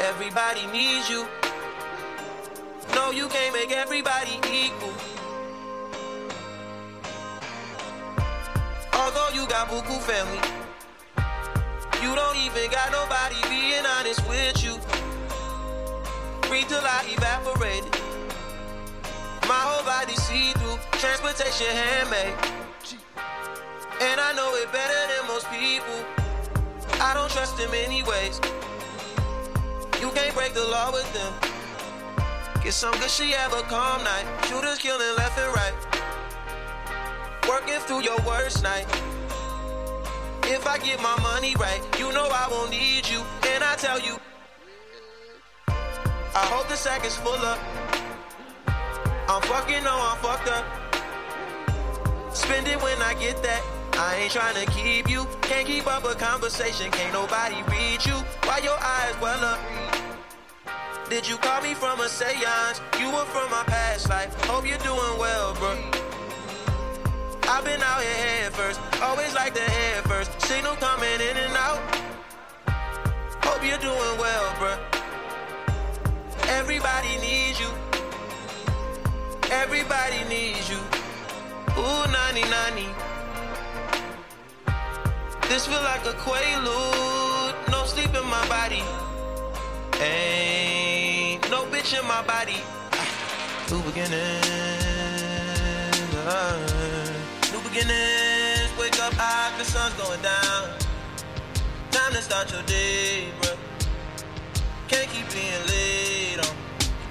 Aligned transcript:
Everybody 0.00 0.66
needs 0.66 1.08
you. 1.08 1.26
No, 2.94 3.10
you 3.10 3.26
can't 3.28 3.54
make 3.54 3.72
everybody 3.72 4.32
equal. 4.52 4.92
Although 8.92 9.30
you 9.32 9.48
got 9.48 9.68
buku 9.68 9.98
family, 10.00 10.42
you 12.02 12.14
don't 12.14 12.36
even 12.36 12.70
got 12.70 12.92
nobody 12.92 13.36
being 13.48 13.86
honest 13.86 14.20
with 14.28 14.62
you. 14.62 14.74
Free 16.48 16.64
till 16.68 16.84
I 16.84 17.06
evaporate. 17.16 17.84
My 19.48 19.62
whole 19.64 19.84
body 19.86 20.12
see 20.16 20.52
through, 20.52 20.76
transportation 21.00 21.74
handmade. 21.74 22.51
Trust 27.32 27.58
him 27.58 27.70
anyways. 27.72 28.40
You 30.00 30.10
can't 30.10 30.34
break 30.34 30.52
the 30.52 30.64
law 30.64 30.92
with 30.92 31.10
them. 31.14 31.32
Get 32.62 32.74
some 32.74 32.92
good 33.00 33.08
shit, 33.08 33.34
have 33.34 33.54
a 33.54 33.62
calm 33.62 34.04
night. 34.04 34.26
Shooters 34.46 34.78
killing 34.78 35.16
left 35.16 35.38
and 35.38 35.54
right. 35.54 35.72
Working 37.48 37.80
through 37.80 38.02
your 38.02 38.18
worst 38.26 38.62
night. 38.62 38.86
If 40.44 40.66
I 40.66 40.76
get 40.78 41.00
my 41.00 41.18
money 41.22 41.54
right, 41.56 41.80
you 41.98 42.12
know 42.12 42.28
I 42.30 42.48
won't 42.50 42.70
need 42.70 43.08
you. 43.08 43.22
And 43.48 43.64
I 43.64 43.76
tell 43.76 43.98
you, 43.98 44.16
I 45.68 46.44
hope 46.52 46.68
the 46.68 46.76
sack 46.76 47.06
is 47.06 47.16
full 47.16 47.32
up. 47.32 47.58
I'm 49.28 49.40
fucking, 49.42 49.82
no, 49.84 49.94
I'm 49.94 50.18
fucked 50.18 50.48
up. 50.48 50.64
Spend 52.34 52.68
it 52.68 52.82
when 52.82 53.00
I 53.00 53.14
get 53.14 53.42
that. 53.42 53.62
I 53.94 54.16
ain't 54.16 54.32
trying 54.32 54.54
to 54.54 54.70
keep 54.72 55.08
you. 55.08 55.26
Can't 55.52 55.66
keep 55.66 55.86
up 55.86 56.02
a 56.04 56.14
conversation. 56.14 56.90
Can't 56.90 57.12
nobody 57.12 57.62
read 57.68 58.06
you. 58.06 58.14
Why 58.48 58.60
your 58.64 58.78
eyes 58.80 59.14
well 59.20 59.44
up? 59.44 59.60
Did 61.10 61.28
you 61.28 61.36
call 61.36 61.60
me 61.60 61.74
from 61.74 62.00
a 62.00 62.08
seance? 62.08 62.80
You 62.98 63.08
were 63.12 63.26
from 63.26 63.50
my 63.50 63.62
past 63.66 64.08
life. 64.08 64.32
Hope 64.46 64.66
you're 64.66 64.78
doing 64.78 65.14
well, 65.18 65.52
bro. 65.56 65.76
I've 67.42 67.66
been 67.66 67.82
out 67.82 68.00
here 68.00 68.20
head 68.24 68.52
first. 68.54 68.80
Always 69.02 69.34
like 69.34 69.52
the 69.52 69.60
head 69.60 70.04
first. 70.04 70.30
Signal 70.40 70.74
coming 70.76 71.20
in 71.20 71.36
and 71.36 71.54
out. 71.54 71.80
Hope 73.44 73.62
you're 73.62 73.76
doing 73.76 74.16
well, 74.24 74.54
bro. 74.58 74.78
Everybody 76.48 77.18
needs 77.20 77.60
you. 77.60 77.68
Everybody 79.50 80.24
needs 80.30 80.70
you. 80.70 80.80
Ooh, 81.76 82.10
90 82.10 82.40
90. 82.48 83.11
This 85.52 85.66
feel 85.66 85.82
like 85.82 86.06
a 86.06 86.14
quaalude, 86.14 87.70
no 87.70 87.84
sleep 87.84 88.08
in 88.14 88.24
my 88.24 88.42
body. 88.48 88.82
Ain't 90.00 91.44
no 91.50 91.66
bitch 91.66 91.92
in 91.92 92.08
my 92.08 92.22
body. 92.22 92.56
New 93.70 93.82
beginnings. 93.82 94.16
Uh, 96.24 96.56
new 97.52 97.60
beginnings. 97.68 98.70
Wake 98.80 98.98
up 99.02 99.12
high, 99.12 99.52
the 99.58 99.64
sun's 99.66 99.92
going 100.00 100.22
down. 100.22 100.70
Time 101.90 102.12
to 102.14 102.22
start 102.22 102.50
your 102.50 102.62
day, 102.62 103.28
bro. 103.42 103.52
Can't 104.88 105.06
keep 105.10 105.30
being 105.34 105.66
late 105.68 106.38
on. 106.46 106.56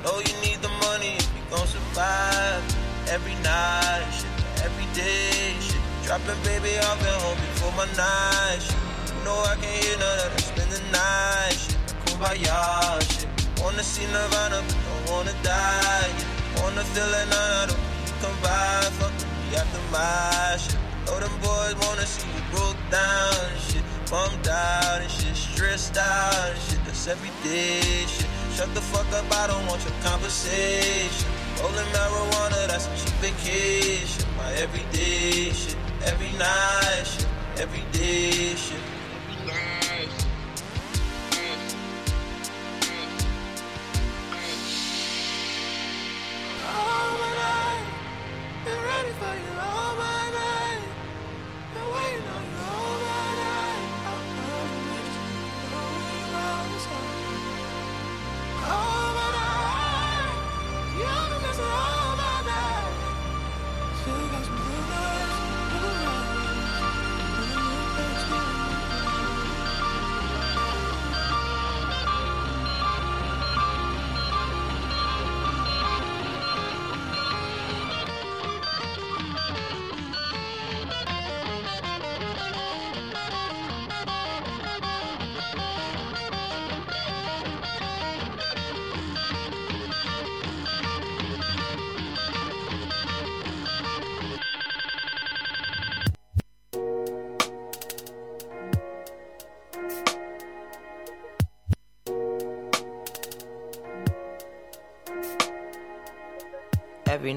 Know 0.03 0.17
you 0.17 0.33
need 0.41 0.59
the 0.63 0.73
money 0.89 1.13
if 1.13 1.29
you 1.37 1.43
gon' 1.55 1.67
survive. 1.67 2.63
Every 3.07 3.35
night, 3.43 4.25
every 4.65 4.87
day. 4.95 5.70
Dropping 6.11 6.43
baby 6.43 6.75
off 6.79 6.99
at 7.07 7.21
home 7.23 7.39
before 7.39 7.71
my 7.71 7.87
night, 7.95 8.59
shit. 8.59 8.75
You 9.15 9.23
know 9.23 9.39
I 9.47 9.55
can't 9.55 9.79
hear 9.79 9.95
none 9.95 10.19
of 10.27 10.35
that. 10.35 10.43
Spend 10.43 10.67
the 10.67 10.83
night, 10.91 11.55
shit. 11.55 11.79
Kumbaya, 12.03 12.99
shit. 13.15 13.31
Wanna 13.63 13.81
see 13.81 14.03
Nirvana, 14.11 14.59
but 14.59 14.75
don't 14.75 15.03
wanna 15.07 15.31
die. 15.41 16.11
Yeah. 16.11 16.59
Wanna 16.59 16.83
feel 16.91 17.07
like 17.15 17.29
none 17.31 17.71
of 17.71 17.79
them 17.79 18.19
come 18.19 18.35
by. 18.43 18.91
Fuck 18.99 19.15
me 19.23 19.55
after 19.55 19.79
my 19.87 20.59
shit. 20.59 20.75
Know 21.07 21.15
them 21.15 21.31
boys 21.39 21.79
wanna 21.87 22.03
see 22.03 22.27
you 22.27 22.43
broke 22.51 22.81
down 22.91 23.31
and 23.47 23.61
shit. 23.71 23.83
Bummed 24.11 24.49
out 24.51 24.99
and 24.99 25.09
shit. 25.09 25.31
Stressed 25.31 25.95
out 25.95 26.51
and 26.51 26.59
shit. 26.59 26.83
That's 26.83 27.07
everyday 27.07 28.03
shit. 28.11 28.27
Shut 28.51 28.67
the 28.75 28.81
fuck 28.81 29.07
up, 29.15 29.31
I 29.31 29.47
don't 29.47 29.65
want 29.65 29.79
your 29.87 29.95
conversation. 30.03 31.31
Rolling 31.63 31.87
marijuana, 31.95 32.67
that's 32.67 32.91
a 32.91 32.93
cheap 32.99 33.15
vacation. 33.23 34.27
My 34.35 34.51
everyday 34.59 35.55
shit, 35.55 35.77
every 36.05 36.31
night 36.37 37.03
shit, 37.05 37.27
everyday 37.57 38.55
shit. 38.55 38.79
All 46.63 47.11
my 47.19 47.29
been 48.65 48.81
ready 48.83 49.11
for 49.19 49.33
you 49.43 49.59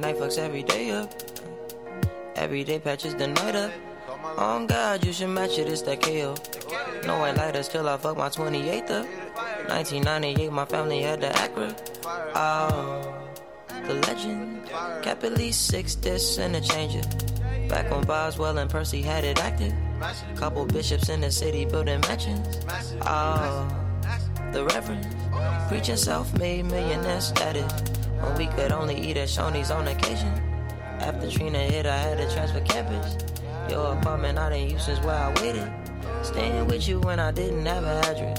night 0.04 0.18
fucks 0.18 0.36
every 0.38 0.62
day 0.62 0.90
up. 0.90 1.10
Every 2.36 2.62
day 2.62 2.78
patches 2.78 3.14
the 3.14 3.26
night 3.26 3.56
up. 3.56 3.72
On 4.36 4.66
God, 4.66 5.02
you 5.02 5.14
should 5.14 5.30
match 5.30 5.58
it, 5.58 5.66
it's 5.66 5.80
that 5.82 6.02
KO. 6.02 6.34
No 7.06 7.20
white 7.20 7.38
lighters 7.38 7.68
till 7.68 7.88
I 7.88 7.96
fuck 7.96 8.18
my 8.18 8.28
28th 8.28 8.90
up. 8.90 9.06
1998, 9.70 10.52
my 10.52 10.66
family 10.66 11.00
had 11.00 11.22
the 11.22 11.28
Acura. 11.28 11.72
Oh, 12.34 13.14
the 13.86 13.94
legend. 13.94 14.68
Kept 15.02 15.24
at 15.24 15.38
least 15.38 15.68
six 15.68 15.94
discs 15.94 16.36
and 16.36 16.54
a 16.54 16.60
changer. 16.60 17.00
Back 17.70 17.90
when 17.90 18.02
Boswell 18.02 18.58
and 18.58 18.68
Percy 18.68 19.00
had 19.00 19.24
it 19.24 19.40
active. 19.40 19.72
Couple 20.36 20.66
bishops 20.66 21.08
in 21.08 21.22
the 21.22 21.30
city 21.30 21.64
building 21.64 22.00
mansions. 22.00 22.60
Oh, 23.00 23.66
the 24.52 24.66
Reverend. 24.66 25.06
Preaching 25.68 25.96
self-made 25.96 26.66
millionaire 26.66 27.22
status. 27.22 27.72
When 28.24 28.36
we 28.36 28.46
could 28.46 28.72
only 28.72 28.96
eat 28.98 29.16
at 29.18 29.28
Shoney's 29.28 29.70
on 29.70 29.86
occasion. 29.86 30.32
After 31.00 31.30
Trina 31.30 31.58
hit, 31.58 31.84
I 31.86 31.96
had 31.96 32.18
to 32.18 32.32
transfer 32.32 32.60
campus. 32.60 33.16
Your 33.68 33.92
apartment 33.92 34.38
I 34.38 34.48
didn't 34.50 34.70
use 34.70 34.84
since 34.86 34.98
where 35.00 35.14
I 35.14 35.28
waited. 35.40 35.70
Staying 36.22 36.66
with 36.66 36.88
you 36.88 37.00
when 37.00 37.20
I 37.20 37.30
didn't 37.32 37.66
have 37.66 37.84
an 37.84 38.04
address. 38.04 38.38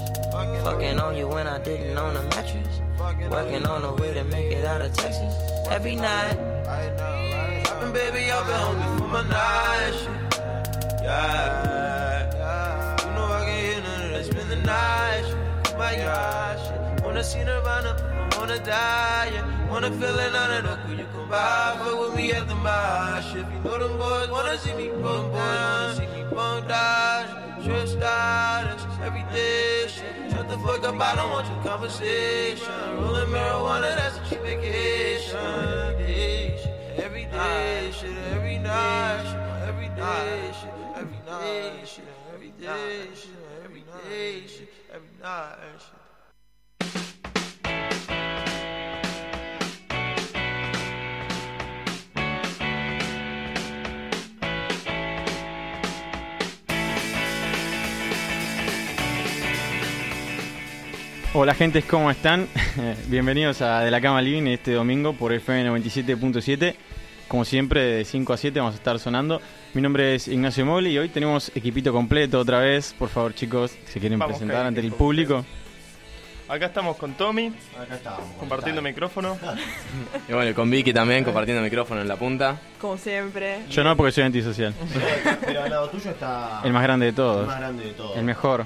Fucking 0.64 0.98
on 0.98 1.16
you 1.16 1.28
when 1.28 1.46
I 1.46 1.58
didn't 1.58 1.96
own 1.96 2.16
a 2.16 2.22
mattress. 2.22 2.80
Working 3.30 3.64
on 3.66 3.84
a 3.84 3.94
way 3.94 4.12
to 4.12 4.24
make 4.24 4.50
it 4.52 4.64
out 4.64 4.82
of 4.82 4.92
Texas. 4.92 5.32
Every 5.70 5.94
night. 5.94 6.36
Dropping 7.64 7.92
baby 7.92 8.30
off 8.32 8.48
at 8.48 8.60
home 8.60 8.78
before 8.94 9.08
my 9.08 9.22
night 9.28 9.92
shit. 9.94 10.42
Yeah. 11.02 12.26
You 13.00 13.10
know 13.14 13.24
I 13.24 13.44
can't 13.44 13.66
hear 13.66 13.80
none 13.82 14.02
of 14.04 14.10
that. 14.10 14.24
Spend 14.24 14.50
the 14.50 14.56
night 14.56 15.24
shit. 15.26 15.78
My 15.78 15.92
shit. 15.94 17.04
Wanna 17.04 17.22
see 17.22 17.44
Nirvana, 17.44 18.15
wanna 18.46 18.64
die. 18.64 19.30
Yeah. 19.34 19.70
Wanna 19.70 19.90
feel 19.90 20.18
it 20.18 20.34
of 20.34 20.62
the 20.62 20.78
cool 20.86 20.96
you 20.96 21.06
come 21.12 21.28
by. 21.28 21.76
Fuck 21.78 22.00
with 22.00 22.14
me 22.14 22.32
at 22.32 22.46
the 22.46 22.54
mosh. 22.54 23.34
If 23.34 23.46
you 23.52 23.58
know 23.64 23.78
them 23.78 23.98
boys 23.98 24.30
wanna 24.30 24.56
see 24.58 24.74
me 24.74 24.88
bum 25.02 25.32
down. 25.32 25.96
See 25.96 26.06
me 26.06 26.22
bum 26.30 26.68
down. 26.68 27.62
Stressed 27.62 28.02
out, 28.02 28.70
it's 28.72 28.84
every 29.02 29.24
day 29.34 29.86
shit. 29.88 30.30
Shut 30.30 30.48
the 30.48 30.58
fuck 30.58 30.84
up, 30.84 31.00
I 31.00 31.16
don't 31.16 31.30
want 31.30 31.48
your 31.48 31.60
conversation. 31.64 32.72
Rolling 33.00 33.30
marijuana, 33.30 33.90
that's 33.98 34.18
a 34.18 34.22
cheap 34.28 34.42
vacation. 34.42 35.98
Day 35.98 36.56
shit. 36.62 37.04
Every 37.04 37.24
day, 37.24 37.90
shit, 37.98 38.16
every 38.32 38.58
night, 38.58 39.24
shit, 39.26 39.68
every 39.68 39.88
day, 39.88 40.52
shit, 40.58 40.70
every 40.94 41.20
night, 41.26 41.88
shit, 41.88 42.04
every 42.32 42.52
shit, 43.20 43.30
every 43.64 43.84
day, 44.08 44.46
shit, 44.46 44.68
every 44.94 45.10
night, 45.20 45.56
shit. 45.78 46.05
Hola 61.38 61.52
gente, 61.54 61.82
¿cómo 61.82 62.10
están? 62.10 62.48
Bienvenidos 63.08 63.60
a 63.60 63.80
De 63.80 63.90
la 63.90 64.00
Cama 64.00 64.22
Living 64.22 64.46
este 64.46 64.72
domingo 64.72 65.12
por 65.12 65.34
FM 65.34 65.68
97.7. 65.70 66.74
Como 67.28 67.44
siempre, 67.44 67.82
de 67.82 68.04
5 68.06 68.32
a 68.32 68.36
7 68.38 68.58
vamos 68.58 68.74
a 68.74 68.78
estar 68.78 68.98
sonando. 68.98 69.42
Mi 69.74 69.82
nombre 69.82 70.14
es 70.14 70.28
Ignacio 70.28 70.64
Moli 70.64 70.92
y 70.92 70.98
hoy 70.98 71.10
tenemos 71.10 71.52
equipito 71.54 71.92
completo 71.92 72.38
otra 72.40 72.60
vez. 72.60 72.94
Por 72.98 73.10
favor, 73.10 73.34
chicos, 73.34 73.76
se 73.84 74.00
quieren 74.00 74.18
Vamos, 74.18 74.38
presentar 74.38 74.64
ante 74.64 74.80
el 74.80 74.92
público. 74.92 75.44
Acá 76.48 76.66
estamos 76.66 76.96
con 76.96 77.12
Tommy, 77.14 77.52
Acá 77.78 77.96
estamos. 77.96 78.20
compartiendo 78.38 78.80
micrófono. 78.80 79.36
Y 80.28 80.32
bueno, 80.32 80.54
con 80.54 80.70
Vicky 80.70 80.94
también, 80.94 81.22
compartiendo 81.22 81.62
micrófono 81.62 82.00
en 82.00 82.08
la 82.08 82.16
punta. 82.16 82.56
Como 82.80 82.96
siempre. 82.96 83.58
Yo 83.68 83.84
no 83.84 83.94
porque 83.94 84.12
soy 84.12 84.24
antisocial. 84.24 84.72
Pero, 84.94 85.36
pero 85.44 85.62
al 85.64 85.70
lado 85.70 85.90
tuyo 85.90 86.10
está 86.10 86.62
El 86.64 86.72
más 86.72 86.82
grande 86.84 87.06
de 87.06 87.10
el 87.10 87.16
todos. 87.16 87.46
más 87.46 87.58
grande 87.58 87.84
de 87.84 87.92
todos. 87.92 88.16
El 88.16 88.24
mejor. 88.24 88.64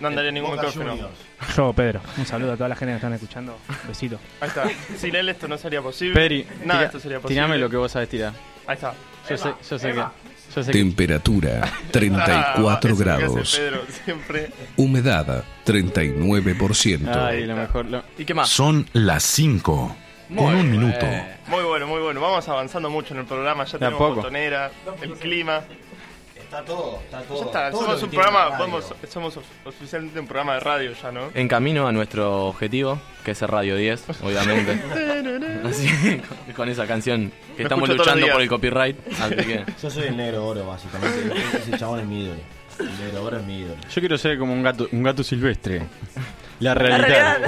No 0.00 0.08
andaría 0.08 0.30
ningún 0.30 0.50
Boca 0.50 0.62
micrófono. 0.62 0.90
Juniors. 0.92 1.56
Yo, 1.56 1.72
Pedro. 1.72 2.00
Un 2.16 2.26
saludo 2.26 2.52
a 2.52 2.56
toda 2.56 2.68
la 2.68 2.76
gente 2.76 2.92
que 2.92 2.96
están 2.96 3.12
escuchando. 3.14 3.58
Besito. 3.86 4.18
Ahí 4.40 4.48
está. 4.48 4.64
Sin 4.96 5.14
él 5.16 5.28
esto 5.28 5.48
no 5.48 5.58
sería 5.58 5.82
posible. 5.82 6.14
Peri, 6.14 6.46
Nada, 6.64 6.80
tira- 6.80 6.86
esto 6.86 7.00
sería 7.00 7.18
posible. 7.20 7.34
tirame 7.34 7.58
lo 7.58 7.68
que 7.70 7.76
vos 7.76 7.90
sabes 7.92 8.08
tirar. 8.08 8.32
Ahí 8.66 8.74
está. 8.74 8.94
Yo 9.28 9.36
sé, 9.36 9.52
yo 9.68 9.78
sé 9.78 9.92
que. 9.92 10.04
Yo 10.54 10.62
sé 10.64 10.72
que 10.72 10.78
Temperatura 10.78 11.60
Ah, 11.64 11.70
34 11.90 12.90
eso 12.90 12.92
es 12.92 12.98
lo 12.98 13.04
que 13.04 13.10
hace 13.10 13.22
grados. 13.26 13.56
Pedro, 13.56 13.80
siempre. 14.04 14.50
Humedad 14.76 15.44
39%. 15.66 17.08
Ay, 17.16 17.44
lo 17.46 17.56
mejor. 17.56 17.86
lo- 17.86 18.02
¿Y 18.16 18.24
qué 18.24 18.34
más? 18.34 18.48
Son 18.48 18.86
las 18.92 19.22
5. 19.24 19.96
Muy 20.30 20.44
Con 20.44 20.54
un 20.56 20.70
minuto. 20.70 21.06
Muy 21.48 21.62
bueno, 21.64 21.86
muy 21.86 22.00
bueno. 22.00 22.20
Vamos 22.20 22.46
avanzando 22.48 22.90
mucho 22.90 23.14
en 23.14 23.20
el 23.20 23.26
programa. 23.26 23.64
Ya 23.64 23.78
tenemos 23.78 24.14
botonera, 24.16 24.70
el 25.00 25.12
clima. 25.14 25.62
Está 26.48 26.64
todo, 26.64 26.98
está 27.04 27.20
todo. 27.22 27.38
Ya 27.40 27.44
está. 27.44 27.70
todo 27.70 27.80
lo 27.82 27.86
Somos 27.88 28.02
un 28.04 28.10
programa, 28.10 28.48
vamos, 28.58 28.94
somos 29.10 29.36
of- 29.36 29.44
oficialmente 29.66 30.18
un 30.18 30.26
programa 30.26 30.54
de 30.54 30.60
radio 30.60 30.92
ya, 30.94 31.12
¿no? 31.12 31.28
En 31.34 31.46
camino 31.46 31.86
a 31.86 31.92
nuestro 31.92 32.46
objetivo, 32.46 32.98
que 33.22 33.32
es 33.32 33.42
el 33.42 33.48
Radio 33.48 33.76
10, 33.76 34.04
obviamente. 34.22 34.72
Así 35.68 35.86
que 35.86 36.22
con, 36.22 36.54
con 36.54 36.68
esa 36.70 36.86
canción 36.86 37.30
que 37.54 37.58
Me 37.58 37.62
estamos 37.64 37.86
luchando 37.90 38.26
por 38.28 38.40
el 38.40 38.48
copyright. 38.48 38.96
Así 39.20 39.34
que. 39.36 39.64
Yo 39.82 39.90
soy 39.90 40.04
el 40.04 40.16
negro 40.16 40.46
oro, 40.46 40.66
básicamente. 40.66 41.34
Ese 41.58 41.76
chabón 41.78 42.00
es 42.00 42.06
mi 42.06 42.22
ídolo. 42.24 42.40
El 42.78 42.98
negro 43.04 43.22
Bora 43.22 43.38
es 43.40 43.44
mi 43.44 43.58
ídolo. 43.58 43.76
Yo 43.94 44.00
quiero 44.00 44.16
ser 44.16 44.38
como 44.38 44.54
un 44.54 44.62
gato, 44.62 44.88
un 44.92 45.02
gato 45.02 45.22
silvestre. 45.22 45.82
La 46.60 46.74
La 46.74 46.74
realidad. 46.74 47.38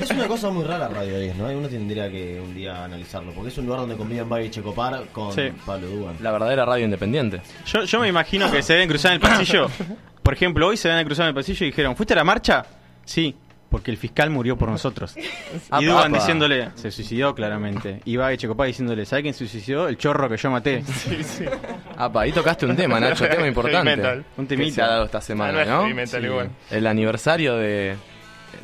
Es 0.00 0.10
una 0.10 0.26
cosa 0.26 0.50
muy 0.50 0.64
rara 0.64 0.88
Radio 0.88 1.18
10, 1.20 1.36
¿no? 1.36 1.46
Uno 1.46 1.68
tendría 1.68 2.10
que 2.10 2.40
un 2.40 2.54
día 2.54 2.84
analizarlo, 2.84 3.32
porque 3.32 3.50
es 3.50 3.58
un 3.58 3.66
lugar 3.66 3.80
donde 3.80 3.96
conviven 3.96 4.28
Babi 4.28 4.46
y 4.46 4.50
Checopar 4.50 5.04
con 5.12 5.32
Sí. 5.32 5.50
Pablo 5.64 5.86
Dugan. 5.88 6.16
La 6.20 6.32
verdadera 6.32 6.64
radio 6.64 6.84
independiente. 6.84 7.40
Yo, 7.66 7.84
yo 7.84 8.00
me 8.00 8.08
imagino 8.08 8.50
que 8.50 8.62
se 8.62 8.72
deben 8.72 8.88
cruzar 8.88 9.12
en 9.12 9.14
el 9.16 9.20
pasillo. 9.20 9.68
Por 10.22 10.34
ejemplo, 10.34 10.66
hoy 10.68 10.76
se 10.76 10.88
deben 10.88 11.04
cruzar 11.06 11.24
en 11.24 11.28
el 11.28 11.34
pasillo 11.34 11.64
y 11.64 11.70
dijeron, 11.70 11.94
¿fuiste 11.96 12.14
a 12.14 12.16
la 12.16 12.24
marcha? 12.24 12.64
Sí, 13.04 13.34
porque 13.72 13.90
el 13.90 13.96
fiscal 13.96 14.30
murió 14.30 14.56
por 14.56 14.68
nosotros. 14.68 15.16
Y 15.80 15.84
Dugan 15.84 16.08
apa. 16.14 16.18
diciéndole, 16.18 16.68
se 16.76 16.90
suicidó 16.92 17.34
claramente. 17.34 18.00
Y 18.04 18.14
va 18.16 18.36
Checopá 18.36 18.66
diciéndole, 18.66 19.04
¿sabe 19.06 19.22
quién 19.22 19.34
se 19.34 19.48
suicidó? 19.48 19.88
El 19.88 19.96
chorro 19.98 20.28
que 20.28 20.36
yo 20.36 20.50
maté. 20.50 20.84
Apa, 21.96 22.20
ahí 22.22 22.32
tocaste 22.32 22.66
un 22.66 22.76
tema, 22.76 23.00
Nacho, 23.00 23.26
tema 23.28 23.46
importante. 23.48 24.22
Un 24.36 24.46
que 24.46 24.56
temita. 24.56 24.74
se 24.74 24.82
ha 24.82 24.86
dado 24.86 25.04
esta 25.06 25.18
Ah, 25.18 25.22
semana, 25.22 25.62
es 25.62 25.68
¿no? 25.68 26.06
Sí. 26.06 26.16
igual. 26.18 26.50
El 26.70 26.86
aniversario 26.86 27.56
de 27.56 27.96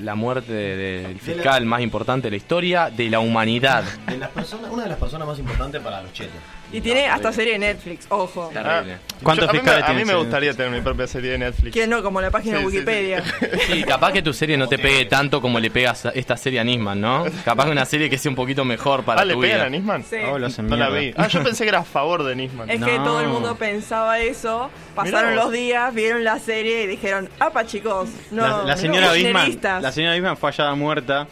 la 0.03 0.15
muerte 0.15 0.53
de- 0.53 0.77
del 1.03 1.19
fiscal 1.19 1.65
más 1.65 1.81
importante 1.81 2.27
de 2.27 2.31
la 2.33 2.37
historia 2.37 2.91
de 2.91 3.09
la 3.11 3.21
humanidad. 3.21 3.85
De 4.07 4.19
las 4.19 4.29
personas, 4.31 4.71
una 4.71 4.83
de 4.85 4.91
las 4.91 4.99
personas 4.99 5.27
más 5.27 5.39
importantes 5.39 5.81
para 5.81 6.03
los 6.03 6.13
chetos. 6.13 6.37
Y 6.71 6.83
tiene 6.83 7.07
hasta 7.07 7.33
serie 7.33 7.55
de 7.55 7.59
Netflix, 7.61 8.05
ojo. 8.11 8.51
Terrible. 8.53 8.99
¿Cuántos 9.23 9.47
Yo- 9.47 9.51
a 9.51 9.53
mí, 9.55 9.61
me, 9.65 9.71
a 9.73 9.93
mí 9.95 10.05
me 10.05 10.15
gustaría 10.15 10.53
tener 10.53 10.71
mi 10.71 10.81
propia 10.83 11.07
serie 11.07 11.31
de 11.33 11.39
Netflix. 11.39 11.73
Que 11.73 11.87
no, 11.87 12.03
como 12.03 12.21
la 12.21 12.31
página 12.31 12.59
Sí, 12.59 12.65
de 12.65 12.71
sí, 12.71 12.71
sí. 12.71 12.77
Wikipedia. 12.77 13.23
Sí, 13.67 13.83
capaz 13.85 14.13
que 14.13 14.21
tu 14.23 14.33
serie 14.35 14.57
no 14.59 14.69
te 14.69 14.79
pegue 14.79 15.07
tanto 15.07 15.41
como 15.41 15.59
le 15.61 15.71
pegas 15.71 16.05
a 16.07 16.11
esta 16.11 16.37
serie 16.37 16.61
a 16.61 16.65
Nisman, 16.65 17.01
¿no? 17.01 17.25
Capaz 17.45 17.65
que 17.65 17.71
una 17.71 17.85
serie 17.87 18.11
que 18.11 18.19
sea 18.19 18.31
un 18.31 18.37
poquito 18.37 18.65
mejor 18.67 19.03
para 19.03 19.23
ah, 19.23 19.25
¿le 19.25 19.35
tu 19.35 19.41
pegan 19.41 19.57
vida. 19.59 19.67
a 19.67 19.71
Nisman? 19.71 20.05
Sí. 20.05 20.17
Oh, 20.31 20.39
lo 20.39 20.49
No 20.49 20.77
la 20.77 20.91
vi. 20.91 21.15
Ah, 21.17 21.27
yo 21.27 21.43
pensé 21.45 21.65
que 21.65 21.71
era 21.71 21.79
a 21.81 21.85
favor 21.85 22.23
de 22.23 22.37
Nisman. 22.37 22.69
Es 22.69 22.83
que 22.85 22.97
todo 22.99 23.21
el 23.23 23.29
mundo 23.29 23.57
pensaba 23.57 24.19
eso, 24.21 24.71
pasaron 24.95 25.35
los 25.37 25.51
días, 25.51 25.93
vieron 25.95 26.23
la 26.23 26.39
serie 26.39 26.83
y 26.85 26.87
dijeron, 26.87 27.31
apa 27.41 27.65
chicos, 27.67 28.11
no, 28.31 28.47
la, 28.47 28.65
la 28.65 28.77
señora 28.77 29.13
Bisman, 29.13 29.33
kirchneristas". 29.47 29.83
la 29.83 29.91
señora 29.93 30.15
Bisman 30.15 30.37
fue 30.37 30.51
hallada 30.51 30.75
muerta 30.75 31.27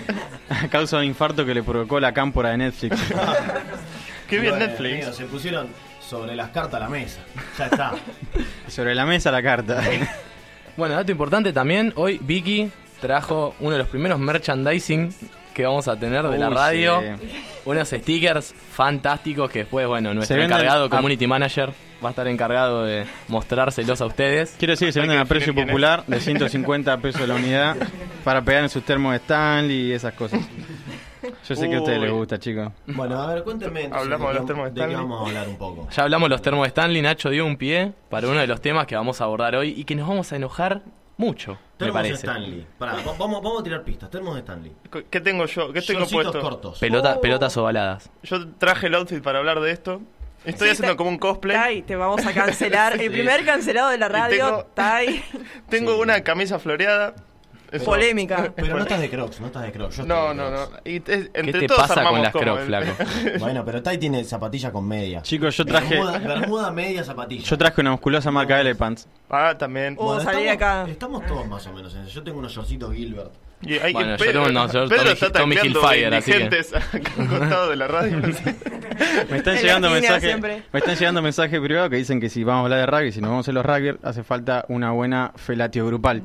a 0.50 0.68
causa 0.68 0.96
de 0.98 1.02
un 1.04 1.08
infarto 1.08 1.44
que 1.46 1.54
le 1.54 1.62
provocó 1.62 1.98
la 1.98 2.12
cámpora 2.12 2.50
de 2.50 2.58
Netflix. 2.58 2.96
Qué 4.28 4.38
bien 4.40 4.54
Bueno, 4.56 4.66
Netflix. 4.66 5.14
se 5.16 5.24
pusieron 5.26 5.68
sobre 6.00 6.34
las 6.36 6.50
cartas 6.50 6.74
a 6.74 6.80
la 6.80 6.88
mesa. 6.88 7.20
Ya 7.58 7.66
está. 7.66 7.92
Sobre 8.68 8.94
la 8.94 9.04
mesa 9.06 9.30
la 9.30 9.42
carta. 9.42 9.82
Bueno, 10.76 10.94
dato 10.94 11.10
importante 11.10 11.54
también, 11.54 11.90
hoy 11.96 12.18
Vicky 12.22 12.70
trajo 13.00 13.54
uno 13.60 13.70
de 13.72 13.78
los 13.78 13.88
primeros 13.88 14.18
merchandising 14.18 15.08
que 15.54 15.64
vamos 15.64 15.88
a 15.88 15.98
tener 15.98 16.22
de 16.28 16.36
la 16.36 16.50
Uy, 16.50 16.54
radio. 16.54 17.00
sí. 17.18 17.32
Unos 17.64 17.88
stickers 17.88 18.54
fantásticos 18.72 19.50
que 19.50 19.60
después, 19.60 19.86
bueno, 19.86 20.12
nuestro 20.12 20.36
venden 20.36 20.52
encargado, 20.52 20.84
a- 20.84 20.90
community 20.90 21.26
manager, 21.26 21.72
va 22.04 22.08
a 22.08 22.10
estar 22.10 22.28
encargado 22.28 22.84
de 22.84 23.06
mostrárselos 23.28 24.02
a 24.02 24.04
ustedes. 24.06 24.54
Quiero 24.58 24.72
decir 24.72 24.88
que 24.88 24.92
se 24.92 25.00
venden 25.00 25.18
a 25.18 25.24
precio 25.24 25.54
definir 25.54 25.54
quién 25.54 25.68
es. 25.68 25.72
popular 25.72 26.04
de 26.06 26.20
150 26.20 26.98
pesos 26.98 27.26
la 27.26 27.34
unidad 27.36 27.76
para 28.22 28.42
pegar 28.42 28.62
en 28.64 28.68
sus 28.68 28.84
termos 28.84 29.12
de 29.12 29.16
Stanley 29.16 29.76
y 29.86 29.92
esas 29.92 30.12
cosas. 30.12 30.40
Yo 31.48 31.54
sé 31.56 31.68
que 31.68 31.76
a 31.76 31.78
ustedes 31.80 32.00
les 32.00 32.10
gusta, 32.12 32.38
chicos. 32.38 32.72
Bueno, 32.86 33.20
a 33.22 33.34
ver, 33.34 33.42
cuéntenme. 33.44 33.82
entonces, 33.84 34.02
Hablamos 34.04 34.28
de 34.28 34.34
los 34.34 34.42
qué- 34.42 34.46
termos 34.46 34.64
de 34.66 34.72
qué 34.74 34.80
Stanley. 34.80 34.96
vamos 34.96 35.20
a 35.22 35.28
hablar 35.28 35.48
un 35.48 35.56
poco. 35.58 35.88
Ya 35.90 36.02
hablamos 36.02 36.26
de 36.26 36.30
los 36.30 36.42
termos 36.42 36.62
de 36.64 36.68
Stanley, 36.68 37.02
Nacho 37.02 37.30
dio 37.30 37.46
un 37.46 37.56
pie 37.56 37.92
para 38.10 38.28
uno 38.28 38.40
de 38.40 38.46
los 38.46 38.60
temas 38.60 38.86
que 38.86 38.96
vamos 38.96 39.20
a 39.20 39.24
abordar 39.24 39.56
hoy 39.56 39.74
y 39.76 39.84
que 39.84 39.94
nos 39.94 40.08
vamos 40.08 40.32
a 40.32 40.36
enojar 40.36 40.82
mucho, 41.18 41.52
me 41.52 41.58
Termos 41.78 42.02
de 42.02 42.08
parece. 42.10 42.26
Stanley. 42.26 42.66
Pará, 42.78 42.92
va- 42.96 43.02
vamos, 43.18 43.42
vamos 43.42 43.60
a 43.60 43.64
tirar 43.64 43.82
pistas. 43.84 44.10
Termos 44.10 44.34
de 44.34 44.40
Stanley. 44.40 44.72
¿Qué 45.10 45.20
tengo 45.20 45.46
yo? 45.46 45.72
¿Qué 45.72 45.80
tengo 45.82 46.00
Shortcitos 46.00 46.24
puesto? 46.32 46.40
cortos. 46.40 46.78
Pelota, 46.78 47.20
Pelotas 47.20 47.56
ovaladas. 47.56 48.10
Yo 48.22 48.46
traje 48.58 48.88
el 48.88 48.94
outfit 48.96 49.22
para 49.22 49.38
hablar 49.38 49.60
de 49.60 49.70
esto. 49.70 50.00
Estoy 50.44 50.68
Sí, 50.68 50.72
haciendo 50.74 50.96
como 50.96 51.10
un 51.10 51.18
cosplay. 51.18 51.56
Tai, 51.56 51.82
te 51.82 51.96
vamos 51.96 52.24
a 52.24 52.32
cancelar. 52.32 52.92
El 53.00 53.10
primer 53.10 53.44
cancelado 53.44 53.88
de 53.90 53.98
la 53.98 54.08
radio, 54.08 54.44
tengo- 54.46 54.64
Tai. 54.74 55.24
Tengo 55.68 55.94
Sí. 55.96 56.00
una 56.02 56.20
camisa 56.22 56.58
floreada. 56.60 57.14
Eso- 57.72 57.84
Polémica. 57.84 58.52
Pero 58.54 58.76
no 58.76 58.82
estás 58.82 59.00
de 59.00 59.10
Crocs, 59.10 59.40
no 59.40 59.46
estás 59.48 59.62
de 59.62 59.72
Crocs. 59.72 59.96
Yo 59.96 60.04
No, 60.06 60.28
de 60.28 60.34
no, 60.34 60.46
Crocs. 60.48 60.70
no. 60.70 60.78
Y 60.84 60.96
entre 60.96 61.52
te 61.52 61.66
todos 61.66 61.80
pasa 61.88 62.04
con 62.04 62.22
las 62.22 62.32
Crocs, 62.32 62.60
el- 62.62 62.66
flaco? 62.66 62.92
Bueno, 63.40 63.64
pero 63.64 63.82
Tai 63.82 63.98
tiene 63.98 64.24
zapatilla 64.24 64.70
con 64.72 64.86
media. 64.86 65.22
Chicos, 65.22 65.56
yo 65.56 65.64
traje 65.64 65.94
Bermuda, 65.96 66.18
bermuda, 66.18 66.70
media, 66.70 67.04
zapatilla. 67.04 67.42
yo 67.44 67.58
traje 67.58 67.80
una 67.80 67.90
musculosa 67.92 68.30
marca 68.30 68.60
Elephants. 68.60 69.08
Ah, 69.30 69.54
también. 69.58 69.96
Oh, 69.98 70.20
salí 70.20 70.46
estamos, 70.48 70.52
acá. 70.54 70.90
Estamos 70.90 71.26
todos 71.26 71.46
más 71.48 71.66
o 71.66 71.72
menos 71.72 71.94
en 71.94 72.02
eso. 72.02 72.10
Yo 72.10 72.22
tengo 72.22 72.38
unos 72.38 72.52
shortcitos 72.52 72.94
Gilbert. 72.94 73.32
Y 73.62 73.78
hay 73.78 73.94
Bueno, 73.94 74.16
yo 74.16 74.24
Pedro, 74.24 74.44
tengo 74.44 74.60
unos 74.60 74.72
shorts 74.72 74.90
Pedro 74.90 75.02
Tommy- 75.04 75.12
está 75.14 75.32
Tommy 75.32 75.56
Hilfiger, 75.56 76.14
así 76.14 76.30
que- 76.32 76.62
costado 77.26 77.70
de 77.70 77.76
la 77.76 77.88
radio. 77.88 78.20
no. 78.20 78.28
Me 79.30 79.36
están 79.38 79.56
llegando 79.56 79.90
mensajes, 79.90 80.40
me 80.40 80.78
están 80.78 80.94
llegando 80.96 81.22
mensajes 81.22 81.60
privados 81.60 81.90
que 81.90 81.96
dicen 81.96 82.20
que 82.20 82.28
si 82.28 82.44
vamos 82.44 82.60
a 82.60 82.64
hablar 82.64 82.80
de 82.80 82.86
rugby, 82.86 83.12
si 83.12 83.20
nos 83.20 83.30
vamos 83.30 83.44
a 83.44 83.50
hacer 83.50 83.54
los 83.54 83.64
rugby, 83.66 83.98
hace 84.02 84.22
falta 84.22 84.64
una 84.68 84.90
buena 84.92 85.32
felatio 85.36 85.86
grupal. 85.86 86.22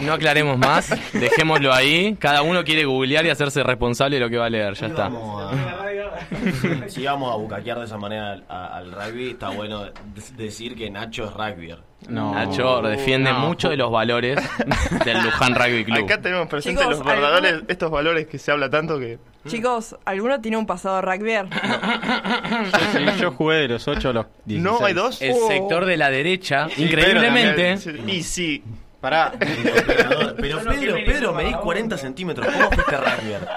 No 0.00 0.12
aclaremos 0.12 0.58
más, 0.58 0.90
dejémoslo 1.12 1.72
ahí. 1.72 2.16
Cada 2.18 2.42
uno 2.42 2.62
quiere 2.64 2.84
googlear 2.84 3.24
y 3.26 3.30
hacerse 3.30 3.62
responsable 3.62 4.16
de 4.16 4.20
lo 4.20 4.30
que 4.30 4.36
va 4.38 4.46
a 4.46 4.50
leer, 4.50 4.74
ya 4.74 4.86
está. 4.88 5.04
Vamos 5.04 5.52
a, 5.52 6.88
si 6.88 7.04
vamos 7.04 7.32
a 7.32 7.36
bucaquear 7.36 7.78
de 7.78 7.84
esa 7.86 7.96
manera 7.98 8.32
al, 8.32 8.44
a- 8.48 8.76
al 8.78 8.92
rugby, 8.92 9.30
está 9.30 9.48
bueno 9.50 9.84
de- 9.84 9.92
decir 10.36 10.74
que 10.76 10.90
Nacho 10.90 11.24
es 11.24 11.32
rugbyer. 11.32 11.78
No. 12.08 12.34
Nacho 12.34 12.82
defiende 12.82 13.32
No. 13.32 13.38
mucho 13.40 13.68
de 13.70 13.76
los 13.76 13.90
valores 13.90 14.36
del 15.04 15.22
Luján 15.22 15.54
Rugby 15.54 15.84
Club. 15.84 16.04
Acá 16.04 16.20
tenemos 16.20 16.48
presentes 16.48 16.82
Chicos, 16.82 16.98
los 16.98 17.06
verdaderos, 17.06 17.50
¿alguno- 17.52 17.64
estos 17.68 17.90
valores 17.90 18.26
que 18.26 18.38
se 18.38 18.50
habla 18.50 18.68
tanto 18.68 18.98
que... 18.98 19.18
Chicos, 19.48 19.96
¿alguno 20.04 20.40
tiene 20.40 20.56
un 20.56 20.66
pasado 20.66 21.00
rugby? 21.02 21.32
Yo, 21.32 22.78
sí, 23.14 23.20
yo 23.20 23.32
jugué 23.32 23.56
de 23.56 23.68
los 23.68 23.86
8 23.88 24.08
a 24.08 24.12
los 24.12 24.26
16. 24.44 24.62
No, 24.80 24.84
hay 24.86 24.94
dos. 24.94 25.20
El 25.22 25.32
Oh. 25.32 25.48
sector 25.48 25.84
de 25.84 25.96
la 25.96 26.10
derecha, 26.10 26.68
Sí, 26.74 26.84
increíblemente, 26.84 27.76
Y 28.06 28.22
sí. 28.22 28.62
Pará. 29.00 29.32
Pero 29.38 30.64
Pedro, 30.64 30.94
Pedro, 31.04 31.32
medís 31.34 31.56
40 31.56 31.96
centímetros. 31.98 32.46
¿Cómo 32.46 32.70
fuiste 32.70 32.96
rugbyer? 32.96 33.48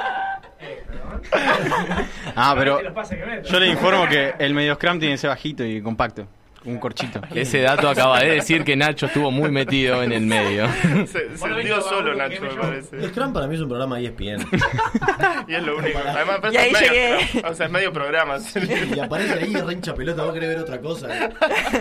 Ah, 2.36 2.56
pero 2.58 2.80
yo 3.44 3.60
le 3.60 3.68
informo 3.68 4.08
que 4.08 4.34
el 4.40 4.54
medio 4.54 4.76
scrum 4.76 5.00
tiene 5.00 5.16
ese 5.16 5.28
bajito 5.28 5.64
y 5.64 5.82
compacto. 5.82 6.28
Un 6.66 6.80
corchito. 6.80 7.22
ese 7.36 7.62
dato 7.62 7.88
acaba 7.90 8.20
de 8.22 8.32
decir 8.32 8.64
que 8.64 8.76
Nacho 8.76 9.06
estuvo 9.06 9.32
muy 9.32 9.52
metido 9.52 10.02
en 10.04 10.12
el 10.12 10.26
medio. 10.26 10.68
Se, 11.06 11.38
se 11.38 11.64
dio 11.64 11.82
solo 11.82 12.16
Nacho, 12.16 12.42
me 12.42 12.50
El 12.50 12.56
parece. 12.56 13.08
Scrum 13.10 13.34
para 13.34 13.48
mí 13.48 13.56
es 13.56 13.62
un 13.62 13.70
programa 13.70 13.98
de 13.98 14.06
ESPN. 14.06 14.46
Y 15.48 15.54
es 15.54 15.64
lo 15.64 15.78
único. 15.78 16.00
Además, 16.00 16.40
Y 16.52 16.58
ahí 16.58 16.72
medio, 16.72 16.92
llegué. 16.92 17.48
O 17.48 17.54
sea, 17.54 17.68
es 17.68 17.72
medio 17.72 17.94
programa. 17.94 18.38
Y 18.96 19.00
aparece 19.00 19.34
ahí 19.34 19.54
y 19.54 19.74
hincha 19.74 19.94
pelota. 19.94 20.24
Vos 20.24 20.34
querés 20.34 20.50
ver 20.50 20.60
otra 20.60 20.80
cosa. 20.80 21.08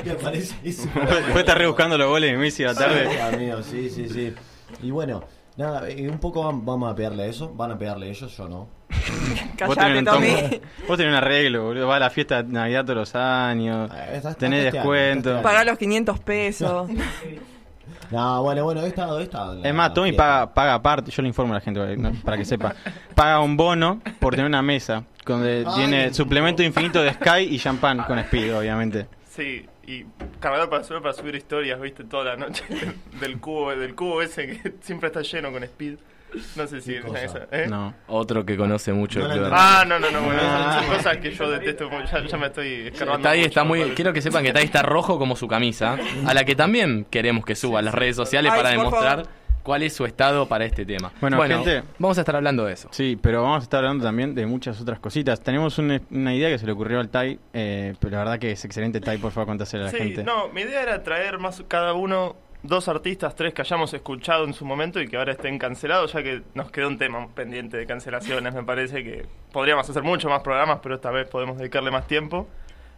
Y 0.05 0.11
aparece 0.11 0.55
eso. 0.64 0.88
Después 0.95 1.37
estás 1.37 1.57
rebuscando 1.57 1.97
los 1.97 2.09
goles 2.09 2.33
de 2.33 2.37
Messi 2.37 2.64
a 2.64 2.69
la 2.69 2.75
tarde. 2.75 3.09
Sí, 3.11 3.19
amigo, 3.19 3.62
sí, 3.62 3.91
sí, 3.91 4.09
sí. 4.09 4.35
Y 4.83 4.91
bueno, 4.91 5.25
nada, 5.56 5.88
eh, 5.88 6.08
un 6.08 6.18
poco 6.18 6.42
vam- 6.42 6.62
vamos 6.64 6.90
a 6.92 6.94
pegarle 6.94 7.25
a 7.25 7.26
eso. 7.26 7.52
Van 7.54 7.70
a 7.73 7.78
pegarle 7.78 8.08
ellos, 8.11 8.37
yo 8.37 8.49
no. 8.49 8.68
Vos 9.66 9.76
tenés, 9.76 9.76
Callate, 9.76 9.99
un 9.99 10.04
Tommy. 10.04 10.61
vos 10.88 10.96
tenés 10.96 11.11
un 11.12 11.16
arreglo, 11.16 11.64
boludo. 11.64 11.87
Vas 11.88 11.96
a 11.96 12.00
la 12.00 12.11
fiesta 12.11 12.42
de 12.42 12.52
Navidad 12.52 12.82
todos 12.84 12.96
los 12.96 13.14
años. 13.14 13.90
Eh, 13.94 14.12
estás- 14.16 14.37
Tenés 14.37 14.61
estás 14.66 14.75
descuento. 14.75 15.42
Pagar 15.42 15.66
los 15.66 15.78
500 15.78 16.18
pesos. 16.20 16.88
No, 18.11 18.42
bueno, 18.42 18.64
bueno, 18.64 18.82
he 18.82 18.88
estado, 18.88 19.18
he 19.18 19.25
estado. 19.25 19.62
Es 19.64 19.75
más, 19.75 19.92
Tommy 19.92 20.12
paga, 20.12 20.52
paga 20.54 20.75
aparte, 20.75 21.11
yo 21.11 21.20
le 21.23 21.28
informo 21.28 21.52
a 21.54 21.56
la 21.56 21.61
gente 21.61 21.96
¿no? 21.96 22.12
para 22.23 22.37
que 22.37 22.44
sepa. 22.44 22.75
Paga 23.14 23.40
un 23.40 23.56
bono 23.56 24.00
por 24.20 24.34
tener 24.34 24.46
una 24.46 24.62
mesa 24.62 25.04
donde 25.26 25.64
Ay. 25.66 25.75
tiene 25.75 26.14
suplemento 26.14 26.62
infinito 26.62 27.02
de 27.02 27.12
Sky 27.12 27.42
y 27.50 27.58
champán 27.58 27.99
con 28.04 28.18
Speed, 28.20 28.56
obviamente. 28.56 29.06
Sí, 29.28 29.66
y 29.87 30.07
cargador 30.41 30.69
para 30.71 30.85
subir, 30.85 31.03
para 31.03 31.14
subir 31.14 31.35
historias, 31.35 31.81
viste, 31.81 32.05
toda 32.05 32.25
la 32.25 32.37
noche 32.37 32.64
del 33.21 33.38
cubo, 33.38 33.75
del 33.75 33.95
cubo 33.95 34.23
ese 34.23 34.47
que 34.47 34.75
siempre 34.81 35.09
está 35.09 35.23
lleno 35.23 35.53
con 35.53 35.62
speed. 35.64 35.97
No 36.57 36.67
sé 36.67 36.81
si 36.81 36.95
¿Qué 36.95 37.00
cosa? 37.00 37.23
esa- 37.23 37.47
¿eh? 37.53 37.67
No. 37.69 37.95
Otro 38.09 38.45
que 38.45 38.57
conoce 38.57 38.93
mucho 38.93 39.21
No. 39.21 39.49
Ah, 39.53 39.85
no, 39.87 40.00
no, 40.00 40.11
no, 40.11 40.21
bueno, 40.23 40.41
Ah. 40.43 40.81
son 40.85 40.97
cosas 40.97 41.17
que 41.19 41.31
yo 41.31 41.49
detesto, 41.49 41.88
ya, 41.88 42.26
ya 42.26 42.37
me 42.37 42.47
estoy 42.47 42.88
escarbando. 42.88 43.29
Está 43.29 43.62
me 43.62 43.69
muy. 43.69 43.91
Quiero 43.95 44.12
que 44.12 44.21
sepan 44.21 44.43
que 44.43 44.53
Tai 44.53 44.64
está 44.64 44.83
rojo 44.83 45.17
como 45.17 45.37
su 45.37 45.47
camisa, 45.47 45.97
a 46.26 46.35
la 46.35 46.45
que 46.45 46.57
también 46.57 47.05
queremos 47.09 47.45
que 47.45 47.55
suba 47.55 47.79
a 47.79 47.83
las 47.83 47.95
redes 47.95 48.17
sociales 48.17 48.50
Ay, 48.53 48.59
para 48.59 48.71
demostrar 48.71 49.17
favor. 49.19 49.29
Cuál 49.64 49.83
es 49.83 49.94
su 49.94 50.04
estado 50.04 50.47
para 50.47 50.64
este 50.64 50.87
tema. 50.87 51.11
Bueno, 51.21 51.42
gente. 51.42 51.83
vamos 51.99 52.16
a 52.18 52.21
estar 52.21 52.37
hablando 52.37 52.64
de 52.66 52.75
eso. 52.75 52.88
Sí, 52.92 53.18
pero 53.21 53.42
vamos 53.42 53.61
a 53.61 53.64
estar 53.64 53.78
hablando 53.78 54.04
también 54.04 54.35
de 54.35 54.47
muchas 54.47 54.80
otras 54.80 55.00
cositas. 55.00 55.40
Tenemos 55.40 55.78
una, 55.78 56.00
una 56.11 56.33
idea 56.35 56.50
que 56.50 56.59
se 56.59 56.66
le 56.66 56.73
ocurrió 56.73 57.00
al 57.00 57.09
Tai, 57.09 57.40
eh, 57.52 57.94
pero 57.99 58.12
la 58.12 58.18
verdad 58.18 58.38
que 58.38 58.52
es 58.52 58.64
excelente. 58.64 59.00
Tai, 59.00 59.18
por 59.18 59.33
favor, 59.33 59.49
contásela 59.49 59.85
a 59.85 59.87
la 59.87 59.90
Sí, 59.90 59.99
gente. 59.99 60.23
no, 60.23 60.49
mi 60.50 60.61
idea 60.61 60.83
era 60.83 61.02
traer 61.02 61.38
más 61.38 61.64
cada 61.66 61.94
uno 61.94 62.37
dos 62.62 62.88
artistas, 62.88 63.35
tres 63.35 63.52
que 63.54 63.62
hayamos 63.62 63.92
escuchado 63.94 64.44
en 64.44 64.54
su 64.54 64.64
momento 64.64 65.00
y 65.00 65.09
que 65.09 65.16
ahora 65.16 65.33
estén 65.33 65.59
cancelados, 65.59 66.12
ya 66.12 66.23
que 66.23 66.42
nos 66.54 66.71
quedó 66.71 66.88
un 66.88 66.99
tema 66.99 67.26
pendiente 67.35 67.76
de 67.76 67.87
cancelaciones. 67.87 68.54
Me 68.54 68.62
parece 68.64 69.02
que 69.02 69.26
podríamos 69.52 69.88
hacer 69.88 70.02
mucho 70.02 70.28
más 70.28 70.42
programas, 70.42 70.78
pero 70.83 70.94
esta 70.94 71.11
vez 71.11 71.26
podemos 71.28 71.59
dedicarle 71.59 71.90
más 71.90 72.06
tiempo. 72.06 72.47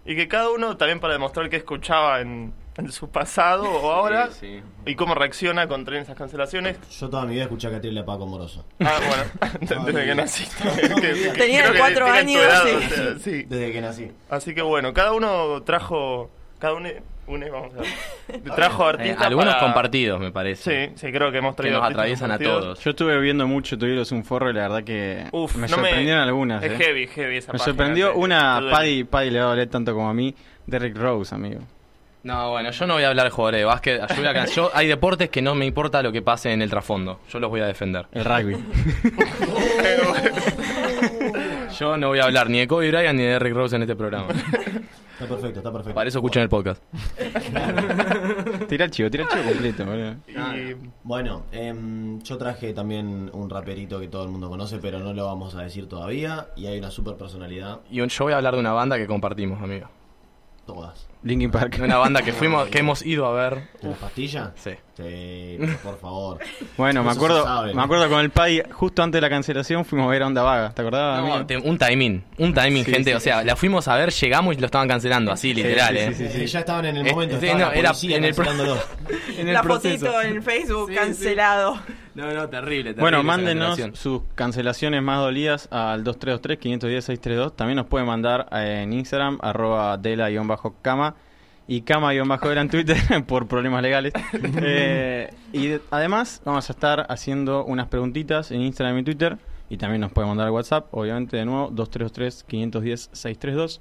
Y 0.05 0.15
que 0.15 0.29
cada 0.29 0.51
uno 0.51 0.77
también 0.77 1.01
para 1.01 1.15
demostrar 1.15 1.49
qué 1.49 1.57
escuchaba 1.57 2.21
en, 2.21 2.53
en 2.79 2.93
su 2.93 3.09
pasado 3.11 3.65
o 3.71 3.91
ahora 3.91 4.29
Sí, 4.31 4.61
y 4.85 4.95
cómo 4.97 5.15
reacciona 5.15 5.67
contra 5.67 5.99
esas 5.99 6.17
cancelaciones. 6.17 6.77
Yo 6.99 7.09
toda 7.09 7.25
mi 7.25 7.35
vida 7.35 7.45
escuché 7.45 7.69
a 7.69 7.71
Catril 7.71 7.97
a 7.99 8.05
Paco 8.05 8.27
Moroso. 8.27 8.65
Ah, 8.81 8.99
bueno, 9.09 9.85
desde 9.87 10.05
que 10.07 10.15
naciste. 10.15 10.65
Que- 11.01 11.31
Tenía 11.39 11.71
que 11.73 11.79
cuatro 11.79 12.07
años, 12.07 12.43
edad, 12.43 12.65
sí. 12.65 12.71
o 12.75 12.81
sea, 12.89 13.19
sí. 13.19 13.43
Desde 13.45 13.73
que 13.73 13.81
nací. 13.81 14.13
Así 14.29 14.55
que 14.55 14.63
bueno, 14.63 14.93
cada 14.93 15.13
uno 15.13 15.63
trajo, 15.63 16.31
cada 16.59 16.75
uno 16.75 16.89
une, 17.29 17.51
vamos 17.51 17.73
a 17.75 17.79
ver. 17.81 18.43
Trajo 18.55 18.85
Eh, 18.85 18.89
artistas 18.91 19.27
algunos 19.27 19.55
para- 19.55 19.65
compartidos, 19.67 20.21
me 20.21 20.31
parece. 20.31 20.87
Sí, 20.89 20.93
sí, 20.97 21.13
creo 21.13 21.33
que 21.33 21.39
hemos 21.39 21.55
Que 21.57 21.63
traído 21.63 21.79
nos 21.79 21.87
artistas 21.87 22.23
atraviesan 22.23 22.31
a 22.31 22.39
todos. 22.39 22.79
Yo 22.85 22.91
estuve 22.91 23.19
viendo 23.21 23.49
mucho 23.49 23.77
Tuvieron 23.77 24.05
un 24.13 24.23
forro 24.25 24.51
y 24.51 24.53
la 24.53 24.63
verdad 24.63 24.85
que 24.85 25.25
Uf, 25.33 25.57
me 25.57 25.67
no 25.67 25.77
me- 25.79 25.83
sorprendieron 25.89 26.23
algunas. 26.23 26.63
Es 26.63 26.73
eh. 26.73 26.77
heavy, 26.77 27.07
heavy 27.09 27.39
esa 27.39 27.53
Me 27.53 27.59
página, 27.59 27.65
sorprendió 27.75 28.15
una. 28.15 28.61
Paddy, 28.71 29.03
Paddy 29.05 29.31
le 29.31 29.39
va 29.41 29.47
a 29.47 29.49
doler 29.49 29.69
tanto 29.69 29.93
como 29.93 30.09
a 30.09 30.15
mí, 30.15 30.35
Derrick 30.67 30.97
Rose, 30.97 31.35
amigo. 31.35 31.63
No, 32.27 32.51
bueno, 32.51 32.73
yo 32.73 32.87
no 32.89 32.95
voy 32.95 33.05
a 33.05 33.09
hablar 33.11 33.27
de 33.27 33.31
jugadores 33.31 33.61
de 33.61 33.65
básquet. 33.65 34.01
Yo, 34.09 34.17
voy 34.17 34.27
a- 34.27 34.45
yo- 34.47 34.71
hay 34.75 34.89
deportes 34.89 35.31
que 35.31 35.41
no 35.43 35.55
me 35.55 35.65
importa 35.65 36.03
lo 36.03 36.11
que 36.11 36.23
pase 36.23 36.53
en 36.53 36.61
el 36.61 36.69
trasfondo. 36.69 37.21
Yo 37.31 37.39
los 37.39 37.49
voy 37.51 37.61
a 37.61 37.67
defender. 37.67 38.07
El 38.11 38.25
rugby. 38.25 38.57
Yo 41.79 41.97
no 41.97 42.09
voy 42.09 42.19
a 42.19 42.25
hablar 42.25 42.49
ni 42.51 42.59
de 42.59 42.67
Kobe 42.67 42.89
Bryant 42.91 43.17
ni 43.17 43.23
de 43.25 43.31
Derrick 43.31 43.55
Rose 43.55 43.77
en 43.77 43.83
este 43.83 43.95
programa. 43.95 44.29
Está 44.31 45.27
perfecto, 45.29 45.61
está 45.61 45.73
perfecto. 45.73 45.95
Para 45.95 46.09
eso 46.09 46.19
escuchan 46.19 46.43
el 46.43 46.49
podcast. 46.49 46.83
tira 48.69 48.85
el 48.87 48.91
chivo, 48.91 49.09
tira 49.11 49.23
el 49.25 49.29
chivo 49.31 49.43
completo, 49.45 49.85
boludo. 49.85 50.15
Y 50.27 50.77
Bueno, 51.05 51.45
em, 51.53 52.21
yo 52.23 52.37
traje 52.39 52.73
también 52.73 53.31
un 53.33 53.49
raperito 53.51 54.01
que 54.01 54.09
todo 54.09 54.25
el 54.25 54.31
mundo 54.31 54.49
conoce, 54.49 54.79
pero 54.79 54.99
no 54.99 55.13
lo 55.15 55.27
vamos 55.27 55.55
a 55.55 55.63
decir 55.63 55.89
todavía. 55.89 56.49
Y 56.57 56.67
hay 56.67 56.79
una 56.79 56.91
super 56.91 57.15
personalidad. 57.17 57.81
Y 57.91 58.01
un- 58.01 58.09
yo 58.09 58.25
voy 58.25 58.33
a 58.33 58.39
hablar 58.39 58.55
de 58.55 58.61
una 58.61 58.73
banda 58.73 58.97
que 58.97 59.07
compartimos, 59.07 59.63
amigo. 59.63 59.89
Todas. 60.67 61.07
Linkin 61.23 61.51
Park. 61.51 61.79
Una 61.83 61.97
banda 61.99 62.23
que 62.23 62.33
fuimos, 62.35 62.69
que 62.69 62.79
hemos 62.79 63.05
ido 63.05 63.27
a 63.27 63.33
ver. 63.33 63.69
¿De 63.83 63.89
las 63.89 63.99
pastillas? 63.99 64.51
Sí. 64.57 64.71
Sí, 64.97 65.59
por 65.83 65.99
favor. 65.99 66.39
Bueno, 66.79 67.03
me 67.05 67.11
Eso 67.11 67.19
acuerdo, 67.19 67.45
sabe, 67.45 67.69
me 67.69 67.75
¿no? 67.75 67.83
acuerdo 67.83 68.09
con 68.09 68.21
el 68.21 68.31
Paddy, 68.31 68.63
justo 68.73 69.03
antes 69.03 69.19
de 69.19 69.21
la 69.21 69.29
cancelación 69.29 69.85
fuimos 69.85 70.07
a 70.07 70.11
ver 70.11 70.23
a 70.23 70.27
Onda 70.27 70.43
Vaga, 70.43 70.71
¿te 70.73 70.81
acordabas? 70.81 71.21
No, 71.21 71.35
amigo? 71.35 71.47
te- 71.47 71.59
un 71.59 71.77
timing, 71.77 72.25
un 72.39 72.55
timing, 72.55 72.83
Sí, 72.83 72.93
gente. 72.93 73.11
sí, 73.11 73.15
o 73.17 73.21
sea, 73.21 73.45
la 73.45 73.57
fuimos 73.57 73.89
a 73.89 73.97
ver, 73.97 74.11
llegamos 74.11 74.57
y 74.57 74.59
lo 74.61 74.65
estaban 74.65 74.89
cancelando, 74.89 75.33
así 75.33 75.53
literal, 75.53 75.95
sí, 75.95 75.99
¿eh? 76.03 76.15
sí, 76.15 76.29
sí, 76.33 76.41
Eh, 76.45 76.47
ya 76.47 76.61
estaban 76.61 76.87
en 76.87 76.97
el 76.97 77.07
Eh, 77.09 77.11
momento, 77.13 77.39
sí, 77.39 77.45
estaba 77.47 77.63
no, 77.67 77.71
la 77.73 77.79
era 77.79 77.89
policía 77.91 78.17
en 78.17 78.25
el 78.25 78.35
pro- 78.35 78.45
cancelándolo. 78.47 78.81
En 79.37 79.49
el 79.49 79.53
La 79.53 79.63
proceso. 79.63 80.07
fotito 80.07 80.23
en 80.23 80.43
Facebook 80.43 80.89
Sí, 80.89 80.95
cancelado. 80.95 81.79
No, 82.15 82.33
no, 82.33 82.49
terrible, 82.49 82.95
terrible. 82.95 83.01
Bueno, 83.03 83.19
esa 83.19 83.27
mándenos 83.27 83.67
cancelación. 83.77 83.97
sus 83.97 84.23
cancelaciones 84.35 85.03
más 85.03 85.19
dolidas 85.19 85.69
al 85.71 86.03
2323-510-632. 86.05 87.55
También 87.55 87.77
nos 87.77 87.87
pueden 87.87 88.07
mandar 88.07 88.47
eh, 88.53 88.81
en 88.85 88.95
Instagram, 88.95 89.39
arroba 89.43 89.99
dela-cama 89.99 91.16
y 91.69 91.81
cama-dela 91.83 92.61
en 92.61 92.69
Twitter 92.69 92.97
por 93.27 93.47
problemas 93.49 93.83
legales. 93.83 94.13
Eh, 94.63 95.33
y 95.53 95.67
de- 95.69 95.81
además 95.91 96.41
vamos 96.45 96.69
a 96.71 96.73
estar 96.73 97.07
haciendo 97.09 97.65
unas 97.65 97.89
preguntitas 97.89 98.51
en 98.51 98.61
Instagram 98.63 98.99
y 98.99 99.05
Twitter. 99.05 99.39
Y 99.69 99.77
también 99.79 100.01
nos 100.01 100.13
pueden 100.13 100.29
mandar 100.29 100.51
WhatsApp, 100.51 100.87
obviamente 100.93 101.37
de 101.37 101.45
nuevo, 101.45 101.71
233510-632. 101.73 103.81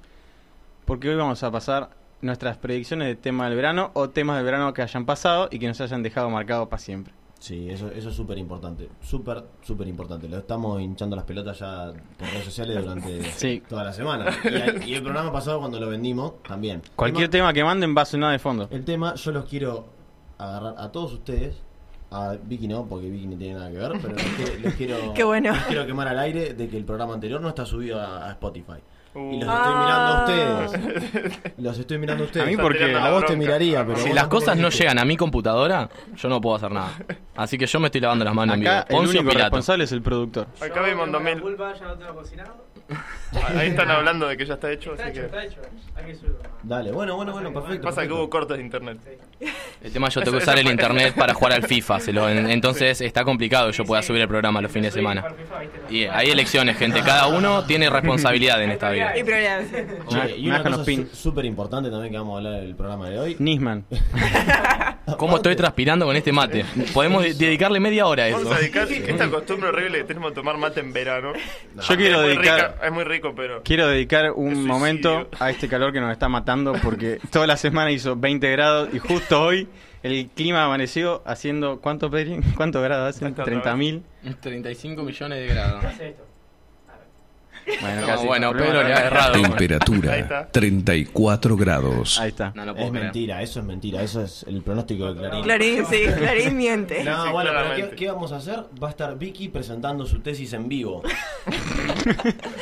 Porque 0.84 1.08
hoy 1.10 1.16
vamos 1.16 1.42
a 1.42 1.50
pasar 1.50 1.90
nuestras 2.22 2.56
predicciones 2.56 3.08
de 3.08 3.16
tema 3.16 3.46
del 3.46 3.56
verano 3.56 3.90
o 3.94 4.10
temas 4.10 4.36
del 4.36 4.44
verano 4.44 4.72
que 4.74 4.82
hayan 4.82 5.04
pasado 5.06 5.48
y 5.50 5.58
que 5.58 5.66
nos 5.68 5.80
hayan 5.80 6.02
dejado 6.02 6.30
marcado 6.30 6.68
para 6.68 6.80
siempre. 6.80 7.12
Sí, 7.38 7.68
eso, 7.70 7.88
eso 7.90 8.08
es 8.08 8.14
súper 8.16 8.38
importante. 8.38 8.88
Súper, 9.02 9.44
súper 9.62 9.86
importante. 9.88 10.28
Lo 10.28 10.38
estamos 10.38 10.80
hinchando 10.80 11.14
las 11.16 11.24
pelotas 11.26 11.58
ya 11.58 11.92
por 12.18 12.28
redes 12.28 12.44
sociales 12.44 12.82
durante 12.82 13.22
Sí. 13.36 13.62
toda 13.68 13.84
la 13.84 13.92
semana. 13.92 14.26
Y, 14.84 14.90
y 14.90 14.94
el 14.94 15.02
programa 15.02 15.30
pasado, 15.32 15.58
cuando 15.60 15.78
lo 15.78 15.88
vendimos, 15.88 16.42
también. 16.42 16.82
Cualquier 16.96 17.28
tema 17.28 17.52
que 17.52 17.62
manden 17.62 17.94
va 17.96 18.02
a 18.02 18.06
sonar 18.06 18.32
de 18.32 18.38
fondo. 18.38 18.68
El 18.70 18.84
tema, 18.84 19.14
yo 19.14 19.32
los 19.32 19.44
quiero 19.44 19.86
agarrar 20.38 20.74
a 20.78 20.90
todos 20.90 21.12
ustedes. 21.12 21.56
A 22.10 22.36
Vicky 22.42 22.68
no, 22.68 22.86
porque 22.86 23.10
Vicky 23.10 23.26
no 23.26 23.36
tiene 23.36 23.54
nada 23.54 23.70
que 23.70 23.78
ver, 23.78 23.92
pero 24.00 24.14
les 24.14 24.24
quiero, 24.34 24.58
les 24.62 24.74
quiero, 24.76 25.14
Qué 25.14 25.24
bueno. 25.24 25.52
les 25.52 25.64
quiero 25.64 25.86
quemar 25.86 26.06
al 26.08 26.18
aire 26.20 26.54
de 26.54 26.68
que 26.68 26.76
el 26.76 26.84
programa 26.84 27.14
anterior 27.14 27.40
no 27.40 27.48
está 27.48 27.66
subido 27.66 28.00
a, 28.00 28.26
a 28.28 28.30
Spotify. 28.30 28.74
Y 29.16 29.40
los 29.40 29.48
Uh. 29.48 29.52
estoy 29.52 29.74
mirando 29.74 29.92
a 29.92 30.18
Ah. 30.18 30.24
ustedes. 30.68 31.38
Los 31.58 31.78
estoy 31.78 31.98
mirando 31.98 32.24
a 32.24 32.26
ustedes. 32.26 32.46
A 32.46 32.50
mí 32.50 32.56
porque- 32.56 32.94
a 32.94 33.10
vos 33.10 33.24
te 33.24 33.34
miraría, 33.36 33.84
pero 33.86 33.98
Si 33.98 34.12
las 34.12 34.28
cosas 34.28 34.56
no 34.58 34.68
llegan 34.68 34.98
a 34.98 35.04
mi 35.04 35.16
computadora, 35.16 35.88
yo 36.16 36.28
no 36.28 36.40
puedo 36.40 36.56
hacer 36.56 36.70
nada. 36.70 36.92
Así 37.34 37.56
que 37.56 37.66
yo 37.66 37.80
me 37.80 37.86
estoy 37.86 38.00
lavando 38.02 38.24
las 38.24 38.34
manos 38.34 38.54
en 38.54 38.60
vivo. 38.60 38.72
Acá 38.72 38.86
el 38.90 38.96
único 38.96 39.18
Pilato. 39.24 39.38
responsable 39.38 39.84
es 39.84 39.92
el 39.92 40.02
productor. 40.02 40.46
acá 40.60 40.82
vimos 40.82 41.10
2000. 41.10 41.42
Ahí 43.56 43.68
están 43.68 43.90
hablando 43.90 44.28
de 44.28 44.36
que 44.36 44.46
ya 44.46 44.54
está 44.54 44.70
hecho, 44.70 44.92
así 44.94 45.12
que. 45.12 45.20
hecho. 45.26 45.60
Hay 45.96 46.04
que 46.06 46.14
subirlo. 46.14 46.38
Dale, 46.62 46.92
bueno, 46.92 47.16
bueno, 47.16 47.32
bueno, 47.32 47.52
perfecto. 47.52 47.82
Pasa 47.86 48.06
que 48.06 48.12
hubo 48.12 48.28
cortes 48.30 48.56
de 48.56 48.62
internet. 48.62 48.98
El 49.82 49.92
tema 49.92 50.08
yo 50.08 50.20
tengo 50.24 50.36
que 50.38 50.42
usar 50.42 50.58
el 50.58 50.66
internet 50.68 51.14
para 51.14 51.34
jugar 51.34 51.52
al 51.54 51.62
FIFA, 51.64 52.00
se 52.00 52.12
lo- 52.12 52.28
en- 52.28 52.48
entonces 52.50 53.00
está 53.00 53.24
complicado 53.24 53.70
que 53.70 53.76
yo 53.76 53.84
pueda 53.84 54.02
subir 54.02 54.22
el 54.22 54.28
programa 54.28 54.60
los 54.60 54.70
fines 54.70 54.92
de 54.94 55.00
semana. 55.00 55.24
Y 55.90 56.04
hay 56.04 56.30
elecciones, 56.30 56.76
gente, 56.78 57.02
cada 57.02 57.26
uno 57.28 57.64
tiene 57.66 57.90
responsabilidad 57.90 58.62
en 58.62 58.70
esta 58.70 58.90
vida. 58.90 59.16
Y 59.16 59.22
problemas. 59.24 59.64
Che, 60.08 60.36
y 60.36 60.48
una 60.48 60.62
cosa 60.62 60.84
súper 61.12 61.44
importante 61.44 61.90
también 61.90 62.12
que 62.12 62.18
vamos 62.18 62.34
a 62.34 62.36
hablar 62.38 62.62
del 62.62 62.74
programa 62.76 63.08
de 63.10 63.18
hoy. 63.18 63.36
Nisman. 63.38 63.84
¿Cómo 65.18 65.36
estoy 65.36 65.54
transpirando 65.54 66.04
con 66.06 66.16
este 66.16 66.32
mate? 66.32 66.64
Podemos 66.92 67.22
de- 67.22 67.34
dedicarle 67.34 67.78
media 67.80 68.06
hora 68.06 68.24
a 68.24 68.28
eso. 68.28 68.38
Vamos 68.38 68.54
a 68.56 68.58
dedicar 68.60 68.90
esta 68.90 69.28
costumbre 69.30 69.68
horrible 69.68 69.98
que 69.98 70.04
tenemos 70.04 70.30
de 70.30 70.34
tomar 70.34 70.56
mate 70.56 70.80
en 70.80 70.92
verano. 70.92 71.32
Yo 71.88 71.96
quiero 71.96 72.22
es 72.22 72.28
dedicar 72.36 72.75
es 72.82 72.92
muy 72.92 73.04
rico, 73.04 73.34
pero. 73.36 73.62
quiero 73.62 73.88
dedicar 73.88 74.32
un 74.32 74.66
momento 74.66 75.28
a 75.38 75.50
este 75.50 75.68
calor 75.68 75.92
que 75.92 76.00
nos 76.00 76.12
está 76.12 76.28
matando 76.28 76.74
porque 76.82 77.18
toda 77.30 77.46
la 77.46 77.56
semana 77.56 77.90
hizo 77.90 78.16
20 78.16 78.50
grados 78.50 78.88
y 78.92 78.98
justo 78.98 79.42
hoy 79.42 79.68
el 80.02 80.28
clima 80.28 80.64
amaneció 80.64 81.22
haciendo 81.26 81.80
¿cuánto 81.80 82.10
Pedri? 82.10 82.40
¿Cuántos 82.56 82.82
grados 82.82 83.16
hacen? 83.16 83.28
Ahí 83.28 83.32
está, 83.32 83.44
30.000. 83.44 84.02
35 84.40 85.02
millones 85.02 85.38
de 85.38 85.46
grados. 85.46 85.84
Bueno, 87.80 88.00
No, 88.02 88.06
casi. 88.06 88.26
bueno, 88.26 88.52
Pedro 88.52 88.82
le 88.82 88.94
ha 88.94 89.06
errado. 89.06 89.32
Temperatura 89.42 90.16
está. 90.18 90.48
34 90.50 91.56
grados. 91.56 92.18
Ahí 92.20 92.28
está. 92.28 92.52
No 92.54 92.64
lo 92.64 92.72
puedo 92.74 92.86
Es 92.86 92.90
creer. 92.92 93.04
mentira, 93.06 93.42
eso 93.42 93.60
es 93.60 93.66
mentira, 93.66 94.02
eso 94.02 94.22
es 94.22 94.44
el 94.48 94.62
pronóstico 94.62 95.12
de 95.12 95.18
Clarín. 95.20 95.42
Clarín, 95.42 95.86
sí, 95.86 96.02
Clarín 96.18 96.56
miente. 96.56 97.02
No, 97.04 97.24
Sí, 97.26 97.30
bueno, 97.32 97.50
pero. 97.54 97.90
¿qué, 97.90 97.96
qué 97.96 98.06
vamos 98.10 98.32
a 98.32 98.36
hacer? 98.36 98.64
Va 98.82 98.88
a 98.88 98.90
estar 98.90 99.18
Vicky 99.18 99.48
presentando 99.48 100.06
su 100.06 100.20
tesis 100.20 100.52
en 100.52 100.68
vivo. 100.68 101.02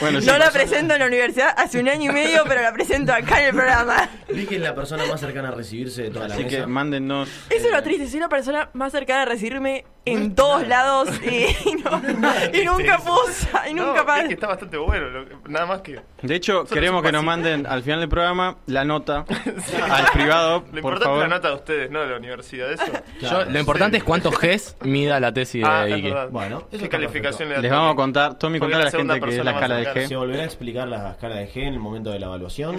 Bueno, 0.00 0.20
sí, 0.20 0.26
No 0.26 0.38
la 0.38 0.50
presento 0.50 0.94
en 0.94 1.00
la 1.00 1.06
universidad 1.06 1.54
hace 1.56 1.78
un 1.80 1.88
año 1.88 2.10
y 2.10 2.14
medio, 2.14 2.42
pero 2.46 2.62
la 2.62 2.72
presento 2.72 3.12
acá 3.12 3.40
en 3.40 3.46
el 3.48 3.54
programa. 3.54 4.08
Vicky 4.28 4.56
es 4.56 4.60
la 4.60 4.74
persona 4.74 5.04
más 5.06 5.20
cercana 5.20 5.48
a 5.48 5.52
recibirse 5.52 6.02
de 6.04 6.10
toda 6.10 6.28
la 6.28 6.34
así 6.34 6.44
mesa. 6.44 6.56
que 6.58 6.66
mándennos 6.66 7.28
Eso 7.50 7.66
es 7.68 7.72
lo 7.72 7.82
triste, 7.82 8.08
soy 8.08 8.20
la 8.20 8.28
persona 8.28 8.70
más 8.72 8.92
cercana 8.92 9.22
a 9.22 9.24
recibirme 9.26 9.84
en 10.06 10.34
todos 10.34 10.66
lados 10.68 11.08
y, 11.24 11.46
y 11.70 11.74
no- 11.84 12.00
y 12.52 12.64
nunca 12.64 12.98
puso, 12.98 13.48
y 13.68 13.74
nunca 13.74 14.04
no, 14.04 14.14
es 14.16 14.28
que 14.28 14.34
está 14.34 14.46
bastante 14.48 14.76
bueno. 14.76 15.08
lo 15.08 15.24
nada 15.48 15.66
más 15.66 15.80
que. 15.80 16.00
De 16.22 16.34
hecho, 16.34 16.64
queremos 16.64 17.02
que 17.02 17.10
nos 17.12 17.24
manden 17.24 17.66
al 17.66 17.82
final 17.82 18.00
del 18.00 18.08
programa 18.08 18.56
la 18.66 18.84
nota 18.84 19.24
al 19.90 20.06
privado, 20.12 20.58
Lo 20.60 20.64
por 20.66 20.76
importante 20.78 21.04
favor. 21.04 21.22
es 21.24 21.28
la 21.30 21.36
nota 21.36 21.48
de 21.48 21.54
ustedes, 21.54 21.90
no 21.90 22.00
de 22.00 22.06
la 22.08 22.16
universidad. 22.16 22.70
Eso. 22.72 22.84
Yo- 23.20 23.44
lo 23.44 23.58
importante 23.58 23.96
es 23.96 24.04
cuántos 24.04 24.38
Gs 24.38 24.76
mida 24.82 25.18
la 25.20 25.32
tesis 25.32 25.62
de 25.62 25.68
Ah, 25.68 25.84
verdad. 25.84 26.28
Bueno, 26.30 26.68
¿Qué 26.70 26.88
calificación 26.88 27.48
le 27.48 27.54
da 27.56 27.60
Les 27.62 27.70
vamos 27.70 27.92
a 27.92 27.96
contar, 27.96 28.38
Tommy, 28.38 28.58
contar 28.58 28.80
a 28.82 28.84
la 28.84 28.90
gente 28.90 29.20
que 29.20 29.36
es 29.38 29.44
la 29.44 29.50
escala 29.52 29.76
de 29.76 29.84
cercana. 29.84 30.08
Se 30.08 30.14
G. 30.14 30.18
volverá 30.18 30.42
a 30.42 30.46
explicar 30.46 30.88
la 30.88 31.10
escala 31.12 31.36
de 31.36 31.48
G 31.48 31.62
en 31.62 31.74
el 31.74 31.80
momento 31.80 32.10
de 32.10 32.18
la 32.18 32.26
evaluación. 32.26 32.76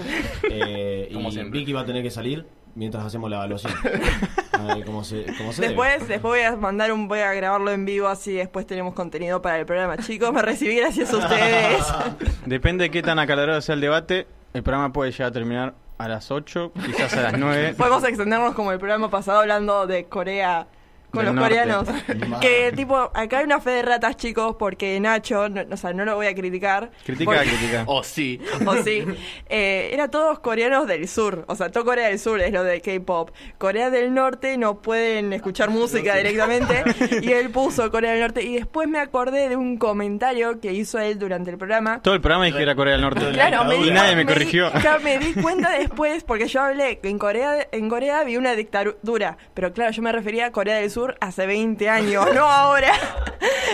eh, 0.49 1.07
y 1.09 1.31
siempre. 1.31 1.59
Vicky 1.59 1.73
va 1.73 1.81
a 1.81 1.85
tener 1.85 2.03
que 2.03 2.11
salir 2.11 2.45
mientras 2.75 3.05
hacemos 3.05 3.29
la 3.29 3.37
evaluación. 3.37 3.73
A 4.51 4.75
ver 4.75 4.85
cómo 4.85 5.03
se, 5.03 5.25
cómo 5.37 5.51
se 5.51 5.61
debe. 5.61 5.73
Después, 5.73 6.07
después 6.07 6.31
voy 6.31 6.41
a 6.41 6.55
mandar 6.55 6.91
un, 6.91 7.07
voy 7.07 7.19
a 7.19 7.33
grabarlo 7.33 7.71
en 7.71 7.83
vivo 7.85 8.07
así 8.07 8.33
después 8.33 8.65
tenemos 8.65 8.93
contenido 8.93 9.41
para 9.41 9.59
el 9.59 9.65
programa. 9.65 9.97
Chicos, 9.97 10.31
me 10.31 10.41
recibí 10.41 10.77
gracias 10.77 11.13
a 11.13 11.17
ustedes. 11.17 11.83
Depende 12.45 12.85
de 12.85 12.91
qué 12.91 13.01
tan 13.01 13.19
acalorado 13.19 13.59
sea 13.61 13.75
el 13.75 13.81
debate, 13.81 14.27
el 14.53 14.63
programa 14.63 14.93
puede 14.93 15.11
llegar 15.11 15.27
a 15.27 15.31
terminar 15.31 15.73
a 15.97 16.07
las 16.07 16.31
8, 16.31 16.71
quizás 16.85 17.13
a 17.15 17.21
las 17.21 17.37
9. 17.37 17.75
Podemos 17.77 18.03
extendernos 18.03 18.53
como 18.53 18.71
el 18.71 18.79
programa 18.79 19.09
pasado 19.09 19.39
hablando 19.39 19.87
de 19.87 20.05
Corea 20.05 20.67
con 21.15 21.25
los 21.25 21.33
norte. 21.33 21.49
coreanos. 21.49 21.87
que 22.41 22.71
tipo, 22.75 22.95
acá 23.13 23.39
hay 23.39 23.45
una 23.45 23.59
fe 23.59 23.71
de 23.71 23.81
ratas, 23.81 24.17
chicos, 24.17 24.55
porque 24.59 24.99
Nacho, 24.99 25.49
no, 25.49 25.61
o 25.71 25.77
sea, 25.77 25.93
no 25.93 26.05
lo 26.05 26.15
voy 26.15 26.27
a 26.27 26.35
criticar. 26.35 26.91
Critica, 27.05 27.31
porque- 27.31 27.49
critica. 27.49 27.83
Oh, 27.87 28.03
sí. 28.03 28.39
O 28.65 28.75
sí, 28.83 29.03
eh, 29.49 29.89
era 29.93 30.09
todos 30.09 30.39
coreanos 30.39 30.87
del 30.87 31.07
sur, 31.07 31.45
o 31.47 31.55
sea, 31.55 31.69
todo 31.71 31.85
Corea 31.85 32.07
del 32.09 32.19
Sur 32.19 32.41
es 32.41 32.51
lo 32.51 32.63
de 32.63 32.81
K-pop. 32.81 33.29
Corea 33.57 33.89
del 33.89 34.13
Norte 34.13 34.57
no 34.57 34.81
pueden 34.81 35.33
escuchar 35.33 35.69
música 35.69 36.15
directamente 36.15 36.83
y 37.21 37.31
él 37.31 37.49
puso 37.51 37.91
Corea 37.91 38.11
del 38.11 38.21
Norte 38.21 38.43
y 38.43 38.55
después 38.55 38.87
me 38.87 38.99
acordé 38.99 39.49
de 39.49 39.55
un 39.55 39.77
comentario 39.77 40.59
que 40.59 40.73
hizo 40.73 40.99
él 40.99 41.19
durante 41.19 41.51
el 41.51 41.57
programa. 41.57 42.01
Todo 42.01 42.13
el 42.15 42.21
programa 42.21 42.45
dije 42.45 42.57
que 42.57 42.63
era 42.63 42.75
Corea 42.75 42.93
del 42.93 43.01
Norte. 43.01 43.29
Claro, 43.31 43.63
me 43.65 43.75
y 43.77 43.83
di, 43.83 43.91
nadie 43.91 44.15
me 44.15 44.21
di- 44.23 44.27
corrigió. 44.27 44.71
claro, 44.81 44.99
me 45.01 45.17
di 45.19 45.33
cuenta 45.33 45.69
después 45.77 46.23
porque 46.23 46.47
yo 46.47 46.61
hablé 46.61 46.99
que 46.99 47.09
en 47.09 47.19
Corea 47.19 47.67
en 47.71 47.87
Corea 47.89 48.19
había 48.19 48.39
una 48.39 48.53
dictadura, 48.55 49.37
pero 49.53 49.71
claro, 49.73 49.91
yo 49.91 50.01
me 50.01 50.11
refería 50.11 50.47
a 50.47 50.51
Corea 50.51 50.77
del 50.77 50.89
Sur 50.89 51.04
hace 51.21 51.45
20 51.45 51.89
años, 51.89 52.25
no 52.33 52.45
ahora. 52.45 52.91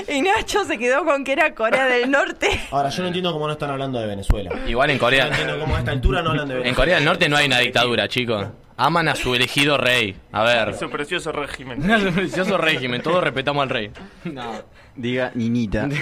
Y 0.08 0.22
Nacho 0.22 0.66
se 0.66 0.78
quedó 0.78 1.06
con 1.06 1.24
que 1.24 1.34
era 1.34 1.54
Corea 1.56 1.86
del 1.86 2.10
Norte. 2.12 2.48
Ahora, 2.72 2.90
yo 2.90 3.02
no 3.04 3.08
entiendo 3.08 3.32
cómo 3.32 3.48
no 3.48 3.54
están 3.54 3.70
hablando 3.70 4.00
de 4.00 4.08
Venezuela. 4.08 4.52
Igual 4.68 4.90
en 4.90 4.98
No 4.98 5.02
Corea. 5.02 5.28
entiendo 5.28 5.60
cómo 5.60 5.76
a 5.76 5.80
esta 5.80 5.92
altura 5.92 6.22
no 6.22 6.32
hablan 6.32 6.48
de 6.48 6.54
En 6.56 6.60
Venezuela. 6.62 6.76
Corea 6.84 6.96
del 6.96 7.06
Norte 7.06 7.30
no 7.30 7.38
hay 7.38 7.46
una 7.48 7.60
dictadura, 7.60 8.08
chicos. 8.08 8.48
Aman 8.78 9.08
a 9.10 9.16
su 9.16 9.36
elegido 9.36 9.78
rey. 9.78 10.16
A 10.32 10.44
ver. 10.44 10.74
Su 10.76 10.90
precioso 10.90 11.32
régimen. 11.32 11.90
Un 12.08 12.14
precioso 12.14 12.58
régimen, 12.58 13.02
todos 13.02 13.24
respetamos 13.24 13.62
al 13.64 13.70
rey. 13.70 13.92
No. 14.24 14.64
Diga 14.96 15.32
niñita. 15.36 15.88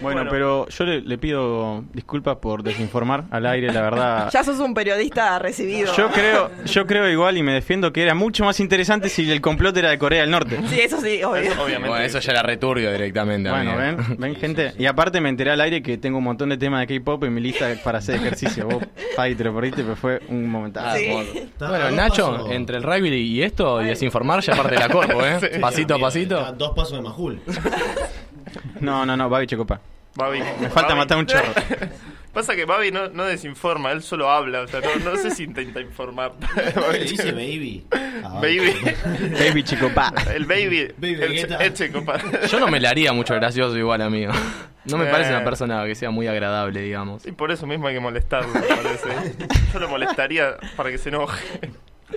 Bueno, 0.00 0.18
Bueno. 0.20 0.30
pero 0.30 0.68
yo 0.68 0.84
le, 0.84 1.00
le 1.00 1.18
pido 1.18 1.82
disculpas 1.92 2.36
por 2.36 2.62
desinformar 2.62 3.24
al 3.32 3.44
aire, 3.46 3.72
la 3.72 3.80
verdad. 3.82 4.30
Ya 4.32 4.44
sos 4.44 4.60
un 4.60 4.72
periodista 4.72 5.36
recibido. 5.40 5.92
Yo 5.96 6.08
creo, 6.12 6.52
yo 6.66 6.86
creo 6.86 7.10
igual 7.10 7.36
y 7.36 7.42
me 7.42 7.52
defiendo 7.52 7.92
que 7.92 8.02
era 8.04 8.14
mucho 8.14 8.44
más 8.44 8.60
interesante 8.60 9.08
si 9.08 9.28
el 9.28 9.40
complot 9.40 9.76
era 9.76 9.90
de 9.90 9.98
Corea 9.98 10.20
del 10.20 10.30
Norte. 10.30 10.56
Sí, 10.68 10.78
eso 10.78 11.00
sí, 11.00 11.20
obvio. 11.24 11.42
Eso, 11.42 11.60
obviamente. 11.64 11.88
Bueno, 11.88 12.04
eso 12.04 12.20
ya 12.20 12.30
era 12.30 12.42
returbio 12.44 12.92
directamente. 12.92 13.50
Bueno, 13.50 13.72
amigo. 13.72 14.04
ven, 14.08 14.16
ven 14.20 14.36
gente. 14.40 14.72
Y 14.78 14.86
aparte 14.86 15.20
me 15.20 15.30
enteré 15.30 15.50
al 15.50 15.60
aire 15.60 15.82
que 15.82 15.98
tengo 15.98 16.18
un 16.18 16.24
montón 16.24 16.50
de 16.50 16.58
temas 16.58 16.86
de 16.86 16.96
K-pop 17.00 17.24
en 17.24 17.34
mi 17.34 17.40
lista 17.40 17.68
para 17.82 17.98
hacer 17.98 18.14
ejercicio. 18.14 18.68
Vos, 18.68 18.84
Pai, 19.16 19.34
te 19.34 19.42
lo 19.42 19.52
perdiste, 19.52 19.82
pero 19.82 19.96
fue 19.96 20.20
un 20.28 20.48
momentazo. 20.48 20.96
Bueno, 21.58 21.90
Nacho, 21.90 22.30
pasos- 22.36 22.50
entre 22.52 22.76
el 22.76 22.84
rugby 22.84 23.08
y 23.16 23.42
esto 23.42 23.82
y 23.82 23.86
desinformar 23.86 24.42
ya 24.42 24.54
parte 24.54 24.74
de 24.76 24.80
la 24.80 24.88
corpo, 24.88 25.26
¿eh? 25.26 25.38
Sí. 25.40 25.58
Pasito 25.60 25.96
a 25.96 25.98
pasito. 25.98 26.52
dos 26.56 26.70
pasos 26.76 26.92
de 26.92 27.02
Majul. 27.02 27.40
No, 28.80 29.04
no, 29.04 29.16
no, 29.16 29.28
Babi 29.28 29.46
Checopa. 29.46 29.80
Babi. 30.14 30.38
Me 30.60 30.68
falta 30.70 30.88
Babi. 30.94 30.98
matar 30.98 31.18
un 31.18 31.26
chorro. 31.26 31.52
Pasa 32.32 32.54
que 32.54 32.64
Babi 32.64 32.92
no, 32.92 33.08
no 33.08 33.24
desinforma, 33.24 33.90
él 33.90 34.02
solo 34.02 34.30
habla, 34.30 34.60
o 34.62 34.68
sea, 34.68 34.80
no, 34.80 35.10
no 35.12 35.16
sé 35.16 35.30
si 35.32 35.44
intenta 35.44 35.80
informar. 35.80 36.32
Le 36.92 36.98
dice 37.00 37.32
baby. 37.32 37.84
Ah, 38.22 38.38
Baby. 38.40 38.74
Baby 39.38 39.62
Checopa. 39.64 40.12
El 40.32 40.44
baby. 40.46 40.92
Baby 40.96 41.18
el, 41.58 42.48
Yo 42.48 42.60
no 42.60 42.68
me 42.68 42.78
la 42.80 42.90
haría 42.90 43.12
mucho 43.12 43.34
gracioso 43.34 43.76
igual, 43.76 44.02
amigo. 44.02 44.32
No 44.84 44.96
me 44.98 45.06
Eh. 45.06 45.10
parece 45.10 45.30
una 45.30 45.42
persona 45.44 45.84
que 45.86 45.94
sea 45.94 46.10
muy 46.10 46.26
agradable, 46.28 46.80
digamos. 46.80 47.26
Y 47.26 47.32
por 47.32 47.50
eso 47.50 47.66
mismo 47.66 47.88
hay 47.88 47.94
que 47.94 48.00
molestarlo, 48.00 48.48
me 48.54 48.60
parece. 48.60 49.08
Yo 49.72 49.78
lo 49.80 49.88
molestaría 49.88 50.56
para 50.76 50.90
que 50.90 50.98
se 50.98 51.08
enoje. 51.08 51.42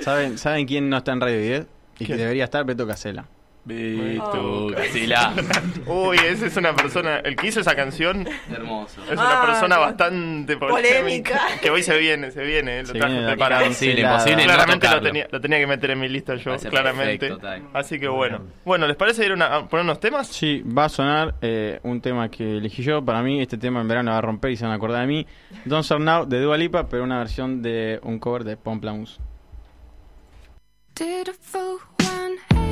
¿Saben, 0.02 0.38
¿Saben 0.38 0.68
quién 0.68 0.90
no 0.90 0.98
está 0.98 1.14
en 1.14 1.22
Radio 1.22 1.40
10? 1.40 1.66
Y 2.00 2.06
que 2.06 2.16
debería 2.16 2.44
estar 2.44 2.64
Beto 2.66 2.86
Casela. 2.88 3.26
Vito, 3.64 4.70
Casila. 4.76 5.34
Uy, 5.86 6.18
esa 6.18 6.48
es 6.48 6.58
una 6.58 6.74
persona. 6.76 7.18
El 7.20 7.36
que 7.36 7.48
hizo 7.48 7.60
esa 7.60 7.76
canción 7.76 8.28
Hermoso. 8.52 9.04
es 9.06 9.12
una 9.12 9.42
Ah, 9.44 9.46
persona 9.46 9.78
bastante 9.78 10.58
polémica. 10.58 10.90
Polémica. 11.00 11.42
Que 11.62 11.70
hoy 11.70 11.84
se 11.84 11.96
viene, 12.00 12.32
se 12.32 12.44
viene, 12.44 12.80
eh, 12.80 12.82
lo 12.82 12.88
Se 12.88 12.94
traje 12.94 13.12
viene 13.14 13.22
de 13.28 13.32
preparado. 13.34 13.62
imposible 13.66 14.02
no 14.04 14.18
Claramente 14.24 14.88
lo 14.88 14.92
tocarlo. 14.94 15.02
tenía, 15.10 15.28
lo 15.32 15.42
tenía 15.42 15.60
que 15.60 15.68
meter 15.68 15.92
en 15.92 16.00
mi 16.00 16.10
lista 16.10 16.36
yo, 16.36 16.46
Parece 16.52 16.70
claramente. 16.70 17.28
perfecto. 17.30 17.70
Así 17.78 18.00
que 18.00 18.08
bueno. 18.08 18.42
Bueno, 18.66 18.88
¿les 18.88 18.96
parece 18.98 19.26
ir 19.26 19.32
una- 19.32 19.56
a 19.58 19.68
poner 19.68 19.84
unos 19.84 20.00
temas? 20.00 20.28
Sí, 20.28 20.64
va 20.64 20.86
a 20.86 20.90
sonar 20.90 21.36
eh, 21.42 21.80
un 21.84 22.02
tema 22.02 22.30
que 22.30 22.58
elegí 22.58 22.82
yo. 22.82 23.06
Para 23.06 23.22
mí, 23.22 23.42
este 23.42 23.58
tema 23.60 23.80
en 23.82 23.88
verano 23.88 24.12
va 24.12 24.18
a 24.18 24.22
romper 24.22 24.52
y 24.52 24.58
se 24.58 24.64
van 24.64 24.74
a 24.74 24.76
acordar 24.78 25.02
de 25.02 25.08
mí. 25.08 25.28
Don't 25.66 25.84
Start 25.86 26.02
Now 26.02 26.26
de 26.26 26.40
Dua 26.42 26.58
Lipa, 26.58 26.88
pero 26.90 27.04
una 27.04 27.20
versión 27.20 27.62
de 27.62 28.00
un 28.02 28.18
cover 28.18 28.44
de 28.44 28.58
Pomplamoose. 28.58 29.20
Did 30.96 31.30
a 31.30 31.34
full 31.40 31.78
180 32.00 32.71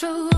don't 0.00 0.33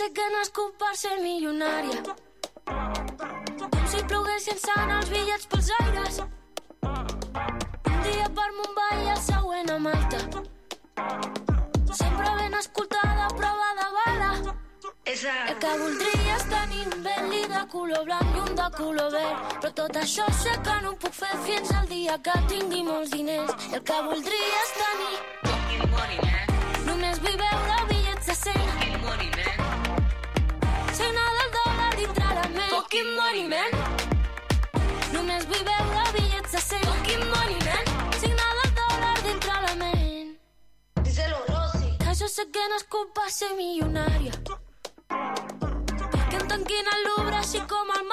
sé 0.00 0.06
que 0.16 0.26
culp 0.56 0.76
per 0.80 0.94
ser 0.96 1.16
milionària. 1.20 2.14
Com 3.72 3.82
si 3.92 3.98
ploguessin 4.12 4.60
sant 4.62 4.92
els 4.94 5.10
bitllets 5.12 5.48
pels 5.52 5.68
aires. 5.78 6.20
Un 7.90 7.98
dia 8.06 8.30
per 8.38 8.46
Mumbai 8.60 9.02
i 9.04 9.10
el 9.14 9.20
següent 9.26 9.74
a 9.74 9.76
Malta. 9.88 10.22
Sempre 12.00 12.32
ben 12.38 12.56
escoltada, 12.62 13.28
prova 13.42 13.68
de 13.82 13.90
bala. 13.98 14.32
El 15.04 15.60
que 15.66 15.76
voldria 15.84 16.36
és 16.38 16.48
tenir 16.54 16.82
un 16.94 16.98
Bentley 17.04 17.46
de 17.52 17.62
color 17.76 18.08
blanc 18.08 18.36
i 18.38 18.44
un 18.46 18.58
de 18.62 18.72
color 18.80 19.14
verd. 19.18 19.54
Però 19.60 19.74
tot 19.84 20.02
això 20.06 20.32
sé 20.42 20.56
que 20.64 20.80
no 20.86 20.96
puc 21.04 21.16
fer 21.20 21.34
fins 21.44 21.76
al 21.76 21.92
dia 21.92 22.16
que 22.28 22.40
tingui 22.54 22.86
molts 22.88 23.12
diners. 23.18 23.72
El 23.74 23.84
que 23.92 24.02
voldria 24.08 24.66
és 24.66 24.76
tenir 24.82 25.16
Només 26.88 27.20
vull 27.20 27.42
veure 27.44 27.82
bitllets 27.82 27.99
Fucking 32.90 33.14
money, 33.14 33.46
man 33.46 33.70
vull 35.46 35.60
veure 35.66 36.00
bitllets 36.14 36.54
de 36.56 36.60
100 36.62 36.86
Fucking 36.86 37.22
money, 37.34 37.58
man 37.66 37.84
Signa 38.18 38.48
del 38.56 38.72
dòlar 38.78 39.12
dintre 39.26 39.58
la 39.66 39.74
ment 39.82 40.32
Díselo, 41.04 41.38
Rosy 41.50 41.92
Que 42.00 42.16
jo 42.18 42.26
sé 42.32 42.48
que 42.50 42.64
no 42.72 42.80
és 42.80 42.86
culpa 42.96 43.28
ser 43.30 43.52
milionària 43.60 44.34
Que 44.48 46.40
em 46.40 46.48
tanquin 46.50 46.90
al 46.96 47.06
Louvre 47.06 47.38
així 47.44 47.62
com 47.70 47.94
el 47.94 48.10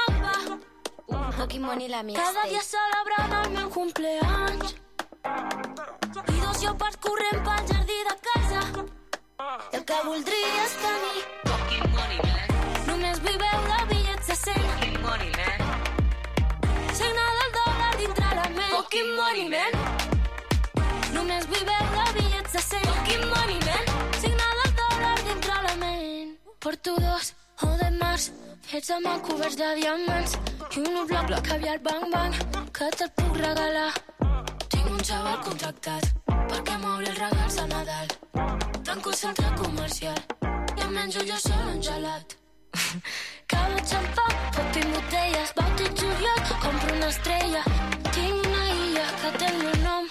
Pokémon 1.37 1.81
i 1.81 1.87
la 1.89 2.03
mixtape. 2.03 2.33
Cada 2.35 2.47
dia 2.51 2.61
celebrant 2.61 3.33
el 3.39 3.51
meu 3.57 3.69
cumpleaños. 3.73 4.75
I 5.25 6.39
dos 6.45 6.61
llopards 6.61 6.97
corrent 7.01 7.41
pel 7.49 7.67
jardí 7.73 7.99
de 8.09 8.15
casa. 8.29 8.63
I 9.73 9.77
el 9.79 9.85
que 9.89 10.01
voldria 10.05 10.65
és 10.65 10.81
tenir 10.85 11.21
Fucking 11.51 11.93
money, 11.95 12.19
man. 12.25 12.57
Només 12.91 13.23
vull 13.25 13.39
veure 13.45 13.77
bitllets 13.85 13.96
de 14.27 14.35
100 14.35 14.55
Fucking 14.55 15.01
money, 15.01 15.31
man. 15.39 15.59
Signar 16.93 17.29
del 17.37 17.51
dòlar 17.57 17.93
dintre 17.97 18.29
la 18.39 18.47
ment 18.55 18.71
Fucking 18.75 19.11
money, 19.15 19.45
man. 19.53 19.73
Només 21.13 21.45
vull 21.51 21.63
veure 21.69 22.07
bitllets 22.17 22.55
de 22.55 22.63
100 22.65 22.87
Fucking 22.89 23.25
money, 23.31 23.59
man. 23.67 23.85
Signar 24.19 24.49
del 24.59 24.73
dòlar 24.81 25.13
dintre 25.27 25.59
la 25.67 25.75
ment 25.83 26.33
Porto 26.59 26.95
dos 27.05 27.31
o 27.63 27.69
de 27.81 27.89
març 28.01 28.29
fets 28.71 28.89
a 28.91 28.97
mà 29.05 29.13
coberts 29.27 29.55
de 29.61 29.69
diamants 29.79 30.35
i 30.75 30.83
un 30.83 31.07
bloc 31.11 31.29
de 31.31 31.39
caviar 31.49 31.77
bang 31.85 32.09
bang. 32.15 32.35
Que 32.75 32.89
te'l 32.97 33.13
puc 33.21 33.39
regalar. 33.43 33.93
Tinc 34.67 34.89
un 34.91 34.99
xaval 35.11 35.39
contractat 35.47 36.11
perquè 36.49 36.75
m'obri 36.83 37.07
els 37.13 37.21
regals 37.23 37.61
de 37.61 37.69
Nadal. 37.71 38.11
Tanco 38.83 39.15
el 39.15 39.21
centre 39.23 39.55
comercial. 39.63 40.19
I 40.75 40.83
em 40.89 40.91
menjo 40.99 41.23
jo 41.31 41.39
sol 41.47 41.71
un 41.75 41.81
gelat. 41.89 42.37
Cada 43.51 43.79
xampà, 43.89 44.25
pot 44.55 44.77
i 44.77 44.83
botelles, 44.91 45.53
va 45.57 45.65
tot 45.79 46.01
juliol, 46.01 46.41
compro 46.63 46.93
una 46.95 47.09
estrella. 47.09 47.63
Tinc 48.11 48.45
una 48.45 48.63
illa 48.73 49.05
que 49.21 49.31
té 49.39 49.47
el 49.51 49.57
meu 49.63 49.77
nom, 49.83 50.09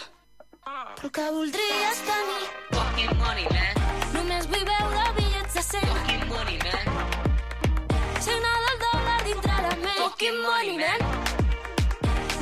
però 0.96 1.10
que 1.18 1.26
voldria 1.36 1.90
és 1.90 2.00
tenir. 2.08 2.46
Fucking 2.72 3.12
money, 3.20 3.46
man. 3.54 3.82
Només 4.16 4.48
vull 4.52 4.64
veure 4.70 5.04
bitllets 5.18 5.58
de 5.58 5.64
100. 5.68 5.86
Fucking 5.92 6.24
money, 6.32 6.58
man. 6.64 6.86
Signar 8.26 8.56
del 8.64 8.80
dòlar 8.86 9.18
dintre 9.28 9.58
la 9.66 9.74
ment. 9.84 10.00
Fucking 10.02 10.40
money, 10.46 10.74
man. 10.82 11.00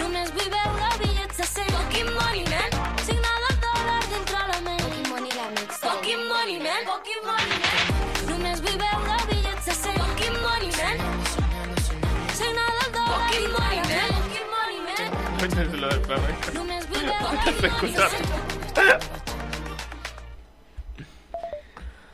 Només 0.00 0.32
vull 0.38 0.50
veure 0.56 0.92
bitllets 1.02 1.42
de 1.42 1.50
100. 1.52 1.74
Fucking 1.76 2.12
money, 2.20 2.46
man. 2.54 2.78
Signar 3.10 3.36
del 3.46 3.58
dòlar 3.66 4.00
dintre 4.14 4.46
la 4.52 4.60
ment. 4.68 4.80
Fucking 4.86 5.10
money, 5.12 5.36
la 5.40 5.50
mix. 5.58 5.82
Fucking 5.84 6.26
money, 6.32 6.58
man. 6.68 6.88
Fucking 6.92 7.28
money, 7.32 7.60
man. 7.66 8.02
Només 8.32 8.64
vull 8.64 8.80
veure 8.86 9.13
Cuéntense 15.46 15.76
lo 15.76 15.88
del 15.88 16.00
perro. 16.00 16.22
Se 16.42 16.50
bitllets 16.58 17.60
de 17.60 17.68
escucha. 17.68 18.08
100. 18.08 18.24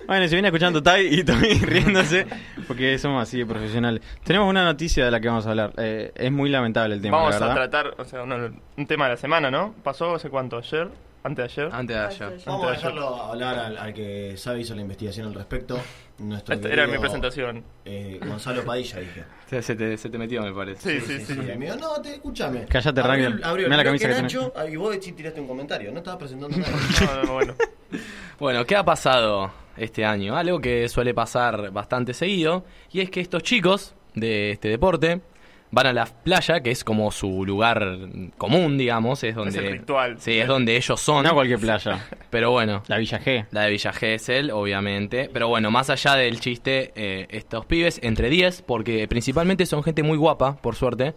Bueno, 0.08 0.26
se 0.26 0.34
viene 0.34 0.48
escuchando 0.48 0.82
Tai 0.82 1.06
y 1.06 1.22
Tommy 1.22 1.54
riéndose 1.62 2.26
porque 2.66 2.98
somos 2.98 3.22
así 3.22 3.38
de 3.38 3.46
profesionales. 3.46 4.02
Tenemos 4.24 4.48
una 4.50 4.64
noticia 4.64 5.04
de 5.04 5.10
la 5.12 5.20
que 5.20 5.28
vamos 5.28 5.46
a 5.46 5.50
hablar. 5.50 5.72
Eh, 5.76 6.10
es 6.16 6.32
muy 6.32 6.50
lamentable 6.50 6.96
el 6.96 7.00
tema, 7.02 7.18
Vamos 7.18 7.38
la 7.38 7.52
a 7.52 7.54
tratar, 7.54 7.94
o 7.98 8.04
sea, 8.04 8.24
uno- 8.24 8.50
un 8.76 8.86
tema 8.88 9.04
de 9.04 9.10
la 9.12 9.16
semana, 9.16 9.48
¿no? 9.48 9.74
¿Pasó 9.84 10.16
hace 10.16 10.28
cuánto? 10.28 10.58
¿Ayer? 10.58 10.88
¿Antes 11.22 11.54
de 11.54 11.62
ayer? 11.62 11.72
Antes 11.74 11.96
de 11.96 12.02
ayer. 12.02 12.40
Vamos 12.46 12.46
a 12.46 12.50
Antes 12.50 12.82
de 12.82 12.88
ayer. 12.88 12.98
dejarlo 12.98 13.22
hablar 13.22 13.58
al, 13.60 13.78
al 13.78 13.94
que 13.94 14.34
sabe 14.36 14.60
hizo 14.62 14.74
la 14.74 14.80
investigación 14.82 15.28
al 15.28 15.34
respecto. 15.34 15.78
Nuestro 16.20 16.54
Esta 16.54 16.68
era 16.68 16.86
mi 16.86 16.98
presentación. 16.98 17.64
eh, 17.84 18.20
Gonzalo 18.24 18.62
Padilla, 18.64 19.00
dije. 19.00 19.24
Se, 19.50 19.62
se 19.62 19.74
te, 19.74 19.96
se 19.96 20.08
te 20.08 20.16
metió, 20.18 20.42
me 20.42 20.52
parece. 20.52 21.00
Sí, 21.00 21.06
sí, 21.06 21.24
sí. 21.24 21.34
Sí, 21.42 21.50
amigo, 21.50 21.74
no, 21.76 22.00
te, 22.00 22.12
escúchame. 22.14 22.66
Cállate, 22.66 23.00
Abrió- 23.00 23.24
Rangel. 23.30 23.44
abrió 23.44 23.68
la 23.68 23.82
camisa 23.84 24.06
que 24.08 24.14
tenés. 24.14 24.34
Nacho, 24.34 24.52
y 24.70 24.76
vos 24.76 24.96
sí 25.00 25.10
tiraste 25.12 25.40
un 25.40 25.48
comentario. 25.48 25.90
No 25.90 25.98
estabas 25.98 26.18
presentando 26.20 26.56
nada. 26.58 26.72
No, 27.16 27.22
no, 27.24 27.32
bueno. 27.34 27.54
Bueno, 28.38 28.64
¿qué 28.64 28.76
ha 28.76 28.84
pasado 28.84 29.50
este 29.76 30.04
año? 30.04 30.36
Algo 30.36 30.60
que 30.60 30.88
suele 30.88 31.12
pasar 31.14 31.70
bastante 31.72 32.14
seguido, 32.14 32.64
y 32.92 33.00
es 33.00 33.10
que 33.10 33.20
estos 33.20 33.42
chicos 33.42 33.94
de 34.14 34.52
este 34.52 34.68
deporte 34.68 35.20
van 35.70 35.86
a 35.86 35.92
la 35.92 36.06
playa, 36.06 36.60
que 36.60 36.70
es 36.70 36.84
como 36.84 37.10
su 37.10 37.44
lugar 37.44 37.98
común, 38.36 38.76
digamos, 38.76 39.22
es 39.24 39.34
donde... 39.34 39.58
el 39.58 39.72
ritual. 39.78 40.16
Sí, 40.18 40.38
es 40.38 40.48
donde 40.48 40.76
ellos 40.76 41.00
son. 41.00 41.24
No 41.24 41.34
cualquier 41.34 41.58
playa. 41.58 42.06
Pero 42.30 42.50
bueno, 42.50 42.82
La 42.88 42.98
Villa 42.98 43.20
G. 43.20 43.46
la 43.50 43.62
de 43.62 43.70
Villa 43.70 43.92
Gesell, 43.92 44.50
obviamente. 44.50 45.30
Pero 45.32 45.48
bueno, 45.48 45.70
más 45.70 45.90
allá 45.90 46.14
del 46.14 46.40
chiste, 46.40 46.92
eh, 46.94 47.26
estos 47.30 47.66
pibes, 47.66 48.00
entre 48.02 48.30
10, 48.30 48.62
porque 48.62 49.06
principalmente 49.08 49.66
son 49.66 49.82
gente 49.82 50.02
muy 50.02 50.18
guapa, 50.18 50.56
por 50.56 50.74
suerte, 50.74 51.14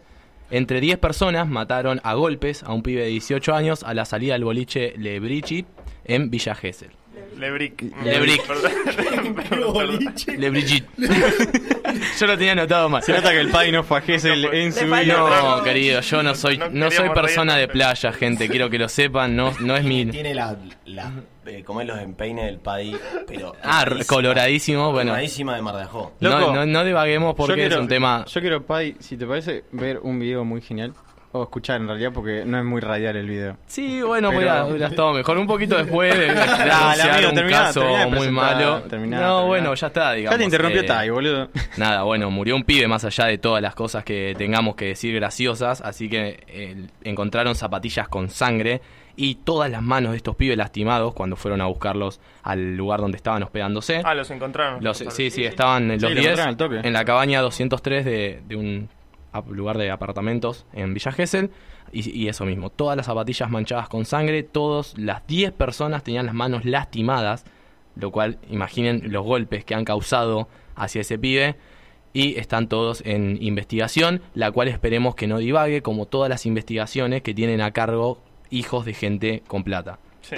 entre 0.52 0.82
10 0.82 1.00
personas 1.00 1.48
mataron 1.48 2.00
a 2.04 2.14
golpes 2.14 2.64
a 2.64 2.74
un 2.74 2.84
pibe 2.84 3.02
de 3.02 3.08
18 3.08 3.56
años 3.56 3.84
a 3.84 3.94
la 3.94 4.06
salida 4.06 4.34
del 4.34 4.44
boliche 4.44 4.94
Le 4.98 5.20
Brigitte 5.20 5.68
en 6.06 6.30
Villa 6.30 6.54
Gesell. 6.54 6.92
Lebrick. 7.38 7.84
Lebrick. 8.04 8.46
Perdón. 8.48 9.36
Perdón. 9.36 10.14
Le 10.38 10.50
Brigitte. 10.50 10.88
Yo 12.20 12.28
lo 12.28 12.38
tenía 12.38 12.54
anotado 12.54 12.90
mal. 12.90 13.04
Se 13.04 13.12
nota 13.12 13.32
que 13.32 13.40
el 13.40 13.50
Pai 13.50 13.72
no 13.72 13.84
fue 13.84 13.98
a 13.98 14.02
Gesell 14.02 14.46
en 14.46 14.72
su 14.72 14.86
No, 14.86 15.64
querido, 15.64 16.02
yo 16.02 16.24
no 16.24 16.36
soy 16.36 16.58
No 16.58 16.70
no 16.70 16.92
soy 16.92 17.10
persona 17.10 17.56
de 17.56 17.68
playa, 17.68 18.12
gente. 18.14 18.48
Quiero 18.50 18.70
que 18.70 18.78
lo 18.78 18.90
sepan, 18.90 19.36
no 19.36 19.54
no 19.60 19.76
es 19.76 19.84
mi 19.84 20.06
Tiene 20.06 20.34
la, 20.34 20.58
la 20.86 21.12
eh, 21.46 21.64
como 21.64 21.82
es 21.82 21.88
los 21.88 22.00
empeines 22.00 22.46
del 22.46 22.60
Paddy, 22.60 22.96
pero 23.28 23.54
Ah, 23.64 23.86
coloradísimo, 24.08 24.92
bueno. 24.92 25.12
Coloradísima 25.12 25.56
de 25.56 25.62
Mar 25.62 25.76
de 25.76 25.84
Ajó. 25.84 26.14
No, 26.22 26.54
no, 26.54 26.66
no 26.66 26.84
divaguemos 26.84 27.36
porque 27.36 27.56
quiero, 27.56 27.76
es 27.76 27.82
un 27.82 27.88
tema 27.88 28.26
Yo 28.26 28.42
quiero, 28.42 28.64
Pai, 28.66 28.96
si 29.00 29.18
te 29.18 29.26
parece, 29.26 29.66
ver 29.72 30.00
un 30.00 30.20
video 30.20 30.46
muy 30.46 30.62
genial. 30.62 30.94
O 31.36 31.44
escuchar 31.44 31.82
en 31.82 31.88
realidad 31.88 32.12
porque 32.14 32.44
no 32.46 32.60
es 32.60 32.64
muy 32.64 32.80
radial 32.80 33.16
el 33.16 33.28
video. 33.28 33.58
Sí, 33.66 34.02
bueno, 34.04 34.30
Pero- 34.30 34.38
hubiera, 34.40 34.66
hubiera 34.66 34.88
estado 34.88 35.14
mejor. 35.14 35.38
Un 35.38 35.48
poquito 35.48 35.76
después 35.78 36.18
de 36.18 36.30
amigo, 36.30 37.30
un 37.30 37.36
terminá, 37.36 37.58
caso 37.58 37.80
terminá 37.82 38.00
de 38.00 38.12
muy 38.12 38.30
malo. 38.30 38.82
terminá, 38.84 39.18
no, 39.18 39.28
terminá. 39.38 39.42
bueno, 39.48 39.74
ya 39.74 39.88
está, 39.88 40.14
digamos. 40.14 40.36
ya 40.36 40.38
te 40.38 40.44
interrumpió 40.46 40.82
eh, 40.82 40.86
Tai, 40.86 41.10
boludo. 41.10 41.50
Nada, 41.78 42.04
bueno, 42.04 42.30
murió 42.30 42.56
un 42.56 42.64
pibe 42.64 42.88
más 42.88 43.04
allá 43.04 43.26
de 43.26 43.38
todas 43.40 43.62
las 43.62 43.74
cosas 43.76 44.04
que 44.04 44.36
tengamos 44.38 44.76
que 44.76 44.86
decir 44.86 45.16
graciosas, 45.16 45.82
así 45.82 46.08
que 46.08 46.44
eh, 46.48 46.88
encontraron 47.04 47.56
zapatillas 47.56 48.08
con 48.08 48.30
sangre 48.30 48.82
y 49.16 49.36
todas 49.36 49.70
las 49.72 49.82
manos 49.82 50.12
de 50.12 50.18
estos 50.18 50.36
pibes 50.36 50.58
lastimados 50.58 51.14
cuando 51.14 51.36
fueron 51.36 51.62
a 51.62 51.66
buscarlos 51.66 52.20
al 52.44 52.76
lugar 52.76 53.00
donde 53.00 53.18
estaban 53.18 53.42
hospedándose. 53.44 54.02
Ah, 54.04 54.14
los 54.14 54.30
encontraron. 54.32 54.84
Los- 54.84 54.98
sí, 55.10 55.30
sí, 55.32 55.44
estaban 55.46 55.90
en 55.92 56.00
Sí, 56.00 56.06
los 56.06 56.14
lo 56.16 56.22
10 56.22 56.26
encontraron 56.34 56.50
al 56.50 56.58
toque. 56.58 56.88
en 56.88 56.94
la 56.94 57.06
cabaña 57.06 57.42
203 57.42 58.06
de, 58.06 58.42
de 58.48 58.56
un 58.56 58.90
lugar 59.50 59.78
de 59.78 59.92
apartamentos 59.92 60.66
en 60.74 60.94
Villa 60.94 61.12
Gesell. 61.12 61.52
Y, 61.92 62.10
y 62.10 62.28
eso 62.28 62.46
mismo, 62.46 62.70
todas 62.70 62.98
las 62.98 63.06
zapatillas 63.06 63.50
manchadas 63.50 63.88
con 63.88 64.06
sangre, 64.06 64.44
todas 64.44 64.98
las 64.98 65.26
10 65.28 65.52
personas 65.54 66.04
tenían 66.04 66.26
las 66.26 66.36
manos 66.36 66.66
lastimadas, 66.66 67.46
lo 67.96 68.12
cual 68.12 68.40
imaginen 68.50 69.12
los 69.12 69.24
golpes 69.24 69.64
que 69.64 69.76
han 69.76 69.86
causado 69.86 70.48
hacia 70.76 71.02
ese 71.02 71.20
pibe. 71.20 71.56
Y 72.16 72.40
están 72.40 72.68
todos 72.68 73.02
en 73.06 73.42
investigación, 73.42 74.22
la 74.36 74.52
cual 74.52 74.68
esperemos 74.68 75.16
que 75.16 75.26
no 75.26 75.40
divague, 75.40 75.82
como 75.82 76.06
todas 76.06 76.30
las 76.30 76.46
investigaciones 76.46 77.24
que 77.24 77.34
tienen 77.34 77.60
a 77.60 77.72
cargo 77.72 78.22
hijos 78.52 78.86
de 78.86 78.94
gente 78.94 79.44
con 79.48 79.64
plata. 79.64 79.98
Sí. 80.22 80.36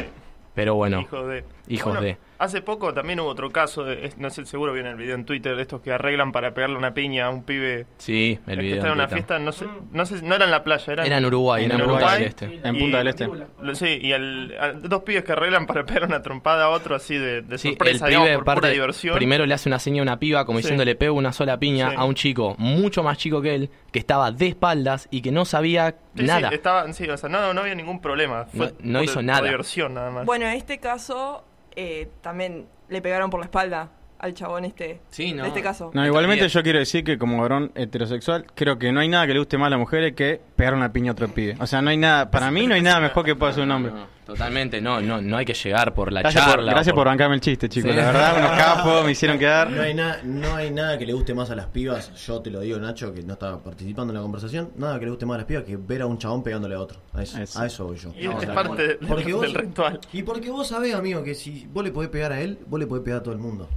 Pero 0.54 0.76
bueno, 0.76 1.06
de. 1.28 1.44
hijos 1.68 1.94
Bueno, 1.94 2.02
de. 2.02 2.18
Hace 2.38 2.62
poco 2.62 2.94
también 2.94 3.20
hubo 3.22 3.30
otro 3.30 3.50
caso, 3.52 3.84
de- 3.86 4.06
es- 4.08 4.18
no 4.18 4.30
sé, 4.30 4.46
seguro 4.46 4.74
viene 4.74 4.90
el 4.90 4.96
video 4.98 5.16
en 5.16 5.24
Twitter 5.26 5.56
de 5.56 5.62
estos 5.62 5.82
que 5.82 5.92
arreglan 5.94 6.32
para 6.34 6.54
pegarle 6.54 6.78
una 6.78 6.94
piña 6.94 7.28
a 7.28 7.30
un 7.30 7.44
pibe 7.44 7.86
Sí, 7.98 8.38
el 8.48 8.56
que 8.58 8.62
video. 8.62 8.76
está 8.78 8.88
en 8.88 8.92
en 8.94 8.98
una 9.00 9.08
Twitter. 9.08 9.18
fiesta, 9.26 9.40
no 9.40 9.52
sé, 9.54 9.66
no 9.92 10.06
sé, 10.06 10.22
no 10.22 10.36
era 10.36 10.44
en 10.46 10.52
la 10.52 10.64
playa, 10.64 10.94
era, 10.94 11.06
Era 11.06 11.18
en 11.18 11.26
Uruguay, 11.26 11.64
En 11.64 11.72
era 11.72 11.76
en 11.80 11.86
Punta 11.90 11.96
Uruguay. 11.98 12.20
del 12.20 12.28
Este. 12.28 12.46
En 12.64 12.78
Punta 12.78 12.98
del 12.98 13.08
Este. 13.08 13.28
Lo- 13.62 13.76
Sí, 13.76 14.00
y 14.02 14.12
el, 14.12 14.56
a- 14.60 14.72
dos 14.74 15.04
pibes 15.04 15.24
que 15.24 15.32
arreglan 15.32 15.66
para 15.66 15.86
pegar 15.86 16.04
una 16.06 16.22
trompada 16.22 16.66
a 16.66 16.70
otro 16.70 16.96
así 16.96 17.18
de, 17.18 17.42
de 17.42 17.58
Sí, 17.58 17.70
sorpresa, 17.70 18.06
el 18.06 18.10
digamos, 18.10 18.28
pibe 18.28 18.36
por 18.38 18.44
pura 18.46 18.56
parte- 18.56 18.72
diversión. 18.72 19.16
primero 19.16 19.46
le 19.46 19.54
hace 19.54 19.70
una 19.70 19.80
seña 19.80 20.02
a 20.02 20.04
una 20.04 20.20
piba 20.20 20.46
como 20.46 20.60
Sí. 20.60 20.64
diciendo 20.64 20.84
le 20.84 20.96
pego 20.96 21.16
una 21.16 21.32
sola 21.32 21.58
piña 21.58 21.92
Sí. 21.92 21.96
a 21.98 22.04
un 22.04 22.16
chico 22.16 22.56
mucho 22.58 23.02
más 23.02 23.18
chico 23.18 23.42
que 23.42 23.56
él 23.56 23.70
que 23.94 24.00
estaba 24.00 24.32
de 24.32 24.48
espaldas 24.48 25.08
y 25.10 25.22
que 25.22 25.32
no 25.32 25.46
sabía 25.46 25.92
Sí, 26.16 26.22
sí, 26.22 26.24
nada. 26.26 26.50
estaba, 26.50 26.92
sí, 26.92 27.08
o 27.10 27.16
sea, 27.18 27.30
no, 27.30 27.54
no 27.54 27.62
había 27.62 27.76
ningún 27.76 28.02
problema. 28.02 28.46
Fue 28.46 28.68
No- 28.68 28.74
no 28.82 29.00
por- 29.00 29.04
hizo 29.06 29.14
por 29.16 29.24
nada. 29.24 29.42
diversión 29.42 29.94
nada 29.94 30.12
más. 30.12 30.26
Bueno, 30.26 30.46
en 30.48 30.54
este 30.58 30.80
caso 30.80 31.46
eh, 31.76 32.10
también 32.22 32.68
le 32.90 33.02
pegaron 33.02 33.30
por 33.30 33.40
la 33.40 33.46
espalda 33.46 33.92
al 34.20 34.34
chabón 34.34 34.66
este. 34.66 35.02
Sí, 35.10 35.34
no. 35.34 35.44
De 35.44 35.50
este 35.50 35.62
caso. 35.62 35.92
No, 35.94 36.06
igualmente 36.06 36.48
yo 36.48 36.64
quiero 36.64 36.80
decir 36.80 37.04
que 37.04 37.18
como 37.18 37.42
varón 37.42 37.72
heterosexual, 37.76 38.46
creo 38.56 38.78
que 38.80 38.92
no 38.92 39.00
hay 39.00 39.08
nada 39.08 39.28
que 39.28 39.34
le 39.34 39.40
guste 39.40 39.58
más 39.58 39.68
a 39.68 39.72
las 39.72 39.80
mujeres 39.80 40.14
que 40.14 40.42
pegar 40.56 40.74
una 40.74 40.92
piña 40.92 41.12
a 41.12 41.14
otro 41.14 41.28
pibe. 41.28 41.56
O 41.60 41.68
sea, 41.68 41.82
no 41.82 41.90
hay 41.90 41.98
nada, 41.98 42.32
para 42.32 42.52
mí 42.52 42.68
no 42.68 42.76
hay 42.76 42.82
nada 42.82 43.00
mejor 43.00 43.26
que 43.26 43.36
pueda 43.36 43.52
hacer 43.52 43.64
un 43.64 43.72
hombre. 43.72 43.92
No, 43.92 44.08
totalmente, 44.26 44.82
no, 44.82 45.00
no, 45.02 45.22
no 45.22 45.38
hay 45.38 45.46
que 45.46 45.54
llegar 45.54 45.94
por 45.94 46.12
la 46.12 46.22
Gracias, 46.22 46.44
por, 46.44 46.54
charla. 46.56 46.72
gracias 46.72 46.94
o 46.94 46.96
por 46.96 47.08
bancarme 47.08 47.36
el 47.36 47.42
chiste, 47.42 47.70
chicos. 47.70 47.92
Sí. 47.92 47.98
La 47.98 48.06
verdad, 48.08 48.38
unos 48.38 48.52
capos 48.52 49.06
me 49.06 49.12
hicieron 49.12 49.38
quedar. 49.40 49.70
No 49.70 49.82
hay, 49.82 49.94
nada 49.94 50.20
no 50.24 50.56
hay 50.56 50.72
nada 50.72 50.98
que 50.98 51.06
le 51.06 51.14
guste 51.14 51.34
más 51.34 51.50
a 51.52 51.56
las 51.56 51.68
pibas, 51.68 52.14
yo 52.26 52.42
te 52.42 52.50
lo 52.50 52.60
digo 52.62 52.78
Nacho, 52.80 53.14
que 53.14 53.22
no 53.24 53.34
estaba 53.34 53.60
participando 53.60 54.12
en 54.12 54.18
la 54.18 54.22
conversación, 54.24 54.72
nada 54.78 54.98
que 55.00 55.06
le 55.06 55.12
guste 55.12 55.26
más 55.26 55.36
a 55.36 55.38
las 55.40 55.46
pibas 55.48 55.64
que 55.64 55.78
ver 55.78 56.02
a 56.02 56.06
un 56.06 56.18
chabón 56.18 56.44
pegándole 56.44 56.76
a 56.76 56.80
otro. 56.80 57.00
A 57.14 57.22
eso, 57.24 57.38
Eso. 57.40 57.60
a 57.60 57.66
eso 57.66 57.86
voy 57.86 57.98
yo. 57.98 58.12
Y 58.20 58.28
O 58.28 58.40
es 58.42 58.48
parte 58.50 58.88
del- 58.88 58.98
porque 59.08 59.34
vos- 59.34 59.42
del 59.42 59.54
ritual. 59.54 60.00
Y 60.12 60.24
porque 60.24 60.50
vos 60.50 60.68
sabés, 60.68 60.96
amigo, 60.96 61.24
que 61.24 61.36
si 61.36 61.68
vos 61.72 61.84
le 61.84 61.92
podés 61.92 62.10
pegar 62.10 62.32
a 62.32 62.42
él, 62.42 62.60
vos 62.68 62.80
le 62.80 62.88
podés 62.88 63.04
pegar 63.04 63.20
a 63.20 63.24
todo 63.24 63.34
el 63.34 63.40
mundo. 63.40 63.70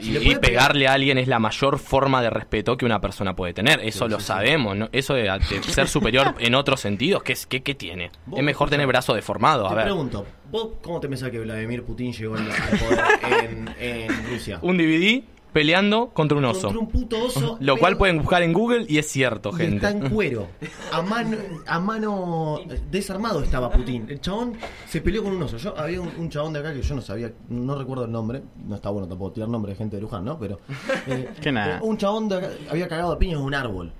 Si 0.00 0.16
Y, 0.16 0.18
pegar- 0.20 0.40
pegarle 0.40 0.86
a 0.86 0.92
alguien 0.92 1.18
es 1.18 1.26
la 1.26 1.40
mayor 1.40 1.80
forma 1.80 2.22
de 2.22 2.30
respeto 2.30 2.76
que 2.76 2.84
una 2.86 3.00
persona 3.00 3.34
puede 3.34 3.52
tener. 3.54 3.80
Eso 3.80 4.06
lo 4.06 4.20
sabemos, 4.20 4.76
¿no? 4.76 4.88
Eso 4.92 5.14
de, 5.14 5.22
de 5.24 5.62
ser 5.64 5.88
superior 5.88 6.34
en 6.38 6.54
otros 6.54 6.78
sentidos, 6.80 7.24
¿qué, 7.24 7.34
qué, 7.48 7.62
qué 7.64 7.74
tiene? 7.74 8.12
Es 8.36 8.42
mejor 8.44 8.70
tener 8.70 8.86
brazo 8.86 9.14
deformado, 9.14 9.66
a 9.66 9.74
ver. 9.74 9.93
Pregunto, 9.94 10.26
¿vos 10.50 10.68
cómo 10.82 11.00
te 11.00 11.08
pensás 11.08 11.30
que 11.30 11.38
Vladimir 11.40 11.84
Putin 11.84 12.12
llegó 12.12 12.34
al 12.34 12.44
poder 12.46 13.50
en, 13.50 13.74
en 13.78 14.30
Rusia? 14.30 14.58
Un 14.62 14.76
DVD 14.76 15.22
peleando 15.52 16.10
contra 16.10 16.36
un 16.36 16.44
oso. 16.44 16.62
Contra 16.62 16.80
un 16.80 16.88
puto 16.88 17.24
oso. 17.26 17.56
Lo 17.60 17.76
cual 17.76 17.96
pueden 17.96 18.18
buscar 18.18 18.42
en 18.42 18.52
Google 18.52 18.86
y 18.88 18.98
es 18.98 19.08
cierto, 19.08 19.50
Y 19.54 19.56
gente. 19.58 19.76
está 19.76 19.90
en 19.90 20.10
cuero. 20.10 20.48
A 20.92 21.00
mano, 21.02 21.36
a 21.66 21.78
mano 21.80 22.60
desarmado 22.90 23.42
estaba 23.42 23.70
Putin. 23.70 24.06
El 24.08 24.20
chabón 24.20 24.54
se 24.88 25.00
peleó 25.00 25.22
con 25.22 25.32
un 25.32 25.42
oso. 25.42 25.56
Yo 25.56 25.76
había 25.78 26.00
un, 26.00 26.10
un 26.18 26.28
chabón 26.28 26.52
de 26.52 26.58
acá 26.60 26.72
que 26.74 26.82
yo 26.82 26.94
no 26.94 27.00
sabía, 27.02 27.32
no 27.48 27.76
recuerdo 27.76 28.04
el 28.04 28.12
nombre. 28.12 28.42
No 28.66 28.74
está 28.76 28.90
bueno 28.90 29.06
tampoco 29.08 29.32
tirar 29.32 29.48
nombre 29.48 29.72
de 29.72 29.76
gente 29.78 29.96
de 29.96 30.02
Luján, 30.02 30.24
¿no? 30.24 30.38
Pero. 30.38 30.58
eh, 31.06 31.30
Que 31.40 31.52
nada. 31.52 31.80
Un 31.82 31.96
chabón 31.98 32.28
de 32.28 32.36
acá 32.36 32.50
había 32.70 32.88
cagado 32.88 33.12
a 33.12 33.18
piñas 33.18 33.38
en 33.38 33.44
un 33.44 33.54
árbol. 33.54 33.92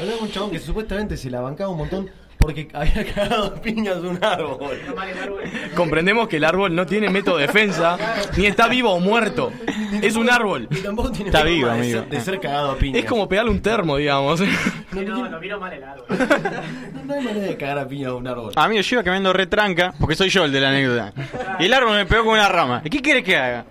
Había 0.00 0.16
un 0.20 0.30
chabón 0.30 0.50
que 0.50 0.58
supuestamente 0.58 1.16
se 1.16 1.30
la 1.30 1.40
bancaba 1.40 1.70
un 1.70 1.78
montón 1.78 2.10
porque 2.38 2.68
había 2.72 3.04
cagado 3.12 3.46
a 3.46 3.54
piñas 3.60 3.96
un 3.98 4.22
árbol. 4.22 4.78
Comprendemos 5.74 6.28
que 6.28 6.36
el 6.36 6.44
árbol 6.44 6.74
no 6.74 6.86
tiene 6.86 7.10
método 7.10 7.36
de 7.38 7.46
defensa, 7.46 7.98
ni 8.36 8.46
está 8.46 8.68
vivo 8.68 8.92
o 8.92 9.00
muerto. 9.00 9.52
Es 10.00 10.16
un 10.16 10.30
árbol. 10.30 10.68
Y 10.70 10.76
tampoco 10.76 11.10
tiene 11.10 11.30
Está 11.30 11.42
vivo, 11.42 11.68
de, 11.68 11.90
ser, 11.90 12.08
de 12.08 12.20
ser 12.20 12.40
cagado 12.40 12.72
a 12.72 12.76
piñas. 12.76 13.02
Es 13.02 13.08
como 13.08 13.28
pegarle 13.28 13.50
un 13.50 13.60
termo, 13.60 13.96
digamos. 13.96 14.42
No, 14.90 15.28
no, 15.28 15.38
miro 15.38 15.60
mal 15.60 15.72
el 15.72 15.84
árbol. 15.84 16.06
no 16.08 17.14
hay 17.14 17.24
manera 17.24 17.46
de 17.46 17.56
cagar 17.56 17.78
a 17.78 17.86
piñas 17.88 18.10
a 18.10 18.14
un 18.14 18.26
árbol. 18.26 18.52
Amigo, 18.56 18.80
yo 18.80 18.96
iba 18.96 19.04
caminando 19.04 19.32
retranca, 19.32 19.94
porque 20.00 20.16
soy 20.16 20.28
yo 20.28 20.44
el 20.44 20.50
de 20.50 20.60
la 20.60 20.70
anécdota. 20.70 21.12
Y 21.60 21.66
el 21.66 21.74
árbol 21.74 21.94
me 21.94 22.06
pegó 22.06 22.24
con 22.24 22.34
una 22.34 22.48
rama. 22.48 22.82
¿Y 22.84 22.90
qué 22.90 23.00
quieres 23.00 23.22
que 23.22 23.36
haga? 23.36 23.66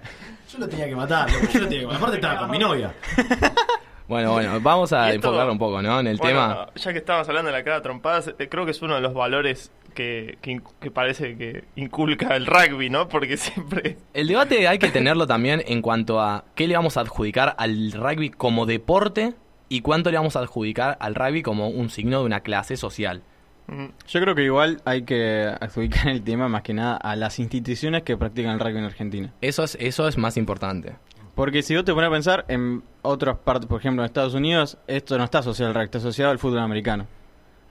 Yo 0.51 0.59
lo 0.59 0.69
tenía 0.69 0.85
que 0.87 0.95
matar, 0.95 1.29
loco, 1.29 1.47
yo 1.51 1.59
lo 1.59 1.67
tenía 1.67 1.79
que 1.81 1.85
matar. 1.87 1.97
Aparte 2.01 2.15
estaba 2.17 2.39
con 2.39 2.51
mi 2.51 2.59
novia. 2.59 2.93
Bueno, 4.07 4.33
bueno, 4.33 4.59
vamos 4.61 4.93
a 4.93 5.11
enfocar 5.13 5.49
un 5.49 5.57
poco, 5.57 5.81
¿no? 5.81 5.99
En 5.99 6.07
el 6.07 6.17
Bueno, 6.17 6.39
tema. 6.39 6.69
Ya 6.75 6.91
que 6.93 6.99
estábamos 6.99 7.27
hablando 7.27 7.51
de 7.51 7.57
la 7.57 7.63
cara 7.63 7.81
trompadas, 7.81 8.33
eh, 8.39 8.47
creo 8.49 8.65
que 8.65 8.71
es 8.71 8.81
uno 8.81 8.95
de 8.95 9.01
los 9.01 9.13
valores 9.13 9.71
que, 9.93 10.37
que, 10.41 10.61
que 10.79 10.91
parece 10.91 11.35
que 11.37 11.63
inculca 11.75 12.35
el 12.35 12.45
rugby, 12.45 12.89
¿no? 12.89 13.07
Porque 13.09 13.37
siempre. 13.37 13.97
El 14.13 14.27
debate 14.27 14.67
hay 14.67 14.79
que 14.79 14.89
tenerlo 14.89 15.27
también 15.27 15.63
en 15.67 15.81
cuanto 15.81 16.21
a 16.21 16.45
qué 16.55 16.67
le 16.67 16.75
vamos 16.75 16.97
a 16.97 17.01
adjudicar 17.01 17.55
al 17.57 17.91
rugby 17.91 18.29
como 18.29 18.65
deporte 18.65 19.33
y 19.69 19.81
cuánto 19.81 20.11
le 20.11 20.17
vamos 20.17 20.35
a 20.35 20.39
adjudicar 20.39 20.97
al 21.01 21.15
rugby 21.15 21.41
como 21.43 21.67
un 21.69 21.89
signo 21.89 22.19
de 22.19 22.25
una 22.25 22.39
clase 22.41 22.77
social. 22.77 23.23
Mm, 23.67 23.87
Yo 24.07 24.21
creo 24.21 24.33
que 24.33 24.43
igual 24.43 24.81
hay 24.85 25.01
que 25.01 25.51
adjudicar 25.59 26.07
el 26.07 26.23
tema 26.23 26.47
más 26.47 26.61
que 26.61 26.73
nada 26.73 26.95
a 26.95 27.17
las 27.17 27.37
instituciones 27.39 28.03
que 28.03 28.15
practican 28.15 28.53
el 28.53 28.59
rugby 28.61 28.77
en 28.77 28.85
Argentina. 28.85 29.33
Eso 29.41 29.65
es, 29.65 29.75
eso 29.81 30.07
es 30.07 30.17
más 30.17 30.37
importante. 30.37 30.95
Porque 31.37 31.61
si 31.63 31.73
vos 31.75 31.85
te 31.85 31.93
pones 31.93 32.09
a 32.09 32.11
pensar 32.11 32.45
en 32.49 32.83
otras 33.03 33.37
partes, 33.37 33.67
por 33.67 33.79
ejemplo 33.79 34.01
en 34.03 34.07
Estados 34.07 34.33
Unidos, 34.33 34.77
esto 34.87 35.17
no 35.17 35.23
está 35.23 35.37
asociado 35.39 35.69
al 35.69 35.75
rugby, 35.75 35.85
está 35.85 35.99
asociado 35.99 36.31
al 36.31 36.39
fútbol 36.39 36.59
americano. 36.59 37.05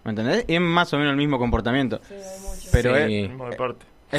¿Me 0.04 0.10
entendés? 0.10 0.44
Es 0.46 0.60
más 0.60 0.92
o 0.94 0.98
menos 0.98 1.10
el 1.10 1.16
mismo 1.18 1.36
comportamiento. 1.38 2.00
Pero 2.72 2.94
Sí. 2.94 3.02
es, 3.02 3.28
mismo 3.28 3.50
deporte. 3.50 3.84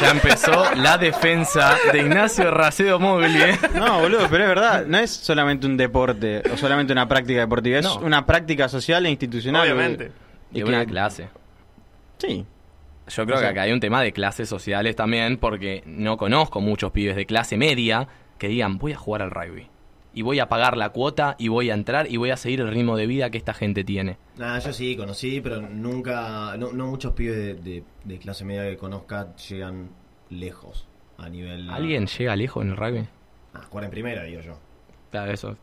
Ya 0.00 0.10
empezó 0.10 0.74
la 0.76 0.98
defensa 0.98 1.76
de 1.92 1.98
Ignacio 2.00 2.50
Racedo 2.50 2.98
Mogli. 3.00 3.40
¿eh? 3.42 3.58
No, 3.74 4.00
boludo, 4.00 4.26
pero 4.30 4.44
es 4.44 4.48
verdad, 4.48 4.84
no 4.86 4.98
es 4.98 5.10
solamente 5.10 5.66
un 5.66 5.76
deporte 5.76 6.42
o 6.52 6.56
solamente 6.56 6.92
una 6.92 7.08
práctica 7.08 7.40
deportiva, 7.40 7.78
es 7.78 7.84
No. 7.84 7.98
una 8.00 8.24
práctica 8.26 8.68
social 8.68 9.04
e 9.06 9.10
institucional. 9.10 9.62
Obviamente. 9.62 10.12
Y 10.52 10.60
Y 10.60 10.62
una 10.62 10.80
que- 10.80 10.86
clase. 10.92 11.28
Sí. 12.18 12.44
Yo 13.08 13.24
creo 13.24 13.36
O 13.36 13.40
sea- 13.40 13.48
que 13.48 13.52
acá 13.52 13.62
hay 13.62 13.72
un 13.72 13.80
tema 13.80 14.02
de 14.02 14.12
clases 14.12 14.48
sociales 14.48 14.94
también, 14.96 15.36
porque 15.38 15.82
no 15.86 16.16
conozco 16.16 16.60
muchos 16.60 16.92
pibes 16.92 17.16
de 17.16 17.26
clase 17.26 17.56
media 17.56 18.08
que 18.38 18.48
digan, 18.48 18.78
voy 18.78 18.92
a 18.92 18.96
jugar 18.96 19.22
al 19.22 19.30
rugby. 19.30 19.68
Y 20.14 20.22
voy 20.22 20.38
a 20.40 20.48
pagar 20.48 20.76
la 20.76 20.88
cuota, 20.90 21.36
y 21.38 21.48
voy 21.48 21.70
a 21.70 21.74
entrar, 21.74 22.10
y 22.10 22.16
voy 22.16 22.30
a 22.30 22.36
seguir 22.36 22.60
el 22.60 22.68
ritmo 22.70 22.96
de 22.96 23.06
vida 23.06 23.30
que 23.30 23.38
esta 23.38 23.54
gente 23.54 23.84
tiene. 23.84 24.16
Nah, 24.36 24.58
yo 24.58 24.72
sí 24.72 24.96
conocí, 24.96 25.40
pero 25.40 25.60
nunca. 25.60 26.56
No, 26.56 26.72
no 26.72 26.86
muchos 26.86 27.12
pibes 27.12 27.36
de, 27.36 27.54
de- 27.54 27.84
de 28.04 28.18
clase 28.18 28.44
media 28.44 28.64
que 28.68 28.76
conozca 28.76 29.34
llegan 29.36 29.90
lejos 30.30 30.88
a 31.18 31.28
nivel. 31.28 31.68
¿Alguien 31.70 32.06
llega 32.06 32.34
lejos 32.36 32.64
en 32.64 32.70
el 32.70 32.76
rugby? 32.76 33.06
Ah, 33.54 33.62
jugar 33.68 33.84
en 33.84 33.90
primera, 33.90 34.22
digo 34.24 34.40
yo. 34.40 34.58
Claro, 35.10 35.32
eso. 35.32 35.56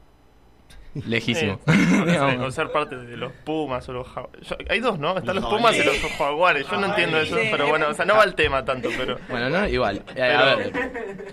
Lejísimo. 1.05 1.60
Digamos. 2.05 2.47
o 2.47 2.51
ser 2.51 2.71
parte 2.71 2.95
de 2.95 3.17
los 3.17 3.31
Pumas 3.43 3.88
o 3.89 3.93
los 3.93 4.08
Jaguares. 4.08 4.55
Hay 4.69 4.79
dos, 4.79 4.97
¿no? 4.97 5.17
Están 5.17 5.36
Los 5.36 5.45
Pumas 5.45 5.75
y 5.75 5.84
los 5.84 5.97
Jaguares. 6.17 6.65
Yo 6.69 6.77
no 6.79 6.88
entiendo 6.88 7.19
eso, 7.19 7.36
pero 7.51 7.67
bueno, 7.67 7.89
o 7.89 7.93
sea, 7.93 8.05
no 8.05 8.15
va 8.15 8.23
el 8.23 8.34
tema 8.36 8.63
tanto, 8.63 8.89
pero. 8.97 9.17
Bueno, 9.29 9.49
no, 9.49 9.67
igual. 9.67 9.97
Eh, 9.97 10.03
Pero- 10.15 10.39
a 10.39 10.55
ver, 10.55 10.71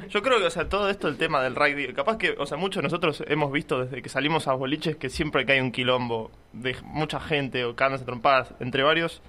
Yo 0.08 0.22
creo 0.22 0.38
que, 0.40 0.46
o 0.46 0.50
sea, 0.50 0.68
todo 0.68 0.88
esto, 0.90 1.06
el 1.08 1.16
tema 1.16 1.42
del 1.42 1.54
rugby, 1.54 1.92
capaz 1.94 2.18
que, 2.18 2.34
o 2.38 2.44
sea, 2.46 2.58
muchos 2.58 2.82
de 2.82 2.84
nosotros 2.88 3.22
hemos 3.28 3.52
visto 3.52 3.84
desde 3.84 4.02
que 4.02 4.08
salimos 4.08 4.48
a 4.48 4.54
boliches 4.54 4.96
que 4.96 5.08
siempre 5.08 5.46
que 5.46 5.52
hay 5.52 5.60
un 5.60 5.70
quilombo 5.72 6.30
de 6.52 6.76
mucha 6.82 7.20
gente 7.20 7.64
o 7.64 7.76
canas 7.76 8.04
trompadas 8.04 8.54
entre 8.60 8.82
varios, 8.82 9.22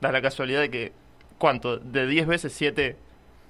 da 0.00 0.10
la 0.10 0.20
casualidad 0.20 0.60
de 0.60 0.70
que, 0.70 0.92
¿cuánto? 1.38 1.78
De 1.78 2.06
10 2.06 2.26
veces 2.26 2.52
7 2.52 2.96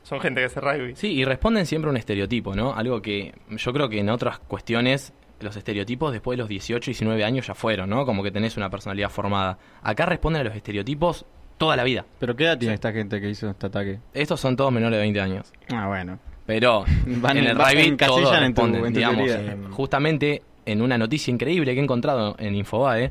son 0.02 0.20
gente 0.20 0.40
que 0.40 0.46
hace 0.46 0.60
rugby. 0.60 0.96
Sí, 0.96 1.12
y 1.12 1.24
responden 1.24 1.66
siempre 1.66 1.88
a 1.88 1.92
un 1.92 1.96
estereotipo, 1.96 2.54
¿no? 2.54 2.74
Algo 2.74 3.00
que 3.02 3.34
yo 3.50 3.72
creo 3.72 3.88
que 3.88 3.98
en 4.00 4.10
otras 4.10 4.38
cuestiones 4.38 5.12
los 5.40 5.56
estereotipos 5.56 6.12
después 6.12 6.36
de 6.36 6.42
los 6.42 6.48
18, 6.48 6.90
19 6.90 7.24
años 7.24 7.46
ya 7.46 7.54
fueron, 7.54 7.90
¿no? 7.90 8.04
Como 8.06 8.22
que 8.22 8.30
tenés 8.30 8.56
una 8.56 8.70
personalidad 8.70 9.10
formada. 9.10 9.58
Acá 9.82 10.06
responden 10.06 10.42
a 10.42 10.44
los 10.44 10.54
estereotipos 10.56 11.24
toda 11.58 11.76
la 11.76 11.84
vida. 11.84 12.04
¿Pero 12.18 12.36
qué 12.36 12.44
edad 12.44 12.58
tiene 12.58 12.74
esta 12.74 12.92
gente 12.92 13.20
que 13.20 13.28
hizo 13.30 13.50
este 13.50 13.66
ataque? 13.66 14.00
Estos 14.14 14.40
son 14.40 14.56
todos 14.56 14.72
menores 14.72 14.96
de 14.96 15.00
20 15.02 15.20
años. 15.20 15.52
Ah, 15.72 15.86
bueno. 15.88 16.18
Pero 16.46 16.84
Van- 17.06 17.36
en 17.36 17.44
el 17.46 17.56
rugby 17.56 17.96
todos 17.96 18.20
en 18.20 18.54
tu- 18.54 18.62
responden, 18.62 18.86
en 18.86 18.92
digamos. 18.92 19.28
eh, 19.30 19.56
justamente 19.70 20.42
en 20.66 20.82
una 20.82 20.98
noticia 20.98 21.32
increíble 21.32 21.72
que 21.74 21.80
he 21.80 21.82
encontrado 21.82 22.36
en 22.38 22.54
Infobae, 22.54 23.10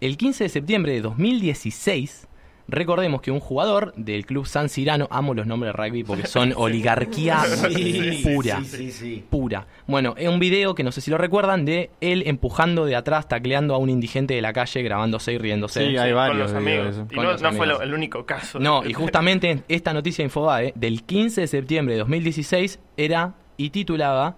el 0.00 0.16
15 0.16 0.44
de 0.44 0.48
septiembre 0.50 0.92
de 0.92 1.00
2016, 1.02 2.28
recordemos 2.68 3.20
que 3.20 3.30
un 3.30 3.40
jugador 3.40 3.92
del 3.96 4.24
club 4.26 4.46
San 4.46 4.68
Cirano, 4.68 5.06
amo 5.10 5.34
los 5.34 5.46
nombres 5.46 5.72
de 5.74 5.82
rugby 5.82 6.04
porque 6.04 6.26
son 6.26 6.52
oligarquía 6.56 7.40
Sí, 7.44 8.20
pura. 8.24 8.60
Sí, 8.60 8.64
sí, 8.64 8.90
sí. 8.92 9.24
Pura. 9.28 9.66
Bueno, 9.86 10.14
es 10.16 10.28
un 10.28 10.38
video 10.38 10.74
que 10.74 10.82
no 10.82 10.92
sé 10.92 11.00
si 11.00 11.10
lo 11.10 11.18
recuerdan 11.18 11.64
de 11.64 11.90
él 12.00 12.22
empujando 12.26 12.84
de 12.86 12.96
atrás, 12.96 13.28
tacleando 13.28 13.74
a 13.74 13.78
un 13.78 13.90
indigente 13.90 14.34
de 14.34 14.42
la 14.42 14.52
calle, 14.52 14.82
grabándose 14.82 15.32
y 15.32 15.38
riéndose. 15.38 15.80
Sí, 15.86 15.96
hay 15.96 16.10
con 16.10 16.16
varios 16.16 16.38
los 16.50 16.54
amigos. 16.54 16.96
Y 17.10 17.14
Con 17.14 17.24
no, 17.24 17.32
los 17.32 17.42
no 17.42 17.52
fue 17.52 17.66
amigos. 17.66 17.82
el 17.82 17.94
único 17.94 18.24
caso. 18.26 18.58
No, 18.58 18.82
y 18.84 18.92
justamente 18.92 19.62
esta 19.68 19.92
noticia 19.92 20.22
de 20.22 20.26
Infobae 20.26 20.72
del 20.74 21.02
15 21.04 21.42
de 21.42 21.46
septiembre 21.46 21.94
de 21.94 22.00
2016 22.00 22.80
era 22.96 23.34
y 23.56 23.70
titulaba 23.70 24.36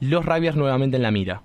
Los 0.00 0.24
Rabias 0.24 0.56
nuevamente 0.56 0.96
en 0.96 1.02
la 1.02 1.10
mira. 1.10 1.42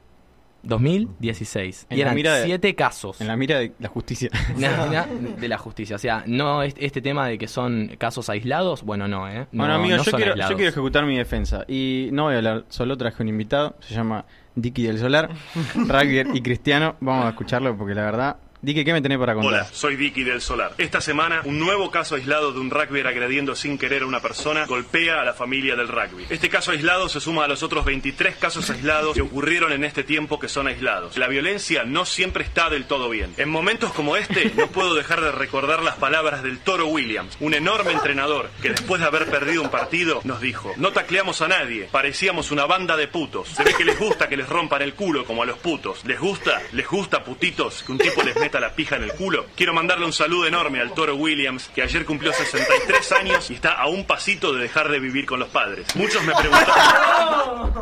2016. 0.68 1.88
En 1.90 1.98
y 1.98 2.00
la 2.00 2.06
eran 2.08 2.16
mira 2.16 2.34
de- 2.36 2.46
siete 2.46 2.76
casos. 2.76 3.22
En 3.22 3.28
la 3.28 3.36
mira 3.36 3.60
de 3.60 3.74
la 3.80 3.90
justicia. 3.90 4.30
Na- 4.58 4.86
na- 4.88 5.08
de 5.40 5.48
la 5.48 5.58
justicia. 5.58 5.96
O 5.96 6.00
sea, 6.00 6.24
no 6.28 6.64
es- 6.64 6.76
este 6.78 7.02
tema 7.02 7.28
de 7.28 7.38
que 7.38 7.48
son 7.48 7.92
casos 7.98 8.30
aislados, 8.30 8.84
bueno, 8.84 9.08
no, 9.08 9.28
¿eh? 9.30 9.48
No, 9.52 9.64
bueno, 9.64 9.74
amigo, 9.76 9.98
no 9.98 10.04
yo, 10.04 10.12
quiero, 10.12 10.36
yo 10.36 10.56
quiero 10.56 10.70
ejecutar 10.70 11.06
mi 11.06 11.18
defensa. 11.18 11.66
Y 11.68 12.10
no 12.12 12.24
voy 12.24 12.36
a 12.36 12.38
hablar 12.38 12.66
solo, 12.70 12.98
traje 12.98 13.24
un 13.24 13.30
invitado. 13.30 13.76
Se 13.80 13.94
llama 13.94 14.26
Dicky 14.56 14.84
del 14.84 14.98
Solar, 15.00 15.30
rugby 15.76 16.24
y 16.34 16.42
cristiano. 16.42 16.96
Vamos 17.00 17.26
a 17.26 17.30
escucharlo 17.30 17.78
porque 17.78 17.94
la 17.96 18.04
verdad. 18.04 18.38
Dicky, 18.60 18.84
¿qué 18.84 18.92
me 18.92 19.04
tenés 19.04 19.20
para 19.20 19.36
contar? 19.36 19.54
Hola, 19.54 19.70
soy 19.72 19.96
Vicky 19.96 20.24
del 20.24 20.42
Solar. 20.42 20.74
Esta 20.80 21.00
semana, 21.00 21.42
un 21.46 21.60
nuevo 21.60 21.92
caso 21.92 22.16
aislado 22.16 22.52
de 22.52 22.60
un 22.60 22.72
rugby 22.72 23.02
agrediendo 23.02 23.56
sin 23.56 23.78
querer 23.78 24.02
a 24.02 24.08
una 24.08 24.20
persona 24.20 24.66
golpea 24.66 25.22
a 25.22 25.26
la 25.26 25.34
familia 25.34 25.76
del 25.76 25.88
rugby. 25.88 26.26
Este 26.32 26.50
caso 26.50 26.72
aislado 26.72 27.08
se 27.08 27.20
suma 27.20 27.46
a 27.46 27.48
los 27.48 27.62
otros 27.62 27.86
23 27.86 28.36
casos 28.38 28.68
aislados 28.72 29.14
que 29.14 29.22
ocurrieron 29.22 29.74
en 29.74 29.84
este 29.84 30.04
tiempo 30.04 30.40
que 30.40 30.50
son 30.50 30.68
aislados. 30.68 31.18
La 31.18 31.28
violencia 31.28 31.84
no 31.84 32.04
siempre 32.06 32.44
está 32.44 32.72
del 32.72 32.86
todo 32.86 33.12
bien. 33.12 33.32
En 33.38 33.48
momentos 33.48 33.94
como 33.94 34.18
este, 34.18 34.52
no 34.58 34.68
puedo 34.68 34.96
dejar 34.96 35.22
de 35.22 35.32
recordar 35.32 35.84
las 35.84 35.98
palabras 35.98 36.42
del 36.42 36.58
Toro 36.58 36.88
Williams, 36.88 37.38
un 37.40 37.54
enorme 37.54 37.92
entrenador 37.92 38.50
que 38.64 38.72
después 38.72 39.00
de 39.00 39.06
haber 39.06 39.28
perdido 39.28 39.62
un 39.62 39.70
partido 39.70 40.22
nos 40.24 40.42
dijo, 40.42 40.74
no 40.78 40.94
tacleamos 40.94 41.44
a 41.44 41.48
nadie, 41.48 41.90
parecíamos 41.92 42.50
una 42.50 42.66
banda 42.66 42.98
de 42.98 43.08
putos. 43.08 43.50
Se 43.50 43.64
ve 43.64 43.76
que 43.78 43.86
les 43.86 44.00
gusta 44.00 44.28
que 44.28 44.36
les 44.36 44.50
rompan 44.50 44.82
el 44.82 44.96
culo 44.96 45.26
como 45.26 45.44
a 45.44 45.46
los 45.46 45.60
putos. 45.60 46.04
¿Les 46.06 46.20
gusta? 46.20 46.60
¿Les 46.72 46.88
gusta, 46.88 47.24
putitos, 47.24 47.84
que 47.84 47.92
un 47.92 48.00
tipo 48.00 48.24
les 48.24 48.36
meta 48.36 48.57
la 48.60 48.74
pija 48.74 48.96
en 48.96 49.04
el 49.04 49.14
culo? 49.14 49.46
Quiero 49.56 49.74
mandarle 49.74 50.06
un 50.06 50.14
saludo 50.14 50.48
enorme 50.48 50.80
al 50.80 50.94
Toro 50.94 51.16
Williams, 51.16 51.70
que 51.74 51.82
ayer 51.82 52.06
cumplió 52.06 52.34
63 52.34 53.12
años 53.14 53.50
y 53.50 53.56
está 53.56 53.74
a 53.74 53.88
un 53.88 54.06
pasito 54.06 54.54
de 54.54 54.62
dejar 54.62 54.90
de 54.90 55.00
vivir 55.00 55.26
con 55.26 55.40
los 55.40 55.50
padres. 55.50 55.96
Muchos 55.96 56.24
me 56.24 56.34
preguntaron... 56.34 57.74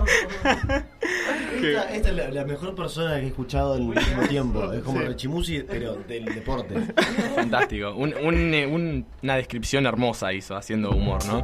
Esta, 1.69 1.93
esta 1.95 2.09
es 2.09 2.15
la, 2.15 2.27
la 2.29 2.45
mejor 2.45 2.75
persona 2.75 3.15
que 3.15 3.23
he 3.23 3.27
escuchado 3.27 3.75
en 3.75 3.83
el 3.83 3.87
último 3.89 4.21
tiempo. 4.27 4.71
Es 4.73 4.83
como 4.83 4.99
Sí. 4.99 5.05
Rechimusi, 5.07 5.59
pero 5.67 5.95
del 6.07 6.25
deporte. 6.25 6.75
Fantástico. 7.35 7.93
Un- 7.95 8.13
un, 8.23 8.53
eh, 8.53 8.65
un- 8.67 9.05
una 9.23 9.35
descripción 9.35 9.85
hermosa 9.85 10.33
hizo, 10.33 10.55
haciendo 10.55 10.91
humor, 10.91 11.25
¿no? 11.25 11.43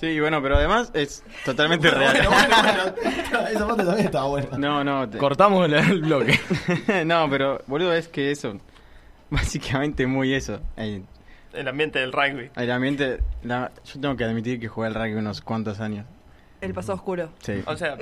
Sí, 0.00 0.18
bueno, 0.20 0.42
pero 0.42 0.56
además 0.56 0.90
es 0.94 1.24
totalmente 1.44 1.88
Bueno, 1.90 2.12
real. 2.12 2.26
bueno, 2.28 2.56
bueno, 2.62 3.48
esa 3.48 3.66
parte 3.66 3.84
también 3.84 4.06
estaba 4.06 4.26
buena. 4.28 4.58
No, 4.58 4.84
no. 4.84 5.08
te- 5.08 5.18
Cortamos 5.18 5.66
el, 5.66 5.74
el 5.74 6.00
bloque. 6.02 6.38
no, 7.06 7.28
pero 7.30 7.62
boludo, 7.66 7.92
es 7.94 8.08
que 8.08 8.30
eso. 8.30 8.58
Básicamente 9.30 10.06
muy 10.06 10.34
eso. 10.34 10.60
El, 10.76 11.04
El 11.52 11.68
ambiente 11.68 11.98
del 11.98 12.12
rugby. 12.12 12.50
el 12.54 12.70
ambiente. 12.70 13.20
la- 13.42 13.72
yo 13.84 14.00
tengo 14.00 14.16
que 14.16 14.24
admitir 14.24 14.60
que 14.60 14.68
jugué 14.68 14.88
al 14.88 14.94
rugby 14.94 15.14
unos 15.14 15.40
cuantos 15.40 15.80
años. 15.80 16.06
El 16.60 16.72
paso 16.74 16.92
oscuro. 16.94 17.30
Sí. 17.40 17.62
O 17.66 17.76
sea, 17.76 17.96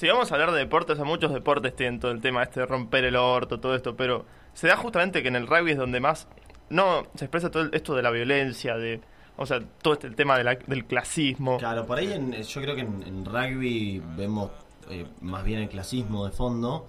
si 0.00 0.08
vamos 0.08 0.30
a 0.30 0.34
hablar 0.34 0.50
de 0.52 0.58
deportes, 0.58 0.96
sea, 0.96 1.04
muchos 1.04 1.30
deportes 1.32 1.76
tienen 1.76 2.00
todo 2.00 2.10
el 2.10 2.22
tema 2.22 2.42
este 2.42 2.60
de 2.60 2.66
romper 2.66 3.04
el 3.04 3.16
orto, 3.16 3.60
todo 3.60 3.74
esto, 3.74 3.94
pero 3.96 4.24
se 4.54 4.66
da 4.66 4.76
justamente 4.76 5.20
que 5.22 5.28
en 5.28 5.36
el 5.36 5.46
rugby 5.46 5.72
es 5.72 5.76
donde 5.76 6.00
más 6.00 6.26
no 6.70 7.02
se 7.16 7.26
expresa 7.26 7.50
todo 7.50 7.64
el- 7.64 7.74
esto 7.74 7.94
de 7.94 8.02
la 8.02 8.10
violencia, 8.10 8.76
de 8.76 9.00
O 9.36 9.46
sea, 9.46 9.58
todo 9.80 9.94
este 9.94 10.10
tema 10.10 10.36
de 10.36 10.44
la- 10.44 10.54
del 10.54 10.84
clasismo. 10.84 11.56
Claro, 11.56 11.86
por 11.86 11.96
ahí 11.98 12.12
en- 12.12 12.32
yo 12.42 12.60
creo 12.60 12.74
que 12.74 12.82
en, 12.82 13.02
en 13.06 13.24
rugby 13.24 14.02
vemos 14.16 14.50
eh, 14.90 15.06
más 15.22 15.44
bien 15.44 15.60
el 15.60 15.68
clasismo 15.70 16.26
de 16.26 16.32
fondo, 16.32 16.86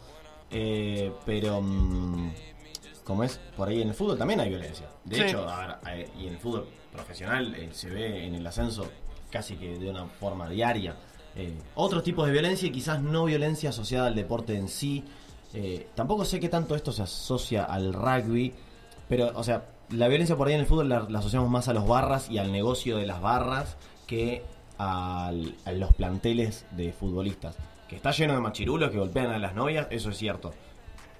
eh, 0.49 1.13
pero 1.25 1.61
mm, 1.61 2.31
como 3.05 3.23
es, 3.23 3.37
por 3.55 3.69
ahí 3.69 3.81
en 3.81 3.89
el 3.89 3.93
fútbol 3.93 4.17
también 4.17 4.39
hay 4.41 4.49
violencia. 4.49 4.87
De 5.05 5.15
Sí. 5.15 5.21
hecho, 5.23 5.47
a 5.47 5.77
ver, 5.85 6.09
y 6.19 6.27
en 6.27 6.33
el 6.33 6.39
fútbol 6.39 6.67
profesional 6.91 7.55
eh, 7.55 7.69
se 7.71 7.89
ve 7.89 8.25
en 8.25 8.35
el 8.35 8.45
ascenso 8.45 8.89
casi 9.31 9.55
que 9.55 9.77
de 9.77 9.89
una 9.89 10.05
forma 10.07 10.49
diaria. 10.49 10.95
Eh, 11.35 11.53
otros 11.75 12.03
tipos 12.03 12.25
de 12.25 12.31
violencia 12.33 12.67
y 12.67 12.71
quizás 12.71 13.01
no 13.01 13.25
violencia 13.25 13.69
asociada 13.69 14.07
al 14.07 14.15
deporte 14.15 14.55
en 14.57 14.67
sí. 14.67 15.03
Eh, 15.53 15.87
tampoco 15.95 16.25
sé 16.25 16.39
qué 16.39 16.49
tanto 16.49 16.75
esto 16.75 16.91
se 16.91 17.01
asocia 17.03 17.63
al 17.65 17.93
rugby, 17.93 18.53
pero, 19.09 19.31
o 19.35 19.43
sea, 19.43 19.65
la 19.89 20.07
violencia 20.07 20.35
por 20.37 20.47
ahí 20.47 20.53
en 20.53 20.61
el 20.61 20.65
fútbol 20.65 20.87
la, 20.89 21.01
la 21.09 21.19
asociamos 21.19 21.49
más 21.49 21.67
a 21.67 21.73
los 21.73 21.87
barras 21.87 22.29
y 22.29 22.37
al 22.37 22.51
negocio 22.51 22.97
de 22.97 23.05
las 23.05 23.21
barras 23.21 23.77
que 24.07 24.43
al- 24.77 25.55
a 25.65 25.71
los 25.73 25.93
planteles 25.93 26.65
de 26.71 26.91
futbolistas. 26.93 27.57
Que 27.89 27.97
está 27.97 28.11
lleno 28.11 28.33
de 28.33 28.39
machirulos 28.39 28.89
que 28.89 28.97
golpean 28.99 29.27
a 29.31 29.37
las 29.37 29.53
novias, 29.53 29.87
eso 29.89 30.09
es 30.11 30.17
cierto. 30.17 30.53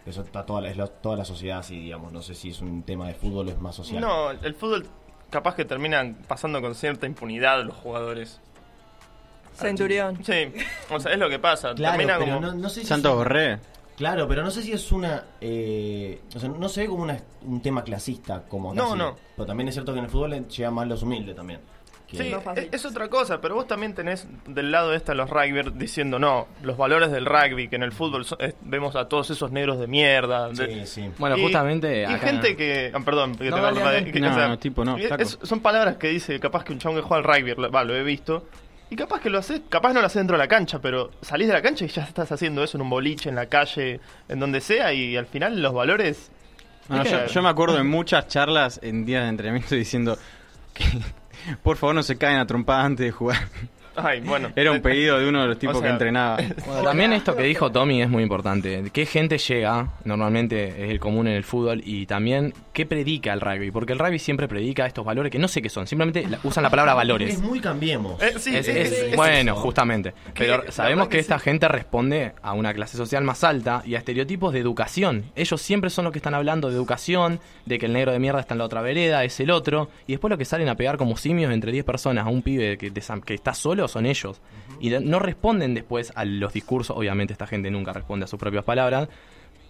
Eso 0.05 0.21
está 0.21 0.45
toda 0.45 0.61
la, 0.61 0.69
es 0.69 0.77
lo- 0.77 0.87
toda 0.89 1.15
la 1.17 1.25
sociedad 1.25 1.59
así, 1.59 1.77
digamos. 1.79 2.11
No 2.13 2.21
sé 2.21 2.33
si 2.33 2.49
es 2.49 2.61
un 2.61 2.83
tema 2.83 3.07
de 3.07 3.13
fútbol 3.13 3.47
o 3.49 3.51
es 3.51 3.59
más 3.59 3.75
social. 3.75 4.01
No, 4.01 4.31
el 4.31 4.55
fútbol 4.55 4.87
capaz 5.29 5.55
que 5.55 5.65
terminan 5.65 6.17
pasando 6.27 6.61
con 6.61 6.73
cierta 6.75 7.05
impunidad 7.05 7.63
los 7.65 7.75
jugadores. 7.75 8.39
Centurión. 9.53 10.23
Sí, 10.23 10.51
o 10.89 10.99
sea, 10.99 11.13
es 11.13 11.19
lo 11.19 11.29
que 11.29 11.39
pasa. 11.39 11.73
Claro, 11.75 11.97
Termina 11.97 12.17
pero 12.19 12.35
como... 12.35 12.47
no, 12.47 12.53
no 12.53 12.69
sé 12.69 12.81
si 12.81 12.87
Santos 12.87 13.11
es- 13.11 13.17
Borré. 13.17 13.59
Claro, 13.97 14.27
pero 14.27 14.41
no 14.43 14.49
sé 14.49 14.63
si 14.63 14.71
es 14.71 14.91
una. 14.91 15.25
eh, 15.41 16.21
o 16.35 16.39
sea, 16.39 16.49
no 16.49 16.69
se 16.69 16.81
ve 16.81 16.87
como 16.87 17.03
una- 17.03 17.19
un 17.43 17.61
tema 17.61 17.83
clasista 17.83 18.43
como 18.47 18.73
No, 18.73 18.95
no. 18.95 19.15
Pero 19.35 19.45
también 19.45 19.67
es 19.67 19.75
cierto 19.75 19.93
que 19.93 19.99
en 19.99 20.05
el 20.05 20.11
fútbol 20.11 20.47
llega 20.47 20.71
más 20.71 20.87
los 20.87 21.03
humildes 21.03 21.35
también. 21.35 21.59
Que- 22.07 22.17
Sí, 22.17 22.33
es, 22.57 22.67
es 22.73 22.85
otra 22.85 23.07
cosa, 23.07 23.39
pero 23.39 23.55
vos 23.55 23.67
también 23.67 23.93
tenés 23.95 24.27
del 24.45 24.69
lado 24.71 24.93
este 24.93 25.13
a 25.13 25.15
los 25.15 25.29
rugbyers 25.29 25.77
diciendo, 25.77 26.19
no, 26.19 26.47
los 26.61 26.75
valores 26.75 27.09
del 27.09 27.25
rugby, 27.25 27.69
que 27.69 27.77
en 27.77 27.83
el 27.83 27.93
fútbol 27.93 28.25
so- 28.25 28.37
eh, 28.39 28.53
vemos 28.63 28.97
a 28.97 29.07
todos 29.07 29.29
esos 29.29 29.51
negros 29.53 29.79
de 29.79 29.87
mierda. 29.87 30.49
de- 30.49 30.85
Sí, 30.85 31.03
sí. 31.03 31.09
Bueno, 31.19 31.37
Y- 31.37 31.43
justamente 31.43 32.01
Y 32.01 32.03
acá- 32.03 32.17
gente 32.17 32.57
que... 32.57 32.91
ah, 32.93 32.99
perdón, 33.05 33.35
que 33.37 33.49
No, 33.49 33.55
te 33.57 33.61
dale, 33.61 33.79
va- 33.79 33.93
dale. 33.93 34.11
que- 34.11 34.19
No, 34.19 34.29
o 34.29 34.33
sea, 34.33 34.47
no, 34.49 34.59
tipo, 34.59 34.83
no, 34.83 34.97
es- 34.97 35.39
son 35.41 35.61
palabras 35.61 35.95
que 35.97 36.07
dice 36.09 36.37
capaz 36.41 36.65
que 36.65 36.73
un 36.73 36.79
chabón 36.79 36.97
que 36.97 37.03
juega 37.03 37.17
al 37.17 37.23
rugby, 37.41 37.53
lo- 37.55 37.71
va, 37.71 37.83
lo 37.85 37.95
he 37.95 38.03
visto, 38.03 38.45
y 38.91 38.95
capaz 38.97 39.21
que 39.21 39.29
lo 39.29 39.39
haces, 39.39 39.61
capaz 39.69 39.93
no 39.93 40.01
lo 40.01 40.07
haces 40.07 40.19
dentro 40.19 40.35
de 40.35 40.43
la 40.43 40.49
cancha, 40.49 40.79
pero 40.79 41.11
salís 41.21 41.47
de 41.47 41.53
la 41.53 41.61
cancha 41.61 41.85
y 41.85 41.87
ya 41.87 42.03
estás 42.03 42.29
haciendo 42.29 42.61
eso 42.61 42.77
en 42.77 42.81
un 42.81 42.89
boliche, 42.89 43.29
en 43.29 43.35
la 43.35 43.45
calle, 43.45 44.01
en 44.27 44.37
donde 44.37 44.59
sea, 44.59 44.91
y 44.93 45.15
al 45.15 45.27
final 45.27 45.61
los 45.61 45.73
valores... 45.73 46.29
No, 46.89 46.99
¿viste? 46.99 47.11
yo, 47.11 47.25
yo 47.25 47.41
me 47.41 47.47
acuerdo 47.47 47.77
de 47.77 47.83
muchas 47.83 48.27
charlas 48.27 48.81
en 48.83 49.05
días 49.05 49.23
de 49.23 49.29
entrenamiento 49.29 49.75
diciendo 49.75 50.17
que 50.73 50.83
por 51.63 51.77
favor 51.77 51.95
no 51.95 52.03
se 52.03 52.17
caen 52.17 52.39
a 52.39 52.45
trompada 52.45 52.83
antes 52.83 53.05
de 53.05 53.11
jugar. 53.11 53.39
Ay, 53.95 54.21
bueno. 54.21 54.49
Era 54.55 54.71
un 54.71 54.81
pedido 54.81 55.19
de 55.19 55.27
uno 55.27 55.41
de 55.41 55.47
los 55.47 55.59
tipos 55.59 55.75
O 55.75 55.79
sea, 55.79 55.87
que 55.87 55.91
entrenaba. 55.93 56.37
Bueno, 56.65 56.83
también 56.83 57.13
esto 57.13 57.35
que 57.35 57.43
dijo 57.43 57.71
Tommy 57.71 58.01
es 58.01 58.09
muy 58.09 58.23
importante. 58.23 58.83
¿Qué 58.93 59.05
gente 59.05 59.37
llega? 59.37 59.89
Normalmente 60.05 60.85
es 60.85 60.89
el 60.91 60.99
común 60.99 61.27
en 61.27 61.33
el 61.33 61.43
fútbol. 61.43 61.81
Y 61.85 62.05
también, 62.05 62.53
¿qué 62.73 62.85
predica 62.85 63.33
el 63.33 63.41
rugby? 63.41 63.71
Porque 63.71 63.93
el 63.93 63.99
rugby 63.99 64.19
siempre 64.19 64.47
predica 64.47 64.85
estos 64.85 65.03
valores 65.05 65.31
que 65.31 65.39
no 65.39 65.47
sé 65.47 65.61
qué 65.61 65.69
son. 65.69 65.87
Simplemente 65.87 66.25
usan 66.43 66.63
la 66.63 66.69
palabra 66.69 66.93
valores. 66.93 67.33
Es 67.35 67.41
muy 67.41 67.59
cambiemos. 67.59 68.21
Eh, 68.21 68.33
sí, 68.37 68.55
Es- 68.55 68.67
es- 68.67 68.91
es- 68.91 68.99
es- 69.09 69.15
bueno, 69.15 69.55
justamente. 69.55 70.13
Pero 70.37 70.63
sabemos 70.71 71.07
que, 71.07 71.17
que 71.17 71.19
esta 71.19 71.37
sí. 71.39 71.45
gente 71.45 71.67
responde 71.67 72.33
a 72.41 72.53
una 72.53 72.73
clase 72.73 72.95
social 72.97 73.23
más 73.23 73.43
alta 73.43 73.83
y 73.85 73.95
a 73.95 73.97
estereotipos 73.97 74.53
de 74.53 74.59
educación. 74.59 75.25
Ellos 75.35 75.61
siempre 75.61 75.89
son 75.89 76.05
los 76.05 76.13
que 76.13 76.19
están 76.19 76.33
hablando 76.33 76.69
de 76.69 76.75
educación, 76.75 77.39
de 77.65 77.77
que 77.79 77.87
el 77.87 77.93
negro 77.93 78.11
de 78.11 78.19
mierda 78.19 78.39
está 78.39 78.53
en 78.53 78.59
la 78.59 78.65
otra 78.65 78.81
vereda, 78.81 79.23
es 79.23 79.39
el 79.39 79.51
otro. 79.51 79.89
Y 80.07 80.13
después 80.13 80.29
lo 80.29 80.37
que 80.37 80.45
salen 80.45 80.69
a 80.69 80.75
pegar 80.75 80.97
como 80.97 81.17
simios 81.17 81.51
entre 81.51 81.71
10 81.71 81.83
personas 81.83 82.25
a 82.25 82.29
un 82.29 82.41
pibe 82.41 82.77
que, 82.77 82.91
que 82.91 83.33
está 83.33 83.53
solo 83.53 83.87
son 83.91 84.05
ellos. 84.05 84.41
Y 84.79 84.89
no 84.89 85.19
responden 85.19 85.73
después 85.73 86.11
a 86.15 86.25
los 86.25 86.53
discursos. 86.53 86.97
Obviamente 86.97 87.33
esta 87.33 87.45
gente 87.47 87.69
nunca 87.69 87.93
responde 87.93 88.23
a 88.25 88.27
sus 88.27 88.39
propias 88.39 88.63
palabras. 88.63 89.09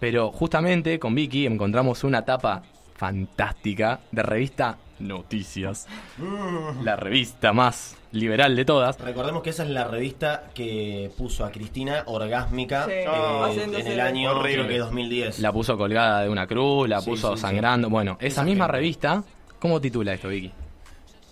Pero 0.00 0.32
justamente 0.32 0.98
con 0.98 1.14
Vicky 1.14 1.46
encontramos 1.46 2.02
una 2.04 2.24
tapa 2.24 2.62
fantástica 2.96 4.00
de 4.10 4.22
revista 4.22 4.78
Noticias. 4.98 5.88
La 6.84 6.94
revista 6.96 7.52
más 7.52 7.96
liberal 8.12 8.54
de 8.54 8.64
todas. 8.64 9.00
Recordemos 9.00 9.42
que 9.42 9.50
esa 9.50 9.64
es 9.64 9.70
la 9.70 9.84
revista 9.84 10.44
que 10.54 11.10
puso 11.18 11.44
a 11.44 11.50
Cristina 11.50 12.04
orgásmica 12.06 12.84
Sí. 12.84 12.90
eh, 12.92 13.04
Oh, 13.08 13.46
en 13.48 13.74
el 13.86 14.00
año 14.00 14.40
creo 14.42 14.68
que 14.68 14.78
2010. 14.78 15.40
La 15.40 15.50
puso 15.52 15.76
colgada 15.76 16.22
de 16.22 16.28
una 16.28 16.46
cruz, 16.46 16.88
la 16.88 17.00
Sí, 17.00 17.10
puso 17.10 17.30
sí, 17.30 17.36
sí. 17.36 17.40
sangrando. 17.40 17.90
Bueno, 17.90 18.12
esa, 18.20 18.26
Esa 18.26 18.44
misma 18.44 18.66
gente. 18.66 18.76
revista, 18.78 19.24
¿cómo 19.58 19.80
titula 19.80 20.12
esto, 20.14 20.28
Vicky? 20.28 20.52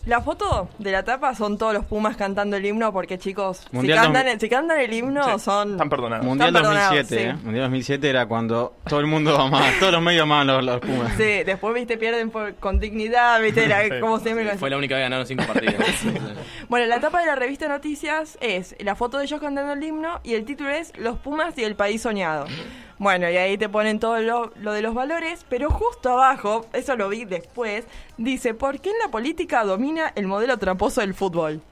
La 0.07 0.23
foto 0.23 0.71
de 0.79 0.93
la 0.93 1.03
tapa 1.05 1.35
son 1.35 1.59
todos 1.59 1.75
los 1.75 1.85
Pumas 1.85 2.17
cantando 2.17 2.57
el 2.57 2.65
himno 2.65 2.91
porque 2.91 3.19
chicos, 3.19 3.59
si 3.71 3.87
cantan, 3.87 4.13
2000. 4.15 4.27
el, 4.33 4.41
si 4.41 4.49
cantan 4.49 4.81
el 4.81 4.93
himno 4.95 5.23
Sí, 5.25 5.45
son... 5.45 5.73
Están 5.73 5.91
perdonados. 5.91 6.25
Mundial 6.25 6.49
Están 6.49 6.63
perdonados, 6.63 6.97
2007, 6.97 7.23
sí. 7.23 7.29
¿eh? 7.29 7.45
Mundial 7.45 7.65
2007 7.67 8.09
era 8.11 8.27
cuando 8.27 8.75
todo 8.89 9.01
el 9.01 9.07
mundo 9.07 9.37
amaba, 9.39 9.67
todos 9.79 9.93
los 9.93 10.01
medios 10.03 10.23
amaban 10.23 10.47
los, 10.47 10.65
los 10.65 10.81
Pumas. 10.81 11.13
Sí, 11.19 11.45
después, 11.45 11.75
viste, 11.75 11.99
pierden 11.99 12.31
por- 12.31 12.55
con 12.55 12.81
dignidad, 12.81 13.43
viste, 13.43 13.67
la- 13.69 13.83
Sí. 13.85 13.91
como 14.01 14.19
siempre. 14.21 14.57
Fue 14.57 14.71
la 14.71 14.79
única 14.79 14.95
que 14.97 15.03
ganaron 15.03 15.27
cinco 15.27 15.45
partidos. 15.47 15.75
Bueno, 16.71 16.87
la 16.87 17.01
tapa 17.01 17.21
de 17.21 17.27
la 17.27 17.35
revista 17.35 17.69
Noticias 17.69 18.39
es 18.41 18.77
la 18.81 18.95
foto 18.95 19.19
de 19.19 19.25
ellos 19.25 19.41
cantando 19.41 19.73
el 19.73 19.83
himno 19.83 20.21
y 20.23 20.35
el 20.35 20.45
título 20.45 20.71
es 20.71 20.93
Los 20.97 21.19
Pumas 21.19 21.59
y 21.59 21.65
el 21.65 21.75
País 21.75 22.01
Soñado. 22.03 22.47
Bueno, 23.01 23.31
y 23.31 23.37
ahí 23.39 23.57
te 23.57 23.71
ponen 23.71 23.99
todo 23.99 24.21
lo, 24.21 24.53
lo 24.57 24.75
de 24.75 24.83
los 24.83 24.93
valores, 24.93 25.47
pero 25.49 25.71
justo 25.71 26.11
abajo, 26.11 26.67
eso 26.75 26.97
lo 26.97 27.09
vi 27.09 27.25
después, 27.25 27.87
dice, 28.19 28.53
¿por 28.53 28.79
qué 28.79 28.91
en 28.91 28.99
la 28.99 29.11
política 29.11 29.65
domina 29.65 30.13
el 30.17 30.27
modelo 30.27 30.59
tramposo 30.59 31.01
del 31.01 31.15
fútbol? 31.15 31.63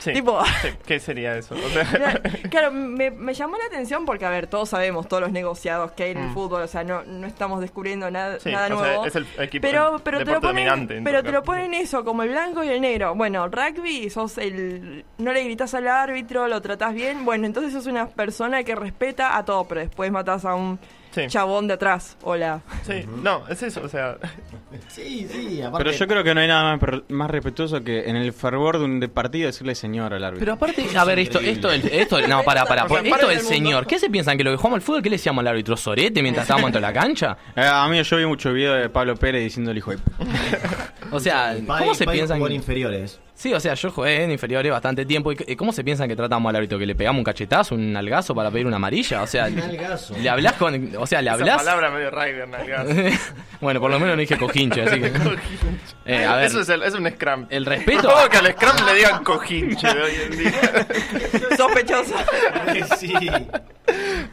Sí. 0.00 0.12
Tipo- 0.12 0.42
Sí, 0.62 0.68
¿Qué 0.86 0.98
sería 0.98 1.36
eso? 1.36 1.54
O 1.54 1.68
sea, 1.68 1.84
Claro, 2.50 2.72
me, 2.72 3.10
me 3.12 3.32
llamó 3.34 3.56
la 3.56 3.64
atención 3.66 4.04
porque, 4.06 4.24
a 4.24 4.30
ver, 4.30 4.46
todos 4.48 4.70
sabemos 4.70 5.06
todos 5.08 5.22
los 5.22 5.30
negociados 5.30 5.92
que 5.92 6.02
hay 6.04 6.10
en 6.12 6.18
el 6.18 6.28
Mm. 6.30 6.34
fútbol, 6.34 6.62
o 6.62 6.66
sea, 6.66 6.82
no, 6.84 7.02
no 7.04 7.26
estamos 7.26 7.60
descubriendo 7.60 8.10
nada, 8.10 8.40
Sí, 8.40 8.50
nada 8.50 8.66
o 8.74 8.78
sea, 8.80 8.88
nuevo. 8.88 9.06
es 9.06 9.14
el 9.16 9.26
equipo- 9.38 9.60
pero 9.62 10.00
pero 10.02 10.24
te 10.24 10.32
lo 10.32 10.40
ponen, 10.40 11.04
pero 11.04 11.22
te 11.22 11.30
lo 11.32 11.42
ponen 11.42 11.74
eso, 11.74 12.04
como 12.04 12.22
el 12.22 12.30
blanco 12.30 12.64
y 12.64 12.68
el 12.68 12.80
negro. 12.80 13.14
Bueno, 13.14 13.46
rugby, 13.48 14.10
sos 14.10 14.38
el... 14.38 15.04
No 15.18 15.32
le 15.32 15.44
gritas 15.44 15.74
al 15.74 15.86
árbitro, 15.86 16.48
lo 16.48 16.60
tratás 16.62 16.94
bien. 16.94 17.24
Bueno, 17.24 17.46
entonces 17.46 17.72
sos 17.72 17.86
una 17.86 18.06
persona 18.08 18.64
que 18.64 18.74
respeta 18.74 19.36
a 19.36 19.44
todo, 19.44 19.64
pero 19.68 19.80
después 19.82 20.10
matás 20.10 20.44
a 20.44 20.54
un 20.54 20.78
Sí. 21.10 21.22
chabón 21.26 21.66
de 21.68 21.74
atrás. 21.74 22.16
Hola. 22.22 22.60
sí, 22.86 23.04
no, 23.22 23.46
es 23.48 23.62
eso, 23.62 23.82
o 23.82 23.88
sea, 23.88 24.16
Sí, 24.88 25.26
sí, 25.30 25.62
aparte. 25.62 25.84
Pero 25.84 25.96
yo 25.96 26.06
creo 26.06 26.24
que 26.24 26.34
no 26.34 26.40
hay 26.40 26.48
nada 26.48 26.78
más, 27.08 27.30
respetuoso 27.30 27.82
que 27.82 28.08
en 28.08 28.16
el 28.16 28.32
fervor 28.32 28.78
de 28.78 28.84
un 28.84 29.00
de 29.00 29.08
partido 29.08 29.46
decirle 29.46 29.74
señor 29.74 30.14
al 30.14 30.24
árbitro. 30.24 30.40
Pero 30.40 30.52
aparte, 30.52 30.86
a 30.96 31.04
ver, 31.04 31.18
esto, 31.18 31.40
esto, 31.40 31.70
esto, 31.70 32.26
no, 32.28 32.42
para, 32.42 32.64
para, 32.64 32.88
sea, 32.88 33.00
esto 33.02 33.28
del 33.28 33.40
señor. 33.40 33.86
¿Qué 33.86 33.98
se 33.98 34.10
piensan? 34.10 34.36
¿Que 34.36 34.44
lo 34.44 34.52
que 34.52 34.56
jugamos 34.56 34.76
al 34.76 34.82
fútbol, 34.82 35.02
qué 35.02 35.10
le 35.10 35.16
decíamos 35.16 35.42
al 35.42 35.48
árbitro? 35.48 35.76
¿Sorete 35.76 36.22
mientras 36.22 36.44
estábamos 36.44 36.68
dentro 36.68 36.80
de 36.80 36.86
la 36.86 37.00
cancha? 37.00 37.36
Eh, 37.56 37.62
a 37.66 37.86
mí 37.88 38.02
yo 38.02 38.16
vi 38.16 38.26
mucho 38.26 38.52
video 38.52 38.74
de 38.74 38.88
Pablo 38.88 39.16
Pérez 39.16 39.42
diciendo 39.42 39.70
el 39.70 39.78
hijo 39.78 39.90
de... 39.90 39.98
O 41.10 41.18
sea, 41.18 41.56
¿cómo 41.66 41.94
se 41.94 42.06
piensan? 42.06 42.40
en 42.40 42.52
inferiores. 42.52 43.20
Sí, 43.40 43.54
o 43.54 43.58
sea, 43.58 43.72
yo 43.72 43.90
jugué 43.90 44.22
en 44.22 44.30
inferiores 44.32 44.70
bastante 44.70 45.06
tiempo. 45.06 45.32
¿Y 45.32 45.56
cómo 45.56 45.72
se 45.72 45.82
piensan 45.82 46.06
que 46.10 46.14
tratamos 46.14 46.50
al 46.50 46.56
árbitro? 46.56 46.78
¿Que 46.78 46.84
le 46.84 46.94
pegamos 46.94 47.20
un 47.20 47.24
cachetazo, 47.24 47.74
un 47.74 47.96
algazo 47.96 48.34
para 48.34 48.50
pedir 48.50 48.66
una 48.66 48.76
amarilla? 48.76 49.22
O 49.22 49.26
sea, 49.26 49.46
Un 49.46 49.58
algazo. 49.58 50.14
le 50.20 50.28
hablas 50.28 50.52
con. 50.54 50.90
O 50.98 51.06
sea, 51.06 51.22
le 51.22 51.30
hablas. 51.30 51.56
palabra 51.56 51.90
medio 51.90 52.10
Rider, 52.10 52.46
nalgazo. 52.46 52.90
bueno, 53.62 53.80
por 53.80 53.90
lo 53.90 53.98
menos 53.98 54.16
no 54.16 54.20
dije 54.20 54.36
cojinche, 54.36 54.82
así 54.82 55.00
que. 55.00 55.10
Eh, 56.06 56.24
a 56.24 56.36
ver, 56.36 56.46
Eso 56.46 56.60
es, 56.62 56.68
el- 56.68 56.82
es 56.82 56.94
un 56.94 57.08
scrum. 57.08 57.46
el 57.50 57.64
respeto. 57.64 58.10
Favor, 58.10 58.28
que 58.28 58.38
al 58.38 58.46
scrum 58.52 58.84
le 58.86 58.94
digan 58.94 59.22
cojinche 59.22 59.86
de 59.94 60.02
hoy 60.02 60.12
en 60.24 60.38
día. 60.38 60.86
Sospechoso. 61.56 62.14
sí. 62.98 63.14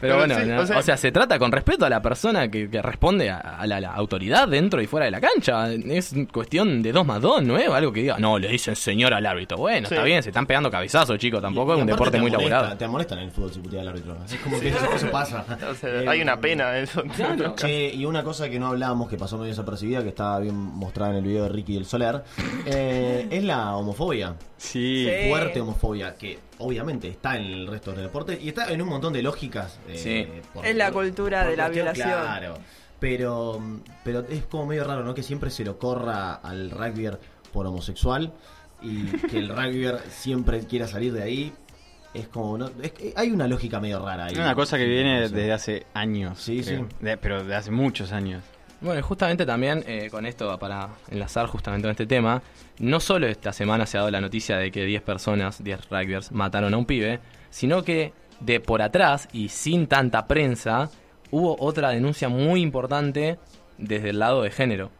Pero 0.00 0.16
bueno, 0.16 0.34
sí, 0.36 0.46
no, 0.46 0.60
o 0.62 0.66
sea- 0.66 0.78
o 0.78 0.82
sea, 0.82 0.96
se 0.96 1.10
trata 1.12 1.38
con 1.38 1.50
respeto 1.52 1.84
a 1.84 1.90
la 1.90 2.00
persona 2.02 2.48
que, 2.50 2.68
que 2.70 2.80
responde 2.82 3.30
a, 3.30 3.38
a 3.38 3.66
la, 3.66 3.80
la 3.80 3.92
autoridad 3.92 4.48
dentro 4.48 4.80
y 4.80 4.86
fuera 4.86 5.06
de 5.06 5.10
la 5.10 5.20
cancha. 5.20 5.72
Es 5.72 6.14
cuestión 6.32 6.82
de 6.82 6.92
dos 6.92 7.04
más 7.06 7.20
dos, 7.20 7.42
¿no 7.42 7.56
es 7.58 7.68
algo 7.68 7.92
que 7.92 8.00
diga, 8.00 8.18
no, 8.18 8.38
le 8.38 8.48
dicen 8.48 8.76
señor 8.76 9.12
al 9.14 9.26
árbitro. 9.26 9.56
Bueno, 9.58 9.88
Sí. 9.88 9.94
está 9.94 10.04
bien, 10.04 10.22
se 10.22 10.30
están 10.30 10.46
pegando 10.46 10.70
cabezazos, 10.70 11.18
chicos. 11.18 11.40
Tampoco 11.42 11.72
Y- 11.72 11.74
es 11.74 11.78
y 11.78 11.80
un 11.82 11.86
deporte 11.88 12.16
te 12.18 12.20
muy 12.20 12.30
amonesta- 12.30 12.50
laburado. 12.54 12.76
Te 12.78 12.84
amonestan 12.84 13.18
en 13.18 13.24
el 13.24 13.30
fútbol 13.30 13.52
si 13.52 13.60
putea 13.60 13.80
al 13.80 13.88
árbitro. 13.88 14.16
Es 14.24 14.36
como 14.40 14.60
que 14.60 14.68
eso, 14.68 14.92
eso 14.94 15.10
pasa. 15.10 15.44
O 15.70 15.74
sea, 15.74 15.88
Eh, 16.02 16.04
hay 16.08 16.20
una 16.22 16.38
pena 16.40 16.78
eso. 16.78 17.02
Che, 17.56 17.92
y 17.94 18.04
una 18.04 18.22
cosa 18.22 18.48
que 18.48 18.58
no 18.58 18.68
hablábamos, 18.68 19.08
que 19.08 19.16
pasó 19.16 19.36
medio 19.36 19.50
desapercibida, 19.50 20.02
que 20.02 20.08
estaba 20.10 20.38
bien 20.38 20.54
mostrada 20.54 21.12
en 21.12 21.18
el 21.18 21.24
video 21.24 21.42
de 21.44 21.48
Ricky 21.50 21.74
del 21.74 21.84
Soler, 21.86 22.22
eh, 22.66 23.26
es 23.30 23.44
la 23.44 23.76
homofobia. 23.76 24.34
Sí. 24.56 25.06
Sí. 25.08 25.28
Fuerte 25.28 25.60
homofobia, 25.60 26.14
que 26.14 26.38
obviamente 26.58 27.08
está 27.08 27.36
en 27.36 27.44
el 27.44 27.66
resto 27.66 27.92
del 27.92 28.02
deporte 28.02 28.38
y 28.40 28.48
está 28.48 28.72
en 28.72 28.82
un 28.82 28.88
montón 28.88 29.12
de 29.12 29.22
lógicas. 29.22 29.78
eh, 29.88 29.98
Sí. 30.34 30.40
por- 30.52 30.66
Es 30.66 30.74
la 30.76 30.90
cultura 30.92 31.42
por 31.42 31.50
de 31.50 31.56
la 31.56 31.64
cuestión, 31.66 31.86
violación. 31.86 32.20
Claro, 32.22 32.54
pero, 33.00 33.62
pero 34.04 34.24
es 34.28 34.44
como 34.44 34.66
medio 34.66 34.84
raro, 34.84 35.04
¿no? 35.04 35.14
Que 35.14 35.22
siempre 35.22 35.50
se 35.50 35.64
lo 35.64 35.78
corra 35.78 36.34
al 36.34 36.70
rugby 36.70 37.10
por 37.52 37.66
homosexual 37.66 38.32
y 38.82 39.04
que 39.06 39.38
el 39.38 39.48
rugby 39.48 39.88
siempre 40.10 40.60
quiera 40.66 40.86
salir 40.88 41.12
de 41.12 41.22
ahí. 41.22 41.52
Es 42.14 42.26
como, 42.26 42.56
¿no? 42.58 42.70
Es 42.82 42.92
que 42.92 43.12
hay 43.16 43.30
una 43.30 43.46
lógica 43.46 43.80
medio 43.80 43.98
rara 44.04 44.24
ahí. 44.26 44.32
Es 44.32 44.38
una 44.38 44.54
cosa 44.54 44.78
que 44.78 44.86
viene 44.86 45.20
desde 45.20 45.52
hace 45.52 45.86
años. 45.94 46.40
Sí, 46.40 46.62
creo. 46.64 46.86
sí. 46.88 46.94
De- 47.04 47.16
pero 47.18 47.44
de 47.44 47.54
hace 47.54 47.70
muchos 47.70 48.12
años. 48.12 48.42
Bueno, 48.80 49.00
y 49.00 49.02
justamente 49.02 49.44
también 49.44 49.82
eh, 49.86 50.08
con 50.10 50.24
esto, 50.24 50.56
para 50.58 50.90
enlazar 51.10 51.46
justamente 51.46 51.86
con 51.86 51.90
este 51.90 52.06
tema, 52.06 52.42
no 52.78 53.00
solo 53.00 53.26
esta 53.26 53.52
semana 53.52 53.86
se 53.86 53.96
ha 53.96 54.00
dado 54.00 54.12
la 54.12 54.20
noticia 54.20 54.56
de 54.56 54.70
que 54.70 54.84
10 54.84 55.02
personas, 55.02 55.62
10 55.62 55.90
rugbyers, 55.90 56.30
mataron 56.30 56.74
a 56.74 56.78
un 56.78 56.86
pibe, 56.86 57.18
sino 57.50 57.82
que 57.82 58.12
de 58.40 58.60
por 58.60 58.82
atrás 58.82 59.28
y 59.32 59.48
sin 59.48 59.88
tanta 59.88 60.28
prensa, 60.28 60.90
hubo 61.32 61.56
otra 61.58 61.90
denuncia 61.90 62.28
muy 62.28 62.62
importante 62.62 63.38
desde 63.78 64.10
el 64.10 64.20
lado 64.20 64.42
de 64.42 64.50
género. 64.50 64.90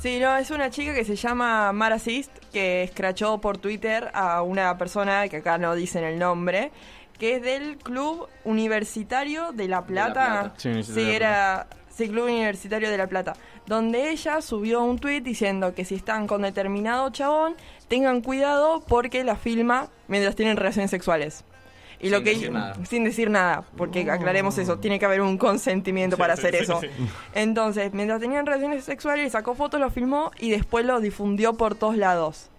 Sí, 0.00 0.18
no, 0.20 0.36
es 0.36 0.50
una 0.50 0.70
chica 0.70 0.94
que 0.94 1.04
se 1.04 1.16
llama 1.16 1.72
Mara 1.72 1.98
Sist, 1.98 2.30
que 2.52 2.82
escrachó 2.82 3.40
por 3.40 3.58
Twitter 3.58 4.10
a 4.12 4.42
una 4.42 4.76
persona 4.76 5.28
que 5.28 5.38
acá 5.38 5.58
no 5.58 5.74
dicen 5.74 6.04
el 6.04 6.18
nombre, 6.18 6.72
que 7.18 7.36
es 7.36 7.42
del 7.42 7.76
Club 7.78 8.28
Universitario 8.44 9.52
de 9.52 9.68
La 9.68 9.84
Plata. 9.84 10.12
Plata. 10.12 10.54
Sí, 10.58 10.82
Sí, 10.82 10.92
de 10.92 11.02
La 11.04 11.10
era 11.10 11.66
Club 11.96 12.24
Universitario 12.24 12.90
de 12.90 12.98
La 12.98 13.06
Plata, 13.06 13.34
donde 13.66 14.10
ella 14.10 14.40
subió 14.42 14.82
un 14.82 14.98
tweet 14.98 15.20
diciendo 15.20 15.74
que 15.74 15.84
si 15.84 15.94
están 15.94 16.26
con 16.26 16.42
determinado 16.42 17.08
chabón, 17.10 17.54
tengan 17.88 18.20
cuidado 18.20 18.82
porque 18.86 19.22
la 19.24 19.36
filma 19.36 19.88
mientras 20.08 20.34
tienen 20.36 20.56
relaciones 20.56 20.90
sexuales. 20.90 21.44
Y 22.00 22.10
lo 22.10 22.16
Sin 22.18 22.24
que 22.24 22.30
decir 22.34 22.52
nada. 22.52 22.74
sin 22.84 23.04
decir 23.04 23.30
nada, 23.30 23.64
porque 23.76 24.10
aclaremos 24.10 24.58
eso, 24.58 24.78
tiene 24.78 24.98
que 24.98 25.06
haber 25.06 25.22
un 25.22 25.38
consentimiento 25.38 26.16
Sí, 26.16 26.20
para 26.20 26.34
hacer 26.34 26.54
sí, 26.56 26.62
eso. 26.64 26.80
sí. 26.80 26.88
Entonces, 27.34 27.94
mientras 27.94 28.20
tenían 28.20 28.44
relaciones 28.44 28.84
sexuales, 28.84 29.32
sacó 29.32 29.54
fotos, 29.54 29.80
lo 29.80 29.88
filmó 29.90 30.30
y 30.38 30.50
después 30.50 30.84
lo 30.84 31.00
difundió 31.00 31.54
por 31.54 31.76
todos 31.76 31.96
lados. 31.96 32.50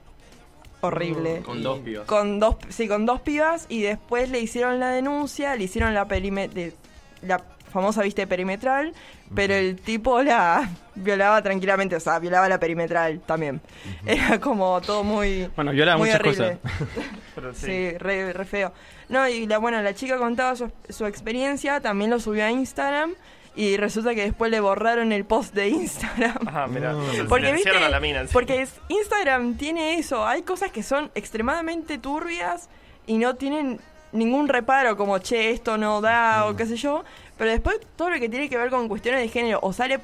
Horrible. 0.82 1.42
Con 1.42 1.64
dos 1.64 1.80
pibas. 1.80 2.06
Con 2.06 2.40
dos, 2.40 2.56
sí, 2.70 2.88
con 2.88 3.06
dos 3.06 3.22
pibas 3.22 3.66
y 3.70 3.82
después 3.82 4.30
le 4.30 4.40
hicieron 4.40 4.80
la 4.80 4.90
denuncia, 4.90 5.56
le 5.56 5.64
hicieron 5.64 5.94
la 5.94 6.08
perime- 6.08 6.50
de- 6.50 6.74
la 7.22 7.42
famosa 7.76 8.02
viste 8.02 8.26
perimetral, 8.26 8.94
pero 9.36 9.54
el 9.54 9.76
tipo 9.76 10.24
la 10.24 10.68
violaba 10.96 11.42
tranquilamente, 11.44 11.96
o 11.96 12.00
sea, 12.00 12.18
violaba 12.20 12.50
la 12.50 12.60
perimetral 12.60 13.20
también. 13.20 13.62
Era 14.06 14.40
como 14.40 14.82
todo 14.82 15.04
muy 15.04 15.50
Bueno, 15.56 15.72
violaba 15.72 15.98
muy 16.00 16.08
muchas 16.10 16.22
horrible. 16.22 16.58
cosas. 16.62 16.88
Pero 17.36 17.54
sí. 17.54 17.66
Sí, 17.66 17.98
re, 17.98 18.32
re 18.34 18.46
feo. 18.46 18.72
No, 19.10 19.28
y 19.28 19.46
la, 19.46 19.58
bueno, 19.58 19.82
la 19.82 19.94
chica 19.94 20.18
contaba 20.18 20.56
su, 20.56 20.72
su 20.90 21.06
experiencia, 21.06 21.82
también 21.82 22.10
lo 22.10 22.20
subió 22.20 22.46
a 22.46 22.50
Instagram 22.52 23.14
y 23.58 23.76
resulta 23.78 24.16
que 24.16 24.22
después 24.24 24.50
le 24.52 24.60
borraron 24.62 25.12
el 25.12 25.26
post 25.26 25.54
de 25.54 25.68
Instagram. 25.70 26.48
Ajá, 26.48 26.68
mira. 26.68 26.96
Porque 27.28 27.52
viste, 27.54 27.70
a 27.72 27.90
la 27.90 28.00
mina. 28.00 28.24
sí. 28.24 28.30
porque 28.34 28.62
es- 28.62 28.80
Instagram 28.88 29.56
tiene 29.58 30.00
eso, 30.00 30.26
hay 30.26 30.42
cosas 30.44 30.72
que 30.72 30.82
son 30.82 31.12
extremadamente 31.14 31.98
turbias 31.98 32.70
y 33.06 33.18
no 33.18 33.36
tienen 33.36 33.80
ningún 34.14 34.48
reparo 34.48 34.96
como, 34.96 35.18
che, 35.20 35.50
esto 35.52 35.78
no 35.78 36.00
da 36.00 36.46
o 36.48 36.56
qué 36.56 36.66
sé 36.66 36.78
yo, 36.78 37.04
pero 37.38 37.52
después 37.52 37.80
todo 37.96 38.10
lo 38.10 38.20
que 38.20 38.30
tiene 38.30 38.50
que 38.50 38.58
ver 38.58 38.70
con 38.70 38.88
cuestiones 38.88 39.22
de 39.22 39.28
género 39.30 39.60
o 39.62 39.74
sale 39.74 40.00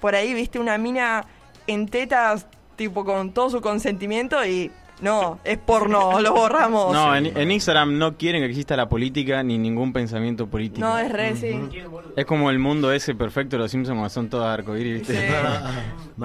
por 0.00 0.14
ahí, 0.14 0.34
viste, 0.34 0.58
una 0.58 0.76
mina 0.78 1.24
en 1.66 1.88
tetas 1.88 2.46
tipo 2.76 3.04
con 3.04 3.32
todo 3.32 3.50
su 3.50 3.60
consentimiento 3.60 4.44
y 4.44 4.70
no, 5.00 5.38
es 5.44 5.58
porno, 5.58 6.20
lo 6.22 6.32
borramos. 6.32 6.92
No, 6.92 7.14
en, 7.16 7.36
en 7.36 7.50
Instagram 7.50 7.98
no 7.98 8.16
quieren 8.16 8.42
que 8.42 8.48
exista 8.48 8.76
la 8.76 8.88
política 8.88 9.42
ni 9.42 9.58
ningún 9.58 9.92
pensamiento 9.92 10.46
político. 10.46 10.86
No, 10.86 10.98
es 10.98 11.10
re, 11.10 11.36
sí. 11.36 11.58
Es 12.16 12.24
como 12.26 12.50
el 12.50 12.58
mundo 12.58 12.92
ese 12.92 13.14
perfecto 13.14 13.56
de 13.56 13.62
los 13.62 13.70
Simpsons 13.70 13.96
cuando 13.96 14.10
son 14.10 14.28
todos 14.28 14.46
arcoíris, 14.46 15.00
¿viste? 15.00 15.28
Sí. 15.28 15.34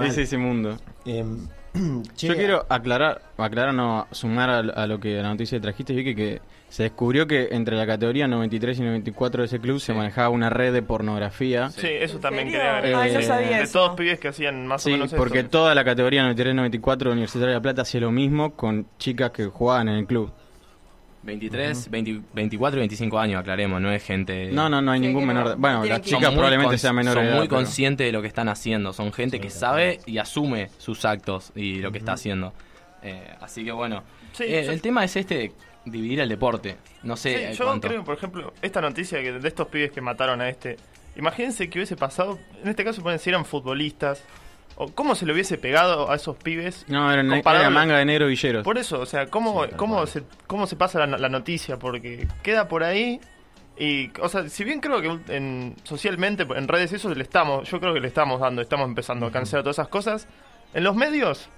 Es 0.02 0.18
ese 0.18 0.38
mundo. 0.38 0.76
Em, 1.04 1.48
Yo 2.16 2.34
quiero 2.34 2.64
aclarar, 2.68 3.22
aclarar 3.36 3.74
no, 3.74 4.06
sumar 4.10 4.50
a, 4.50 4.58
a 4.58 4.86
lo 4.86 4.98
que 5.00 5.18
a 5.18 5.22
la 5.22 5.30
noticia 5.30 5.60
trajiste, 5.60 5.92
vi 5.92 6.04
que, 6.04 6.14
que 6.14 6.40
se 6.70 6.84
descubrió 6.84 7.26
que 7.26 7.48
entre 7.50 7.76
la 7.76 7.86
categoría 7.86 8.26
93 8.26 8.78
y 8.78 8.82
94 8.82 9.42
de 9.42 9.46
ese 9.46 9.58
club 9.60 9.78
se 9.80 9.92
manejaba 9.92 10.30
una 10.30 10.48
red 10.48 10.72
de 10.72 10.80
pornografía. 10.82 11.68
Sí, 11.70 11.88
eso 11.90 12.18
también 12.18 12.50
ver. 12.50 12.94
Ay, 12.94 13.12
no 13.12 13.20
sabía 13.22 13.58
de 13.58 13.62
eso. 13.64 13.80
todos 13.80 13.96
pibes 13.96 14.18
que 14.18 14.28
hacían 14.28 14.66
más 14.66 14.82
Sí, 14.84 14.90
o 14.90 14.92
menos 14.92 15.12
porque 15.12 15.40
esto. 15.40 15.50
toda 15.50 15.74
la 15.74 15.84
categoría 15.84 16.24
93-94 16.32 16.96
de 16.98 17.10
Universitaria 17.10 17.48
de 17.48 17.54
La 17.54 17.60
Plata 17.60 17.82
hacía 17.82 18.00
lo 18.00 18.10
mismo 18.12 18.54
con 18.54 18.86
chicas 18.98 19.30
que 19.32 19.44
jugaban 19.46 19.88
en 19.88 19.96
el 19.96 20.06
club. 20.06 20.32
23, 21.22 21.90
20 21.90 22.20
24 22.32 22.78
y 22.78 22.80
25 22.80 23.18
años, 23.18 23.40
aclaremos, 23.40 23.78
no 23.80 23.90
es 23.92 24.02
gente... 24.02 24.50
No, 24.52 24.70
no, 24.70 24.80
no 24.80 24.92
hay 24.92 25.00
Sí, 25.00 25.06
ningún 25.06 25.26
menor 25.26 25.50
de... 25.50 25.54
Bueno, 25.56 25.84
las 25.84 26.00
chicas 26.00 26.32
probablemente 26.32 26.78
sean 26.78 26.94
menores 26.96 27.18
Son 27.20 27.26
edad, 27.26 27.36
muy 27.36 27.46
pero- 27.46 27.58
conscientes 27.58 28.06
de 28.06 28.12
lo 28.12 28.22
que 28.22 28.28
están 28.28 28.48
haciendo. 28.48 28.94
Son 28.94 29.12
gente 29.12 29.38
que 29.38 29.50
sabe 29.50 30.00
y 30.06 30.16
asume 30.16 30.70
sus 30.78 31.04
actos 31.04 31.52
y 31.54 31.80
lo 31.80 31.92
que 31.92 31.98
está 31.98 32.12
haciendo. 32.14 32.54
Eh, 33.02 33.22
así 33.40 33.64
que 33.64 33.72
bueno. 33.72 34.02
Sí, 34.32 34.44
Eh, 34.44 34.66
el 34.70 34.80
tema 34.80 35.04
es 35.04 35.14
este, 35.16 35.52
dividir 35.90 36.20
el 36.20 36.28
deporte. 36.28 36.76
No 37.02 37.16
sé 37.16 37.36
Sí, 37.36 37.44
eh, 37.44 37.52
yo 37.54 37.64
cuánto. 37.66 37.88
creo, 37.88 38.04
por 38.04 38.16
ejemplo, 38.16 38.52
esta 38.62 38.80
noticia 38.80 39.20
que 39.22 39.32
de 39.32 39.48
estos 39.48 39.68
pibes 39.68 39.90
que 39.92 40.00
mataron 40.00 40.40
a 40.40 40.48
este. 40.48 40.76
Imagínense 41.16 41.68
que 41.68 41.78
hubiese 41.78 41.96
pasado. 41.96 42.38
En 42.62 42.68
este 42.68 42.84
caso, 42.84 43.02
pueden 43.02 43.18
si 43.18 43.30
eran 43.30 43.44
futbolistas. 43.44 44.22
O 44.76 44.88
cómo 44.94 45.14
se 45.14 45.26
le 45.26 45.32
hubiese 45.34 45.58
pegado 45.58 46.10
a 46.10 46.14
esos 46.16 46.36
pibes. 46.36 46.86
No, 46.88 47.12
era, 47.12 47.22
comparado- 47.22 47.64
era 47.64 47.70
manga 47.70 47.98
de 47.98 48.04
negro 48.06 48.26
villeros. 48.28 48.64
Por 48.64 48.78
eso, 48.78 49.00
o 49.00 49.04
sea, 49.06 49.26
cómo, 49.26 49.64
cómo, 49.76 50.06
se, 50.06 50.22
cómo 50.46 50.66
se 50.66 50.76
pasa 50.76 51.04
la, 51.06 51.18
la 51.18 51.28
noticia. 51.28 51.78
Porque 51.78 52.26
queda 52.42 52.66
por 52.68 52.82
ahí. 52.84 53.20
Y, 53.78 54.10
o 54.20 54.28
sea, 54.28 54.48
si 54.48 54.62
bien 54.64 54.80
creo 54.80 55.00
que 55.02 55.34
en, 55.36 55.74
socialmente, 55.84 56.46
en 56.54 56.68
redes, 56.68 56.92
eso 56.92 57.12
le 57.14 57.22
estamos. 57.22 57.68
Yo 57.68 57.80
creo 57.80 57.92
que 57.92 58.00
le 58.00 58.08
estamos 58.08 58.40
dando, 58.40 58.62
estamos 58.62 58.86
empezando 58.88 59.26
a 59.26 59.32
cancelar 59.32 59.62
todas 59.64 59.76
esas 59.76 59.88
cosas. 59.88 60.28
En 60.72 60.84
los 60.84 60.94
medios, 60.94 61.48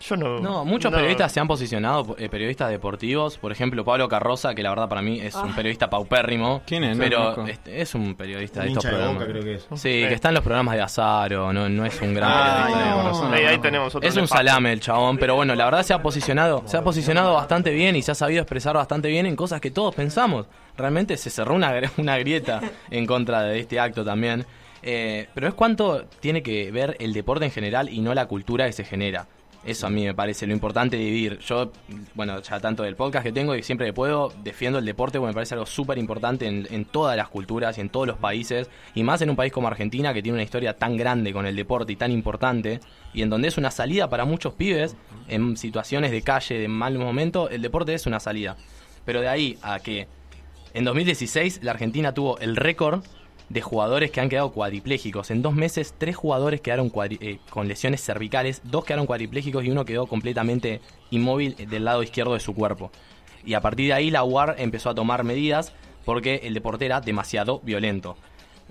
yo 0.00 0.16
no. 0.16 0.40
No, 0.40 0.64
muchos 0.64 0.90
no- 0.90 0.96
periodistas 0.96 1.32
se 1.32 1.40
han 1.40 1.48
posicionado, 1.48 2.16
eh, 2.18 2.28
periodistas 2.28 2.70
deportivos, 2.70 3.38
por 3.38 3.52
ejemplo 3.52 3.84
Pablo 3.84 4.08
Carroza, 4.08 4.54
que 4.54 4.62
la 4.62 4.70
verdad 4.70 4.88
para 4.88 5.02
mí 5.02 5.20
es 5.20 5.34
un 5.34 5.50
Ah. 5.50 5.56
periodista 5.56 5.90
paupérrimo. 5.90 6.62
¿Quién 6.66 6.84
es? 6.84 6.98
Pero 6.98 7.46
este, 7.46 7.80
es 7.80 7.94
un 7.94 8.14
periodista 8.14 8.62
de 8.62 8.68
estos 8.68 8.84
de 8.84 8.90
programas. 8.90 9.14
boca, 9.14 9.26
creo 9.30 9.42
que 9.42 9.54
es. 9.54 9.62
Sí, 9.62 9.76
Sí. 9.76 9.88
que 10.08 10.14
está 10.14 10.28
en 10.28 10.34
los 10.34 10.44
programas 10.44 10.74
de 10.74 10.82
Azaro, 10.82 11.52
no, 11.52 11.68
no 11.68 11.84
es 11.86 12.00
un 12.00 12.14
gran 12.14 12.30
Ah, 12.32 12.64
periodista. 12.66 13.28
no. 13.28 13.34
Ahí, 13.34 13.44
ahí 13.44 13.58
tenemos 13.58 13.94
otro 13.94 14.08
Es 14.08 14.16
un 14.16 14.26
salame 14.28 14.72
el 14.72 14.80
chabón, 14.80 15.16
pero 15.18 15.34
bueno, 15.34 15.54
la 15.54 15.64
verdad 15.64 15.82
se 15.82 15.92
ha 15.94 16.02
posicionado, 16.02 16.62
se 16.66 16.76
ha 16.76 16.82
posicionado 16.82 17.34
bastante 17.34 17.70
bien 17.70 17.96
y 17.96 18.02
se 18.02 18.12
ha 18.12 18.14
sabido 18.14 18.40
expresar 18.42 18.74
bastante 18.76 19.08
bien 19.08 19.26
en 19.26 19.36
cosas 19.36 19.60
que 19.60 19.70
todos 19.70 19.94
pensamos. 19.94 20.46
Realmente 20.76 21.16
se 21.16 21.30
cerró 21.30 21.54
una, 21.54 21.72
una 21.96 22.18
grieta 22.18 22.60
en 22.90 23.06
contra 23.06 23.42
de 23.42 23.58
este 23.60 23.80
acto 23.80 24.04
también. 24.04 24.46
Eh, 24.80 25.26
pero 25.34 25.48
es 25.48 25.54
cuánto 25.54 26.04
tiene 26.20 26.40
que 26.40 26.70
ver 26.70 26.96
el 27.00 27.12
deporte 27.12 27.44
en 27.44 27.50
general 27.50 27.88
y 27.88 28.00
no 28.00 28.14
la 28.14 28.26
cultura 28.26 28.64
que 28.64 28.72
se 28.72 28.84
genera. 28.84 29.26
Eso 29.68 29.86
a 29.86 29.90
mí 29.90 30.02
me 30.02 30.14
parece 30.14 30.46
lo 30.46 30.54
importante 30.54 30.96
de 30.96 31.04
vivir. 31.04 31.40
Yo, 31.40 31.72
bueno, 32.14 32.40
ya 32.40 32.58
tanto 32.58 32.84
del 32.84 32.96
podcast 32.96 33.22
que 33.22 33.32
tengo 33.32 33.54
y 33.54 33.62
siempre 33.62 33.86
que 33.86 33.92
puedo, 33.92 34.32
defiendo 34.42 34.78
el 34.78 34.86
deporte 34.86 35.18
porque 35.18 35.28
me 35.28 35.34
parece 35.34 35.56
algo 35.56 35.66
súper 35.66 35.98
importante 35.98 36.46
en, 36.46 36.66
en 36.70 36.86
todas 36.86 37.18
las 37.18 37.28
culturas 37.28 37.76
y 37.76 37.82
en 37.82 37.90
todos 37.90 38.06
los 38.06 38.16
países. 38.16 38.70
Y 38.94 39.02
más 39.02 39.20
en 39.20 39.28
un 39.28 39.36
país 39.36 39.52
como 39.52 39.68
Argentina 39.68 40.14
que 40.14 40.22
tiene 40.22 40.36
una 40.36 40.42
historia 40.42 40.74
tan 40.74 40.96
grande 40.96 41.34
con 41.34 41.44
el 41.44 41.54
deporte 41.54 41.92
y 41.92 41.96
tan 41.96 42.12
importante. 42.12 42.80
Y 43.12 43.20
en 43.20 43.28
donde 43.28 43.48
es 43.48 43.58
una 43.58 43.70
salida 43.70 44.08
para 44.08 44.24
muchos 44.24 44.54
pibes 44.54 44.96
en 45.28 45.54
situaciones 45.58 46.12
de 46.12 46.22
calle, 46.22 46.58
de 46.58 46.68
mal 46.68 46.98
momento, 46.98 47.50
el 47.50 47.60
deporte 47.60 47.92
es 47.92 48.06
una 48.06 48.20
salida. 48.20 48.56
Pero 49.04 49.20
de 49.20 49.28
ahí 49.28 49.58
a 49.60 49.80
que 49.80 50.08
en 50.72 50.84
2016 50.84 51.60
la 51.62 51.72
Argentina 51.72 52.14
tuvo 52.14 52.38
el 52.38 52.56
récord 52.56 53.02
de 53.48 53.60
jugadores 53.62 54.10
que 54.10 54.20
han 54.20 54.28
quedado 54.28 54.52
cuadriplégicos. 54.52 55.30
En 55.30 55.42
dos 55.42 55.54
meses, 55.54 55.94
tres 55.96 56.16
jugadores 56.16 56.60
quedaron 56.60 56.92
eh, 56.94 57.38
con 57.50 57.68
lesiones 57.68 58.02
cervicales, 58.02 58.60
dos 58.64 58.84
quedaron 58.84 59.06
cuadriplégicos 59.06 59.64
y 59.64 59.70
uno 59.70 59.84
quedó 59.84 60.06
completamente 60.06 60.80
inmóvil 61.10 61.56
del 61.56 61.84
lado 61.84 62.02
izquierdo 62.02 62.34
de 62.34 62.40
su 62.40 62.54
cuerpo. 62.54 62.90
Y 63.44 63.54
a 63.54 63.60
partir 63.60 63.86
de 63.88 63.94
ahí 63.94 64.10
la 64.10 64.24
UAR 64.24 64.56
empezó 64.58 64.90
a 64.90 64.94
tomar 64.94 65.24
medidas 65.24 65.72
porque 66.04 66.40
el 66.44 66.54
deporte 66.54 66.86
era 66.86 67.00
demasiado 67.00 67.60
violento. 67.60 68.16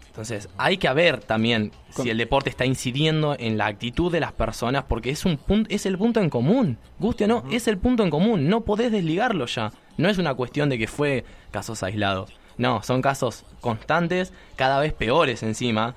Entonces, 0.08 0.50
hay 0.58 0.78
que 0.78 0.92
ver 0.94 1.20
también 1.20 1.72
si 1.92 2.10
el 2.10 2.18
deporte 2.18 2.50
está 2.50 2.66
incidiendo 2.66 3.36
en 3.38 3.58
la 3.60 3.68
actitud 3.68 4.12
de 4.12 4.20
las 4.20 4.32
personas, 4.32 4.84
porque 4.88 5.12
es 5.12 5.26
un 5.26 5.38
punto, 5.38 5.70
es 5.72 5.86
el 5.86 5.96
punto 5.96 6.20
en 6.20 6.32
común. 6.32 6.80
Guste 6.98 7.26
o 7.26 7.28
no, 7.28 7.44
es 7.52 7.68
el 7.68 7.78
punto 7.78 8.04
en 8.04 8.10
común. 8.10 8.50
No 8.50 8.62
podés 8.62 8.92
desligarlo 8.92 9.46
ya. 9.46 9.72
No 9.98 10.10
es 10.10 10.18
una 10.18 10.34
cuestión 10.34 10.70
de 10.70 10.80
que 10.80 10.88
fue 10.88 11.24
casos 11.52 11.84
aislados. 11.84 12.34
No, 12.58 12.82
son 12.84 13.02
casos 13.02 13.46
constantes, 13.62 14.34
cada 14.56 14.80
vez 14.80 14.94
peores 14.94 15.44
encima, 15.44 15.96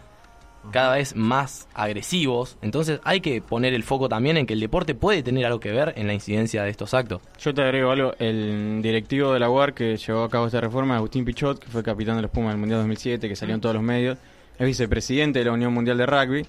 cada 0.71 0.95
vez 0.95 1.17
más 1.17 1.69
agresivos. 1.75 2.57
Entonces 2.63 3.01
hay 3.05 3.21
que 3.21 3.41
poner 3.41 3.75
el 3.75 3.83
foco 3.83 4.09
también 4.09 4.37
en 4.37 4.47
que 4.47 4.55
el 4.55 4.61
deporte 4.61 4.95
puede 4.95 5.23
tener 5.23 5.47
algo 5.47 5.61
que 5.61 5.73
ver 5.73 5.95
en 5.97 6.07
la 6.07 6.15
incidencia 6.15 6.63
de 6.63 6.71
estos 6.71 6.95
actos. 6.95 7.23
Yo 7.39 7.55
te 7.55 7.63
agrego 7.63 7.91
algo, 7.91 8.15
el 8.19 8.81
directivo 8.83 9.33
de 9.33 9.41
la 9.41 9.51
UAR 9.51 9.75
que 9.75 9.97
llevó 9.97 10.25
a 10.25 10.29
cabo 10.29 10.47
esta 10.47 10.61
reforma, 10.61 10.97
Agustín 10.97 11.25
Pichot, 11.25 11.59
que 11.59 11.69
fue 11.69 11.83
capitán 11.83 12.17
de 12.17 12.23
los 12.23 12.31
Pumas 12.31 12.53
del 12.53 12.61
Mundial 12.61 12.81
2007, 12.81 13.29
que 13.29 13.37
salió 13.37 13.55
en 13.55 13.61
todos 13.61 13.75
los 13.75 13.85
medios, 13.85 14.19
es 14.59 14.67
vicepresidente 14.67 15.39
de 15.39 15.47
la 15.47 15.53
Unión 15.53 15.73
Mundial 15.73 15.97
de 15.97 16.07
Rugby, 16.07 16.47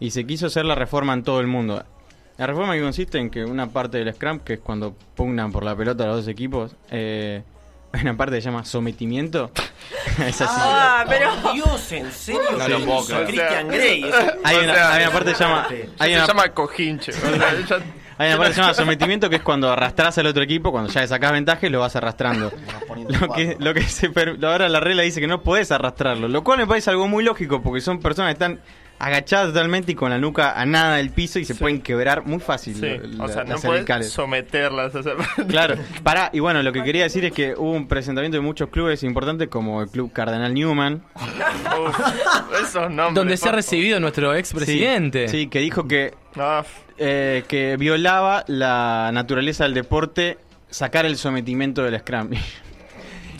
y 0.00 0.10
se 0.10 0.26
quiso 0.26 0.46
hacer 0.46 0.64
la 0.64 0.74
reforma 0.74 1.12
en 1.12 1.22
todo 1.22 1.40
el 1.40 1.46
mundo. 1.46 1.84
La 2.36 2.48
reforma 2.48 2.74
que 2.74 2.82
consiste 2.82 3.18
en 3.18 3.30
que 3.30 3.44
una 3.44 3.68
parte 3.68 3.98
del 3.98 4.12
scrum, 4.12 4.40
que 4.40 4.54
es 4.54 4.60
cuando 4.60 4.94
pugnan 5.14 5.52
por 5.52 5.62
la 5.62 5.76
pelota 5.76 6.04
los 6.06 6.16
dos 6.16 6.28
equipos, 6.28 6.74
eh, 6.90 7.44
hay 7.94 8.02
una 8.02 8.16
parte 8.16 8.36
que 8.36 8.42
se 8.42 8.50
llama 8.50 8.64
sometimiento. 8.64 9.50
es 10.26 10.40
así. 10.40 10.44
Ah, 10.46 11.04
pero 11.08 11.30
Dios, 11.52 11.92
en 11.92 12.10
serio. 12.12 12.42
No 12.58 12.68
lo 12.68 12.84
puedo 12.84 13.04
creer. 13.06 13.26
Christian 13.26 13.68
Grey. 13.68 14.10
Hay 14.44 14.56
una, 14.56 14.74
sea, 14.74 14.92
hay 14.94 15.02
una 15.02 15.12
parte 15.12 15.30
que 15.30 15.36
se 15.36 15.44
llama... 15.44 15.66
Hay 15.98 16.10
se 16.10 16.16
una, 16.16 16.26
llama 16.26 16.48
cojinche. 16.50 17.12
Hay 18.16 18.28
una 18.28 18.36
parte 18.36 18.50
que 18.50 18.54
se 18.54 18.60
llama 18.60 18.74
sometimiento 18.74 19.28
que 19.28 19.36
es 19.36 19.42
cuando 19.42 19.72
arrastras 19.72 20.16
al 20.18 20.26
otro 20.26 20.42
equipo, 20.44 20.70
cuando 20.70 20.88
ya 20.92 21.00
le 21.00 21.08
sacás 21.08 21.32
ventaja 21.32 21.66
y 21.66 21.70
lo 21.70 21.80
vas 21.80 21.96
arrastrando. 21.96 22.52
Lo 23.08 23.28
que, 23.32 23.56
lo 23.58 23.74
que 23.74 23.82
se 23.82 24.08
per- 24.08 24.38
ahora 24.44 24.68
la 24.68 24.78
regla 24.78 25.02
dice 25.02 25.20
que 25.20 25.26
no 25.26 25.42
podés 25.42 25.72
arrastrarlo, 25.72 26.28
lo 26.28 26.44
cual 26.44 26.58
me 26.58 26.66
parece 26.66 26.90
algo 26.90 27.08
muy 27.08 27.24
lógico 27.24 27.60
porque 27.60 27.80
son 27.80 27.98
personas 28.00 28.30
que 28.30 28.44
están 28.44 28.60
agachadas 28.98 29.48
totalmente 29.48 29.92
y 29.92 29.94
con 29.94 30.10
la 30.10 30.18
nuca 30.18 30.58
a 30.58 30.64
nada 30.64 30.96
del 30.96 31.10
piso 31.10 31.38
y 31.38 31.44
se 31.44 31.54
pueden 31.54 31.82
quebrar 31.82 32.24
muy 32.24 32.40
fácil 32.40 32.74
Sí, 32.74 32.86
lo- 33.16 33.24
o 33.24 33.28
sea, 33.28 33.38
las 33.44 33.48
no 33.48 33.56
puedes 33.56 33.60
cervicales. 33.62 34.10
someterlas. 34.10 34.94
o 34.94 35.02
sea, 35.02 35.12
Claro, 35.48 35.74
pará, 36.02 36.30
y 36.32 36.40
bueno, 36.40 36.62
lo 36.62 36.72
que 36.72 36.82
quería 36.82 37.02
decir 37.04 37.24
es 37.24 37.32
que 37.32 37.54
hubo 37.56 37.72
un 37.72 37.86
presentamiento 37.88 38.36
de 38.36 38.40
muchos 38.42 38.68
clubes 38.70 39.02
importantes 39.02 39.48
como 39.48 39.82
el 39.82 39.88
Club 39.88 40.12
Cardenal 40.12 40.54
Newman. 40.54 41.02
Uf, 41.16 41.98
esos 42.62 42.88
nombres. 42.90 43.14
Donde 43.14 43.36
se 43.36 43.48
ha 43.48 43.52
recibido 43.52 44.00
nuestro 44.00 44.34
expresidente. 44.34 45.28
Sí, 45.28 45.48
que 45.48 45.58
dijo 45.60 45.86
que, 45.88 46.14
eh, 46.98 47.44
que 47.48 47.76
violaba 47.76 48.44
la 48.46 49.10
naturaleza 49.12 49.64
del 49.64 49.74
deporte 49.74 50.38
sacar 50.70 51.04
el 51.06 51.16
sometimiento 51.16 51.82
del 51.82 51.98
Scrum. 52.00 52.30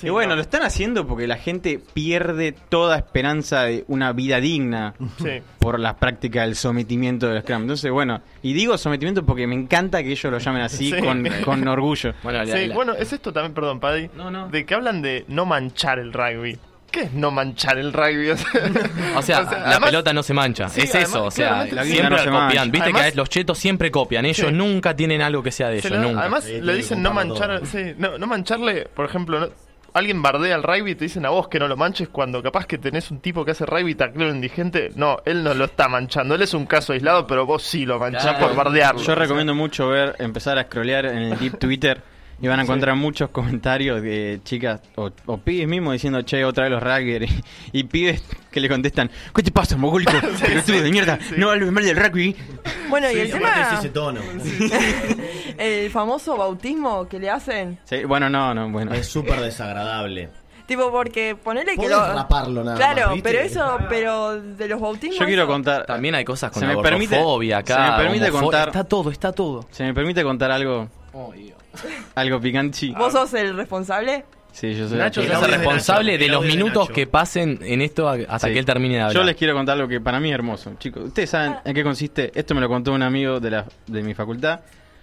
y 0.05 0.11
bueno, 0.11 0.37
lo 0.37 0.43
están 0.43 0.63
haciendo 0.63 1.07
porque 1.07 1.27
la 1.27 1.37
gente 1.37 1.81
pierde 1.93 2.53
toda 2.53 2.97
esperanza 2.99 3.63
de 3.63 3.85
una 3.89 4.13
vida 4.13 4.41
digna 4.41 4.95
Sí. 5.19 5.41
por 5.59 5.79
las 5.81 5.95
prácticas 5.95 6.45
del 6.47 6.57
sometimiento 6.57 7.29
del 7.29 7.43
Scrum. 7.43 7.63
Entonces, 7.63 7.91
bueno, 7.91 8.21
y 8.43 8.53
digo 8.53 8.77
sometimiento 8.79 9.25
porque 9.25 9.47
me 9.47 9.55
encanta 9.55 10.03
que 10.03 10.11
ellos 10.13 10.31
lo 10.33 10.39
llamen 10.39 10.63
así 10.63 10.91
Sí. 10.95 11.01
con, 11.01 11.27
con 11.45 11.67
orgullo. 11.69 12.13
Bueno, 12.23 12.45
la- 12.45 12.57
Sí, 12.57 12.67
la- 12.67 12.75
bueno, 12.75 12.93
es 12.95 13.13
esto 13.13 13.33
también, 13.33 13.55
perdón, 13.55 13.81
Paddy. 13.81 14.11
No, 14.17 14.31
no. 14.31 14.49
De 14.49 14.65
que 14.65 14.75
hablan 14.75 15.03
de 15.03 15.25
no 15.29 15.47
manchar 15.47 15.99
el 15.99 16.13
rugby. 16.13 16.59
¿Qué 16.91 17.01
es 17.03 17.13
no 17.13 17.33
manchar 17.33 17.77
el 17.79 17.93
rugby? 17.93 18.31
O 19.17 19.23
sea, 19.23 19.41
O 19.41 19.43
la 19.51 19.51
además- 19.71 19.91
pelota 19.91 20.13
no 20.13 20.23
se 20.23 20.33
mancha. 20.33 20.69
Sí, 20.69 20.83
es 20.83 20.95
además, 20.95 21.11
eso, 21.11 21.25
o 21.25 21.31
sea, 21.33 21.67
siempre 21.85 22.11
no 22.11 22.19
se 22.19 22.31
copian. 22.31 22.71
Viste 22.71 22.85
Además- 22.91 23.11
que 23.11 23.17
los 23.17 23.29
chetos 23.29 23.59
siempre 23.59 23.91
copian. 23.91 24.25
Ellos 24.27 24.47
Sí. 24.49 24.55
nunca 24.55 24.95
tienen 24.95 25.21
algo 25.21 25.43
que 25.43 25.51
sea 25.51 25.71
de 25.71 25.79
ellos, 25.79 25.91
le 25.91 25.99
nunca. 25.99 26.21
Además, 26.21 26.45
Sí, 26.45 26.61
le 26.61 26.75
dicen 26.75 27.03
no 27.03 27.13
manchar, 27.13 27.67
sí, 27.67 27.95
no, 27.99 28.17
no 28.17 28.27
mancharle, 28.29 28.87
por 28.95 29.07
ejemplo, 29.07 29.41
no- 29.41 29.49
alguien 29.95 30.21
bardea 30.23 30.57
el 30.57 30.63
rugby 30.63 30.91
y 30.91 30.95
te 30.95 31.05
dicen 31.05 31.25
a 31.25 31.31
vos 31.31 31.49
que 31.49 31.59
no 31.59 31.67
lo 31.69 31.77
manches 31.77 32.09
cuando 32.09 32.43
capaz 32.43 32.67
que 32.67 32.79
tenés 32.79 33.11
un 33.11 33.21
tipo 33.21 33.45
que 33.45 33.53
hace 33.53 33.65
rugby 33.65 33.95
tacleo 33.95 34.29
indigente. 34.29 34.91
No, 34.97 35.19
él 35.25 35.43
no 35.43 35.55
lo 35.55 35.65
está 35.65 35.89
manchando, 35.89 36.35
él 36.35 36.43
es 36.43 36.53
un 36.53 36.67
caso 36.67 36.93
aislado, 36.93 37.27
pero 37.27 37.47
vos 37.47 37.63
sí 37.63 37.87
lo 37.87 37.99
manchás 37.99 38.23
Claro. 38.37 38.49
por 38.49 38.57
bardearlo. 38.57 39.01
Yo 39.01 39.15
recomiendo 39.15 39.55
mucho 39.55 39.89
ver, 39.89 40.17
empezar 40.19 40.59
a 40.59 40.65
scrollear 40.65 41.07
en 41.07 41.17
el 41.19 41.39
deep 41.39 41.59
Twitter 41.59 42.03
y 42.43 42.49
van 42.49 42.59
a 42.61 42.63
encontrar 42.63 42.97
muchos 42.97 43.31
comentarios 43.31 44.03
de 44.03 44.41
chicas 44.45 44.81
o, 44.97 45.11
o 45.27 45.39
pibes 45.39 45.69
mismos 45.69 45.93
diciendo, 45.95 46.23
che, 46.23 46.45
otra 46.45 46.65
vez 46.65 46.73
los 46.73 46.83
rugby 46.83 47.27
y, 47.73 47.79
y 47.81 47.85
pibes 47.85 48.23
que 48.51 48.61
le 48.61 48.69
contestan, 48.69 49.11
¿qué 49.35 49.43
te 49.43 49.51
pasa, 49.51 49.77
mogólico? 49.77 50.13
Pelotudo 50.41 50.81
de 50.83 50.91
mierda, 50.91 51.19
no 51.37 51.51
hables 51.51 51.71
mal 51.73 51.85
del 51.85 51.97
rugby. 51.97 52.37
Bueno, 52.89 53.11
y 53.11 53.15
Sí, 53.15 53.21
el 53.21 53.31
tema, 53.33 53.73
ese 53.79 53.89
tono. 53.91 54.21
el 55.59 55.91
famoso 55.91 56.37
bautismo 56.37 57.09
que 57.09 57.19
le 57.19 57.31
hacen, 57.31 57.79
Sí, 57.85 58.05
bueno, 58.05 58.29
no, 58.29 58.55
no, 58.55 58.69
bueno. 58.71 58.93
Es 58.93 59.07
súper 59.09 59.41
desagradable. 59.41 60.29
tipo 60.67 60.91
porque 60.91 61.37
ponerle 61.37 61.77
que 61.77 61.89
lo... 61.89 61.99
raparlo 62.15 62.65
nada 62.65 62.77
Claro, 62.77 63.11
más, 63.13 63.21
pero 63.23 63.39
eso, 63.41 63.79
pero 63.89 64.41
de 64.41 64.69
los 64.69 64.81
bautismos... 64.81 65.19
Yo 65.19 65.27
quiero 65.27 65.47
contar, 65.47 65.85
También 65.87 66.15
hay 66.15 66.25
cosas 66.25 66.51
con 66.51 66.61
Se 66.61 66.67
la 66.67 66.75
me 66.77 66.83
permite- 66.83 67.17
gordofobia 67.17 67.57
se 67.65 67.73
acá. 67.73 67.97
me 67.99 68.03
permite 68.05 68.31
homofo- 68.33 68.41
contar- 68.43 68.69
Está 68.69 68.85
todo, 68.85 69.11
está 69.11 69.33
todo. 69.33 69.67
se 69.71 69.85
me 69.85 69.93
permite 69.95 70.23
contar 70.23 70.51
algo, 70.51 70.89
algo 72.15 72.41
picante. 72.41 72.93
¿Vos 72.97 73.13
sos 73.13 73.33
el 73.35 73.57
responsable? 73.57 74.25
Sí, 74.53 74.73
yo 74.75 74.89
soy 74.89 74.99
Nacho 74.99 75.21
El 75.21 75.29
de 75.31 75.35
responsable 75.49 76.13
Nacho, 76.13 76.19
de 76.21 76.25
el 76.27 76.31
los 76.33 76.43
de 76.43 76.49
minutos 76.49 76.89
que 76.91 77.09
pasen 77.09 77.59
en 77.63 77.83
esto 77.83 78.09
hasta 78.09 78.47
Sí. 78.47 78.53
que 78.53 78.61
él 78.61 78.65
termine 78.65 78.95
de 78.95 79.01
hablar. 79.01 79.15
Yo 79.17 79.25
les 79.25 79.35
quiero 79.35 79.53
contar 79.55 79.77
lo 79.77 79.89
que 79.89 80.01
para 80.01 80.21
mí 80.21 80.29
es 80.29 80.35
hermoso, 80.35 80.75
chicos. 80.79 81.03
Ustedes 81.07 81.31
saben 81.31 81.57
en 81.65 81.75
qué 81.75 81.83
consiste. 81.83 82.31
Esto 82.39 82.55
me 82.55 82.61
lo 82.61 82.69
contó 82.69 82.93
un 82.93 83.03
amigo 83.03 83.41
de, 83.41 83.51
la, 83.51 83.67
de 83.89 84.03
mi 84.05 84.15
facultad, 84.15 84.61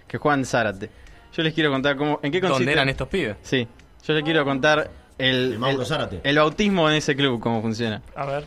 que 0.08 0.16
es 0.16 0.22
Juan 0.22 0.46
Zárate. 0.46 0.88
Yo 1.36 1.42
les 1.42 1.52
quiero 1.52 1.70
contar 1.70 1.96
cómo, 1.96 2.18
en 2.22 2.32
qué 2.32 2.40
consiste. 2.40 2.60
¿Dónde 2.64 2.72
eran 2.72 2.88
estos 2.88 3.08
pibes? 3.08 3.36
Sí, 3.42 3.68
yo 4.06 4.14
les 4.14 4.22
quiero 4.24 4.42
contar 4.46 4.90
el, 5.18 5.52
El 5.52 5.58
Mauro 5.58 5.80
el- 5.82 5.86
Zárate. 5.86 6.20
el 6.24 6.36
bautismo 6.38 6.88
en 6.88 6.96
ese 6.96 7.14
club, 7.14 7.38
cómo 7.38 7.60
funciona. 7.60 8.00
A 8.16 8.24
ver, 8.24 8.44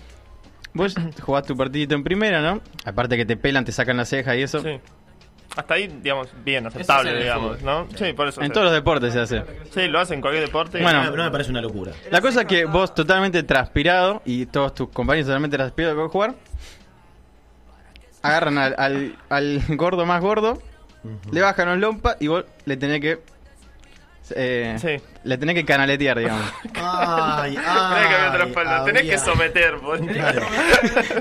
Vos 0.73 0.93
jugás 1.21 1.45
tu 1.45 1.55
partidito 1.55 1.95
en 1.95 2.03
primera, 2.03 2.41
¿no? 2.41 2.59
Aparte 2.84 3.15
que 3.15 3.26
te 3.26 3.38
pelan, 3.38 3.63
te 3.63 3.71
sacan 3.71 3.95
la 3.95 4.03
ceja 4.05 4.36
y 4.36 4.41
eso. 4.41 4.59
sí. 4.61 4.80
Hasta 5.56 5.74
ahí, 5.76 5.88
digamos, 6.02 6.28
bien, 6.43 6.66
aceptable, 6.68 7.16
digamos, 7.18 7.62
¿no? 7.62 7.88
Sí, 7.96 8.12
por 8.14 8.28
eso. 8.28 8.41
En 8.41 8.52
todos 8.52 8.66
los 8.66 8.74
deportes 8.74 9.14
se 9.14 9.20
hace. 9.22 9.43
Sí, 9.74 9.88
lo 9.88 10.00
hacen 10.00 10.16
en 10.16 10.22
cualquier 10.22 10.46
deporte. 10.46 10.82
Bueno. 10.82 11.10
No, 11.12 11.24
me 11.24 11.32
parece 11.32 11.50
una 11.52 11.62
locura. 11.62 11.93
La 12.12 12.20
cosa 12.22 12.41
es 12.41 12.48
que 12.48 12.66
vos 12.66 12.93
totalmente 12.93 13.41
transpirado 13.43 14.22
y 14.26 14.46
todos 14.48 14.74
tus 14.76 14.89
compañeros 14.89 15.28
totalmente 15.28 15.56
transpirados 15.58 15.96
que 15.98 16.04
a 16.06 16.10
jugar, 16.10 16.36
agarran 18.22 18.58
al, 18.58 18.76
al, 18.78 19.16
al 19.30 19.62
gordo 19.78 20.06
más 20.06 20.22
gordo, 20.22 20.62
le 21.32 21.41
bajan 21.41 21.70
los 21.70 21.78
lompa 21.80 22.18
y 22.20 22.28
vos 22.28 22.43
le 22.66 22.78
tenés 22.78 23.00
que... 23.00 23.20
eh, 24.32 24.76
Sí. 24.80 24.98
Le 25.24 25.38
tenés 25.38 25.56
que 25.56 25.64
canaletear, 25.66 26.18
digamos. 26.20 26.52
Ay, 26.76 27.56
Tenés 27.56 27.64
que 27.64 28.16
haber 28.16 28.28
otra 28.30 28.43
ay, 28.43 28.50
espalda, 28.50 28.86
tenés 28.86 29.04
que 29.04 29.18
someter. 29.20 29.76
vos. 29.78 30.00
Claro. 30.00 30.41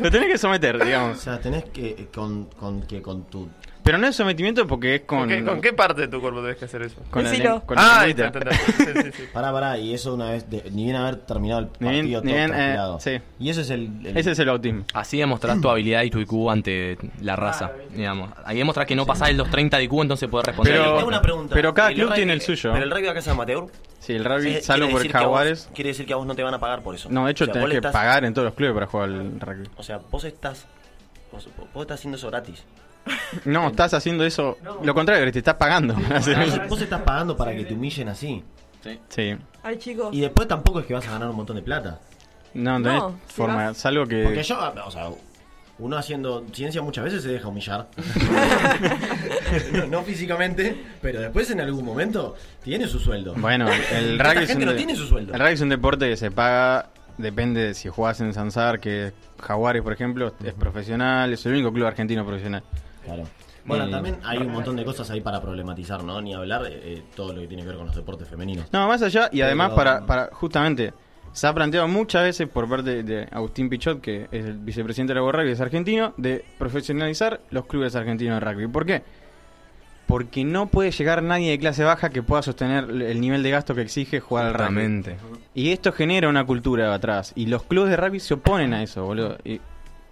Lo 0.03 0.11
tenés 0.11 0.29
que 0.29 0.39
someter, 0.39 0.77
O 0.77 0.85
digamos. 0.85 1.21
sea, 1.21 1.39
tenés 1.39 1.65
que 1.67 1.91
eh, 1.91 2.09
con, 2.13 2.47
con 2.47 2.83
que 2.83 3.01
con 3.03 3.25
tu 3.25 3.49
Pero 3.85 3.99
no 3.99 4.07
es 4.09 4.17
sometimiento 4.17 4.67
porque 4.67 4.95
es 4.97 5.01
con... 5.03 5.19
¿Con, 5.21 5.29
qué, 5.29 5.45
con 5.45 5.61
qué 5.61 5.73
parte 5.75 6.01
de 6.01 6.09
tu 6.09 6.21
cuerpo 6.21 6.41
tenés 6.41 6.57
que 6.57 6.65
hacer 6.65 6.81
eso? 6.83 6.97
Con 7.11 7.23
la, 7.23 7.31
Decilo. 7.31 7.51
len- 7.57 7.61
con 7.61 7.77
la 7.77 7.83
Ah, 8.01 8.07
lengüita. 8.07 8.27
entendés. 8.27 8.59
Sí, 8.59 8.73
sí, 9.03 9.11
sí. 9.15 9.23
Pará, 9.35 9.53
pará, 9.53 9.77
y 9.79 9.93
eso 9.93 10.15
una 10.15 10.31
vez, 10.31 10.49
de- 10.51 10.71
ni 10.73 10.85
bien 10.85 10.97
haber 10.97 11.17
terminado 11.17 11.61
el 11.61 11.69
Ni 11.81 11.89
bien- 11.91 12.01
partido 12.05 12.21
ni 12.23 12.31
todo 12.33 12.37
bien, 12.39 12.53
eh, 12.55 12.79
sí. 12.99 13.21
Y 13.39 13.51
eso 13.51 13.61
es 13.61 13.69
el... 13.71 13.83
el- 14.07 14.17
Ese 14.17 14.31
es 14.31 14.39
el 14.39 14.47
bautismo. 14.47 14.85
Así 14.95 15.19
demostrás 15.19 15.61
tu 15.61 15.69
habilidad 15.69 16.03
y 16.03 16.09
tu 16.11 16.19
IQ 16.19 16.51
ante 16.51 16.97
la 17.21 17.37
raza, 17.37 17.73
digamos. 17.95 18.31
Ahí 18.47 18.57
demostrás 18.57 18.87
que 18.87 18.97
no 18.97 19.05
pasás 19.05 19.29
de 19.29 19.35
los 19.35 19.51
30 19.51 19.77
de 19.77 19.85
IQ, 19.85 19.93
entonces 20.01 20.29
podés 20.31 20.47
responder. 20.47 20.75
Pero- 20.79 20.95
Tengo 20.97 21.09
una 21.09 21.21
pregunta. 21.23 21.55
pero 21.55 21.75
cada 21.75 21.91
El 21.91 21.95
club 21.97 22.09
rugby- 22.11 22.15
tiene 22.15 22.33
el 22.33 22.41
suyo. 22.41 22.73
Pero 22.73 22.85
el 22.85 22.91
rugby 22.91 23.07
acá 23.09 23.19
es 23.19 23.29
amateur. 23.29 23.67
Sí, 23.99 24.15
el 24.15 24.25
rugby, 24.25 24.63
salvo 24.63 24.89
por 24.89 25.03
vos- 25.03 25.13
Jaguares. 25.13 25.69
Quiere 25.75 25.89
decir 25.91 26.07
que 26.07 26.15
a 26.15 26.17
vos 26.17 26.27
no 26.27 26.35
te 26.35 26.43
van 26.43 26.55
a 26.55 26.59
pagar 26.59 26.83
por 26.83 26.95
eso. 26.95 27.09
No, 27.11 27.27
de 27.27 27.33
hecho 27.33 27.45
O 27.45 27.47
sea, 27.47 27.53
tenés 27.53 27.69
que 27.69 27.77
estás- 27.77 27.93
pagar 27.93 28.25
en 28.25 28.33
todos 28.33 28.47
los 28.47 28.55
clubes 28.55 28.73
para 28.75 28.87
jugar 28.87 29.11
al 29.11 29.41
rugby. 29.41 29.69
O 29.77 29.83
sea, 29.83 29.99
vos 30.11 30.25
estás. 30.25 30.67
Vos, 31.31 31.49
vos 31.75 31.83
estás 31.83 31.99
haciendo 32.01 32.17
eso 32.17 32.31
gratis. 32.31 32.65
No, 33.45 33.69
estás 33.69 33.95
haciendo 33.95 34.25
eso... 34.25 34.59
Lo 34.83 34.95
contrario, 34.95 35.31
te 35.33 35.39
estás 35.39 35.55
pagando. 35.55 35.95
Vos, 35.95 36.29
vos 36.69 36.81
estás 36.81 37.03
pagando 37.03 37.37
para 37.37 37.55
que 37.55 37.65
te 37.65 37.75
humillen 37.75 38.09
así. 38.09 38.43
sí. 39.09 39.37
Ay, 39.63 39.79
chicos. 39.79 40.15
Y 40.15 40.21
después 40.21 40.47
tampoco 40.47 40.81
es 40.81 40.87
que 40.87 40.95
vas 40.95 41.07
a 41.09 41.13
ganar 41.13 41.29
un 41.31 41.37
montón 41.37 41.57
de 41.57 41.63
plata. 41.63 42.01
No, 42.55 42.79
no 42.79 42.93
No, 42.93 43.19
si 43.27 43.35
forma. 43.35 43.69
vas- 43.69 43.77
Salvo 43.79 44.07
que... 44.07 44.23
Porque 44.25 44.43
yo, 44.43 44.59
o 44.87 44.91
sea, 44.91 45.09
uno 45.79 45.97
haciendo 45.97 46.45
ciencia 46.53 46.83
muchas 46.83 47.05
veces 47.05 47.23
se 47.23 47.31
deja 47.31 47.49
humillar. 47.49 47.89
no, 49.73 49.87
no 49.91 50.03
físicamente, 50.03 50.77
pero 51.03 51.21
después 51.21 51.51
en 51.51 51.61
algún 51.61 51.85
momento 51.85 52.37
tiene 52.63 52.87
su 52.87 52.99
sueldo. 52.99 53.35
Bueno, 53.37 53.69
el 53.93 54.19
rugby, 54.19 54.43
es 54.45 54.49
gente 54.49 54.65
un, 54.65 54.71
no 54.71 54.77
tiene 54.77 54.95
su 54.97 55.07
sueldo. 55.07 55.33
el 55.35 55.41
rugby 55.41 55.53
es 55.55 55.61
un 55.61 55.69
deporte 55.71 56.09
que 56.09 56.17
se 56.17 56.31
paga, 56.31 56.89
depende 57.19 57.61
de 57.69 57.75
si 57.75 57.89
jugás 57.89 58.21
en 58.21 58.33
Sansar, 58.35 58.81
que 58.81 59.13
Jaguares, 59.41 59.83
por 59.83 59.93
ejemplo, 59.93 60.33
es 60.45 60.53
profesional, 60.55 61.33
es 61.33 61.45
el 61.47 61.53
único 61.55 61.73
club 61.73 61.87
argentino 61.87 62.25
profesional. 62.25 62.63
Claro. 63.05 63.25
Bueno, 63.67 63.87
Eh, 63.87 63.91
también 63.91 64.19
hay 64.25 64.39
un 64.39 64.53
montón 64.53 64.77
de 64.77 64.85
cosas 64.85 65.09
ahí 65.11 65.21
para 65.23 65.41
problematizar, 65.41 66.05
¿no? 66.05 66.21
Ni 66.21 66.35
hablar 66.35 66.63
de 66.65 66.71
eh, 66.97 67.03
todo 67.17 67.33
lo 67.33 67.41
que 67.41 67.47
tiene 67.47 67.63
que 67.63 67.69
ver 67.69 67.79
con 67.79 67.87
los 67.87 67.97
deportes 67.97 68.29
femeninos. 68.29 68.67
No, 68.73 68.87
más 68.89 69.01
allá, 69.03 69.29
y 69.33 69.37
Pero- 69.37 69.47
además 69.47 69.71
para, 69.73 70.05
para 70.05 70.29
justamente, 70.33 70.93
se 71.33 71.47
ha 71.47 71.55
planteado 71.55 71.89
muchas 71.89 72.25
veces 72.25 72.47
por 72.49 72.69
parte 72.69 73.03
de 73.03 73.27
Agustín 73.33 73.69
Pichot, 73.71 74.01
que 74.03 74.29
es 74.31 74.45
el 74.45 74.59
vicepresidente 74.59 75.15
de 75.15 75.21
la 75.21 75.33
Rugby, 75.33 75.51
es 75.51 75.61
argentino, 75.61 76.13
de 76.19 76.45
profesionalizar 76.59 77.41
los 77.51 77.65
clubes 77.67 77.97
argentinos 77.97 78.39
de 78.39 78.41
rugby. 78.53 78.69
¿Por 78.69 78.85
qué? 78.87 79.03
Porque 80.07 80.45
no 80.45 80.67
puede 80.67 80.91
llegar 80.91 81.23
nadie 81.23 81.51
de 81.51 81.59
clase 81.59 81.83
baja 81.83 82.11
que 82.11 82.23
pueda 82.23 82.43
sostener 82.43 82.85
el 82.91 83.21
nivel 83.21 83.43
de 83.43 83.51
gasto 83.51 83.75
que 83.75 83.81
exige 83.81 84.21
jugar 84.21 84.45
al 84.47 84.53
rugby. 84.55 84.83
Exactamente. 84.83 85.17
Y 85.55 85.71
esto 85.73 85.91
genera 85.93 86.29
una 86.29 86.45
cultura 86.45 86.93
atrás. 86.93 87.33
Y 87.35 87.47
los 87.47 87.63
clubes 87.63 87.89
de 87.91 87.97
rugby 87.97 88.21
se 88.21 88.35
oponen 88.35 88.75
a 88.75 88.83
eso, 88.83 89.05
boludo. 89.07 89.39
Y, 89.45 89.61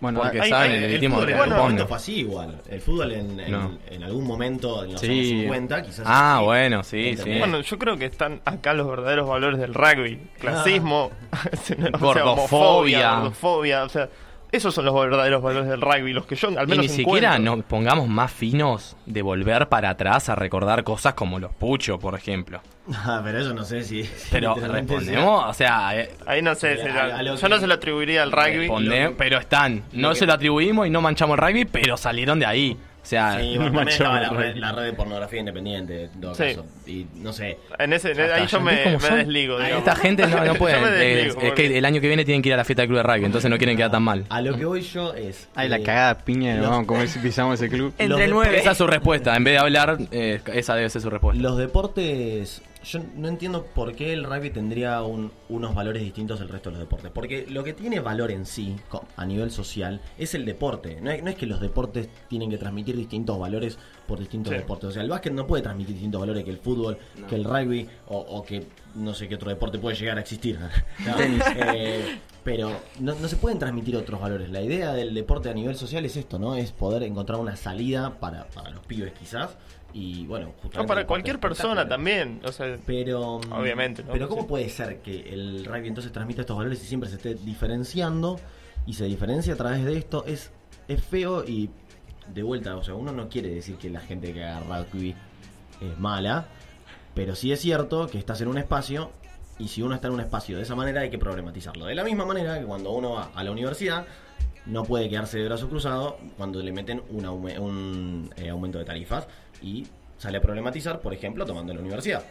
bueno, 0.02 0.20
Porque 0.20 0.40
hay- 0.42 0.50
saben 0.50 0.72
el 0.72 0.84
el 0.84 1.10
fútbol 1.10 1.32
algún 1.32 1.56
momento 1.56 1.86
fue 1.88 1.96
así 1.96 2.14
igual. 2.20 2.60
El 2.68 2.80
fútbol 2.82 3.12
en, 3.12 3.40
en- 3.40 3.50
No. 3.52 3.78
en 3.88 4.02
algún 4.02 4.26
momento, 4.26 4.84
en 4.84 4.92
los 4.92 5.00
Sí. 5.00 5.06
años 5.06 5.26
50, 5.28 5.82
quizás... 5.82 6.04
Ah, 6.06 6.36
sí. 6.40 6.44
bueno, 6.44 6.82
sí, 6.82 7.16
sí. 7.16 7.38
Bueno, 7.38 7.60
yo 7.62 7.78
creo 7.78 7.96
que 7.96 8.04
están 8.06 8.42
acá 8.44 8.74
los 8.74 8.86
verdaderos 8.88 9.26
valores 9.28 9.58
del 9.60 9.72
rugby. 9.72 10.20
Clasismo, 10.38 11.10
o 11.52 11.56
sea, 11.56 11.76
Gordofobia. 11.98 13.84
o 13.84 13.88
sea, 13.88 14.08
esos 14.50 14.74
son 14.74 14.84
los 14.84 14.94
verdaderos 14.94 15.42
valores 15.42 15.68
del 15.68 15.80
rugby, 15.80 16.12
los 16.12 16.26
que 16.26 16.34
yo 16.36 16.48
al 16.48 16.54
Y 16.54 16.70
menos 16.72 16.78
ni 16.78 16.88
siquiera 16.88 17.30
encuentro. 17.36 17.56
nos 17.56 17.64
pongamos 17.64 18.08
más 18.08 18.30
finos 18.32 18.96
de 19.06 19.22
volver 19.22 19.68
para 19.68 19.90
atrás 19.90 20.28
a 20.28 20.34
recordar 20.34 20.84
cosas 20.84 21.14
como 21.14 21.38
los 21.38 21.52
puchos, 21.54 21.98
por 21.98 22.14
ejemplo. 22.14 22.60
Ah, 22.94 23.20
pero 23.24 23.38
eso 23.40 23.54
no 23.54 23.64
sé 23.64 23.82
si... 23.84 24.08
Pero 24.30 24.54
respondemos, 24.56 25.44
o 25.48 25.54
sea, 25.54 25.98
eh, 26.00 26.10
Ahí 26.26 26.42
no 26.42 26.54
sé, 26.54 26.80
A- 26.82 27.00
a- 27.00 27.18
a 27.18 27.22
yo 27.22 27.36
que- 27.36 27.48
no 27.48 27.58
se 27.60 27.66
lo 27.66 27.74
atribuiría 27.74 28.22
al 28.22 28.32
rugby. 28.32 28.66
responde- 28.68 29.14
pero 29.16 29.38
están. 29.38 29.84
No 29.92 30.10
que- 30.10 30.16
se 30.16 30.26
lo 30.26 30.32
atribuimos 30.32 30.86
y 30.86 30.90
no 30.90 31.00
manchamos 31.00 31.38
el 31.38 31.44
rugby, 31.46 31.64
pero 31.64 31.96
salieron 31.96 32.38
de 32.40 32.46
ahí. 32.46 32.76
O 33.02 33.04
sea, 33.04 33.38
Sí, 33.40 33.58
No 33.58 33.70
la 33.82 34.22
el 34.22 34.36
red, 34.36 34.56
la 34.56 34.70
red 34.72 34.84
de 34.84 34.92
pornografía 34.92 35.40
independiente, 35.40 36.04
en 36.04 36.20
todo 36.20 36.34
Sí. 36.36 36.44
caso. 36.44 36.66
Y 36.86 37.06
no 37.16 37.32
sé. 37.32 37.58
En 37.78 37.92
ese, 37.92 38.10
ahí 38.32 38.46
yo 38.46 38.62
¿ves 38.62 39.00
me, 39.02 39.10
me 39.10 39.16
desligo, 39.16 39.58
digamos. 39.58 39.78
esta 39.78 39.96
gente 39.96 40.26
no, 40.28 40.44
no 40.44 40.54
puede. 40.58 40.76
Eh, 40.76 41.16
desligo, 41.24 41.40
es 41.40 41.52
que 41.54 41.78
el 41.78 41.84
año 41.84 42.00
que 42.00 42.06
viene 42.06 42.24
tienen 42.24 42.42
que 42.42 42.48
ir 42.50 42.54
a 42.54 42.58
la 42.58 42.64
fiesta 42.64 42.82
del 42.82 42.88
club 42.90 42.98
de 42.98 43.02
rugby, 43.02 43.24
entonces 43.26 43.50
no 43.50 43.58
quieren 43.58 43.76
quedar 43.76 43.90
tan 43.90 44.04
mal. 44.04 44.24
A 44.28 44.40
lo 44.40 44.56
que 44.56 44.64
voy 44.64 44.82
yo 44.82 45.14
es. 45.14 45.48
Ay, 45.56 45.68
la 45.68 45.80
cagada 45.82 46.18
piña, 46.18 46.54
los- 46.56 46.68
vamos, 46.70 46.86
como 46.86 47.04
si 47.06 47.18
pisamos 47.18 47.60
ese 47.60 47.68
club. 47.68 47.92
Entre 47.98 48.16
de- 48.22 48.28
nueve. 48.28 48.56
Esa 48.58 48.70
es 48.72 48.78
su 48.78 48.86
respuesta. 48.86 49.34
En 49.36 49.42
vez 49.44 49.54
de 49.54 49.58
hablar, 49.58 49.98
eh, 50.12 50.40
esa 50.54 50.74
debe 50.76 50.88
ser 50.88 51.02
su 51.02 51.10
respuesta. 51.10 51.42
Los 51.42 51.56
deportes 51.58 52.62
yo 52.84 53.00
no 53.16 53.28
entiendo 53.28 53.64
por 53.64 53.94
qué 53.94 54.12
el 54.12 54.24
rugby 54.24 54.50
tendría 54.50 55.02
un- 55.02 55.30
unos 55.48 55.74
valores 55.74 56.02
distintos 56.02 56.38
del 56.40 56.48
resto 56.48 56.70
de 56.70 56.74
los 56.74 56.80
deportes. 56.80 57.10
Porque 57.12 57.46
lo 57.48 57.62
que 57.64 57.72
tiene 57.72 58.00
valor 58.00 58.30
en 58.30 58.46
sí, 58.46 58.76
co- 58.88 59.04
a 59.16 59.24
nivel 59.24 59.50
social, 59.50 60.00
es 60.18 60.34
el 60.34 60.44
deporte. 60.44 61.00
No 61.00 61.10
es, 61.10 61.22
no 61.22 61.30
es 61.30 61.36
que 61.36 61.46
los 61.46 61.60
deportes 61.60 62.08
tienen 62.28 62.50
que 62.50 62.58
transmitir 62.58 62.96
distintos 62.96 63.38
valores 63.38 63.78
por 64.06 64.18
distintos 64.18 64.52
Sí. 64.52 64.58
deportes. 64.58 64.88
O 64.88 64.92
sea, 64.92 65.02
el 65.02 65.08
básquet 65.10 65.32
no 65.32 65.46
puede 65.46 65.62
transmitir 65.62 65.94
distintos 65.94 66.20
valores 66.20 66.44
que 66.44 66.50
el 66.50 66.58
fútbol, 66.58 66.98
No. 67.18 67.26
que 67.26 67.34
el 67.36 67.44
rugby 67.44 67.88
o, 68.08 68.18
o 68.18 68.42
que 68.44 68.66
no 68.94 69.14
sé 69.14 69.28
qué 69.28 69.36
otro 69.36 69.48
deporte 69.50 69.78
puede 69.78 69.96
llegar 69.96 70.18
a 70.18 70.20
existir. 70.20 70.58
No, 71.06 71.14
Tenis. 71.16 71.42
eh, 71.56 72.18
pero 72.44 72.72
no, 72.98 73.14
no 73.14 73.28
se 73.28 73.36
pueden 73.36 73.58
transmitir 73.60 73.96
otros 73.96 74.20
valores. 74.20 74.50
La 74.50 74.60
idea 74.60 74.92
del 74.92 75.14
deporte 75.14 75.48
a 75.48 75.54
nivel 75.54 75.76
social 75.76 76.04
es 76.04 76.16
esto, 76.16 76.38
¿no? 76.40 76.56
Es 76.56 76.72
poder 76.72 77.04
encontrar 77.04 77.38
una 77.38 77.54
salida 77.56 78.18
para, 78.18 78.46
para 78.48 78.70
los 78.70 78.84
pibes 78.84 79.12
quizás. 79.12 79.50
Y 79.94 80.26
bueno, 80.26 80.52
justamente 80.62 80.80
O 80.80 80.86
para 80.86 81.06
cualquier 81.06 81.38
persona 81.38 81.86
también. 81.86 82.40
O 82.44 82.52
sea, 82.52 82.78
Pero, 82.86 83.36
Obviamente, 83.50 84.02
¿no? 84.02 84.12
pero 84.12 84.28
¿cómo 84.28 84.42
Sí. 84.42 84.48
puede 84.48 84.68
ser 84.70 85.00
que 85.00 85.32
el 85.32 85.64
rugby 85.64 85.88
entonces 85.88 86.12
transmita 86.12 86.40
estos 86.42 86.56
valores 86.56 86.82
y 86.82 86.86
siempre 86.86 87.10
se 87.10 87.16
esté 87.16 87.34
diferenciando 87.34 88.38
y 88.86 88.94
se 88.94 89.04
diferencia 89.04 89.52
a 89.54 89.56
través 89.56 89.84
de 89.84 89.96
esto? 89.98 90.24
Es, 90.26 90.50
es 90.88 91.02
feo 91.02 91.44
y 91.44 91.68
de 92.32 92.42
vuelta, 92.42 92.76
o 92.76 92.82
sea, 92.82 92.94
uno 92.94 93.12
no 93.12 93.28
quiere 93.28 93.50
decir 93.50 93.76
que 93.76 93.90
la 93.90 94.00
gente 94.00 94.32
que 94.32 94.44
haga 94.44 94.60
rugby 94.60 95.14
es 95.80 95.98
mala, 95.98 96.46
pero 97.14 97.34
sí 97.34 97.52
es 97.52 97.60
cierto 97.60 98.06
que 98.06 98.16
estás 98.18 98.40
en 98.40 98.48
un 98.48 98.56
espacio 98.58 99.10
y 99.58 99.68
si 99.68 99.82
uno 99.82 99.94
está 99.94 100.08
en 100.08 100.14
un 100.14 100.20
espacio 100.20 100.56
de 100.56 100.62
esa 100.62 100.74
manera 100.74 101.02
hay 101.02 101.10
que 101.10 101.18
problematizarlo. 101.18 101.84
De 101.84 101.94
la 101.94 102.04
misma 102.04 102.24
manera 102.24 102.58
que 102.58 102.64
cuando 102.64 102.92
uno 102.92 103.12
va 103.12 103.30
a 103.34 103.44
la 103.44 103.50
universidad 103.50 104.06
no 104.64 104.84
puede 104.84 105.08
quedarse 105.10 105.38
de 105.38 105.44
brazos 105.44 105.68
cruzados 105.68 106.14
cuando 106.38 106.62
le 106.62 106.72
meten 106.72 107.02
un, 107.10 107.24
aume- 107.24 107.58
un, 107.58 108.30
eh, 108.36 108.48
aumento 108.48 108.78
de 108.78 108.84
tarifas 108.84 109.26
y 109.62 109.86
sale 110.18 110.38
a 110.38 110.40
problematizar, 110.42 111.00
por 111.00 111.14
ejemplo, 111.14 111.44
tomando 111.46 111.72
la 111.74 111.80
universidad. 111.80 112.22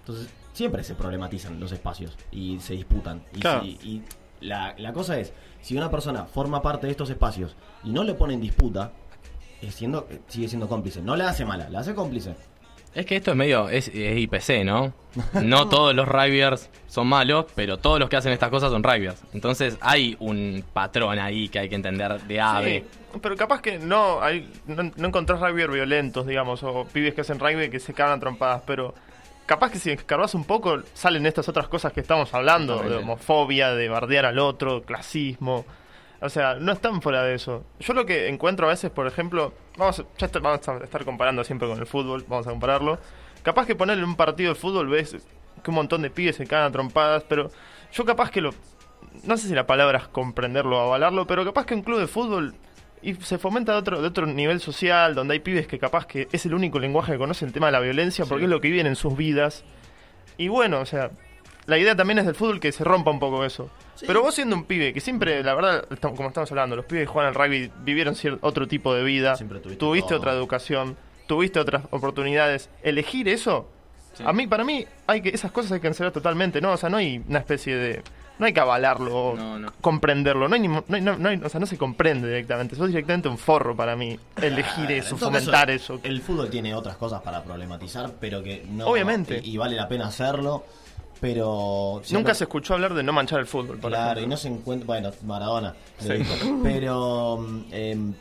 Entonces, 0.00 0.28
siempre 0.52 0.82
se 0.84 0.94
problematizan 0.94 1.58
los 1.60 1.72
espacios 1.72 2.16
y 2.30 2.58
se 2.60 2.74
disputan. 2.74 3.22
Y, 3.34 3.40
Claro. 3.40 3.62
si- 3.62 3.78
y 3.82 4.02
la, 4.40 4.74
la 4.78 4.92
cosa 4.92 5.18
es, 5.18 5.32
si 5.60 5.76
una 5.76 5.90
persona 5.90 6.24
forma 6.26 6.60
parte 6.62 6.86
de 6.86 6.90
estos 6.90 7.10
espacios 7.10 7.56
y 7.84 7.90
no 7.90 8.02
le 8.04 8.14
pone 8.14 8.34
en 8.34 8.40
disputa, 8.40 8.92
es 9.60 9.74
siendo, 9.74 10.06
eh, 10.10 10.20
sigue 10.26 10.48
siendo 10.48 10.68
cómplice. 10.68 11.00
No 11.02 11.14
la 11.14 11.28
hace 11.28 11.44
mala, 11.44 11.68
la 11.70 11.80
hace 11.80 11.94
cómplice. 11.94 12.34
Es 12.94 13.06
que 13.06 13.16
esto 13.16 13.30
es 13.30 13.36
medio, 13.36 13.68
es, 13.68 13.88
es 13.88 14.18
IPC, 14.18 14.64
¿no? 14.64 14.92
No 15.42 15.68
todos 15.68 15.94
los 15.94 16.06
rugbyers 16.06 16.70
son 16.88 17.06
malos, 17.06 17.46
pero 17.54 17.78
todos 17.78 17.98
los 17.98 18.08
que 18.08 18.16
hacen 18.16 18.32
estas 18.32 18.50
cosas 18.50 18.70
son 18.70 18.82
rugbyers. 18.82 19.22
Entonces 19.32 19.78
hay 19.80 20.16
un 20.20 20.64
patrón 20.72 21.18
ahí 21.18 21.48
que 21.48 21.58
hay 21.58 21.68
que 21.68 21.74
entender 21.74 22.20
de 22.22 22.40
ave. 22.40 22.84
Sí, 23.12 23.18
pero 23.20 23.36
capaz 23.36 23.60
que 23.62 23.78
no, 23.78 24.22
hay, 24.22 24.50
no, 24.66 24.90
no 24.94 25.08
encontrás 25.08 25.40
rugby 25.40 25.66
violentos, 25.66 26.26
digamos, 26.26 26.62
o 26.62 26.86
pibes 26.92 27.14
que 27.14 27.22
hacen 27.22 27.38
rugby 27.38 27.70
que 27.70 27.80
se 27.80 27.94
cagan 27.94 28.18
a 28.18 28.20
trompadas, 28.20 28.62
pero 28.66 28.94
capaz 29.46 29.70
que 29.70 29.78
si 29.78 29.90
escarbas 29.90 30.34
un 30.34 30.44
poco 30.44 30.82
salen 30.94 31.26
estas 31.26 31.48
otras 31.48 31.68
cosas 31.68 31.92
que 31.92 32.00
estamos 32.00 32.32
hablando, 32.34 32.82
de 32.82 32.96
homofobia, 32.96 33.74
de 33.74 33.88
bardear 33.88 34.26
al 34.26 34.38
otro, 34.38 34.82
clasismo. 34.82 35.64
O 36.22 36.28
sea, 36.28 36.54
no 36.54 36.72
están 36.72 37.02
fuera 37.02 37.22
de 37.24 37.34
eso. 37.34 37.64
Yo 37.80 37.94
lo 37.94 38.06
que 38.06 38.28
encuentro 38.28 38.66
a 38.66 38.70
veces, 38.70 38.90
por 38.90 39.06
ejemplo, 39.06 39.52
vamos, 39.76 39.98
a- 40.00 40.04
ya 40.18 40.26
está- 40.26 40.38
vamos 40.38 40.66
a 40.68 40.76
estar 40.78 41.04
comparando 41.04 41.42
siempre 41.44 41.68
con 41.68 41.78
el 41.78 41.86
fútbol, 41.86 42.24
vamos 42.28 42.46
a 42.46 42.50
compararlo. 42.50 42.98
Capaz 43.42 43.66
que 43.66 43.74
ponerle 43.74 44.04
un 44.04 44.14
partido 44.14 44.54
de 44.54 44.60
fútbol 44.60 44.88
ves 44.88 45.16
que 45.62 45.70
un 45.70 45.74
montón 45.74 46.02
de 46.02 46.10
pibes 46.10 46.36
se 46.36 46.46
cagan 46.46 46.68
a 46.68 46.72
trompadas, 46.72 47.24
pero 47.28 47.50
yo 47.92 48.04
capaz 48.04 48.30
que 48.30 48.40
lo, 48.40 48.50
no 49.24 49.36
sé 49.36 49.48
si 49.48 49.54
la 49.54 49.66
palabra 49.66 49.98
es 49.98 50.08
comprenderlo 50.08 50.78
o 50.78 50.80
avalarlo, 50.82 51.26
pero 51.26 51.44
capaz 51.44 51.66
que 51.66 51.74
un 51.74 51.82
club 51.82 51.98
de 51.98 52.06
fútbol 52.06 52.54
y 53.02 53.14
se 53.14 53.36
fomenta 53.38 53.72
de 53.72 53.78
otro, 53.78 54.00
de 54.00 54.06
otro 54.06 54.26
nivel 54.26 54.60
social, 54.60 55.16
donde 55.16 55.34
hay 55.34 55.40
pibes 55.40 55.66
que 55.66 55.80
capaz 55.80 56.06
que 56.06 56.28
es 56.30 56.46
el 56.46 56.54
único 56.54 56.78
lenguaje 56.78 57.12
que 57.12 57.18
conocen 57.18 57.48
el 57.48 57.52
tema 57.52 57.66
de 57.66 57.72
la 57.72 57.80
violencia, 57.80 58.24
porque 58.26 58.44
es 58.44 58.50
lo 58.50 58.60
que 58.60 58.68
viven 58.70 58.86
en 58.86 58.94
sus 58.94 59.16
vidas. 59.16 59.64
Y 60.36 60.46
bueno, 60.46 60.78
o 60.80 60.86
sea, 60.86 61.10
la 61.66 61.78
idea 61.78 61.94
también 61.96 62.18
es 62.18 62.26
del 62.26 62.34
fútbol 62.34 62.60
que 62.60 62.72
se 62.72 62.84
rompa 62.84 63.10
un 63.10 63.20
poco 63.20 63.44
eso. 63.44 63.68
Pero 64.06 64.20
vos 64.22 64.34
siendo 64.34 64.56
un 64.56 64.64
pibe 64.64 64.92
que 64.92 65.00
siempre, 65.00 65.42
la 65.44 65.54
verdad, 65.54 65.84
como 66.00 66.28
estamos 66.28 66.50
hablando, 66.50 66.74
los 66.76 66.84
pibes 66.86 67.02
que 67.04 67.12
juegan 67.12 67.28
al 67.28 67.34
rugby 67.34 67.70
vivieron 67.84 68.16
otro 68.40 68.66
tipo 68.66 68.92
de 68.94 69.04
vida, 69.04 69.36
tuviste 69.78 70.14
otra 70.14 70.32
educación, 70.32 70.96
tuviste 71.28 71.60
otras 71.60 71.84
oportunidades. 71.90 72.68
Elegir 72.82 73.28
eso, 73.28 73.68
a 74.24 74.32
mí, 74.32 74.46
para 74.46 74.64
mí, 74.64 74.84
hay 75.06 75.20
que 75.22 75.28
esas 75.30 75.52
cosas 75.52 75.72
hay 75.72 75.78
que 75.78 75.86
cancelar 75.88 76.12
totalmente, 76.12 76.60
¿no? 76.60 76.72
O 76.72 76.76
sea, 76.76 76.88
no 76.90 76.96
hay 76.96 77.22
una 77.28 77.38
especie 77.38 77.76
de... 77.76 78.02
No 78.38 78.46
hay 78.46 78.52
que 78.54 78.60
avalarlo 78.60 79.14
o 79.14 79.36
comprenderlo, 79.80 80.48
no 80.48 80.54
hay, 80.54 80.60
ni 80.62 80.66
no 80.68 80.82
hay- 80.90 81.00
no- 81.00 81.16
no 81.16 81.28
hay- 81.28 81.40
o 81.44 81.48
sea, 81.48 81.60
no 81.60 81.66
se 81.66 81.76
comprende 81.78 82.26
directamente, 82.26 82.74
eso 82.74 82.84
es 82.84 82.90
directamente 82.90 83.28
un 83.28 83.38
forro 83.38 83.76
para 83.76 83.94
mí, 83.94 84.18
elegir 84.40 84.86
Ah, 84.88 84.92
eso, 84.94 85.16
fomentar 85.16 85.66
caso, 85.68 85.94
eso. 85.94 86.00
El 86.02 86.20
fútbol 86.22 86.50
tiene 86.50 86.74
otras 86.74 86.96
cosas 86.96 87.20
para 87.22 87.44
problematizar, 87.44 88.14
pero 88.18 88.42
que 88.42 88.64
no. 88.68 88.86
Obviamente. 88.86 89.40
Y, 89.44 89.50
y 89.52 89.56
vale 89.58 89.76
la 89.76 89.86
pena 89.86 90.08
hacerlo, 90.08 90.64
pero. 91.22 91.92
Nunca 91.94 92.04
siempre- 92.06 92.34
se 92.34 92.44
escuchó 92.44 92.74
hablar 92.74 92.92
de 92.92 93.02
no 93.02 93.12
manchar 93.14 93.40
el 93.40 93.46
fútbol, 93.46 93.78
por 93.78 93.90
Claro, 93.90 94.10
ejemplo. 94.20 94.22
y 94.26 94.28
no 94.28 94.36
se 94.36 94.48
encuentra. 94.48 94.86
Bueno, 94.86 95.10
Maradona. 95.24 95.74
lo 96.00 96.06
Sí. 96.06 96.12
dijo. 96.14 96.32
Pero. 96.62 97.38
mm, 97.38 97.64
em, 97.72 98.14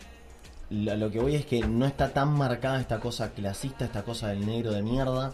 lo, 0.70 1.12
que 1.12 1.20
voy 1.20 1.36
es 1.36 1.46
que 1.46 1.60
no 1.68 1.86
está 1.86 2.14
tan 2.14 2.30
marcada 2.30 2.80
esta 2.80 3.02
cosa 3.02 3.32
clasista, 3.34 3.84
esta 3.84 4.04
cosa 4.04 4.30
del 4.30 4.46
negro 4.46 4.72
de 4.72 4.82
mierda. 4.82 5.34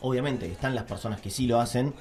Obviamente, 0.00 0.46
están 0.50 0.74
las 0.74 0.82
personas 0.84 1.20
que 1.20 1.30
sí 1.30 1.46
lo 1.46 1.60
hacen. 1.60 1.94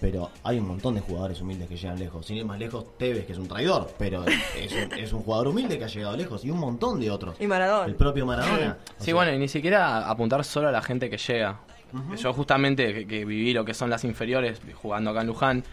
Pero 0.00 0.30
hay 0.44 0.60
un 0.60 0.68
montón 0.68 0.94
de 0.94 1.00
jugadores 1.00 1.40
humildes 1.40 1.68
que 1.68 1.76
llegan 1.76 1.98
lejos. 1.98 2.24
Sin 2.24 2.36
ir 2.36 2.44
más 2.44 2.56
lejos, 2.56 2.96
Tevez, 2.98 3.26
que 3.26 3.32
es 3.32 3.38
un 3.38 3.48
traidor, 3.48 3.90
pero 3.98 4.24
es 4.56 4.72
un, 4.72 4.92
es 4.96 5.12
un 5.12 5.22
jugador 5.24 5.48
humilde 5.48 5.76
que 5.76 5.86
ha 5.86 5.88
llegado 5.88 6.16
lejos. 6.16 6.44
Y 6.44 6.50
un 6.52 6.58
montón 6.60 7.00
de 7.00 7.10
otros. 7.10 7.34
Y 7.40 7.48
Maradona. 7.48 7.86
El 7.86 7.96
propio 7.96 8.24
Maradona. 8.24 8.76
O 8.90 8.92
Sí, 9.00 9.06
sea, 9.06 9.14
bueno, 9.14 9.32
y 9.32 9.38
ni 9.40 9.48
siquiera 9.48 10.08
apuntar 10.08 10.44
solo 10.44 10.68
a 10.68 10.70
la 10.70 10.82
gente 10.82 11.10
que 11.10 11.16
llega. 11.18 11.58
Yo 12.16 12.32
justamente 12.32 12.92
que, 12.92 13.06
que 13.06 13.24
viví 13.24 13.52
lo 13.52 13.64
que 13.64 13.74
son 13.74 13.88
las 13.88 14.04
inferiores 14.04 14.60
jugando 14.74 15.10
acá 15.10 15.22
en 15.22 15.26
Luján, 15.26 15.64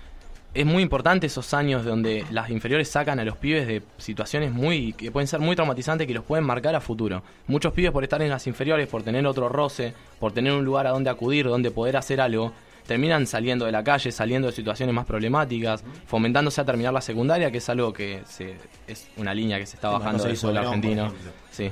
es 0.55 0.66
muy 0.66 0.82
importante 0.82 1.28
esos 1.28 1.53
años 1.53 1.84
donde 1.84 2.26
las 2.32 2.49
inferiores 2.49 2.88
sacan 2.88 3.20
a 3.20 3.26
los 3.26 3.36
pibes 3.36 3.68
de 3.68 3.84
situaciones 3.97 4.53
muy 4.53 4.93
que 4.93 5.11
pueden 5.11 5.28
ser 5.28 5.41
muy 5.41 5.53
traumatizantes 5.53 6.07
que 6.07 6.13
los 6.13 6.24
pueden 6.24 6.45
marcar 6.45 6.74
a 6.76 6.82
futuro. 6.82 7.24
Muchos 7.47 7.74
pibes 7.74 7.91
por 7.91 8.03
estar 8.03 8.22
en 8.22 8.30
las 8.30 8.47
inferiores, 8.47 8.88
por 8.88 9.03
tener 9.03 9.28
otro 9.28 9.49
roce, 9.49 9.93
por 10.18 10.32
tener 10.32 10.53
un 10.53 10.63
lugar 10.63 10.88
a 10.88 10.91
donde 10.91 11.09
acudir, 11.09 11.45
donde 11.45 11.72
poder 11.72 11.97
hacer 11.97 12.22
algo, 12.22 12.53
terminan 12.88 13.28
saliendo 13.28 13.66
de 13.66 13.74
la 13.74 13.84
calle, 13.84 14.13
saliendo 14.13 14.47
de 14.47 14.53
situaciones 14.53 14.95
más 14.95 15.05
problemáticas, 15.05 15.84
fomentándose 16.07 16.61
a 16.61 16.66
terminar 16.66 16.93
la 16.93 17.01
secundaria, 17.01 17.51
que 17.51 17.57
es 17.57 17.70
algo 17.70 17.91
que 17.91 18.22
se, 18.26 18.55
es 18.88 19.09
una 19.18 19.34
línea 19.34 19.59
que 19.59 19.66
se 19.66 19.76
está 19.76 19.89
bajando 19.89 20.24
del 20.24 20.38
por 20.38 20.57
argentino. 20.57 21.13
Sí. 21.51 21.70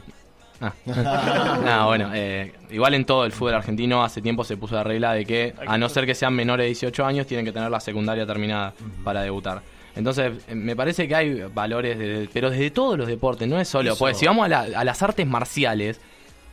Ah. 0.63 0.73
no, 1.65 1.85
bueno, 1.87 2.11
eh, 2.13 2.53
igual 2.71 2.93
en 2.93 3.05
todo 3.05 3.25
el 3.25 3.31
fútbol 3.31 3.55
argentino 3.55 4.03
hace 4.03 4.21
tiempo 4.21 4.43
se 4.43 4.57
puso 4.57 4.75
la 4.75 4.83
regla 4.83 5.13
de 5.13 5.25
que, 5.25 5.53
a 5.67 5.77
no 5.77 5.89
ser 5.89 6.05
que 6.05 6.15
sean 6.15 6.33
menores 6.33 6.63
de 6.63 6.67
18 6.67 7.05
años, 7.05 7.27
tienen 7.27 7.45
que 7.45 7.51
tener 7.51 7.69
la 7.69 7.79
secundaria 7.79 8.25
terminada 8.25 8.73
para 9.03 9.21
debutar. 9.21 9.61
Entonces, 9.95 10.31
eh, 10.47 10.55
me 10.55 10.75
parece 10.75 11.07
que 11.07 11.15
hay 11.15 11.41
valores, 11.53 11.99
de- 11.99 12.29
pero 12.33 12.49
desde 12.49 12.71
todos 12.71 12.97
los 12.97 13.07
deportes, 13.07 13.47
no 13.47 13.59
es 13.59 13.67
solo. 13.67 13.91
Eso. 13.91 13.99
Porque 13.99 14.15
si 14.15 14.25
vamos 14.25 14.45
a, 14.45 14.47
la- 14.49 14.79
a 14.79 14.83
las 14.83 15.03
artes 15.03 15.27
marciales, 15.27 16.01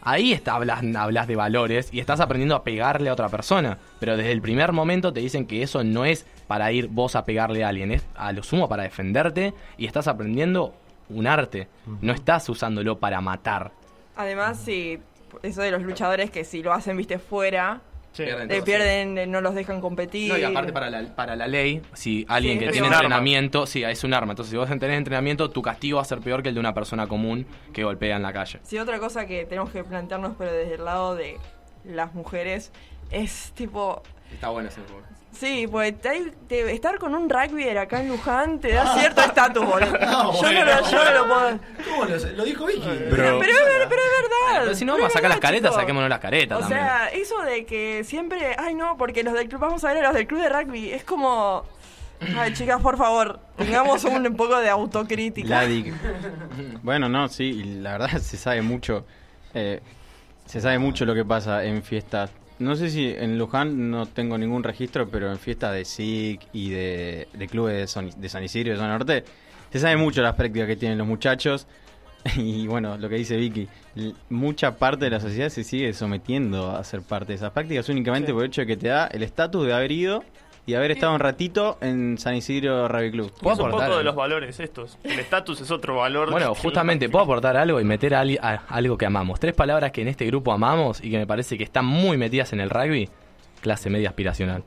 ahí 0.02 0.32
está, 0.32 0.54
hablas, 0.56 0.82
hablas 0.96 1.26
de 1.26 1.36
valores 1.36 1.88
y 1.92 2.00
estás 2.00 2.20
aprendiendo 2.20 2.54
a 2.56 2.64
pegarle 2.64 3.08
a 3.08 3.12
otra 3.12 3.28
persona. 3.28 3.78
Pero 3.98 4.16
desde 4.16 4.32
el 4.32 4.42
primer 4.42 4.72
momento 4.72 5.12
te 5.12 5.20
dicen 5.20 5.46
que 5.46 5.62
eso 5.62 5.82
no 5.84 6.04
es 6.04 6.26
para 6.48 6.70
ir 6.72 6.88
vos 6.88 7.16
a 7.16 7.24
pegarle 7.24 7.64
a 7.64 7.68
alguien, 7.68 7.92
es 7.92 8.02
a 8.16 8.32
lo 8.32 8.42
sumo 8.42 8.68
para 8.68 8.82
defenderte 8.82 9.54
y 9.78 9.86
estás 9.86 10.06
aprendiendo 10.08 10.74
un 11.08 11.26
arte. 11.26 11.66
No 12.02 12.12
estás 12.12 12.48
usándolo 12.48 12.98
para 12.98 13.20
matar. 13.20 13.72
Además, 14.20 14.60
sí, 14.64 14.98
eso 15.42 15.62
de 15.62 15.70
los 15.70 15.82
luchadores 15.82 16.30
que 16.30 16.44
si 16.44 16.62
lo 16.62 16.72
hacen, 16.72 16.96
viste, 16.96 17.18
fuera, 17.18 17.80
Pierden 18.16 18.48
le 18.48 18.56
todo, 18.56 18.64
pierden, 18.64 19.18
eh, 19.18 19.26
no 19.26 19.40
los 19.40 19.54
dejan 19.54 19.80
competir. 19.80 20.32
No, 20.32 20.38
y 20.38 20.42
aparte 20.42 20.72
para 20.72 20.90
la, 20.90 21.14
para 21.14 21.36
la 21.36 21.46
ley, 21.46 21.80
si 21.94 22.26
alguien 22.28 22.58
Sí, 22.58 22.66
que 22.66 22.72
tiene 22.72 22.88
entrenamiento, 22.88 23.66
sí, 23.66 23.84
es 23.84 24.02
un 24.04 24.14
arma. 24.14 24.32
Entonces, 24.32 24.50
si 24.50 24.56
vos 24.56 24.68
tenés 24.68 24.98
entrenamiento, 24.98 25.50
tu 25.50 25.62
castigo 25.62 25.96
va 25.96 26.02
a 26.02 26.04
ser 26.04 26.18
peor 26.18 26.42
que 26.42 26.48
el 26.48 26.54
de 26.54 26.60
una 26.60 26.74
persona 26.74 27.06
común 27.06 27.46
que 27.72 27.84
golpea 27.84 28.16
en 28.16 28.22
la 28.22 28.32
calle. 28.32 28.58
Sí, 28.64 28.78
otra 28.78 28.98
cosa 28.98 29.26
que 29.26 29.44
tenemos 29.46 29.70
que 29.70 29.84
plantearnos, 29.84 30.34
pero 30.36 30.52
desde 30.52 30.74
el 30.74 30.84
lado 30.84 31.14
de 31.14 31.38
las 31.84 32.14
mujeres, 32.14 32.72
es 33.10 33.52
tipo... 33.54 34.02
Está 34.32 34.48
bueno 34.50 34.68
ese 34.68 34.80
Sí, 35.32 35.66
pues 35.70 35.98
te- 36.00 36.32
te- 36.48 36.72
estar 36.72 36.98
con 36.98 37.14
un 37.14 37.30
rugby 37.30 37.68
acá 37.70 38.00
en 38.00 38.08
Luján 38.08 38.58
te 38.58 38.72
da 38.72 38.94
cierto 38.98 39.20
estatus, 39.22 39.64
boludo. 39.64 39.92
No, 40.00 40.42
yo, 40.42 40.52
no 40.52 40.64
lo, 40.64 40.90
yo 40.90 41.04
no 41.04 41.12
lo 41.12 41.28
puedo... 41.28 41.58
¿Cómo 41.88 42.04
lo, 42.04 42.16
lo 42.16 42.44
dijo 42.44 42.66
Vicky? 42.66 42.80
Pero, 42.82 43.08
pero, 43.10 43.38
pero 43.38 43.54
es 43.54 43.88
verdad. 43.88 44.62
Pero 44.62 44.74
si 44.74 44.84
no 44.84 44.94
Pero 44.94 45.04
vamos 45.04 45.14
a 45.14 45.18
sacar 45.18 45.30
las 45.30 45.38
caretas, 45.40 45.74
saquémonos 45.74 46.10
las 46.10 46.18
caretas 46.18 46.58
O 46.58 46.60
también. 46.62 46.80
sea, 46.80 47.08
eso 47.08 47.40
de 47.42 47.64
que 47.64 48.02
siempre, 48.04 48.56
ay 48.58 48.74
no, 48.74 48.96
porque 48.96 49.22
los 49.22 49.32
del 49.34 49.48
club, 49.48 49.60
vamos 49.60 49.84
a 49.84 49.92
ver 49.92 50.04
a 50.04 50.08
los 50.08 50.16
del 50.16 50.26
club 50.26 50.40
de 50.42 50.48
rugby, 50.48 50.90
es 50.90 51.04
como, 51.04 51.64
ay 52.36 52.52
chicas, 52.54 52.82
por 52.82 52.98
favor, 52.98 53.38
tengamos 53.56 54.02
un 54.04 54.36
poco 54.36 54.58
de 54.58 54.68
autocrítica. 54.68 55.46
Vladic. 55.48 55.94
Bueno, 56.82 57.08
no, 57.08 57.28
sí, 57.28 57.44
y 57.44 57.62
la 57.80 57.92
verdad 57.92 58.18
se 58.18 58.36
sabe 58.36 58.62
mucho. 58.62 59.06
eh, 59.54 59.80
se 60.44 60.60
sabe 60.60 60.78
mucho 60.80 61.04
lo 61.04 61.14
que 61.14 61.24
pasa 61.24 61.62
en 61.64 61.82
fiestas. 61.84 62.30
No 62.60 62.76
sé 62.76 62.90
si 62.90 63.08
en 63.08 63.38
Luján 63.38 63.90
no 63.90 64.06
tengo 64.06 64.38
ningún 64.38 64.62
registro, 64.62 65.08
pero 65.10 65.30
en 65.32 65.38
fiestas 65.38 65.72
de 65.74 65.84
SIC 65.84 66.40
y 66.52 66.70
de, 66.70 67.26
de 67.32 67.48
clubes 67.48 67.74
de, 67.76 67.86
Son- 67.88 68.10
de 68.20 68.28
San 68.28 68.44
Isidro 68.44 68.68
y 68.68 68.72
de 68.72 68.78
San 68.78 68.88
Norte, 68.90 69.24
se 69.72 69.80
sabe 69.80 69.96
mucho 69.96 70.22
las 70.22 70.34
prácticas 70.34 70.68
que 70.68 70.76
tienen 70.76 70.98
los 70.98 71.06
muchachos. 71.06 71.66
Y 72.36 72.66
bueno, 72.66 72.98
lo 72.98 73.08
que 73.08 73.14
dice 73.16 73.34
Vicky, 73.38 73.66
mucha 74.28 74.76
parte 74.76 75.06
de 75.06 75.10
la 75.10 75.20
sociedad 75.20 75.48
se 75.48 75.64
sigue 75.64 75.94
sometiendo 75.94 76.70
a 76.70 76.84
ser 76.84 77.00
parte 77.00 77.28
de 77.28 77.36
esas 77.36 77.50
prácticas 77.50 77.88
únicamente 77.88 78.26
Sí. 78.28 78.32
por 78.34 78.42
el 78.44 78.48
hecho 78.50 78.60
de 78.60 78.66
que 78.66 78.76
te 78.76 78.88
da 78.88 79.06
el 79.06 79.22
estatus 79.22 79.66
de 79.66 79.72
haber 79.72 79.90
ido 79.90 80.22
y 80.70 80.74
haber 80.74 80.92
estado 80.92 81.12
un 81.14 81.20
ratito 81.20 81.78
en 81.80 82.16
San 82.18 82.34
Isidro 82.36 82.88
Rugby 82.88 83.10
Club. 83.10 83.32
Es 83.34 83.58
un 83.58 83.70
poco 83.70 83.98
de 83.98 84.04
los 84.04 84.14
valores 84.14 84.58
estos. 84.60 84.98
El 85.04 85.18
estatus 85.18 85.60
es 85.60 85.70
otro 85.70 85.96
valor. 85.96 86.30
Bueno, 86.30 86.54
justamente 86.54 87.08
puedo 87.08 87.24
aportar 87.24 87.56
algo 87.56 87.80
y 87.80 87.84
meter 87.84 88.14
a, 88.14 88.20
a- 88.22 88.62
algo 88.68 88.96
que 88.96 89.06
amamos. 89.06 89.40
Tres 89.40 89.54
palabras 89.54 89.92
que 89.92 90.02
en 90.02 90.08
este 90.08 90.26
grupo 90.26 90.52
amamos 90.52 91.02
y 91.02 91.10
que 91.10 91.18
me 91.18 91.26
parece 91.26 91.58
que 91.58 91.64
están 91.64 91.84
muy 91.86 92.16
metidas 92.16 92.52
en 92.52 92.60
el 92.60 92.70
rugby. 92.70 93.08
Clase 93.60 93.90
media 93.90 94.08
aspiracional. 94.10 94.64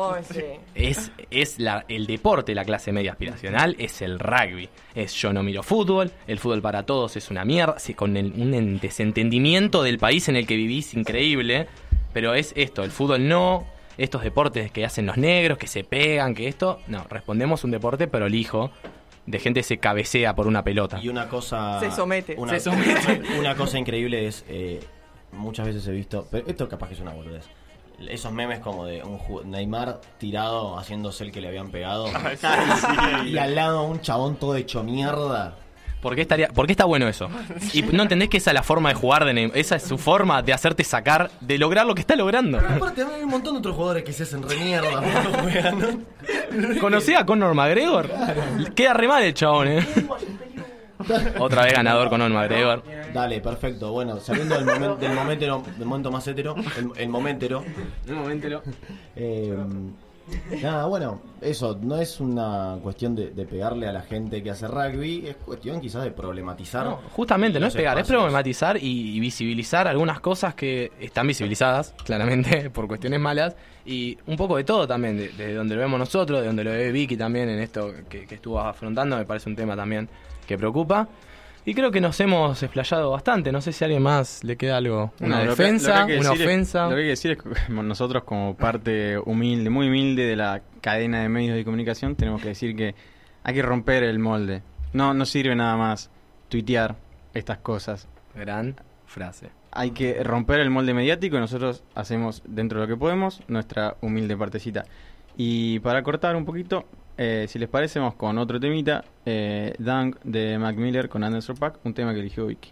Oh, 0.00 0.14
sí. 0.22 0.40
Es, 0.76 1.10
es 1.30 1.58
la, 1.58 1.84
el 1.88 2.06
deporte, 2.06 2.54
la 2.54 2.64
clase 2.64 2.92
media 2.92 3.12
aspiracional, 3.12 3.74
es 3.80 4.00
el 4.02 4.20
rugby. 4.20 4.68
Es 4.94 5.12
yo 5.14 5.32
no 5.32 5.42
miro 5.42 5.62
fútbol, 5.64 6.12
el 6.28 6.38
fútbol 6.38 6.62
para 6.62 6.84
todos 6.84 7.16
es 7.16 7.30
una 7.30 7.44
mierda, 7.44 7.78
sí, 7.80 7.94
con 7.94 8.16
el- 8.16 8.32
un 8.36 8.54
en- 8.54 8.78
desentendimiento 8.78 9.82
del 9.82 9.98
país 9.98 10.28
en 10.28 10.36
el 10.36 10.46
que 10.46 10.54
vivís 10.56 10.94
increíble. 10.94 11.66
Pero 12.12 12.34
es 12.34 12.52
esto, 12.56 12.84
el 12.84 12.90
fútbol 12.90 13.26
no, 13.28 13.66
estos 13.98 14.22
deportes 14.22 14.70
que 14.70 14.84
hacen 14.84 15.04
los 15.06 15.16
negros, 15.16 15.58
que 15.58 15.66
se 15.66 15.84
pegan, 15.84 16.34
que 16.34 16.48
esto, 16.48 16.80
no, 16.86 17.04
respondemos 17.10 17.64
un 17.64 17.72
deporte 17.72 18.06
prolijo, 18.06 18.70
de 19.26 19.38
gente 19.38 19.60
que 19.60 19.64
se 19.64 19.78
cabecea 19.78 20.34
por 20.34 20.46
una 20.46 20.64
pelota. 20.64 20.98
Y 21.02 21.08
una 21.08 21.28
cosa. 21.28 21.78
Se 21.80 21.90
somete. 21.90 22.34
Una, 22.38 22.52
Se 22.54 22.60
somete. 22.60 23.20
una 23.38 23.54
cosa 23.54 23.78
increíble 23.78 24.26
es. 24.26 24.44
eh, 24.48 24.80
muchas 25.32 25.66
veces 25.66 25.86
he 25.86 25.92
visto. 25.92 26.26
Pero 26.30 26.46
esto 26.48 26.68
capaz 26.68 26.88
que 26.88 26.94
es 26.94 27.00
una 27.00 27.12
boludez. 27.12 27.44
Esos 28.08 28.32
memes 28.32 28.60
como 28.60 28.86
de 28.86 29.02
un 29.02 29.50
Neymar 29.50 30.00
tirado 30.18 30.78
haciéndose 30.78 31.24
el 31.24 31.32
que 31.32 31.40
le 31.40 31.48
habían 31.48 31.70
pegado. 31.70 32.06
Ah, 32.42 33.20
sí. 33.24 33.28
y 33.32 33.38
al 33.38 33.54
lado 33.54 33.82
un 33.82 34.00
chabón 34.00 34.36
todo 34.36 34.56
hecho 34.56 34.82
mierda. 34.82 35.56
¿Por 36.00 36.14
qué, 36.14 36.22
estaría, 36.22 36.48
¿Por 36.48 36.66
qué 36.66 36.72
está 36.72 36.84
bueno 36.84 37.08
eso? 37.08 37.28
Y 37.72 37.82
no 37.82 38.04
entendés 38.04 38.28
que 38.28 38.36
esa 38.36 38.50
es 38.50 38.54
la 38.54 38.62
forma 38.62 38.88
de 38.90 38.94
jugar 38.94 39.24
de 39.24 39.34
Neymar, 39.34 39.58
esa 39.58 39.74
es 39.76 39.82
su 39.82 39.98
forma 39.98 40.42
de 40.42 40.52
hacerte 40.52 40.84
sacar, 40.84 41.30
de 41.40 41.58
lograr 41.58 41.86
lo 41.86 41.94
que 41.94 42.00
está 42.02 42.14
logrando. 42.14 42.58
Aparte, 42.58 43.02
hay 43.02 43.24
un 43.24 43.30
montón 43.30 43.54
de 43.54 43.58
otros 43.58 43.74
jugadores 43.74 44.04
que 44.04 44.12
se 44.12 44.22
hacen 44.22 44.42
re 44.48 44.56
mierda 44.58 45.00
¿no? 45.72 46.80
¿Conocí 46.80 47.14
a 47.14 47.26
Conor 47.26 47.54
McGregor? 47.54 48.08
Queda 48.76 48.94
re 48.94 49.08
mal 49.08 49.22
el 49.24 49.34
chabón, 49.34 49.68
eh. 49.68 49.86
Otra 51.38 51.62
vez 51.64 51.74
ganador 51.74 52.08
Conor 52.10 52.30
McGregor. 52.30 52.82
Dale, 53.12 53.40
perfecto. 53.40 53.92
Bueno, 53.92 54.18
saliendo 54.20 54.54
del, 54.56 54.66
momen- 54.66 54.98
del, 54.98 55.12
momento, 55.14 55.62
del 55.78 55.86
momento 55.86 56.10
más 56.10 56.26
hetero, 56.28 56.54
el, 56.76 56.90
el 56.96 57.08
momentero. 57.08 57.64
El 58.06 58.14
momentero. 58.14 58.62
Eh, 59.16 59.56
nada, 60.62 60.86
bueno, 60.86 61.20
eso 61.40 61.78
no 61.80 61.96
es 61.96 62.20
una 62.20 62.78
cuestión 62.82 63.14
de, 63.14 63.30
de 63.30 63.44
pegarle 63.44 63.88
a 63.88 63.92
la 63.92 64.02
gente 64.02 64.42
que 64.42 64.50
hace 64.50 64.66
rugby, 64.66 65.26
es 65.26 65.36
cuestión 65.36 65.80
quizás 65.80 66.04
de 66.04 66.10
problematizar. 66.10 66.84
No, 66.84 67.00
justamente, 67.12 67.60
no 67.60 67.66
es 67.66 67.74
pegar, 67.74 67.98
es 67.98 68.06
problematizar 68.06 68.76
y, 68.76 69.16
y 69.16 69.20
visibilizar 69.20 69.88
algunas 69.88 70.20
cosas 70.20 70.54
que 70.54 70.92
están 71.00 71.26
visibilizadas, 71.26 71.94
claramente, 72.04 72.70
por 72.70 72.88
cuestiones 72.88 73.20
malas, 73.20 73.56
y 73.84 74.18
un 74.26 74.36
poco 74.36 74.56
de 74.56 74.64
todo 74.64 74.86
también, 74.86 75.16
de, 75.16 75.28
de 75.30 75.54
donde 75.54 75.74
lo 75.74 75.80
vemos 75.80 75.98
nosotros, 75.98 76.40
de 76.40 76.46
donde 76.46 76.64
lo 76.64 76.70
ve 76.70 76.92
Vicky 76.92 77.16
también 77.16 77.48
en 77.48 77.60
esto 77.60 77.92
que, 78.08 78.26
que 78.26 78.34
estuvo 78.34 78.60
afrontando, 78.60 79.16
me 79.16 79.24
parece 79.24 79.48
un 79.48 79.56
tema 79.56 79.76
también 79.76 80.08
que 80.46 80.58
preocupa. 80.58 81.08
Y 81.64 81.74
creo 81.74 81.90
que 81.90 82.00
nos 82.00 82.18
hemos 82.20 82.62
explayado 82.62 83.10
bastante, 83.10 83.52
no 83.52 83.60
sé 83.60 83.72
si 83.72 83.84
a 83.84 83.86
alguien 83.86 84.02
más 84.02 84.42
le 84.42 84.56
queda 84.56 84.78
algo, 84.78 85.12
una 85.20 85.44
No, 85.44 85.50
defensa, 85.50 86.00
lo 86.00 86.06
que 86.06 86.12
hay 86.14 86.18
que 86.20 86.26
una 86.26 86.34
es- 86.34 86.40
ofensa. 86.40 86.82
lo 86.84 86.90
que 86.90 86.96
hay 86.96 87.02
que 87.04 87.08
decir 87.10 87.30
es 87.32 87.38
que 87.38 87.72
nosotros 87.72 88.24
como 88.24 88.56
parte 88.56 89.18
humilde, 89.18 89.68
muy 89.68 89.88
humilde 89.88 90.22
de 90.26 90.36
la 90.36 90.62
cadena 90.80 91.20
de 91.22 91.28
medios 91.28 91.56
de 91.56 91.64
comunicación, 91.64 92.16
tenemos 92.16 92.40
que 92.40 92.48
decir 92.48 92.74
que 92.74 92.94
hay 93.44 93.54
que 93.54 93.62
romper 93.62 94.02
el 94.04 94.18
molde. 94.18 94.62
No, 94.94 95.12
no 95.12 95.26
sirve 95.26 95.54
nada 95.54 95.76
más 95.76 96.10
tuitear 96.48 96.96
estas 97.34 97.58
cosas. 97.58 98.08
Gran 98.34 98.76
frase. 99.06 99.50
Hay 99.70 99.90
que 99.90 100.22
romper 100.24 100.60
el 100.60 100.70
molde 100.70 100.94
mediático 100.94 101.36
y 101.36 101.40
nosotros 101.40 101.82
hacemos 101.94 102.42
dentro 102.46 102.80
de 102.80 102.86
lo 102.86 102.94
que 102.94 102.98
podemos 102.98 103.42
nuestra 103.48 103.96
humilde 104.00 104.36
partecita. 104.36 104.84
Y 105.36 105.78
para 105.80 106.02
cortar 106.02 106.34
un 106.36 106.44
poquito, 106.46 106.86
eh, 107.18 107.46
si 107.48 107.58
les 107.58 107.68
parece, 107.68 107.98
vamos 107.98 108.14
con 108.14 108.38
otro 108.38 108.60
temita, 108.60 109.04
eh, 109.26 109.74
de 109.78 110.58
Mac 110.58 110.76
Miller 110.76 111.08
con 111.08 111.24
Anderson 111.24 111.56
Pack, 111.56 111.80
un 111.84 111.92
tema 111.92 112.14
que 112.14 112.20
eligió 112.20 112.46
Vicky. 112.46 112.70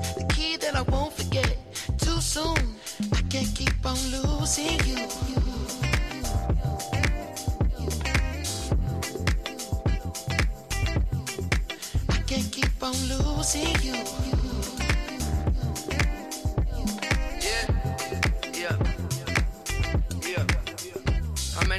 The 0.00 0.24
key 0.34 0.56
that 0.56 0.74
I 0.74 0.82
won't 0.82 1.12
forget. 1.12 1.56
Too 1.98 2.20
soon, 2.20 2.56
I 3.12 3.20
can't 3.28 3.54
keep 3.54 3.84
on 3.84 3.96
losing 4.10 4.78
you. 4.86 5.08
I 12.08 12.18
can't 12.26 12.52
keep 12.52 12.82
on 12.82 12.94
losing 13.08 13.74
you. 13.82 14.33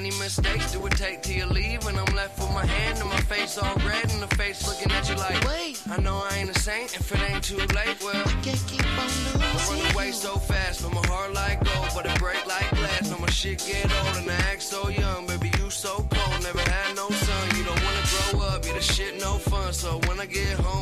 Many 0.06 0.20
mistakes 0.20 0.72
do 0.72 0.86
it 0.86 0.92
take 0.92 1.24
till 1.24 1.36
you 1.36 1.46
leave? 1.48 1.88
And 1.88 1.98
I'm 1.98 2.16
left 2.16 2.38
with 2.38 2.52
my 2.52 2.64
hand 2.64 3.00
and 3.00 3.10
my 3.10 3.22
face 3.22 3.58
all 3.58 3.76
red 3.78 4.06
and 4.14 4.22
the 4.22 4.28
face 4.36 4.68
looking 4.68 4.92
at 4.92 5.10
you 5.10 5.16
like, 5.16 5.44
Wait. 5.46 5.82
I 5.90 6.00
know 6.00 6.22
I 6.30 6.36
ain't 6.38 6.56
a 6.56 6.60
saint 6.60 6.94
if 6.94 7.12
it 7.12 7.20
ain't 7.28 7.44
too 7.44 7.58
late. 7.74 7.98
Well, 8.04 8.14
I 8.14 8.34
can't 8.44 8.64
keep 8.68 8.86
on 8.86 9.10
I 9.10 9.54
losing 9.54 9.84
run 9.84 9.96
away 9.96 10.12
so 10.12 10.38
fast, 10.38 10.84
but 10.84 10.94
my 10.94 11.02
heart 11.08 11.34
like 11.34 11.58
gold, 11.66 11.90
but 11.96 12.06
it 12.06 12.20
break 12.20 12.46
like 12.46 12.70
glass. 12.78 13.10
When 13.10 13.20
my 13.20 13.32
shit 13.32 13.66
get 13.66 13.86
old 14.00 14.18
and 14.18 14.30
I 14.30 14.36
act 14.52 14.62
so 14.62 14.90
young, 14.90 15.26
baby, 15.26 15.52
you 15.58 15.72
so 15.72 16.06
cold, 16.14 16.44
never 16.44 16.62
had 16.70 16.96
no 16.96 17.10
son. 17.10 17.58
You 17.58 17.64
don't 17.64 17.82
wanna 17.84 18.06
grow 18.14 18.42
up, 18.46 18.64
yeah, 18.64 18.74
the 18.74 18.82
shit 18.82 19.20
no 19.20 19.40
fun. 19.40 19.74
So 19.74 20.00
when 20.06 20.20
I 20.20 20.28
get 20.28 20.54
home, 20.60 20.75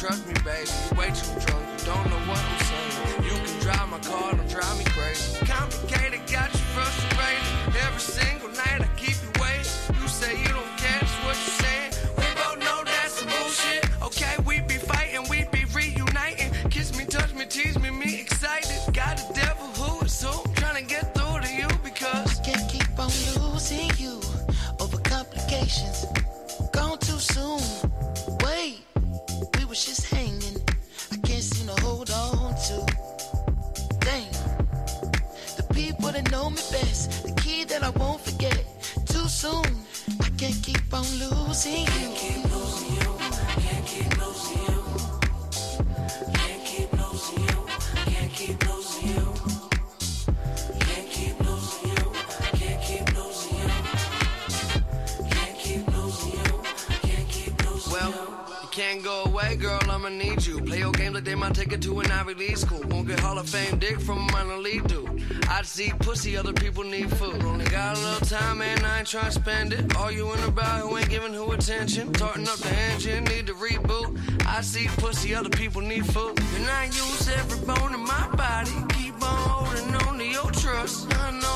trust 0.00 0.26
me, 0.26 0.32
baby. 0.48 0.70
Way 0.96 1.12
too 1.12 1.28
drunk, 1.44 1.60
you 1.76 1.84
don't 1.84 2.08
know 2.08 2.22
what 2.24 2.40
I'm 2.40 2.60
saying. 2.64 3.22
You 3.22 3.36
can 3.36 3.60
drive 3.60 3.88
my 3.90 3.98
car, 3.98 4.32
don't 4.32 4.48
drive 4.48 4.78
me 4.78 4.84
crazy. 4.96 5.44
Complicated, 5.44 6.20
got 6.24 6.48
you 6.54 6.64
frustrated. 6.72 7.76
Every 7.84 8.00
single 8.00 8.39
of 63.40 63.48
Fame 63.48 63.78
dick 63.78 63.98
from 64.00 64.18
a 64.18 64.32
minor 64.32 64.58
league 64.58 64.86
dude. 64.86 65.22
I 65.48 65.62
see 65.62 65.90
pussy, 66.00 66.36
other 66.36 66.52
people 66.52 66.84
need 66.84 67.10
food. 67.16 67.42
Only 67.42 67.64
got 67.64 67.96
a 67.96 68.00
little 68.00 68.26
time, 68.26 68.60
and 68.60 68.84
I 68.84 68.98
ain't 68.98 69.08
trying 69.08 69.26
to 69.26 69.32
spend 69.32 69.72
it. 69.72 69.96
Arguing 69.96 70.42
about 70.44 70.80
who 70.80 70.98
ain't 70.98 71.08
giving 71.08 71.32
who 71.32 71.50
attention. 71.52 72.12
Tarting 72.12 72.46
up 72.48 72.58
the 72.58 72.74
engine, 72.92 73.24
need 73.24 73.46
to 73.46 73.54
reboot. 73.54 74.18
I 74.46 74.60
I 74.60 74.62
see 74.62 74.88
pussy, 74.98 75.34
other 75.34 75.48
people 75.48 75.80
need 75.80 76.04
food. 76.04 76.38
And 76.56 76.68
I 76.68 76.84
use 76.84 77.28
every 77.30 77.64
bone 77.64 77.94
in 77.94 78.04
my 78.04 78.28
body. 78.36 78.76
Keep 78.90 79.22
on 79.22 79.48
holding 79.48 79.94
on 79.94 80.18
to 80.18 80.24
your 80.24 80.50
trust. 80.50 81.06
I 81.18 81.30
know 81.30 81.49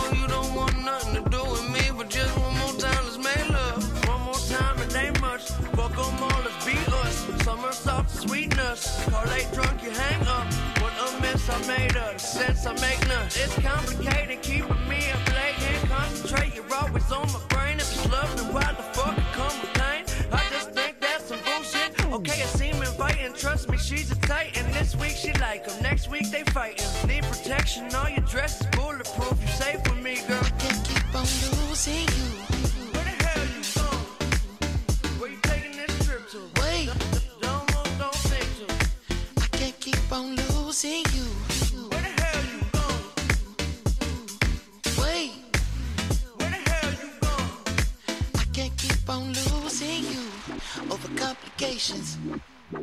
mess 11.79 12.67
I 12.67 12.73
make 12.81 13.09
none. 13.09 13.27
It's 13.27 13.55
complicated, 13.59 14.43
keeping 14.43 14.89
me 14.89 15.11
up 15.11 15.27
late. 15.35 15.55
Can't 15.59 15.89
concentrate, 15.91 16.55
you're 16.55 16.75
always 16.75 17.11
on 17.11 17.27
my 17.33 17.41
brain. 17.49 17.77
If 17.79 17.93
it's 17.93 18.11
love, 18.11 18.37
then 18.37 18.53
why 18.53 18.73
the 18.77 18.83
fuck 18.95 19.17
it 19.17 19.25
come 19.33 19.61
pain? 19.75 20.05
I 20.33 20.43
just 20.51 20.71
think 20.71 21.01
that's 21.01 21.25
some 21.25 21.39
bullshit. 21.45 22.05
Okay, 22.13 22.43
it 22.43 22.49
seem 22.49 22.77
inviting. 22.77 23.33
Trust 23.35 23.69
me, 23.69 23.79
she's 23.79 24.11
a 24.11 24.17
titan. 24.17 24.71
This 24.73 24.97
week 24.97 25.17
she 25.17 25.33
like 25.35 25.69
'em, 25.69 25.83
next 25.83 26.09
week 26.09 26.31
they 26.31 26.45
fighting. 26.45 26.87
Need 27.09 27.25
protection, 27.25 27.95
all 27.95 28.09
your 28.09 28.27
dress 28.27 28.61
is. 28.61 28.84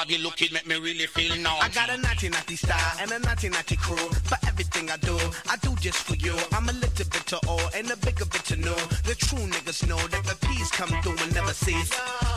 And 0.00 0.08
the 0.08 0.14
body 0.14 0.22
looking 0.22 0.52
make 0.52 0.66
me 0.66 0.76
really 0.76 1.06
feel 1.06 1.36
naughty. 1.36 1.62
I 1.62 1.68
got 1.68 1.90
a 1.90 1.96
naughty 1.98 2.28
naughty 2.28 2.56
style 2.56 2.96
and 3.00 3.10
a 3.10 3.18
naughty 3.18 3.48
naughty 3.48 3.76
crew. 3.76 3.96
For 4.24 4.38
everything 4.46 4.90
I 4.90 4.96
do, 4.96 5.16
I 5.48 5.56
do 5.60 5.74
just 5.76 5.98
for 5.98 6.14
you. 6.14 6.34
I'm 6.52 6.68
a 6.68 6.72
little 6.72 7.06
bit 7.10 7.26
to 7.26 7.38
all 7.48 7.60
and 7.74 7.90
a 7.90 7.96
bigger 7.96 8.24
bit 8.24 8.44
to 8.44 8.56
know. 8.56 8.76
The 9.04 9.14
true 9.14 9.44
niggas 9.44 9.86
know 9.88 9.98
that 9.98 10.24
the 10.24 10.36
peace 10.46 10.70
come 10.70 10.88
through 11.02 11.18
and 11.22 11.34
never 11.34 11.52
cease. 11.52 11.92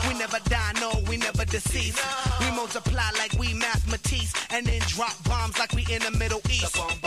We 0.08 0.18
never 0.18 0.38
die, 0.48 0.72
no, 0.80 0.92
we 1.08 1.16
never 1.16 1.44
decease. 1.44 1.96
We 2.40 2.50
multiply 2.50 3.10
like 3.18 3.32
we 3.38 3.54
mathematics 3.54 4.32
and 4.50 4.66
then 4.66 4.80
drop 4.86 5.16
bombs 5.24 5.58
like 5.58 5.72
we 5.72 5.86
in 5.90 6.02
the 6.02 6.10
Middle 6.10 6.40
East. 6.50 6.74
The 6.74 6.78
bomb 6.78 7.00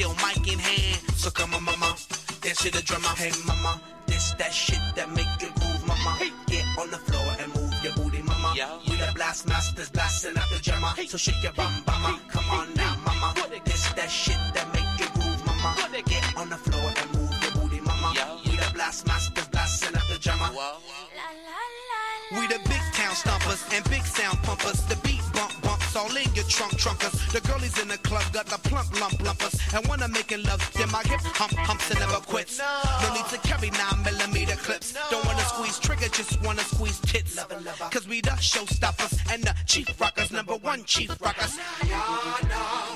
still 0.00 0.14
mic 0.26 0.52
in 0.52 0.58
hand. 0.58 1.00
So 1.16 1.30
come 1.30 1.52
on, 1.54 1.62
mama, 1.64 1.94
dance 2.40 2.62
to 2.62 2.70
the 2.70 2.82
drummer. 2.82 3.12
Hey, 3.20 3.32
mama, 3.46 3.80
this 4.06 4.32
that 4.38 4.52
shit 4.52 4.80
that 4.96 5.10
make 5.10 5.28
you 5.40 5.50
groove, 5.60 5.86
mama. 5.86 6.18
Get 6.46 6.64
on 6.78 6.90
the 6.90 6.96
floor 6.96 7.28
and 7.38 7.48
move 7.54 7.74
your 7.84 7.92
booty, 7.94 8.22
mama. 8.22 8.54
We 8.88 8.96
the 8.96 9.12
blast 9.14 9.46
masters 9.46 9.90
blasting 9.90 10.38
out 10.38 10.48
the 10.50 10.58
jammer. 10.58 10.92
So 11.06 11.18
shake 11.18 11.42
your 11.42 11.52
bum, 11.52 11.72
mama. 11.86 12.18
Come 12.28 12.48
on 12.50 12.72
now, 12.74 12.96
mama. 13.04 13.34
This 13.64 13.92
that 13.92 14.10
shit 14.10 14.40
that 14.54 14.66
make 14.72 14.90
you 15.00 15.08
groove, 15.20 15.44
mama. 15.44 15.76
Get 16.06 16.24
on 16.36 16.48
the 16.48 16.56
floor 16.56 16.88
and 17.00 17.08
move 17.14 17.34
your 17.42 17.52
booty, 17.52 17.80
mama. 17.80 18.14
We 18.46 18.56
the 18.56 18.70
blast 18.72 19.06
masters 19.06 19.48
blasting 19.48 19.94
out 19.96 20.08
the 20.08 20.18
jammer. 20.18 20.50
We 22.32 22.46
the 22.46 22.60
big 22.70 22.84
town 22.96 23.14
stompers 23.20 23.62
and 23.74 23.84
big 23.90 24.04
sound 24.06 24.38
pumpers. 24.44 24.80
The 24.84 24.96
beat 25.04 25.19
in 26.20 26.34
your 26.34 26.44
trunk 26.44 26.72
trunkers. 26.74 27.14
The 27.32 27.40
girlies 27.48 27.80
in 27.80 27.88
the 27.88 27.98
club 27.98 28.24
got 28.32 28.46
the 28.46 28.58
plump 28.68 29.00
lump 29.00 29.20
lumpers. 29.22 29.54
And 29.74 29.86
when 29.86 30.02
I'm 30.02 30.12
making 30.12 30.42
love, 30.44 30.60
then 30.74 30.90
my 30.90 31.02
hip 31.02 31.20
hump 31.22 31.52
humps 31.54 31.90
and 31.90 32.00
never 32.00 32.20
quits. 32.20 32.60
No 33.02 33.14
need 33.14 33.26
to 33.26 33.38
carry 33.38 33.70
nine 33.70 34.02
millimeter 34.04 34.56
clips. 34.56 34.94
Don't 35.10 35.24
wanna 35.24 35.44
squeeze 35.44 35.78
trigger, 35.78 36.08
just 36.08 36.40
wanna 36.42 36.62
squeeze 36.62 37.00
tits. 37.00 37.38
Cause 37.90 38.06
we 38.08 38.20
the 38.20 38.30
showstoppers 38.30 39.18
and 39.32 39.42
the 39.42 39.54
chief 39.66 40.00
rockers, 40.00 40.30
number 40.30 40.56
one 40.56 40.84
chief 40.84 41.10
rockers. 41.20 41.56
Who 41.56 41.88
we 41.88 42.89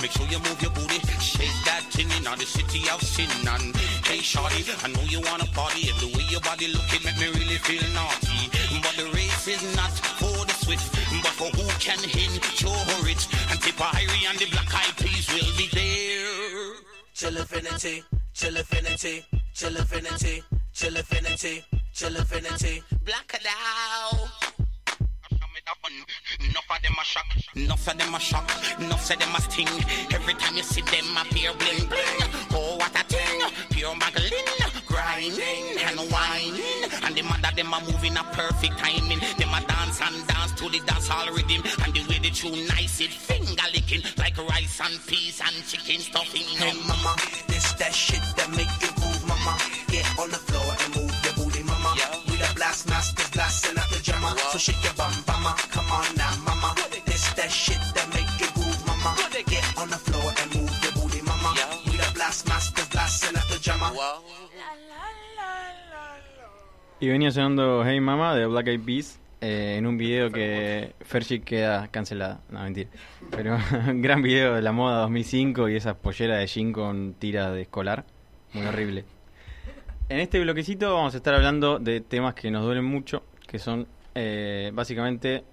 Make 0.00 0.10
sure 0.12 0.26
you 0.26 0.38
move 0.38 0.60
your 0.60 0.70
booty, 0.72 1.00
shake 1.20 1.56
that 1.64 1.82
tin 1.90 2.10
in 2.12 2.24
the 2.24 2.44
city 2.44 2.88
of 2.90 3.00
sin. 3.02 3.30
And 3.48 3.74
hey, 4.04 4.20
shawty, 4.20 4.62
I 4.84 4.88
know 4.88 5.02
you 5.08 5.20
wanna 5.20 5.46
party. 5.56 5.88
If 5.88 5.98
the 6.00 6.08
way 6.16 6.24
your 6.28 6.40
body 6.40 6.68
looking 6.68 7.02
make 7.04 7.18
me 7.18 7.28
really 7.32 7.58
feel 7.58 7.82
naughty. 7.94 8.50
But 8.82 8.94
the 8.96 9.10
race 9.16 9.48
is 9.48 9.64
not 9.74 9.90
for 10.20 10.44
the 10.44 10.52
swift, 10.52 10.92
but 11.22 11.32
for 11.32 11.48
who 11.56 11.66
can 11.80 11.98
endure 12.04 13.08
it. 13.08 13.22
And 13.50 13.60
Tipperary 13.60 14.20
and 14.28 14.38
the 14.38 14.46
Black 14.52 14.68
Eyed 14.74 14.96
Peas 14.98 15.26
will 15.32 15.52
be 15.56 15.66
there. 15.72 16.74
Chill 17.14 17.36
affinity, 17.38 18.04
chill 18.34 18.56
affinity, 18.56 19.24
chill 19.54 19.76
affinity, 19.76 20.42
chill 20.72 20.96
affinity, 20.96 21.64
chill 21.94 22.16
affinity. 22.16 22.82
Black 23.04 23.32
it 23.34 23.46
out. 23.46 24.55
Enough 26.56 26.76
of 26.78 26.82
them 26.82 26.96
a 26.98 27.04
shock, 27.04 27.26
enough 27.54 27.86
of 27.86 27.98
them 27.98 28.14
a 28.14 28.18
shock, 28.18 28.50
enough 28.80 29.10
of 29.10 29.18
them 29.18 29.34
a 29.36 29.40
sting. 29.42 29.68
Every 30.10 30.32
time 30.32 30.56
you 30.56 30.62
see 30.62 30.80
them 30.80 31.04
appear 31.14 31.52
bling 31.52 31.84
bling. 31.84 32.20
Oh 32.52 32.76
what 32.76 32.96
a 32.96 33.04
thing, 33.04 33.42
pure 33.68 33.94
magazine, 33.94 34.40
grinding 34.86 35.76
and 35.84 36.00
whining. 36.08 36.88
And 37.04 37.14
the 37.14 37.22
mother 37.28 37.52
them 37.54 37.74
a 37.74 37.80
moving 37.84 38.16
a 38.16 38.24
perfect 38.32 38.78
timing. 38.78 39.20
Them 39.36 39.52
a 39.52 39.60
dance 39.68 40.00
and 40.00 40.26
dance 40.26 40.52
to 40.56 40.70
the 40.70 40.80
dance 40.86 41.08
hall 41.08 41.28
rhythm. 41.28 41.60
And 41.84 41.92
the 41.92 42.00
way 42.08 42.24
they 42.24 42.30
tune 42.30 42.66
nice 42.68 43.02
it 43.02 43.12
finger 43.12 43.68
licking 43.74 44.00
like 44.16 44.38
rice 44.48 44.80
and 44.80 44.96
peas 45.06 45.42
and 45.44 45.56
chicken 45.68 46.00
stuffing. 46.00 46.48
Hey 46.56 46.72
mama, 46.88 47.20
this 47.48 47.74
that 47.74 47.92
shit 47.92 48.24
that 48.40 48.48
make 48.56 48.72
you 48.80 48.88
move, 48.96 49.28
mama. 49.28 49.60
Get 49.92 50.08
on 50.18 50.30
the 50.32 50.40
floor 50.40 50.72
and 50.72 50.88
move 50.96 51.12
your 51.20 51.34
booty, 51.36 51.62
mama. 51.68 51.92
We 52.32 52.40
the 52.40 52.48
blast 52.56 52.88
masters 52.88 53.28
blasting 53.28 53.76
out 53.76 53.90
the 53.90 54.00
jammer. 54.00 54.32
So 54.50 54.58
shake 54.58 54.82
your 54.82 54.94
bum, 54.94 55.12
mama. 55.28 55.52
Come 55.68 55.92
on 55.92 56.16
now, 56.16 56.32
Y 66.98 67.08
venía 67.08 67.30
sonando 67.30 67.84
Hey 67.84 68.00
Mama 68.00 68.34
de 68.34 68.46
Black 68.46 68.68
Eyed 68.68 68.80
Peas 68.80 69.20
eh, 69.42 69.76
en 69.78 69.86
un 69.86 69.98
video 69.98 70.30
que 70.30 70.94
Fergie 71.00 71.42
queda 71.42 71.88
cancelada. 71.88 72.40
No, 72.48 72.62
mentira. 72.62 72.88
Pero 73.30 73.58
gran 73.94 74.22
video 74.22 74.54
de 74.54 74.62
la 74.62 74.72
moda 74.72 75.00
2005 75.02 75.68
y 75.68 75.76
esas 75.76 75.96
polleras 75.96 76.40
de 76.40 76.46
jean 76.46 76.72
con 76.72 77.14
tiras 77.14 77.52
de 77.52 77.62
escolar. 77.62 78.06
Muy 78.54 78.64
horrible. 78.64 79.04
En 80.08 80.20
este 80.20 80.40
bloquecito 80.40 80.94
vamos 80.94 81.14
a 81.14 81.18
estar 81.18 81.34
hablando 81.34 81.78
de 81.78 82.00
temas 82.00 82.34
que 82.34 82.50
nos 82.50 82.64
duelen 82.64 82.84
mucho, 82.84 83.24
que 83.46 83.58
son 83.58 83.86
eh, 84.14 84.70
básicamente 84.72 85.44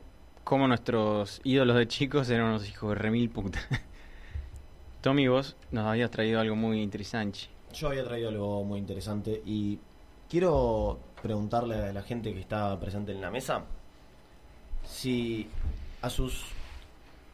cómo 0.43 0.67
nuestros 0.67 1.41
ídolos 1.43 1.75
de 1.75 1.87
chicos 1.87 2.29
eran 2.29 2.47
unos 2.47 2.69
hijos 2.69 2.89
de 2.89 2.95
remil 2.95 3.29
puta. 3.29 3.59
Tommy, 5.01 5.27
vos 5.27 5.57
nos 5.71 5.85
habías 5.85 6.09
traído 6.09 6.39
algo 6.39 6.55
muy 6.55 6.81
interesante. 6.81 7.52
Yo 7.73 7.87
había 7.89 8.03
traído 8.03 8.29
algo 8.29 8.63
muy 8.63 8.79
interesante 8.79 9.41
y 9.45 9.79
quiero 10.29 10.99
preguntarle 11.21 11.75
a 11.75 11.93
la 11.93 12.01
gente 12.03 12.33
que 12.33 12.39
está 12.39 12.79
presente 12.79 13.11
en 13.11 13.21
la 13.21 13.31
mesa 13.31 13.63
si 14.85 15.47
a 16.01 16.09
sus 16.09 16.43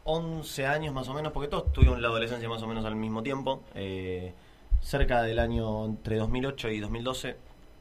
11 0.04 0.66
años 0.66 0.94
más 0.94 1.08
o 1.08 1.14
menos, 1.14 1.32
porque 1.32 1.48
todos 1.48 1.72
tuvimos 1.72 2.00
la 2.00 2.08
adolescencia 2.08 2.48
más 2.48 2.62
o 2.62 2.66
menos 2.66 2.84
al 2.84 2.96
mismo 2.96 3.22
tiempo, 3.22 3.62
eh, 3.74 4.32
cerca 4.80 5.22
del 5.22 5.38
año 5.38 5.84
entre 5.84 6.16
2008 6.16 6.68
y 6.70 6.80
2012, 6.80 7.36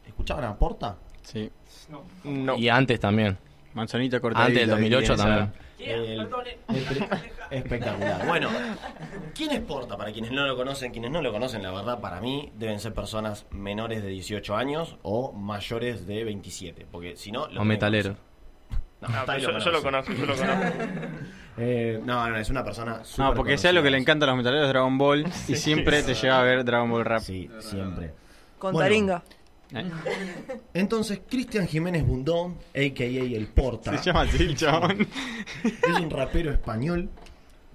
¿escuchaban 0.08 0.44
a 0.46 0.56
Porta? 0.58 0.98
Sí. 1.24 1.50
No. 2.24 2.58
Y 2.58 2.68
antes 2.70 3.00
también. 3.00 3.38
Manzanita 3.74 4.20
cortadita. 4.20 4.48
Antes 4.48 4.62
del 4.62 4.70
2008 4.70 5.14
esa- 5.14 5.24
también. 5.24 5.54
El- 5.80 6.20
el 6.20 6.28
pri- 6.68 7.06
espectacular. 7.52 8.26
Bueno, 8.28 8.50
¿quién 9.36 9.52
es 9.52 9.62
Porta? 9.62 9.98
Para 9.98 10.12
quienes 10.12 10.32
no 10.32 10.46
lo 10.46 10.56
conocen, 10.56 10.92
quienes 10.92 11.12
no 11.12 11.22
lo 11.22 11.32
conocen, 11.32 11.64
la 11.64 11.72
verdad, 11.72 12.00
para 12.00 12.20
mí 12.22 12.52
deben 12.56 12.80
ser 12.80 12.94
personas 12.94 13.46
menores 13.52 14.02
de 14.04 14.10
18 14.10 14.56
años 14.56 14.98
o 15.04 15.32
mayores 15.32 16.06
de 16.06 16.24
27, 16.24 16.86
porque 16.92 17.16
si 17.16 17.32
no... 17.32 17.48
los 17.48 17.62
O 17.62 17.66
metaleros. 17.66 18.18
No, 19.02 19.08
pero 19.26 19.40
yo, 19.40 19.58
yo 19.60 19.72
lo 19.72 19.82
conozco, 19.82 20.12
yo 20.14 20.26
lo 20.26 20.36
conozco. 20.36 20.64
Eh, 21.62 22.00
no, 22.06 22.30
no, 22.30 22.38
es 22.38 22.50
una 22.50 22.64
persona 22.64 23.02
No, 23.18 23.34
porque 23.34 23.58
sea 23.58 23.74
lo 23.74 23.84
que 23.84 23.90
le 23.90 23.98
encanta 23.98 24.26
a 24.26 24.28
los 24.30 24.38
metaleros 24.38 24.68
es 24.68 24.70
Dragon 24.70 24.98
Ball 24.98 25.26
y 25.50 25.56
siempre 25.58 26.02
te 26.04 26.14
lleva 26.14 26.40
a 26.40 26.44
ver 26.44 26.64
Dragon 26.64 26.90
Ball 26.90 27.04
Rap. 27.04 27.22
Sí, 27.22 27.50
siempre. 27.60 28.14
Con 28.58 28.72
Bueno. 28.72 28.86
Taringa. 28.86 29.24
Entonces, 30.74 31.22
Cristian 31.30 31.68
Jiménez 31.68 32.06
Bundón, 32.06 32.58
a.k.a. 32.70 33.06
El 33.06 33.48
Porta. 33.48 33.98
Se 33.98 34.06
llama 34.06 34.22
así 34.22 34.44
el 34.44 34.56
chabón. 34.56 35.08
es 35.64 36.00
un 36.00 36.10
rapero 36.10 36.52
español 36.52 37.10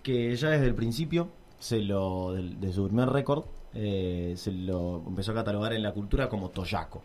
que 0.03 0.35
ya 0.37 0.51
desde 0.51 0.67
el 0.67 0.75
principio, 0.75 1.31
se 1.59 1.81
lo 1.81 2.33
de, 2.33 2.73
su 2.73 2.87
primer 2.87 3.09
récord, 3.09 3.45
eh, 3.75 4.35
se 4.37 4.53
lo 4.53 5.03
empezó 5.07 5.33
a 5.33 5.37
catalogar 5.37 5.73
en 5.73 5.83
la 5.83 5.93
cultura 5.93 6.29
como 6.29 6.51
Toyaco. 6.51 7.03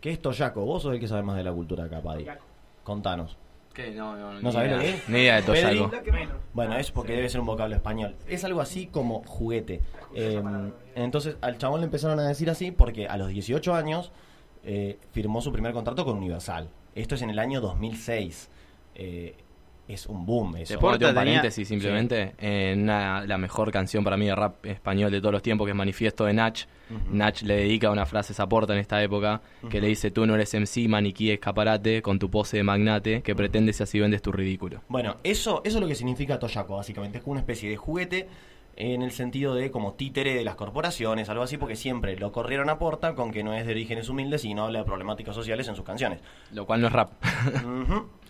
¿Qué 0.00 0.10
es 0.10 0.20
Toyaco? 0.20 0.64
Vos 0.64 0.82
sos 0.82 0.94
el 0.94 1.00
que 1.00 1.08
sabe 1.08 1.22
más 1.22 1.36
de 1.36 1.44
la 1.44 1.52
cultura 1.52 1.84
acá, 1.84 2.00
Paddy. 2.02 2.26
Contanos. 2.82 3.38
¿Qué? 3.72 3.92
No, 3.92 4.16
no, 4.16 4.38
¿No 4.38 4.52
sabés 4.52 4.72
lo 4.72 4.78
que 4.80 4.90
es? 4.90 5.08
Ni 5.08 5.20
idea 5.20 5.36
de. 5.36 5.42
Toyaco. 5.42 5.90
Bueno, 6.52 6.76
es 6.76 6.90
porque 6.90 7.14
debe 7.14 7.28
ser 7.30 7.40
un 7.40 7.46
vocablo 7.46 7.74
español. 7.74 8.16
Es 8.28 8.44
algo 8.44 8.60
así 8.60 8.86
como 8.86 9.22
juguete. 9.24 9.80
Eh, 10.14 10.42
entonces, 10.94 11.36
al 11.40 11.56
chabón 11.56 11.80
le 11.80 11.86
empezaron 11.86 12.20
a 12.20 12.28
decir 12.28 12.50
así 12.50 12.70
porque 12.70 13.06
a 13.06 13.16
los 13.16 13.28
18 13.28 13.74
años 13.74 14.12
eh, 14.64 14.98
firmó 15.12 15.40
su 15.40 15.52
primer 15.52 15.72
contrato 15.72 16.04
con 16.04 16.16
Universal. 16.16 16.68
Esto 16.94 17.14
es 17.14 17.22
en 17.22 17.30
el 17.30 17.38
año 17.38 17.60
2006. 17.60 18.50
Eh, 18.94 19.34
es 19.88 20.06
un 20.06 20.24
boom 20.24 20.56
eso. 20.56 20.78
Te 20.78 20.84
un 20.86 20.98
tenía- 20.98 21.12
paréntesis 21.14 21.66
simplemente. 21.66 22.34
En 22.38 22.82
una- 22.82 23.26
la 23.26 23.36
mejor 23.36 23.72
canción 23.72 24.04
para 24.04 24.16
mí 24.16 24.26
de 24.26 24.34
rap 24.34 24.64
español 24.64 25.10
de 25.10 25.20
todos 25.20 25.32
los 25.32 25.42
tiempos, 25.42 25.66
que 25.66 25.70
es 25.72 25.76
Manifiesto 25.76 26.24
de 26.24 26.32
Nach. 26.32 26.60
Nach 27.10 27.40
le 27.42 27.56
dedica 27.56 27.90
una 27.90 28.06
frase 28.06 28.34
a 28.40 28.46
Porta 28.46 28.74
en 28.74 28.78
esta 28.78 29.02
época 29.02 29.40
que 29.70 29.80
le 29.80 29.88
dice: 29.88 30.10
Tú 30.10 30.24
no 30.26 30.34
eres 30.34 30.54
MC, 30.54 30.86
maniquí, 30.88 31.30
escaparate, 31.30 32.00
con 32.02 32.18
tu 32.18 32.30
pose 32.30 32.58
de 32.58 32.62
magnate, 32.62 33.22
que 33.22 33.34
pretendes 33.34 33.80
y 33.80 33.82
así 33.82 33.98
vendes 33.98 34.22
tu 34.22 34.30
ridículo. 34.30 34.82
Bueno, 34.88 35.16
eso, 35.24 35.62
eso 35.64 35.78
es 35.78 35.80
lo 35.82 35.88
que 35.88 35.94
significa 35.94 36.38
Toyaco, 36.38 36.76
básicamente. 36.76 37.18
Es 37.18 37.24
como 37.24 37.32
una 37.32 37.40
especie 37.40 37.68
de 37.68 37.76
juguete 37.76 38.28
en 38.76 39.02
el 39.02 39.12
sentido 39.12 39.54
de 39.54 39.70
como 39.70 39.94
títere 39.94 40.34
de 40.34 40.44
las 40.44 40.54
corporaciones, 40.54 41.28
algo 41.28 41.42
así, 41.42 41.58
porque 41.58 41.76
siempre 41.76 42.16
lo 42.16 42.32
corrieron 42.32 42.70
a 42.70 42.78
porta 42.78 43.14
con 43.14 43.30
que 43.30 43.42
no 43.44 43.52
es 43.54 43.66
de 43.66 43.72
orígenes 43.72 44.08
humildes 44.08 44.44
y 44.44 44.54
no 44.54 44.64
habla 44.64 44.78
de 44.80 44.84
problemáticas 44.86 45.34
sociales 45.34 45.68
en 45.68 45.76
sus 45.76 45.84
canciones. 45.84 46.20
Lo 46.52 46.64
cual 46.64 46.80
no 46.80 46.86
es 46.86 46.92
rap. 46.92 47.10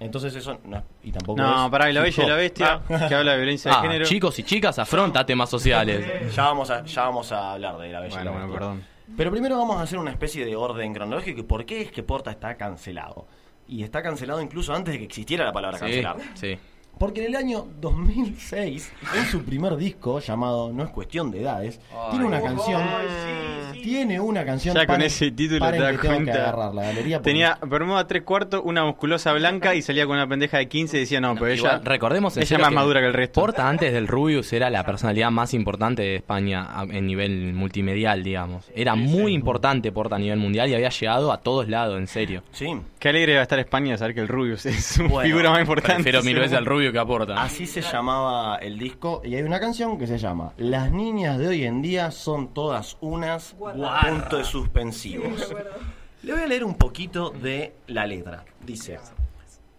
Entonces 0.00 0.34
eso 0.34 0.58
no, 0.64 0.82
y 1.04 1.12
tampoco 1.12 1.40
No, 1.40 1.66
es 1.66 1.70
pará, 1.70 1.90
y 1.90 1.92
la 1.92 2.00
bella 2.02 2.24
y 2.24 2.26
la 2.28 2.34
bestia, 2.34 2.80
que 3.08 3.14
habla 3.14 3.32
de 3.32 3.36
violencia 3.38 3.70
de 3.70 3.76
Ah, 3.76 3.82
género. 3.82 4.04
chicos 4.04 4.38
y 4.38 4.42
chicas, 4.42 4.78
afronta 4.78 5.24
temas 5.24 5.48
sociales. 5.50 6.04
Ya 6.34 6.44
vamos 6.44 6.70
a, 6.70 6.84
ya 6.84 7.02
vamos 7.04 7.30
a 7.32 7.52
hablar 7.52 7.78
de 7.78 7.88
la 7.92 8.00
bella 8.00 8.14
y 8.14 8.24
Bueno, 8.24 8.24
la 8.24 8.30
bueno, 8.32 8.46
bestia. 8.48 8.58
perdón. 8.60 8.84
Pero 9.16 9.30
primero 9.30 9.58
vamos 9.58 9.76
a 9.76 9.82
hacer 9.82 9.98
una 9.98 10.10
especie 10.10 10.44
de 10.44 10.56
orden 10.56 10.94
cronológico 10.94 11.40
y 11.40 11.42
por 11.44 11.64
qué 11.66 11.82
es 11.82 11.92
que 11.92 12.02
Porta 12.02 12.30
está 12.30 12.56
cancelado. 12.56 13.26
Y 13.68 13.82
está 13.82 14.02
cancelado 14.02 14.40
incluso 14.42 14.74
antes 14.74 14.92
de 14.92 14.98
que 14.98 15.04
existiera 15.04 15.44
la 15.44 15.52
palabra 15.52 15.78
Sí, 15.78 15.84
cancelar. 15.84 16.16
sí. 16.34 16.58
Porque 17.02 17.18
en 17.18 17.34
el 17.34 17.34
año 17.34 17.66
2006, 17.80 18.92
en 19.16 19.26
su 19.26 19.42
primer 19.42 19.74
disco 19.74 20.20
llamado 20.20 20.72
No 20.72 20.84
es 20.84 20.90
cuestión 20.90 21.32
de 21.32 21.42
edades, 21.42 21.80
tiene 22.12 22.26
una 22.26 22.40
canción. 22.40 22.80
Tiene 23.72 24.20
una 24.20 24.44
canción. 24.44 24.76
Ya 24.76 24.86
con 24.86 25.02
ese 25.02 25.32
título 25.32 25.68
te 25.68 25.78
das 25.78 25.98
cuenta. 25.98 26.32
agarrar 26.32 26.72
la 26.72 26.82
galería 26.84 27.20
Tenía 27.20 27.58
Bermuda 27.66 28.06
tres 28.06 28.22
cuartos, 28.22 28.62
una 28.64 28.84
musculosa 28.84 29.32
blanca 29.32 29.74
y 29.74 29.82
salía 29.82 30.06
con 30.06 30.14
una 30.14 30.28
pendeja 30.28 30.58
de 30.58 30.68
15 30.68 30.96
y 30.96 31.00
decía, 31.00 31.20
no, 31.20 31.34
pero 31.34 31.48
ella, 31.48 31.80
recordemos 31.82 32.36
ella 32.36 32.56
es 32.56 32.62
más 32.62 32.70
madura 32.70 33.00
que 33.00 33.08
el 33.08 33.14
resto. 33.14 33.40
Porta 33.40 33.68
antes 33.68 33.92
del 33.92 34.06
Rubius 34.06 34.52
era 34.52 34.70
la 34.70 34.84
personalidad 34.84 35.32
más 35.32 35.54
importante 35.54 36.02
de 36.02 36.14
España 36.14 36.68
en 36.88 37.04
nivel 37.04 37.52
multimedial, 37.52 38.22
digamos. 38.22 38.70
Era 38.76 38.94
muy 38.94 39.34
importante 39.34 39.90
Porta 39.90 40.14
a 40.14 40.18
nivel 40.20 40.38
mundial 40.38 40.70
y 40.70 40.74
había 40.74 40.90
llegado 40.90 41.32
a 41.32 41.40
todos 41.40 41.68
lados, 41.68 41.98
en 41.98 42.06
serio. 42.06 42.44
Sí. 42.52 42.68
Qué 43.00 43.08
alegre 43.08 43.34
va 43.34 43.40
a 43.40 43.42
estar 43.42 43.58
España 43.58 43.90
de 43.90 43.98
saber 43.98 44.14
que 44.14 44.20
el 44.20 44.28
Rubius 44.28 44.66
es 44.66 44.84
su 44.84 45.08
Bueno, 45.08 45.26
figura 45.26 45.50
más 45.50 45.62
importante. 45.62 45.94
Prefiero 45.94 46.22
mil 46.22 46.38
veces 46.38 46.56
al 46.56 46.64
Rubio 46.66 46.91
que. 46.92 47.42
Así 47.42 47.66
se 47.66 47.80
llamaba 47.80 48.56
el 48.56 48.78
disco 48.78 49.22
y 49.24 49.34
hay 49.34 49.42
una 49.42 49.60
canción 49.60 49.98
que 49.98 50.06
se 50.06 50.18
llama 50.18 50.52
Las 50.58 50.92
niñas 50.92 51.38
de 51.38 51.48
hoy 51.48 51.64
en 51.64 51.82
día 51.82 52.10
son 52.10 52.54
todas 52.54 52.96
unas 53.00 53.54
punto 53.54 54.38
de 54.38 54.44
suspensivos. 54.44 55.52
Le 56.22 56.32
voy 56.32 56.42
a 56.42 56.46
leer 56.46 56.64
un 56.64 56.74
poquito 56.74 57.30
de 57.30 57.74
la 57.88 58.06
letra. 58.06 58.44
Dice, 58.64 58.98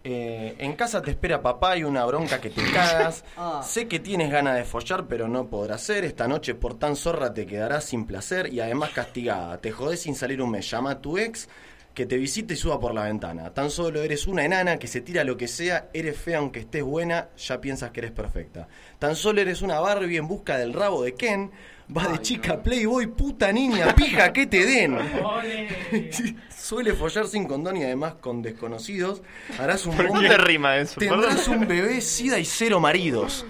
eh, 0.05 0.55
en 0.57 0.73
casa 0.73 1.01
te 1.01 1.11
espera 1.11 1.41
papá 1.41 1.77
y 1.77 1.85
una 1.85 2.03
bronca 2.05 2.41
que 2.41 2.49
te 2.49 2.61
cagas. 2.71 3.23
Sé 3.63 3.87
que 3.87 3.99
tienes 3.99 4.29
ganas 4.29 4.55
de 4.55 4.65
follar, 4.65 5.05
pero 5.07 5.29
no 5.29 5.47
podrás 5.47 5.81
ser. 5.81 6.03
Esta 6.03 6.27
noche 6.27 6.55
por 6.55 6.77
tan 6.77 6.97
zorra 6.97 7.33
te 7.33 7.45
quedarás 7.45 7.85
sin 7.85 8.05
placer 8.05 8.53
y 8.53 8.59
además 8.59 8.89
castigada. 8.89 9.57
Te 9.59 9.71
jodés 9.71 10.01
sin 10.01 10.15
salir 10.15 10.41
un 10.41 10.51
mes. 10.51 10.69
Llama 10.69 10.91
a 10.91 11.01
tu 11.01 11.17
ex 11.17 11.47
que 11.93 12.05
te 12.05 12.17
visite 12.17 12.55
y 12.55 12.57
suba 12.57 12.79
por 12.79 12.93
la 12.93 13.03
ventana. 13.03 13.53
Tan 13.53 13.69
solo 13.69 14.01
eres 14.01 14.27
una 14.27 14.43
enana 14.43 14.77
que 14.77 14.87
se 14.87 15.01
tira 15.01 15.23
lo 15.23 15.37
que 15.37 15.47
sea. 15.47 15.89
Eres 15.93 16.17
fea 16.17 16.39
aunque 16.39 16.61
estés 16.61 16.83
buena, 16.83 17.29
ya 17.37 17.61
piensas 17.61 17.91
que 17.91 17.99
eres 17.99 18.11
perfecta. 18.11 18.67
Tan 18.99 19.15
solo 19.15 19.41
eres 19.41 19.61
una 19.61 19.79
Barbie 19.79 20.17
en 20.17 20.27
busca 20.27 20.57
del 20.57 20.73
rabo 20.73 21.03
de 21.03 21.13
Ken. 21.13 21.51
Va 21.95 22.07
de 22.07 22.21
chica 22.21 22.63
Playboy, 22.63 23.07
puta 23.07 23.51
niña, 23.51 23.93
pija, 23.93 24.31
que 24.31 24.47
te 24.47 24.65
den. 24.65 24.97
Suele 26.57 26.93
follar 26.93 27.27
sin 27.27 27.45
condón 27.45 27.77
y 27.77 27.83
además 27.83 28.15
con 28.15 28.41
desconocidos. 28.41 29.21
Harás 29.59 29.85
un 29.85 29.95
¿Por 29.95 30.19
qué 30.19 30.37
rima 30.37 30.77
eso? 30.77 30.99
Tendrás 30.99 31.47
un 31.47 31.67
bebé, 31.67 32.01
sida 32.01 32.39
y 32.39 32.45
cero 32.45 32.79
maridos. 32.79 33.45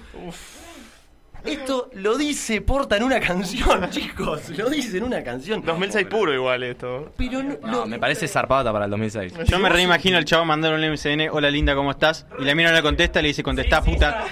Esto 1.45 1.89
lo 1.93 2.17
dice 2.17 2.61
Porta 2.61 2.97
en 2.97 3.03
una 3.03 3.19
canción, 3.19 3.89
chicos. 3.89 4.49
Lo 4.57 4.69
dice 4.69 4.97
en 4.97 5.03
una 5.03 5.23
canción. 5.23 5.61
2006 5.63 6.07
puro 6.07 6.33
igual 6.33 6.63
esto. 6.63 7.11
Pero 7.17 7.43
no, 7.43 7.57
No, 7.65 7.85
me 7.85 7.99
parece 7.99 8.27
zarpata 8.27 8.71
para 8.71 8.85
el 8.85 8.91
2006. 8.91 9.33
Yo 9.45 9.59
me 9.59 9.69
reimagino 9.69 10.17
al 10.17 10.25
chavo 10.25 10.45
mandar 10.45 10.73
un 10.73 10.81
MCN, 10.81 11.29
hola 11.31 11.49
linda, 11.51 11.75
¿cómo 11.75 11.91
estás? 11.91 12.25
Y 12.39 12.43
la 12.43 12.55
mina 12.55 12.69
no 12.69 12.75
le 12.75 12.81
contesta, 12.81 13.21
le 13.21 13.29
dice, 13.29 13.43
contestá, 13.43 13.81
puta. 13.81 14.25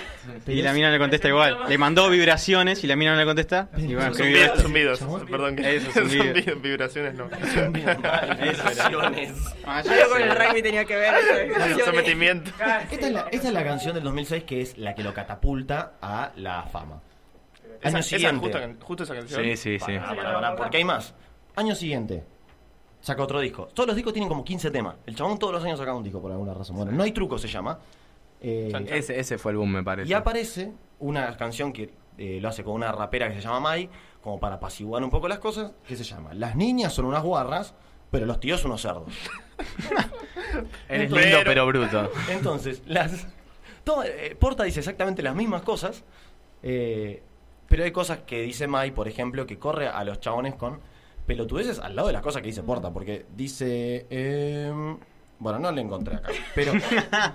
Y 0.47 0.61
la 0.61 0.73
mina 0.73 0.89
le 0.91 0.99
contesta 0.99 1.27
igual. 1.27 1.57
Le 1.67 1.77
mandó 1.77 2.09
vibraciones 2.09 2.83
y 2.83 2.87
la 2.87 2.95
mina 2.95 3.11
no 3.11 3.17
le 3.17 3.25
contesta. 3.25 3.69
Y 3.77 3.93
bueno, 3.95 4.13
Son 4.13 4.27
escribió 4.27 4.55
zumbidos, 4.57 4.99
zumbidos, 4.99 5.29
perdón. 5.29 5.55
Que 5.55 5.75
Eso, 5.77 5.91
zumbidos, 5.93 6.61
vibraciones 6.61 7.13
no. 7.15 7.29
Vibraciones. 7.71 9.33
Algo 9.65 10.09
con 10.09 10.21
el 10.21 10.35
rugby 10.35 10.61
tenía 10.61 10.85
que 10.85 10.95
ver. 10.95 11.13
Sometimiento. 11.85 12.51
Esta 12.91 13.07
es, 13.07 13.13
la, 13.13 13.27
esta 13.31 13.47
es 13.47 13.53
la 13.53 13.63
canción 13.63 13.95
del 13.95 14.03
2006 14.03 14.43
que 14.43 14.61
es 14.61 14.77
la 14.77 14.93
que 14.95 15.03
lo 15.03 15.13
catapulta 15.13 15.93
a 16.01 16.31
la 16.35 16.63
fama. 16.63 17.01
Año 17.83 17.97
esa 17.97 18.09
siguiente. 18.09 18.39
justo, 18.39 18.59
justo 18.85 19.03
esa 19.03 19.15
canción. 19.15 19.43
Sí, 19.43 19.57
sí, 19.57 19.79
sí. 19.79 19.93
Porque 20.57 20.77
hay 20.77 20.83
más. 20.83 21.13
Año 21.55 21.75
siguiente. 21.75 22.23
Saca 23.01 23.23
otro 23.23 23.39
disco. 23.39 23.67
Todos 23.73 23.87
los 23.87 23.95
discos 23.95 24.13
tienen 24.13 24.29
como 24.29 24.43
15 24.43 24.69
temas. 24.69 24.95
El 25.07 25.15
chabón 25.15 25.39
todos 25.39 25.53
los 25.53 25.63
años 25.63 25.79
saca 25.79 25.93
un 25.93 26.03
disco 26.03 26.21
por 26.21 26.31
alguna 26.31 26.53
razón. 26.53 26.75
Bueno, 26.75 26.91
no 26.91 27.01
hay 27.03 27.11
truco 27.11 27.39
se 27.39 27.47
llama. 27.47 27.79
Eh, 28.41 28.71
Ese, 28.89 29.19
ese 29.19 29.37
fue 29.37 29.51
el 29.51 29.57
boom, 29.59 29.71
me 29.71 29.83
parece. 29.83 30.09
y 30.09 30.13
aparece 30.13 30.71
una 30.99 31.37
canción 31.37 31.71
que 31.71 31.93
eh, 32.17 32.39
lo 32.41 32.49
hace 32.49 32.63
con 32.63 32.73
una 32.73 32.91
rapera 32.91 33.29
que 33.29 33.35
se 33.35 33.41
llama 33.41 33.59
Mai, 33.59 33.89
como 34.21 34.39
para 34.39 34.55
apaciguar 34.55 35.03
un 35.03 35.09
poco 35.09 35.27
las 35.27 35.39
cosas, 35.39 35.71
que 35.87 35.95
se 35.95 36.03
llama 36.03 36.33
Las 36.33 36.55
niñas 36.55 36.93
son 36.93 37.05
unas 37.05 37.23
guarras, 37.23 37.73
pero 38.09 38.25
los 38.25 38.39
tíos 38.39 38.63
unos 38.65 38.81
cerdos. 38.81 39.13
Eres 40.89 41.03
Entonces- 41.05 41.25
lindo 41.27 41.39
pero 41.45 41.65
bruto. 41.67 42.11
Entonces, 42.29 42.81
las. 42.85 43.27
todo- 43.83 44.03
eh, 44.03 44.35
Porta 44.39 44.63
dice 44.63 44.79
exactamente 44.79 45.21
las 45.23 45.35
mismas 45.35 45.61
cosas, 45.61 46.03
eh, 46.63 47.23
pero 47.67 47.83
hay 47.83 47.91
cosas 47.91 48.19
que 48.19 48.41
dice 48.41 48.67
Mai, 48.67 48.91
por 48.91 49.07
ejemplo, 49.07 49.45
que 49.47 49.57
corre 49.57 49.87
a 49.87 50.03
los 50.03 50.19
chabones 50.19 50.55
con 50.55 50.79
pelotudeces 51.25 51.79
al 51.79 51.95
lado 51.95 52.07
de 52.07 52.13
las 52.13 52.21
cosas 52.21 52.41
que 52.41 52.47
dice 52.49 52.63
Porta, 52.63 52.91
porque 52.91 53.25
dice. 53.35 54.07
Em, 55.41 55.43
bueno, 55.43 55.59
no 55.59 55.71
le 55.71 55.81
encontré 55.81 56.15
acá, 56.15 56.29
pero 56.55 56.73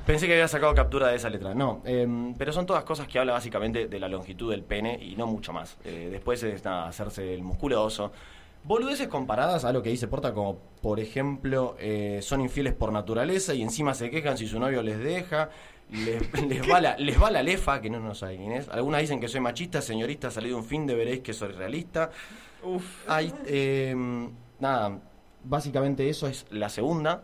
pensé 0.07 0.27
que 0.27 0.35
había 0.35 0.49
sacado 0.49 0.75
captura 0.75 1.09
de 1.09 1.17
esa 1.17 1.29
letra. 1.29 1.55
No, 1.55 1.83
em, 1.85 2.35
pero 2.35 2.53
son 2.53 2.67
todas 2.67 2.85
cosas 2.85 3.09
que 3.09 3.19
habla 3.19 3.33
básicamente 3.33 3.89
de 3.89 4.01
la 4.01 4.09
longitud 4.09 4.51
del 4.51 4.63
pene 4.63 4.99
y 5.01 5.17
no 5.17 5.27
mucho 5.27 5.53
más. 5.53 5.77
Eh, 5.85 6.09
después 6.11 6.43
es 6.43 6.65
nada, 6.65 6.89
hacerse 6.89 7.35
el 7.35 7.43
musculoso. 7.43 8.13
Boludeces 8.65 9.07
comparadas 9.07 9.65
a 9.65 9.73
lo 9.73 9.81
que 9.81 9.91
dice 9.91 10.09
Porta, 10.09 10.33
como 10.35 10.59
por 10.83 10.99
ejemplo, 10.99 11.77
eh, 11.79 12.19
son 12.23 12.41
infieles 12.41 12.75
por 12.75 12.93
naturaleza 12.93 13.55
y 13.55 13.63
encima 13.63 13.95
se 13.95 14.11
quejan 14.11 14.37
si 14.37 14.49
su 14.49 14.59
novio 14.59 14.83
les 14.83 14.99
deja, 14.99 15.51
les, 15.93 16.43
les 16.49 16.69
va, 16.69 16.81
la, 16.81 16.97
les 16.97 17.21
va 17.21 17.31
la 17.31 17.45
lefa, 17.45 17.81
que 17.81 17.91
no, 17.91 18.01
no 18.01 18.15
sabe 18.15 18.37
quién 18.37 18.53
es. 18.53 18.69
Algunas 18.69 19.03
dicen 19.03 19.21
que 19.21 19.29
soy 19.29 19.41
machista, 19.41 19.81
señorita, 19.81 20.31
salí 20.31 20.49
de 20.49 20.55
un 20.55 20.65
fin 20.65 20.87
de 20.87 20.97
veréis 20.97 21.21
que 21.21 21.33
soy 21.33 21.53
realista. 21.53 22.11
Hay, 23.07 23.33
eh, 23.47 23.95
nada, 24.59 24.99
básicamente 25.45 26.09
eso 26.09 26.27
es 26.27 26.47
la 26.51 26.69
segunda. 26.69 27.23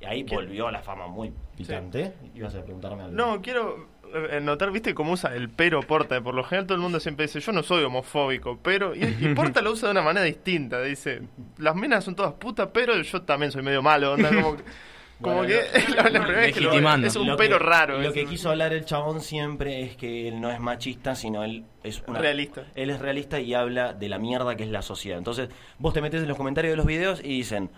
Y 0.00 0.04
ahí 0.06 0.22
volvió 0.22 0.68
a 0.68 0.72
la 0.72 0.80
fama 0.82 1.06
muy 1.08 1.32
picante. 1.56 2.12
Ibas 2.34 2.54
a 2.54 2.62
preguntarme 2.62 3.02
algo. 3.04 3.14
No, 3.16 3.42
quiero 3.42 3.86
eh, 4.30 4.40
notar, 4.40 4.70
viste, 4.70 4.94
cómo 4.94 5.12
usa 5.12 5.34
el 5.34 5.50
pero 5.50 5.80
Porta. 5.82 6.20
Por 6.22 6.34
lo 6.34 6.42
general 6.42 6.66
todo 6.66 6.76
el 6.76 6.80
mundo 6.82 7.00
siempre 7.00 7.26
dice, 7.26 7.40
yo 7.40 7.52
no 7.52 7.62
soy 7.62 7.84
homofóbico, 7.84 8.58
pero... 8.62 8.94
Y, 8.94 9.04
y 9.04 9.34
Porta 9.36 9.60
lo 9.60 9.72
usa 9.72 9.88
de 9.88 9.92
una 9.92 10.02
manera 10.02 10.24
distinta. 10.24 10.80
Dice, 10.80 11.22
las 11.58 11.74
minas 11.76 12.02
son 12.04 12.14
todas 12.16 12.32
putas, 12.34 12.68
pero 12.72 12.96
yo 13.00 13.22
también 13.22 13.52
soy 13.52 13.62
medio 13.62 13.82
malo. 13.82 14.12
onda, 14.14 14.30
como 14.30 14.56
que, 14.56 14.62
como 15.20 15.36
Bueno, 15.36 15.48
que 15.48 15.92
la, 15.94 16.02
la 16.04 16.20
primera 16.22 16.40
vez 16.40 16.54
que 16.54 16.60
lo- 16.62 16.72
es 17.06 17.16
un 17.16 17.26
Lo 17.26 17.36
pero 17.36 17.58
que- 17.58 17.64
raro. 17.64 17.98
Lo 18.00 18.08
es 18.08 18.14
que 18.14 18.24
quiso 18.24 18.48
hablar 18.48 18.72
el 18.72 18.86
chabón 18.86 19.20
siempre 19.20 19.82
es 19.82 19.96
que 19.96 20.28
él 20.28 20.40
no 20.40 20.50
es 20.50 20.60
machista, 20.60 21.14
sino 21.14 21.44
él 21.44 21.64
es 21.84 22.02
una, 22.06 22.20
Realista. 22.20 22.64
Él 22.74 22.88
es 22.88 23.00
realista 23.00 23.38
y 23.38 23.52
habla 23.52 23.92
de 23.92 24.08
la 24.08 24.18
mierda 24.18 24.56
que 24.56 24.62
es 24.64 24.70
la 24.70 24.80
sociedad. 24.80 25.18
Entonces, 25.18 25.50
vos 25.78 25.92
te 25.92 26.00
metes 26.00 26.22
en 26.22 26.28
los 26.28 26.38
comentarios 26.38 26.72
de 26.72 26.76
los 26.78 26.86
videos 26.86 27.20
y 27.22 27.28
dicen 27.28 27.68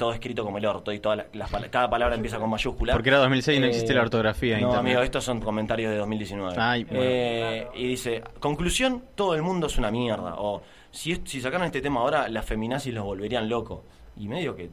todo 0.00 0.14
escrito 0.14 0.44
como 0.44 0.56
el 0.56 0.64
orto 0.64 0.92
y 0.92 0.98
toda 0.98 1.14
la- 1.16 1.26
las 1.34 1.50
cada 1.70 1.90
palabra 1.90 2.14
empieza 2.16 2.38
con 2.38 2.48
mayúscula. 2.48 2.94
Porque 2.94 3.10
era 3.10 3.18
2006 3.18 3.58
y 3.58 3.60
no 3.60 3.66
existe 3.66 3.92
la 3.92 4.00
ortografía 4.00 4.54
en 4.56 4.62
No, 4.62 4.68
internet. 4.68 4.90
amigo, 4.92 5.02
estos 5.02 5.22
son 5.24 5.40
comentarios 5.40 5.92
de 5.92 5.98
2019. 5.98 6.54
Ay, 6.58 6.84
bueno. 6.84 7.00
Eh, 7.04 7.68
y 7.74 7.86
dice, 7.86 8.22
conclusión, 8.40 9.04
todo 9.14 9.34
el 9.34 9.42
mundo 9.42 9.66
es 9.66 9.76
una 9.76 9.90
mierda. 9.90 10.36
O 10.38 10.62
si, 10.90 11.20
si 11.24 11.42
sacaran 11.42 11.66
este 11.66 11.82
tema 11.82 12.00
ahora, 12.00 12.28
las 12.28 12.46
feminazis 12.46 12.94
los 12.94 13.04
volverían 13.04 13.48
locos. 13.50 13.80
Y 14.16 14.26
medio 14.26 14.56
que 14.56 14.70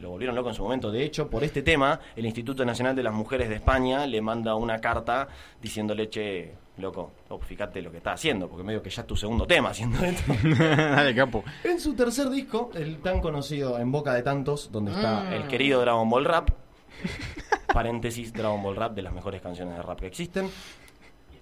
lo 0.00 0.10
volvieron 0.10 0.34
loco 0.36 0.48
en 0.48 0.54
su 0.54 0.62
momento. 0.62 0.90
De 0.90 1.04
hecho, 1.04 1.28
por 1.30 1.44
este 1.44 1.62
tema, 1.62 1.98
el 2.16 2.26
Instituto 2.26 2.64
Nacional 2.64 2.94
de 2.96 3.02
las 3.02 3.12
Mujeres 3.12 3.48
de 3.48 3.56
España 3.56 4.06
le 4.06 4.20
manda 4.20 4.54
una 4.54 4.80
carta 4.80 5.28
diciéndole, 5.62 6.08
che, 6.10 6.54
loco, 6.78 7.12
oh, 7.28 7.38
fíjate 7.38 7.80
lo 7.80 7.90
que 7.90 7.98
está 7.98 8.12
haciendo, 8.12 8.48
porque 8.48 8.64
medio 8.64 8.82
que 8.82 8.90
ya 8.90 9.02
es 9.02 9.06
tu 9.06 9.16
segundo 9.16 9.46
tema 9.46 9.70
haciendo 9.70 10.04
esto. 10.04 10.32
Dale, 10.58 11.14
capo. 11.14 11.44
en 11.62 11.78
su 11.80 11.94
tercer 11.94 12.28
disco, 12.30 12.70
el 12.74 12.98
tan 12.98 13.20
conocido 13.20 13.78
En 13.78 13.92
Boca 13.92 14.12
de 14.14 14.22
Tantos, 14.22 14.70
donde 14.72 14.92
está 14.92 15.22
Mm. 15.24 15.32
el 15.34 15.46
querido 15.46 15.80
Dragon 15.80 16.08
Ball 16.10 16.24
Rap, 16.24 16.50
paréntesis, 17.72 18.32
Dragon 18.32 18.62
Ball 18.62 18.76
Rap, 18.76 18.94
de 18.94 19.02
las 19.02 19.12
mejores 19.12 19.40
canciones 19.40 19.76
de 19.76 19.82
rap 19.82 20.00
que 20.00 20.06
existen, 20.06 20.48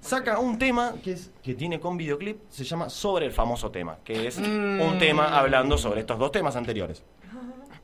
saca 0.01 0.39
un 0.39 0.59
tema 0.59 0.95
que, 1.03 1.12
es, 1.12 1.31
que 1.43 1.55
tiene 1.55 1.79
con 1.81 1.97
videoclip, 1.97 2.41
se 2.49 2.65
llama 2.65 2.89
Sobre 2.91 3.27
el 3.27 3.33
famoso 3.33 3.70
tema, 3.70 3.99
que 4.05 4.27
es 4.27 4.39
un 4.39 4.97
tema 4.99 5.39
hablando 5.39 5.79
sobre 5.79 6.01
estos 6.01 6.19
dos 6.19 6.33
temas 6.33 6.57
anteriores. 6.57 7.03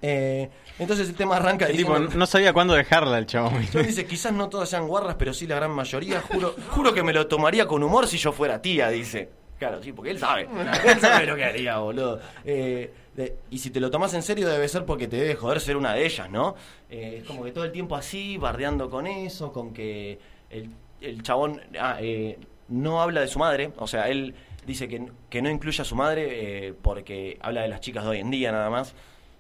Eh, 0.01 0.49
entonces 0.79 1.09
el 1.09 1.15
tema 1.17 1.37
arranca 1.37 1.67
El 1.67 1.77
tipo 1.77 1.93
diciendo... 1.93 2.17
no 2.17 2.27
sabía 2.27 2.53
cuándo 2.53 2.75
dejarla 2.75 3.19
el 3.19 3.27
chabón. 3.27 3.67
Yo 3.73 3.83
dice, 3.83 4.07
quizás 4.07 4.33
no 4.33 4.49
todas 4.49 4.69
sean 4.69 4.87
guarras, 4.87 5.17
pero 5.19 5.35
sí 5.35 5.47
la 5.47 5.57
gran 5.57 5.73
mayoría. 5.73 6.21
Juro, 6.21 6.55
juro 6.71 6.95
que 6.95 7.03
me 7.03 7.13
lo 7.13 7.27
tomaría 7.27 7.67
con 7.67 7.83
humor 7.83 8.07
si 8.07 8.17
yo 8.19 8.33
fuera 8.33 8.63
tía, 8.63 8.89
dice. 8.91 9.29
Claro, 9.59 9.83
sí, 9.83 9.93
porque 9.93 10.13
él 10.13 10.19
sabe. 10.21 10.49
Él 10.87 11.01
sabe 11.01 11.27
lo 11.27 11.35
que 11.35 11.45
haría, 11.45 11.79
boludo. 11.79 12.21
Eh, 12.45 12.93
de- 13.17 13.37
y 13.51 13.59
si 13.59 13.71
te 13.71 13.81
lo 13.81 13.91
tomas 13.91 14.15
en 14.15 14.23
serio 14.23 14.49
debe 14.49 14.69
ser 14.69 14.85
porque 14.85 15.09
te 15.09 15.17
debe 15.17 15.35
joder 15.35 15.61
ser 15.61 15.77
una 15.77 15.95
de 15.95 16.07
ellas, 16.07 16.31
¿no? 16.31 16.55
Eh, 16.89 17.19
es 17.23 17.25
como 17.27 17.43
que 17.43 17.51
todo 17.51 17.65
el 17.65 17.73
tiempo 17.73 17.97
así, 17.97 18.37
bardeando 18.39 18.89
con 18.89 19.09
eso, 19.09 19.53
con 19.53 19.73
que 19.73 20.21
el, 20.51 20.71
el 21.01 21.23
chabón 21.25 21.61
ah, 21.81 21.97
eh, 22.01 22.39
no 22.69 23.03
habla 23.03 23.21
de 23.23 23.27
su 23.27 23.41
madre. 23.41 23.73
O 23.79 23.89
sea, 23.89 24.09
él 24.09 24.33
dice 24.65 24.87
que, 24.87 25.09
que 25.29 25.43
no 25.43 25.51
incluye 25.51 25.83
a 25.83 25.85
su 25.85 25.97
madre 25.97 26.69
eh, 26.69 26.75
porque 26.81 27.37
habla 27.41 27.63
de 27.63 27.69
las 27.69 27.81
chicas 27.81 28.05
de 28.05 28.11
hoy 28.11 28.19
en 28.21 28.31
día 28.31 28.53
nada 28.53 28.71
más. 28.71 28.95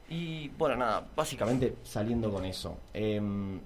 Y 0.09 0.48
bueno, 0.56 0.76
nada, 0.76 1.06
básicamente 1.14 1.76
saliendo 1.82 2.30
con 2.30 2.44
eso. 2.44 2.78
Em, 2.94 3.60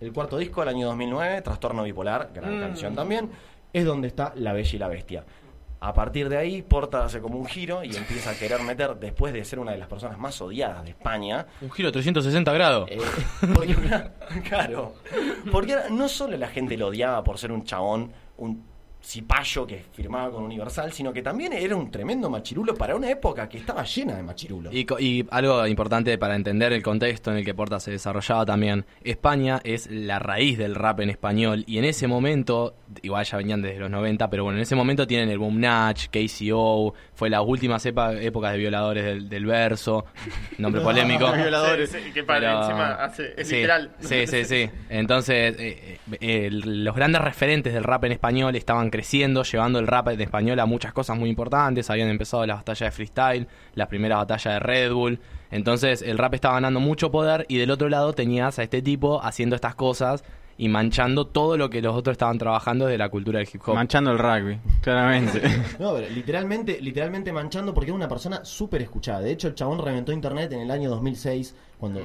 el 0.00 0.12
cuarto 0.12 0.36
disco, 0.38 0.62
el 0.62 0.68
año 0.68 0.86
2009, 0.86 1.42
Trastorno 1.42 1.82
Bipolar, 1.82 2.30
gran 2.32 2.56
Mm. 2.56 2.60
canción 2.60 2.94
también, 2.94 3.30
es 3.72 3.84
donde 3.84 4.08
está 4.08 4.32
La 4.36 4.52
Bella 4.52 4.70
y 4.74 4.78
la 4.78 4.88
Bestia. 4.88 5.24
A 5.80 5.94
partir 5.94 6.28
de 6.28 6.36
ahí, 6.36 6.62
Porta 6.62 7.04
hace 7.04 7.20
como 7.20 7.38
un 7.38 7.46
giro 7.46 7.84
y 7.84 7.94
empieza 7.94 8.30
a 8.30 8.34
querer 8.34 8.60
meter, 8.62 8.96
después 8.96 9.32
de 9.32 9.44
ser 9.44 9.60
una 9.60 9.70
de 9.72 9.78
las 9.78 9.86
personas 9.88 10.18
más 10.18 10.40
odiadas 10.40 10.82
de 10.84 10.90
España, 10.90 11.46
Un 11.60 11.70
giro 11.70 11.92
360 11.92 12.52
grados. 12.52 12.88
eh, 12.90 12.98
porque, 13.54 13.76
claro, 14.48 14.94
porque 15.52 15.76
no 15.90 16.08
solo 16.08 16.36
la 16.36 16.48
gente 16.48 16.76
lo 16.76 16.88
odiaba 16.88 17.22
por 17.22 17.38
ser 17.38 17.52
un 17.52 17.62
chabón, 17.64 18.12
un 18.38 18.64
cipayo 19.02 19.66
que 19.66 19.84
firmaba 19.92 20.30
con 20.30 20.44
Universal, 20.44 20.92
sino 20.92 21.12
que 21.12 21.22
también 21.22 21.52
era 21.52 21.74
un 21.76 21.90
tremendo 21.90 22.28
machirulo 22.28 22.74
para 22.74 22.94
una 22.96 23.10
época 23.10 23.48
que 23.48 23.58
estaba 23.58 23.84
llena 23.84 24.16
de 24.16 24.22
machirulos. 24.22 24.74
Y, 24.74 24.86
y 24.98 25.26
algo 25.30 25.66
importante 25.66 26.18
para 26.18 26.34
entender 26.36 26.72
el 26.72 26.82
contexto 26.82 27.30
en 27.30 27.38
el 27.38 27.44
que 27.44 27.54
Porta 27.54 27.80
se 27.80 27.90
desarrollaba 27.92 28.44
también, 28.44 28.84
España 29.02 29.60
es 29.64 29.88
la 29.90 30.18
raíz 30.18 30.58
del 30.58 30.74
rap 30.74 31.00
en 31.00 31.10
español 31.10 31.64
y 31.66 31.78
en 31.78 31.84
ese 31.84 32.06
momento, 32.06 32.74
igual 33.02 33.24
ya 33.24 33.38
venían 33.38 33.62
desde 33.62 33.78
los 33.78 33.90
90, 33.90 34.28
pero 34.30 34.44
bueno, 34.44 34.58
en 34.58 34.62
ese 34.62 34.74
momento 34.74 35.06
tienen 35.06 35.28
el 35.30 35.38
Boom 35.38 35.60
Natch, 35.60 36.08
KCO, 36.08 36.92
fue 37.14 37.30
las 37.30 37.42
últimas 37.46 37.84
epa- 37.86 38.20
épocas 38.20 38.52
de 38.52 38.58
violadores 38.58 39.04
del, 39.04 39.28
del 39.28 39.46
verso, 39.46 40.04
nombre 40.58 40.80
polémico. 40.82 41.32
Violadores. 41.38 41.90
Sí, 41.90 41.98
sí, 42.04 42.12
que 42.12 42.24
para 42.24 42.40
Pero- 42.40 42.60
encima 42.62 42.92
hace- 42.94 43.34
es 43.36 43.48
sí, 43.48 43.54
literal. 43.56 43.90
Sí, 44.00 44.26
sí, 44.26 44.44
sí. 44.44 44.70
Entonces, 44.90 45.54
eh, 45.58 45.98
eh, 46.20 46.48
los 46.50 46.94
grandes 46.94 47.22
referentes 47.22 47.72
del 47.72 47.84
rap 47.84 48.04
en 48.04 48.12
español 48.12 48.54
estaban 48.56 48.87
creciendo, 48.90 49.42
llevando 49.42 49.78
el 49.78 49.86
rap 49.86 50.08
en 50.08 50.20
español 50.20 50.60
a 50.60 50.66
muchas 50.66 50.92
cosas 50.92 51.18
muy 51.18 51.28
importantes. 51.30 51.90
Habían 51.90 52.08
empezado 52.08 52.46
las 52.46 52.58
batallas 52.58 52.88
de 52.88 52.90
freestyle, 52.90 53.48
las 53.74 53.88
primeras 53.88 54.18
batallas 54.18 54.54
de 54.54 54.60
Red 54.60 54.92
Bull. 54.92 55.20
Entonces, 55.50 56.02
el 56.02 56.18
rap 56.18 56.34
estaba 56.34 56.54
ganando 56.54 56.80
mucho 56.80 57.10
poder 57.10 57.46
y 57.48 57.58
del 57.58 57.70
otro 57.70 57.88
lado 57.88 58.12
tenías 58.12 58.58
a 58.58 58.62
este 58.62 58.82
tipo 58.82 59.22
haciendo 59.22 59.56
estas 59.56 59.74
cosas 59.74 60.24
y 60.58 60.68
manchando 60.68 61.28
todo 61.28 61.56
lo 61.56 61.70
que 61.70 61.80
los 61.80 61.94
otros 61.94 62.12
estaban 62.12 62.36
trabajando 62.36 62.86
de 62.86 62.98
la 62.98 63.08
cultura 63.08 63.38
del 63.38 63.48
hip 63.50 63.62
hop. 63.64 63.74
Manchando 63.74 64.10
el 64.10 64.18
rugby, 64.18 64.58
claramente. 64.82 65.40
No, 65.78 65.94
pero 65.94 66.08
literalmente, 66.10 66.80
literalmente 66.80 67.32
manchando 67.32 67.72
porque 67.72 67.90
era 67.90 67.96
una 67.96 68.08
persona 68.08 68.44
súper 68.44 68.82
escuchada. 68.82 69.20
De 69.20 69.30
hecho, 69.30 69.48
el 69.48 69.54
chabón 69.54 69.78
reventó 69.78 70.12
internet 70.12 70.52
en 70.52 70.60
el 70.60 70.70
año 70.70 70.90
2006, 70.90 71.54
cuando 71.78 72.00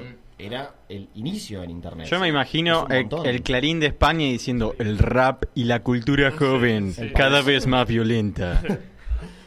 era 0.46 0.74
el 0.88 1.08
inicio 1.14 1.60
del 1.60 1.70
internet. 1.70 2.06
Yo 2.06 2.18
me 2.20 2.28
imagino 2.28 2.86
el, 2.88 3.42
clarín 3.42 3.80
de 3.80 3.86
España 3.86 4.26
diciendo 4.26 4.74
el 4.78 4.98
rap 4.98 5.44
y 5.54 5.64
la 5.64 5.82
cultura 5.82 6.30
joven 6.30 6.92
sí. 6.92 7.10
cada 7.14 7.42
vez 7.42 7.66
más 7.66 7.86
violenta. 7.86 8.62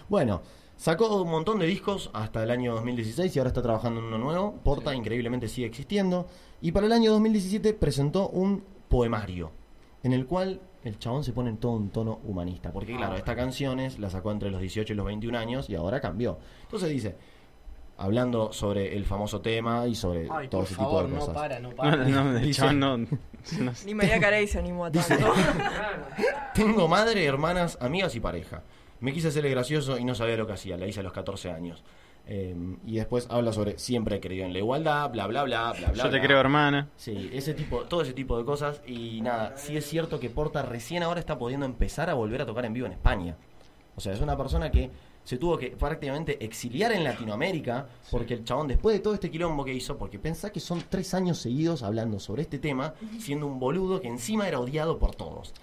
Bueno, 0.10 0.42
sacó 0.78 1.22
un 1.22 1.30
montón 1.30 1.60
de 1.60 1.66
discos 1.66 2.10
hasta 2.14 2.42
el 2.42 2.50
año 2.50 2.76
2016 2.76 3.36
y 3.36 3.40
ahora 3.40 3.50
está 3.50 3.62
trabajando 3.62 4.00
en 4.00 4.06
uno 4.06 4.18
nuevo. 4.18 4.54
Porta, 4.64 4.96
increíblemente, 4.96 5.50
sigue 5.50 5.68
existiendo. 5.68 6.28
Y 6.62 6.72
para 6.72 6.86
el 6.86 6.94
año 6.94 7.12
2017 7.12 7.74
presentó 7.74 8.30
un 8.30 8.64
poemario, 8.88 9.52
en 10.04 10.14
el 10.14 10.26
cual 10.26 10.62
el 10.86 10.98
chabón 10.98 11.26
se 11.26 11.34
pone 11.34 11.50
en 11.50 11.58
todo 11.58 11.74
un 11.74 11.90
tono 11.90 12.22
humanista. 12.24 12.72
Porque, 12.72 12.96
claro, 12.96 13.16
Ah. 13.16 13.18
estas 13.18 13.36
canciones 13.36 14.00
las 14.00 14.14
sacó 14.14 14.32
entre 14.32 14.50
los 14.50 14.62
18 14.62 14.94
y 14.94 14.96
los 14.96 15.06
21 15.06 15.36
años 15.38 15.70
y 15.70 15.76
ahora 15.76 16.00
cambió. 16.00 16.40
Entonces 16.64 16.90
dice: 16.90 17.18
hablando 17.98 18.54
sobre 18.54 18.96
el 18.96 19.06
famoso 19.06 19.42
tema 19.42 19.88
y 19.88 19.96
sobre 19.96 20.28
Ay, 20.32 20.48
todo 20.48 20.62
por 20.62 20.66
ese 20.68 20.76
favor, 20.76 21.06
tipo 21.06 21.08
de 21.08 21.14
no 21.14 21.20
cosas. 21.20 21.36
para, 21.36 21.60
no 21.60 21.70
No, 22.10 22.24
no, 22.34 22.38
el 22.38 22.54
chabón 22.54 22.80
no, 22.80 22.98
no- 22.98 23.08
Ni 23.86 23.94
María 23.96 24.20
Carey 24.20 24.48
se 24.48 24.60
animó 24.60 24.86
a 24.86 24.92
tanto. 24.92 25.16
Tengo 26.54 26.88
madre, 26.88 27.26
hermanas, 27.26 27.78
amigas 27.82 28.16
y 28.16 28.20
pareja. 28.20 28.64
Me 29.00 29.14
quise 29.14 29.28
hacerle 29.28 29.50
gracioso 29.52 29.98
y 29.98 30.04
no 30.06 30.16
sabía 30.16 30.38
lo 30.38 30.48
que 30.48 30.54
hacía, 30.54 30.78
la 30.78 30.88
hice 30.88 31.00
a 31.02 31.04
los 31.04 31.14
14 31.14 31.52
años. 31.52 31.84
Eh, 32.30 32.56
y 32.86 32.96
después 32.98 33.28
habla 33.30 33.54
sobre 33.54 33.78
siempre 33.78 34.18
he 34.18 34.20
creído 34.20 34.46
en 34.46 34.52
la 34.54 34.60
igualdad, 34.60 35.10
bla, 35.12 35.28
bla, 35.28 35.44
bla, 35.44 35.72
bla, 35.72 35.92
bla. 35.92 36.04
Yo 36.04 36.10
te 36.10 36.18
bla. 36.18 36.22
creo, 36.28 36.40
hermana. 36.40 36.90
Sí, 36.98 37.30
ese 37.32 37.54
tipo, 37.54 37.84
todo 37.84 38.02
ese 38.02 38.14
tipo 38.14 38.38
de 38.38 38.44
cosas. 38.44 38.82
Y 38.86 39.22
nada, 39.22 39.54
sí 39.56 39.78
es 39.78 39.86
cierto 39.88 40.20
que 40.20 40.30
Porta 40.30 40.62
recién 40.64 41.04
ahora 41.04 41.20
está 41.20 41.38
pudiendo 41.38 41.66
empezar 41.66 42.10
a 42.10 42.16
volver 42.16 42.42
a 42.42 42.46
tocar 42.46 42.66
en 42.66 42.74
vivo 42.74 42.86
en 42.88 42.94
España. 42.94 43.38
O 43.96 44.02
sea, 44.02 44.14
es 44.14 44.20
una 44.22 44.36
persona 44.36 44.72
que 44.72 44.92
se 45.28 45.38
tuvo 45.38 45.58
que 45.58 45.72
prácticamente 45.72 46.42
exiliar 46.46 46.94
en 46.94 47.04
Latinoamérica 47.04 47.86
porque 48.10 48.34
el 48.36 48.46
chabón, 48.46 48.70
después 48.70 48.96
de 48.96 49.02
todo 49.02 49.14
este 49.14 49.30
quilombo 49.30 49.66
que 49.66 49.74
hizo, 49.74 49.98
porque 49.98 50.18
pensá 50.18 50.54
que 50.54 50.62
son 50.62 50.82
tres 50.88 51.14
años 51.14 51.38
seguidos 51.38 51.84
hablando 51.84 52.18
sobre 52.18 52.44
este 52.44 52.60
tema, 52.60 52.94
siendo 53.20 53.46
un 53.46 53.60
boludo 53.60 54.00
que 54.00 54.08
encima 54.08 54.48
era 54.48 54.62
odiado 54.62 54.98
por 54.98 55.16
todos. 55.16 55.54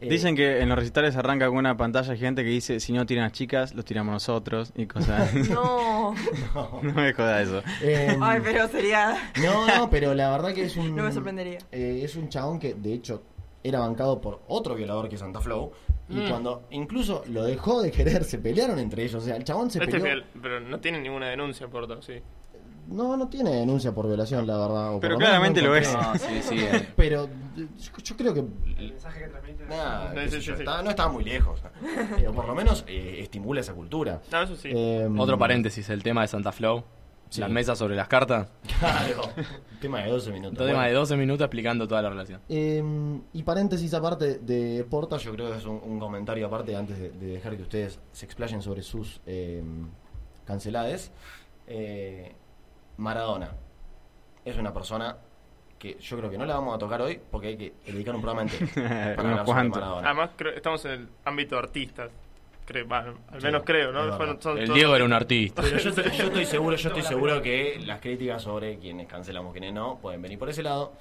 Eh, 0.00 0.08
Dicen 0.10 0.34
que 0.34 0.60
en 0.60 0.68
los 0.68 0.76
recitales 0.76 1.14
arranca 1.14 1.46
con 1.46 1.58
una 1.58 1.76
pantalla 1.76 2.16
gigante 2.16 2.42
que 2.42 2.50
dice, 2.50 2.80
si 2.80 2.92
no 2.92 3.06
tiran 3.06 3.22
las 3.22 3.32
chicas, 3.32 3.74
los 3.76 3.84
tiramos 3.84 4.12
nosotros 4.12 4.72
y 4.74 4.86
cosas. 4.86 5.32
No. 5.52 6.14
no 6.82 6.92
me 6.92 7.12
joda 7.12 7.42
eso. 7.42 7.62
Eh, 7.80 8.16
Ay, 8.20 8.40
pero 8.42 8.66
sería. 8.66 9.30
No, 9.40 9.66
no, 9.68 9.88
pero 9.88 10.14
la 10.14 10.30
verdad 10.32 10.52
que 10.52 10.64
es 10.64 10.76
un. 10.76 10.96
No 10.96 11.04
me 11.04 11.12
sorprendería. 11.12 11.58
eh, 11.70 12.00
es 12.02 12.16
un 12.16 12.28
chabón 12.28 12.58
que, 12.58 12.74
de 12.74 12.92
hecho, 12.92 13.22
era 13.62 13.78
bancado 13.78 14.20
por 14.20 14.42
otro 14.48 14.74
violador 14.74 15.08
que 15.08 15.14
es 15.14 15.20
Santa 15.20 15.40
Flow. 15.40 15.70
Y 16.12 16.16
Mm. 16.16 16.28
cuando 16.28 16.62
incluso 16.70 17.24
lo 17.28 17.44
dejó 17.44 17.80
de 17.82 17.90
querer, 17.90 18.24
se 18.24 18.38
pelearon 18.38 18.78
entre 18.78 19.02
ellos. 19.04 19.22
O 19.22 19.26
sea, 19.26 19.36
el 19.36 19.44
chabón 19.44 19.70
se 19.70 19.78
Este 19.78 19.92
peleó. 19.92 20.04
fiel, 20.04 20.24
pero 20.42 20.60
no 20.60 20.78
tiene 20.80 21.00
ninguna 21.00 21.28
denuncia 21.28 21.68
por 21.68 21.86
todo, 21.86 22.02
sí. 22.02 22.14
No, 22.88 23.16
no 23.16 23.28
tiene 23.28 23.50
denuncia 23.50 23.92
por 23.94 24.06
violación, 24.08 24.44
la 24.46 24.58
verdad. 24.58 24.94
o 24.96 25.00
Pero 25.00 25.16
claramente 25.16 25.62
no 25.62 25.68
lo 25.68 25.76
es. 25.76 25.92
No, 25.94 26.14
sí, 26.16 26.42
sí, 26.42 26.56
eh. 26.60 26.88
Pero 26.96 27.28
yo, 27.56 27.64
yo 28.02 28.16
creo 28.16 28.34
que. 28.34 28.42
Nah, 29.68 30.10
Sí, 30.12 30.18
sí, 30.24 30.30
sé 30.30 30.40
sí, 30.40 30.46
yo, 30.48 30.56
sí. 30.56 30.62
está- 30.62 30.82
no 30.82 30.90
estaba 30.90 31.12
muy 31.12 31.24
lejos. 31.24 31.60
Eh, 32.18 32.26
o 32.28 32.32
por 32.32 32.46
lo 32.46 32.54
menos 32.54 32.84
eh, 32.88 33.18
estimula 33.20 33.60
esa 33.60 33.72
cultura. 33.72 34.20
No, 34.30 34.42
eso 34.42 34.56
sí. 34.56 34.70
Eh, 34.74 35.08
Otro 35.16 35.38
paréntesis, 35.38 35.88
el 35.90 36.02
tema 36.02 36.22
de 36.22 36.28
Santa 36.28 36.50
Flow. 36.52 36.84
Sí. 37.32 37.40
Las 37.40 37.48
mesas 37.50 37.78
sobre 37.78 37.96
las 37.96 38.08
cartas. 38.08 38.48
Claro. 38.78 39.22
tema 39.80 40.00
de 40.00 40.10
12 40.10 40.30
minutos. 40.32 40.50
Un 40.52 40.56
tema 40.66 40.80
Bueno. 40.80 40.88
de 40.88 40.92
12 40.92 41.16
minutos 41.16 41.44
explicando 41.46 41.88
toda 41.88 42.02
la 42.02 42.10
relación. 42.10 42.42
Eh, 42.48 42.82
y 43.32 43.42
paréntesis 43.42 43.94
aparte 43.94 44.38
de 44.40 44.84
Porta, 44.84 45.16
yo 45.16 45.32
creo 45.32 45.50
que 45.50 45.56
es 45.56 45.64
un, 45.64 45.80
un 45.82 45.98
comentario 45.98 46.46
aparte 46.46 46.76
antes 46.76 46.98
de, 46.98 47.08
de 47.10 47.26
dejar 47.28 47.56
que 47.56 47.62
ustedes 47.62 47.98
se 48.12 48.26
explayen 48.26 48.60
sobre 48.60 48.82
sus 48.82 49.22
eh, 49.24 49.62
cancelades. 50.44 51.10
Eh, 51.66 52.34
Maradona 52.98 53.50
es 54.44 54.58
una 54.58 54.74
persona 54.74 55.16
que 55.78 55.96
yo 55.98 56.18
creo 56.18 56.30
que 56.30 56.36
no 56.38 56.44
la 56.44 56.54
vamos 56.56 56.74
a 56.74 56.78
tocar 56.78 57.00
hoy 57.00 57.18
porque 57.30 57.48
hay 57.48 57.56
que 57.56 57.72
dedicar 57.86 58.14
un 58.14 58.20
programa 58.20 58.42
entero 58.42 58.66
para 58.74 59.30
hablar 59.30 59.46
sobre. 59.46 59.68
Maradona. 59.70 60.06
Además, 60.08 60.30
creo- 60.36 60.52
estamos 60.54 60.84
en 60.84 60.90
el 60.92 61.08
ámbito 61.24 61.54
de 61.56 61.60
artistas. 61.62 62.10
Creo, 62.64 62.86
bueno, 62.86 63.14
al 63.30 63.40
Sí, 63.40 63.46
menos 63.46 63.62
creo, 63.64 63.92
¿no? 63.92 64.16
Fueron- 64.16 64.40
son 64.40 64.56
El 64.58 64.72
Diego 64.72 64.94
era 64.94 65.04
un 65.04 65.12
artista. 65.12 65.62
Pero 65.62 65.78
yo, 65.78 65.90
yo 65.90 66.24
estoy 66.26 66.46
seguro, 66.46 66.76
yo 66.76 66.88
estoy 66.88 67.02
seguro 67.02 67.42
que 67.42 67.80
las 67.84 68.00
críticas 68.00 68.42
sobre 68.42 68.78
quienes 68.78 69.08
cancelamos, 69.08 69.52
quienes 69.52 69.72
no, 69.72 69.98
pueden 69.98 70.22
venir 70.22 70.38
por 70.38 70.48
ese 70.48 70.62
lado. 70.62 70.92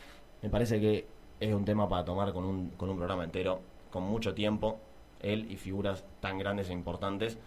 Me 0.41 0.49
parece 0.49 0.79
que 0.81 1.05
es 1.39 1.53
un 1.53 1.63
tema 1.65 1.88
para 1.88 2.03
tomar 2.03 2.33
con 2.33 2.43
un, 2.45 2.69
con 2.71 2.89
un 2.89 2.97
programa 2.97 3.23
entero, 3.23 3.61
con 3.91 4.03
mucho 4.03 4.33
tiempo, 4.33 4.79
él 5.21 5.45
y 5.51 5.57
figuras 5.57 6.03
tan 6.19 6.39
grandes 6.39 6.69
e 6.69 6.73
importantes, 6.73 7.38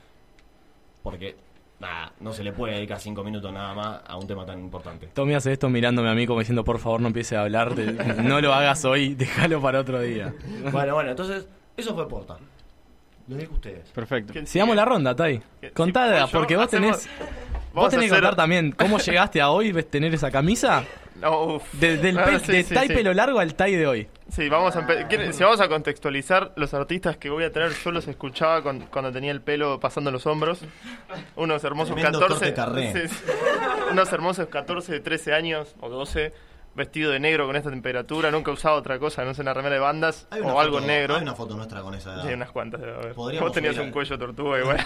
porque 1.03 1.36
nada, 1.81 2.12
no 2.20 2.32
se 2.32 2.45
le 2.45 2.53
puede 2.53 2.74
dedicar 2.74 3.01
cinco 3.01 3.24
minutos 3.24 3.53
nada 3.53 3.74
más 3.74 4.01
a 4.07 4.16
un 4.16 4.27
tema 4.27 4.47
tan 4.47 4.61
importante. 4.61 5.09
Tommy 5.12 5.35
hace 5.35 5.53
esto 5.53 5.69
mirándome 5.69 6.09
a 6.09 6.15
mí 6.15 6.27
como 6.27 6.39
diciendo, 6.39 6.65
por 6.65 6.78
favor, 6.78 7.01
no 7.01 7.09
empiece 7.09 7.36
a 7.36 7.43
hablar. 7.43 7.77
no 8.23 8.41
lo 8.41 8.55
hagas 8.55 8.85
hoy, 8.85 9.15
déjalo 9.16 9.61
para 9.61 9.81
otro 9.81 10.01
día. 10.01 10.32
Bueno, 10.73 10.95
bueno, 10.95 11.11
entonces, 11.11 11.49
eso 11.77 11.95
fue 11.95 12.09
Porta. 12.09 12.39
Lo 13.29 13.37
dejo 13.37 13.53
a 13.53 13.57
ustedes. 13.57 13.89
Perfecto. 13.91 14.35
Sigamos 14.47 14.77
la 14.77 14.85
ronda, 14.85 15.15
Tai. 15.17 15.41
Contada, 15.75 16.27
porque 16.27 16.57
vos 16.57 16.67
hacemos- 16.67 17.01
tenés... 17.01 17.29
Vos 17.73 17.89
tenés 17.91 18.07
a 18.07 18.09
que 18.09 18.13
hacer- 18.15 18.21
contar 18.23 18.37
también 18.37 18.71
cómo 18.73 18.99
llegaste 18.99 19.41
a 19.41 19.51
hoy, 19.51 19.73
ves 19.73 19.91
tener 19.91 20.15
esa 20.15 20.31
camisa. 20.31 20.85
No, 21.21 21.45
uf. 21.57 21.73
De- 21.75 21.97
del 21.97 22.19
Ah, 22.19 22.25
pe- 22.27 22.39
sí, 22.41 22.53
de 22.53 22.63
sí, 22.65 22.75
Tai 22.75 22.87
sí. 22.87 22.95
pelo 22.95 23.13
largo 23.15 23.39
al 23.41 23.55
Tai 23.55 23.75
de 23.75 23.87
hoy. 23.87 24.09
Sí, 24.31 24.49
vamos 24.49 24.77
a 24.77 24.87
empe- 24.87 25.09
¿quieren- 25.09 25.33
si 25.33 25.43
vamos 25.43 25.61
a 25.61 25.69
contextualizar 25.69 26.53
los 26.57 26.73
artistas 26.75 27.17
que 27.17 27.31
voy 27.31 27.43
a 27.45 27.53
traer, 27.53 27.73
yo 27.73 27.91
los 27.91 28.07
escuchaba 28.07 28.63
con- 28.63 28.81
cuando 28.83 29.11
tenía 29.11 29.33
el 29.33 29.41
pelo 29.41 29.81
pasando 29.81 30.11
los 30.13 30.25
hombros. 30.27 30.61
Unos 31.35 31.65
hermosos 31.65 31.95
Tremendo 31.95 32.21
14. 32.21 32.53
corte 32.53 32.55
carré. 32.55 32.93
sí, 33.09 33.09
sí. 33.09 33.25
unos 33.91 34.13
hermosos 34.13 34.47
14, 34.49 35.01
13 35.01 35.33
años 35.35 35.75
o 35.81 35.89
12, 35.89 36.33
vestido 36.75 37.13
de 37.13 37.21
negro 37.21 37.47
con 37.47 37.55
esta 37.55 37.71
temperatura, 37.71 38.31
nunca 38.33 38.51
he 38.51 38.55
usado 38.55 38.77
otra 38.77 38.99
cosa, 38.99 39.25
no 39.25 39.33
sé, 39.33 39.43
una 39.43 39.55
remera 39.55 39.75
de 39.77 39.81
bandas 39.81 40.27
o 40.43 40.61
algo 40.61 40.81
negro. 40.81 41.15
Hay 41.17 41.23
una 41.23 41.35
foto 41.35 41.55
nuestra 41.55 41.83
con 41.83 41.95
esa 41.95 42.15
edad. 42.15 42.27
Sí, 42.27 42.33
unas 42.35 42.51
cuantas 42.51 42.81
Vos 43.15 43.53
tenías 43.53 43.77
un 43.79 43.89
a- 43.89 43.93
cuello 43.93 44.19
tortuga 44.19 44.59
igual. 44.59 44.77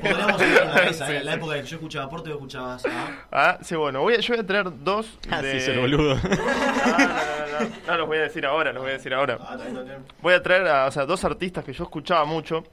Podríamos 0.00 0.40
subir 0.40 0.60
una 0.62 0.74
vez, 0.80 0.96
Sí, 1.06 1.12
en 1.12 1.24
la 1.26 1.32
sí. 1.32 1.38
época 1.38 1.54
que 1.54 1.62
yo 1.64 1.76
escuchaba 1.76 2.08
Porta 2.08 2.28
y 2.28 2.32
vos 2.32 2.38
escuchabas 2.40 2.86
a... 2.86 3.26
Ah, 3.32 3.58
sí, 3.62 3.74
bueno, 3.74 4.00
voy 4.00 4.14
a- 4.14 4.20
yo 4.20 4.34
voy 4.34 4.42
a 4.44 4.46
traer 4.46 4.66
dos 4.84 5.18
Ah, 5.30 5.42
de... 5.42 5.60
sí, 5.60 5.70
el 5.70 5.80
boludo. 5.80 6.14
No, 6.82 6.98
no, 6.98 6.98
no, 6.98 7.68
no, 7.68 7.70
no, 7.86 7.96
los 7.98 8.06
voy 8.06 8.18
a 8.18 8.22
decir 8.22 8.46
ahora, 8.46 8.72
los 8.72 8.82
voy 8.82 8.90
a 8.90 8.94
decir 8.94 9.12
ahora. 9.14 9.38
Voy 10.20 10.34
a 10.34 10.42
traer 10.42 10.66
a 10.68 10.86
o 10.86 10.90
sea, 10.90 11.04
dos 11.04 11.24
artistas 11.24 11.64
que 11.64 11.72
yo 11.72 11.84
escuchaba 11.84 12.24
mucho. 12.24 12.64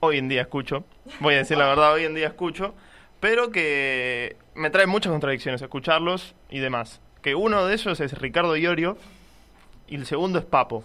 Hoy 0.00 0.18
en 0.18 0.28
día 0.28 0.42
escucho. 0.42 0.84
Voy 1.20 1.34
a 1.34 1.38
decir 1.38 1.56
la 1.56 1.66
verdad, 1.66 1.92
hoy 1.94 2.04
en 2.04 2.14
día 2.14 2.26
escucho. 2.28 2.74
Pero 3.20 3.50
que 3.50 4.36
me 4.54 4.70
trae 4.70 4.86
muchas 4.86 5.10
contradicciones 5.10 5.62
escucharlos 5.62 6.34
y 6.50 6.58
demás. 6.58 7.00
Que 7.22 7.34
uno 7.34 7.64
de 7.66 7.74
ellos 7.74 7.98
es 8.00 8.12
Ricardo 8.18 8.56
Iorio 8.56 8.96
y 9.88 9.96
el 9.96 10.06
segundo 10.06 10.38
es 10.38 10.44
Papo. 10.44 10.84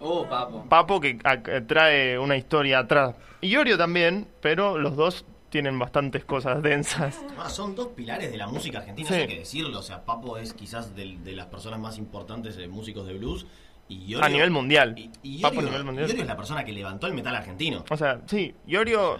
Oh, 0.00 0.26
papo. 0.26 0.64
Papo 0.68 1.00
que 1.00 1.18
a- 1.24 1.42
que 1.42 1.60
trae 1.60 2.18
una 2.18 2.36
historia 2.36 2.78
atrás. 2.80 3.14
Iorio 3.42 3.76
también, 3.76 4.26
pero 4.40 4.78
los 4.78 4.96
dos 4.96 5.26
tienen 5.50 5.78
bastantes 5.78 6.24
cosas 6.24 6.62
densas. 6.62 7.20
Ah, 7.38 7.50
son 7.50 7.74
dos 7.74 7.88
pilares 7.88 8.30
de 8.32 8.38
la 8.38 8.46
música 8.46 8.78
argentina, 8.78 9.08
Sí. 9.08 9.14
hay 9.14 9.26
que 9.26 9.38
decirlo. 9.40 9.78
O 9.78 9.82
sea, 9.82 10.04
Papo 10.06 10.38
es 10.38 10.54
quizás 10.54 10.96
del- 10.96 11.22
de, 11.22 11.32
las 11.32 11.46
personas 11.46 11.78
más 11.78 11.98
importantes 11.98 12.56
de 12.56 12.66
músicos 12.68 13.06
de 13.06 13.14
blues. 13.14 13.46
Y 13.88 14.04
Iorio, 14.12 14.24
a 14.24 14.28
nivel 14.28 14.50
mundial. 14.50 14.94
y 15.22 15.42
Papo 15.42 15.56
Iorio, 15.56 15.68
a 15.68 15.72
nivel 15.72 15.84
mundial. 15.84 16.08
Iorio 16.08 16.22
es 16.22 16.28
la 16.28 16.36
persona 16.36 16.64
que 16.64 16.72
levantó 16.72 17.06
el 17.06 17.12
metal 17.14 17.34
argentino. 17.36 17.84
O 17.90 17.96
sea, 17.96 18.20
sí, 18.26 18.54
Iorio. 18.66 19.18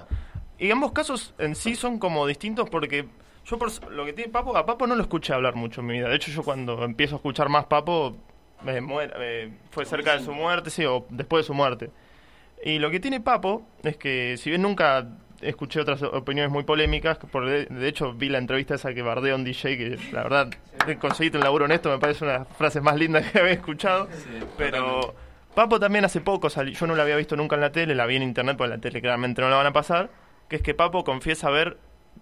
Y 0.61 0.70
ambos 0.70 0.93
casos 0.93 1.35
en 1.39 1.55
sí 1.57 1.74
son 1.74 1.99
como 1.99 2.27
distintos 2.27 2.69
porque 2.70 3.07
yo 3.47 3.59
por 3.59 3.70
lo 3.91 4.05
que 4.05 4.12
tiene 4.12 4.31
Papo, 4.31 4.57
a 4.57 4.65
Papo 4.66 4.87
no 4.87 4.95
lo 4.95 5.03
escuché 5.03 5.32
hablar 5.32 5.57
mucho 5.57 5.81
en 5.81 5.87
mi 5.89 5.95
vida. 5.95 6.09
De 6.09 6.15
hecho, 6.16 6.31
yo 6.31 6.43
cuando 6.43 6.85
empiezo 6.85 7.16
a 7.16 7.19
escuchar 7.19 7.49
más 7.49 7.65
Papo, 7.65 8.16
me 8.62 8.81
muer- 8.82 9.12
eh, 9.19 9.51
fue 9.70 9.85
cerca 9.87 10.16
de 10.19 10.23
su 10.24 10.32
muerte, 10.32 10.70
sí, 10.70 10.85
o 10.85 11.07
después 11.09 11.45
de 11.45 11.47
su 11.47 11.55
muerte. 11.55 11.91
Y 12.62 12.78
lo 12.78 12.91
que 12.91 13.01
tiene 13.01 13.20
Papo 13.20 13.62
es 13.82 13.97
que, 13.97 14.37
si 14.37 14.51
bien 14.51 14.61
nunca 14.62 15.07
escuché 15.41 15.81
otras 15.81 16.03
opiniones 16.03 16.53
muy 16.53 16.65
polémicas, 16.65 17.16
por 17.16 17.47
de, 17.47 17.65
de 17.65 17.89
hecho 17.89 18.12
vi 18.12 18.28
la 18.28 18.37
entrevista 18.37 18.74
esa 18.74 18.93
que 18.93 19.01
bardea 19.01 19.32
a 19.32 19.37
un 19.37 19.45
DJ, 19.45 19.78
que 19.78 19.99
la 20.12 20.23
verdad, 20.24 20.51
conseguiste 21.01 21.39
un 21.39 21.45
laburo 21.45 21.65
honesto, 21.65 21.89
me 21.89 21.99
parece 21.99 22.24
una 22.24 22.35
de 22.35 22.39
las 22.41 22.49
frases 22.59 22.82
más 22.82 22.97
lindas 22.97 23.24
que 23.32 23.39
había 23.39 23.53
escuchado. 23.53 24.09
pero 24.59 25.15
Papo 25.55 25.81
también 25.81 26.05
hace 26.05 26.20
poco 26.20 26.51
salió, 26.51 26.74
yo 26.74 26.87
no 26.87 26.95
la 26.95 27.03
había 27.05 27.16
visto 27.16 27.35
nunca 27.35 27.55
en 27.55 27.62
la 27.62 27.73
tele, 27.73 27.95
la 27.95 28.05
vi 28.05 28.16
en 28.16 28.23
internet, 28.23 28.59
porque 28.59 28.74
en 28.74 28.78
la 28.78 28.82
tele 28.82 29.01
claramente 29.01 29.41
no 29.41 29.49
la 29.49 29.57
van 29.57 29.66
a 29.66 29.73
pasar, 29.73 30.11
que 30.51 30.56
es 30.56 30.62
que 30.62 30.74
Papo 30.74 31.02
confiesa 31.05 31.47
haber 31.48 31.78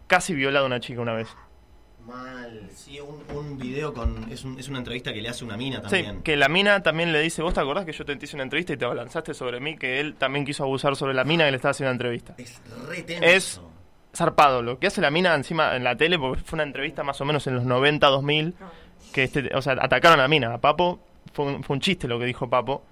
casi 0.07 0.35
violado 0.35 0.67
a 0.67 0.69
una 0.69 0.79
chica 0.79 1.01
una 1.01 1.15
vez. 1.15 1.29
Mal, 2.07 2.69
sí, 2.73 2.99
un, 3.01 3.23
un 3.37 3.59
video 3.59 3.93
con. 3.93 4.31
Es, 4.33 4.45
un- 4.45 4.59
es 4.59 4.69
una 4.69 4.79
entrevista 4.79 5.13
que 5.13 5.21
le 5.21 5.29
hace 5.29 5.45
una 5.45 5.57
mina 5.59 5.77
Sí, 5.77 5.83
también. 5.91 6.23
que 6.23 6.37
la 6.37 6.49
mina 6.49 6.83
también 6.83 7.13
le 7.13 7.21
dice, 7.21 7.43
vos 7.43 7.53
te 7.53 7.61
acordás 7.61 7.85
que 7.85 7.93
yo 7.93 8.05
te 8.07 8.13
hice 8.15 8.37
una 8.37 8.45
entrevista 8.45 8.73
y 8.73 8.77
te 8.79 8.85
abalanzaste 8.87 9.35
sobre 9.35 9.61
mí, 9.61 9.77
que 9.77 10.01
él 10.01 10.15
también 10.15 10.45
quiso 10.47 10.63
abusar 10.63 10.97
sobre 10.97 11.13
la 11.13 11.25
mina 11.25 11.45
que 11.45 11.51
le 11.51 11.57
estaba 11.57 11.73
haciendo 11.73 11.89
la 11.91 11.95
entrevista. 11.95 12.35
Es 12.39 12.61
re 12.89 13.03
tenso. 13.03 13.25
Es 13.27 13.61
zarpado 14.15 14.63
lo 14.63 14.79
que 14.79 14.87
hace 14.87 15.01
la 15.03 15.11
mina 15.11 15.35
encima 15.35 15.77
en 15.77 15.85
la 15.85 15.97
tele, 15.97 16.19
porque 16.19 16.41
fue 16.43 16.57
una 16.57 16.63
entrevista 16.63 17.03
más 17.03 17.21
o 17.21 17.25
menos 17.27 17.47
en 17.47 17.57
los 17.57 17.65
90, 17.65 18.07
2000, 18.07 18.55
que 19.13 19.25
este, 19.25 19.51
o 19.55 19.61
sea, 19.61 19.75
atacaron 19.81 20.19
a 20.19 20.23
la 20.23 20.29
mina, 20.29 20.55
a 20.55 20.59
Papo, 20.59 21.01
fue 21.35 21.45
un, 21.45 21.63
fue 21.63 21.75
un 21.75 21.81
chiste 21.81 22.09
lo 22.09 22.19
que 22.19 22.25
dijo 22.25 22.49
Papo, 22.49 22.85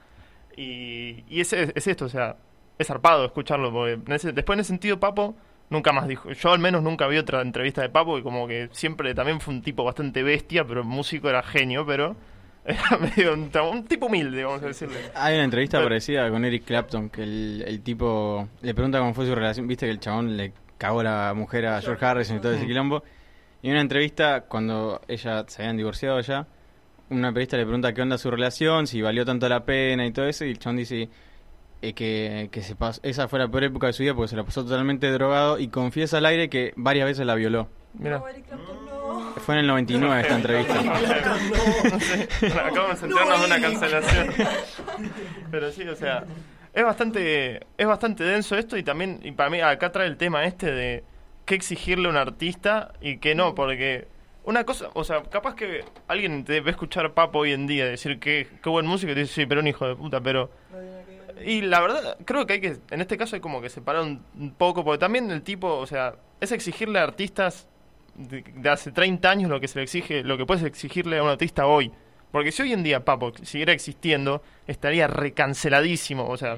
y, 0.58 1.24
y 1.28 1.40
es, 1.40 1.52
es 1.54 1.86
esto, 1.86 2.04
o 2.04 2.08
sea, 2.10 2.36
es 2.78 2.86
zarpado 2.86 3.24
escucharlo, 3.24 3.73
porque 3.73 3.93
en 3.94 4.12
ese- 4.12 4.32
después 4.32 4.57
en 4.57 4.61
ese 4.61 4.69
sentido 4.69 4.98
Papo 5.01 5.36
nunca 5.70 5.93
más 5.93 6.07
dijo, 6.07 6.31
yo 6.32 6.53
al 6.53 6.59
menos 6.61 6.82
nunca 6.82 7.07
vi 7.09 7.16
otra 7.19 7.40
entrevista 7.43 7.82
de 7.82 7.89
Papo, 7.89 8.19
y 8.19 8.23
como 8.23 8.47
que 8.47 8.69
siempre 8.73 9.15
también 9.15 9.40
fue 9.40 9.55
un 9.55 9.62
tipo 9.62 9.82
bastante 9.85 10.23
bestia, 10.23 10.65
pero 10.65 10.85
músico 10.85 11.28
era 11.28 11.43
genio, 11.43 11.85
pero 11.86 12.16
era 12.66 12.98
medio 12.98 13.35
un, 13.35 13.51
un 13.73 13.85
tipo 13.85 14.07
humilde, 14.07 14.44
vamos 14.44 14.62
a 14.62 14.66
decirle. 14.66 14.97
Hay 15.15 15.35
una 15.35 15.44
entrevista 15.44 15.78
Pero- 15.78 15.86
parecida 15.89 16.31
con 16.31 16.44
Eric 16.44 16.65
Clapton, 16.65 17.11
que 17.11 17.23
el, 17.23 17.65
el 17.66 17.81
tipo 17.82 18.48
le 18.62 18.74
pregunta 18.74 18.98
cómo 18.98 19.15
fue 19.15 19.27
su 19.27 19.35
relación, 19.35 19.66
viste 19.69 19.86
que 19.86 19.93
el 19.93 20.01
chabón 20.01 20.36
le 20.36 20.53
cagó 20.78 21.03
la 21.03 21.32
mujer 21.35 21.66
a 21.66 21.81
George 21.81 22.05
Harrison 22.05 22.36
y 22.36 22.40
todo 22.40 22.53
ese 22.53 22.65
Mm. 22.65 22.66
quilombo. 22.66 23.03
Y 23.62 23.69
en 23.69 23.73
una 23.73 23.81
entrevista, 23.81 24.43
cuando 24.43 25.01
ella 25.09 25.44
se 25.48 25.62
habían 25.62 25.77
divorciado 25.78 26.20
ya, 26.20 26.47
una 27.09 27.28
periodista 27.32 27.57
le 27.57 27.65
pregunta 27.65 27.94
qué 27.94 28.03
onda 28.03 28.19
su 28.19 28.31
relación, 28.31 28.86
si 28.86 29.01
valió 29.01 29.24
tanto 29.24 29.48
la 29.48 29.65
pena 29.65 30.05
y 30.07 30.12
todo 30.12 30.27
eso, 30.27 30.44
y 30.44 30.51
el 30.51 30.59
chabón 30.59 30.77
dice, 30.77 31.09
eh, 31.82 31.93
que, 31.93 32.48
que 32.53 32.62
se 32.62 32.77
pas- 32.77 33.01
esa 33.03 33.28
fue 33.28 33.39
la 33.39 33.48
peor 33.48 33.65
época 33.65 33.86
de 33.89 33.93
su 33.93 34.03
vida 34.03 34.15
porque 34.15 34.28
se 34.28 34.36
la 34.36 34.44
pasó 34.44 34.65
totalmente 34.65 35.11
drogado 35.11 35.59
y 35.59 35.69
confiesa 35.69 36.19
al 36.19 36.27
aire 36.27 36.48
que 36.48 36.73
varias 36.77 37.07
veces 37.07 37.27
la 37.27 37.35
violó. 37.35 37.69
Mira. 37.94 38.23
Fue 39.44 39.55
en 39.55 39.61
el 39.61 39.66
99 39.69 40.20
esta 40.23 40.35
entrevista. 40.36 40.74
No 40.82 42.01
sé, 42.01 42.28
acabamos 42.51 42.90
de 42.90 42.97
centrarnos 43.09 43.39
en 43.40 43.44
una 43.47 43.61
cancelación. 43.61 44.28
Pero 45.51 45.70
sí, 45.73 45.82
o 45.89 45.94
sea, 45.97 46.24
es 46.73 46.85
bastante 46.85 47.66
es 47.78 47.86
bastante 47.86 48.24
denso 48.24 48.57
esto 48.57 48.77
y 48.77 48.82
también 48.82 49.20
y 49.23 49.32
para 49.32 49.51
mí 49.51 49.61
acá 49.61 49.93
trae 49.93 50.07
el 50.07 50.16
tema 50.16 50.44
este 50.44 50.70
de 50.73 51.05
qué 51.44 51.55
exigirle 51.55 52.09
a 52.09 52.11
un 52.11 52.16
artista 52.16 52.93
y 53.01 53.19
qué 53.19 53.35
no, 53.35 53.55
porque 53.55 54.09
una 54.44 54.65
cosa, 54.65 54.89
o 54.94 55.05
sea, 55.05 55.23
capaz 55.24 55.55
que 55.55 55.85
alguien 56.09 56.44
te 56.44 56.61
ve 56.61 56.70
escuchar 56.70 57.12
Papo 57.15 57.40
hoy 57.40 57.53
en 57.53 57.66
día 57.66 57.86
decir 57.86 58.19
que 58.19 58.47
qué 58.62 58.69
buen 58.70 58.86
músico 58.86 59.12
y 59.12 59.15
te 59.15 59.20
dice, 59.23 59.35
sí, 59.35 59.47
pero 59.47 59.61
un 59.61 59.66
hijo 59.69 59.86
de 59.86 59.94
puta, 59.97 60.20
pero 60.20 60.51
y 61.44 61.62
la 61.62 61.80
verdad, 61.80 62.16
creo 62.24 62.46
que 62.46 62.54
hay 62.54 62.60
que, 62.60 62.76
en 62.90 63.00
este 63.00 63.16
caso 63.16 63.36
hay 63.36 63.40
como 63.40 63.60
que 63.60 63.68
separar 63.68 64.02
un, 64.02 64.22
un 64.38 64.50
poco, 64.52 64.84
porque 64.84 64.98
también 64.98 65.30
el 65.30 65.42
tipo, 65.42 65.68
o 65.76 65.86
sea, 65.86 66.14
es 66.40 66.52
exigirle 66.52 66.98
a 66.98 67.02
artistas 67.02 67.66
de, 68.14 68.42
de 68.54 68.68
hace 68.70 68.92
30 68.92 69.28
años 69.30 69.50
lo 69.50 69.60
que 69.60 69.68
se 69.68 69.78
le 69.78 69.82
exige, 69.82 70.22
lo 70.24 70.36
que 70.38 70.46
puedes 70.46 70.62
exigirle 70.64 71.18
a 71.18 71.22
un 71.22 71.28
artista 71.28 71.66
hoy. 71.66 71.92
Porque 72.32 72.52
si 72.52 72.62
hoy 72.62 72.72
en 72.72 72.82
día 72.82 73.04
Papo 73.04 73.32
siguiera 73.42 73.72
existiendo, 73.72 74.42
estaría 74.66 75.06
recanceladísimo, 75.06 76.26
o 76.28 76.36
sea, 76.36 76.56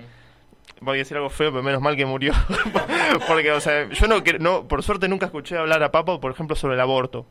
voy 0.80 0.96
a 0.96 0.98
decir 0.98 1.16
algo 1.16 1.30
feo, 1.30 1.50
pero 1.50 1.62
menos 1.62 1.80
mal 1.82 1.94
que 1.96 2.06
murió. 2.06 2.32
Porque, 3.28 3.52
o 3.52 3.60
sea, 3.60 3.88
yo 3.90 4.06
no, 4.06 4.22
no, 4.40 4.66
por 4.66 4.82
suerte 4.82 5.08
nunca 5.08 5.26
escuché 5.26 5.56
hablar 5.56 5.82
a 5.82 5.90
Papo, 5.92 6.20
por 6.20 6.32
ejemplo, 6.32 6.56
sobre 6.56 6.74
el 6.74 6.80
aborto. 6.80 7.26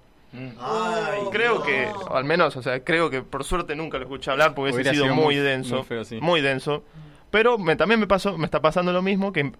creo 1.32 1.64
que, 1.64 1.88
o 1.88 2.16
al 2.16 2.26
menos, 2.26 2.56
o 2.56 2.62
sea, 2.62 2.84
creo 2.84 3.10
que 3.10 3.22
por 3.22 3.44
suerte 3.44 3.76
nunca 3.76 3.98
lo 3.98 4.04
escuché 4.04 4.32
hablar 4.32 4.54
porque 4.54 4.74
hubiese 4.74 4.92
sido 4.92 5.04
sido 5.06 5.16
muy, 5.16 5.26
muy- 5.26 5.36
denso, 5.36 5.78
muy 5.78 5.86
feo, 5.86 6.04
sí. 6.06 6.20
muy 6.22 6.42
denso. 6.42 6.84
Pero 7.32 7.58
me, 7.58 7.76
también 7.76 8.00
me 8.00 8.08
pasó, 8.08 8.38
me 8.38 8.46
está 8.46 8.62
pasando 8.62 8.92
lo 8.94 9.02
mismo 9.02 9.32
que 9.34 9.52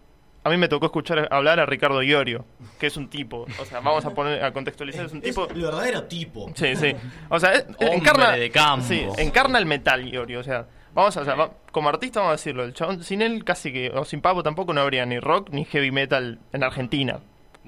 a 0.44 0.50
mí 0.50 0.58
me 0.58 0.68
tocó 0.70 0.86
escuchar 0.86 1.28
hablar 1.32 1.60
a 1.60 1.66
Ricardo 1.66 2.02
Iorio, 2.02 2.46
que 2.80 2.88
es 2.88 2.96
un 2.96 3.10
tipo, 3.10 3.46
o 3.60 3.66
sea, 3.66 3.82
vamos 3.82 4.06
a 4.06 4.12
poner 4.14 4.44
a 4.44 4.54
contextualizar, 4.54 5.06
es 5.08 5.12
un 5.12 5.22
tipo 5.22 5.48
El 5.50 5.62
verdadero 5.62 6.04
tipo. 6.06 6.50
Sí, 6.56 6.76
sí. 6.78 6.94
O 7.30 7.40
sea, 7.40 7.54
es- 7.54 7.66
Hombre 7.68 7.94
encarna 7.96 8.32
de 8.32 8.50
campo. 8.50 8.86
Sí, 8.88 9.06
encarna 9.18 9.60
el 9.60 9.66
metal 9.66 10.08
Iorio, 10.08 10.40
o 10.40 10.44
sea, 10.44 10.66
vamos 10.94 11.18
a, 11.18 11.22
o 11.22 11.26
sea, 11.26 11.36
va- 11.36 11.52
como 11.74 11.90
artista 11.90 12.22
vamos 12.22 12.32
a 12.32 12.36
decirlo, 12.38 12.64
el 12.64 12.74
chabón 12.74 13.04
sin 13.04 13.22
él 13.22 13.44
casi 13.44 13.74
que 13.74 13.90
o 13.90 14.06
sin 14.06 14.22
Papo 14.22 14.42
tampoco 14.44 14.74
no 14.74 14.80
habría 14.82 15.06
ni 15.06 15.20
rock 15.20 15.50
ni 15.52 15.66
heavy 15.66 15.92
metal 15.92 16.40
en 16.54 16.64
Argentina. 16.64 17.20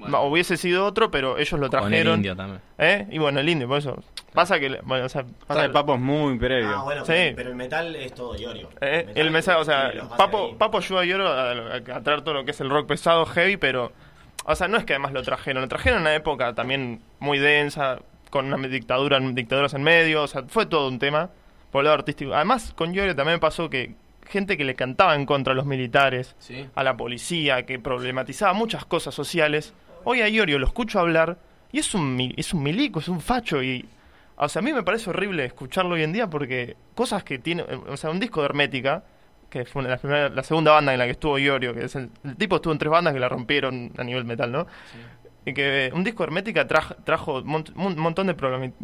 Va, 0.08 0.20
Hubiese 0.20 0.56
sido 0.56 0.84
otro, 0.86 1.10
pero 1.10 1.36
ellos 1.38 1.52
lo 1.52 1.58
Con 1.58 1.64
el 1.66 1.70
trajeron. 1.90 2.14
indio 2.16 2.36
también. 2.36 2.60
¿Eh? 2.78 3.06
Y 3.10 3.18
bueno, 3.18 3.40
el 3.40 3.48
indio, 3.48 3.68
por 3.68 3.78
eso. 3.78 4.02
Pasa 4.32 4.58
que, 4.60 4.70
le- 4.70 4.80
bueno, 4.82 5.06
o 5.06 5.08
sea, 5.08 5.24
Pasa 5.46 5.62
que 5.62 5.68
Papo 5.70 5.94
es 5.94 6.00
muy 6.00 6.38
previo. 6.38 6.70
Ah, 6.70 6.82
bueno, 6.84 7.04
Sí. 7.04 7.12
pero, 7.12 7.36
pero 7.36 7.50
el 7.50 7.56
metal 7.56 7.96
es 7.96 8.14
todo 8.14 8.36
Iorio. 8.36 8.70
Eh, 8.80 9.04
Metal 9.08 9.22
el 9.26 9.30
mensaje, 9.30 9.58
o 9.60 9.64
sea, 9.64 9.92
Papo, 10.16 10.46
ahí. 10.46 10.54
Papo 10.56 10.78
ayuda 10.78 11.00
a 11.00 11.04
Yoro 11.04 11.26
a, 11.28 11.50
a- 11.50 11.76
a 11.96 12.02
traer 12.02 12.22
todo 12.22 12.34
lo 12.34 12.44
que 12.44 12.52
es 12.52 12.60
el 12.60 12.70
rock 12.70 12.86
pesado, 12.86 13.26
heavy, 13.26 13.56
pero, 13.56 13.92
o 14.44 14.54
sea, 14.54 14.68
no 14.68 14.76
es 14.76 14.84
que 14.84 14.92
además 14.94 15.12
lo 15.12 15.22
trajeron, 15.22 15.62
lo 15.62 15.68
trajeron 15.68 15.98
en 15.98 16.02
una 16.02 16.14
época 16.14 16.54
también 16.54 17.00
muy 17.18 17.38
densa, 17.38 17.98
con 18.30 18.52
una 18.52 18.68
dictadura, 18.68 19.18
dictaduras 19.20 19.74
en 19.74 19.82
medio, 19.82 20.22
o 20.22 20.26
sea, 20.28 20.44
fue 20.46 20.66
todo 20.66 20.86
un 20.88 21.00
tema 21.00 21.30
por 21.72 21.80
el 21.80 21.86
lado 21.86 21.94
artístico. 21.98 22.32
Además, 22.34 22.72
con 22.76 22.94
Yoro 22.94 23.14
también 23.16 23.40
pasó 23.40 23.68
que 23.68 23.94
gente 24.28 24.56
que 24.56 24.62
le 24.64 24.76
cantaba 24.76 25.16
en 25.16 25.26
contra 25.26 25.52
a 25.54 25.56
los 25.56 25.66
militares, 25.66 26.36
Sí. 26.38 26.64
a 26.76 26.84
la 26.84 26.96
policía, 26.96 27.66
que 27.66 27.80
problematizaba 27.80 28.52
muchas 28.52 28.84
cosas 28.84 29.12
sociales, 29.12 29.74
hoy 30.04 30.20
a 30.22 30.28
Iorio 30.28 30.58
lo 30.58 30.66
escucho 30.66 30.98
hablar 31.00 31.38
y 31.72 31.78
es 31.78 31.94
un, 31.94 32.32
es 32.36 32.52
un 32.54 32.62
milico, 32.62 33.00
es 33.00 33.08
un 33.08 33.20
facho 33.20 33.62
y... 33.62 33.88
O 34.42 34.48
sea, 34.48 34.60
a 34.60 34.62
mí 34.62 34.72
me 34.72 34.82
parece 34.82 35.10
horrible 35.10 35.44
escucharlo 35.44 35.94
hoy 35.96 36.02
en 36.02 36.12
día 36.12 36.28
porque 36.28 36.76
cosas 36.94 37.22
que 37.24 37.38
tiene... 37.38 37.62
O 37.62 37.96
sea, 37.96 38.10
un 38.10 38.18
disco 38.18 38.40
de 38.40 38.46
Hermética, 38.46 39.04
que 39.50 39.64
fue 39.66 39.82
la, 39.82 39.98
primera- 39.98 40.28
la 40.30 40.42
segunda 40.42 40.72
banda 40.72 40.92
en 40.92 40.98
la 40.98 41.04
que 41.04 41.10
estuvo 41.12 41.38
Iorio, 41.38 41.74
que 41.74 41.84
es 41.84 41.94
el, 41.96 42.08
el 42.24 42.36
tipo 42.36 42.56
estuvo 42.56 42.72
en 42.72 42.78
tres 42.78 42.90
bandas 42.90 43.12
que 43.12 43.20
la 43.20 43.28
rompieron 43.28 43.92
a 43.98 44.02
nivel 44.04 44.24
metal, 44.24 44.50
¿no? 44.50 44.66
Y 45.44 45.52
que 45.54 45.90
un 45.94 46.04
disco 46.04 46.22
de 46.22 46.28
Hermética 46.28 46.66
traj- 46.66 46.96
trajo 47.04 47.42
mont- 47.42 47.72
un 47.76 47.98
montón 47.98 48.26
de 48.28 48.36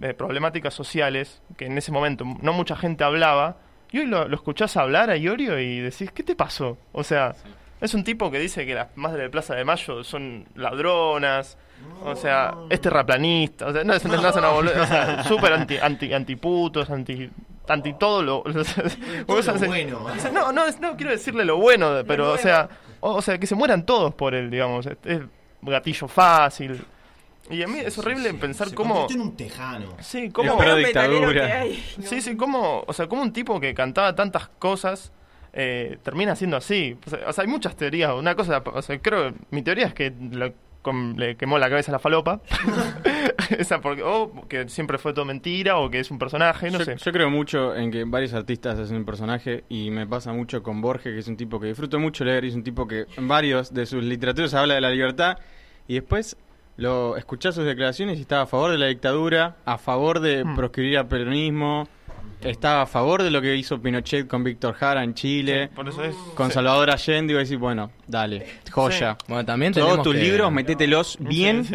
eh, 0.02 0.14
problemáticas 0.14 0.74
sociales 0.74 1.42
que 1.56 1.66
en 1.66 1.78
ese 1.78 1.90
momento 1.92 2.24
no 2.42 2.52
mucha 2.52 2.76
gente 2.76 3.04
hablaba. 3.04 3.56
Y 3.92 4.00
hoy 4.00 4.06
lo, 4.06 4.26
lo 4.28 4.34
escuchás 4.34 4.76
hablar 4.76 5.08
a 5.10 5.16
Iorio 5.16 5.58
y 5.58 5.80
decís, 5.80 6.10
¿qué 6.12 6.22
te 6.22 6.34
pasó? 6.34 6.76
O 6.92 7.02
sea, 7.04 7.34
es 7.80 7.94
un 7.94 8.04
tipo 8.04 8.30
que 8.30 8.38
dice 8.38 8.64
que 8.66 8.74
las 8.74 8.96
madres 8.96 9.22
de 9.22 9.30
Plaza 9.30 9.54
de 9.54 9.64
Mayo 9.64 10.02
son 10.04 10.46
ladronas, 10.54 11.58
o 12.04 12.16
sea, 12.16 12.54
es 12.70 12.80
terraplanista, 12.80 13.66
o 13.66 13.72
sea, 13.72 13.84
no 13.84 13.92
es, 13.94 14.04
no 14.04 14.14
es 14.28 14.36
una 14.36 14.48
boludez, 14.48 14.78
o 14.78 14.86
sea, 14.86 15.22
súper 15.24 15.52
anti, 15.52 15.76
anti, 15.78 16.12
antiputos, 16.12 16.88
anti, 16.90 17.30
anti 17.68 17.92
todo 17.94 18.22
lo... 18.22 18.38
o 18.44 18.64
sea, 18.64 18.84
Todo 19.26 19.38
o 19.38 19.42
sea, 19.42 19.52
lo 19.54 19.58
se- 19.58 19.66
bueno. 19.66 20.04
o 20.04 20.18
sea, 20.18 20.30
no, 20.30 20.52
no, 20.52 20.62
no 20.80 20.96
quiero 20.96 21.12
decirle 21.12 21.44
lo 21.44 21.58
bueno, 21.58 21.92
de- 21.92 22.04
pero, 22.04 22.32
o 22.32 22.38
sea, 22.38 22.68
o, 23.00 23.14
o 23.16 23.22
sea, 23.22 23.38
que 23.38 23.46
se 23.46 23.54
mueran 23.54 23.84
todos 23.84 24.14
por 24.14 24.34
él, 24.34 24.50
digamos, 24.50 24.86
es, 24.86 24.96
es 25.04 25.20
gatillo 25.62 26.08
fácil. 26.08 26.82
Y 27.48 27.62
a 27.62 27.68
mí 27.68 27.78
es 27.78 27.96
horrible 27.98 28.32
pensar 28.34 28.70
Se 28.70 28.74
cómo... 28.74 29.06
en 29.08 29.20
un 29.20 29.36
tejano. 29.36 29.96
Sí, 30.00 30.30
cómo... 30.30 30.56
Dictadura. 30.76 31.64
Sí, 32.02 32.20
sí, 32.20 32.36
como, 32.36 32.82
o 32.86 32.92
sea, 32.92 33.06
como 33.06 33.22
un 33.22 33.32
tipo 33.32 33.60
que 33.60 33.72
cantaba 33.74 34.14
tantas 34.16 34.48
cosas 34.58 35.12
eh, 35.58 35.98
termina 36.02 36.36
siendo 36.36 36.56
así. 36.56 36.96
O 37.06 37.10
sea, 37.10 37.18
o 37.28 37.32
sea, 37.32 37.42
hay 37.42 37.48
muchas 37.48 37.74
teorías. 37.76 38.12
Una 38.14 38.34
cosa, 38.34 38.62
o 38.64 38.82
sea, 38.82 38.98
creo, 39.00 39.32
mi 39.50 39.62
teoría 39.62 39.86
es 39.86 39.94
que 39.94 40.12
lo- 40.32 40.52
le 41.16 41.36
quemó 41.36 41.58
la 41.58 41.68
cabeza 41.68 41.90
a 41.90 41.94
la 41.94 41.98
falopa. 41.98 42.40
Esa 43.58 43.80
porque, 43.80 44.02
o 44.04 44.46
que 44.48 44.68
siempre 44.68 44.98
fue 44.98 45.12
todo 45.12 45.24
mentira, 45.24 45.78
o 45.78 45.90
que 45.90 45.98
es 46.00 46.10
un 46.12 46.18
personaje, 46.18 46.70
no 46.70 46.78
yo, 46.78 46.84
sé. 46.84 46.96
yo 46.96 47.12
creo 47.12 47.28
mucho 47.30 47.74
en 47.74 47.90
que 47.90 48.04
varios 48.04 48.32
artistas 48.34 48.78
hacen 48.78 48.96
un 48.98 49.04
personaje 49.04 49.64
y 49.68 49.90
me 49.90 50.06
pasa 50.06 50.32
mucho 50.32 50.62
con 50.62 50.80
Borges, 50.80 51.12
que 51.12 51.18
es 51.18 51.28
un 51.28 51.36
tipo 51.36 51.58
que 51.58 51.66
disfruto 51.68 51.98
mucho 51.98 52.24
leer 52.24 52.44
y 52.44 52.48
es 52.48 52.54
un 52.54 52.62
tipo 52.62 52.86
que 52.86 53.06
en 53.16 53.26
varios 53.28 53.74
de 53.74 53.84
sus 53.86 54.04
literaturas 54.04 54.54
habla 54.54 54.74
de 54.74 54.80
la 54.80 54.90
libertad 54.90 55.38
y 55.88 55.94
después 55.94 56.36
lo 56.76 57.16
escuchás 57.16 57.54
sus 57.54 57.64
declaraciones 57.64 58.18
y 58.18 58.22
estaba 58.22 58.42
a 58.42 58.46
favor 58.46 58.70
de 58.70 58.78
la 58.78 58.86
dictadura, 58.86 59.56
a 59.64 59.78
favor 59.78 60.20
de 60.20 60.44
Hmm. 60.44 60.54
proscribir 60.54 60.98
al 60.98 61.08
peronismo, 61.08 61.88
estaba 62.42 62.82
a 62.82 62.86
favor 62.86 63.22
de 63.22 63.30
lo 63.30 63.40
que 63.40 63.54
hizo 63.56 63.80
Pinochet 63.80 64.26
con 64.26 64.44
Víctor 64.44 64.74
Jara 64.74 65.02
en 65.04 65.14
Chile, 65.14 65.68
Sí, 65.68 65.74
por 65.76 65.88
eso 65.88 66.04
es- 66.04 66.14
con 66.34 66.48
sí. 66.48 66.54
Salvador 66.54 66.90
Allende, 66.90 67.32
y 67.32 67.36
vos 67.36 67.44
decís, 67.44 67.58
bueno, 67.60 67.90
dale, 68.06 68.46
joya. 68.70 69.16
Bueno, 69.28 69.44
también 69.44 69.72
Todos 69.72 69.86
tenemos 69.86 70.04
tus 70.04 70.14
que- 70.14 70.20
libros, 70.22 70.52
metételos 70.52 71.18
bien. 71.20 71.66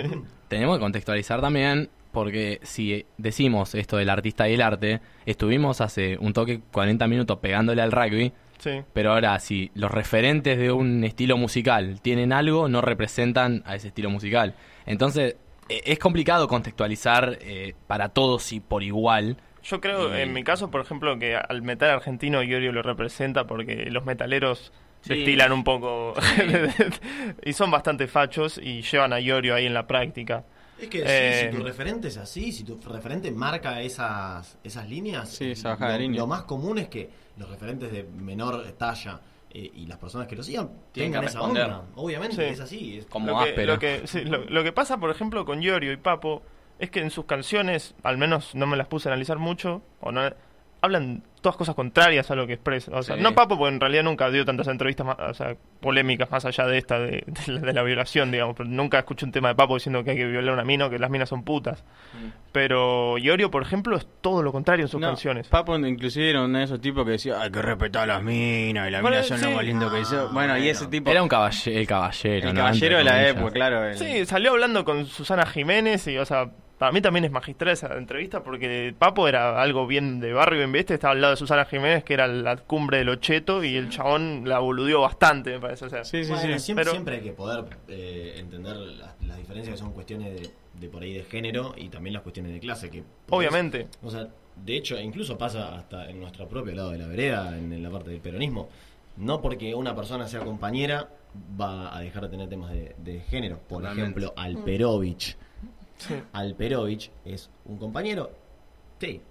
Tenemos 0.48 0.78
que 0.78 0.82
contextualizar 0.82 1.40
también, 1.42 1.90
porque 2.12 2.60
si 2.64 3.06
decimos 3.18 3.74
esto 3.76 3.98
del 3.98 4.10
artista 4.10 4.50
y 4.50 4.54
el 4.56 4.62
arte, 4.62 5.00
estuvimos 5.26 5.80
hace 5.82 6.18
un 6.20 6.34
toque 6.34 6.62
40 6.72 7.08
minutos 7.08 7.38
pegándole 7.40 7.82
al 7.82 7.92
rugby, 7.92 8.34
Sí. 8.60 8.82
pero 8.94 9.14
ahora 9.14 9.40
si 9.40 9.72
los 9.76 9.90
referentes 9.90 10.58
de 10.58 10.72
un 10.72 11.04
estilo 11.04 11.38
musical 11.38 12.00
tienen 12.02 12.32
algo, 12.34 12.68
no 12.68 12.82
representan 12.82 13.64
a 13.66 13.76
ese 13.76 13.88
estilo 13.88 14.10
musical. 14.10 14.54
Entonces, 14.86 15.36
e- 15.70 15.82
es 15.86 15.98
complicado 16.00 16.48
contextualizar 16.50 17.38
eh, 17.42 17.74
para 17.88 18.10
todos 18.10 18.52
y 18.52 18.60
por 18.60 18.84
igual. 18.84 19.38
Yo 19.64 19.80
creo, 19.82 20.16
Y- 20.18 20.22
en 20.22 20.34
mi 20.34 20.44
caso, 20.44 20.72
por 20.72 20.82
ejemplo, 20.82 21.18
que 21.20 21.36
al 21.36 21.62
metal 21.62 21.90
argentino 21.92 22.42
Iorio 22.44 22.72
lo 22.72 22.82
representa 22.82 23.46
porque 23.46 23.86
los 23.92 24.06
metaleros 24.06 24.72
Sí. 25.02 25.16
destilan 25.16 25.52
un 25.52 25.64
poco 25.64 26.14
y 27.44 27.54
son 27.54 27.72
bastante 27.72 28.08
fachos 28.08 28.60
y 28.62 28.82
llevan 28.82 29.14
a 29.14 29.20
Iorio 29.20 29.56
ahí 29.56 29.66
en 29.66 29.74
la 29.74 29.88
práctica. 29.88 30.44
Es 30.80 30.88
que 30.90 31.00
sí, 31.00 31.06
Eh, 31.08 31.50
si 31.52 31.58
tu 31.58 31.64
referente 31.64 32.08
es 32.08 32.18
así, 32.18 32.52
si 32.52 32.64
tu 32.64 32.80
referente 32.82 33.30
marca 33.32 33.82
esas, 33.82 34.58
esas 34.64 34.90
líneas, 34.90 35.30
Sí, 35.30 35.52
esa 35.52 35.70
bajada 35.70 35.92
lo, 35.92 35.98
de 35.98 36.04
línea. 36.04 36.22
lo 36.22 36.28
más 36.28 36.44
común 36.44 36.80
es 36.80 36.88
que 36.88 37.10
los 37.38 37.50
referentes 37.50 37.92
de 37.92 38.04
menor 38.04 38.64
talla 38.78 39.22
eh, 39.54 39.70
y 39.76 39.86
las 39.86 39.98
personas 39.98 40.28
que 40.28 40.36
lo 40.36 40.44
sigan 40.44 40.70
Tienen 40.92 41.12
tengan 41.12 41.22
que 41.26 41.30
esa 41.30 41.42
onda. 41.42 41.84
Obviamente, 41.96 42.36
Sí. 42.36 42.42
es 42.44 42.60
así. 42.62 42.98
es- 43.00 43.06
Como 43.08 43.28
lo 43.28 43.44
que, 43.44 43.50
áspero. 43.50 43.74
lo 43.74 43.80
que, 43.80 44.02
sí, 44.08 44.22
lo, 44.22 44.46
lo 44.46 44.64
que 44.64 44.72
pasa, 44.72 44.98
por 44.98 45.12
ejemplo, 45.12 45.46
con 45.46 45.62
Iorio 45.62 45.92
y 45.92 45.98
Papo 45.98 46.42
es 46.82 46.92
que 46.92 47.00
en 47.00 47.10
sus 47.12 47.26
canciones, 47.26 47.96
al 48.04 48.18
menos 48.18 48.54
no 48.56 48.68
me 48.68 48.76
las 48.76 48.88
puse 48.88 49.08
a 49.08 49.14
analizar 49.14 49.38
mucho, 49.38 49.82
o 50.02 50.12
no 50.12 50.22
hablan 50.84 51.22
todas 51.42 51.56
cosas 51.58 51.76
contrarias 51.76 52.32
a 52.32 52.36
lo 52.36 52.48
que 52.48 52.54
expresa. 52.54 52.92
O 52.96 53.04
sea, 53.04 53.16
Sí. 53.16 53.22
no 53.22 53.36
Papo, 53.36 53.56
porque 53.56 53.72
en 53.76 53.80
realidad 53.80 54.02
nunca 54.04 54.32
dio 54.32 54.44
tantas 54.46 54.68
entrevistas 54.68 55.06
más- 55.06 55.18
o 55.20 55.34
sea, 55.36 55.56
polémicas 55.80 56.32
más 56.32 56.44
allá 56.46 56.66
de 56.66 56.78
esta, 56.80 56.98
de, 57.00 57.24
de 57.28 57.54
la, 57.54 57.60
de 57.62 57.74
la 57.74 57.84
violación, 57.84 58.32
digamos. 58.32 58.56
Pero 58.58 58.68
nunca 58.68 58.98
escuché 58.98 59.26
un 59.28 59.32
tema 59.32 59.50
de 59.50 59.56
Papo 59.56 59.76
diciendo 59.76 60.04
que 60.04 60.12
hay 60.12 60.18
que 60.18 60.26
violar 60.26 60.50
a 60.50 60.54
una 60.54 60.64
mina 60.64 60.88
o 60.88 60.90
que 60.90 60.98
las 60.98 61.12
minas 61.12 61.30
son 61.30 61.44
putas. 61.44 61.84
Pero 62.52 63.18
Iorio, 63.18 63.50
por 63.52 63.62
ejemplo, 63.62 63.96
es 63.96 64.08
todo 64.22 64.42
lo 64.44 64.52
contrario 64.52 64.86
en 64.86 64.90
sus 64.90 65.00
No, 65.00 65.08
canciones. 65.08 65.48
Papo 65.48 65.78
inclusive 65.78 66.32
era 66.32 66.44
uno 66.44 66.58
de 66.58 66.64
esos 66.66 66.82
tipos 66.82 67.06
que 67.06 67.12
decía, 67.12 67.40
hay 67.42 67.52
que 67.52 67.62
respetar 67.62 68.04
a 68.10 68.16
las 68.16 68.24
minas 68.24 68.88
y 68.88 68.92
las 68.92 69.02
Bueno, 69.02 69.16
minas 69.18 69.28
son 69.28 69.38
sí. 69.40 69.46
lo 69.46 69.52
más 69.52 69.64
lindo 69.66 69.92
que 69.92 70.00
hizo. 70.02 70.30
Bueno, 70.34 70.58
y 70.58 70.68
ese 70.68 70.88
tipo... 70.88 71.10
Era 71.12 71.22
un 71.24 71.30
caballero, 71.30 71.80
el 71.80 71.88
caballero, 71.88 72.50
el 72.50 72.54
¿no? 72.56 72.60
caballero 72.62 72.98
de 72.98 73.04
la 73.04 73.28
época, 73.30 73.52
claro. 73.52 73.86
el- 73.86 73.98
Sí, 73.98 74.26
salió 74.26 74.52
hablando 74.52 74.84
con 74.84 75.06
Susana 75.06 75.46
Jiménez 75.46 76.08
y, 76.08 76.18
o 76.18 76.26
sea, 76.26 76.50
para 76.82 76.92
mí 76.94 77.00
también 77.00 77.26
es 77.26 77.32
magistral 77.32 77.74
esa 77.74 77.96
entrevista 77.96 78.42
porque 78.42 78.92
Papo 78.98 79.28
era 79.28 79.62
algo 79.62 79.86
bien 79.86 80.20
de 80.20 80.34
barrio, 80.34 80.58
bien 80.58 80.72
viste, 80.72 80.96
estaba 80.96 81.12
al 81.14 81.22
lado 81.22 81.34
de 81.34 81.38
Susana 81.38 81.64
Jiménez, 81.66 82.04
que 82.04 82.16
era 82.16 82.26
la 82.26 82.58
cumbre 82.58 82.98
del 82.98 83.10
ocheto, 83.10 83.64
y 83.64 83.76
el 83.76 83.90
chabón 83.90 84.50
la 84.50 84.58
boludeó 84.58 85.02
bastante, 85.02 85.52
me 85.52 85.60
parece. 85.60 85.86
O 85.86 85.90
sea, 85.90 86.02
Bueno, 86.12 86.58
siempre, 86.58 86.84
Pero- 86.84 86.92
siempre 86.94 87.16
hay 87.18 87.22
que 87.22 87.34
poder 87.34 87.66
eh, 87.88 88.34
entender 88.40 88.78
las, 88.78 89.14
las 89.28 89.38
diferencias 89.38 89.76
que 89.76 89.78
son 89.80 89.94
cuestiones 89.94 90.34
de, 90.34 90.50
de 90.80 90.90
por 90.90 91.04
ahí 91.04 91.14
de 91.14 91.24
género 91.24 91.76
y 91.78 91.90
también 91.90 92.14
las 92.16 92.24
cuestiones 92.24 92.52
de 92.52 92.60
clase. 92.60 92.90
que 92.90 93.02
podés- 93.02 93.06
Obviamente. 93.30 93.88
O 94.02 94.10
sea, 94.10 94.28
de 94.56 94.76
hecho, 94.76 95.00
incluso 95.00 95.38
pasa 95.38 95.76
hasta 95.76 96.10
en 96.10 96.20
nuestro 96.20 96.48
propio 96.48 96.74
lado 96.74 96.90
de 96.94 96.98
la 96.98 97.06
vereda, 97.06 97.56
en, 97.60 97.72
en 97.72 97.84
la 97.84 97.92
parte 97.92 98.10
del 98.10 98.22
peronismo. 98.22 98.70
No 99.18 99.40
porque 99.40 99.76
una 99.76 99.96
persona 99.96 100.28
sea 100.28 100.40
compañera 100.40 101.10
va 101.62 101.96
a 101.96 102.02
dejar 102.02 102.24
de 102.24 102.30
tener 102.30 102.50
temas 102.50 102.72
de, 102.72 102.96
de 102.98 103.20
género. 103.20 103.60
Por 103.70 103.84
Totalmente. 103.84 104.02
ejemplo, 104.20 104.34
Alperovich. 104.36 105.38
Sí. 106.02 106.22
Alperovich 106.34 107.12
es 107.26 107.50
un 107.66 107.78
compañero. 107.78 108.32
Sí, 109.00 109.22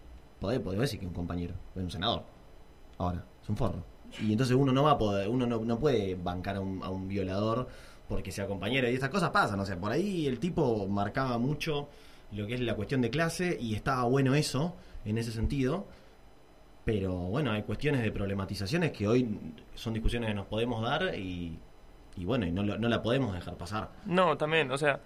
podés, 0.40 0.60
podés 0.60 0.80
decir 0.80 0.98
que 0.98 1.04
es 1.06 1.08
un 1.10 1.14
compañero, 1.14 1.54
es 1.74 1.82
un 1.82 1.90
senador. 1.90 2.24
Ahora, 2.98 3.24
es 3.42 3.48
un 3.48 3.56
forro. 3.56 3.84
Y 4.20 4.32
entonces 4.32 4.56
uno 4.56 4.72
no 4.72 4.82
va 4.84 4.92
a 4.92 4.98
poder, 4.98 5.28
uno 5.28 5.46
no, 5.46 5.58
no 5.60 5.78
puede 5.78 6.14
bancar 6.16 6.56
a 6.56 6.60
un, 6.60 6.82
a 6.82 6.90
un 6.90 7.06
violador 7.08 7.68
porque 8.08 8.32
sea 8.32 8.46
compañero. 8.46 8.88
Y 8.90 8.94
estas 8.94 9.10
cosas 9.10 9.30
pasan, 9.30 9.60
o 9.60 9.64
sea, 9.64 9.78
por 9.78 9.92
ahí 9.92 10.26
el 10.26 10.38
tipo 10.40 10.88
marcaba 10.88 11.38
mucho 11.38 11.88
lo 12.32 12.46
que 12.46 12.54
es 12.54 12.60
la 12.60 12.74
cuestión 12.74 13.00
de 13.00 13.10
clase 13.10 13.56
y 13.60 13.74
estaba 13.74 14.04
bueno 14.04 14.34
eso, 14.34 14.74
en 15.04 15.18
ese 15.18 15.30
sentido. 15.32 15.86
Pero 16.84 17.12
bueno, 17.14 17.52
hay 17.52 17.62
cuestiones 17.62 18.02
de 18.02 18.10
problematizaciones 18.10 18.90
que 18.92 19.06
hoy 19.06 19.38
son 19.74 19.92
discusiones 19.92 20.28
que 20.28 20.34
nos 20.34 20.46
podemos 20.46 20.82
dar 20.82 21.14
y, 21.14 21.58
y 22.16 22.24
bueno, 22.24 22.46
y 22.46 22.52
no, 22.52 22.62
lo- 22.62 22.78
no 22.78 22.88
la 22.88 23.02
podemos 23.02 23.32
dejar 23.34 23.56
pasar. 23.56 23.90
No, 24.06 24.36
también, 24.36 24.70
o 24.72 24.78
sea, 24.78 25.00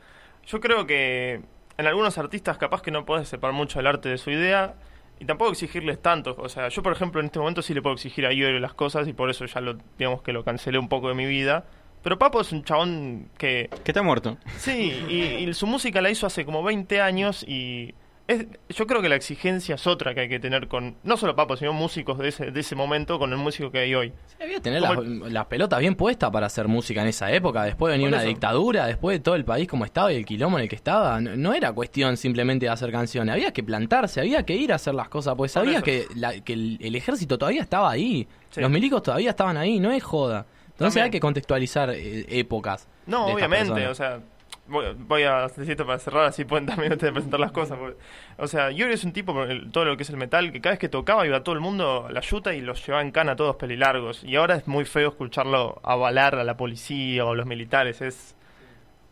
yo 0.47 0.61
creo 0.61 0.87
que 0.87 1.43
en 1.77 1.87
algunos 1.87 2.19
artistas 2.19 2.59
capaz 2.59 2.83
que 2.83 2.91
no 2.91 3.05
podés 3.05 3.29
separar 3.29 3.55
mucho 3.55 3.81
el 3.81 3.87
arte 3.87 4.09
de 4.09 4.19
su 4.19 4.31
idea 4.31 4.75
y 5.19 5.25
tampoco 5.25 5.53
exigirles 5.53 6.01
tanto. 6.01 6.37
O 6.39 6.49
sea, 6.49 6.69
yo 6.69 6.83
por 6.83 6.93
ejemplo 6.93 7.21
en 7.21 7.27
este 7.27 7.39
momento 7.39 7.63
sí 7.63 7.75
le 7.75 7.83
puedo 7.83 7.95
exigir 7.95 8.27
a 8.27 8.33
Iorio 8.33 8.61
las 8.61 8.75
cosas 8.75 9.09
y 9.09 9.13
por 9.13 9.31
eso 9.31 9.45
ya 9.47 9.61
lo, 9.61 9.79
digamos 9.99 10.23
que 10.23 10.33
lo 10.33 10.45
cancelé 10.45 10.79
un 10.79 10.89
poco 10.89 11.09
de 11.09 11.15
mi 11.15 11.27
vida. 11.27 11.65
Pero 12.03 12.19
Papo 12.19 12.41
es 12.41 12.53
un 12.53 12.63
chabón 12.65 13.31
que... 13.39 13.71
Que 13.83 13.93
está 13.93 14.03
muerto. 14.03 14.37
Sí, 14.59 15.05
y, 15.09 15.49
y 15.49 15.55
su 15.55 15.67
música 15.67 16.03
la 16.03 16.11
hizo 16.11 16.27
hace 16.27 16.45
como 16.45 16.63
20 16.63 17.01
años 17.01 17.45
y... 17.49 17.95
Es, 18.27 18.47
yo 18.71 18.87
creo 18.87 19.03
que 19.03 19.11
la 19.11 19.17
exigencia 19.17 19.75
es 19.75 19.87
otra 19.87 20.15
que 20.15 20.21
hay 20.21 20.29
que 20.31 20.41
tener 20.41 20.67
con 20.67 20.97
no 21.03 21.19
solo 21.19 21.37
Papo, 21.37 21.59
sino 21.59 21.75
músicos 21.75 22.17
de 22.19 22.29
ese, 22.29 22.51
de 22.51 22.61
ese 22.61 22.75
momento 22.75 23.19
con 23.19 23.31
el 23.33 23.37
músico 23.37 23.71
que 23.71 23.81
hay 23.81 23.95
hoy. 23.95 24.15
Había 24.41 24.55
que 24.55 24.61
tener 24.63 24.81
las, 24.81 24.97
las 24.99 25.45
pelotas 25.47 25.79
bien 25.81 25.95
puestas 25.95 26.31
para 26.31 26.47
hacer 26.47 26.67
música 26.67 27.03
en 27.03 27.09
esa 27.09 27.31
época. 27.31 27.65
Después 27.65 27.93
venía 27.93 28.07
Por 28.07 28.15
una 28.15 28.23
eso. 28.23 28.29
dictadura, 28.29 28.87
después 28.87 29.19
de 29.19 29.23
todo 29.23 29.35
el 29.35 29.45
país 29.45 29.69
como 29.69 29.85
estaba 29.85 30.11
y 30.11 30.17
el 30.17 30.25
quilombo 30.25 30.57
en 30.57 30.63
el 30.63 30.69
que 30.71 30.77
estaba. 30.77 31.21
No, 31.21 31.37
no 31.37 31.53
era 31.53 31.71
cuestión 31.73 32.17
simplemente 32.17 32.65
de 32.65 32.71
hacer 32.73 32.91
canciones, 32.91 33.31
había 33.35 33.53
que 33.53 33.63
plantarse, 33.63 34.21
había 34.21 34.43
que 34.47 34.55
ir 34.57 34.73
a 34.73 34.77
hacer 34.77 34.95
las 34.95 35.11
cosas, 35.11 35.35
pues 35.37 35.53
sabía 35.53 35.83
que, 35.83 36.07
la- 36.17 36.41
que 36.41 36.55
el, 36.55 36.79
el 36.81 36.97
ejército 36.97 37.37
todavía 37.37 37.61
estaba 37.61 37.91
ahí, 37.91 38.27
Sí. 38.49 38.61
los 38.63 38.71
milicos 38.71 39.03
todavía 39.03 39.31
estaban 39.31 39.59
ahí, 39.59 39.81
no 39.81 39.91
es 39.91 40.03
joda. 40.03 40.47
Entonces 40.67 40.79
También. 40.95 41.05
hay 41.05 41.11
que 41.11 41.21
contextualizar 41.21 41.91
eh, 41.91 42.25
épocas. 42.29 42.89
No, 43.07 43.27
de 43.27 43.35
obviamente, 43.35 43.87
o 43.87 43.95
sea, 43.95 44.21
voy, 44.67 44.87
voy 44.97 45.23
a 45.25 45.43
decir 45.49 45.71
esto 45.71 45.87
para 45.87 45.99
cerrar, 45.99 46.25
así 46.27 46.45
pueden 46.45 46.67
también 46.67 46.93
ustedes 46.93 47.13
presentar 47.13 47.41
las 47.41 47.53
cosas. 47.53 47.79
porque- 47.79 47.97
o 48.39 48.47
sea, 48.47 48.71
Yuri 48.71 48.93
es 48.95 49.05
un 49.05 49.13
tipo, 49.13 49.43
el- 49.45 49.71
todo 49.71 49.85
lo 49.85 49.97
que 49.97 50.03
es 50.05 50.11
el 50.11 50.17
metal, 50.17 50.53
que 50.53 50.61
cada 50.61 50.73
vez 50.73 50.79
que 50.79 50.89
tocaba 50.89 51.27
iba 51.27 51.43
todo 51.43 51.55
el 51.55 51.61
mundo 51.61 52.07
a 52.09 52.13
la 52.13 52.21
yuta 52.21 52.55
y 52.55 52.61
los 52.61 52.85
llevaba 52.87 53.03
en 53.03 53.11
cana 53.11 53.33
a 53.33 53.37
todos 53.37 53.57
pelilargos. 53.57 54.25
Y 54.25 54.37
ahora 54.37 54.57
es 54.57 54.67
muy 54.69 54.85
feo 54.85 55.09
escucharlo 55.11 55.81
avalar 55.85 56.35
a 56.37 56.45
la 56.45 56.57
policía 56.57 57.25
o 57.25 57.33
a 57.33 57.35
los 57.37 57.47
militares, 57.47 58.01
es... 58.03 58.35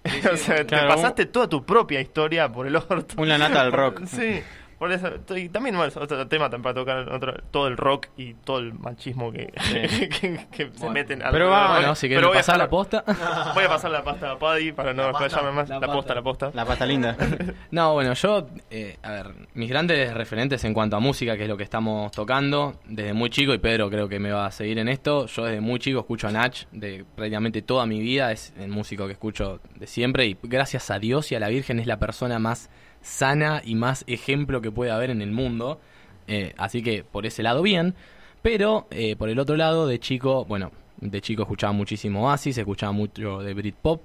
o 0.33 0.37
sea, 0.37 0.65
Claro, 0.67 0.89
te 0.89 0.95
pasaste 0.97 1.27
toda 1.27 1.49
tu 1.49 1.65
propia 1.65 2.01
historia 2.01 2.51
por 2.51 2.67
el 2.67 2.75
orto. 2.75 3.15
Un 3.19 3.29
Lanata 3.29 3.63
del 3.63 3.73
rock. 3.73 4.03
sí. 4.07 4.43
Por 4.83 4.91
eso, 4.91 5.09
y 5.37 5.49
también 5.49 5.77
bueno, 5.77 5.91
es 5.91 5.97
otro 5.97 6.27
tema 6.27 6.51
también 6.51 6.63
para 6.65 6.75
tocar 6.75 7.09
otro- 7.15 7.41
todo 7.53 7.69
el 7.69 7.77
rock 7.77 8.09
y 8.17 8.35
todo 8.35 8.59
el 8.59 8.75
machismo 8.75 9.31
que, 9.31 9.53
que, 10.21 10.45
que 10.51 10.73
se 10.75 10.91
meten 10.91 11.23
al 11.23 11.31
Pero 11.31 11.51
bueno, 11.51 11.95
si 11.95 12.13
a 12.13 12.21
pasar 12.33 12.59
la 12.59 12.69
posta. 12.69 13.05
Voy 13.55 13.63
a 13.63 13.69
pasar 13.69 13.93
la 13.93 14.03
pasta 14.03 14.33
a 14.33 14.39
Paddy 14.41 14.73
para 14.73 14.93
no 14.93 15.09
explayarme 15.11 15.53
más. 15.53 15.69
La, 15.69 15.79
posta, 15.83 16.17
la 16.17 16.23
posta. 16.23 16.51
La 16.53 16.65
pasta 16.65 16.85
linda. 16.85 17.17
No, 17.71 17.93
bueno, 17.93 18.13
yo, 18.15 18.49
eh, 18.73 18.97
a 19.05 19.13
ver, 19.13 19.27
mis 19.55 19.71
grandes 19.71 20.13
referentes 20.15 20.65
en 20.65 20.75
cuanto 20.75 20.97
a 20.97 20.99
música, 20.99 21.37
que 21.37 21.45
es 21.45 21.49
lo 21.49 21.57
que 21.57 21.63
estamos 21.63 22.11
tocando, 22.11 22.81
desde 22.85 23.13
muy 23.13 23.31
chico, 23.31 23.55
y 23.55 23.59
Pedro 23.59 23.89
creo 23.89 24.09
que 24.09 24.19
me 24.19 24.33
va 24.33 24.47
a 24.47 24.51
seguir 24.51 24.81
en 24.81 24.89
esto, 24.89 25.27
yo 25.27 25.45
desde 25.45 25.61
muy 25.61 25.79
chico 25.79 26.01
escucho 26.01 26.27
a 26.27 26.33
Nach, 26.33 26.65
de 26.73 27.05
prácticamente 27.15 27.63
toda 27.63 27.87
mi 27.87 28.01
vida, 28.01 28.33
es 28.33 28.53
el 28.59 28.69
músico 28.69 29.07
que 29.07 29.13
escucho 29.13 29.61
de 29.77 29.87
siempre, 29.87 30.27
y 30.27 30.37
gracias 30.43 30.91
a 30.91 30.99
Dios 30.99 31.31
y 31.31 31.37
a 31.37 31.41
la 31.41 31.47
Virgen 31.51 31.79
es 31.79 31.87
la 31.87 31.99
persona 32.01 32.41
más 32.41 32.69
sana 33.03 33.63
y 33.65 33.75
más 33.75 34.05
ejemplo 34.07 34.61
que 34.61 34.71
puede 34.71 34.91
haber 34.91 35.11
en 35.11 35.21
el 35.21 35.33
mundo, 35.33 35.81
eh, 36.29 36.55
así 36.57 36.83
que 36.83 37.05
por 37.05 37.27
ese 37.27 37.43
lado 37.43 37.63
bien, 37.63 37.95
pero 38.41 38.87
eh, 38.91 39.17
por 39.17 39.29
el 39.29 39.39
otro 39.39 39.57
lado, 39.57 39.87
de 39.87 39.99
chico, 39.99 40.45
bueno, 40.45 40.73
de 41.01 41.21
chico 41.21 41.43
escuchaba 41.43 41.73
muchísimo 41.73 42.27
Oasis, 42.27 42.59
escuchaba 42.59 42.93
mucho 42.93 43.41
de 43.41 43.55
Britpop, 43.55 44.01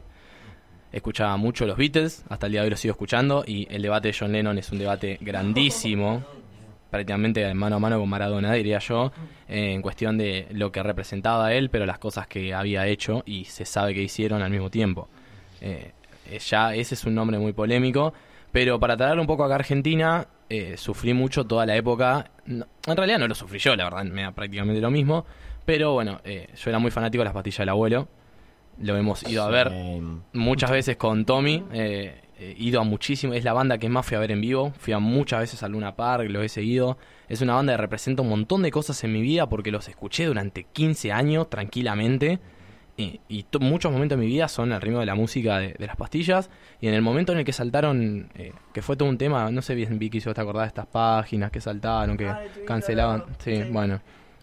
escuchaba 0.92 1.38
mucho 1.38 1.66
los 1.66 1.78
Beatles, 1.78 2.26
hasta 2.30 2.48
el 2.48 2.54
día 2.54 2.62
de 2.62 2.66
hoy 2.66 2.72
lo 2.72 2.78
sigo 2.78 2.94
escuchando, 2.94 3.44
y 3.46 3.68
el 3.70 3.82
debate 3.82 4.10
de 4.10 4.16
John 4.20 4.32
Lennon 4.32 4.58
es 4.58 4.72
un 4.72 4.80
debate 4.80 5.18
grandísimo, 5.22 6.24
prácticamente 6.90 7.54
mano 7.54 7.76
a 7.76 7.80
mano 7.80 8.00
con 8.00 8.10
Maradona, 8.10 8.54
diría 8.54 8.80
yo, 8.80 9.12
eh, 9.48 9.74
en 9.74 9.82
cuestión 9.82 10.18
de 10.18 10.48
lo 10.52 10.72
que 10.72 10.82
representaba 10.82 11.54
él, 11.54 11.70
pero 11.70 11.86
las 11.86 12.00
cosas 12.00 12.28
que 12.28 12.54
había 12.54 12.88
hecho 12.88 13.24
y 13.26 13.46
se 13.46 13.66
sabe 13.66 13.94
que 13.94 14.02
hicieron 14.02 14.42
al 14.42 14.50
mismo 14.50 14.72
tiempo. 14.72 15.08
Ya 16.50 16.76
ese 16.76 16.96
es 16.96 17.06
un 17.06 17.16
nombre 17.16 17.40
muy 17.40 17.54
polémico, 17.54 18.14
pero 18.52 18.80
para 18.80 18.96
traer 18.98 19.20
un 19.20 19.28
poco 19.28 19.44
acá 19.44 19.54
a 19.54 19.58
Argentina, 19.58 20.28
eh, 20.50 20.76
sufrí 20.78 21.14
mucho 21.14 21.46
toda 21.46 21.66
la 21.66 21.76
época, 21.76 22.32
no- 22.46 22.66
en 22.88 22.98
realidad 22.98 23.20
no 23.20 23.28
lo 23.28 23.36
sufrí 23.36 23.60
yo, 23.60 23.76
la 23.76 23.84
verdad, 23.86 24.04
me 24.06 24.22
da 24.24 24.32
prácticamente 24.32 24.82
lo 24.82 24.90
mismo, 24.92 25.26
pero 25.66 25.94
bueno, 25.94 26.22
eh, 26.24 26.48
yo 26.56 26.70
era 26.70 26.80
muy 26.80 26.92
fanático 26.92 27.22
de 27.22 27.26
las 27.26 27.34
pastillas 27.34 27.60
del 27.60 27.70
abuelo, 27.70 28.08
lo 28.80 28.96
hemos 28.96 29.28
ido 29.30 29.44
a 29.44 29.50
ver 29.50 29.72
muchas 30.34 30.72
veces 30.72 30.98
con 30.98 31.26
Tommy. 31.26 31.64
eh, 31.74 32.22
he 32.40 32.54
ido 32.60 32.80
a 32.80 32.84
muchísimo. 32.84 33.34
Es 33.34 33.44
la 33.44 33.52
banda 33.54 33.80
que 33.80 33.90
más 33.90 34.06
fui 34.06 34.16
a 34.16 34.20
ver 34.20 34.30
en 34.32 34.40
vivo. 34.42 34.72
Fui 34.78 34.94
a 34.94 35.00
muchas 35.00 35.40
veces 35.40 35.64
a 35.64 35.68
Luna 35.68 35.96
Park, 35.96 36.30
lo 36.30 36.44
he 36.44 36.50
seguido. 36.50 37.00
Es 37.28 37.42
una 37.42 37.56
banda 37.56 37.74
que 37.74 37.78
representa 37.78 38.22
un 38.22 38.30
montón 38.30 38.62
de 38.62 38.70
cosas 38.70 39.04
en 39.04 39.12
mi 39.12 39.24
vida 39.24 39.50
porque 39.50 39.72
los 39.72 39.88
escuché 39.90 40.26
durante 40.28 40.64
15 40.66 41.12
años 41.12 41.50
tranquilamente. 41.50 42.38
Y, 42.98 43.20
y 43.30 43.46
muchos 43.60 43.92
momentos 43.92 44.18
de 44.18 44.26
mi 44.26 44.32
vida 44.32 44.48
son 44.48 44.72
al 44.74 44.82
ritmo 44.82 45.00
de 45.00 45.06
la 45.06 45.14
música 45.14 45.60
de, 45.60 45.74
de 45.78 45.86
las 45.88 45.96
pastillas. 45.96 46.50
Y 46.82 46.88
en 46.88 46.96
el 46.96 47.04
momento 47.04 47.32
en 47.32 47.38
el 47.38 47.46
que 47.46 47.54
saltaron, 47.54 48.28
eh, 48.36 48.54
que 48.74 48.82
fue 48.82 48.98
todo 48.98 49.08
un 49.08 49.18
tema, 49.20 49.52
no 49.52 49.62
sé 49.62 49.76
bien, 49.76 50.00
Vicky, 50.00 50.20
si 50.20 50.28
vos 50.28 50.34
te 50.36 50.42
acordás 50.42 50.64
de 50.64 50.68
estas 50.70 50.88
páginas 50.88 51.52
que 51.52 51.62
saltaron, 51.62 52.18
que 52.18 52.32
cancelaban. 52.66 53.24
Sí, 53.38 53.64
bueno. 53.72 54.02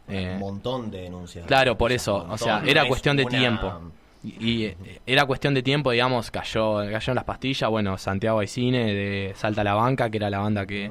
eh, 0.09 0.32
Un 0.35 0.39
montón 0.40 0.90
de 0.90 1.01
denuncias. 1.02 1.47
Claro, 1.47 1.76
por 1.76 1.90
eso, 1.90 2.26
o 2.31 2.39
sea, 2.39 2.62
era 2.64 2.82
Es 2.82 2.89
cuestión 2.89 3.16
de 3.16 3.24
una- 3.24 3.39
tiempo. 3.39 3.81
Y, 4.22 4.36
y, 4.39 4.64
eh, 4.66 4.76
era 5.05 5.26
cuestión 5.26 5.52
de 5.52 5.62
tiempo, 5.62 5.90
digamos, 5.90 6.31
cayó, 6.31 6.76
cayeron 6.76 7.16
las 7.16 7.24
pastillas, 7.24 7.68
bueno, 7.68 7.98
Santiago 7.98 8.39
Aicine 8.39 8.94
de 8.94 9.32
Salta 9.35 9.60
a 9.62 9.64
la 9.64 9.74
Banca, 9.74 10.09
que 10.10 10.16
era 10.18 10.31
la 10.31 10.39
banda 10.39 10.64
que 10.64 10.90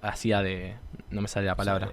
hacía 0.00 0.40
de... 0.42 0.74
no 1.10 1.20
me 1.20 1.28
sale 1.28 1.46
la 1.46 1.56
palabra. 1.56 1.92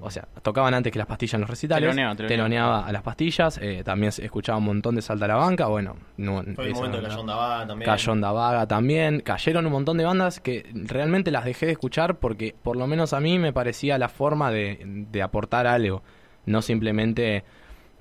O 0.00 0.10
sea, 0.10 0.26
tocaban 0.42 0.74
antes 0.74 0.92
que 0.92 0.98
las 0.98 1.06
pastillas 1.06 1.34
en 1.34 1.40
los 1.42 1.50
recitales. 1.50 1.82
Teloneaba, 1.82 2.16
teloneaba. 2.16 2.28
teloneaba 2.28 2.86
a 2.86 2.92
las 2.92 3.02
pastillas, 3.02 3.58
eh, 3.62 3.82
también 3.84 4.12
se 4.12 4.24
escuchaba 4.24 4.58
un 4.58 4.64
montón 4.64 4.94
de 4.94 5.02
Salta 5.02 5.24
a 5.24 5.28
la 5.28 5.36
Banca, 5.36 5.66
bueno... 5.66 5.96
No, 6.16 6.42
Fue 6.54 6.68
el 6.68 6.74
momento 6.74 7.00
de 7.00 7.08
Cayón 7.08 7.26
también. 7.26 7.90
Cayón 7.90 8.20
también. 8.68 9.20
Cayeron 9.20 9.66
un 9.66 9.72
montón 9.72 9.98
de 9.98 10.04
bandas 10.04 10.40
que 10.40 10.68
realmente 10.72 11.30
las 11.30 11.44
dejé 11.44 11.66
de 11.66 11.72
escuchar 11.72 12.18
porque 12.18 12.54
por 12.62 12.76
lo 12.76 12.86
menos 12.86 13.12
a 13.12 13.20
mí 13.20 13.38
me 13.38 13.52
parecía 13.52 13.98
la 13.98 14.08
forma 14.08 14.50
de, 14.50 15.06
de 15.10 15.22
aportar 15.22 15.66
algo. 15.66 16.02
No 16.46 16.62
simplemente 16.62 17.44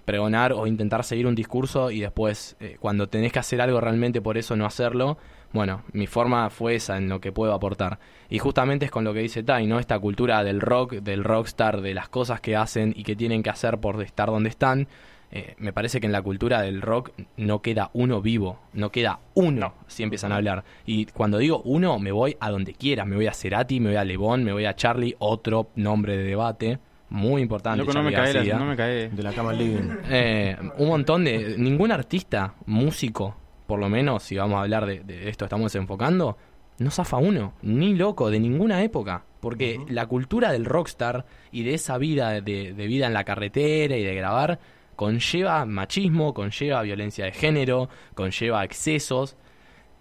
pregonar 0.08 0.54
o 0.54 0.66
intentar 0.68 1.04
seguir 1.04 1.28
un 1.28 1.36
discurso 1.36 1.92
y 1.92 2.00
después 2.00 2.56
eh, 2.62 2.78
cuando 2.80 3.08
tenés 3.08 3.34
que 3.34 3.40
hacer 3.40 3.60
algo 3.60 3.82
realmente 3.82 4.22
por 4.22 4.38
eso 4.38 4.56
no 4.56 4.66
hacerlo. 4.66 5.18
Bueno, 5.53 5.84
mi 5.94 6.07
forma 6.07 6.49
fue 6.49 6.76
esa 6.76 6.98
en 6.98 7.10
lo 7.10 7.22
que 7.22 7.32
puedo 7.32 7.53
aportar. 7.53 7.99
Y 8.30 8.40
justamente 8.40 8.86
es 8.86 8.91
con 8.91 9.03
lo 9.03 9.14
que 9.14 9.22
dice 9.22 9.44
Tai, 9.44 9.65
¿no? 9.65 9.80
Esta 9.80 9.98
cultura 9.99 10.44
del 10.44 10.61
rock, 10.61 10.95
del 10.95 11.24
rockstar, 11.24 11.82
de 11.82 11.94
las 11.94 12.10
cosas 12.10 12.41
que 12.41 12.56
hacen 12.56 12.94
y 12.95 13.03
que 13.03 13.15
tienen 13.15 13.44
que 13.44 13.49
hacer 13.49 13.78
por 13.80 14.02
estar 14.02 14.28
donde 14.28 14.49
están. 14.49 14.88
Eh, 15.30 15.56
me 15.57 15.74
parece 15.74 15.99
que 15.99 16.06
en 16.06 16.14
la 16.14 16.22
cultura 16.22 16.61
del 16.61 16.82
rock 16.82 17.11
no 17.36 17.61
queda 17.61 17.90
uno 17.94 18.22
vivo, 18.22 18.60
no 18.72 18.91
queda 18.91 19.19
uno 19.34 19.74
si 19.88 20.03
empiezan 20.03 20.32
a 20.32 20.38
hablar. 20.38 20.64
Y 20.86 21.06
cuando 21.07 21.38
digo 21.38 21.61
uno, 21.65 21.99
me 21.99 22.11
voy 22.11 22.38
a 22.40 22.49
donde 22.49 22.74
quiera, 22.74 23.03
me 23.03 23.15
voy 23.15 23.28
a 23.28 23.34
Cerati, 23.34 23.80
me 23.80 23.90
voy 23.90 23.98
a 23.98 24.06
Lebón, 24.06 24.44
me 24.44 24.53
voy 24.53 24.65
a 24.65 24.76
Charlie, 24.76 25.15
otro 25.19 25.72
nombre 25.76 26.15
de 26.15 26.24
debate, 26.24 26.80
muy 27.10 27.41
importante. 27.41 27.80
Loco, 27.80 27.94
no 27.94 28.03
me 28.03 28.14
cae, 28.14 28.53
no 28.53 28.65
me 28.65 28.76
cae. 28.76 29.10
De 29.10 29.24
la 29.24 29.34
cama 29.34 29.52
al 29.52 29.57
living. 29.57 29.90
Eh, 30.10 30.57
un 30.78 30.88
montón 30.88 31.24
de... 31.24 31.56
Ningún 31.57 31.91
artista, 31.91 32.53
músico, 32.65 33.36
por 33.68 33.80
lo 33.80 33.89
menos, 33.89 34.23
si 34.23 34.35
vamos 34.38 34.57
a 34.57 34.61
hablar 34.61 34.85
de, 34.85 35.02
de 35.02 35.30
esto 35.30 35.45
estamos 35.45 35.76
enfocando, 35.76 36.38
no 36.80 36.89
zafa 36.91 37.18
uno, 37.18 37.53
ni 37.61 37.94
loco, 37.95 38.30
de 38.31 38.39
ninguna 38.39 38.81
época. 38.84 39.23
Porque 39.39 39.80
la 39.89 40.07
cultura 40.07 40.52
del 40.52 40.65
rockstar 40.65 41.26
y 41.52 41.64
de 41.64 41.76
esa 41.76 41.98
vida, 41.99 42.41
de, 42.41 42.73
de 42.73 42.88
vida 42.88 43.06
en 43.07 43.14
la 43.14 43.23
carretera 43.23 43.95
y 43.95 44.03
de 44.03 44.15
grabar, 44.15 44.60
conlleva 44.95 45.64
machismo, 45.65 46.34
conlleva 46.34 46.81
violencia 46.81 47.26
de 47.26 47.31
género, 47.31 47.88
conlleva 48.15 48.64
excesos. 48.64 49.35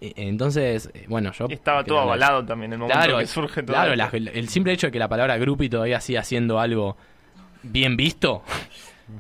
Eh, 0.01 0.13
Entonces, 0.17 0.91
eh, 0.95 1.05
bueno, 1.09 1.33
yo... 1.33 1.47
Estaba 1.51 1.85
todo 1.85 2.01
avalado 2.01 2.45
también 2.45 2.73
en 2.73 2.81
el 2.83 2.89
momento 2.89 3.19
que 3.19 3.27
surge 3.27 3.63
todo 3.63 3.75
Claro, 3.75 3.95
la- 3.95 4.09
el 4.13 4.49
simple 4.49 4.73
hecho 4.73 4.87
de 4.87 4.91
que 4.93 4.99
la 4.99 5.09
palabra 5.09 5.37
groupie 5.39 5.69
todavía 5.69 6.01
siga 6.01 6.23
siendo 6.25 6.59
algo 6.61 6.97
bien 7.63 7.97
visto, 7.97 8.43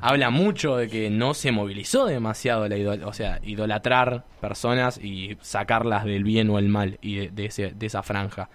habla 0.00 0.30
mucho 0.30 0.76
de 0.76 0.88
que 0.88 1.10
no 1.10 1.34
se 1.34 1.52
movilizó 1.52 2.06
demasiado 2.06 2.68
la 2.68 2.76
idol 2.76 3.02
o 3.04 3.12
sea, 3.12 3.40
idolatrar 3.44 4.24
personas 4.40 4.98
y 5.02 5.36
sacarlas 5.40 6.04
del 6.04 6.24
bien 6.24 6.50
o 6.50 6.58
el 6.58 6.68
mal 6.68 6.98
y 7.02 7.16
de, 7.16 7.28
de 7.30 7.46
ese, 7.46 7.72
de 7.74 7.86
esa 7.86 8.02
franja. 8.02 8.48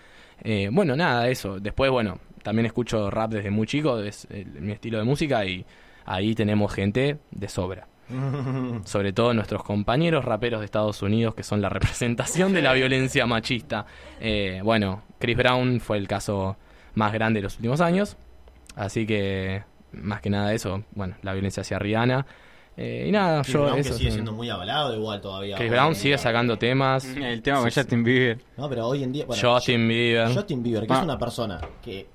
Eh, 0.44 0.70
bueno, 0.72 0.96
nada, 0.96 1.30
eso. 1.30 1.60
Después, 1.60 1.92
bueno, 1.92 2.20
también 2.44 2.66
escucho 2.66 3.10
rap 3.12 3.32
desde 3.32 3.52
muy 3.52 3.68
chico, 3.68 4.00
es 4.00 4.28
el- 4.32 4.48
mi 4.62 4.72
estilo 4.74 4.98
de 4.98 5.04
música 5.04 5.46
y 5.46 5.66
ahí 6.06 6.34
tenemos 6.36 6.74
gente 6.74 7.18
de 7.32 7.48
sobra. 7.48 7.88
Sobre 8.86 9.14
todo 9.14 9.34
nuestros 9.34 9.64
compañeros 9.64 10.26
raperos 10.26 10.60
de 10.60 10.66
Estados 10.66 11.02
Unidos, 11.02 11.34
que 11.36 11.44
son 11.44 11.62
la 11.62 11.70
representación 11.70 12.54
de 12.54 12.62
la 12.62 12.74
violencia 12.74 13.26
machista. 13.26 13.86
Eh, 14.20 14.60
bueno, 14.64 15.04
Chris 15.20 15.38
Brown 15.38 15.80
fue 15.80 15.98
el 15.98 16.08
caso 16.08 16.58
más 16.96 17.14
grande 17.14 17.40
de 17.40 17.44
los 17.44 17.56
últimos 17.56 17.80
años. 17.80 18.18
Así 18.76 19.06
que, 19.06 19.64
más 19.94 20.22
que 20.22 20.30
nada 20.30 20.54
eso, 20.54 20.84
bueno, 20.92 21.16
la 21.22 21.34
violencia 21.34 21.62
hacia 21.62 21.80
Rihanna. 21.80 22.26
Eh, 22.78 23.06
y 23.10 23.12
nada, 23.12 23.42
Chris 23.42 23.54
yo 23.54 23.64
Brown, 23.64 23.76
que 23.78 23.84
sigue 23.84 23.98
sí. 23.98 24.12
siendo 24.12 24.32
muy 24.32 24.50
avalado 24.50 24.96
igual 24.96 25.20
todavía. 25.22 25.58
Chris 25.58 25.70
Brown 25.70 25.94
sigue 25.94 26.10
día. 26.10 26.18
sacando 26.18 26.58
temas. 26.58 27.06
El 27.06 27.42
tema 27.42 27.60
con 27.60 27.70
sí. 27.70 27.80
Justin 27.80 28.04
Bieber. 28.04 28.40
No, 28.58 28.70
pero 28.70 28.88
hoy 28.88 29.04
en 29.04 29.12
día. 29.12 29.26
bueno, 29.26 29.42
Justin 29.54 29.88
Bieber. 29.88 30.34
Justin 30.34 30.64
Bieber, 30.64 30.88
que 30.88 30.94
Ah. 30.94 30.98
es 31.00 31.04
una 31.04 31.18
persona 31.20 31.60
que 31.84 32.08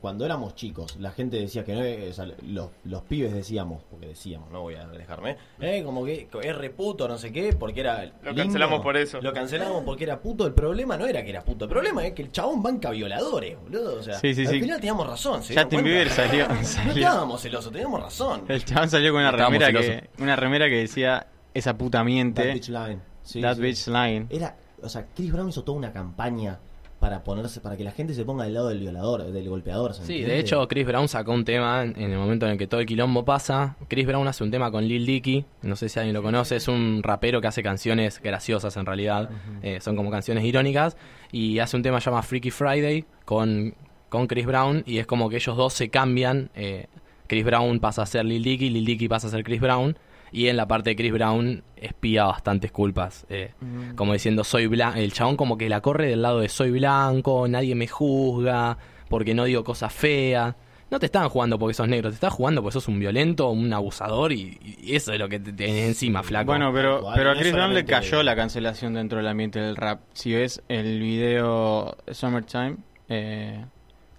cuando 0.00 0.24
éramos 0.24 0.54
chicos, 0.54 0.96
la 0.98 1.10
gente 1.10 1.38
decía 1.38 1.64
que 1.64 1.74
no, 1.74 1.82
eh, 1.82 2.08
o 2.10 2.12
sea, 2.12 2.26
los, 2.46 2.70
los 2.84 3.02
pibes 3.02 3.34
decíamos, 3.34 3.82
porque 3.90 4.06
decíamos, 4.08 4.50
no 4.50 4.62
voy 4.62 4.74
a 4.76 4.86
dejarme, 4.86 5.36
eh, 5.60 5.82
como 5.84 6.04
que 6.04 6.28
es 6.42 6.56
reputo, 6.56 7.06
no 7.06 7.18
sé 7.18 7.30
qué, 7.32 7.52
porque 7.52 7.80
era. 7.80 8.10
Lo 8.22 8.34
cancelamos 8.34 8.80
por 8.80 8.96
eso. 8.96 9.20
Lo 9.20 9.32
cancelamos 9.32 9.82
porque 9.84 10.04
era 10.04 10.18
puto. 10.20 10.46
El 10.46 10.54
problema 10.54 10.96
no 10.96 11.06
era 11.06 11.22
que 11.22 11.30
era 11.30 11.42
puto, 11.42 11.66
el 11.66 11.70
problema 11.70 12.06
es 12.06 12.14
que 12.14 12.22
el 12.22 12.32
chabón 12.32 12.62
banca 12.62 12.90
violadores, 12.90 13.58
boludo. 13.60 13.96
O 13.98 14.02
sea, 14.02 14.14
Sí, 14.18 14.34
sí, 14.34 14.46
al 14.46 14.52
sí. 14.54 14.60
final 14.60 14.78
teníamos 14.80 15.06
razón. 15.06 15.42
¿se 15.42 15.54
Justin? 15.54 15.84
Bieber 15.84 16.08
salió- 16.10 16.48
No 16.86 16.92
estábamos 16.92 17.42
celosos, 17.42 17.70
teníamos 17.72 18.00
razón. 18.00 18.44
El 18.48 18.64
chabón 18.64 18.88
salió 18.90 19.12
con 19.12 19.20
una 19.20 19.30
remera 19.32 19.70
que, 19.72 20.08
una 20.18 20.36
remera 20.36 20.68
que 20.68 20.76
decía 20.76 21.26
esa 21.52 21.76
puta 21.76 22.02
miente. 22.04 22.42
That 22.44 22.54
bitch 22.54 22.68
line. 22.68 23.00
Sí, 23.22 23.40
That 23.42 23.56
sí. 23.56 23.62
bitch 23.62 23.86
line. 23.88 24.26
Era, 24.30 24.56
o 24.82 24.88
sea, 24.88 25.06
Chris 25.14 25.30
Brown 25.30 25.50
hizo 25.50 25.62
toda 25.62 25.76
una 25.76 25.92
campaña 25.92 26.58
para 27.00 27.24
ponerse, 27.24 27.60
para 27.60 27.76
que 27.76 27.84
la 27.84 27.92
gente 27.92 28.14
se 28.14 28.24
ponga 28.24 28.44
del 28.44 28.54
lado 28.54 28.68
del 28.68 28.80
violador, 28.80 29.24
del 29.24 29.48
golpeador. 29.48 29.94
¿se 29.94 30.04
Sí, 30.04 30.20
de 30.20 30.38
hecho 30.38 30.66
Chris 30.68 30.86
Brown 30.86 31.08
sacó 31.08 31.32
un 31.32 31.44
tema 31.44 31.82
en 31.82 32.10
en 32.10 32.12
el 32.12 32.18
momento 32.18 32.46
en 32.46 32.52
el 32.52 32.58
que 32.58 32.66
todo 32.66 32.80
el 32.80 32.86
quilombo 32.86 33.24
pasa. 33.24 33.76
Chris 33.88 34.06
Brown 34.06 34.26
hace 34.26 34.42
un 34.42 34.50
tema 34.50 34.70
con 34.70 34.84
Lil 34.84 35.06
Dicky, 35.06 35.44
no 35.62 35.76
sé 35.76 35.88
si 35.88 35.98
alguien 35.98 36.14
lo 36.14 36.22
conoce, 36.22 36.56
es 36.56 36.68
un 36.68 37.02
rapero 37.02 37.40
que 37.40 37.46
hace 37.46 37.62
canciones 37.62 38.20
graciosas 38.22 38.76
en 38.76 38.86
realidad, 38.86 39.30
eh, 39.62 39.80
son 39.80 39.96
como 39.96 40.10
canciones 40.10 40.44
irónicas, 40.44 40.96
y 41.30 41.58
hace 41.58 41.76
un 41.76 41.82
tema 41.82 41.98
llamado 41.98 42.22
Freaky 42.22 42.50
Friday 42.50 43.04
con, 43.24 43.74
con 44.08 44.26
Chris 44.26 44.46
Brown, 44.46 44.82
y 44.86 44.98
es 44.98 45.06
como 45.06 45.28
que 45.28 45.36
ellos 45.36 45.56
dos 45.56 45.72
se 45.72 45.88
cambian, 45.88 46.50
eh, 46.54 46.86
Chris 47.26 47.44
Brown 47.44 47.78
pasa 47.80 48.02
a 48.02 48.06
ser 48.06 48.24
Lil 48.24 48.42
Dicky, 48.42 48.70
Lil 48.70 48.84
Dicky 48.84 49.08
pasa 49.08 49.28
a 49.28 49.30
ser 49.30 49.44
Chris 49.44 49.60
Brown, 49.60 49.96
y 50.32 50.48
en 50.48 50.56
la 50.56 50.66
parte 50.68 50.90
de 50.90 50.96
Chris 50.96 51.12
Brown 51.12 51.62
espía 51.76 52.24
bastantes 52.24 52.70
culpas, 52.72 53.26
eh, 53.28 53.52
Mm. 53.60 53.94
como 53.94 54.12
diciendo 54.12 54.44
soy 54.44 54.66
blanco, 54.66 54.98
el 54.98 55.12
chabón 55.12 55.36
como 55.36 55.56
que 55.58 55.68
la 55.68 55.80
corre 55.80 56.08
del 56.08 56.22
lado 56.22 56.40
de 56.40 56.48
soy 56.48 56.70
blanco, 56.70 57.48
nadie 57.48 57.74
me 57.74 57.86
juzga, 57.88 58.76
porque 59.08 59.34
no 59.34 59.44
digo 59.44 59.64
cosas 59.64 59.92
feas. 59.92 60.54
No 60.90 60.98
te 60.98 61.06
están 61.06 61.28
jugando 61.28 61.56
porque 61.56 61.72
sos 61.74 61.86
negro, 61.86 62.10
te 62.10 62.14
estás 62.16 62.32
jugando 62.32 62.62
porque 62.62 62.72
sos 62.74 62.88
un 62.88 62.98
violento, 62.98 63.48
un 63.50 63.72
abusador 63.72 64.32
y, 64.32 64.58
y 64.82 64.96
eso 64.96 65.12
es 65.12 65.20
lo 65.20 65.28
que 65.28 65.38
te 65.38 65.52
tenés 65.52 65.86
encima, 65.86 66.22
flaco. 66.24 66.46
Bueno, 66.46 66.72
pero, 66.72 66.98
Igual, 66.98 67.14
pero 67.16 67.30
a 67.30 67.36
Chris 67.36 67.52
Brown 67.52 67.74
le 67.74 67.84
cayó 67.84 68.24
la 68.24 68.34
cancelación 68.34 68.94
dentro 68.94 69.18
del 69.18 69.28
ambiente 69.28 69.60
del 69.60 69.76
rap. 69.76 70.00
Si 70.14 70.32
ves 70.34 70.62
el 70.68 70.98
video 71.00 71.96
Summertime 72.10 72.76
eh, 73.08 73.64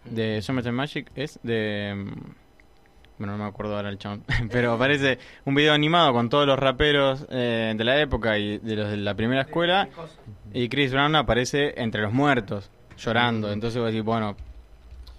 de 0.05 0.41
Summertime 0.41 0.71
Magic, 0.71 1.11
es 1.15 1.39
de... 1.43 2.05
Bueno, 3.22 3.38
no 3.38 3.43
me 3.43 3.49
acuerdo 3.49 3.76
ahora 3.76 3.89
el 3.89 3.99
chabón. 3.99 4.23
Pero 4.52 4.73
aparece 4.73 5.19
un 5.45 5.53
video 5.53 5.73
animado 5.73 6.11
con 6.11 6.27
todos 6.27 6.48
los 6.48 6.57
raperos 6.57 7.23
eh, 7.30 7.72
de 7.77 7.84
la 7.84 7.99
época 8.02 8.35
y 8.39 8.57
de 8.57 8.76
los 8.76 8.89
de 8.89 8.98
la 8.98 9.14
primera 9.14 9.41
escuela. 9.41 9.88
Y 10.53 10.68
Chris 10.69 10.91
Brown 10.91 11.15
aparece 11.15 11.80
entre 11.80 12.02
los 12.02 12.11
muertos, 12.14 12.72
llorando. 12.98 13.52
Entonces 13.52 13.80
vos 13.80 13.91
decís, 13.91 14.03
bueno, 14.03 14.35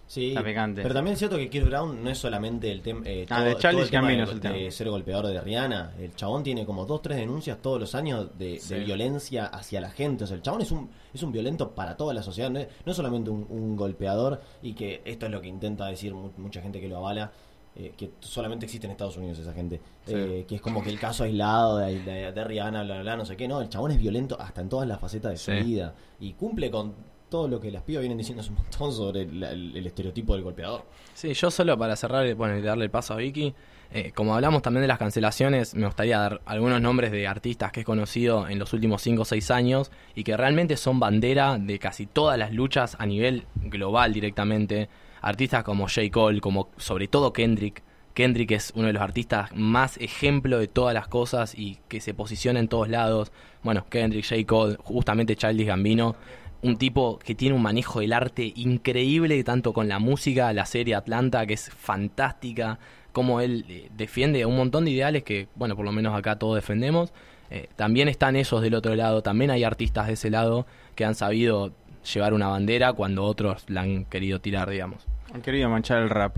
Sí, 0.09 0.29
Está 0.31 0.45
picante. 0.45 0.83
pero 0.83 0.93
también 0.93 1.13
es 1.15 1.21
cierto 1.21 1.39
que 1.39 1.49
Chris 1.49 1.65
Brown 1.65 2.05
no 2.05 2.11
es 2.11 2.19
solamente 2.19 2.71
el, 2.71 2.83
tem- 2.83 3.01
eh, 3.07 3.25
Ah, 3.31 3.37
todo- 3.37 3.45
de 3.47 3.51
todo 3.53 3.61
Childish 3.63 3.85
el 3.85 3.91
tema 3.91 4.03
Gambino 4.09 4.31
el 4.31 4.41
tema. 4.41 4.55
de 4.57 4.71
ser 4.71 4.91
golpeador 4.91 5.27
de 5.29 5.41
Rihanna. 5.41 5.93
El 5.99 6.15
chabón 6.15 6.43
tiene 6.43 6.67
como 6.67 6.85
dos, 6.85 7.01
tres 7.01 7.17
denuncias 7.17 7.63
todos 7.63 7.81
los 7.81 7.95
años 7.95 8.29
de, 8.39 8.61
violencia 8.85 9.47
hacia 9.47 9.81
la 9.81 9.89
gente. 9.91 10.25
O 10.25 10.27
sea, 10.27 10.37
el 10.37 10.43
chabón 10.43 10.61
es 10.61 10.71
un, 10.71 10.91
es 11.15 11.23
un 11.23 11.33
violento 11.33 11.71
para 11.71 11.97
toda 11.97 12.13
la 12.13 12.23
sociedad. 12.23 12.51
No 12.51 12.59
es, 12.59 12.69
no 12.85 12.91
es 12.91 12.97
solamente 12.97 13.31
un, 13.31 13.47
un 13.49 13.75
golpeador 13.75 14.43
y 14.61 14.75
que 14.75 15.01
esto 15.07 15.25
es 15.25 15.33
lo 15.33 15.41
que 15.41 15.49
intenta 15.49 15.87
decir 15.87 16.13
mu- 16.13 16.33
mucha 16.37 16.61
gente 16.61 16.79
que 16.79 16.89
lo 16.89 16.99
avala. 16.99 17.33
Eh, 17.77 17.93
que 17.97 18.11
solamente 18.21 18.67
existe 18.67 18.87
en 18.87 18.91
Estados 18.93 19.17
Unidos 19.17 19.39
esa 19.39 19.53
gente. 19.53 19.81
Sí. 20.07 20.13
Eh, 20.15 20.45
que 20.49 20.57
es 20.57 20.61
como 20.61 20.83
que 20.83 20.91
el 20.91 20.99
caso 20.99 21.25
aislado 21.25 21.79
de, 21.79 22.01
de, 22.03 22.33
de 22.33 22.45
Rihanna, 22.45 22.83
bla, 22.83 22.95
bla, 22.95 23.03
bla, 23.03 23.17
no 23.17 23.25
sé 23.25 23.37
qué. 23.37 23.49
No, 23.49 23.61
el 23.61 23.69
chabón 23.69 23.93
es 23.93 23.99
violento 23.99 24.37
hasta 24.41 24.61
en 24.61 24.69
todas 24.69 24.87
las 24.89 25.01
facetas 25.01 25.33
de 25.33 25.37
Sí. 25.39 25.59
su 25.61 25.67
vida. 25.67 25.95
Y 26.21 26.33
cumple 26.35 26.71
con 26.71 26.95
todo 27.31 27.49
lo 27.49 27.59
que 27.61 27.71
las 27.71 27.83
pibas 27.83 28.03
vienen 28.03 28.19
diciendo 28.19 28.43
hace 28.43 28.51
un 28.51 28.57
montón 28.57 28.93
sobre 28.93 29.23
el, 29.23 29.43
el 29.43 29.87
estereotipo 29.87 30.35
del 30.35 30.43
golpeador. 30.43 30.85
Sí, 31.15 31.33
yo 31.33 31.51
solo 31.51 31.79
para 31.79 31.97
cerrar 31.97 32.27
y 32.27 32.35
bueno, 32.35 32.59
y 32.59 32.61
darle 32.61 32.85
el 32.85 32.91
paso 32.91 33.15
a 33.15 33.17
Vicky, 33.17 33.55
eh, 33.91 34.13
como 34.15 34.35
hablamos 34.35 34.61
también 34.61 34.83
de 34.83 34.89
las 34.89 34.99
cancelaciones, 34.99 35.75
me 35.75 35.87
gustaría 35.87 36.19
dar 36.19 36.41
algunos 36.45 36.81
nombres 36.83 37.11
de 37.11 37.27
artistas 37.27 37.73
que 37.73 37.81
he 37.81 37.85
conocido 37.85 38.49
en 38.49 38.59
los 38.59 38.73
últimos 38.75 39.01
5 39.01 39.23
o 39.23 39.25
6 39.25 39.51
años 39.51 39.91
y 40.15 40.25
que 40.25 40.37
realmente 40.37 40.77
son 40.77 41.01
bandera 41.01 41.57
de 41.59 41.79
casi 41.79 42.05
todas 42.07 42.39
las 42.39 42.53
luchas 42.53 42.97
a 42.99 43.07
nivel 43.07 43.47
global 43.57 44.13
directamente. 44.13 44.91
Artistas 45.23 45.65
como 45.65 45.89
J. 45.89 46.11
Cole, 46.11 46.41
como 46.41 46.69
sobre 46.77 47.09
todo 47.09 47.33
Kendrick. 47.33 47.83
Kendrick 48.13 48.51
es 48.51 48.73
uno 48.75 48.89
de 48.89 48.93
los 48.93 49.03
artistas 49.03 49.51
más 49.55 49.97
ejemplo 49.97 50.59
de 50.59 50.69
todas 50.69 50.93
las 50.93 51.09
cosas 51.09 51.55
y 51.57 51.79
que 51.89 52.03
se 52.03 52.13
posiciona 52.13 52.61
en 52.61 52.69
todos 52.69 52.91
lados. 52.91 53.33
Bueno, 53.63 53.87
Kendrick, 53.89 54.29
J. 54.29 54.45
Cole, 54.47 54.77
justamente 54.83 55.37
Childish 55.37 55.67
Gambino 55.67 56.15
un 56.63 56.77
tipo 56.77 57.19
que 57.19 57.35
tiene 57.35 57.55
un 57.57 57.63
manejo 57.63 58.01
del 58.01 58.13
arte 58.13 58.53
increíble, 58.57 59.43
tanto 59.45 59.73
con 59.73 59.89
la 59.89 59.99
música, 59.99 60.53
la 60.53 60.65
serie 60.65 60.95
Atlanta, 60.95 61.45
que 61.45 61.55
es 61.55 61.71
fantástica, 61.71 62.79
como 63.13 63.41
él 63.41 63.65
eh, 63.69 63.89
defiende 63.97 64.47
un 64.47 64.57
montón 64.57 64.85
de 64.85 64.93
ideales 64.93 65.25
que, 65.25 65.49
bueno, 65.57 65.77
por 65.77 65.85
lo 65.85 65.93
menos 65.93 66.17
acá 66.17 66.39
todos 66.39 66.55
defendemos. 66.55 67.13
Eh, 67.51 67.69
también 67.77 68.09
están 68.09 68.37
esos 68.37 68.63
del 68.63 68.75
otro 68.75 68.95
lado, 68.95 69.23
también 69.23 69.51
hay 69.51 69.65
artistas 69.65 70.07
de 70.07 70.15
ese 70.15 70.31
lado 70.31 70.67
que 70.95 71.05
han 71.05 71.15
sabido 71.15 71.73
llevar 72.15 72.33
una 72.33 72.49
bandera 72.49 72.93
cuando 72.93 73.25
otros 73.25 73.65
la 73.69 73.83
han 73.83 74.05
querido 74.05 74.41
tirar, 74.41 74.71
digamos. 74.71 75.07
Han 75.35 75.43
querido 75.43 75.69
manchar 75.69 76.03
el 76.03 76.11
rap. 76.11 76.37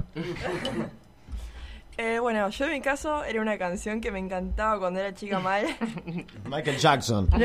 Eh, 1.97 2.19
bueno, 2.19 2.49
yo 2.51 2.65
en 2.65 2.73
mi 2.73 2.81
caso 2.81 3.23
era 3.25 3.41
una 3.41 3.57
canción 3.57 4.01
que 4.01 4.11
me 4.11 4.19
encantaba 4.19 4.79
cuando 4.81 4.99
era 5.01 5.15
chica 5.15 5.39
mal. 5.39 5.65
Michael 6.45 6.77
Jackson. 6.79 7.29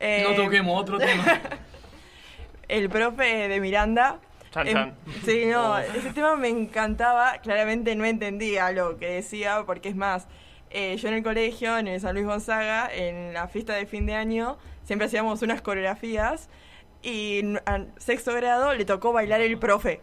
Eh, 0.00 0.24
No 0.28 0.34
toquemos 0.44 0.80
otro 0.80 0.98
tema. 0.98 1.24
El 2.68 2.88
profe 2.88 3.48
de 3.48 3.60
Miranda. 3.60 4.18
Chan, 4.50 4.66
Em, 4.68 4.74
chan. 4.74 4.94
sí, 5.24 5.44
no, 5.46 5.78
ese 5.78 6.12
tema 6.12 6.36
me 6.36 6.48
encantaba. 6.48 7.38
Claramente 7.42 7.94
no 7.96 8.04
entendía 8.04 8.70
lo 8.72 8.98
que 8.98 9.06
decía, 9.08 9.62
porque 9.66 9.88
es 9.88 9.96
más, 9.96 10.28
eh, 10.70 10.96
yo 10.96 11.08
en 11.08 11.14
el 11.14 11.22
colegio, 11.22 11.76
en 11.78 11.88
el 11.88 12.00
San 12.00 12.14
Luis 12.14 12.26
Gonzaga, 12.26 12.88
en 12.92 13.32
la 13.34 13.48
fiesta 13.48 13.72
de 13.74 13.86
fin 13.86 14.06
de 14.06 14.14
año, 14.14 14.58
siempre 14.84 15.06
hacíamos 15.06 15.42
unas 15.42 15.60
coreografías 15.60 16.48
y 17.02 17.38
n- 17.40 17.60
a 17.66 17.84
sexto 17.98 18.34
grado 18.34 18.74
le 18.74 18.84
tocó 18.84 19.12
bailar 19.12 19.40
el 19.40 19.58
profe. 19.58 20.00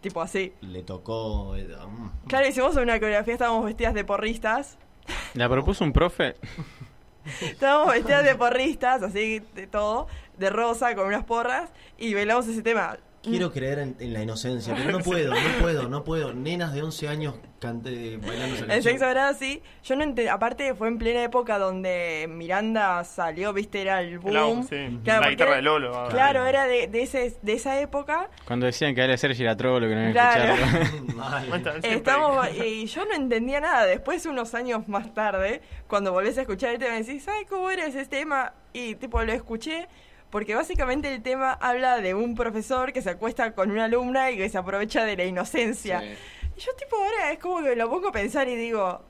Tipo 0.00 0.22
así. 0.22 0.54
Le 0.62 0.82
tocó. 0.82 1.54
eh, 1.56 1.68
mm. 1.68 2.26
Claro, 2.28 2.48
hicimos 2.48 2.74
una 2.76 2.98
coreografía, 2.98 3.34
estábamos 3.34 3.64
vestidas 3.66 3.94
de 3.94 4.04
porristas. 4.04 4.78
La 5.34 5.48
propuso 5.48 5.84
un 5.84 5.92
profe. 5.92 6.36
Estábamos 7.42 7.92
vestidas 7.92 8.24
de 8.24 8.34
porristas, 8.34 9.02
así 9.02 9.40
de 9.54 9.66
todo, 9.66 10.06
de 10.38 10.48
rosa, 10.48 10.94
con 10.94 11.06
unas 11.06 11.24
porras, 11.24 11.70
y 11.98 12.14
bailamos 12.14 12.46
ese 12.48 12.62
tema. 12.62 12.96
Quiero 13.22 13.52
creer 13.52 13.78
en, 13.80 13.96
en 14.00 14.12
la 14.14 14.22
inocencia, 14.22 14.74
pero 14.74 14.90
no 14.92 14.98
puedo, 15.04 15.34
no 15.34 15.40
puedo, 15.60 15.88
no 15.88 16.04
puedo. 16.04 16.32
Nenas 16.32 16.72
de 16.72 16.82
11 16.82 17.08
años 17.08 17.34
cante, 17.58 18.16
bailando 18.16 18.54
esa 18.54 18.64
En 18.64 18.68
canción. 18.70 18.82
sexto 18.82 19.08
grado 19.10 19.34
sí. 19.38 19.62
Yo 19.84 19.96
no 19.96 20.04
entiendo. 20.04 20.32
Aparte, 20.32 20.74
fue 20.74 20.88
en 20.88 20.96
plena 20.96 21.22
época 21.22 21.58
donde 21.58 22.26
Miranda 22.30 23.04
salió, 23.04 23.52
viste, 23.52 23.82
era 23.82 24.00
el 24.00 24.18
boom. 24.18 24.66
El 24.70 24.90
sí. 24.90 24.98
La 25.04 25.28
guitarra 25.28 25.50
era- 25.50 25.56
de 25.56 25.62
Lolo, 25.62 25.94
ah. 25.98 26.08
Claro, 26.08 26.46
era 26.46 26.66
de, 26.66 26.86
de, 26.88 27.02
ese, 27.02 27.36
de 27.42 27.52
esa 27.52 27.78
época. 27.80 28.30
Cuando 28.46 28.64
decían 28.64 28.94
que 28.94 29.02
era 29.02 29.14
Sergi 29.18 29.42
era 29.42 29.54
trolo, 29.54 29.86
que 29.86 29.94
no 29.94 30.08
iban 30.08 30.16
a 30.16 30.32
Claro. 30.32 30.54
Siempre- 31.60 31.92
Estamos, 31.94 32.48
y 32.56 32.86
yo 32.86 33.04
no 33.04 33.14
entendía 33.14 33.60
nada. 33.60 33.84
Después, 33.84 34.24
unos 34.24 34.54
años 34.54 34.88
más 34.88 35.12
tarde, 35.12 35.60
cuando 35.88 36.12
volvés 36.12 36.38
a 36.38 36.40
escuchar 36.40 36.70
el 36.72 36.78
tema, 36.78 36.94
decís, 36.94 37.22
¿sabes 37.24 37.46
cómo 37.50 37.70
era 37.70 37.84
ese 37.86 38.06
tema? 38.06 38.54
Y 38.72 38.94
tipo, 38.94 39.22
lo 39.22 39.32
escuché. 39.32 39.88
Porque 40.30 40.54
básicamente 40.54 41.12
el 41.12 41.22
tema 41.22 41.52
habla 41.52 41.96
de 42.00 42.14
un 42.14 42.34
profesor 42.36 42.92
que 42.92 43.02
se 43.02 43.10
acuesta 43.10 43.52
con 43.54 43.70
una 43.70 43.84
alumna 43.86 44.30
y 44.30 44.36
que 44.36 44.48
se 44.48 44.58
aprovecha 44.58 45.04
de 45.04 45.16
la 45.16 45.24
inocencia. 45.24 46.02
Y 46.56 46.60
yo 46.60 46.72
tipo 46.76 46.96
ahora 46.96 47.32
es 47.32 47.38
como 47.38 47.62
que 47.62 47.74
lo 47.74 47.90
pongo 47.90 48.08
a 48.08 48.12
pensar 48.12 48.48
y 48.48 48.54
digo, 48.54 49.02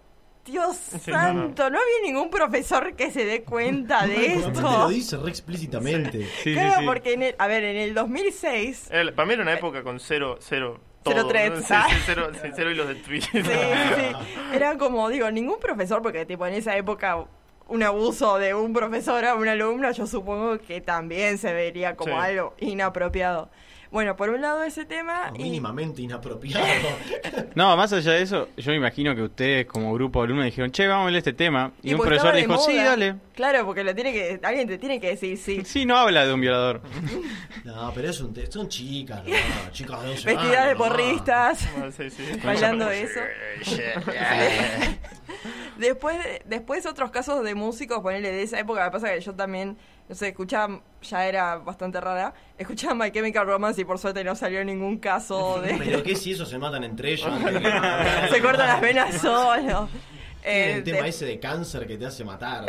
Dios 0.47 0.77
Sí, 0.77 1.11
no, 1.11 1.17
no. 1.17 1.23
santo, 1.23 1.69
no 1.71 1.79
había 1.79 2.11
ningún 2.11 2.31
profesor 2.31 2.95
que 2.95 3.11
se 3.11 3.27
dé 3.27 3.43
cuenta 3.43 4.07
de 4.07 4.37
Aparte 4.39 4.61
lo 4.63 4.69
esto. 4.71 4.89
dice 4.89 5.17
re 5.19 5.29
explícitamente. 5.29 6.27
Sí, 6.43 6.55
claro, 6.55 6.71
sí, 6.73 6.81
sí. 6.81 6.87
porque 6.87 7.13
en 7.13 7.23
el- 7.25 7.35
a 7.39 7.47
ver, 7.47 7.65
en 7.65 7.77
el 7.77 7.93
2006 7.95 8.89
El- 8.91 9.13
para 9.13 9.27
mí 9.27 9.35
era 9.35 9.43
una 9.43 9.53
época 9.53 9.83
con 9.83 10.01
cero, 10.01 10.39
cero, 10.41 10.81
todo. 11.03 11.15
Cero 11.15 11.27
threads, 11.29 11.65
Sí, 11.67 11.75
sí, 11.91 11.97
cero, 12.07 12.31
sí, 12.33 12.49
cero 12.57 12.71
hilos 12.71 12.89
de. 12.89 12.95
Sí, 12.95 13.21
sí, 13.21 13.43
sí. 13.43 14.53
Era 14.55 14.79
como, 14.79 15.09
digo, 15.11 15.31
ningún 15.31 15.61
profesor, 15.61 16.01
porque 16.01 16.25
tipo 16.25 16.47
en 16.47 16.55
esa 16.55 16.75
época 16.77 17.27
un 17.71 17.83
abuso 17.83 18.39
de 18.39 18.53
un 18.55 18.73
profesor 18.73 19.25
a 19.25 19.35
un 19.35 19.49
alumno, 19.49 19.91
yo 19.93 20.07
supongo 20.07 20.59
que 20.59 20.81
también 20.81 21.39
se 21.39 21.53
vería 21.53 21.97
como 21.97 22.15
Sí. 22.15 22.19
algo 22.21 22.55
inapropiado. 22.59 23.49
Bueno, 23.91 24.15
por 24.17 24.31
un 24.31 24.41
lado 24.41 24.63
ese 24.63 24.85
tema. 24.85 25.33
Y- 25.35 25.43
mínimamente 25.43 26.03
inapropiado. 26.03 26.65
No, 27.57 27.77
más 27.77 27.93
allá 27.93 28.13
de 28.13 28.23
eso, 28.23 28.49
yo 28.57 28.71
me 28.71 28.77
imagino 28.77 29.15
que 29.17 29.23
ustedes 29.23 29.67
como 29.67 29.93
grupo 29.93 30.21
de 30.21 30.27
alumnos 30.27 30.45
dijeron, 30.45 30.71
che, 30.71 30.87
vamos 30.87 31.09
a 31.09 31.11
leer 31.11 31.19
este 31.19 31.33
tema. 31.33 31.73
Y, 31.83 31.91
un 31.93 31.97
pues 31.99 32.09
profesor 32.09 32.37
dijo, 32.37 32.57
sí, 32.59 32.77
dale. 32.77 33.17
Claro, 33.35 33.65
porque 33.67 33.83
lo 33.83 33.93
tiene 33.93 34.13
que, 34.13 34.39
alguien 34.45 34.69
te 34.69 34.79
tiene 34.79 35.01
que 35.01 35.09
decir 35.09 35.37
sí. 35.37 35.63
Sí, 35.65 35.85
no 35.85 35.97
habla 35.97 36.25
de 36.27 36.33
un 36.33 36.41
violador. 36.41 36.81
No, 37.65 37.93
pero 37.95 38.09
es 38.09 38.21
un 38.21 38.33
te- 38.33 38.51
son 38.51 38.69
chicas, 38.69 39.23
no, 39.27 39.71
chicas 39.73 40.03
de 40.03 40.11
11 40.11 40.27
Vestidas 40.27 40.51
de 40.51 40.57
años, 40.71 40.79
porristas, 40.79 41.69
Ah, 41.77 41.91
sí, 41.95 42.09
sí. 42.11 42.23
bailando 42.43 42.89
eso. 42.91 43.21
después, 45.79 46.17
después 46.47 46.87
otros 46.87 47.11
casos 47.11 47.43
de 47.45 47.55
músicos, 47.55 48.01
ponerle 48.01 48.31
de 48.33 48.43
esa 48.43 48.59
época, 48.59 48.85
me 48.85 48.91
pasa 48.91 49.13
que 49.13 49.21
yo 49.21 49.35
también, 49.35 49.77
no 50.11 50.17
sé, 50.17 50.27
escuchaba, 50.27 50.81
ya 51.03 51.25
era 51.25 51.59
bastante 51.59 52.01
rara, 52.01 52.35
escuchaba 52.59 52.95
My 52.97 53.13
Chemical 53.13 53.47
Romance 53.47 53.81
y 53.81 53.85
por 53.85 53.97
suerte 53.97 54.25
no 54.25 54.35
salió 54.35 54.65
ningún 54.65 54.99
caso 54.99 55.61
de... 55.61 55.75
Pero 55.79 56.03
que 56.03 56.17
si 56.17 56.33
eso 56.33 56.45
se 56.45 56.59
matan 56.59 56.83
entre 56.83 57.13
ellos. 57.13 57.33
Se 58.31 58.43
cortan 58.43 58.67
las 58.67 58.81
venas 58.81 59.15
solo. 59.21 59.89
Eh, 60.43 60.73
el 60.79 60.83
tema 60.83 61.03
de- 61.03 61.11
ese 61.11 61.27
de 61.27 61.39
cáncer 61.39 61.87
que 61.87 61.97
te 61.97 62.07
hace 62.07 62.25
matar. 62.25 62.67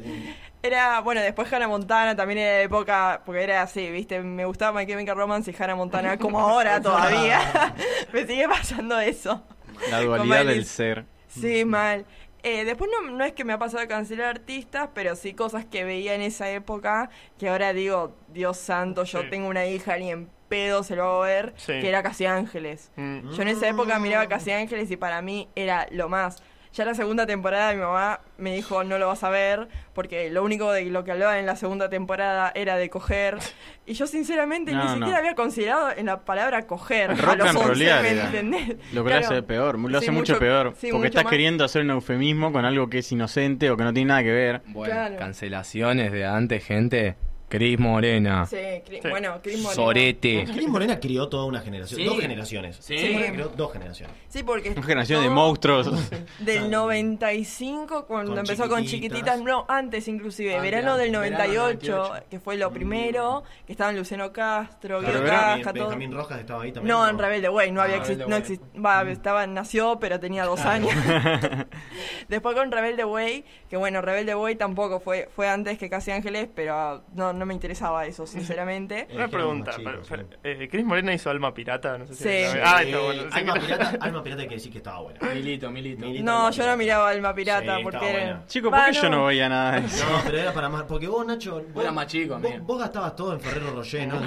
Era, 0.62 1.00
bueno, 1.00 1.22
después 1.22 1.50
Hannah 1.50 1.68
Montana 1.68 2.14
también 2.16 2.40
era 2.40 2.56
de 2.58 2.62
época, 2.64 3.22
porque 3.24 3.42
era 3.42 3.60
así, 3.62 3.90
viste, 3.90 4.20
me 4.22 4.44
gustaba 4.46 4.78
My 4.78 4.86
Chemical 4.86 5.14
Romance 5.16 5.50
y 5.50 5.54
Hannah 5.62 5.74
Montana 5.76 6.18
como 6.18 6.38
ahora 6.38 6.82
todavía. 6.82 7.74
me 8.12 8.26
sigue 8.26 8.46
pasando 8.46 9.00
eso. 9.00 9.42
La 9.90 10.02
dualidad 10.02 10.44
del 10.44 10.66
ser. 10.66 11.06
Sí, 11.28 11.64
mal. 11.64 12.04
Eh, 12.44 12.64
después 12.64 12.90
no, 12.92 13.10
no 13.10 13.24
es 13.24 13.32
que 13.32 13.42
me 13.44 13.54
ha 13.54 13.58
pasado 13.58 13.80
de 13.80 13.88
cancelar 13.88 14.26
artistas, 14.28 14.90
pero 14.94 15.16
sí 15.16 15.32
cosas 15.34 15.64
que 15.64 15.82
veía 15.84 16.14
en 16.14 16.20
esa 16.20 16.50
época 16.50 17.08
que 17.38 17.48
ahora 17.48 17.72
digo, 17.72 18.14
Dios 18.28 18.58
santo, 18.58 19.04
yo 19.04 19.22
Sí. 19.22 19.26
tengo 19.30 19.48
una 19.48 19.64
hija 19.66 19.96
ni 19.96 20.10
en 20.10 20.28
pedo 20.48 20.82
se 20.84 20.94
lo 20.94 21.04
hago 21.04 21.20
ver, 21.20 21.54
Sí. 21.56 21.72
que 21.80 21.88
era 21.88 22.02
Casi 22.02 22.26
Ángeles. 22.26 22.92
Mm. 22.96 23.30
Yo 23.30 23.42
en 23.42 23.48
esa 23.48 23.66
época 23.66 23.98
miraba 23.98 24.28
Casi 24.28 24.52
Ángeles 24.52 24.90
y 24.90 24.96
para 24.98 25.22
mí 25.22 25.48
era 25.56 25.88
lo 25.90 26.08
más. 26.10 26.42
Ya 26.74 26.84
la 26.84 26.94
segunda 26.94 27.24
temporada 27.24 27.72
mi 27.72 27.80
mamá 27.80 28.18
me 28.36 28.52
dijo 28.52 28.82
no 28.82 28.98
lo 28.98 29.06
vas 29.06 29.22
a 29.22 29.30
ver 29.30 29.68
porque 29.94 30.28
lo 30.30 30.42
único 30.42 30.72
de 30.72 30.84
lo 30.86 31.04
que 31.04 31.12
hablaba 31.12 31.38
en 31.38 31.46
la 31.46 31.54
segunda 31.54 31.88
temporada 31.88 32.50
era 32.54 32.76
de 32.76 32.90
coger 32.90 33.38
y 33.86 33.92
yo 33.94 34.08
sinceramente 34.08 34.72
No, 34.72 34.80
ni 34.80 34.86
no. 34.90 34.94
siquiera 34.96 35.18
había 35.18 35.34
considerado 35.36 35.90
en 35.96 36.06
la 36.06 36.24
palabra 36.24 36.66
coger 36.66 37.12
a 37.12 37.14
Rock 37.14 37.36
los 37.38 37.48
and 37.48 37.56
11, 37.58 37.68
rollear 37.68 38.02
¿me 38.02 38.08
entendés? 38.10 38.68
Lo 38.92 39.04
que 39.04 39.10
Claro. 39.10 39.20
lo 39.20 39.32
hace 39.34 39.42
peor, 39.44 39.78
lo 39.78 39.88
Sí, 40.00 40.04
hace 40.06 40.10
mucho, 40.10 40.38
peor. 40.40 40.74
sí, 40.76 40.88
porque 40.88 40.94
mucho 40.96 41.06
estás 41.06 41.24
más. 41.24 41.30
queriendo 41.30 41.64
hacer 41.64 41.82
un 41.82 41.90
eufemismo 41.90 42.52
con 42.52 42.64
algo 42.64 42.90
que 42.90 42.98
es 42.98 43.12
inocente 43.12 43.70
o 43.70 43.76
que 43.76 43.84
no 43.84 43.92
tiene 43.92 44.08
nada 44.08 44.22
que 44.24 44.32
ver. 44.32 44.62
Bueno, 44.66 44.92
Claro. 44.94 45.16
cancelaciones 45.16 46.10
de 46.10 46.26
antes, 46.26 46.64
gente. 46.64 47.14
Cris 47.54 47.78
Morena. 47.78 48.46
Sí, 48.46 48.56
Cri- 48.56 49.08
bueno, 49.10 49.40
Cris 49.42 49.58
Morena. 49.62 49.74
Sorete. 49.74 50.44
Cris 50.52 50.68
Morena 50.68 50.98
crió 50.98 51.28
toda 51.28 51.44
una 51.44 51.60
generación, 51.60 52.00
Sí. 52.00 52.04
dos 52.06 52.20
generaciones. 52.20 52.76
Sí. 52.80 52.96
Cris 52.96 53.30
crió 53.32 53.48
dos 53.56 53.72
generaciones. 53.72 54.16
Sí, 54.28 54.42
porque 54.42 54.70
Una 54.70 54.82
generación 54.82 55.22
de 55.22 55.30
monstruos. 55.30 55.90
Del 56.40 56.70
95, 56.70 58.06
cuando 58.06 58.32
Con 58.32 58.38
empezó 58.40 58.68
con 58.68 58.82
Chiquititas. 58.84 59.18
chiquititas, 59.18 59.40
no, 59.42 59.64
antes 59.68 60.08
inclusive, 60.08 60.56
Antes, 60.56 60.70
verano 60.70 60.96
del 60.96 61.14
antes, 61.14 61.30
98, 61.30 61.86
verano 61.86 62.02
98. 62.08 62.26
que 62.30 62.40
fue 62.40 62.56
lo 62.56 62.72
primero, 62.72 63.44
que 63.66 63.72
estaban 63.72 63.96
Luciano 63.96 64.32
Castro, 64.32 65.00
Guido 65.00 65.24
Casca, 65.24 65.72
todo. 65.72 65.84
Benjamín 65.84 66.12
Rojas 66.12 66.40
estaba 66.40 66.62
ahí 66.64 66.72
también. 66.72 66.94
No, 66.96 67.08
en 67.08 67.18
Rebelde 67.18 67.48
Way, 67.48 67.70
no 67.72 67.80
Ah, 67.80 67.84
había 67.84 67.98
Rebelde 68.00 68.24
exist- 68.24 68.28
no 68.28 68.36
exist- 68.36 69.10
estaba, 69.12 69.46
nació, 69.46 69.98
pero 70.00 70.18
tenía 70.20 70.44
dos 70.44 70.60
años. 70.60 70.90
Después 72.28 72.56
con 72.56 72.70
Rebelde 72.72 73.04
Way, 73.04 73.44
que 73.68 73.76
bueno, 73.76 74.00
Rebelde 74.02 74.34
Way 74.34 74.56
tampoco 74.56 75.00
fue, 75.00 75.28
fue 75.34 75.48
antes 75.48 75.78
que 75.78 75.88
Casi 75.88 76.10
Ángeles, 76.10 76.48
pero 76.54 77.02
no, 77.14 77.32
no 77.32 77.43
me 77.46 77.54
interesaba 77.54 78.06
eso, 78.06 78.26
sinceramente. 78.28 79.08
Una 79.14 79.28
pregunta. 79.28 79.72
pero- 79.76 80.02
pero, 80.08 80.24
eh, 80.42 80.68
¿Chris 80.70 80.84
Morena 80.84 81.12
hizo 81.12 81.30
Alma 81.30 81.52
Pirata? 81.54 81.98
No 81.98 82.06
sé 82.06 82.14
si 82.14 82.22
Sí. 82.24 82.58
Ah, 82.64 82.82
está 82.82 82.98
bueno. 83.00 83.22
Sí, 83.22 83.38
Alma 83.38 83.54
Pirata, 83.54 83.92
Alma 84.00 84.22
Pirata 84.22 84.42
hay 84.42 84.48
que 84.48 84.54
decir 84.54 84.72
que 84.72 84.78
estaba 84.78 85.00
buena. 85.00 85.20
Milito, 85.34 85.70
Milito. 85.70 86.06
No, 86.22 86.50
yo 86.50 86.66
no 86.66 86.76
miraba 86.76 87.10
Alma 87.10 87.34
Pirata 87.34 87.78
porque 87.82 88.10
era... 88.10 88.46
Chico, 88.46 88.70
¿por 88.70 88.84
qué 88.86 88.92
yo 88.92 89.10
no 89.10 89.26
veía 89.26 89.48
nada 89.48 89.80
de 89.80 89.86
eso? 89.86 90.04
No, 90.10 90.20
pero 90.24 90.38
era 90.38 90.52
para 90.52 90.68
más. 90.68 90.82
Porque 90.84 91.08
vos, 91.08 91.26
Nacho. 91.26 91.62
Vos, 91.72 91.82
era 91.82 91.92
más 91.92 92.06
chico, 92.06 92.34
vos, 92.38 92.44
amigo. 92.44 92.64
vos 92.64 92.78
gastabas 92.80 93.16
todo 93.16 93.32
en 93.34 93.40
Ferrero 93.40 93.72
Rocher, 93.74 94.08
¿no? 94.08 94.20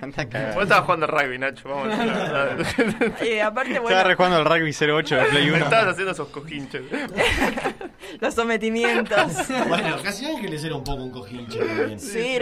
Vos 0.00 0.62
estabas 0.62 0.84
jugando 0.84 1.04
al 1.06 1.12
rugby, 1.12 1.38
Nacho. 1.38 1.68
Vamos 1.68 1.88
a 1.88 1.96
decir 1.98 2.06
la 2.06 2.44
verdad. 2.44 2.66
Eh, 3.22 3.42
aparte, 3.42 3.70
Estaba 3.72 3.82
bueno, 3.86 4.04
rejugando 4.04 4.36
al 4.38 4.44
rugby 4.46 4.70
08 4.92 5.14
de 5.16 5.24
Play 5.26 5.50
1. 5.50 5.56
Estabas 5.64 5.86
haciendo 5.88 6.12
esos 6.12 6.28
cojinches. 6.28 6.82
los 8.18 8.34
sometimientos. 8.34 9.48
bueno, 9.68 9.96
casi 10.02 10.24
Ángeles 10.26 10.64
era 10.64 10.76
un 10.76 10.84
poco 10.84 11.02
un 11.04 11.10
cojinche 11.10 11.58
también. 11.58 12.00
Sí, 12.00 12.38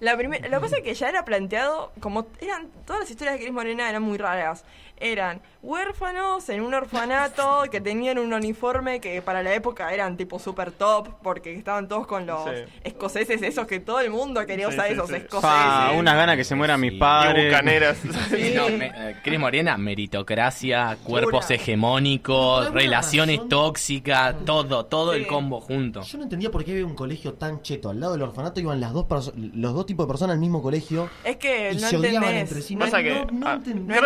La 0.00 0.16
primer- 0.16 0.42
lo 0.42 0.50
que 0.58 0.60
pasa 0.60 0.76
es 0.78 0.82
que 0.82 0.94
ya 0.94 1.08
era 1.08 1.24
planteado, 1.24 1.92
como 2.00 2.26
eran 2.40 2.68
todas 2.86 3.00
las 3.00 3.10
historias 3.10 3.34
de 3.36 3.40
Cris 3.42 3.52
Morena 3.52 3.88
eran 3.88 4.02
muy 4.02 4.18
raras. 4.18 4.64
Eran 4.98 5.40
huérfanos 5.62 6.48
en 6.48 6.60
un 6.60 6.74
orfanato 6.74 7.64
que 7.70 7.80
tenían 7.80 8.18
un 8.18 8.32
uniforme 8.32 9.00
que 9.00 9.20
para 9.22 9.42
la 9.42 9.52
época 9.54 9.92
eran 9.92 10.16
tipo 10.16 10.38
super 10.38 10.70
top, 10.70 11.08
porque 11.22 11.54
estaban 11.54 11.88
todos 11.88 12.06
con 12.06 12.24
los 12.26 12.44
Sí. 12.44 12.50
escoceses, 12.84 13.42
esos 13.42 13.66
que 13.66 13.80
todo 13.80 14.00
el 14.00 14.10
mundo 14.10 14.44
quería 14.46 14.68
usar 14.68 14.86
sí, 14.86 14.92
esos 14.94 15.08
sí. 15.08 15.16
escoceses. 15.16 15.40
Pa, 15.50 15.92
unas 15.96 16.14
ganas 16.14 16.36
que 16.36 16.44
se 16.44 16.54
mueran 16.54 16.80
mis 16.80 16.92
Y 16.94 16.98
padres. 16.98 17.46
bucaneras. 17.52 17.98
Sí. 18.30 18.52
No, 18.54 18.68
me- 18.70 18.92
eh, 18.94 19.16
Cris 19.24 19.38
Morena, 19.40 19.76
meritocracia, 19.76 20.96
cuerpos 21.04 21.46
Pura. 21.46 21.54
hegemónicos, 21.56 22.70
relaciones 22.72 23.36
razón- 23.38 23.48
tóxicas, 23.48 24.36
todo, 24.44 24.86
todo 24.86 25.12
Sí. 25.14 25.20
el 25.20 25.26
combo 25.26 25.60
junto. 25.60 26.02
Yo 26.02 26.18
no 26.18 26.24
entendía 26.24 26.50
por 26.50 26.64
qué 26.64 26.72
había 26.72 26.86
un 26.86 26.94
colegio 26.94 27.34
tan 27.34 27.62
cheto. 27.62 27.90
Al 27.90 28.00
lado 28.00 28.12
del 28.12 28.22
orfanato 28.22 28.60
iban 28.60 28.80
las 28.80 28.92
dos 28.92 29.06
los 29.36 29.74
dos 29.74 29.86
tipos 29.86 30.06
de 30.06 30.08
personas 30.12 30.34
al 30.34 30.40
mismo 30.40 30.62
colegio 30.62 31.10
Es 31.24 31.36
que 31.36 31.72
y 31.72 31.76
no 31.76 31.88
se 31.88 31.96
odiaban 31.96 32.22
entendés. 32.30 32.42
entre 32.50 32.62
sí. 32.62 32.74
No, 32.76 32.84
Pasa 32.84 33.02
que- 33.02 33.10
no, 33.14 33.24
no 33.32 33.46
ah, 33.48 33.54
entendés, 33.54 33.96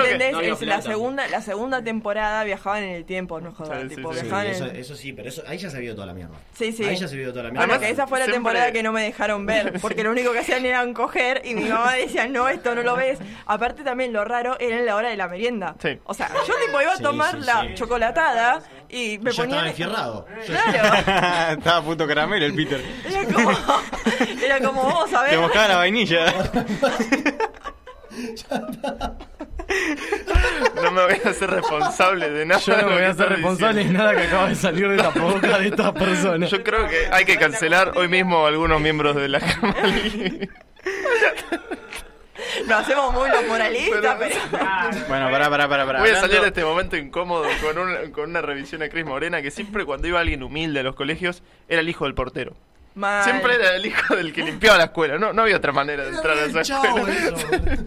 es 0.42 0.62
la 0.62 0.75
plata. 0.76 0.90
segunda, 0.90 1.28
la 1.28 1.42
segunda 1.42 1.82
temporada 1.82 2.44
viajaban 2.44 2.82
en 2.84 2.94
el 2.94 3.04
tiempo, 3.04 3.40
no 3.40 3.52
jodas, 3.52 3.82
Sí, 3.82 3.88
sí, 3.90 3.96
tipo, 3.96 4.12
sí. 4.14 4.20
Viajaban 4.22 4.46
en 4.46 4.52
eso, 4.52 4.64
el- 4.66 4.76
eso 4.76 4.94
sí, 4.96 5.12
pero 5.12 5.28
eso, 5.28 5.42
ahí 5.46 5.58
ya 5.58 5.70
se 5.70 5.80
vio 5.80 5.94
toda 5.94 6.06
la 6.06 6.14
mierda. 6.14 6.34
Sí, 6.54 6.72
sí. 6.72 6.84
Ahí 6.84 6.96
ya 6.96 7.08
se 7.08 7.16
vio 7.16 7.30
toda 7.30 7.44
la 7.44 7.50
mierda. 7.50 7.66
Bueno, 7.66 7.80
que 7.80 7.90
esa 7.90 8.06
fue 8.06 8.18
la 8.18 8.26
siempre- 8.26 8.36
temporada 8.52 8.72
que 8.72 8.82
no 8.82 8.92
me 8.92 9.02
dejaron 9.02 9.46
ver, 9.46 9.72
porque 9.80 10.02
lo 10.04 10.10
único 10.10 10.32
que 10.32 10.40
hacían 10.40 10.64
era 10.64 10.86
coger 10.92 11.42
y 11.44 11.54
mi 11.54 11.64
mamá 11.68 11.94
decía, 11.94 12.26
no, 12.28 12.48
esto 12.48 12.74
no 12.74 12.82
lo 12.82 12.96
ves. 12.96 13.18
Aparte 13.46 13.82
también 13.82 14.12
lo 14.12 14.24
raro 14.24 14.56
era 14.60 14.78
en 14.78 14.86
la 14.86 14.96
hora 14.96 15.08
de 15.10 15.16
la 15.16 15.28
merienda. 15.28 15.74
Sí. 15.80 15.98
O 16.04 16.14
sea, 16.14 16.30
yo 16.46 16.54
tipo 16.66 16.80
iba 16.80 16.92
a 16.94 16.98
tomar 16.98 17.40
sí, 17.40 17.46
la 17.46 17.62
sí. 17.62 17.74
chocolatada 17.74 18.60
y 18.88 19.18
me 19.18 19.32
ya 19.32 19.42
ponía... 19.42 19.56
estaba 19.56 19.68
enfierrado. 19.70 20.26
Claro, 20.46 21.52
Estaba 21.58 21.82
puto 21.82 22.06
caramelo 22.06 22.46
el 22.46 22.54
Peter. 22.54 22.80
era 23.08 23.24
como, 23.32 23.50
era 24.44 24.60
como, 24.60 24.82
vamos 24.84 25.12
a 25.14 25.24
Te 25.24 25.30
ver. 25.30 25.40
moscaba 25.40 25.68
la 25.68 25.76
vainilla. 25.76 26.26
No 30.82 30.90
me 30.90 31.04
voy 31.04 31.20
a 31.24 31.28
hacer 31.30 31.50
responsable 31.50 32.30
de 32.30 32.46
nada. 32.46 32.60
Yo 32.60 32.76
no 32.76 32.82
me 32.82 32.88
voy 32.92 32.96
que 32.98 33.04
a 33.06 33.10
hacer 33.10 33.28
responsable 33.28 33.84
de 33.84 33.90
nada 33.92 34.14
que 34.14 34.22
acaba 34.22 34.48
de 34.48 34.54
salir 34.54 34.88
de 34.88 34.96
la 34.96 35.10
boca 35.10 35.58
de 35.58 35.68
estas 35.68 35.92
personas. 35.92 36.50
Yo 36.50 36.62
creo 36.62 36.86
que 36.88 37.08
hay 37.10 37.24
que 37.24 37.36
cancelar 37.38 37.92
hoy 37.96 38.08
mismo 38.08 38.44
a 38.44 38.48
algunos 38.48 38.80
miembros 38.80 39.16
de 39.16 39.28
la 39.28 39.40
Cámara. 39.40 39.82
Nos 42.66 42.80
hacemos 42.80 43.12
muy 43.12 43.28
los 43.30 43.44
moralistas, 43.46 44.16
pero... 44.18 44.34
Bueno, 45.08 45.30
pará, 45.30 45.48
pará, 45.50 45.68
pará. 45.68 45.86
pará. 45.86 46.00
Voy 46.00 46.10
a 46.10 46.20
salir 46.20 46.40
de 46.40 46.48
este 46.48 46.64
momento 46.64 46.96
incómodo 46.96 47.44
con, 47.62 47.78
un- 47.78 48.10
con 48.12 48.30
una 48.30 48.40
revisión 48.42 48.82
a 48.82 48.88
Cris 48.88 49.04
Morena 49.04 49.42
que 49.42 49.50
siempre 49.50 49.84
cuando 49.84 50.06
iba 50.08 50.20
alguien 50.20 50.42
humilde 50.42 50.80
a 50.80 50.82
los 50.82 50.94
colegios 50.94 51.42
era 51.68 51.80
el 51.80 51.88
hijo 51.88 52.04
del 52.04 52.14
portero. 52.14 52.54
Mal. 52.96 53.22
Siempre 53.24 53.54
era 53.54 53.76
el 53.76 53.86
hijo 53.86 54.16
del 54.16 54.32
que 54.32 54.42
limpiaba 54.42 54.78
la 54.78 54.84
escuela. 54.84 55.18
No, 55.18 55.32
no 55.32 55.42
había 55.42 55.58
otra 55.58 55.70
manera 55.70 56.02
de 56.02 56.16
entrar 56.16 56.36
a 56.36 56.44
esa 56.46 56.60
escuela. 56.62 57.84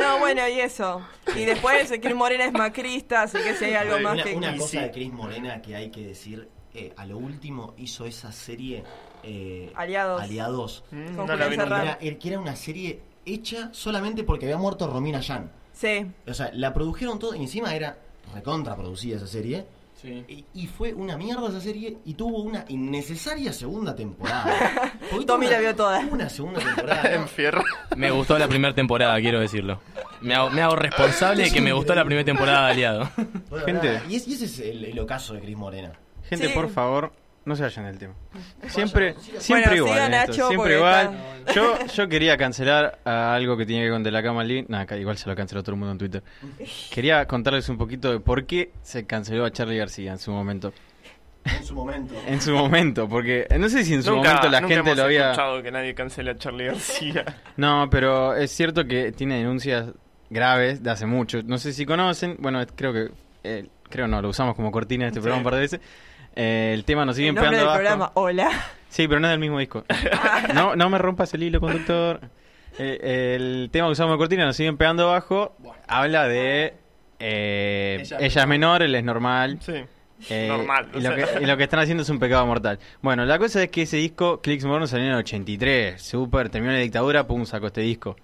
No, 0.00 0.18
bueno, 0.18 0.46
y 0.46 0.60
eso. 0.60 1.00
Y 1.34 1.44
después 1.44 1.90
Cris 2.02 2.14
Morena 2.14 2.44
es 2.44 2.52
macrista, 2.52 3.22
así 3.22 3.38
que 3.38 3.54
si 3.54 3.66
hay 3.66 3.74
algo 3.74 3.98
más 4.00 4.14
una, 4.14 4.22
que... 4.24 4.34
una 4.34 4.56
cosa 4.56 4.70
sí. 4.70 4.78
de 4.78 4.90
Cris 4.90 5.12
Morena 5.12 5.62
que 5.62 5.74
hay 5.74 5.90
que 5.90 6.02
decir, 6.02 6.48
eh, 6.74 6.92
a 6.96 7.06
lo 7.06 7.16
último 7.16 7.74
hizo 7.78 8.04
esa 8.04 8.32
serie 8.32 8.84
eh, 9.22 9.72
Aliados. 9.74 10.22
Aliados. 10.22 10.84
Mm, 10.90 11.16
no 11.16 11.36
la 11.36 11.48
vi. 11.48 11.54
Era, 11.54 11.98
que 11.98 12.28
era 12.28 12.38
una 12.38 12.54
serie 12.54 13.00
hecha 13.24 13.70
solamente 13.72 14.22
porque 14.22 14.46
había 14.46 14.58
muerto 14.58 14.86
Romina 14.86 15.20
Yan. 15.20 15.50
Sí. 15.72 16.06
O 16.26 16.34
sea, 16.34 16.50
la 16.52 16.72
produjeron 16.72 17.18
todo 17.18 17.34
y 17.34 17.40
encima 17.40 17.74
era 17.74 17.98
recontra 18.34 18.76
producida 18.76 19.16
esa 19.16 19.26
serie. 19.26 19.66
Sí. 20.00 20.24
Y, 20.28 20.44
y 20.52 20.66
fue 20.66 20.92
una 20.92 21.16
mierda 21.16 21.48
esa 21.48 21.60
serie 21.60 21.96
y 22.04 22.14
tuvo 22.14 22.42
una 22.42 22.64
innecesaria 22.68 23.52
segunda 23.52 23.94
temporada. 23.96 24.92
Tommy 25.26 25.46
una- 25.46 25.54
la 25.56 25.60
vio 25.60 25.74
toda. 25.74 26.00
Una 26.00 26.28
segunda 26.28 26.60
temporada. 26.60 27.02
Me 27.96 28.10
gustó 28.10 28.38
la 28.38 28.46
primera 28.46 28.74
temporada, 28.74 29.18
quiero 29.20 29.40
decirlo. 29.40 29.80
Me 30.20 30.34
hago, 30.34 30.50
me 30.50 30.60
hago 30.62 30.76
responsable 30.76 31.44
de 31.44 31.50
que 31.50 31.60
me 31.60 31.72
gustó 31.72 31.94
la 31.94 32.04
primera 32.04 32.24
temporada 32.24 32.66
de 32.66 32.72
Aliado. 32.72 33.10
Bueno, 33.50 33.64
Gente. 33.66 33.86
nada, 33.94 34.02
Y, 34.08 34.16
es- 34.16 34.28
y 34.28 34.34
ese 34.34 34.44
es 34.44 34.58
el, 34.60 34.84
el 34.84 34.98
ocaso 34.98 35.34
de 35.34 35.40
Cris 35.40 35.56
Morena. 35.56 35.92
Gente, 36.24 36.48
Sí. 36.48 36.52
por 36.54 36.68
favor, 36.70 37.12
no 37.46 37.56
se 37.56 37.62
vayan 37.62 37.86
del 37.86 37.98
tema. 37.98 38.14
Siempre, 38.68 39.14
siempre 39.38 39.80
Bueno, 39.80 39.90
igual. 39.92 40.10
Nacho, 40.10 40.48
siempre 40.48 40.76
igual. 40.76 41.10
Yo, 41.54 41.78
yo 41.86 42.08
quería 42.08 42.36
cancelar 42.36 42.98
a 43.04 43.34
algo 43.34 43.56
que 43.56 43.64
tiene 43.64 43.82
que 43.82 43.84
ver 43.86 43.92
con 43.94 44.02
De 44.02 44.10
la 44.10 44.22
Cama 44.22 44.44
Lee. 44.44 44.66
Nada, 44.68 44.84
ca- 44.84 44.96
igual 44.98 45.16
se 45.16 45.28
lo 45.28 45.34
canceló 45.36 45.62
todo 45.62 45.72
el 45.72 45.78
mundo 45.78 45.92
en 45.92 45.98
Twitter. 45.98 46.22
Quería 46.90 47.24
contarles 47.26 47.68
un 47.68 47.78
poquito 47.78 48.10
de 48.12 48.20
por 48.20 48.44
qué 48.46 48.72
se 48.82 49.06
canceló 49.06 49.44
a 49.44 49.50
Charlie 49.52 49.78
García 49.78 50.12
en 50.12 50.18
su 50.18 50.30
momento. 50.32 50.72
En 51.44 51.64
su 51.64 51.74
momento. 51.74 52.14
En 52.26 52.40
su 52.40 52.52
momento, 52.52 53.08
porque 53.08 53.46
no 53.58 53.68
sé 53.68 53.84
si 53.84 53.94
en 53.94 54.02
su 54.02 54.10
Nunca- 54.10 54.28
momento 54.30 54.48
la 54.50 54.60
nunca 54.60 54.74
gente 54.74 54.90
hemos 54.90 54.98
lo 54.98 55.04
había... 55.04 55.30
escuchado 55.30 55.62
que 55.62 55.70
nadie 55.70 55.94
cancele 55.94 56.32
a 56.32 56.36
Charlie 56.36 56.66
García. 56.66 57.24
No, 57.56 57.88
pero 57.90 58.34
es 58.34 58.50
cierto 58.50 58.84
que 58.86 59.12
tiene 59.12 59.38
denuncias 59.38 59.86
graves 60.28 60.82
de 60.82 60.90
hace 60.90 61.06
mucho. 61.06 61.42
No 61.44 61.58
sé 61.58 61.72
si 61.72 61.86
conocen, 61.86 62.36
bueno, 62.40 62.60
creo 62.74 62.92
que, 62.92 63.10
eh, 63.44 63.68
creo 63.88 64.08
no, 64.08 64.20
lo 64.20 64.28
usamos 64.30 64.56
como 64.56 64.72
cortina 64.72 65.04
de 65.04 65.10
este 65.10 65.20
Sí. 65.20 65.22
programa 65.22 65.38
un 65.38 65.44
par 65.44 65.54
de 65.54 65.60
veces. 65.60 65.80
Eh, 66.36 66.72
el 66.74 66.84
tema 66.84 67.04
nos 67.04 67.18
El 67.18 67.26
nombre 67.26 67.40
pegando 67.42 67.58
del 67.58 67.66
abajo. 67.66 67.78
programa, 67.78 68.10
hola. 68.14 68.50
Sí, 68.88 69.08
pero 69.08 69.20
no 69.20 69.26
es 69.26 69.30
del 69.32 69.40
mismo 69.40 69.58
disco. 69.58 69.84
No, 70.54 70.76
no 70.76 70.88
me 70.90 70.98
rompas 70.98 71.32
el 71.34 71.42
hilo 71.42 71.60
conductor. 71.60 72.20
Eh, 72.78 73.34
el 73.36 73.68
tema 73.72 73.88
que 73.88 73.92
usamos 73.92 74.12
de 74.14 74.18
cortina 74.18 74.44
nos 74.44 74.56
siguen 74.56 74.76
pegando 74.76 75.08
abajo. 75.08 75.56
Habla 75.88 76.28
de 76.28 76.74
eh, 77.18 77.98
Ella 78.02 78.18
ella, 78.20 78.42
es 78.42 78.48
menor, 78.48 78.82
él 78.82 78.94
es 78.94 79.02
normal. 79.04 79.58
Sí. 79.60 79.72
Eh, 80.30 80.48
Normal, 80.48 80.88
Y 80.94 81.00
lo, 81.00 81.14
que, 81.14 81.26
y 81.42 81.44
lo 81.46 81.56
que 81.58 81.64
están 81.64 81.80
haciendo 81.80 82.02
es 82.02 82.08
un 82.08 82.18
pecado 82.18 82.46
mortal. 82.46 82.78
Bueno, 83.02 83.26
la 83.26 83.38
cosa 83.38 83.62
es 83.62 83.70
que 83.70 83.82
ese 83.82 83.98
disco, 83.98 84.40
Clicks 84.40 84.64
Morno, 84.64 84.86
salió 84.86 85.04
en 85.06 85.12
el 85.12 85.18
83. 85.18 86.00
Super, 86.00 86.48
terminó 86.48 86.72
la 86.72 86.78
dictadura, 86.78 87.26
pum, 87.26 87.44
sacó 87.44 87.66
este 87.66 87.82
disco. 87.82 88.16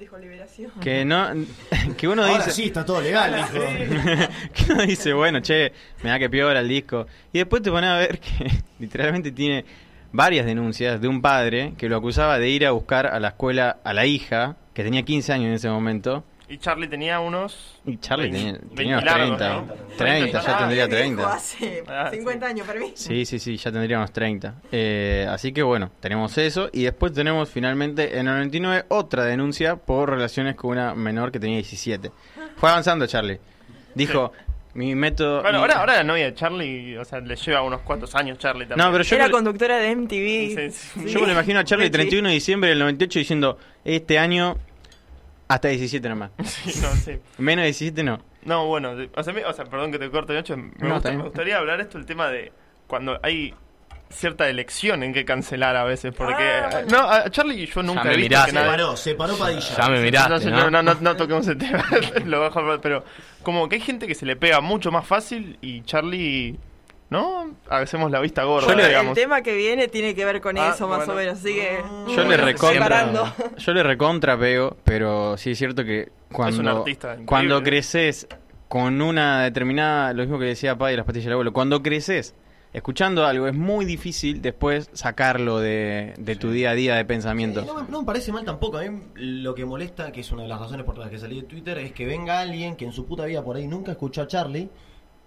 Dijo 0.00 0.16
liberación. 0.18 0.70
Que 0.80 1.04
no. 1.04 1.28
Que 1.98 2.08
uno 2.08 2.22
Ahora 2.24 2.38
dice. 2.38 2.52
sí, 2.52 2.64
está 2.64 2.86
todo 2.86 3.02
legal, 3.02 3.34
dijo. 3.36 3.64
que 4.54 4.72
uno 4.72 4.82
dice, 4.84 5.12
bueno, 5.12 5.40
che, 5.42 5.72
me 6.02 6.08
da 6.08 6.18
que 6.18 6.30
piola 6.30 6.60
el 6.60 6.68
disco. 6.68 7.06
Y 7.34 7.38
después 7.38 7.60
te 7.60 7.70
pones 7.70 7.90
a 7.90 7.98
ver 7.98 8.18
que 8.18 8.50
literalmente 8.78 9.30
tiene 9.30 9.66
varias 10.10 10.46
denuncias 10.46 11.02
de 11.02 11.06
un 11.06 11.20
padre 11.20 11.74
que 11.76 11.86
lo 11.90 11.98
acusaba 11.98 12.38
de 12.38 12.48
ir 12.48 12.64
a 12.64 12.70
buscar 12.70 13.08
a 13.08 13.20
la 13.20 13.28
escuela 13.28 13.76
a 13.84 13.92
la 13.92 14.06
hija, 14.06 14.56
que 14.72 14.82
tenía 14.82 15.02
15 15.02 15.34
años 15.34 15.48
en 15.48 15.52
ese 15.52 15.68
momento. 15.68 16.24
Y 16.50 16.58
Charlie 16.58 16.88
tenía 16.88 17.20
unos. 17.20 17.80
Y 17.86 17.96
Charlie 17.98 18.28
tenía, 18.30 18.52
20 18.52 18.74
tenía 18.74 18.94
unos 18.98 19.04
largos, 19.04 19.38
30. 19.38 19.54
¿no? 19.54 19.96
30, 19.96 20.42
ya 20.42 20.54
Ah, 20.54 20.58
tendría 20.58 20.66
mi 20.86 20.90
viejo 20.92 21.02
30. 21.16 21.32
Hace 21.32 21.84
Ah, 21.88 22.10
50 22.12 22.46
años 22.46 22.66
para 22.66 22.80
mí. 22.80 22.92
Sí, 22.96 23.24
sí, 23.24 23.38
sí, 23.38 23.56
ya 23.56 23.70
tendríamos 23.70 24.12
30. 24.12 24.54
Eh, 24.72 25.26
así 25.30 25.52
que 25.52 25.62
bueno, 25.62 25.92
tenemos 26.00 26.36
eso. 26.38 26.68
Y 26.72 26.82
después 26.82 27.12
tenemos 27.12 27.48
finalmente 27.50 28.18
en 28.18 28.26
el 28.26 28.34
99 28.34 28.84
otra 28.88 29.24
denuncia 29.24 29.76
por 29.76 30.10
relaciones 30.10 30.56
con 30.56 30.72
una 30.72 30.94
menor 30.94 31.30
que 31.30 31.38
tenía 31.38 31.56
17. 31.58 32.10
Fue 32.56 32.68
avanzando 32.68 33.06
Charlie. 33.06 33.38
Dijo, 33.94 34.32
mi 34.74 34.94
método... 34.96 35.42
Bueno, 35.42 35.58
mi- 35.58 35.62
ahora, 35.62 35.78
ahora 35.80 35.94
la 35.98 36.04
novia 36.04 36.24
de 36.26 36.34
Charlie, 36.34 36.96
o 36.98 37.04
sea, 37.04 37.20
le 37.20 37.36
lleva 37.36 37.62
unos 37.62 37.82
cuantos 37.82 38.14
años 38.16 38.38
Charlie 38.38 38.66
también. 38.66 38.86
No, 38.86 38.92
pero 38.92 39.04
yo 39.04 39.14
Era 39.16 39.26
me- 39.26 39.30
conductora 39.30 39.78
de 39.78 39.90
MTV. 39.94 40.70
Sí, 40.70 40.70
sí. 40.70 41.06
Yo 41.12 41.20
me 41.20 41.26
lo 41.28 41.32
imagino 41.32 41.60
a 41.60 41.64
Charlie 41.64 41.86
el 41.86 41.92
Sí. 41.92 41.98
31 41.98 42.28
de 42.28 42.34
diciembre 42.34 42.70
del 42.70 42.80
98 42.80 43.18
diciendo, 43.20 43.58
este 43.84 44.18
año 44.18 44.56
hasta 45.54 45.68
17 45.68 46.08
nomás. 46.08 46.30
Sí, 46.44 46.72
no, 46.80 46.88
sí. 46.94 47.18
Menos 47.38 47.62
de 47.62 47.66
17 47.66 48.02
no. 48.04 48.20
No, 48.44 48.66
bueno, 48.66 48.94
o 49.14 49.22
sea, 49.22 49.32
me- 49.32 49.44
o 49.44 49.52
sea, 49.52 49.64
perdón 49.66 49.92
que 49.92 49.98
te 49.98 50.10
corte, 50.10 50.32
Nacho. 50.32 50.56
Me, 50.56 50.70
No, 50.78 50.94
gusta- 50.94 51.12
me 51.12 51.22
gustaría 51.22 51.58
hablar 51.58 51.80
esto, 51.80 51.98
el 51.98 52.06
tema 52.06 52.28
de 52.28 52.52
cuando 52.86 53.18
hay 53.22 53.54
cierta 54.08 54.48
elección 54.48 55.02
en 55.04 55.12
qué 55.12 55.24
cancelar 55.24 55.76
a 55.76 55.84
veces, 55.84 56.12
porque... 56.16 56.42
Ah, 56.42 56.82
No, 56.90 56.98
a 57.08 57.30
Charlie 57.30 57.66
yo 57.66 57.82
nunca 57.82 58.02
me 58.04 58.14
he 58.14 58.16
visto 58.16 58.28
miraste. 58.30 58.50
que 58.50 58.56
Se 58.58 58.64
nadie... 58.64 58.70
paró, 58.70 58.96
se 58.96 59.14
paró 59.14 59.36
Padilla. 59.36 59.76
Ya 59.76 59.88
me 59.88 60.00
miraste, 60.00 60.50
¿no? 60.50 60.70
no, 60.70 60.82
no, 60.82 60.94
no 60.94 61.16
toquemos 61.16 61.46
el 61.46 61.58
tema, 61.58 61.84
lo 62.24 62.40
bajo, 62.40 62.80
pero 62.80 63.04
como 63.42 63.68
que 63.68 63.76
hay 63.76 63.80
gente 63.82 64.06
que 64.08 64.14
se 64.16 64.26
le 64.26 64.34
pega 64.36 64.60
mucho 64.60 64.90
más 64.90 65.06
fácil 65.06 65.58
y 65.60 65.82
Charlie, 65.82 66.58
¿no? 67.10 67.54
Hacemos 67.68 68.10
la 68.10 68.20
vista 68.20 68.44
gorda, 68.44 68.74
le- 68.74 68.98
el 68.98 69.12
tema 69.14 69.42
que 69.42 69.54
viene 69.56 69.88
tiene 69.88 70.14
que 70.14 70.24
ver 70.24 70.40
con 70.40 70.56
Ah, 70.58 70.72
eso, 70.74 70.88
más 70.88 70.98
bueno. 70.98 71.12
o 71.12 71.16
menos. 71.16 71.38
Así 71.38 71.54
que. 71.54 71.78
Yo 72.14 72.24
le 72.24 72.36
Separando. 72.56 73.24
recontra, 73.24 73.50
yo 73.58 73.72
le 73.74 73.82
recontra 73.82 74.38
pego, 74.38 74.76
pero 74.84 75.36
sí 75.36 75.50
es 75.50 75.58
cierto 75.58 75.84
que 75.84 76.10
cuando, 76.32 76.60
un 76.60 76.68
artista 76.68 77.08
increíble. 77.08 77.26
cuando 77.26 77.62
creces 77.62 78.26
con 78.68 79.02
una 79.02 79.42
determinada, 79.42 80.12
lo 80.12 80.22
mismo 80.22 80.38
que 80.38 80.44
decía 80.46 80.78
Pai 80.78 80.92
de 80.92 80.98
las 80.98 81.06
pastillas 81.06 81.24
del 81.26 81.32
abuelo, 81.34 81.52
cuando 81.52 81.82
creces 81.82 82.34
escuchando 82.72 83.26
algo 83.26 83.48
es 83.48 83.54
muy 83.54 83.84
difícil 83.84 84.40
después 84.40 84.88
sacarlo 84.92 85.58
de, 85.58 86.14
de 86.18 86.36
tu 86.36 86.52
día 86.52 86.70
a 86.70 86.74
día 86.74 86.94
de 86.94 87.04
pensamiento. 87.04 87.62
No, 87.64 87.74
me- 87.82 87.88
no 87.90 88.00
me 88.02 88.06
parece 88.06 88.30
mal 88.30 88.44
tampoco. 88.44 88.78
A 88.78 88.82
mí 88.82 89.00
lo 89.16 89.56
que 89.56 89.64
molesta, 89.64 90.12
que 90.12 90.20
es 90.20 90.30
una 90.30 90.44
de 90.44 90.48
las 90.48 90.60
razones 90.60 90.86
por 90.86 90.96
las 90.96 91.10
que 91.10 91.18
salí 91.18 91.40
de 91.40 91.48
Twitter, 91.48 91.78
es 91.78 91.90
que 91.90 92.06
venga 92.06 92.38
alguien 92.38 92.76
que 92.76 92.84
en 92.84 92.92
su 92.92 93.06
puta 93.06 93.24
vida 93.24 93.42
por 93.42 93.56
ahí 93.56 93.66
nunca 93.66 93.90
escuchó 93.90 94.22
a 94.22 94.28
Charlie 94.28 94.70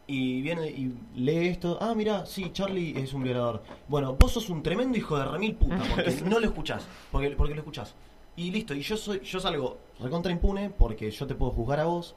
y 0.08 0.42
viene 0.42 0.68
y 0.70 0.94
lee 1.16 1.48
esto. 1.48 1.78
Ah, 1.82 1.94
mira, 1.96 2.26
sí, 2.26 2.52
Charlie 2.52 2.98
es 2.98 3.14
un 3.14 3.24
violador. 3.24 3.64
Bueno, 3.88 4.16
vos 4.16 4.32
sos 4.32 4.50
un 4.50 4.62
tremendo 4.62 4.98
hijo 4.98 5.18
de 5.18 5.26
remil 5.26 5.56
puta 5.56 5.82
porque 5.96 6.12
no 6.26 6.40
lo 6.40 6.48
escuchás. 6.48 6.86
Porque, 7.12 7.32
porque 7.32 7.54
lo 7.54 7.62
escuchás. 7.62 7.96
Y 8.36 8.52
listo, 8.52 8.74
y 8.74 8.82
yo 8.82 8.98
soy 8.98 9.20
yo 9.22 9.40
salgo 9.40 9.78
recontra 10.00 10.32
impune 10.32 10.72
porque 10.72 11.12
yo 11.12 11.28
te 11.28 11.36
puedo 11.36 11.52
juzgar 11.52 11.80
a 11.80 11.86
vos 11.86 12.16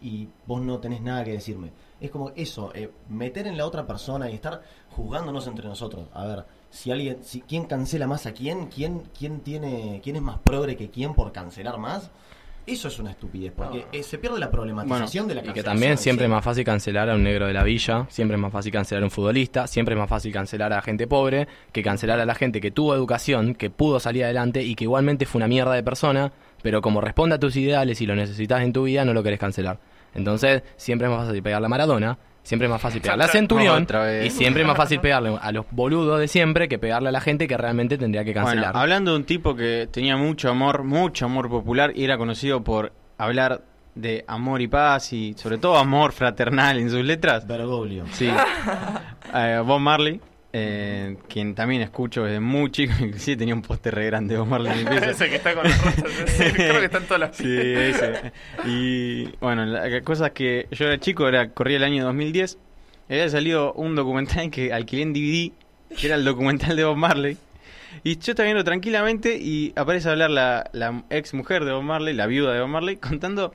y 0.00 0.28
vos 0.46 0.60
no 0.60 0.78
tenés 0.78 1.00
nada 1.00 1.24
que 1.24 1.32
decirme. 1.32 1.72
Es 2.00 2.10
como 2.10 2.30
eso, 2.36 2.70
eh, 2.74 2.90
meter 3.08 3.46
en 3.46 3.56
la 3.56 3.66
otra 3.66 3.86
persona 3.86 4.30
y 4.30 4.34
estar 4.34 4.62
juzgándonos 4.90 5.46
entre 5.46 5.66
nosotros. 5.66 6.08
A 6.12 6.26
ver, 6.26 6.44
si 6.70 6.90
alguien, 6.90 7.24
si 7.24 7.40
quién 7.40 7.64
cancela 7.64 8.06
más 8.06 8.26
a 8.26 8.32
quién, 8.32 8.66
quién, 8.66 9.02
quién 9.18 9.40
tiene, 9.40 10.00
quién 10.02 10.16
es 10.16 10.22
más 10.22 10.38
progre 10.38 10.76
que 10.76 10.90
quién 10.90 11.14
por 11.14 11.32
cancelar 11.32 11.78
más. 11.78 12.10
Eso 12.66 12.88
es 12.88 12.98
una 12.98 13.12
estupidez, 13.12 13.52
porque 13.54 13.86
eh, 13.92 14.02
se 14.02 14.18
pierde 14.18 14.40
la 14.40 14.50
problematización 14.50 15.28
de 15.28 15.36
la 15.36 15.40
Y 15.40 15.44
que 15.44 15.46
cancelación 15.48 15.74
también 15.74 15.98
siempre 15.98 16.24
sí. 16.24 16.30
es 16.30 16.34
más 16.34 16.44
fácil 16.44 16.64
cancelar 16.64 17.08
a 17.08 17.14
un 17.14 17.22
negro 17.22 17.46
de 17.46 17.52
la 17.52 17.62
villa, 17.62 18.06
siempre 18.08 18.36
es 18.36 18.40
más 18.40 18.52
fácil 18.52 18.72
cancelar 18.72 19.04
a 19.04 19.06
un 19.06 19.10
futbolista, 19.12 19.68
siempre 19.68 19.94
es 19.94 19.98
más 19.98 20.08
fácil 20.08 20.32
cancelar 20.32 20.72
a 20.72 20.76
la 20.76 20.82
gente 20.82 21.06
pobre 21.06 21.46
que 21.70 21.82
cancelar 21.84 22.18
a 22.18 22.26
la 22.26 22.34
gente 22.34 22.60
que 22.60 22.72
tuvo 22.72 22.94
educación, 22.94 23.54
que 23.54 23.70
pudo 23.70 24.00
salir 24.00 24.24
adelante 24.24 24.64
y 24.64 24.74
que 24.74 24.82
igualmente 24.82 25.26
fue 25.26 25.38
una 25.38 25.46
mierda 25.46 25.74
de 25.74 25.84
persona, 25.84 26.32
pero 26.62 26.82
como 26.82 27.00
responde 27.00 27.36
a 27.36 27.38
tus 27.38 27.54
ideales 27.54 28.00
y 28.00 28.06
lo 28.06 28.16
necesitas 28.16 28.62
en 28.62 28.72
tu 28.72 28.82
vida, 28.82 29.04
no 29.04 29.14
lo 29.14 29.22
querés 29.22 29.38
cancelar. 29.38 29.78
Entonces, 30.14 30.62
siempre 30.76 31.06
es 31.06 31.14
más 31.14 31.26
fácil 31.26 31.42
pegarle 31.42 31.66
a 31.66 31.68
Maradona, 31.68 32.18
siempre 32.46 32.66
es 32.66 32.70
más 32.70 32.80
fácil 32.80 33.00
pegarle 33.02 33.24
a 33.24 33.28
Centurión 33.28 33.86
y 34.24 34.30
siempre 34.30 34.62
es 34.62 34.68
más 34.68 34.76
fácil 34.76 35.00
pegarle 35.00 35.36
a 35.40 35.50
los 35.50 35.66
boludos 35.72 36.20
de 36.20 36.28
siempre 36.28 36.68
que 36.68 36.78
pegarle 36.78 37.08
a 37.08 37.12
la 37.12 37.20
gente 37.20 37.48
que 37.48 37.56
realmente 37.56 37.98
tendría 37.98 38.24
que 38.24 38.32
cancelar. 38.32 38.66
Bueno, 38.66 38.78
hablando 38.78 39.10
de 39.10 39.16
un 39.16 39.24
tipo 39.24 39.56
que 39.56 39.88
tenía 39.90 40.16
mucho 40.16 40.48
amor, 40.48 40.84
mucho 40.84 41.24
amor 41.24 41.50
popular 41.50 41.92
y 41.96 42.04
era 42.04 42.16
conocido 42.16 42.62
por 42.62 42.92
hablar 43.18 43.62
de 43.96 44.24
amor 44.28 44.62
y 44.62 44.68
paz 44.68 45.12
y 45.12 45.34
sobre 45.36 45.58
todo 45.58 45.76
amor 45.76 46.12
fraternal 46.12 46.78
en 46.78 46.88
sus 46.88 47.04
letras. 47.04 47.46
Bergoglio. 47.46 48.04
Sí. 48.12 48.30
Eh, 49.34 49.60
Bob 49.62 49.80
Marley, 49.80 50.20
eh, 50.58 51.16
quien 51.28 51.54
también 51.54 51.82
escucho 51.82 52.24
desde 52.24 52.40
muy 52.40 52.70
chico, 52.70 52.94
inclusive 53.00 53.36
tenía 53.36 53.54
un 53.54 53.60
póster 53.60 53.94
re 53.94 54.06
grande 54.06 54.34
de 54.34 54.40
Bob 54.40 54.48
Marley 54.48 54.72
en 54.72 54.78
mi 54.78 54.84
pieza. 54.90 55.10
Ese 55.10 55.28
que 55.28 55.36
está 55.36 55.54
con 55.54 55.66
ese, 55.66 56.52
creo 56.54 56.78
que 56.78 56.86
están 56.86 57.04
todas 57.04 57.20
las 57.20 57.36
Sí, 57.36 57.46
ese. 57.46 58.32
Y 58.64 59.26
bueno, 59.38 59.66
la 59.66 60.00
cosa 60.00 60.28
es 60.28 60.32
que 60.32 60.66
yo 60.70 60.86
era 60.86 60.98
chico, 60.98 61.28
era, 61.28 61.50
corría 61.50 61.76
el 61.76 61.84
año 61.84 62.04
2010, 62.06 62.56
y 63.10 63.12
había 63.12 63.28
salido 63.28 63.74
un 63.74 63.94
documental 63.94 64.50
que 64.50 64.72
alquilé 64.72 65.02
en 65.02 65.12
DVD, 65.12 65.52
que 65.94 66.06
era 66.06 66.16
el 66.16 66.24
documental 66.24 66.74
de 66.74 66.84
Bob 66.84 66.96
Marley. 66.96 67.36
Y 68.02 68.16
yo 68.16 68.32
estaba 68.32 68.44
viendo 68.44 68.64
tranquilamente 68.64 69.36
y 69.36 69.74
aparece 69.76 70.08
a 70.08 70.12
hablar 70.12 70.30
la, 70.30 70.70
la 70.72 71.04
ex 71.10 71.34
mujer 71.34 71.66
de 71.66 71.72
Bob 71.72 71.82
Marley, 71.82 72.14
la 72.14 72.26
viuda 72.26 72.54
de 72.54 72.60
Bob 72.60 72.68
Marley, 72.70 72.96
contando 72.96 73.54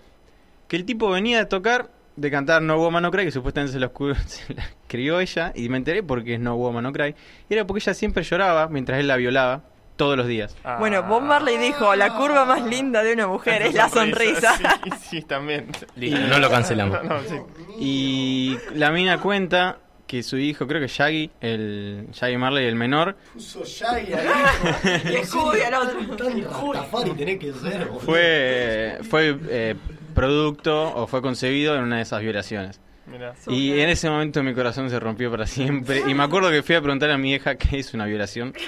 que 0.68 0.76
el 0.76 0.86
tipo 0.86 1.10
venía 1.10 1.40
de 1.40 1.46
tocar, 1.48 1.90
de 2.16 2.32
cantar 2.32 2.62
No 2.62 2.78
Woman 2.78 3.04
No 3.04 3.12
Cry, 3.12 3.26
que 3.26 3.32
supuestamente 3.32 3.74
se 3.74 3.80
lo 3.80 3.94
escu- 3.94 4.16
se 4.26 4.54
la 4.54 4.64
escribió 4.64 5.20
ella, 5.20 5.52
y 5.56 5.70
me 5.70 5.78
enteré 5.78 6.04
porque 6.04 6.36
es 6.36 6.40
No 6.40 6.56
Woman 6.56 6.84
No 6.84 6.92
Cry. 6.94 7.16
Y 7.50 7.54
era 7.54 7.66
porque 7.66 7.80
ella 7.84 7.94
siempre 7.94 8.24
lloraba 8.24 8.68
mientras 8.68 9.00
él 9.00 9.08
la 9.08 9.16
violaba 9.18 9.64
todos 9.98 10.18
los 10.18 10.26
días. 10.28 10.56
Bueno, 10.80 11.04
Bob 11.04 11.22
Marley 11.22 11.58
dijo: 11.58 11.96
La 11.96 12.16
curva 12.16 12.44
más 12.46 12.66
linda 12.66 13.04
de 13.04 13.14
una 13.14 13.28
mujer 13.28 13.62
es 13.64 13.74
la 13.76 13.90
sonrisa. 13.90 14.54
Sí, 14.84 15.18
sí, 15.18 15.22
también. 15.22 15.68
Listo, 15.96 16.20
no 16.20 16.40
lo 16.40 16.50
cancelamos. 16.50 17.04
No, 17.04 17.10
no, 17.10 17.22
sí. 17.22 17.36
Y 17.80 18.58
la 18.76 18.92
mina 18.92 19.20
cuenta 19.20 19.78
que 20.08 20.24
su 20.24 20.38
hijo, 20.38 20.68
creo 20.68 20.82
que 20.82 20.88
Shaggy, 20.88 21.30
el 21.40 22.08
Shaggy 22.12 22.38
Marley, 22.38 22.66
el 22.66 22.76
menor, 22.76 23.16
Puso 23.34 23.64
Shaggy 23.64 24.14
ahí. 24.14 25.18
Y 25.22 25.26
Scooby 25.26 25.62
al 25.62 25.74
otro. 25.76 26.16
Tan 26.18 27.16
tenés 27.16 27.40
que 27.40 27.54
ser, 27.54 27.88
fue, 28.00 29.00
fue 29.10 29.38
eh, 29.50 29.76
producto 30.12 30.94
o 30.96 31.08
fue 31.08 31.22
concebido 31.22 31.76
en 31.76 31.84
una 31.84 31.98
de 31.98 32.02
esas 32.04 32.22
violaciones. 32.22 32.80
Mirá. 33.08 33.34
Y 33.48 33.80
en 33.80 33.90
ese 33.90 34.10
momento 34.10 34.44
mi 34.44 34.54
corazón 34.54 34.90
se 34.90 35.00
rompió 35.00 35.32
para 35.32 35.48
siempre. 35.48 36.04
Y 36.08 36.14
me 36.14 36.24
acuerdo 36.24 36.50
que 36.50 36.64
fui 36.64 36.76
a 36.76 36.82
preguntar 36.82 37.10
a 37.12 37.18
mi 37.18 37.34
hija 37.34 37.56
qué 37.56 37.80
es 37.80 37.94
una 37.94 38.06
violación. 38.06 38.54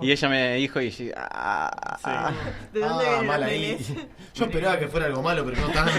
Y 0.00 0.12
ella 0.12 0.28
me 0.28 0.54
dijo 0.56 0.80
y 0.80 0.90
yo, 0.90 1.06
ah, 1.16 1.70
ah. 2.04 2.32
¿De 2.72 2.80
dónde 2.80 3.04
Ah, 3.06 3.34
ahí. 3.46 3.78
Yo 4.34 4.44
esperaba 4.44 4.78
que 4.78 4.88
fuera 4.88 5.06
algo 5.06 5.22
malo, 5.22 5.44
pero 5.44 5.58
no 5.58 5.72
tanto. 5.72 5.92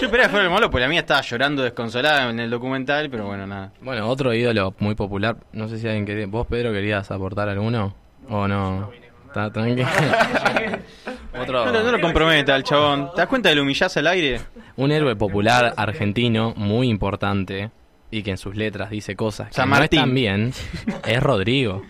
Yo 0.00 0.06
esperaba 0.06 0.22
que 0.24 0.28
fuera 0.30 0.44
el 0.44 0.50
malo, 0.50 0.70
porque 0.70 0.82
la 0.82 0.88
mía 0.88 1.00
estaba 1.00 1.20
llorando 1.20 1.62
desconsolada 1.62 2.30
en 2.30 2.40
el 2.40 2.48
documental, 2.48 3.10
pero 3.10 3.26
bueno, 3.26 3.46
nada. 3.46 3.72
Bueno, 3.82 4.08
otro 4.08 4.32
ídolo 4.32 4.74
muy 4.78 4.94
popular, 4.94 5.36
no 5.52 5.68
sé 5.68 5.78
si 5.78 5.86
alguien 5.86 6.06
quería... 6.06 6.26
¿Vos, 6.26 6.46
Pedro, 6.46 6.72
querías 6.72 7.10
aportar 7.10 7.48
alguno? 7.50 7.94
¿O 8.28 8.48
no? 8.48 8.90
Está 9.26 9.52
tranquilo. 9.52 9.86
otro... 11.38 11.64
No, 11.66 11.72
lo- 11.72 11.82
no 11.84 11.92
lo 11.92 12.00
comprometa 12.00 12.54
al 12.54 12.62
chabón. 12.64 13.10
¿Te 13.14 13.18
das 13.22 13.28
cuenta 13.28 13.48
de 13.48 13.54
lo 13.56 13.62
humillás 13.62 13.96
al 13.96 14.06
aire? 14.06 14.40
Un 14.76 14.92
héroe 14.92 15.16
popular 15.16 15.74
argentino 15.76 16.52
muy 16.56 16.88
importante 16.88 17.70
y 18.10 18.22
que 18.22 18.30
en 18.32 18.38
sus 18.38 18.56
letras 18.56 18.90
dice 18.90 19.14
cosas 19.16 19.48
que 19.48 19.54
San 19.54 19.68
no 19.68 19.76
Martín. 19.76 19.98
están 20.00 20.14
bien, 20.14 20.52
es 21.06 21.22
Rodrigo. 21.22 21.82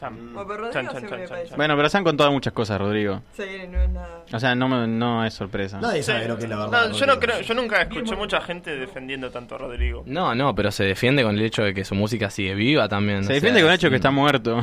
Bueno, 0.00 0.44
pero 0.46 0.70
Chan, 0.70 0.86
chan, 0.88 1.08
chan. 1.08 1.20
Bueno, 1.56 1.76
pero 1.76 1.88
se 1.88 1.98
han 1.98 2.04
contado 2.04 2.30
muchas 2.30 2.52
cosas, 2.52 2.78
Rodrigo. 2.80 3.20
Sí, 3.36 3.42
no 3.68 3.82
es 3.82 3.90
nada. 3.90 4.24
O 4.32 4.38
sea, 4.38 4.54
no, 4.54 4.68
me- 4.68 4.86
no 4.86 5.24
es 5.24 5.34
sorpresa. 5.34 5.80
Nadie 5.80 6.04
Sí. 6.04 6.12
sabe 6.12 6.28
lo 6.28 6.36
que 6.38 6.44
es 6.44 6.50
la 6.50 6.56
verdad. 6.56 6.88
No, 6.88 6.94
yo 6.96 7.04
no 7.06 7.18
creo, 7.18 7.40
yo 7.40 7.54
nunca 7.54 7.82
escuché 7.82 8.14
mucha 8.14 8.40
gente 8.40 8.76
defendiendo 8.76 9.28
tanto 9.32 9.56
a 9.56 9.58
Rodrigo. 9.58 10.04
No, 10.06 10.36
no, 10.36 10.54
pero 10.54 10.70
se 10.70 10.84
defiende 10.84 11.24
con 11.24 11.36
el 11.36 11.42
hecho 11.44 11.64
de 11.64 11.74
que 11.74 11.84
su 11.84 11.96
música 11.96 12.30
sigue 12.30 12.54
viva 12.54 12.88
también. 12.88 13.24
Se 13.24 13.32
o 13.32 13.34
defiende 13.34 13.58
sea, 13.58 13.64
con 13.66 13.72
el 13.72 13.74
hecho 13.76 13.86
es 13.88 13.90
que 13.90 13.96
está 13.96 14.10
muerto. 14.12 14.58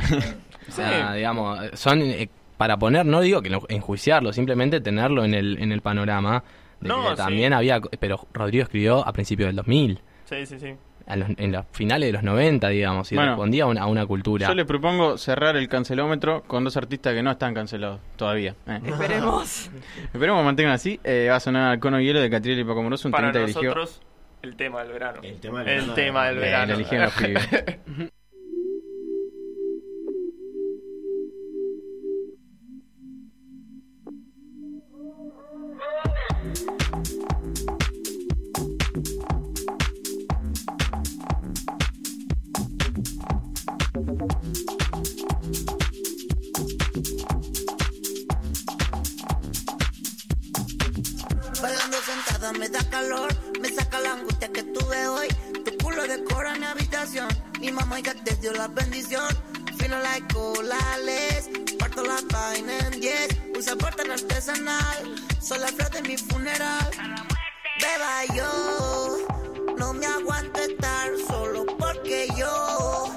O 0.68 0.72
sea, 0.72 1.12
digamos, 1.12 1.60
son 1.74 2.00
eh, 2.00 2.30
para 2.56 2.78
poner, 2.78 3.04
no 3.06 3.20
digo 3.20 3.42
que 3.42 3.50
lo- 3.50 3.66
enjuiciarlo, 3.68 4.32
simplemente 4.32 4.80
tenerlo 4.80 5.24
en 5.24 5.34
el, 5.34 5.58
en 5.62 5.72
el 5.72 5.80
panorama. 5.82 6.42
De 6.80 6.88
No, 6.88 7.02
que 7.04 7.10
sí. 7.10 7.16
también 7.16 7.52
había, 7.54 7.80
pero 7.98 8.26
Rodrigo 8.34 8.62
escribió 8.64 9.06
a 9.06 9.12
principios 9.12 9.46
del 9.48 9.56
2000, 9.56 9.98
Sí, 10.24 10.44
sí, 10.44 10.58
sí. 10.58 10.74
a 11.06 11.16
los- 11.16 11.28
en 11.38 11.52
los 11.52 11.64
finales 11.72 12.08
de 12.08 12.12
los 12.12 12.22
90, 12.22 12.68
digamos, 12.68 13.10
y 13.12 13.14
Bueno. 13.14 13.30
respondía 13.30 13.64
a 13.64 13.66
una, 13.68 13.82
a 13.82 13.86
una 13.86 14.04
cultura. 14.04 14.46
Yo 14.48 14.54
le 14.54 14.64
propongo 14.66 15.16
cerrar 15.16 15.56
el 15.56 15.68
cancelómetro 15.68 16.42
con 16.46 16.64
dos 16.64 16.76
artistas 16.76 17.14
que 17.14 17.22
no 17.22 17.30
están 17.30 17.54
cancelados 17.54 18.00
todavía. 18.16 18.54
eh. 18.66 18.80
Esperemos. 18.84 19.70
Esperemos 20.12 20.40
que 20.40 20.44
mantengan 20.44 20.74
así. 20.74 21.00
Eh, 21.04 21.28
va 21.30 21.36
a 21.36 21.40
sonar 21.40 21.78
Cono 21.78 21.98
Hielo 22.00 22.20
de 22.20 22.28
Catriel 22.28 22.58
y 22.58 22.64
Paco 22.64 22.82
Moroso, 22.82 23.08
un 23.08 23.12
Para 23.12 23.32
que 23.32 23.42
eligió. 23.44 23.62
nosotros, 23.62 24.02
el 24.42 24.56
tema 24.56 24.82
del 24.82 24.92
verano. 24.92 25.20
El 25.22 25.40
tema 25.40 25.60
del 25.60 25.68
El 25.68 25.74
verano. 25.76 25.94
tema 25.94 26.26
del 26.26 26.38
verano. 26.38 26.74
lo 26.74 26.78
da 52.76 52.90
calor, 52.90 53.28
me 53.60 53.68
saca 53.70 53.98
la 54.00 54.12
angustia 54.12 54.48
que 54.48 54.62
tuve 54.62 55.08
hoy. 55.08 55.28
Tu 55.64 55.76
culo 55.78 56.02
decora 56.06 56.54
mi 56.56 56.66
habitación, 56.66 57.28
mi 57.60 57.70
mamá 57.70 58.00
ya 58.00 58.14
te 58.14 58.34
dio 58.36 58.52
la 58.52 58.68
bendición. 58.68 59.28
Fino 59.78 59.98
like 60.00 60.26
colales, 60.34 61.48
parto 61.78 62.02
la 62.02 62.18
vaina 62.30 62.78
en 62.78 63.00
10. 63.00 63.28
Usa 63.58 63.76
tan 63.76 64.10
artesanal, 64.10 64.98
son 65.40 65.60
la 65.60 65.68
flor 65.68 65.90
de 65.90 66.02
mi 66.02 66.16
funeral. 66.16 66.90
Beba 67.82 68.14
yo, 68.34 69.26
no 69.78 69.94
me 69.94 70.06
aguanto 70.06 70.60
estar 70.60 71.10
solo 71.28 71.64
porque 71.78 72.28
yo 72.36 73.14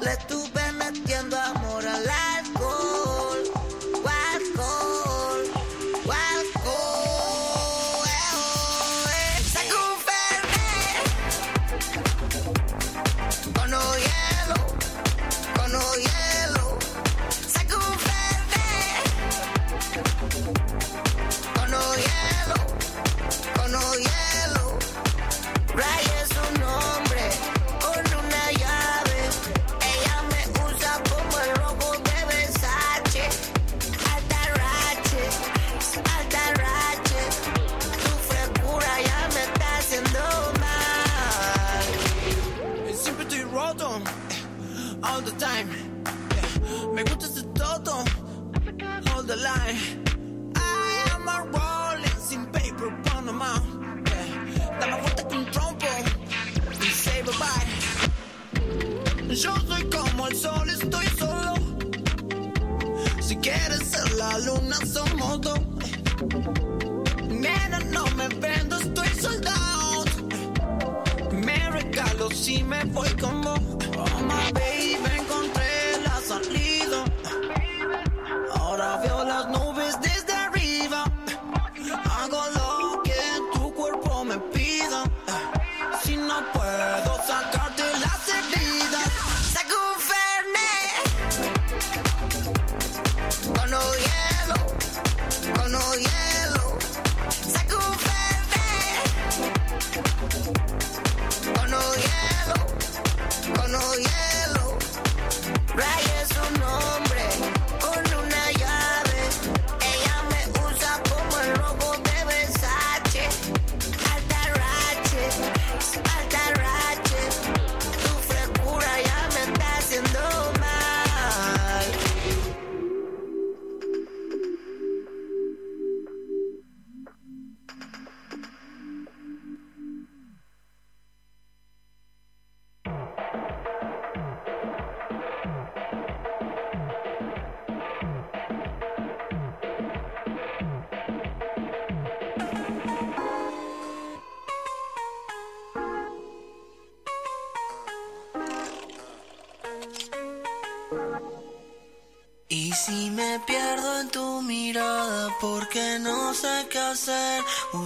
le 0.00 0.12
estuve 0.12 0.72
metiendo 0.72 1.36
amor 1.38 1.86
al 1.86 2.08
alcohol. 2.08 2.31
La 64.32 64.38
luna, 64.38 64.76
somos 64.86 65.40
dos. 65.42 65.60
Nena, 67.28 67.78
no 67.90 68.04
me 68.16 68.28
vendo, 68.28 68.76
estoy 68.76 69.08
soldado. 69.08 70.04
Me 71.32 71.70
regalo 71.70 72.30
si 72.30 72.62
me 72.62 72.82
voy 72.84 73.10
con 73.20 73.42
vos. 73.42 73.71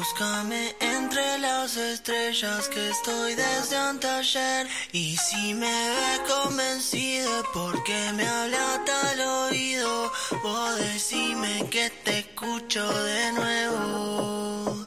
Búscame 0.06 0.76
entre 0.80 1.38
las 1.38 1.76
estrellas 1.76 2.68
que 2.68 2.90
estoy 2.90 3.34
desde 3.34 3.76
anteayer. 3.76 4.68
Y 4.92 5.16
si 5.16 5.54
me 5.54 5.66
ve 5.66 6.22
convencida 6.28 7.42
porque 7.52 8.12
me 8.14 8.26
habla 8.26 8.82
el 9.12 9.20
oído, 9.20 10.12
vos 10.42 10.76
decime 10.78 11.66
que 11.70 11.90
te 12.04 12.20
escucho 12.20 12.86
de 13.04 13.32
nuevo. 13.32 14.86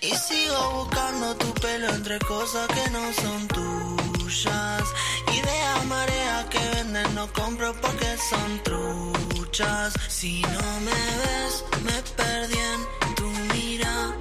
Y 0.00 0.10
sigo 0.14 0.84
buscando 0.84 1.34
tu 1.36 1.52
pelo 1.54 1.88
entre 1.88 2.18
cosas 2.20 2.68
que 2.68 2.90
no 2.90 3.12
son 3.14 3.48
tuyas. 3.48 4.84
Ideas 5.32 5.84
mareas 5.86 6.44
que 6.46 6.60
venden 6.76 7.14
no 7.14 7.32
compro 7.32 7.74
porque 7.80 8.16
son 8.30 8.62
truchas. 8.62 9.94
Si 10.08 10.42
no 10.42 10.80
me 10.80 11.02
ves, 11.22 11.64
me 11.82 12.02
perdí 12.16 12.58
en 12.58 13.14
tu 13.16 13.28
mirada. 13.54 14.19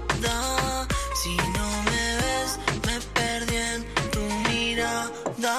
Coco 5.39 5.55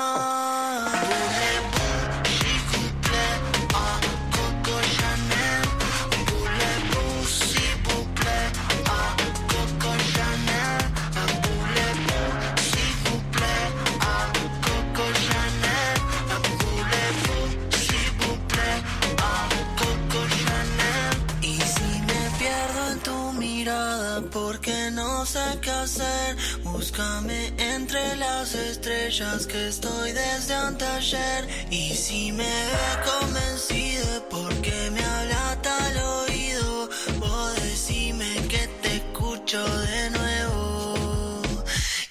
Y 21.42 21.58
si 21.58 22.00
me 22.06 22.30
pierdo 22.38 22.96
tu 23.02 23.32
mirada 23.32 24.20
porque 24.30 24.90
no 24.92 25.24
sé 25.24 25.58
qué 25.62 25.70
hacer 25.70 26.36
Búscame 26.72 27.52
entre 27.58 28.16
las 28.16 28.54
estrellas 28.54 29.46
que 29.46 29.68
estoy 29.68 30.12
desde 30.12 30.54
anteayer. 30.54 31.48
Y 31.70 31.94
si 31.94 32.32
me 32.32 32.44
ve 32.44 32.92
convencido 33.04 34.28
porque 34.30 34.90
me 34.92 35.04
habla 35.04 35.58
tal 35.62 35.96
oído. 36.26 36.88
Vos 37.18 37.54
decime 37.62 38.34
que 38.48 38.68
te 38.82 38.96
escucho 38.96 39.62
de 39.80 40.10
nuevo. 40.10 41.42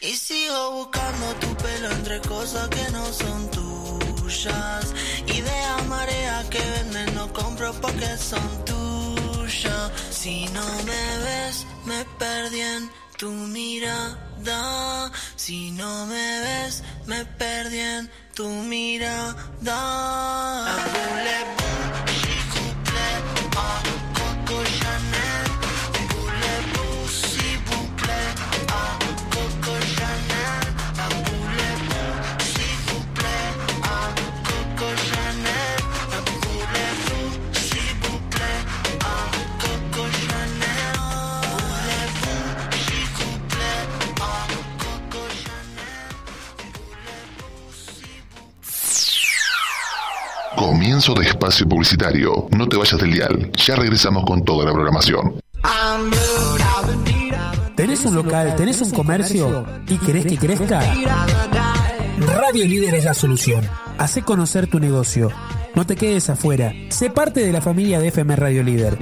Y 0.01 0.13
sigo 0.15 0.71
buscando 0.71 1.33
tu 1.35 1.55
pelo 1.55 1.91
entre 1.91 2.19
cosas 2.21 2.67
que 2.69 2.91
no 2.91 3.05
son 3.13 3.49
tuyas. 3.51 4.93
Ideas 5.25 5.87
marea 5.87 6.45
que 6.49 6.59
venden 6.59 7.15
no 7.15 7.31
compro 7.33 7.73
porque 7.81 8.17
son 8.17 8.65
tuyas. 8.65 9.91
Si 10.11 10.45
no 10.47 10.65
me 10.83 11.17
ves, 11.25 11.65
me 11.85 12.03
perdí 12.17 12.61
en 12.61 12.91
tu 13.19 13.29
mirada. 13.31 15.11
Si 15.35 15.71
no 15.71 16.05
me 16.05 16.39
ves, 16.39 16.83
me 17.05 17.25
perdí 17.25 17.79
en 17.79 18.09
tu 18.33 18.47
mirada. 18.47 19.39
Comienzo 50.59 51.13
de 51.13 51.25
espacio 51.25 51.65
publicitario. 51.65 52.49
No 52.51 52.67
te 52.67 52.75
vayas 52.75 52.99
del 52.99 53.13
dial. 53.13 53.49
Ya 53.53 53.77
regresamos 53.77 54.25
con 54.25 54.43
toda 54.43 54.65
la 54.65 54.73
programación. 54.73 55.39
¿Tenés 57.77 58.03
un 58.03 58.15
local, 58.15 58.57
tenés 58.57 58.81
un 58.81 58.91
comercio 58.91 59.65
y 59.87 59.97
querés 59.99 60.25
que 60.25 60.37
crezca? 60.37 60.81
Radio 62.19 62.65
Líder 62.65 62.95
es 62.95 63.05
la 63.05 63.13
solución. 63.13 63.65
Hacé 63.97 64.21
conocer 64.23 64.67
tu 64.67 64.81
negocio. 64.81 65.31
No 65.75 65.85
te 65.85 65.95
quedes 65.95 66.29
afuera. 66.29 66.73
Sé 66.89 67.09
parte 67.09 67.39
de 67.39 67.53
la 67.53 67.61
familia 67.61 68.01
de 68.01 68.09
FM 68.09 68.35
Radio 68.35 68.61
Líder. 68.61 68.97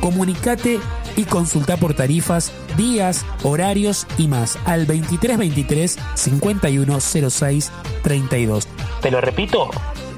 Comunicate 0.00 0.80
y 1.16 1.24
consulta 1.24 1.76
por 1.76 1.94
tarifas, 1.94 2.52
días, 2.76 3.24
horarios 3.42 4.06
y 4.18 4.28
más 4.28 4.58
al 4.64 4.86
2323 4.86 5.98
5106 6.14 7.72
32. 8.02 8.68
Te 9.00 9.10
lo 9.10 9.20
repito. 9.20 9.70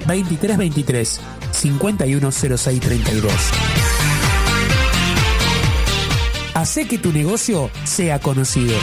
2323 0.06 1.20
5106 1.52 2.80
32. 2.80 3.32
Hacé 6.54 6.86
que 6.86 6.98
tu 6.98 7.12
negocio 7.12 7.70
sea 7.84 8.20
conocido. 8.20 8.76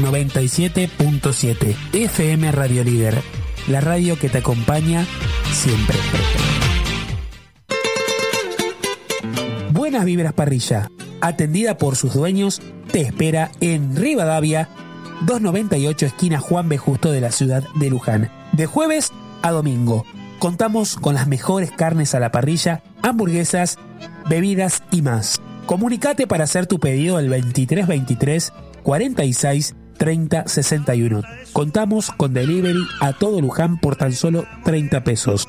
97.7 0.00 1.76
FM 1.92 2.50
Radio 2.50 2.82
Líder, 2.82 3.20
la 3.68 3.80
radio 3.80 4.18
que 4.18 4.30
te 4.30 4.38
acompaña 4.38 5.06
siempre. 5.52 5.98
Buenas 9.92 10.06
Vibras 10.06 10.32
Parrilla, 10.32 10.90
atendida 11.20 11.76
por 11.76 11.96
sus 11.96 12.14
dueños, 12.14 12.62
te 12.90 13.02
espera 13.02 13.50
en 13.60 13.94
Rivadavia, 13.94 14.70
298 15.26 16.06
esquina 16.06 16.38
Juan 16.38 16.70
B. 16.70 16.78
Justo 16.78 17.12
de 17.12 17.20
la 17.20 17.30
ciudad 17.30 17.62
de 17.74 17.90
Luján. 17.90 18.30
De 18.52 18.64
jueves 18.64 19.12
a 19.42 19.50
domingo, 19.50 20.06
contamos 20.38 20.96
con 20.96 21.14
las 21.14 21.28
mejores 21.28 21.70
carnes 21.72 22.14
a 22.14 22.20
la 22.20 22.32
parrilla, 22.32 22.82
hamburguesas, 23.02 23.76
bebidas 24.30 24.82
y 24.90 25.02
más. 25.02 25.42
Comunicate 25.66 26.26
para 26.26 26.44
hacer 26.44 26.66
tu 26.66 26.80
pedido 26.80 27.18
al 27.18 27.28
2323 27.28 28.50
46 28.82 29.76
30 29.98 30.48
61. 30.48 31.22
Contamos 31.52 32.10
con 32.12 32.32
delivery 32.32 32.82
a 33.02 33.12
todo 33.12 33.42
Luján 33.42 33.78
por 33.78 33.96
tan 33.96 34.14
solo 34.14 34.46
30 34.64 35.04
pesos. 35.04 35.46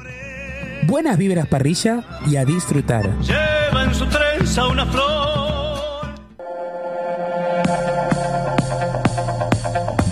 Buenas 0.85 1.17
vibras 1.17 1.47
parrilla 1.47 2.03
y 2.27 2.35
a 2.35 2.45
disfrutar. 2.45 3.09
Lleva 3.21 3.83
en 3.83 3.95
su 3.95 4.05
trenza 4.07 4.67
una 4.67 4.85
flor. 4.85 6.13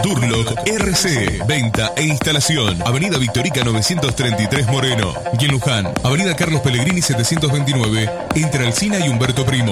Durlock 0.03 0.67
RC, 0.67 1.43
venta 1.47 1.91
e 1.95 2.03
instalación. 2.03 2.81
Avenida 2.85 3.17
Victorica 3.17 3.63
933 3.63 4.67
Moreno. 4.67 5.13
Y 5.39 5.45
en 5.45 5.51
Luján, 5.51 5.87
Avenida 6.03 6.35
Carlos 6.35 6.61
Pellegrini 6.61 7.01
729, 7.01 8.09
entre 8.35 8.65
Alcina 8.65 8.99
y 9.05 9.09
Humberto 9.09 9.45
Primo. 9.45 9.71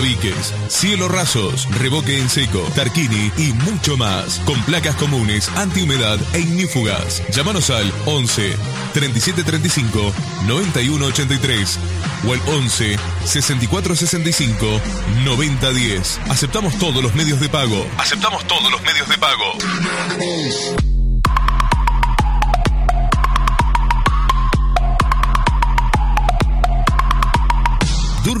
Tabiques, 0.00 0.54
cielo 0.68 1.08
rasos, 1.08 1.68
revoque 1.78 2.18
en 2.18 2.30
seco, 2.30 2.60
tarquini 2.74 3.30
y 3.36 3.52
mucho 3.52 3.98
más. 3.98 4.38
Con 4.46 4.58
placas 4.62 4.96
comunes, 4.96 5.50
antihumedad 5.56 6.18
e 6.32 6.40
ignífugas. 6.40 7.22
Llámanos 7.28 7.68
al 7.68 7.92
11 8.06 8.56
3735 8.94 10.14
9183 10.46 11.78
o 12.26 12.32
al 12.32 12.40
11 12.48 12.98
6465 13.26 14.80
9010. 15.22 16.20
Aceptamos 16.30 16.78
todos 16.78 17.02
los 17.02 17.14
medios 17.14 17.38
de 17.38 17.50
pago. 17.50 17.86
Aceptamos 17.98 18.46
todos 18.46 18.72
los 18.72 18.80
medios 18.80 19.06
de 19.06 19.18
pago. 19.18 19.52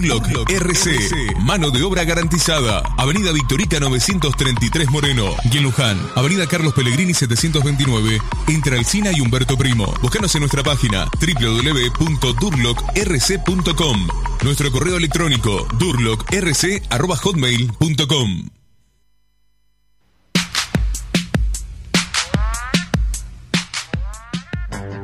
Durlock 0.08 0.50
RC, 0.50 1.36
mano 1.40 1.70
de 1.70 1.82
obra 1.82 2.04
garantizada. 2.04 2.82
Avenida 2.96 3.32
Victorica 3.32 3.78
933 3.78 4.90
Moreno, 4.90 5.36
y 5.52 5.58
Luján. 5.58 6.00
Avenida 6.14 6.46
Carlos 6.46 6.72
Pellegrini 6.72 7.12
729, 7.12 8.18
entre 8.48 8.78
Alcina 8.78 9.12
y 9.12 9.20
Humberto 9.20 9.58
Primo. 9.58 9.92
Búscanos 10.00 10.34
en 10.34 10.40
nuestra 10.40 10.62
página 10.62 11.06
www.durlockrc.com. 11.20 14.08
Nuestro 14.42 14.72
correo 14.72 14.96
electrónico 14.96 15.68
durlockrc.hotmail.com. 15.78 18.59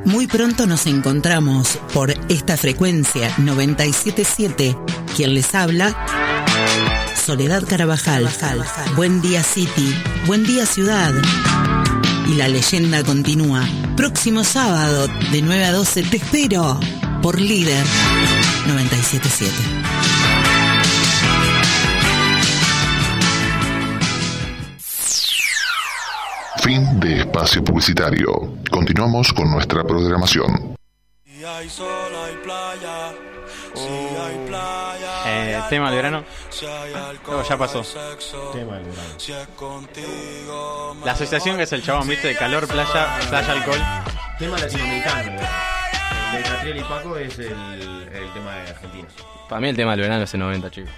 Muy 0.07 0.25
pronto 0.25 0.65
nos 0.67 0.85
encontramos 0.85 1.77
por 1.93 2.11
esta 2.29 2.55
frecuencia 2.55 3.29
977. 3.39 4.77
Quien 5.17 5.33
les 5.33 5.53
habla, 5.53 6.05
Soledad 7.25 7.63
Carabajal. 7.67 8.25
Buen 8.95 9.21
día 9.21 9.43
City, 9.43 9.93
buen 10.25 10.45
día 10.45 10.65
ciudad. 10.65 11.13
Y 12.25 12.35
la 12.35 12.47
leyenda 12.47 13.03
continúa. 13.03 13.67
Próximo 13.97 14.45
sábado 14.45 15.09
de 15.33 15.41
9 15.41 15.65
a 15.65 15.71
12 15.73 16.03
te 16.03 16.17
espero 16.17 16.79
por 17.21 17.41
líder 17.41 17.85
977. 18.65 20.26
Fin 26.67 26.99
de 26.99 27.19
espacio 27.19 27.63
publicitario. 27.63 28.27
Continuamos 28.69 29.31
con 29.31 29.49
nuestra 29.49 29.85
programación. 29.85 30.75
Si 31.23 31.41
hay 31.41 31.69
sol, 31.69 31.87
hay 32.13 32.35
playa. 32.43 33.13
Si 33.73 33.87
hay 33.87 34.47
playa. 34.47 35.23
Eh, 35.27 35.61
tema 35.69 35.89
del 35.89 35.95
verano. 35.95 36.25
Si 36.49 36.65
hay 36.65 36.91
Luego 37.25 37.41
ya 37.47 37.57
pasó. 37.57 37.83
Tema 38.51 38.79
del 38.79 38.85
verano. 38.85 39.15
La 41.05 41.13
asociación 41.13 41.55
que 41.55 41.63
es 41.63 41.71
el 41.71 41.83
chabón, 41.83 42.05
viste, 42.05 42.27
de 42.27 42.35
calor, 42.35 42.67
playa, 42.67 43.17
playa, 43.29 43.53
alcohol. 43.53 43.79
Tema 44.37 44.57
latinoamericano. 44.57 45.31
El 45.31 46.43
de 46.43 46.49
Catriel 46.49 46.77
y 46.79 46.83
Paco 46.83 47.15
es 47.15 47.39
el, 47.39 48.09
el 48.11 48.33
tema 48.33 48.55
de 48.55 48.69
Argentina. 48.71 49.07
Para 49.47 49.61
mí 49.61 49.69
el 49.69 49.75
tema 49.77 49.91
del 49.91 50.01
verano 50.01 50.25
es 50.25 50.33
el 50.33 50.41
90, 50.41 50.69
chicos. 50.69 50.91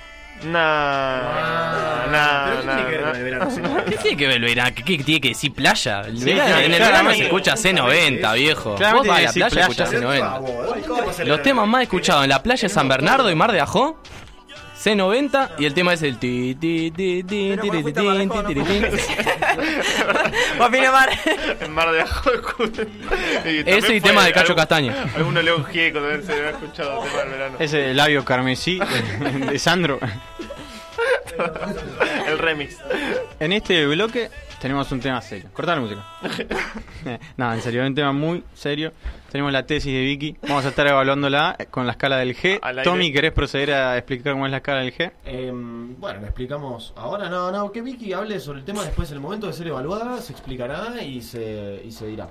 Nah, 0.44 2.08
nah, 2.08 2.46
¿Pero 2.46 2.62
qué 2.62 2.66
nah, 2.66 2.76
tiene 2.76 2.90
que 2.90 2.98
ver 2.98 3.02
nah. 3.02 3.08
con 3.10 3.18
el 3.18 3.24
verano? 3.24 3.52
Sí, 3.52 3.62
¿Qué 3.90 3.98
tiene 3.98 4.18
que 4.18 4.28
ver 4.28 4.36
el 4.38 4.44
verano? 4.44 4.76
¿Qué, 4.76 4.84
tiene 4.84 5.22
que 5.22 5.30
decir 5.30 5.54
playa? 5.54 6.02
El 6.02 6.16
verano- 6.16 6.60
en 6.60 6.74
el 6.74 6.80
verano 6.80 7.12
se 7.12 7.24
escucha 7.24 7.54
C90, 7.56 8.34
viejo. 8.36 8.70
Vos 8.72 9.08
vas 9.08 9.20
a 9.20 9.22
la 9.22 9.34
playa 9.34 9.58
y 9.58 9.60
escuchás 9.60 9.92
C90. 9.92 11.26
Los 11.26 11.42
temas 11.44 11.68
más 11.68 11.84
escuchados 11.84 12.24
en 12.24 12.30
la 12.30 12.42
playa 12.42 12.62
de 12.68 12.74
San 12.74 12.88
Bernardo 12.88 13.30
y 13.30 13.36
Mar 13.36 13.52
de 13.52 13.60
Ajó 13.60 13.98
C90 14.80 15.52
y 15.58 15.66
el 15.66 15.74
tema 15.74 15.94
es 15.94 16.04
el 16.04 16.18
ti 16.18 16.56
ti 16.56 16.90
ti 16.92 17.24
ti 17.24 17.58
ti 17.58 17.70
ti 17.70 17.84
ti 17.84 17.84
ti 17.84 17.94
ti 17.94 18.54
ti 18.54 18.64
ti. 18.64 19.04
Guapino 20.58 20.92
Mar. 20.92 21.10
En 21.60 21.72
Mar 21.74 21.92
de 21.92 22.02
Ajo. 22.02 22.32
Ese 23.46 23.96
y 23.96 24.02
tema 24.02 24.24
de 24.24 24.32
Cacho 24.32 24.56
Castaña. 24.56 24.96
Alguno 25.16 25.42
León 25.42 25.66
Gieco 25.66 26.00
también 26.00 26.24
se 26.24 26.32
había 26.32 26.52
escuchado 26.52 27.04
tema 27.04 27.20
del 27.20 27.30
verano. 27.30 27.58
Ese 27.60 27.94
labio 27.94 28.24
carmesí 28.24 28.80
de, 28.80 29.52
de 29.52 29.60
Sandro. 29.60 30.00
El 32.28 32.38
remix. 32.38 32.78
En 33.40 33.52
este 33.52 33.86
bloque 33.86 34.30
tenemos 34.60 34.92
un 34.92 35.00
tema 35.00 35.22
serio. 35.22 35.50
Corta 35.54 35.76
la 35.76 35.82
música. 35.82 36.06
no, 37.38 37.54
en 37.54 37.62
serio, 37.62 37.86
un 37.86 37.96
tema 37.96 38.12
muy 38.12 38.44
serio. 38.54 38.92
Tenemos 39.32 39.52
la 39.54 39.66
tesis 39.66 39.94
de 39.94 40.02
Vicky. 40.02 40.38
Vamos 40.48 40.66
a 40.66 40.70
estar 40.70 40.88
evaluándola 40.88 41.56
con 41.72 41.86
la 41.86 41.94
escala 41.94 42.18
del 42.18 42.36
G. 42.36 42.60
Tommy, 42.84 43.12
¿querés 43.14 43.32
proceder 43.32 43.74
a 43.74 43.98
explicar 43.98 44.34
cómo 44.34 44.46
es 44.46 44.52
la 44.52 44.58
escala 44.58 44.82
del 44.82 44.94
G? 44.94 45.12
Em, 45.26 45.96
bueno, 46.00 46.22
le 46.22 46.28
explicamos 46.28 46.94
ahora. 46.96 47.30
No, 47.30 47.52
no, 47.52 47.72
que 47.72 47.82
Vicky 47.82 48.14
hable 48.14 48.40
sobre 48.40 48.60
el 48.60 48.66
tema 48.66 48.84
después, 48.84 49.10
en 49.12 49.16
el 49.16 49.22
momento 49.22 49.48
de 49.48 49.54
ser 49.54 49.68
evaluada, 49.68 50.20
se 50.22 50.34
explicará 50.34 51.02
y 51.02 51.22
se, 51.22 51.82
y 51.86 51.92
se 51.92 52.08
dirá. 52.08 52.30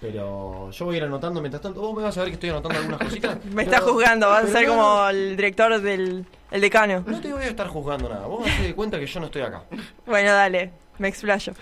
Pero 0.00 0.70
yo 0.70 0.84
voy 0.86 0.94
a 0.94 0.98
ir 0.98 1.04
anotando 1.04 1.40
mientras 1.40 1.62
tanto. 1.62 1.80
Vos 1.82 1.94
me 1.94 2.02
vas 2.02 2.16
a 2.16 2.20
ver 2.20 2.30
que 2.30 2.34
estoy 2.34 2.50
anotando 2.50 2.78
algunas 2.78 3.00
cositas. 3.00 3.44
Me 3.52 3.64
está 3.64 3.80
Pero- 3.80 3.92
juzgando, 3.92 4.28
vas 4.28 4.44
a 4.44 4.48
ser 4.48 4.66
no, 4.66 4.76
como 4.76 5.08
el 5.08 5.36
director 5.36 5.80
del 5.80 6.24
el 6.50 6.60
decano. 6.60 7.04
No 7.06 7.20
te 7.20 7.32
voy 7.32 7.44
a 7.44 7.48
estar 7.48 7.68
juzgando 7.68 8.08
nada. 8.08 8.26
Vos 8.26 8.46
a 8.46 8.62
dar 8.62 8.74
cuenta 8.74 8.98
que 8.98 9.06
yo 9.06 9.20
no 9.20 9.26
estoy 9.26 9.42
acá. 9.42 9.62
Bueno, 10.06 10.32
dale, 10.32 10.72
me 11.00 11.08
explayo. 11.08 11.54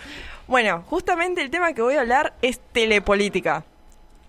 Bueno, 0.47 0.83
justamente 0.87 1.41
el 1.41 1.51
tema 1.51 1.73
que 1.73 1.81
voy 1.83 1.95
a 1.95 2.01
hablar 2.01 2.35
es 2.43 2.61
telepolítica. 2.73 3.65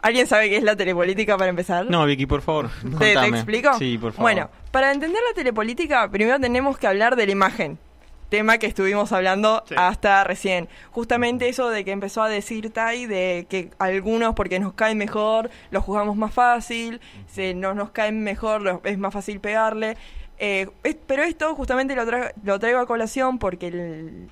¿Alguien 0.02 0.28
sabe 0.28 0.50
qué 0.50 0.56
es 0.58 0.64
la 0.64 0.76
telepolítica 0.78 1.38
para 1.38 1.50
empezar? 1.50 1.86
No, 1.90 2.06
Vicky, 2.06 2.26
por 2.26 2.42
favor. 2.42 2.70
¿Te, 3.00 3.14
explico? 3.28 3.74
Sí, 3.78 3.98
por 3.98 4.14
favor. 4.14 4.22
Bueno, 4.24 4.50
para 4.72 4.92
entender 4.94 5.22
la 5.28 5.34
telepolítica, 5.36 6.10
primero 6.10 6.40
tenemos 6.40 6.78
que 6.78 6.88
hablar 6.88 7.16
de 7.18 7.26
la 7.26 7.32
imagen. 7.34 7.78
Tema 8.30 8.60
que 8.60 8.68
estuvimos 8.68 9.12
hablando 9.12 9.64
hasta 9.76 10.24
recién. 10.24 10.70
Justamente 10.92 11.50
eso 11.50 11.70
de 11.70 11.84
que 11.84 11.92
empezó 11.92 12.22
a 12.22 12.30
decir 12.30 12.72
Tai 12.72 13.08
de 13.08 13.48
que 13.50 13.72
algunos, 13.80 14.36
porque 14.36 14.60
nos 14.60 14.74
caen 14.74 15.00
mejor, 15.00 15.50
los 15.72 15.84
juzgamos 15.84 16.16
más 16.16 16.32
fácil, 16.34 17.02
si 17.28 17.56
no 17.56 17.74
nos 17.74 17.90
caen 17.90 18.24
mejor, 18.24 18.62
los- 18.62 18.80
es 18.84 19.00
más 19.00 19.14
fácil 19.14 19.40
pegarle. 19.40 19.98
Eh, 20.40 20.68
es- 20.84 20.96
pero 21.06 21.24
esto 21.24 21.54
justamente 21.56 21.96
lo, 21.96 22.04
tra- 22.06 22.32
lo 22.44 22.60
traigo 22.60 22.80
a 22.80 22.86
colación 22.86 23.40
porque 23.40 23.68
el, 23.68 24.30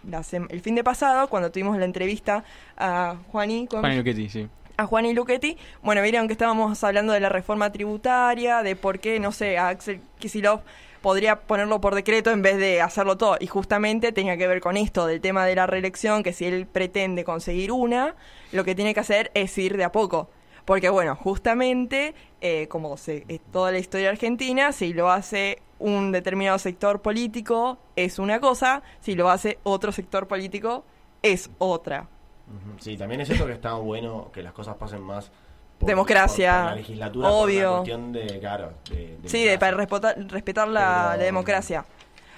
el 0.49 0.61
fin 0.61 0.75
de 0.75 0.83
pasado, 0.83 1.27
cuando 1.27 1.51
tuvimos 1.51 1.77
la 1.77 1.85
entrevista 1.85 2.43
a 2.77 3.17
Juaní, 3.31 3.67
con- 3.67 3.81
Juan 3.81 3.97
Luchetti, 3.97 4.29
sí. 4.29 4.47
a 4.77 4.85
Juan 4.85 5.05
y 5.05 5.13
Luchetti. 5.13 5.57
Bueno, 5.81 6.01
vieron 6.01 6.27
que 6.27 6.33
estábamos 6.33 6.81
hablando 6.83 7.11
de 7.13 7.19
la 7.19 7.29
reforma 7.29 7.71
tributaria, 7.71 8.63
de 8.63 8.75
por 8.75 8.99
qué, 8.99 9.19
no 9.19 9.31
sé, 9.31 9.57
a 9.57 9.67
Axel 9.69 9.99
Kisilov 10.19 10.61
podría 11.01 11.35
ponerlo 11.41 11.79
por 11.81 11.93
decreto 11.93 12.31
en 12.31 12.41
vez 12.41 12.57
de 12.57 12.81
hacerlo 12.81 13.17
todo. 13.17 13.37
Y 13.39 13.47
justamente 13.47 14.11
tenía 14.11 14.37
que 14.37 14.47
ver 14.47 14.61
con 14.61 14.77
esto, 14.77 15.05
del 15.07 15.19
tema 15.21 15.45
de 15.45 15.55
la 15.55 15.67
reelección, 15.67 16.23
que 16.23 16.31
si 16.33 16.45
él 16.45 16.65
pretende 16.67 17.23
conseguir 17.23 17.71
una, 17.71 18.15
lo 18.51 18.63
que 18.63 18.75
tiene 18.75 18.93
que 18.93 18.99
hacer 19.01 19.29
es 19.33 19.57
ir 19.57 19.77
de 19.77 19.83
a 19.83 19.91
poco. 19.91 20.29
Porque 20.65 20.89
bueno, 20.89 21.15
justamente, 21.15 22.13
eh, 22.41 22.67
como 22.67 22.97
se, 22.97 23.25
es 23.29 23.39
toda 23.51 23.71
la 23.71 23.77
historia 23.77 24.09
argentina, 24.09 24.71
si 24.73 24.93
lo 24.93 25.09
hace 25.09 25.59
un 25.79 26.11
determinado 26.11 26.57
sector 26.59 27.01
político 27.01 27.77
es 27.95 28.19
una 28.19 28.39
cosa, 28.39 28.81
si 28.99 29.15
lo 29.15 29.29
hace 29.29 29.59
otro 29.63 29.91
sector 29.91 30.27
político 30.27 30.83
es 31.21 31.49
otra. 31.57 32.07
Sí, 32.79 32.95
también 32.97 33.21
es 33.21 33.27
cierto 33.27 33.45
que 33.45 33.53
está 33.53 33.73
bueno 33.73 34.29
que 34.33 34.41
las 34.41 34.53
cosas 34.53 34.75
pasen 34.77 35.01
más 35.01 35.31
por, 35.79 35.87
Democracia, 35.89 36.51
por- 36.53 36.61
por 36.61 36.69
la 36.71 36.75
legislatura, 36.75 37.29
por 37.29 37.43
obvio. 37.45 37.67
una 37.69 37.77
cuestión 37.79 38.11
de, 38.13 38.39
claro, 38.39 38.73
de, 38.89 39.17
de 39.21 39.29
Sí, 39.29 39.43
de, 39.43 39.59
para 39.59 39.75
respetar, 39.77 40.15
respetar 40.29 40.67
la, 40.67 41.09
Pero- 41.11 41.17
la 41.19 41.23
democracia. 41.25 41.85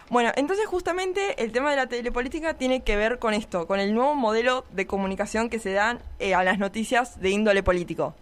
Bueno, 0.10 0.32
entonces 0.36 0.66
justamente 0.66 1.42
el 1.44 1.52
tema 1.52 1.70
de 1.70 1.76
la 1.76 1.86
telepolítica 1.86 2.56
tiene 2.56 2.82
que 2.82 2.96
ver 2.96 3.20
con 3.20 3.36
esto, 3.36 3.68
con 3.68 3.80
el 3.80 3.94
nuevo 3.94 4.16
modelo 4.16 4.66
de 4.72 4.88
comunicación 4.88 5.50
que 5.50 5.60
se 5.60 5.72
dan 5.74 6.00
eh, 6.18 6.34
a 6.34 6.44
las 6.44 6.58
noticias 6.58 7.22
de 7.22 7.30
índole 7.30 7.62
político. 7.62 8.16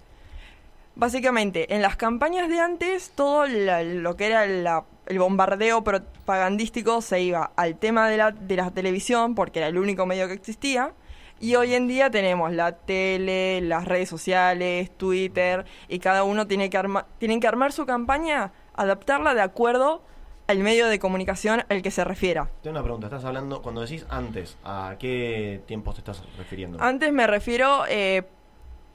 Básicamente, 0.96 1.74
en 1.76 1.82
las 1.82 1.96
campañas 1.96 2.50
de 2.50 2.60
antes, 2.60 3.12
todo 3.16 3.46
la- 3.46 3.84
lo 3.84 4.16
que 4.18 4.26
era 4.26 4.46
la- 4.48 4.84
el 5.08 5.20
bombardeo 5.20 5.84
propagandístico 5.84 7.02
se 7.02 7.22
iba 7.22 7.52
al 7.56 7.78
tema 7.78 8.10
de 8.10 8.18
la, 8.18 8.32
de 8.32 8.56
la 8.56 8.72
televisión, 8.72 9.36
porque 9.36 9.60
era 9.60 9.68
el 9.68 9.78
único 9.78 10.06
medio 10.06 10.28
que 10.28 10.34
existía, 10.34 10.94
y 11.40 11.56
hoy 11.56 11.76
en 11.76 11.88
día 11.88 12.10
tenemos 12.10 12.52
la 12.52 12.72
tele, 12.72 13.62
las 13.62 13.86
redes 13.86 14.10
sociales, 14.10 14.90
Twitter, 14.98 15.66
y 15.88 16.00
cada 16.00 16.24
uno 16.24 16.48
tiene 16.48 16.70
que, 16.70 16.78
arma, 16.78 17.06
tienen 17.20 17.40
que 17.40 17.48
armar 17.48 17.72
su 17.72 17.86
campaña, 17.86 18.52
adaptarla 18.76 19.34
de 19.34 19.42
acuerdo 19.42 20.02
al 20.48 20.60
medio 20.60 20.88
de 20.88 20.98
comunicación 20.98 21.64
al 21.70 21.82
que 21.82 21.92
se 21.92 22.04
refiera. 22.04 22.50
Tengo 22.64 22.76
una 22.76 22.84
pregunta, 22.84 23.08
estás 23.08 23.26
hablando, 23.26 23.62
cuando 23.62 23.82
decís 23.82 24.06
antes, 24.10 24.58
¿a 24.64 24.96
qué 24.98 25.62
tiempos 25.68 25.96
te 25.96 26.02
estás 26.02 26.24
refiriendo? 26.38 26.82
Antes 26.82 27.12
me 27.12 27.28
refiero 27.28 27.84
eh, 27.90 28.24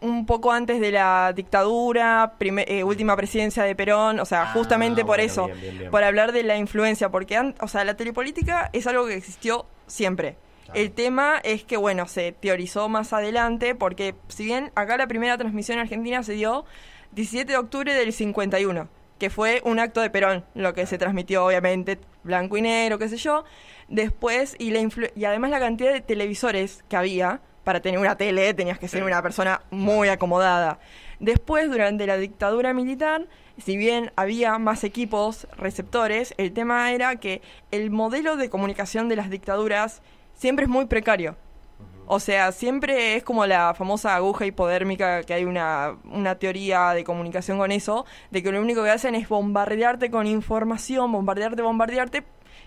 un 0.02 0.26
poco 0.26 0.52
antes 0.52 0.80
de 0.80 0.90
la 0.92 1.32
dictadura, 1.34 2.34
eh, 2.40 2.84
última 2.84 3.16
presidencia 3.16 3.62
de 3.62 3.74
Perón, 3.74 4.20
o 4.20 4.24
sea, 4.24 4.46
justamente 4.52 5.02
por 5.02 5.16
bueno, 5.16 5.22
eso, 5.24 5.46
bien, 5.46 5.60
bien, 5.60 5.78
bien. 5.78 5.90
por 5.90 6.04
hablar 6.04 6.32
de 6.32 6.42
la 6.42 6.56
influencia, 6.56 7.08
porque, 7.10 7.52
o 7.60 7.68
sea, 7.68 7.84
la 7.84 7.96
telepolítica 7.96 8.68
es 8.72 8.86
algo 8.86 9.06
que 9.06 9.14
existió 9.14 9.66
siempre. 9.86 10.36
El 10.74 10.92
tema 10.92 11.38
es 11.44 11.64
que, 11.64 11.76
bueno, 11.76 12.06
se 12.08 12.32
teorizó 12.32 12.88
más 12.88 13.12
adelante, 13.12 13.74
porque 13.74 14.14
si 14.28 14.44
bien 14.44 14.72
acá 14.74 14.96
la 14.96 15.06
primera 15.06 15.36
transmisión 15.36 15.76
en 15.78 15.82
Argentina 15.82 16.22
se 16.22 16.32
dio 16.32 16.64
17 17.12 17.52
de 17.52 17.58
octubre 17.58 17.92
del 17.94 18.12
51, 18.12 18.88
que 19.18 19.28
fue 19.28 19.60
un 19.64 19.78
acto 19.78 20.00
de 20.00 20.08
Perón, 20.10 20.44
lo 20.54 20.72
que 20.72 20.86
se 20.86 20.96
transmitió 20.98 21.44
obviamente 21.44 21.98
blanco 22.24 22.56
y 22.56 22.62
negro, 22.62 22.98
qué 22.98 23.08
sé 23.08 23.18
yo. 23.18 23.44
Después, 23.88 24.56
y, 24.58 24.70
la 24.70 24.80
influ- 24.80 25.12
y 25.14 25.26
además 25.26 25.50
la 25.50 25.60
cantidad 25.60 25.92
de 25.92 26.00
televisores 26.00 26.82
que 26.88 26.96
había, 26.96 27.40
para 27.64 27.80
tener 27.80 28.00
una 28.00 28.16
tele 28.16 28.54
tenías 28.54 28.78
que 28.78 28.88
ser 28.88 29.04
una 29.04 29.22
persona 29.22 29.62
muy 29.70 30.08
acomodada. 30.08 30.78
Después, 31.20 31.70
durante 31.70 32.06
la 32.06 32.16
dictadura 32.16 32.74
militar, 32.74 33.26
si 33.58 33.76
bien 33.76 34.10
había 34.16 34.58
más 34.58 34.82
equipos 34.84 35.46
receptores, 35.56 36.34
el 36.36 36.52
tema 36.52 36.90
era 36.92 37.16
que 37.16 37.42
el 37.70 37.90
modelo 37.90 38.36
de 38.36 38.50
comunicación 38.50 39.08
de 39.08 39.16
las 39.16 39.30
dictaduras 39.30 40.02
siempre 40.34 40.64
es 40.64 40.68
muy 40.68 40.86
precario. 40.86 41.36
O 42.06 42.18
sea, 42.18 42.50
siempre 42.50 43.16
es 43.16 43.22
como 43.22 43.46
la 43.46 43.72
famosa 43.74 44.16
aguja 44.16 44.44
hipodérmica, 44.44 45.22
que 45.22 45.34
hay 45.34 45.44
una, 45.44 45.96
una 46.04 46.34
teoría 46.34 46.90
de 46.90 47.04
comunicación 47.04 47.58
con 47.58 47.70
eso, 47.70 48.04
de 48.30 48.42
que 48.42 48.50
lo 48.50 48.60
único 48.60 48.82
que 48.82 48.90
hacen 48.90 49.14
es 49.14 49.28
bombardearte 49.28 50.10
con 50.10 50.26
información, 50.26 51.12
bombardearte, 51.12 51.62
bombardearte, 51.62 52.24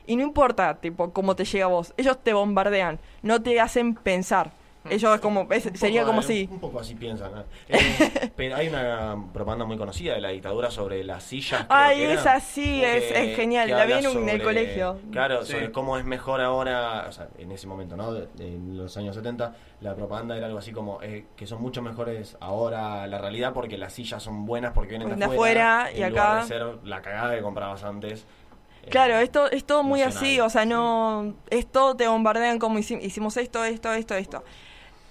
y 0.07 0.15
no 0.15 0.23
importa, 0.23 0.75
tipo, 0.75 1.11
cómo 1.11 1.35
te 1.35 1.45
llega 1.45 1.65
a 1.65 1.69
vos. 1.69 1.93
Ellos 1.97 2.23
te 2.23 2.33
bombardean, 2.33 2.99
no 3.21 3.41
te 3.41 3.59
hacen 3.59 3.95
pensar. 3.95 4.51
Ellos 4.89 5.15
es 5.15 5.21
como, 5.21 5.47
es- 5.51 5.69
sería 5.73 6.01
poco, 6.01 6.11
como 6.11 6.21
si... 6.21 6.47
Un 6.51 6.59
poco 6.59 6.79
así 6.79 6.95
piensan. 6.95 7.31
Eh, 7.67 8.31
pero 8.35 8.55
hay 8.55 8.67
una 8.67 9.15
propaganda 9.33 9.65
muy 9.65 9.77
conocida 9.77 10.13
de 10.13 10.21
la 10.21 10.29
dictadura 10.29 10.69
sobre 10.69 11.03
las 11.03 11.23
sillas. 11.23 11.65
Ay, 11.69 11.97
que 11.97 12.03
era, 12.11 12.13
esa 12.13 12.39
sí, 12.39 12.83
es, 12.83 13.03
que- 13.11 13.31
es 13.31 13.35
genial, 13.35 13.69
la 13.71 13.85
vi 13.85 13.93
en, 13.93 14.29
el 14.29 14.43
colegio. 14.43 14.99
Claro, 15.11 15.43
Sí. 15.45 15.53
sobre 15.53 15.71
cómo 15.71 15.97
es 15.97 16.05
mejor 16.05 16.41
ahora, 16.41 17.05
o 17.09 17.11
sea, 17.11 17.27
en 17.37 17.51
ese 17.51 17.65
momento, 17.67 17.95
¿no? 17.95 18.13
De- 18.13 18.27
En 18.39 18.77
los 18.77 18.95
años 18.97 19.15
70, 19.15 19.55
la 19.81 19.95
propaganda 19.95 20.37
era 20.37 20.45
algo 20.47 20.59
así 20.59 20.71
como 20.71 21.01
eh, 21.01 21.25
que 21.35 21.47
son 21.47 21.61
mucho 21.61 21.81
mejores 21.81 22.37
ahora 22.39 23.07
la 23.07 23.17
realidad 23.17 23.53
porque 23.53 23.77
las 23.77 23.93
sillas 23.93 24.21
son 24.23 24.45
buenas 24.45 24.73
porque 24.73 24.89
vienen 24.91 25.09
de 25.09 25.15
De 25.15 25.25
afuera. 25.25 25.81
afuera, 25.85 25.97
y 25.97 26.03
en 26.03 26.09
lugar 26.11 26.27
acá- 26.27 26.41
de 26.41 26.47
ser 26.47 26.65
la 26.83 27.01
cagada 27.01 27.35
que 27.35 27.41
comprabas 27.41 27.83
antes. 27.83 28.25
eh, 28.83 28.89
Claro, 28.89 29.15
esto 29.17 29.49
es 29.49 29.65
todo 29.65 29.81
muy 29.83 29.99
nacional, 30.01 30.23
así, 30.23 30.39
o 30.39 30.49
sea, 30.49 30.65
no, 30.65 31.33
es 31.49 31.65
todo 31.65 31.95
te 31.95 32.07
bombardean 32.07 32.59
como 32.59 32.77
hici- 32.79 33.01
hicimos 33.01 33.35
esto, 33.37 33.63
esto, 33.63 33.91
esto, 33.93 34.13
esto. 34.15 34.43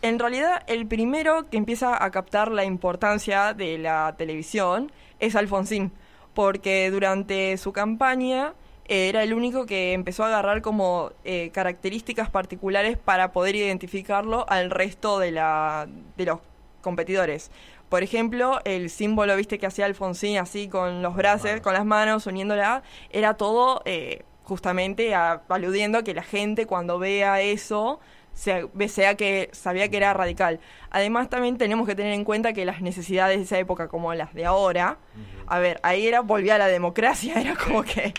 En 0.05 0.19
realidad, 0.19 0.63
el 0.67 0.87
primero 0.87 1.49
que 1.49 1.57
empieza 1.57 2.05
a 2.05 2.11
captar 2.11 2.51
la 2.53 2.67
importancia 2.67 3.55
de 3.55 3.79
la 3.79 4.15
televisión 4.19 4.93
es 5.19 5.35
Alfonsín, 5.35 5.93
porque 6.35 6.91
durante 6.91 7.57
su 7.57 7.73
campaña 7.73 8.53
eh, 8.87 9.09
era 9.09 9.23
el 9.23 9.33
único 9.33 9.65
que 9.65 9.95
empezó 9.95 10.25
a 10.25 10.27
agarrar 10.27 10.61
como 10.61 11.13
eh, 11.25 11.49
características 11.55 12.29
particulares 12.29 12.99
para 12.99 13.33
poder 13.33 13.57
identificarlo 13.57 14.45
al 14.51 14.71
resto 14.71 15.19
de, 15.19 15.31
la, 15.31 15.89
de 16.19 16.27
los 16.27 16.41
competidores. 16.83 17.51
Por 17.89 18.03
ejemplo, 18.03 18.61
el 18.67 18.91
símbolo, 18.91 19.35
viste, 19.37 19.59
que 19.59 19.65
hacía 19.65 19.87
Alfonsín 19.87 20.37
así 20.37 20.69
con 20.69 21.01
los 21.01 21.17
brazos, 21.17 21.63
con 21.63 21.73
las 21.73 21.87
manos, 21.87 22.27
uniéndola, 22.27 22.83
era 23.09 23.39
todo 23.39 23.81
eh, 23.87 24.23
justamente 24.43 25.15
a- 25.15 25.41
aludiendo 25.49 25.97
a 25.97 26.05
que 26.05 26.13
la 26.13 26.25
gente 26.25 26.67
cuando 26.67 26.99
vea 26.99 27.41
eso 27.41 28.01
se- 28.35 28.69
ve- 28.75 28.89
sea 28.89 29.15
que 29.17 29.49
sabía 29.53 29.89
que 29.89 29.97
era 29.97 30.13
radical. 30.13 30.61
Además, 30.91 31.29
también 31.31 31.57
tenemos 31.59 31.87
que 31.89 31.95
tener 31.95 32.13
en 32.13 32.25
cuenta 32.25 32.53
que 32.53 32.65
las 32.65 32.81
necesidades 32.83 33.39
de 33.39 33.45
esa 33.45 33.59
época, 33.59 33.89
como 33.89 34.13
las 34.15 34.33
de 34.35 34.45
ahora, 34.45 34.99
a 35.47 35.59
ver, 35.59 35.81
ahí 35.83 36.07
era 36.07 36.21
volvía 36.21 36.55
a 36.55 36.59
la 36.59 36.67
democracia, 36.69 37.35
era 37.41 37.55
como 37.57 37.83
que 37.83 38.13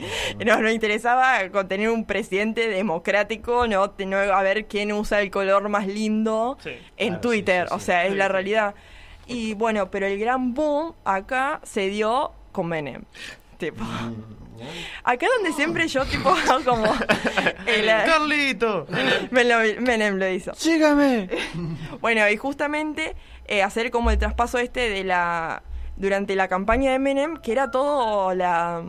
no 0.45 0.59
nos 0.61 0.71
interesaba 0.71 1.49
con 1.51 1.67
tener 1.67 1.89
un 1.89 2.05
presidente 2.05 2.67
democrático, 2.67 3.67
no, 3.67 3.83
a 3.83 4.41
ver 4.43 4.65
quién 4.65 4.91
usa 4.91 5.21
el 5.21 5.31
color 5.31 5.69
más 5.69 5.87
lindo 5.87 6.57
en 6.97 7.07
Claro, 7.09 7.21
Twitter, 7.21 7.67
o 7.71 7.79
sea, 7.79 8.05
es 8.05 8.15
la 8.15 8.27
realidad. 8.27 8.75
Y 9.27 9.53
bueno, 9.55 9.89
pero 9.89 10.05
el 10.05 10.19
gran 10.19 10.53
boom 10.53 10.93
acá 11.03 11.59
se 11.63 11.87
dio 11.89 12.31
con 12.51 12.67
Menem. 12.67 13.03
Tipo. 13.57 13.83
Acá 15.03 15.27
donde 15.37 15.53
siempre 15.53 15.87
yo, 15.87 16.05
tipo, 16.05 16.33
como. 16.65 16.85
el- 17.65 17.85
Carlito. 18.05 18.87
Menem, 19.31 19.81
Menem 19.83 20.15
lo 20.17 20.27
hizo. 20.29 20.53
¡Sígame! 20.55 21.29
Bueno, 22.01 22.27
y 22.29 22.37
justamente 22.37 23.15
eh, 23.47 23.63
hacer 23.63 23.91
como 23.91 24.11
el 24.11 24.17
traspaso 24.17 24.57
este 24.57 24.89
de 24.89 25.03
la. 25.03 25.63
Durante 25.97 26.35
la 26.35 26.47
campaña 26.49 26.91
de 26.91 26.99
Menem, 26.99 27.37
que 27.37 27.51
era 27.53 27.71
todo 27.71 28.33
la. 28.33 28.83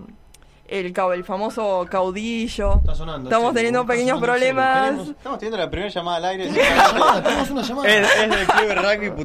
El, 0.69 0.93
el 1.15 1.25
famoso 1.25 1.87
caudillo. 1.89 2.81
sonando, 2.93 3.29
Estamos 3.31 3.51
sí, 3.51 3.55
teniendo 3.55 3.87
pequeños 3.87 4.21
problemas. 4.21 4.85
tenemos. 4.87 5.09
Estamos 5.11 5.39
teniendo 5.39 5.59
la 5.59 5.71
primera 5.71 5.91
llamada 5.93 6.17
al 6.17 6.25
aire. 6.25 6.49
tenemos 7.25 7.51
una 7.51 7.63
llamada. 7.63 7.89
Es, 7.89 8.17
es 8.17 8.31
del 8.31 8.47
club 8.47 8.67
de 8.67 8.75
rugby. 8.75 9.25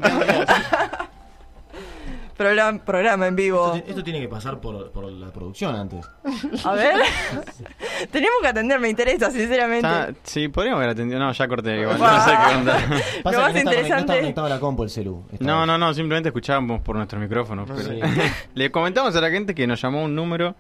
Programa, 2.42 2.84
programa 2.84 3.28
en 3.28 3.36
vivo. 3.36 3.76
Esto, 3.76 3.90
esto 3.90 4.04
tiene 4.04 4.20
que 4.20 4.28
pasar 4.28 4.60
por, 4.60 4.92
por 4.92 5.06
la 5.12 5.32
producción 5.32 5.76
antes. 5.76 6.04
A 6.66 6.74
ver. 6.74 6.96
Tenemos 8.12 8.38
que 8.42 8.48
atender, 8.48 8.80
me 8.80 8.90
interesa, 8.90 9.30
sinceramente. 9.30 9.88
Sí, 10.24 10.48
podríamos 10.48 10.80
haber 10.80 10.90
atendido. 10.90 11.20
No, 11.20 11.32
ya 11.32 11.48
corté 11.48 11.82
igual. 11.82 12.00
No 12.00 12.26
sé 12.26 12.32
qué 12.32 12.56
onda. 12.56 12.74
Pasa 12.74 13.38
Lo 13.48 13.54
que 13.54 13.64
más 13.64 13.90
no 13.90 14.00
no 14.00 14.06
conectado 14.08 14.48
a 14.48 14.50
la 14.50 14.60
compu 14.60 14.84
el 14.84 14.90
celu. 14.90 15.24
No, 15.40 15.58
vez. 15.60 15.68
no, 15.68 15.78
no, 15.78 15.94
simplemente 15.94 16.30
escuchábamos 16.30 16.82
por 16.82 16.96
nuestros 16.96 17.22
micrófonos. 17.22 17.70
pero- 17.70 17.82
Sí. 17.82 18.00
Le 18.56 18.72
comentamos 18.72 19.16
a 19.16 19.22
la 19.22 19.30
gente 19.30 19.54
que 19.54 19.68
nos 19.68 19.80
llamó 19.80 20.04
un 20.04 20.16
número 20.16 20.56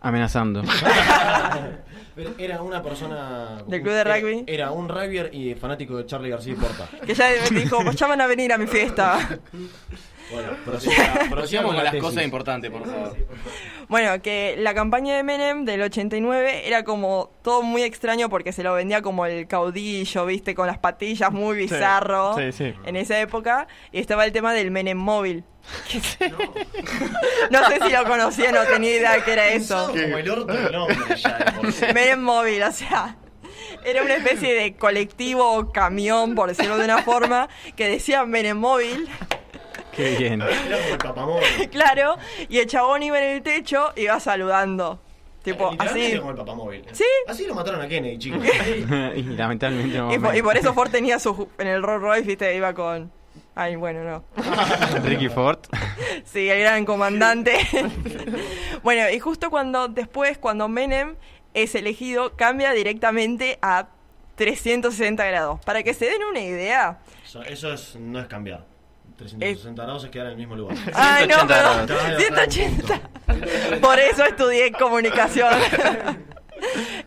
amenazando. 0.00 0.62
Pero 2.14 2.30
era 2.36 2.60
una 2.62 2.82
persona. 2.82 3.62
¿Del 3.66 3.80
club 3.80 3.94
de 3.94 4.04
rugby? 4.04 4.44
Era, 4.46 4.70
un 4.70 4.86
rugbyer 4.88 5.30
y 5.34 5.54
fanático 5.54 5.96
de 5.96 6.04
Charlie 6.04 6.28
García 6.28 6.52
y 6.52 6.56
Porta. 6.56 6.86
Que 7.06 7.14
ya 7.14 7.30
me 7.50 7.60
dijo, 7.60 7.82
ya 7.90 8.06
van 8.06 8.20
a 8.20 8.26
venir 8.26 8.52
a 8.52 8.58
mi 8.58 8.66
fiesta. 8.66 9.38
Bueno, 10.32 10.52
prosiga- 10.64 11.28
prosiga 11.30 11.62
con 11.62 11.76
la 11.76 11.84
las 11.84 11.96
cosas 11.96 12.24
importantes, 12.24 12.70
por 12.70 12.86
favor. 12.86 13.16
Bueno, 13.88 14.22
que 14.22 14.54
la 14.58 14.74
campaña 14.74 15.14
de 15.16 15.22
Menem 15.22 15.64
del 15.64 15.82
89 15.82 16.66
era 16.66 16.84
como 16.84 17.30
todo 17.42 17.62
muy 17.62 17.82
extraño 17.82 18.28
porque 18.28 18.52
se 18.52 18.62
lo 18.62 18.72
vendía 18.74 19.02
como 19.02 19.26
el 19.26 19.46
caudillo, 19.46 20.24
viste, 20.26 20.54
con 20.54 20.66
las 20.66 20.78
patillas 20.78 21.30
muy 21.32 21.56
bizarro 21.56 22.34
sí, 22.36 22.52
sí. 22.52 22.72
en 22.84 22.96
esa 22.96 23.20
época. 23.20 23.66
Y 23.92 23.98
estaba 24.00 24.24
el 24.24 24.32
tema 24.32 24.54
del 24.54 24.70
Menem 24.70 24.96
móvil. 24.98 25.44
no 27.50 27.68
sé 27.68 27.78
si 27.86 27.92
lo 27.92 28.04
conocía, 28.04 28.50
no 28.52 28.64
tenía 28.64 28.96
idea 28.96 29.24
que 29.24 29.32
era 29.32 29.48
eso. 29.48 29.88
Como 29.88 30.18
el 30.18 30.30
orto 30.30 30.52
del 30.52 30.72
nombre 30.72 30.96
ya 31.16 31.38
de 31.38 31.52
por 31.52 31.72
sí. 31.72 31.84
Menem 31.94 32.20
móvil, 32.20 32.62
o 32.62 32.72
sea, 32.72 33.16
era 33.84 34.02
una 34.02 34.14
especie 34.14 34.54
de 34.54 34.74
colectivo 34.74 35.52
o 35.52 35.72
camión, 35.72 36.34
por 36.34 36.48
decirlo 36.48 36.78
de 36.78 36.84
una 36.84 37.02
forma, 37.02 37.48
que 37.76 37.88
decía 37.88 38.24
Menem 38.24 38.56
móvil. 38.58 39.08
Qué 39.92 40.16
bien. 40.16 40.42
Era 40.42 40.78
como 40.78 40.92
el 40.92 40.98
papamóvil. 40.98 41.70
Claro, 41.70 42.16
y 42.48 42.58
el 42.58 42.66
chabón 42.66 43.02
iba 43.02 43.18
en 43.18 43.36
el 43.36 43.42
techo 43.42 43.92
y 43.96 44.02
iba 44.02 44.18
saludando. 44.20 45.00
Tipo, 45.42 45.72
así. 45.78 46.04
era 46.06 46.18
como 46.20 46.30
el 46.30 46.36
papamóvil. 46.36 46.84
¿Sí? 46.92 47.04
Así 47.26 47.46
lo 47.46 47.54
mataron 47.54 47.80
a 47.80 47.88
Kennedy, 47.88 48.18
chicos. 48.18 48.44
y 49.16 49.22
lamentablemente 49.22 49.98
no. 49.98 50.14
Y 50.14 50.18
por, 50.18 50.36
y 50.36 50.42
por 50.42 50.56
eso 50.56 50.72
Ford 50.72 50.90
tenía 50.90 51.18
su. 51.18 51.48
En 51.58 51.66
el 51.66 51.82
Rolls 51.82 52.02
Royce, 52.02 52.26
viste, 52.26 52.54
iba 52.56 52.72
con. 52.74 53.10
Ay, 53.54 53.76
bueno, 53.76 54.04
no. 54.04 54.24
Ricky 55.04 55.28
Ford. 55.28 55.58
Sí, 56.24 56.48
el 56.48 56.60
gran 56.60 56.84
comandante. 56.84 57.58
bueno, 58.82 59.10
y 59.10 59.18
justo 59.18 59.50
cuando. 59.50 59.88
Después, 59.88 60.38
cuando 60.38 60.68
Menem 60.68 61.16
es 61.54 61.74
elegido, 61.74 62.36
cambia 62.36 62.72
directamente 62.72 63.58
a 63.62 63.88
360 64.36 65.24
grados. 65.24 65.60
Para 65.64 65.82
que 65.82 65.92
se 65.92 66.06
den 66.06 66.22
una 66.22 66.40
idea. 66.40 67.00
Eso, 67.24 67.42
eso 67.42 67.72
es, 67.72 67.96
no 67.96 68.20
es 68.20 68.26
cambiar. 68.26 68.71
360 69.22 69.82
grados 69.82 70.04
es 70.04 70.10
quedar 70.10 70.26
en 70.26 70.32
el 70.32 70.38
mismo 70.38 70.56
lugar. 70.56 70.76
Ay, 70.94 71.26
no, 71.26 71.34
180 71.34 71.46
perdón. 71.46 71.86
grados. 71.86 72.22
180. 72.22 73.80
Por 73.80 73.98
eso 73.98 74.24
estudié 74.24 74.72
comunicación. 74.72 75.52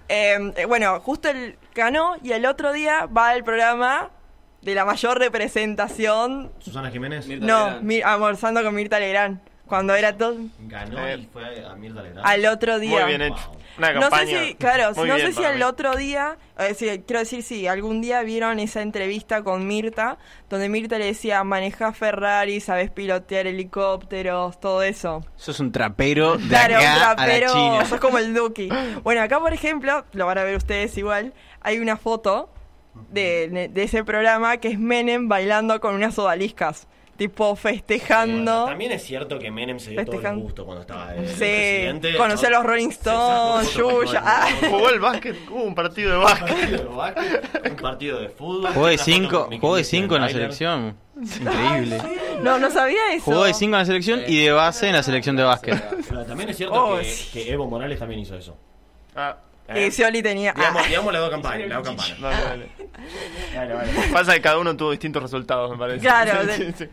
Eh, 0.10 0.52
eh, 0.58 0.66
bueno, 0.66 1.00
justo 1.00 1.30
el 1.30 1.58
ganó 1.74 2.16
y 2.22 2.34
el 2.34 2.46
otro 2.46 2.74
día 2.74 3.06
va 3.06 3.30
al 3.30 3.44
programa 3.44 4.12
de 4.62 4.76
la 4.76 4.84
mayor 4.86 5.18
representación. 5.18 6.52
Susana 6.60 6.92
Jiménez 6.92 7.26
No, 7.40 7.80
mi- 7.82 8.02
almorzando 8.02 8.62
con 8.64 8.76
Mirta 8.76 9.00
Legrand. 9.00 9.40
Cuando 9.68 9.96
era 9.96 10.16
todo. 10.16 10.36
ganó 10.60 11.10
y 11.16 11.28
fue 11.34 11.66
a 11.66 11.76
Mirta 11.76 12.02
Legrand. 12.04 12.26
Al 12.28 12.46
otro 12.46 12.80
día. 12.80 13.00
Muy 13.02 13.10
bien 13.10 13.22
hecho. 13.24 13.52
Una 13.78 13.92
No 13.92 14.00
campaña. 14.02 14.26
sé 14.40 14.46
si, 14.48 14.56
claro, 14.56 14.94
muy 14.96 15.10
no 15.10 15.16
bien 15.16 15.28
sé 15.28 15.34
si 15.34 15.44
al 15.44 15.56
mí. 15.58 15.64
otro 15.64 15.96
día, 15.98 16.38
eh, 16.60 16.74
sí, 16.76 16.86
quiero 17.06 17.20
decir, 17.20 17.44
si 17.44 17.68
algún 17.68 18.00
día 18.02 18.22
vieron 18.24 18.60
esa 18.60 18.82
entrevista 18.82 19.44
con 19.44 19.68
Mirta, 19.68 20.18
donde 20.50 20.70
Mirta 20.70 20.98
le 20.98 21.08
decía, 21.08 21.44
maneja 21.44 21.92
Ferrari, 21.92 22.62
sabes 22.62 22.90
pilotear 22.90 23.48
helicópteros, 23.48 24.60
todo 24.62 24.82
eso. 24.82 25.26
Sos 25.36 25.60
un 25.60 25.72
trapero 25.74 26.38
de 26.38 26.48
Claro, 26.48 26.78
acá 26.78 26.84
un 26.84 26.88
a 26.88 27.00
la 27.10 27.16
trapero, 27.16 27.54
China. 27.54 27.86
sos 27.86 28.00
como 28.00 28.18
el 28.18 28.34
Duki. 28.34 28.70
Bueno, 29.04 29.22
acá 29.22 29.40
por 29.42 29.52
ejemplo, 29.52 30.06
lo 30.14 30.26
van 30.26 30.38
a 30.38 30.44
ver 30.44 30.56
ustedes 30.56 30.98
igual, 30.98 31.34
hay 31.60 31.80
una 31.80 31.98
foto 31.98 32.50
de, 33.10 33.70
de 33.74 33.84
ese 33.84 34.06
programa 34.06 34.56
que 34.58 34.70
es 34.70 34.80
Menem 34.80 35.28
bailando 35.28 35.82
con 35.82 35.96
unas 35.96 36.18
odaliscas, 36.18 36.88
tipo 37.18 37.56
festejando. 37.56 38.52
Bueno, 38.52 38.66
también 38.68 38.92
es 38.92 39.04
cierto 39.04 39.40
que 39.40 39.50
Menem 39.52 39.80
se 39.80 39.92
dio 39.92 40.06
todo 40.06 40.22
el 40.22 40.36
gusto 40.38 40.66
cuando 40.66 40.82
estaba 40.82 41.12
de 41.14 41.28
Sí, 41.30 41.36
presidente. 41.38 42.18
conoció 42.18 42.48
a 42.48 42.52
los 42.52 42.64
Rolling 42.64 42.90
Stones, 42.90 43.74
Yuya. 43.74 44.22
Jugó 44.70 44.90
el 44.90 45.00
básquet, 45.00 45.36
hubo 45.50 45.64
un 45.64 45.76
partido 45.76 46.12
de 46.12 46.18
Un 46.18 46.24
básquet. 46.24 46.48
partido 46.58 46.78
de 46.90 46.96
básquet, 46.96 47.70
un 47.72 47.76
partido 47.78 48.20
de 48.20 48.30
fútbol. 48.30 48.72
Jugó 48.74 48.88
de 48.88 48.94
una 48.96 49.04
foto 49.04 49.12
5 49.12 49.40
con 49.42 49.50
mi 49.50 49.60
jugó 49.60 49.76
de 49.76 49.82
querido 49.84 50.02
cinco 50.02 50.16
en 50.16 50.22
la 50.22 50.28
Tyler. 50.28 50.42
selección. 50.54 50.98
Increíble. 51.22 52.02
No, 52.42 52.60
no 52.60 52.70
sabía 52.72 53.14
eso. 53.14 53.24
Jugó 53.26 53.46
de 53.46 53.54
5 53.54 53.66
en 53.76 53.80
la 53.80 53.86
selección 53.86 54.22
y 54.28 54.44
de 54.44 54.52
base 54.52 54.88
en 54.88 54.94
la 54.94 55.02
selección 55.04 55.36
de 55.38 55.44
básquet. 55.44 55.82
Pero 56.10 56.26
también 56.26 56.50
es 56.50 56.58
cierto 56.58 56.76
Oh, 56.76 56.98
que, 56.98 57.06
sí. 57.06 57.30
que 57.32 57.52
Evo 57.54 57.68
Morales 57.70 57.98
también 58.00 58.20
hizo 58.20 58.36
eso. 58.36 58.58
Ah, 59.16 59.38
Y 59.74 59.90
Scioli 59.90 60.22
tenía... 60.22 60.54
Digamos, 60.54 60.84
ah. 60.84 60.88
digamos 60.88 61.14
las 61.14 61.22
dos 61.24 61.32
campanas, 61.32 61.68
las 61.68 61.78
dos 61.84 61.88
campanas. 61.88 62.22
dale, 62.22 62.70
dale. 63.74 63.92
Pasa 64.14 64.34
que 64.36 64.42
cada 64.42 64.60
uno 64.60 64.78
tuvo 64.78 64.92
distintos 64.92 65.24
resultados, 65.24 65.72
me 65.72 65.78
parece. 65.78 66.00
Claro, 66.02 66.34
Sí, 66.56 66.72
sí. 66.78 66.88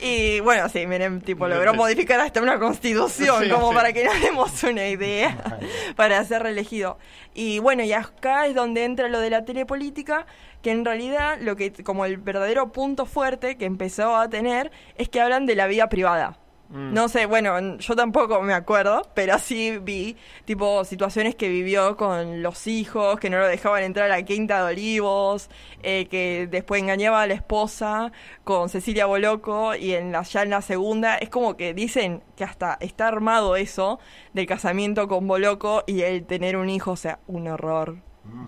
Y 0.00 0.40
bueno, 0.40 0.68
sí, 0.68 0.86
Menem 0.86 1.20
tipo 1.20 1.48
logró 1.48 1.72
modificar 1.74 2.20
hasta 2.20 2.42
una 2.42 2.58
constitución, 2.58 3.44
Sí, 3.44 3.50
como 3.50 3.70
sí. 3.70 3.74
para 3.74 3.92
que 3.92 4.04
nos 4.04 4.20
demos 4.20 4.62
una 4.64 4.86
idea, 4.86 5.60
para 5.96 6.22
ser 6.24 6.42
reelegido. 6.42 6.98
Y 7.34 7.58
bueno, 7.58 7.84
y 7.84 7.92
acá 7.92 8.46
es 8.46 8.54
donde 8.54 8.84
entra 8.84 9.08
lo 9.08 9.20
de 9.20 9.30
la 9.30 9.44
telepolítica, 9.44 10.26
que 10.62 10.72
en 10.72 10.84
realidad 10.84 11.38
lo 11.40 11.56
que 11.56 11.72
como 11.72 12.04
el 12.04 12.18
verdadero 12.18 12.70
punto 12.70 13.06
fuerte 13.06 13.56
que 13.56 13.64
empezó 13.64 14.16
a 14.16 14.28
tener 14.28 14.70
es 14.96 15.08
que 15.08 15.20
hablan 15.20 15.46
de 15.46 15.54
la 15.54 15.66
vida 15.66 15.88
privada. 15.88 16.36
Mm. 16.70 16.94
No 16.94 17.08
sé, 17.08 17.26
bueno, 17.26 17.78
yo 17.78 17.96
tampoco 17.96 18.40
me 18.42 18.54
acuerdo, 18.54 19.02
pero 19.14 19.38
sí 19.38 19.78
vi, 19.78 20.16
tipo, 20.44 20.84
situaciones 20.84 21.34
que 21.34 21.48
vivió 21.48 21.96
con 21.96 22.42
los 22.42 22.68
hijos, 22.68 23.18
que 23.18 23.28
no 23.28 23.38
lo 23.38 23.48
dejaban 23.48 23.82
entrar 23.82 24.10
a 24.10 24.16
la 24.16 24.22
Quinta 24.24 24.64
de 24.64 24.72
Olivos, 24.74 25.50
eh, 25.82 26.06
que 26.08 26.46
después 26.48 26.80
engañaba 26.80 27.22
a 27.22 27.26
la 27.26 27.34
esposa 27.34 28.12
con 28.44 28.68
Cecilia 28.68 29.06
Boloco, 29.06 29.74
y 29.74 29.94
en 29.94 30.12
la, 30.12 30.22
ya 30.22 30.42
en 30.42 30.50
la 30.50 30.62
segunda, 30.62 31.16
es 31.16 31.28
como 31.28 31.56
que 31.56 31.74
dicen 31.74 32.22
que 32.36 32.44
hasta 32.44 32.78
está 32.80 33.08
armado 33.08 33.56
eso 33.56 33.98
del 34.32 34.46
casamiento 34.46 35.08
con 35.08 35.26
Boloco 35.26 35.82
y 35.88 36.02
el 36.02 36.24
tener 36.24 36.56
un 36.56 36.70
hijo, 36.70 36.92
o 36.92 36.96
sea, 36.96 37.18
un 37.26 37.48
horror. 37.48 37.96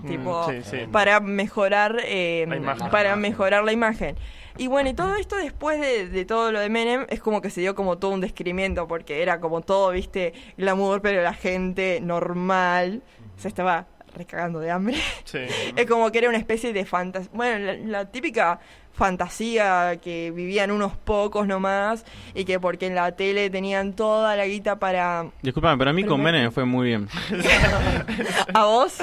Tipo, 0.06 0.48
sí, 0.48 0.62
sí. 0.62 0.76
para 0.92 1.18
mejorar 1.18 1.96
eh, 2.04 2.46
para 2.90 3.16
mejorar 3.16 3.64
la 3.64 3.72
imagen. 3.72 4.16
Y 4.58 4.66
bueno, 4.66 4.90
y 4.90 4.94
todo 4.94 5.14
esto 5.16 5.36
después 5.36 5.80
de, 5.80 6.08
de 6.08 6.24
todo 6.24 6.52
lo 6.52 6.60
de 6.60 6.68
Menem 6.68 7.06
es 7.08 7.20
como 7.20 7.40
que 7.40 7.50
se 7.50 7.60
dio 7.60 7.74
como 7.74 7.98
todo 7.98 8.10
un 8.10 8.20
descrimiento 8.20 8.86
porque 8.86 9.22
era 9.22 9.40
como 9.40 9.62
todo, 9.62 9.90
viste, 9.90 10.34
glamour, 10.56 11.00
pero 11.00 11.22
la 11.22 11.34
gente 11.34 12.00
normal 12.02 13.02
se 13.36 13.48
estaba 13.48 13.86
recagando 14.16 14.58
de 14.60 14.70
hambre. 14.70 14.96
Sí. 15.24 15.38
Es 15.76 15.86
como 15.86 16.10
que 16.12 16.18
era 16.18 16.28
una 16.28 16.38
especie 16.38 16.72
de 16.72 16.84
fantasía, 16.84 17.30
bueno, 17.32 17.58
la, 17.64 17.72
la 17.74 18.04
típica 18.10 18.60
fantasía 18.94 19.98
que 20.02 20.30
vivían 20.32 20.70
unos 20.70 20.94
pocos 20.98 21.46
nomás 21.46 22.04
y 22.34 22.44
que 22.44 22.60
porque 22.60 22.86
en 22.88 22.94
la 22.94 23.12
tele 23.12 23.48
tenían 23.48 23.94
toda 23.94 24.36
la 24.36 24.44
guita 24.46 24.78
para... 24.78 25.26
Disculpame, 25.40 25.78
pero 25.78 25.90
a 25.90 25.92
mí 25.94 26.02
Pero 26.02 26.12
con 26.12 26.22
me- 26.22 26.30
Menem 26.30 26.52
fue 26.52 26.66
muy 26.66 26.88
bien. 26.88 27.08
¿A 28.54 28.64
vos? 28.64 28.98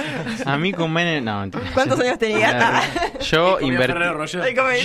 A 0.46 0.58
mí 0.58 0.74
con 0.74 0.94
Menem. 0.94 1.24
No, 1.26 1.40
mentira. 1.42 1.64
¿Cuántos 1.74 2.00
años 2.00 2.20
tenías? 2.20 2.86
Yo 3.32 3.60
invertí. 3.62 3.94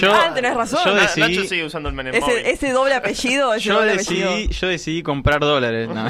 Yo- 0.01 0.15
ah, 0.15 0.33
tenés 0.35 0.55
razón. 0.55 0.81
yo 0.85 0.95
decidí- 0.97 1.21
Nacho 1.37 1.45
sigue 1.49 1.65
usando 1.65 1.89
el 1.91 1.95
Menem 1.95 2.15
ese 2.15 2.71
doble 2.73 2.95
apellido, 2.95 3.53
ese 3.55 3.69
Yo 3.69 3.75
doble 3.75 3.93
decidí, 3.99 4.23
apellido. 4.23 4.51
yo 4.53 4.69
decidí 4.69 5.03
comprar 5.03 5.41
dólares. 5.41 5.89
No. 5.89 6.07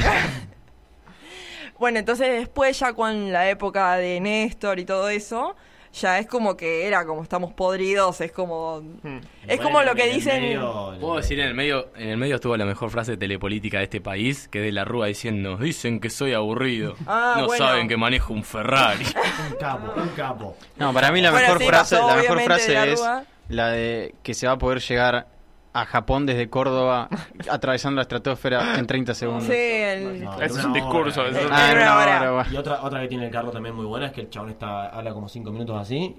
Bueno, 1.84 1.98
entonces 1.98 2.32
después 2.32 2.78
ya 2.78 2.94
con 2.94 3.30
la 3.30 3.50
época 3.50 3.96
de 3.96 4.18
Néstor 4.18 4.78
y 4.78 4.86
todo 4.86 5.10
eso, 5.10 5.54
ya 5.92 6.18
es 6.18 6.26
como 6.26 6.56
que 6.56 6.86
era 6.86 7.04
como 7.04 7.22
estamos 7.22 7.52
podridos, 7.52 8.22
es 8.22 8.32
como 8.32 8.80
Hmm. 9.02 9.18
es 9.46 9.60
como 9.60 9.82
lo 9.82 9.94
que 9.94 10.06
dicen 10.06 10.40
medio- 10.40 10.96
Puedo 10.98 11.16
decir 11.16 11.38
en 11.40 11.48
el 11.48 11.54
medio, 11.54 11.88
en 11.94 12.08
el 12.08 12.16
medio 12.16 12.36
estuvo 12.36 12.56
la 12.56 12.64
mejor 12.64 12.88
frase 12.88 13.10
de 13.10 13.16
telepolítica 13.18 13.76
de 13.78 13.84
este 13.84 14.00
país, 14.00 14.48
que 14.48 14.60
es 14.60 14.64
de 14.64 14.72
la 14.72 14.86
Rúa 14.86 15.08
diciendo, 15.08 15.58
dicen 15.58 16.00
que 16.00 16.08
soy 16.08 16.32
aburrido. 16.32 16.94
Ah, 17.06 17.34
no 17.40 17.46
bueno. 17.48 17.66
saben 17.66 17.86
que 17.86 17.98
manejo 17.98 18.32
un 18.32 18.44
Ferrari. 18.44 19.04
Un 19.50 19.56
capo, 19.58 19.92
un 20.00 20.08
capo. 20.16 20.56
No, 20.76 20.94
para 20.94 21.12
mí 21.12 21.20
la 21.20 21.32
Bueno, 21.32 21.46
mejor 21.48 21.60
sí, 21.60 21.68
frase, 21.68 21.96
pasó, 21.96 22.08
la 22.08 22.16
mejor 22.16 22.40
frase 22.40 22.72
la 22.72 22.84
es 22.86 23.02
la 23.50 23.68
de 23.68 24.14
que 24.22 24.32
se 24.32 24.46
va 24.46 24.54
a 24.54 24.58
poder 24.58 24.80
llegar 24.80 25.26
a 25.74 25.84
Japón 25.86 26.24
desde 26.24 26.48
Córdoba 26.48 27.08
atravesando 27.50 27.96
la 27.96 28.02
estratosfera 28.02 28.78
en 28.78 28.86
30 28.86 29.12
segundos. 29.14 29.44
Sí, 29.44 29.52
el- 29.52 30.24
No, 30.24 30.40
es 30.40 30.64
un 30.64 30.72
discurso, 30.72 31.26
es- 31.26 31.36
Ah, 31.50 31.70
una 31.74 31.96
hora. 31.98 32.46
Y 32.50 32.56
otra, 32.56 32.82
otra 32.82 33.00
que 33.00 33.08
tiene 33.08 33.26
el 33.26 33.30
carro 33.32 33.50
también 33.50 33.74
muy 33.74 33.84
buena 33.84 34.06
es 34.06 34.12
que 34.12 34.22
el 34.22 34.30
chabón 34.30 34.50
está, 34.50 34.86
habla 34.88 35.12
como 35.12 35.28
5 35.28 35.50
minutos 35.50 35.76
así, 35.78 36.16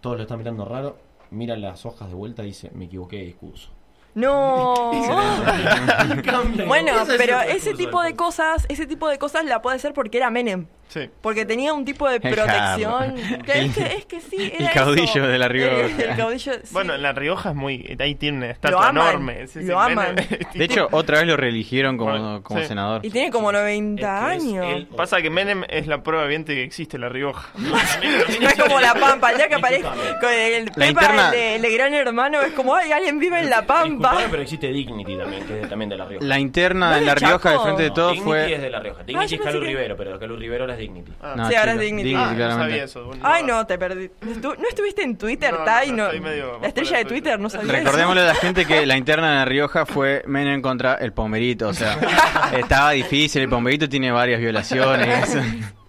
todos 0.00 0.16
lo 0.16 0.22
están 0.22 0.38
mirando 0.38 0.64
raro, 0.64 0.96
mira 1.30 1.56
las 1.56 1.84
hojas 1.84 2.08
de 2.08 2.14
vuelta 2.14 2.42
y 2.44 2.46
dice, 2.46 2.70
me 2.74 2.84
equivoqué 2.86 3.16
de 3.18 3.24
discurso. 3.24 3.70
No. 4.14 4.90
Bueno, 6.66 6.92
pero 7.18 7.40
el 7.40 7.56
ese 7.56 7.74
tipo 7.74 8.02
de 8.02 8.14
cosas, 8.14 8.66
ese 8.68 8.86
tipo 8.86 9.08
de 9.08 9.18
cosas 9.18 9.44
la 9.44 9.62
puede 9.62 9.76
hacer 9.76 9.92
porque 9.92 10.18
era 10.18 10.30
Menem. 10.30 10.66
Sí. 10.88 11.08
Porque 11.22 11.46
tenía 11.46 11.72
un 11.72 11.86
tipo 11.86 12.06
de 12.06 12.16
El 12.16 12.20
protección. 12.34 13.14
Que 13.46 13.64
es, 13.64 13.72
que, 13.74 13.80
El- 13.82 13.92
es 13.92 14.04
que 14.04 14.20
sí, 14.20 14.52
el 14.58 14.70
caudillo 14.72 15.04
eso. 15.22 15.26
de 15.26 15.38
La 15.38 15.48
Rioja. 15.48 15.86
El, 15.86 16.00
el 16.02 16.16
caudillo, 16.16 16.52
sí. 16.52 16.60
Bueno, 16.70 16.94
en 16.94 17.00
La 17.02 17.12
Rioja 17.12 17.48
es 17.50 17.54
muy. 17.54 17.96
Ahí 17.98 18.14
tiene 18.14 18.36
una 18.38 18.46
Lo 18.48 18.52
estatua 18.52 18.88
aman, 18.88 19.06
enorme. 19.08 19.46
Sí, 19.46 19.60
sí, 19.60 19.66
lo 19.66 19.80
aman. 19.80 20.16
De 20.16 20.64
hecho, 20.64 20.88
otra 20.90 21.18
vez 21.20 21.26
lo 21.26 21.38
reeligieron 21.38 21.96
como, 21.96 22.42
como 22.42 22.60
Sí. 22.60 22.66
senador. 22.66 23.00
Y 23.06 23.10
tiene 23.10 23.30
como 23.30 23.50
90 23.52 24.26
años. 24.28 24.84
Pasa 24.94 25.22
que 25.22 25.30
Menem 25.30 25.64
es 25.70 25.86
la 25.86 26.02
prueba 26.02 26.24
viviente 26.24 26.54
que 26.54 26.62
existe 26.62 26.98
La 26.98 27.08
Rioja. 27.08 27.48
No 27.58 28.48
es 28.48 28.54
como 28.60 28.78
la 28.78 28.92
Pampa, 28.94 29.32
ya 29.36 29.48
que 29.48 29.54
aparece 29.54 29.82
con 30.20 30.30
el 30.30 30.70
Pepa, 30.72 31.30
el, 31.30 31.38
el 31.56 31.62
de 31.62 31.72
Gran 31.72 31.94
Hermano, 31.94 32.42
es 32.42 32.52
como, 32.52 32.74
ay, 32.74 32.92
alguien 32.92 33.18
vive 33.18 33.38
en 33.38 33.48
la 33.48 33.62
Pampa. 33.64 34.01
Disculpame, 34.02 34.28
pero 34.30 34.42
existe 34.42 34.68
Dignity 34.68 35.16
también, 35.16 35.44
que 35.46 35.60
es 35.62 35.68
también 35.68 35.88
de 35.88 35.96
La 35.96 36.04
Rioja. 36.06 36.24
La 36.26 36.38
interna 36.38 36.90
¿No 36.90 36.96
en 36.96 37.06
La 37.06 37.14
de 37.14 37.20
Rioja, 37.26 37.50
de 37.52 37.58
frente 37.60 37.82
de 37.84 37.88
No, 37.88 37.94
todo, 37.94 38.08
Dignity 38.10 38.24
fue... 38.28 38.54
es 38.54 38.60
de 38.62 38.70
La 38.70 38.80
Rioja. 38.80 39.00
Ah, 39.00 39.04
Dignity 39.04 39.30
yo 39.30 39.36
es 39.36 39.42
pensé 39.42 39.58
que- 39.60 39.64
Rivero, 39.66 39.96
pero 39.96 40.18
Calú 40.18 40.36
Rivero 40.36 40.64
ahora 40.64 40.74
es 40.74 40.78
Dignity. 40.80 41.12
No, 41.36 41.48
sí, 41.48 41.54
ahora 41.54 41.72
es 41.72 41.80
Dignity. 41.80 42.08
Dignity, 42.08 42.14
Ah, 42.14 42.30
no 42.30 42.36
claramente. 42.36 42.70
sabía 42.72 42.84
eso. 42.84 43.04
bueno. 43.04 43.22
Ay, 43.26 43.42
no, 43.44 43.66
te 43.66 43.78
perdí. 43.78 44.10
Estu- 44.20 44.56
¿No 44.58 44.68
estuviste 44.68 45.02
en 45.02 45.16
Twitter, 45.16 45.52
No, 45.52 45.58
no, 45.60 45.64
Tai? 45.64 45.90
no, 45.90 45.96
No, 45.96 46.04
estoy 46.06 46.20
medio 46.20 46.58
la 46.60 46.68
estrella 46.68 46.98
de 46.98 47.04
Twitter, 47.04 47.40
no 47.40 47.48
sabía 47.50 47.72
Recordémosle 47.72 48.20
a 48.20 48.24
eso. 48.24 48.34
la 48.34 48.40
gente 48.40 48.66
que 48.66 48.86
la 48.86 48.96
interna 48.96 49.28
en 49.32 49.34
La 49.38 49.44
Rioja 49.44 49.86
fue 49.86 50.22
Menem 50.26 50.60
contra 50.62 50.94
el 50.94 51.12
Pomerito. 51.12 51.68
O 51.68 51.74
sea, 51.74 51.98
estaba 52.58 52.90
difícil. 52.92 53.42
El 53.42 53.48
Pomerito 53.48 53.88
tiene 53.88 54.10
varias 54.12 54.40
violaciones. 54.40 55.36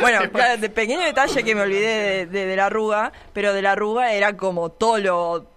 Bueno, 0.00 0.20
claro, 0.32 0.60
de 0.60 0.70
pequeño 0.70 1.00
detalle 1.00 1.44
que 1.44 1.54
me 1.54 1.60
olvidé 1.60 1.86
de, 1.86 2.26
de, 2.26 2.46
de 2.46 2.56
la 2.56 2.66
arruga, 2.66 3.12
pero 3.32 3.52
de 3.52 3.62
la 3.62 3.72
arruga 3.72 4.12
era 4.12 4.36
como 4.36 4.70
todo 4.70 4.98
lo, 4.98 5.50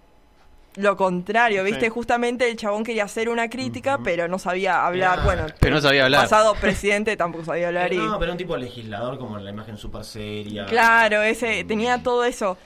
lo 0.76 0.96
contrario, 0.96 1.64
¿viste? 1.64 1.86
Sí. 1.86 1.90
Justamente 1.90 2.48
el 2.50 2.56
chabón 2.56 2.84
quería 2.84 3.04
hacer 3.04 3.28
una 3.28 3.48
crítica, 3.50 3.98
pero 4.04 4.28
no 4.28 4.38
sabía 4.38 4.86
hablar. 4.86 5.24
Bueno, 5.24 5.46
Pero 5.58 5.74
no 5.76 5.80
sabía 5.80 6.04
hablar. 6.04 6.22
pasado 6.22 6.54
presidente 6.54 7.16
tampoco 7.16 7.44
sabía 7.46 7.68
hablar. 7.68 7.92
y... 7.92 7.96
No, 7.96 8.18
pero 8.18 8.32
un 8.32 8.38
tipo 8.38 8.56
legislador 8.56 9.18
como 9.18 9.38
la 9.38 9.50
imagen 9.50 9.76
súper 9.78 10.04
seria. 10.04 10.66
Claro, 10.66 11.22
ese 11.22 11.64
tenía 11.64 12.02
todo 12.02 12.24
eso. 12.24 12.58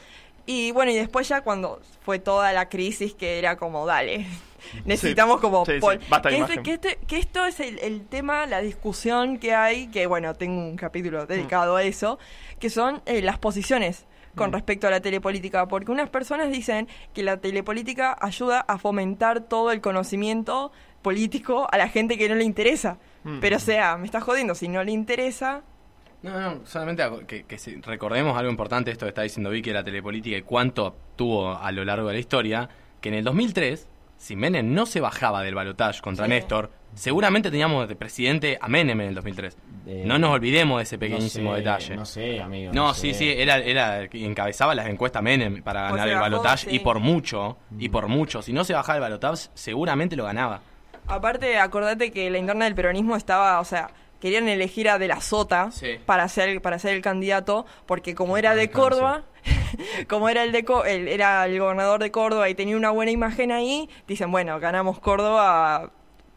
Y 0.46 0.72
bueno, 0.72 0.90
y 0.90 0.96
después 0.96 1.28
ya 1.28 1.42
cuando 1.42 1.80
fue 2.04 2.18
toda 2.18 2.52
la 2.52 2.68
crisis 2.68 3.14
que 3.14 3.38
era 3.38 3.56
como, 3.56 3.86
dale, 3.86 4.26
necesitamos 4.84 5.40
como... 5.40 5.64
Sí, 5.64 5.74
sí, 5.74 5.80
pol- 5.80 5.98
que, 6.22 6.36
este- 6.38 6.62
que, 6.62 6.72
este- 6.72 6.98
que 7.06 7.18
esto 7.18 7.44
es 7.46 7.60
el, 7.60 7.78
el 7.80 8.06
tema, 8.06 8.46
la 8.46 8.60
discusión 8.60 9.38
que 9.38 9.54
hay, 9.54 9.86
que 9.88 10.06
bueno, 10.06 10.34
tengo 10.34 10.60
un 10.60 10.76
capítulo 10.76 11.26
dedicado 11.26 11.76
a 11.76 11.82
eso, 11.84 12.18
que 12.58 12.70
son 12.70 13.02
eh, 13.06 13.22
las 13.22 13.38
posiciones 13.38 14.06
con 14.34 14.52
respecto 14.52 14.86
a 14.86 14.90
la 14.90 15.00
telepolítica, 15.00 15.66
porque 15.68 15.90
unas 15.90 16.08
personas 16.10 16.50
dicen 16.50 16.86
que 17.14 17.22
la 17.22 17.38
telepolítica 17.38 18.16
ayuda 18.20 18.60
a 18.60 18.78
fomentar 18.78 19.40
todo 19.40 19.72
el 19.72 19.80
conocimiento 19.80 20.72
político 21.02 21.66
a 21.70 21.78
la 21.78 21.88
gente 21.88 22.16
que 22.18 22.28
no 22.28 22.34
le 22.34 22.44
interesa. 22.44 22.98
Mm. 23.24 23.40
Pero 23.40 23.56
o 23.56 23.60
sea, 23.60 23.96
me 23.96 24.06
estás 24.06 24.22
jodiendo, 24.22 24.54
si 24.54 24.68
no 24.68 24.82
le 24.84 24.92
interesa... 24.92 25.62
No, 26.22 26.38
no, 26.38 26.66
solamente 26.66 27.02
que, 27.26 27.44
que 27.44 27.56
si- 27.58 27.76
recordemos 27.80 28.36
algo 28.36 28.50
importante, 28.50 28.90
esto 28.90 29.06
que 29.06 29.08
está 29.10 29.22
diciendo 29.22 29.48
Vicky 29.50 29.70
de 29.70 29.74
la 29.74 29.84
telepolítica 29.84 30.36
y 30.36 30.42
cuánto 30.42 30.94
tuvo 31.16 31.56
a 31.56 31.72
lo 31.72 31.82
largo 31.84 32.08
de 32.08 32.14
la 32.14 32.20
historia, 32.20 32.68
que 33.00 33.08
en 33.08 33.14
el 33.14 33.24
2003, 33.24 33.88
si 34.18 34.36
Menem 34.36 34.74
no 34.74 34.84
se 34.84 35.00
bajaba 35.00 35.42
del 35.42 35.54
balotaje 35.54 36.02
contra 36.02 36.26
Sí. 36.26 36.30
Néstor, 36.30 36.70
seguramente 36.94 37.50
teníamos 37.50 37.88
de 37.88 37.96
presidente 37.96 38.58
a 38.60 38.68
Menem 38.68 39.00
en 39.00 39.08
el 39.08 39.14
2003. 39.14 39.56
no 40.04 40.18
nos 40.18 40.30
olvidemos 40.30 40.78
de 40.78 40.82
ese 40.84 40.98
pequeñísimo 40.98 41.50
no 41.50 41.56
sé, 41.56 41.60
detalle. 41.62 41.96
No 41.96 42.04
sé, 42.06 42.40
amigo. 42.40 42.72
No, 42.74 42.86
no 42.88 42.94
sí, 42.94 43.12
sé. 43.12 43.18
sí, 43.18 43.34
era, 43.36 43.58
era 43.58 44.00
el 44.00 44.08
que 44.10 44.24
encabezaba 44.24 44.74
las 44.74 44.86
encuestas 44.88 45.22
Menem 45.22 45.62
para 45.62 45.82
ganar 45.90 46.08
el 46.08 46.18
balotaje 46.18 46.70
sí. 46.70 46.76
y 46.76 46.78
por 46.80 46.98
mucho, 46.98 47.56
y 47.78 47.88
por 47.88 48.08
mucho. 48.08 48.42
Si 48.42 48.52
no 48.52 48.64
se 48.64 48.74
bajaba 48.74 48.96
el 48.96 49.02
balotaje, 49.02 49.48
seguramente 49.54 50.16
lo 50.16 50.24
ganaba. 50.24 50.60
Aparte, 51.06 51.58
acordate 51.58 52.10
que 52.12 52.30
la 52.30 52.38
interna 52.38 52.66
del 52.66 52.74
peronismo 52.74 53.16
estaba, 53.16 53.58
o 53.60 53.64
sea, 53.64 53.90
querían 54.20 54.48
elegir 54.48 54.88
a 54.88 54.98
De 54.98 55.08
la 55.08 55.20
Sota 55.20 55.70
Sí. 55.72 55.96
para 56.04 56.28
ser 56.28 56.60
para 56.60 56.78
ser 56.78 56.94
el 56.94 57.00
candidato, 57.02 57.64
porque 57.86 58.14
como 58.14 58.36
era 58.36 58.54
de 58.54 58.70
Córdoba, 58.70 59.22
como 60.08 60.28
era 60.28 60.44
el 60.44 60.52
de 60.52 60.64
Co- 60.64 60.84
el- 60.84 61.08
era 61.08 61.46
el 61.46 61.58
gobernador 61.58 62.00
de 62.02 62.10
Córdoba 62.10 62.48
y 62.50 62.54
tenía 62.54 62.76
una 62.76 62.90
buena 62.90 63.10
imagen 63.10 63.50
ahí, 63.50 63.88
dicen, 64.06 64.30
bueno, 64.30 64.60
ganamos 64.60 65.00
Córdoba. 65.00 65.90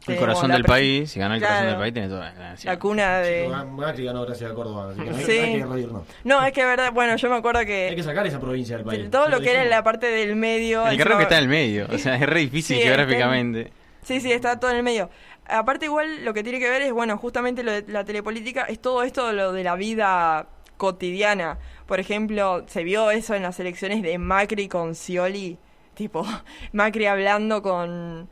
El 0.07 0.17
corazón 0.17 0.51
del 0.51 0.63
país, 0.65 1.11
si 1.11 1.19
gana 1.19 1.35
el 1.35 1.41
corazón 1.41 1.67
del 1.67 1.77
país, 1.77 1.93
tiene 1.93 2.07
toda 2.09 2.19
la 2.25 2.31
ganancia. 2.33 2.71
La 2.71 2.79
cuna 2.79 3.19
de... 3.19 3.47
Macri 3.71 4.03
ganó 4.05 4.25
gracias 4.25 4.51
a 4.51 4.53
Córdoba, 4.53 4.89
así 4.91 4.99
que 5.01 5.09
no 5.09 5.15
hay, 5.17 5.23
Sí. 5.23 5.37
no 5.39 5.43
hay 5.45 5.59
que 5.59 5.65
reírnos. 5.65 6.03
No, 6.23 6.45
es 6.45 6.51
que 6.53 6.65
verdad, 6.65 6.91
bueno, 6.91 7.15
yo 7.15 7.29
me 7.29 7.35
acuerdo 7.37 7.61
que 7.65 7.87
Hay 7.89 7.95
que 7.95 8.03
sacar 8.03 8.27
esa 8.27 8.39
provincia 8.39 8.75
del 8.77 8.85
país. 8.85 9.09
todo 9.09 9.29
lo 9.29 9.39
que 9.39 9.51
era 9.51 9.63
la 9.65 9.83
parte 9.83 10.07
del 10.07 10.35
medio... 10.35 10.85
El 10.87 10.97
carro 10.97 11.17
que 11.17 11.23
está 11.23 11.37
en 11.37 11.43
el 11.43 11.49
medio. 11.49 11.87
O 11.91 11.97
sea, 11.97 12.15
es 12.15 12.21
re 12.27 12.41
difícil 12.41 12.75
Sí, 12.77 12.81
está 12.83 12.93
en- 12.93 12.97
geográficamente. 12.97 13.71
Sí, 14.03 14.19
sí, 14.19 14.31
está 14.31 14.59
todo 14.59 14.71
en 14.71 14.77
el 14.77 14.83
medio. 14.83 15.09
Aparte 15.47 15.85
igual 15.85 16.25
lo 16.25 16.33
que 16.33 16.43
tiene 16.43 16.59
que 16.59 16.69
ver 16.69 16.81
es, 16.81 16.91
bueno, 16.91 17.17
justamente 17.17 17.63
lo 17.63 17.71
de 17.71 17.83
la 17.87 18.03
telepolítica 18.03 18.63
es 18.63 18.79
todo 18.81 19.03
esto 19.03 19.27
de 19.27 19.33
lo 19.33 19.51
de 19.53 19.63
la 19.63 19.75
vida 19.75 20.47
cotidiana. 20.77 21.57
Por 21.85 21.99
ejemplo, 21.99 22.63
se 22.67 22.83
vio 22.83 23.11
eso 23.11 23.35
en 23.35 23.43
las 23.43 23.59
elecciones 23.59 24.01
de 24.03 24.17
Macri 24.17 24.67
con 24.67 24.95
Scioli, 24.95 25.57
tipo 25.93 26.25
Macri 26.73 27.05
hablando 27.05 27.61
con 27.61 28.27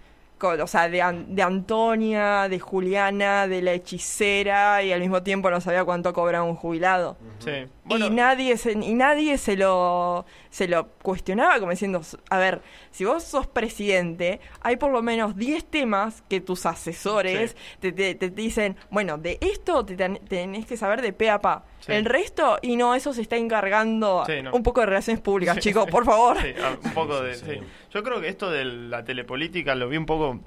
o 0.49 0.68
sea, 0.68 0.89
de, 0.89 1.01
An- 1.01 1.35
de 1.35 1.41
Antonia, 1.43 2.47
de 2.49 2.59
Juliana, 2.59 3.47
de 3.47 3.61
la 3.61 3.73
hechicera 3.73 4.84
y 4.84 4.91
al 4.91 4.99
mismo 4.99 5.23
tiempo 5.23 5.49
no 5.49 5.61
sabía 5.61 5.84
cuánto 5.85 6.13
cobraba 6.13 6.43
un 6.45 6.55
jubilado. 6.55 7.18
Sí. 7.39 7.68
Y 7.97 8.09
nadie 8.09 8.57
se, 8.57 8.72
y 8.73 8.93
nadie 8.93 9.38
se 9.38 9.55
lo 9.57 10.26
se 10.49 10.68
lo 10.68 10.88
cuestionaba 11.01 11.59
como 11.59 11.72
diciendo, 11.72 12.01
a 12.30 12.38
ver, 12.38 12.61
si 12.91 13.05
vos 13.05 13.23
sos 13.23 13.47
presidente, 13.47 14.39
hay 14.61 14.76
por 14.76 14.91
lo 14.91 15.01
menos 15.01 15.35
10 15.38 15.63
temas 15.65 16.23
que 16.30 16.41
tus 16.41 16.65
asesores 16.65 17.55
te, 17.80 17.91
te- 17.93 18.15
te 18.15 18.30
dicen, 18.30 18.76
bueno, 18.89 19.18
de 19.18 19.38
esto 19.41 19.85
te 19.85 19.95
ten- 19.95 20.19
tenés 20.27 20.65
que 20.65 20.76
saber 20.77 21.01
de 21.01 21.13
pe 21.13 21.30
a 21.30 21.39
pa. 21.39 21.63
Sí. 21.80 21.93
El 21.93 22.05
resto, 22.05 22.59
y 22.61 22.76
no, 22.76 22.93
eso 22.95 23.13
se 23.13 23.22
está 23.22 23.38
encargando 23.38 24.23
Sí, 24.27 24.41
no. 24.43 24.51
un 24.53 24.61
poco 24.61 24.81
de 24.81 24.88
relaciones 24.88 25.22
públicas, 25.22 25.55
Sí, 25.55 25.61
chicos, 25.61 25.88
por 25.89 26.05
favor. 26.05 26.38
Sí, 26.41 26.49
ah, 26.61 26.76
un 26.84 26.93
poco 26.93 27.22
de. 27.22 27.35
sí. 27.35 27.59
Yo 27.93 28.03
creo 28.03 28.19
que 28.22 28.27
esto 28.27 28.51
de 28.51 28.65
la 28.65 29.03
telepolítica 29.03 29.73
lo 29.76 29.88
vi 29.89 29.97
un 29.97 30.05
poco 30.05 30.39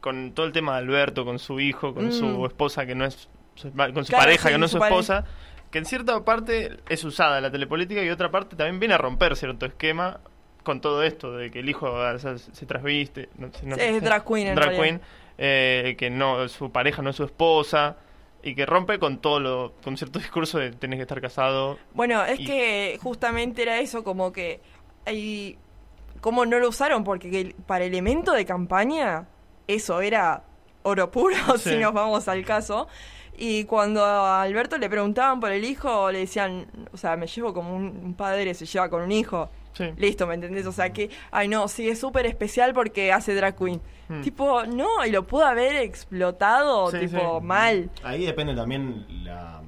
con 0.00 0.32
todo 0.32 0.44
el 0.46 0.52
tema 0.52 0.72
de 0.72 0.78
Alberto, 0.78 1.24
con 1.24 1.38
su 1.38 1.58
hijo, 1.60 1.94
con 1.94 2.08
Mm. 2.08 2.12
su 2.12 2.46
esposa 2.46 2.84
que 2.86 2.94
no 2.94 3.04
es. 3.04 3.28
su- 3.54 3.72
Con 3.72 4.04
su 4.04 4.10
Claro, 4.10 4.24
pareja 4.24 4.48
sí, 4.48 4.52
que 4.52 4.58
no 4.58 4.66
es 4.66 4.70
su 4.72 4.76
esposa. 4.82 5.24
Que 5.70 5.78
en 5.78 5.84
cierta 5.84 6.24
parte 6.24 6.78
es 6.88 7.04
usada 7.04 7.40
la 7.40 7.50
telepolítica 7.50 8.02
y 8.02 8.08
otra 8.10 8.30
parte 8.30 8.56
también 8.56 8.78
viene 8.78 8.94
a 8.94 8.98
romper 8.98 9.36
cierto 9.36 9.66
esquema 9.66 10.20
con 10.62 10.80
todo 10.80 11.02
esto 11.02 11.32
de 11.36 11.50
que 11.50 11.60
el 11.60 11.68
hijo 11.68 11.92
o 11.92 12.18
sea, 12.18 12.38
se 12.38 12.66
trasviste. 12.66 13.28
No, 13.38 13.50
no 13.64 13.76
es 13.76 14.02
drag 14.02 14.24
queen, 14.24 14.48
en 14.48 14.54
drag 14.54 14.68
realidad. 14.70 14.84
queen, 14.84 15.00
eh, 15.38 15.94
que 15.98 16.10
no 16.10 16.48
su 16.48 16.70
pareja 16.72 17.02
no 17.02 17.10
es 17.10 17.16
su 17.16 17.24
esposa 17.24 17.96
y 18.42 18.54
que 18.54 18.64
rompe 18.66 18.98
con 18.98 19.18
todo 19.18 19.38
lo 19.40 19.72
con 19.82 19.96
cierto 19.96 20.18
discurso 20.18 20.58
de 20.58 20.70
tenés 20.72 20.98
que 20.98 21.02
estar 21.02 21.20
casado 21.20 21.78
Bueno, 21.94 22.24
es 22.24 22.40
Y- 22.40 22.44
que 22.46 22.98
justamente 23.02 23.62
era 23.62 23.78
eso, 23.80 24.02
como 24.04 24.32
que 24.32 24.60
hay... 25.04 25.58
¿Cómo 26.20 26.46
no 26.46 26.58
lo 26.58 26.68
usaron? 26.70 27.04
Porque 27.04 27.54
para 27.66 27.84
elemento 27.84 28.32
de 28.32 28.44
campaña, 28.44 29.26
eso 29.68 30.00
era 30.00 30.42
oro 30.82 31.10
puro, 31.10 31.36
Sí. 31.58 31.70
si 31.70 31.76
nos 31.76 31.92
vamos 31.92 32.26
al 32.28 32.44
caso. 32.44 32.88
Y 33.38 33.64
cuando 33.64 34.04
a 34.04 34.42
Alberto 34.42 34.78
le 34.78 34.88
preguntaban 34.88 35.40
por 35.40 35.52
el 35.52 35.64
hijo, 35.64 36.10
le 36.10 36.20
decían, 36.20 36.66
o 36.92 36.96
sea, 36.96 37.16
me 37.16 37.26
llevo 37.26 37.52
como 37.52 37.74
un, 37.76 37.84
un 38.04 38.14
padre 38.14 38.54
se 38.54 38.64
lleva 38.66 38.88
con 38.88 39.02
un 39.02 39.12
hijo. 39.12 39.50
Sí. 39.74 39.84
Listo, 39.98 40.26
¿me 40.26 40.34
entendés? 40.34 40.64
O 40.66 40.72
sea 40.72 40.90
que, 40.90 41.10
ay 41.30 41.48
no, 41.48 41.68
sí, 41.68 41.86
es 41.88 42.00
súper 42.00 42.24
especial 42.24 42.72
porque 42.72 43.12
hace 43.12 43.34
drag 43.34 43.56
queen. 43.56 43.80
Hmm. 44.08 44.22
Tipo, 44.22 44.64
no, 44.64 45.04
y 45.04 45.10
lo 45.10 45.26
pudo 45.26 45.44
haber 45.44 45.76
explotado, 45.76 46.90
Sí, 46.90 47.00
tipo, 47.00 47.40
sí. 47.40 47.46
mal. 47.46 47.90
Ahí 48.02 48.24
depende 48.24 48.54
también 48.54 49.04
la, 49.24 49.60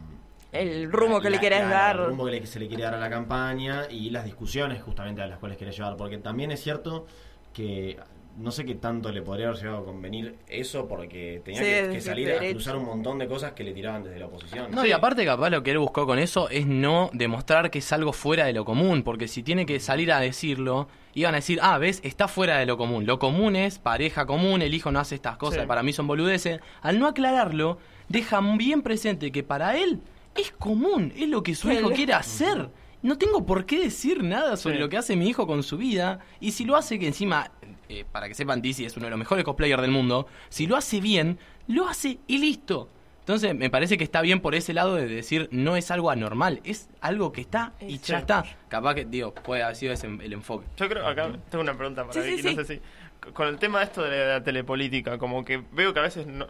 El 0.53 0.91
rumbo 0.91 1.21
que 1.21 1.29
le 1.29 1.39
querés 1.39 1.61
la- 1.61 1.69
dar. 1.69 1.97
El 2.01 2.07
rumbo 2.07 2.25
que 2.25 2.31
le- 2.33 2.47
se 2.47 2.59
le 2.59 2.69
quiere 2.69 2.85
dar 2.85 2.95
a 2.95 2.99
la 2.99 3.11
campaña 3.11 3.83
y 3.91 4.09
las 4.09 4.25
discusiones 4.25 4.83
justamente 4.83 5.21
a 5.21 5.27
las 5.27 5.39
cuales 5.39 5.59
quiere 5.59 5.73
llevar. 5.75 5.97
Porque 5.99 6.17
también 6.17 6.53
es 6.53 6.63
cierto 6.63 7.07
que 7.53 7.99
no 8.39 8.51
sé 8.53 8.65
qué 8.65 8.75
tanto 8.77 9.11
le 9.11 9.21
podría 9.23 9.49
haber 9.49 9.59
llegado 9.61 9.79
a 9.79 9.85
convenir 9.85 10.37
eso 10.49 10.87
porque 10.87 11.43
tenía 11.45 11.61
Sí, 11.61 11.93
que, 11.93 12.01
salir 12.01 12.31
a 12.33 12.39
cruzar 12.39 12.77
un 12.77 12.85
montón 12.85 13.19
de 13.19 13.27
cosas 13.27 13.53
que 13.53 13.65
le 13.65 13.73
tiraban 13.73 14.05
desde 14.05 14.19
la 14.19 14.27
oposición. 14.27 14.71
No, 14.71 14.87
y 14.87 14.93
aparte 14.93 15.25
capaz 15.25 15.51
lo 15.51 15.63
que 15.63 15.73
él 15.73 15.79
buscó 15.79 16.07
con 16.07 16.19
eso 16.19 16.49
es 16.49 16.67
no 16.67 17.11
demostrar 17.13 17.71
que 17.71 17.81
es 17.81 17.93
algo 17.93 18.13
fuera 18.13 18.45
de 18.47 18.53
lo 18.53 18.65
común, 18.65 19.03
porque 19.03 19.27
si 19.29 19.43
tiene 19.43 19.67
que 19.67 19.81
salir 19.81 20.13
a 20.13 20.21
decirlo, 20.21 20.89
iban 21.15 21.35
a 21.35 21.39
decir, 21.39 21.59
ah, 21.63 21.79
ves, 21.79 22.01
está 22.05 22.29
fuera 22.29 22.59
de 22.59 22.67
lo 22.67 22.77
común. 22.77 23.07
Lo 23.07 23.19
común 23.19 23.57
es 23.57 23.79
pareja 23.79 24.25
común, 24.25 24.63
el 24.63 24.73
hijo 24.73 24.91
no 24.93 25.01
hace 25.01 25.17
estas 25.17 25.37
cosas, 25.37 25.63
Sí. 25.63 25.67
para 25.67 25.83
mí 25.83 25.93
son 25.93 26.07
boludeces. 26.07 26.61
Al 26.81 26.99
no 27.01 27.07
aclararlo, 27.09 27.79
deja 28.09 28.41
bien 28.57 28.83
presente 28.83 29.33
que 29.33 29.43
para 29.43 29.77
él 29.77 30.01
es 30.37 30.53
común, 30.53 31.13
es 31.17 31.29
lo 31.29 31.43
que 31.43 31.55
su 31.57 31.73
hijo 31.73 31.91
quiere 31.91 32.13
hacer. 32.13 32.71
No 33.03 33.17
tengo 33.17 33.47
por 33.47 33.65
qué 33.65 33.79
decir 33.79 34.25
nada 34.25 34.57
sobre 34.57 34.77
Sí. 34.77 34.81
lo 34.81 34.89
que 34.89 34.97
hace 34.97 35.15
mi 35.17 35.29
hijo 35.29 35.47
con 35.47 35.63
su 35.63 35.77
vida, 35.77 36.19
y 36.41 36.51
si 36.53 36.65
lo 36.65 36.75
hace 36.77 36.99
que 36.99 37.07
encima 37.07 37.53
eh, 37.89 38.05
para 38.11 38.29
que 38.29 38.35
sepan, 38.35 38.63
DC 38.63 38.85
es 38.85 38.97
uno 38.97 39.07
de 39.07 39.11
los 39.11 39.19
mejores 39.19 39.45
cosplayers 39.45 39.83
del 39.83 39.91
mundo. 39.91 40.27
Si 40.49 40.67
lo 40.67 40.77
hace 40.77 41.01
bien, 41.01 41.39
lo 41.67 41.89
hace 41.89 42.19
y 42.27 42.39
listo. 42.39 42.89
Entonces, 43.21 43.55
me 43.55 43.69
parece 43.69 43.99
que 43.99 44.05
está 44.05 44.23
bien 44.23 44.41
por 44.41 44.55
ese 44.55 44.73
lado 44.73 44.95
de 44.95 45.07
decir 45.07 45.49
no 45.53 45.77
es 45.77 45.91
algo 45.91 46.11
anormal, 46.11 46.63
es 46.65 46.89
algo 47.03 47.31
que 47.31 47.43
está 47.43 47.75
y 47.79 47.99
ya 47.99 48.21
está. 48.21 48.43
Capaz 48.69 48.95
que, 48.95 49.05
digo, 49.05 49.35
puede 49.35 49.63
haber 49.63 49.77
sido 49.77 49.93
ese 49.93 50.07
el 50.07 50.33
enfoque. 50.33 50.67
Yo 50.79 50.89
creo, 50.89 51.07
acá 51.07 51.31
tengo 51.51 51.63
una 51.63 51.77
pregunta 51.77 52.07
para 52.07 52.15
Sí, 52.15 52.23
sí, 52.23 52.37
Vicky, 52.37 52.55
no 52.55 52.65
sé 52.65 52.77
si... 52.77 53.33
Con 53.33 53.49
el 53.49 53.59
tema 53.59 53.81
de 53.81 53.85
esto 53.85 54.03
de 54.03 54.27
la 54.27 54.43
telepolítica, 54.43 55.19
como 55.19 55.45
que 55.45 55.63
veo 55.73 55.93
que 55.93 56.01
a 56.01 56.05
veces 56.05 56.27
no, 56.27 56.47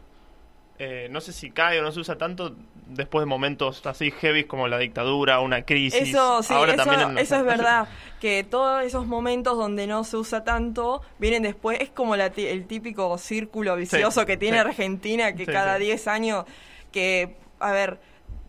eh, 0.79 1.09
no 1.11 1.21
sé 1.21 1.33
si 1.33 1.51
cae 1.51 1.81
o 1.81 1.83
no 1.83 1.91
se 1.93 2.01
usa 2.01 2.17
tanto 2.19 2.55
después 2.87 3.23
de 3.23 3.27
momentos 3.27 3.85
así 3.87 4.11
heavy 4.11 4.45
como 4.45 4.69
la 4.69 4.79
dictadura, 4.79 5.41
una 5.41 5.63
crisis. 5.63 6.09
Eso, 6.11 6.43
sí, 6.43 6.55
Ahora 6.55 6.75
eso, 6.75 6.85
también 6.85 7.11
en- 7.11 7.19
eso 7.19 7.37
es 7.37 7.45
verdad. 7.45 7.89
Que 8.21 8.45
todos 8.45 8.83
esos 8.85 9.07
momentos 9.07 9.57
donde 9.59 9.87
no 9.87 10.05
se 10.05 10.17
usa 10.17 10.45
tanto 10.45 11.03
vienen 11.19 11.43
después. 11.43 11.81
Es 11.81 11.91
como 11.91 12.17
la 12.17 12.27
el 12.27 12.67
típico 12.67 13.17
círculo 13.19 13.77
vicioso 13.77 14.21
Sí, 14.21 14.27
que 14.27 14.37
tiene 14.37 14.57
sí. 14.59 14.67
Argentina, 14.67 15.35
que 15.35 15.45
Sí, 15.47 15.53
cada 15.53 15.77
sí. 15.79 15.85
10 15.85 16.09
años. 16.09 16.45
Que, 16.93 17.37
a 17.61 17.73
ver, 17.73 18.01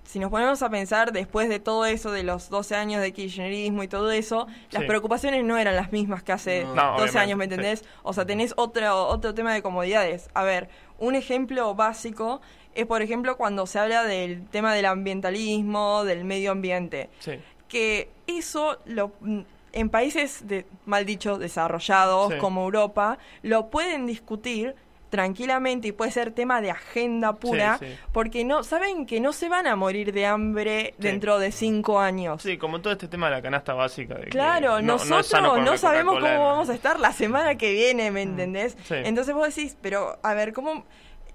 si 0.03 0.17
nos 0.19 0.31
ponemos 0.31 0.63
a 0.63 0.69
pensar 0.69 1.11
después 1.11 1.49
de 1.49 1.59
todo 1.59 1.85
eso, 1.85 2.11
de 2.11 2.23
los 2.23 2.49
12 2.49 2.75
años 2.75 3.01
de 3.01 3.11
kirchnerismo 3.11 3.83
y 3.83 3.87
todo 3.87 4.09
eso, 4.11 4.47
las 4.71 4.81
Sí. 4.83 4.87
preocupaciones 4.87 5.43
no 5.43 5.57
eran 5.57 5.75
las 5.75 5.91
mismas 5.91 6.23
que 6.23 6.31
hace 6.31 6.63
No. 6.63 6.67
12 6.69 6.75
No, 6.75 6.93
obviamente, 6.95 7.19
años, 7.19 7.37
¿me 7.37 7.43
entendés? 7.43 7.85
O 8.03 8.13
sea, 8.13 8.25
tenés 8.25 8.53
otro, 8.57 9.07
otro 9.07 9.33
tema 9.35 9.53
de 9.53 9.61
comodidades. 9.61 10.29
A 10.33 10.43
ver, 10.43 10.69
un 10.99 11.15
ejemplo 11.15 11.73
básico 11.75 12.41
es, 12.75 12.85
por 12.85 13.01
ejemplo, 13.01 13.35
cuando 13.37 13.65
se 13.65 13.79
habla 13.79 14.03
del 14.03 14.45
tema 14.47 14.73
del 14.73 14.85
ambientalismo, 14.85 16.03
del 16.03 16.23
medio 16.25 16.51
ambiente 16.51 17.09
Sí. 17.19 17.33
que 17.67 18.09
eso 18.27 18.77
lo 18.85 19.11
en 19.71 19.89
países 19.89 20.47
de 20.47 20.65
mal 20.85 21.05
dicho 21.05 21.37
desarrollados 21.37 22.33
Sí. 22.33 22.39
como 22.39 22.63
Europa 22.63 23.19
lo 23.43 23.67
pueden 23.69 24.07
discutir 24.07 24.75
tranquilamente 25.09 25.87
y 25.87 25.91
puede 25.91 26.11
ser 26.11 26.31
tema 26.31 26.61
de 26.61 26.71
agenda 26.71 27.33
pura 27.33 27.77
Sí, 27.79 27.85
sí. 27.87 27.93
porque 28.11 28.45
no 28.45 28.63
saben 28.63 29.05
que 29.05 29.19
no 29.19 29.33
se 29.33 29.49
van 29.49 29.67
a 29.67 29.75
morir 29.75 30.13
de 30.13 30.25
hambre 30.25 30.93
Sí. 30.97 31.03
dentro 31.03 31.39
de 31.39 31.51
cinco 31.51 31.99
años 31.99 32.41
Sí, 32.43 32.57
como 32.57 32.79
todo 32.81 32.93
este 32.93 33.07
tema 33.07 33.27
de 33.29 33.35
la 33.37 33.41
canasta 33.41 33.73
básica. 33.73 34.15
De 34.15 34.25
que 34.25 34.29
Claro, 34.29 34.81
no- 34.81 34.97
no 34.97 35.05
nosotros 35.05 35.59
no, 35.63 35.77
sabemos 35.77 36.19
cómo 36.19 36.45
vamos 36.45 36.69
a 36.69 36.73
estar 36.73 36.99
la 36.99 37.11
semana 37.11 37.55
que 37.55 37.71
viene, 37.73 38.11
¿me 38.11 38.21
entendés? 38.21 38.77
Sí. 38.83 38.95
Entonces 39.03 39.33
vos 39.33 39.53
decís, 39.55 39.77
pero 39.81 40.17
a 40.23 40.33
ver, 40.33 40.53
¿cómo...? 40.53 40.85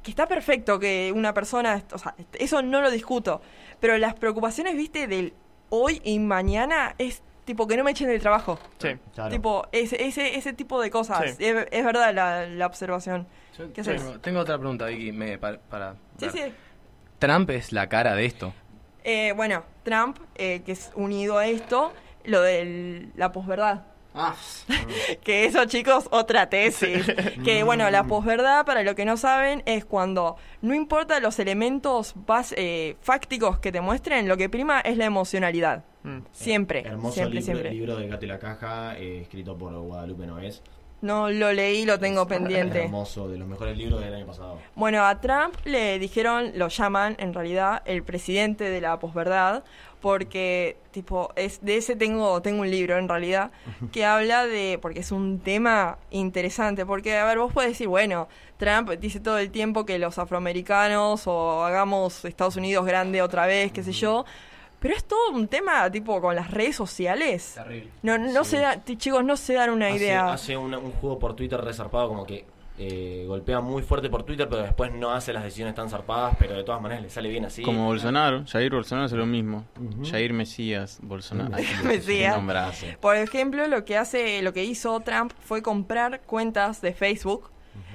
Que 0.03 0.11
está 0.11 0.29
perfecto 0.29 0.79
que 0.79 1.13
una 1.17 1.33
persona, 1.33 1.83
o 1.93 1.99
sea, 1.99 2.15
eso 2.35 2.61
no 2.61 2.83
lo 2.83 2.91
discuto, 2.91 3.41
pero 3.81 3.97
las 3.97 4.15
preocupaciones, 4.15 4.77
viste, 4.77 5.07
del 5.07 5.33
hoy 5.71 6.01
y 6.05 6.19
mañana 6.19 6.95
es 6.99 7.23
tipo 7.45 7.67
que 7.67 7.77
no 7.77 7.85
me 7.85 7.91
echen 7.93 8.09
del 8.09 8.21
trabajo. 8.21 8.59
Sí. 8.79 8.89
Tipo, 9.31 9.67
ese, 9.73 10.05
ese, 10.05 10.37
ese 10.37 10.53
tipo 10.53 10.81
de 10.81 10.91
cosas. 10.91 11.37
Sí. 11.37 11.45
Es, 11.45 11.67
es 11.71 11.85
verdad 11.85 12.13
la, 12.15 12.47
la 12.47 12.67
observación. 12.67 13.27
¿Qué 13.75 13.81
haces? 13.83 14.03
Tengo, 14.03 14.21
tengo 14.21 14.41
otra 14.41 14.59
pregunta, 14.59 14.87
Vicky, 14.87 15.13
me- 15.13 15.39
para, 15.39 15.59
para 15.61 15.95
Sí, 16.19 16.27
sí. 16.33 16.41
Trump 17.19 17.51
es 17.51 17.73
la 17.73 17.89
cara 17.89 18.15
de 18.15 18.27
esto. 18.27 18.53
Eh, 19.05 19.33
bueno, 19.37 19.65
Trump, 19.83 20.19
eh, 20.35 20.63
que 20.65 20.73
es 20.73 20.91
unido 20.95 21.39
a 21.39 21.47
esto, 21.47 21.93
lo 22.25 22.41
de 22.43 23.09
la 23.17 23.33
posverdad. 23.33 23.83
Ah. 24.15 24.35
que 25.25 25.45
eso, 25.45 25.65
chicos, 25.65 26.07
otra 26.13 26.49
tesis. 26.49 27.05
que 27.45 27.63
bueno, 27.65 27.91
la 27.91 28.05
posverdad, 28.05 28.65
para 28.65 28.83
lo 28.83 28.95
que 28.95 29.05
no 29.05 29.17
saben, 29.17 29.63
es 29.67 29.85
cuando 29.85 30.37
no 30.63 30.73
importa 30.75 31.19
los 31.21 31.39
elementos 31.41 32.15
bas- 32.17 32.55
eh, 32.57 32.97
fácticos 33.01 33.59
que 33.59 33.73
te 33.73 33.81
muestren, 33.81 34.29
lo 34.29 34.37
que 34.37 34.49
prima 34.49 34.81
es 34.81 34.97
la 34.97 35.05
emocionalidad. 35.07 35.85
Siempre, 36.33 36.81
Hermoso 36.87 37.15
siempre, 37.15 37.41
libro, 37.41 37.45
siempre. 37.45 37.71
libro 37.73 37.97
de 37.97 38.09
Gato 38.09 38.25
y 38.27 38.29
la 38.29 38.39
Caja, 38.39 38.99
eh, 38.99 39.21
escrito 39.23 39.57
por 39.57 39.73
Guadalupe 39.75 40.27
Noés. 40.27 40.63
No 41.05 41.29
lo 41.29 41.53
leí, 41.53 41.85
lo 41.85 41.99
tengo 41.99 42.27
pendiente. 42.27 42.85
Hermoso, 42.85 43.29
de 43.29 43.37
los 43.37 43.47
mejores 43.47 43.77
libros 43.77 44.01
del 44.01 44.15
año 44.15 44.25
pasado. 44.25 44.59
Bueno, 44.75 45.05
a 45.05 45.21
Trump 45.21 45.55
le 45.67 45.99
dijeron, 45.99 46.53
lo 46.55 46.69
llaman 46.69 47.15
en 47.19 47.35
realidad 47.35 47.83
el 47.85 48.03
presidente 48.03 48.65
de 48.65 48.81
la 48.81 48.99
posverdad, 48.99 49.65
porque 50.01 50.79
tipo 50.93 51.31
es 51.37 51.63
de 51.63 51.77
ese 51.77 51.95
tengo 51.95 52.41
tengo 52.41 52.63
un 52.63 52.71
libro 52.71 52.97
en 52.97 53.07
realidad 53.07 53.51
que 53.93 54.07
habla 54.07 54.47
de 54.47 54.79
porque 54.81 55.01
es 55.01 55.13
un 55.13 55.41
tema 55.41 55.99
interesante, 56.11 56.87
porque 56.87 57.19
a 57.19 57.27
ver, 57.27 57.37
vos 57.37 57.53
puedes 57.53 57.73
decir, 57.73 57.89
bueno, 57.89 58.27
Trump 58.57 58.91
dice 58.93 59.21
todo 59.21 59.37
el 59.37 59.51
tiempo 59.51 59.85
que 59.85 59.99
los 59.99 60.19
afroamericanos 60.19 61.27
o 61.27 61.65
hagamos 61.65 62.25
Estados 62.25 62.57
Unidos 62.57 62.87
grande 62.87 63.21
otra 63.21 63.45
vez, 63.45 63.73
qué 63.73 63.83
sé 63.83 63.93
yo, 63.93 64.25
pero 64.85 64.95
es 64.97 65.05
todo 65.07 65.31
un 65.31 65.49
tema 65.49 65.91
tipo 65.91 66.21
con 66.21 66.37
las 66.37 66.51
redes 66.51 66.77
sociales. 66.77 67.53
Terrible. 67.55 67.89
No 68.03 68.19
no 68.19 68.45
se 68.45 68.59
da, 68.59 68.85
chicos, 68.85 69.25
no 69.25 69.35
se 69.39 69.55
dan 69.55 69.71
una 69.71 69.87
Hace, 69.89 69.97
idea. 69.97 70.31
hace 70.31 70.57
una- 70.59 70.77
un 70.77 70.93
juego 70.93 71.19
por 71.19 71.35
Twitter 71.35 71.59
resarpado 71.59 72.09
como 72.09 72.27
que 72.27 72.45
eh, 72.77 73.25
golpea 73.29 73.61
muy 73.61 73.83
fuerte 73.83 74.11
por 74.11 74.25
Twitter, 74.25 74.49
pero 74.49 74.63
después 74.63 74.93
no 74.93 75.13
hace 75.13 75.33
las 75.33 75.45
decisiones 75.45 75.75
tan 75.77 75.89
zarpadas, 75.89 76.37
pero 76.39 76.55
de 76.57 76.65
todas 76.65 76.83
maneras 76.83 77.03
le 77.05 77.09
sale 77.09 77.29
bien 77.31 77.45
así. 77.47 77.63
Como 77.63 77.87
Bolsonaro, 77.87 78.45
Jair 78.47 78.73
Bolsonaro 78.75 79.07
hace 79.07 79.15
lo 79.17 79.27
mismo. 79.27 79.65
Jair 80.11 80.33
Mesías 80.33 80.99
Bolsonaro. 81.01 81.57
Mesías. 81.85 82.35
nombrazo. 82.37 82.87
Por 83.01 83.17
ejemplo, 83.17 83.67
lo 83.69 83.85
que 83.87 83.97
hace, 83.97 84.43
lo 84.43 84.53
que 84.53 84.65
hizo 84.65 84.99
Trump 85.01 85.33
fue 85.41 85.63
comprar 85.63 86.21
cuentas 86.23 86.83
de 86.83 86.93
Facebook 86.93 87.51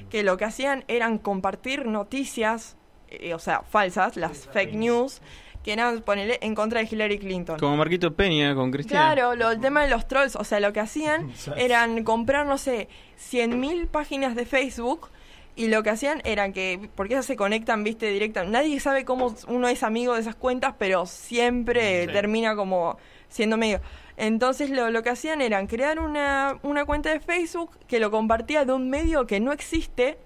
que 0.09 0.23
lo 0.23 0.37
que 0.37 0.45
hacían 0.45 0.85
eran 0.87 1.17
compartir 1.19 1.85
noticias, 1.85 2.77
eh, 3.09 3.33
o 3.33 3.39
sea, 3.39 3.63
falsas, 3.63 4.15
las 4.17 4.47
fake 4.47 4.73
news, 4.73 5.21
que 5.63 5.73
eran 5.73 6.01
ponerle 6.01 6.39
en 6.41 6.55
contra 6.55 6.79
de 6.81 6.87
Hillary 6.89 7.19
Clinton. 7.19 7.59
Como 7.59 7.75
Marquito 7.77 8.13
Peña 8.13 8.55
con 8.55 8.71
Cristina. 8.71 9.13
Claro, 9.13 9.35
lo, 9.35 9.51
el 9.51 9.59
tema 9.59 9.83
de 9.83 9.89
los 9.89 10.07
trolls, 10.07 10.35
o 10.35 10.43
sea, 10.43 10.59
lo 10.59 10.71
que 10.73 10.79
hacían 10.79 11.31
eran 11.57 12.03
comprar, 12.03 12.45
no 12.45 12.57
sé, 12.57 12.87
100.000 13.31 13.87
páginas 13.87 14.35
de 14.35 14.45
Facebook 14.45 15.09
y 15.55 15.67
lo 15.67 15.83
que 15.83 15.89
hacían 15.89 16.21
eran 16.23 16.53
que, 16.53 16.89
porque 16.95 17.15
esas 17.15 17.25
se 17.25 17.35
conectan, 17.35 17.83
viste, 17.83 18.07
directa, 18.09 18.43
nadie 18.45 18.79
sabe 18.79 19.03
cómo 19.03 19.35
uno 19.47 19.67
es 19.67 19.83
amigo 19.83 20.13
de 20.15 20.21
esas 20.21 20.35
cuentas, 20.35 20.75
pero 20.79 21.05
siempre 21.05 22.05
Sí. 22.05 22.13
termina 22.13 22.55
como 22.55 22.97
siendo 23.27 23.57
medio. 23.57 23.81
Entonces 24.15 24.69
lo, 24.69 24.89
lo 24.89 25.03
que 25.03 25.09
hacían 25.09 25.41
eran 25.41 25.67
crear 25.67 25.99
una, 25.99 26.57
una 26.63 26.85
cuenta 26.85 27.09
de 27.09 27.19
Facebook 27.19 27.71
que 27.87 27.99
lo 27.99 28.09
compartía 28.11 28.63
de 28.65 28.73
un 28.73 28.89
medio 28.89 29.27
que 29.27 29.39
no 29.39 29.51
existe 29.51 30.17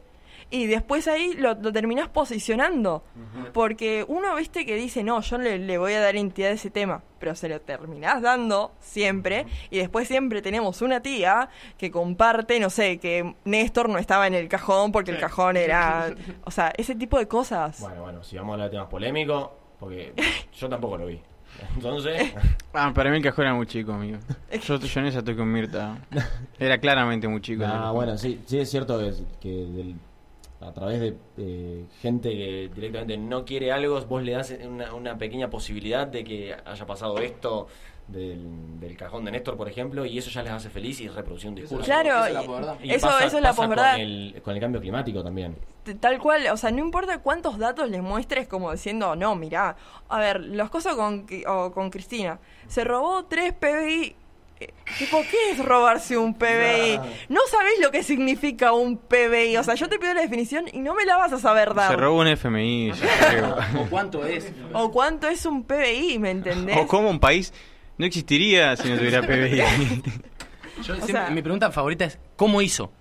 y 0.53 0.67
después 0.67 1.07
ahí 1.07 1.33
lo, 1.33 1.55
lo 1.55 1.73
terminás 1.73 2.07
posicionando. 2.09 3.03
Porque 3.53 4.05
uno, 4.07 4.35
viste, 4.35 4.65
que 4.65 4.75
dice, 4.75 5.03
no, 5.03 5.19
yo 5.21 5.37
le, 5.39 5.57
le 5.57 5.77
voy 5.79 5.93
a 5.93 5.99
dar 5.99 6.15
entidad 6.15 6.51
a 6.51 6.53
ese 6.53 6.69
tema, 6.69 7.01
pero 7.19 7.35
se 7.35 7.49
lo 7.49 7.59
terminás 7.59 8.21
dando 8.21 8.71
siempre. 8.79 9.45
Y 9.71 9.79
después 9.79 10.07
siempre 10.07 10.41
tenemos 10.43 10.81
una 10.83 11.01
tía 11.01 11.49
que 11.77 11.89
comparte, 11.89 12.59
no 12.59 12.69
sé, 12.69 12.99
que 12.99 13.33
Néstor 13.45 13.89
no 13.89 13.97
estaba 13.97 14.27
en 14.27 14.35
el 14.35 14.47
cajón 14.47 14.91
porque 14.91 15.11
el 15.11 15.19
cajón 15.19 15.57
era... 15.57 16.13
O 16.45 16.51
sea, 16.51 16.71
ese 16.77 16.93
tipo 16.95 17.17
de 17.17 17.27
cosas. 17.27 17.79
Bueno, 17.79 18.01
bueno, 18.03 18.23
si 18.23 18.35
vamos 18.37 18.51
a 18.51 18.53
hablar 18.53 18.69
de 18.69 18.75
temas 18.77 18.89
polémicos, 18.89 19.49
porque 19.79 20.13
yo 20.55 20.69
tampoco 20.69 20.97
lo 20.97 21.07
vi. 21.07 21.19
Entonces, 21.75 22.33
Ah, 22.73 22.91
para 22.93 23.09
mí 23.11 23.17
el 23.17 23.23
cajón 23.23 23.45
era 23.45 23.53
muy 23.53 23.67
chico, 23.67 23.93
amigo. 23.93 24.17
Yo, 24.63 24.77
yo 24.79 24.99
en 24.99 25.05
esa 25.07 25.19
estoy 25.19 25.35
con 25.35 25.51
Mirta. 25.51 25.97
Era 26.59 26.77
claramente 26.79 27.27
muy 27.27 27.41
chico. 27.41 27.63
Ah, 27.65 27.91
bueno, 27.91 28.17
sí, 28.17 28.41
sí 28.45 28.59
es 28.59 28.69
cierto 28.69 28.97
que, 28.99 29.13
que 29.39 29.49
del- 29.49 29.95
a 30.63 30.73
través 30.73 30.99
de 30.99 31.15
eh, 31.37 31.85
gente 32.01 32.29
que 32.29 32.69
directamente 32.73 33.17
no 33.17 33.45
quiere 33.45 33.71
algo, 33.71 33.99
vos 34.01 34.23
le 34.23 34.31
das 34.33 34.53
una, 34.65 34.93
una 34.93 35.17
pequeña 35.17 35.49
posibilidad 35.49 36.07
de 36.07 36.23
que 36.23 36.55
haya 36.65 36.85
pasado 36.85 37.17
esto 37.19 37.67
del, 38.07 38.79
del 38.81 38.97
cajón 38.97 39.23
de 39.25 39.31
Néstor, 39.31 39.55
por 39.55 39.69
ejemplo, 39.69 40.05
y 40.05 40.17
eso 40.17 40.29
ya 40.29 40.43
les 40.43 40.51
hace 40.51 40.69
feliz 40.69 40.99
y 40.99 41.07
reproducir 41.07 41.49
un 41.49 41.55
discurso. 41.55 41.85
Claro, 41.85 42.09
y- 42.83 42.91
eso- 42.91 43.07
eso 43.19 43.37
es 43.37 43.43
la 43.43 43.53
posverdad. 43.53 43.91
Con 43.93 44.01
el, 44.01 44.41
con 44.43 44.53
el 44.55 44.59
cambio 44.59 44.81
climático 44.81 45.23
también. 45.23 45.55
Tal 45.99 46.19
cual, 46.19 46.47
o 46.51 46.57
sea, 46.57 46.71
no 46.71 46.79
importa 46.79 47.19
cuántos 47.19 47.57
datos 47.57 47.89
les 47.89 48.01
muestres 48.01 48.47
como 48.47 48.71
diciendo, 48.71 49.15
no, 49.15 49.35
mirá, 49.35 49.75
a 50.09 50.19
ver, 50.19 50.41
las 50.41 50.69
cosas 50.69 50.95
con, 50.95 51.25
o 51.47 51.71
con 51.71 51.89
Cristina, 51.89 52.39
se 52.67 52.83
robó 52.83 53.25
3 53.25 53.53
PBI. 53.53 54.15
Tipo, 54.97 55.21
¿qué 55.29 55.51
es 55.51 55.59
robarse 55.65 56.17
un 56.17 56.33
PBI? 56.35 56.99
No 57.29 57.41
sabés 57.49 57.79
lo 57.81 57.91
que 57.91 58.03
significa 58.03 58.73
un 58.73 58.97
PBI. 58.97 59.57
O 59.57 59.63
sea, 59.63 59.75
yo 59.75 59.89
te 59.89 59.97
pido 59.99 60.13
la 60.13 60.21
definición 60.21 60.65
y 60.71 60.79
no 60.79 60.93
me 60.93 61.05
la 61.05 61.17
vas 61.17 61.33
a 61.33 61.39
saber 61.39 61.73
dar. 61.73 61.91
Se 61.91 61.97
robó 61.97 62.19
un 62.21 62.27
FMI. 62.27 62.91
ya 62.93 63.29
creo. 63.29 63.57
¿O 63.83 63.85
cuánto 63.89 64.25
es? 64.25 64.51
O 64.73 64.91
cuánto 64.91 65.27
es 65.27 65.45
un 65.45 65.63
PBI, 65.63 66.19
¿me 66.19 66.31
entendés? 66.31 66.77
O 66.77 66.87
cómo 66.87 67.09
un 67.09 67.19
país 67.19 67.53
no 67.97 68.05
existiría 68.05 68.75
si 68.75 68.89
no 68.89 68.97
tuviera 68.97 69.21
PBI. 69.21 70.01
Yo 70.83 70.93
O 70.93 70.95
siempre- 70.97 71.11
sea- 71.13 71.29
mi 71.29 71.41
pregunta 71.41 71.71
favorita 71.71 72.05
es, 72.05 72.17
¿cómo 72.35 72.61
hizo? 72.61 72.91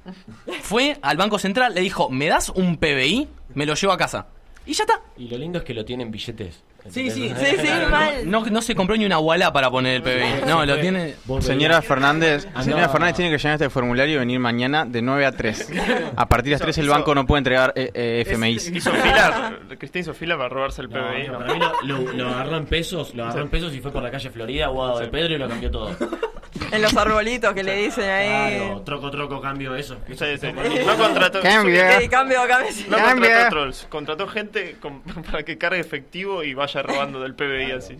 Fue 0.62 0.98
al 1.02 1.16
Banco 1.16 1.38
Central, 1.38 1.74
le 1.74 1.80
dijo, 1.80 2.10
¿me 2.10 2.26
das 2.28 2.50
un 2.50 2.76
PBI? 2.76 3.28
Me 3.54 3.64
lo 3.66 3.74
llevo 3.74 3.92
a 3.92 3.96
casa. 3.98 4.26
Y 4.66 4.74
ya 4.74 4.84
está. 4.84 5.00
Y 5.16 5.26
lo 5.28 5.38
lindo 5.38 5.58
es 5.58 5.64
que 5.64 5.74
lo 5.74 5.84
tienen 5.84 6.10
billetes. 6.10 6.62
Sí, 6.90 7.10
sí, 7.10 7.28
¿Entendés? 7.28 8.26
No, 8.26 8.44
no 8.44 8.60
se 8.60 8.74
compró 8.74 8.96
ni 8.96 9.04
una 9.06 9.18
wallah 9.18 9.52
para 9.52 9.70
poner 9.70 9.96
el 9.96 10.02
PBI. 10.02 10.46
No, 10.48 10.66
lo 10.66 10.78
tiene... 10.78 11.14
Señora 11.40 11.80
Fernández, 11.80 12.48
Ah, 12.54 12.62
señora. 12.64 12.88
Fernández 12.88 13.16
tiene 13.16 13.30
que 13.30 13.38
llenar 13.38 13.54
este 13.54 13.70
formulario 13.70 14.16
y 14.16 14.18
venir 14.18 14.40
mañana 14.40 14.84
de 14.84 15.00
9 15.00 15.26
a 15.26 15.32
3. 15.32 15.70
A 16.16 16.28
partir 16.28 16.46
de 16.46 16.50
las 16.52 16.60
3 16.62 16.78
el 16.78 16.88
banco 16.88 17.14
no 17.14 17.24
puede 17.26 17.38
entregar 17.38 17.72
eh, 17.76 17.90
eh, 17.94 18.24
FMIs. 18.26 18.68
Hizo 18.70 18.90
fila, 18.92 19.58
Cristina 19.78 20.00
hizo 20.00 20.14
fila 20.14 20.36
para 20.36 20.48
robarse 20.48 20.82
el 20.82 20.88
No, 20.90 20.94
PBI. 21.08 21.28
no, 21.28 21.38
para 21.38 21.52
mí 21.54 21.60
lo, 21.84 22.02
lo- 22.02 22.12
lo 22.12 22.28
agarró 22.28 22.56
en 22.56 22.66
pesos, 22.66 23.14
lo 23.14 23.24
agarró 23.24 23.42
en 23.42 23.48
pesos 23.48 23.72
y 23.74 23.80
fue 23.80 23.90
por 23.92 24.02
la 24.02 24.10
calle 24.10 24.30
Florida, 24.30 24.66
Guado 24.68 24.98
de 24.98 25.08
Pedro 25.08 25.34
y 25.34 25.38
lo 25.38 25.48
cambió 25.48 25.70
todo. 25.70 25.96
en 26.70 26.82
los 26.82 26.96
arbolitos 26.96 27.52
que 27.54 27.62
le 27.62 27.76
dicen 27.76 28.08
ahí. 28.08 28.56
Claro, 28.58 28.82
troco, 28.82 29.10
troco, 29.10 29.40
cambio, 29.40 29.74
eso. 29.74 29.96
Sí, 30.08 30.14
sí. 30.40 30.48
No 30.86 30.96
contrató. 30.96 31.40
Cambio. 31.40 31.82
Sí, 32.00 32.08
cambio, 32.08 32.38
cambio. 32.46 32.72
No 32.88 32.96
Cambia. 32.96 33.28
contrató 33.30 33.48
trolls, 33.50 33.86
contrató 33.88 34.28
gente 34.28 34.76
con- 34.80 35.00
para 35.30 35.42
que 35.44 35.58
cargue 35.58 35.80
efectivo 35.80 36.42
y 36.44 36.54
vaya 36.54 36.82
robando 36.82 37.20
del 37.20 37.34
PBI 37.34 37.72
así. 37.72 37.96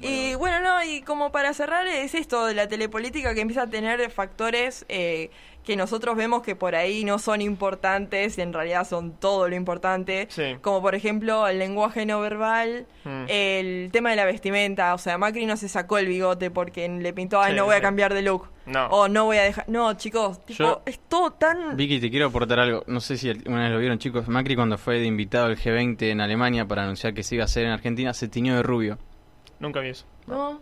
Y 0.00 0.34
bueno, 0.36 0.60
no, 0.60 0.84
y 0.84 1.02
como 1.02 1.32
para 1.32 1.52
cerrar 1.54 1.86
es 1.86 2.14
esto 2.14 2.46
de 2.46 2.54
la 2.54 2.68
telepolítica 2.68 3.34
que 3.34 3.40
empieza 3.40 3.62
a 3.62 3.66
tener 3.70 4.10
factores 4.10 4.84
eh, 4.88 5.30
que 5.66 5.76
nosotros 5.76 6.16
vemos 6.16 6.42
que 6.42 6.54
por 6.56 6.74
ahí 6.74 7.04
no 7.04 7.18
son 7.18 7.42
importantes 7.42 8.38
y 8.38 8.40
en 8.40 8.52
realidad 8.52 8.86
son 8.88 9.12
todo 9.18 9.48
lo 9.48 9.56
importante, 9.56 10.28
Sí. 10.30 10.56
como 10.62 10.80
por 10.80 10.94
ejemplo 10.94 11.46
el 11.48 11.58
lenguaje 11.58 12.06
no 12.06 12.20
verbal, 12.20 12.86
Mm. 13.04 13.24
el 13.28 13.88
tema 13.92 14.10
de 14.10 14.16
la 14.16 14.24
vestimenta, 14.24 14.94
o 14.94 14.98
sea, 14.98 15.18
Macri 15.18 15.44
no 15.44 15.56
se 15.56 15.68
sacó 15.68 15.98
el 15.98 16.06
bigote 16.06 16.50
porque 16.50 16.88
le 16.88 17.12
pintó, 17.12 17.40
ay, 17.40 17.50
Sí, 17.52 17.56
no 17.58 17.64
voy 17.66 17.74
a 17.74 17.80
cambiar 17.80 18.14
de 18.14 18.22
look, 18.22 18.48
No. 18.64 18.86
o 18.86 19.08
no 19.08 19.24
voy 19.24 19.36
a 19.38 19.42
dejar, 19.42 19.68
no, 19.68 19.92
chicos, 19.94 20.44
tipo, 20.46 20.58
Yo- 20.62 20.82
es 20.86 20.98
todo 21.00 21.32
tan... 21.32 21.76
Vicky, 21.76 22.00
te 22.00 22.10
quiero 22.10 22.26
aportar 22.26 22.60
algo. 22.60 22.84
No 22.86 23.00
sé 23.00 23.16
si 23.16 23.28
una 23.46 23.62
vez 23.64 23.72
lo 23.72 23.78
vieron, 23.78 23.98
chicos. 23.98 24.28
Macri, 24.28 24.54
cuando 24.56 24.78
fue 24.78 25.00
de 25.00 25.04
invitado 25.06 25.46
al 25.46 25.56
G20 25.56 26.10
en 26.10 26.20
Alemania 26.20 26.66
para 26.66 26.84
anunciar 26.84 27.12
que 27.12 27.22
se 27.24 27.34
iba 27.34 27.42
a 27.42 27.46
hacer 27.46 27.64
en 27.64 27.72
Argentina, 27.72 28.14
se 28.14 28.28
tiñó 28.28 28.54
de 28.54 28.62
rubio. 28.62 28.98
Nunca 29.58 29.80
vi 29.80 29.88
eso. 29.88 30.06
No. 30.26 30.60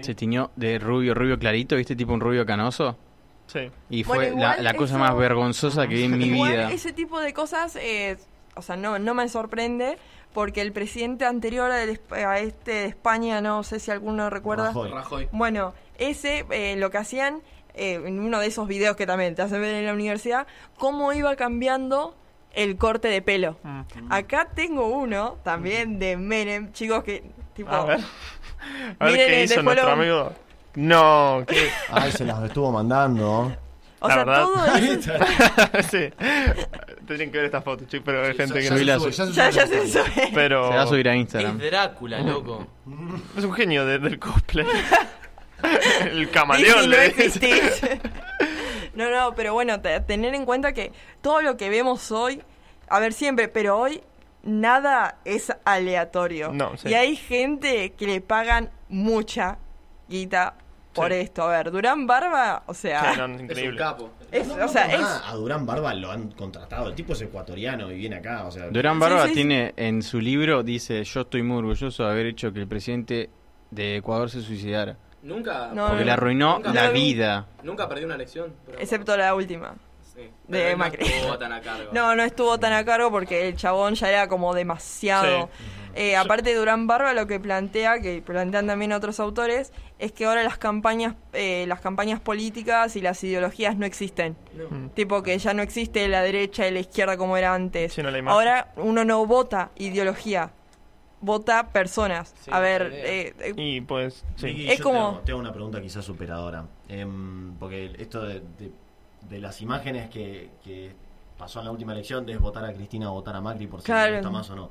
Se 0.00 0.14
tiñó 0.14 0.50
de 0.56 0.78
rubio, 0.78 1.14
rubio 1.14 1.38
clarito, 1.38 1.76
¿viste? 1.76 1.94
Tipo 1.96 2.12
un 2.14 2.20
rubio 2.20 2.46
canoso. 2.46 2.96
Sí. 3.50 3.70
Y 3.88 4.04
fue 4.04 4.30
la, 4.30 4.58
la 4.58 4.74
cosa 4.74 4.94
eso- 4.94 4.98
más 5.00 5.16
vergonzosa 5.16 5.88
que 5.88 5.94
vi 5.94 6.04
en 6.04 6.18
mi 6.18 6.24
Igual 6.26 6.52
vida. 6.52 6.70
ese 6.72 6.92
tipo 6.92 7.20
de 7.20 7.32
cosas, 7.32 7.76
eh, 7.76 8.16
o 8.54 8.62
sea, 8.62 8.76
no, 8.76 8.98
no 8.98 9.14
me 9.14 9.28
sorprende 9.28 9.98
porque 10.32 10.60
el 10.60 10.72
presidente 10.72 11.24
anterior 11.24 11.70
a 11.72 12.38
este 12.38 12.70
de 12.70 12.84
España, 12.84 13.40
no 13.40 13.62
sé 13.64 13.80
si 13.80 13.90
alguno 13.90 14.30
recuerda. 14.30 14.66
Rajoy. 14.66 14.90
Rajoy. 14.90 15.28
Bueno, 15.32 15.74
ese 15.98 16.44
eh, 16.50 16.76
lo 16.76 16.90
que 16.90 16.98
hacían 16.98 17.42
eh, 17.74 17.94
en 18.04 18.20
uno 18.20 18.38
de 18.38 18.46
esos 18.46 18.68
videos 18.68 18.94
que 18.96 19.06
también 19.06 19.34
te 19.34 19.42
hacen 19.42 19.60
ver 19.60 19.74
en 19.74 19.86
la 19.86 19.92
universidad, 19.94 20.46
cómo 20.76 21.12
iba 21.12 21.34
cambiando 21.34 22.14
el 22.52 22.76
corte 22.76 23.08
de 23.08 23.22
pelo. 23.22 23.56
Mm. 23.62 23.80
Acá 24.12 24.48
tengo 24.54 24.86
uno 24.88 25.38
también 25.42 25.98
de 25.98 26.16
Menem, 26.16 26.72
chicos, 26.72 27.02
que 27.04 27.24
tipo... 27.54 27.70
A 27.72 27.84
ver. 27.84 28.00
A 28.98 29.04
ver 29.06 29.12
Miren 29.14 29.26
qué 29.28 29.44
hizo 29.44 29.62
nuestro 29.62 29.90
amigo. 29.90 30.32
No, 30.74 31.44
qué. 31.46 31.68
Ay, 31.90 32.12
se 32.12 32.24
las 32.24 32.42
estuvo 32.44 32.70
mandando. 32.72 33.52
O 34.02 34.08
La 34.08 34.14
sea, 34.14 34.24
verdad. 34.24 34.44
todo 34.44 35.82
sí. 35.90 36.10
Tendrían 37.06 37.30
que 37.30 37.36
ver 37.36 37.44
esta 37.46 37.60
foto, 37.60 37.84
chicos, 37.84 38.02
pero 38.06 38.24
hay 38.24 38.34
gente 38.34 38.54
que 38.54 38.84
ya 38.84 38.94
no. 38.96 39.00
sube. 39.10 39.32
Ya, 39.32 39.50
ya 39.50 39.66
se 39.66 39.88
sube. 39.88 40.30
Pero. 40.32 40.68
Se 40.70 40.76
va 40.76 40.82
a 40.82 40.86
subir 40.86 41.08
a 41.08 41.14
Es 41.14 41.20
Instagram. 41.20 41.58
Drácula, 41.58 42.20
loco. 42.20 42.66
Es 43.36 43.44
un 43.44 43.52
genio 43.52 43.84
de- 43.84 43.98
del 43.98 44.18
cosplay. 44.18 44.66
El 46.10 46.30
camaleón 46.30 46.82
no 46.82 46.86
le 46.86 47.06
existís. 47.06 47.82
no, 48.94 49.10
no, 49.10 49.34
pero 49.34 49.52
bueno, 49.52 49.80
te- 49.82 50.00
tener 50.00 50.34
en 50.34 50.46
cuenta 50.46 50.72
que 50.72 50.92
todo 51.20 51.42
lo 51.42 51.58
que 51.58 51.68
vemos 51.68 52.10
hoy, 52.10 52.42
a 52.88 52.98
ver 52.98 53.12
siempre, 53.12 53.48
pero 53.48 53.78
hoy 53.78 54.02
nada 54.42 55.16
es 55.26 55.52
aleatorio. 55.66 56.50
No, 56.54 56.78
sí. 56.78 56.88
Y 56.88 56.94
hay 56.94 57.14
gente 57.16 57.92
que 57.92 58.06
le 58.06 58.20
pagan 58.22 58.70
mucha 58.88 59.58
guita 60.10 60.54
por 60.92 61.08
Sí. 61.12 61.18
esto. 61.18 61.44
A 61.44 61.48
ver, 61.50 61.70
Durán 61.70 62.06
Barba, 62.06 62.64
o 62.66 62.74
sea, 62.74 63.14
Sí, 63.14 63.18
no, 63.20 63.28
increíble. 63.40 63.78
capo. 63.78 64.10
es- 64.32 64.48
No, 64.48 64.64
o 64.64 64.68
sea, 64.68 64.86
es... 64.92 65.00
A 65.24 65.32
Durán 65.34 65.64
Barba 65.64 65.94
lo 65.94 66.10
han 66.10 66.32
contratado. 66.32 66.88
El 66.88 66.94
tipo 66.96 67.12
es 67.12 67.22
ecuatoriano 67.22 67.90
y 67.92 67.96
viene 67.96 68.16
acá. 68.16 68.44
O 68.46 68.50
sea, 68.50 68.68
Durán 68.68 68.98
Barba 68.98 69.22
sí, 69.22 69.28
sí. 69.28 69.34
tiene 69.36 69.72
en 69.76 70.02
su 70.02 70.20
libro, 70.20 70.62
dice, 70.64 71.02
yo 71.04 71.20
estoy 71.20 71.42
muy 71.44 71.58
orgulloso 71.58 72.04
de 72.04 72.10
haber 72.10 72.26
hecho 72.26 72.52
que 72.52 72.58
el 72.60 72.66
presidente 72.68 73.30
de 73.70 73.96
Ecuador 73.98 74.28
se 74.28 74.42
suicidara. 74.42 74.96
Nunca. 75.22 75.70
No, 75.74 75.86
Porque 75.88 76.00
no, 76.00 76.04
le 76.06 76.10
arruinó 76.12 76.54
nunca 76.56 76.72
la 76.72 76.90
vida. 76.90 77.46
Nunca 77.62 77.88
perdió 77.88 78.06
una 78.06 78.14
elección. 78.16 78.52
Excepto 78.78 79.16
la 79.16 79.34
última. 79.34 79.74
Sí. 80.20 80.30
de 80.48 80.66
él 80.72 80.78
no 80.78 80.84
Macri. 80.84 81.06
estuvo 81.06 81.38
tan 81.38 81.52
a 81.52 81.60
cargo. 81.60 81.90
No, 81.92 82.14
no 82.16 82.22
estuvo 82.22 82.58
tan 82.58 82.72
a 82.72 82.84
cargo 82.84 83.10
porque 83.10 83.48
el 83.48 83.56
chabón 83.56 83.94
ya 83.94 84.08
era 84.08 84.28
como 84.28 84.54
demasiado. 84.54 85.48
Eh, 85.96 86.14
aparte, 86.16 86.54
Durán 86.54 86.86
Barba 86.86 87.12
lo 87.14 87.26
que 87.26 87.40
plantea, 87.40 88.00
que 88.00 88.22
plantean 88.22 88.68
también 88.68 88.92
otros 88.92 89.18
autores, 89.18 89.72
es 89.98 90.12
que 90.12 90.24
ahora 90.24 90.44
las 90.44 90.56
campañas, 90.56 91.16
eh, 91.32 91.64
las 91.66 91.80
campañas 91.80 92.20
políticas 92.20 92.94
y 92.94 93.00
las 93.00 93.22
ideologías 93.24 93.76
no 93.76 93.86
existen. 93.86 94.36
Mm. 94.70 94.90
Tipo 94.90 95.22
que 95.24 95.36
ya 95.36 95.52
no 95.52 95.62
existe 95.62 96.06
la 96.06 96.22
derecha 96.22 96.68
y 96.68 96.70
la 96.70 96.78
izquierda 96.78 97.16
como 97.16 97.36
era 97.36 97.52
antes. 97.54 97.92
Sí, 97.92 98.02
no, 98.04 98.30
ahora 98.30 98.72
uno 98.76 99.04
no 99.04 99.26
vota 99.26 99.72
ideología, 99.78 100.52
vota 101.20 101.70
personas. 101.72 102.34
Sí, 102.40 102.50
a 102.54 102.60
ver, 102.60 102.90
eh, 102.94 103.34
eh, 103.40 103.52
Y 103.56 103.80
pues, 103.80 104.24
sí. 104.36 104.66
Es 104.70 104.78
yo 104.78 104.84
como- 104.84 105.08
Tengo, 105.10 105.20
tengo 105.24 105.38
una 105.40 105.52
pregunta 105.52 105.80
quizás 105.82 106.04
superadora. 106.04 106.66
Em, 106.88 107.54
porque 107.58 107.92
esto 107.98 108.22
de, 108.22 108.34
de- 108.58 108.70
de 109.28 109.38
las 109.38 109.60
imágenes 109.60 110.08
que, 110.10 110.50
que 110.64 110.92
pasó 111.38 111.60
en 111.60 111.66
la 111.66 111.70
última 111.72 111.92
elección, 111.92 112.26
de 112.26 112.36
votar 112.36 112.64
a 112.64 112.72
Cristina 112.72 113.10
o 113.10 113.14
votar 113.14 113.34
a 113.36 113.40
Macri 113.40 113.66
por 113.66 113.80
si 113.80 113.86
Claro. 113.86 114.10
le 114.12 114.18
gusta 114.18 114.30
más 114.30 114.50
o 114.50 114.56
no. 114.56 114.70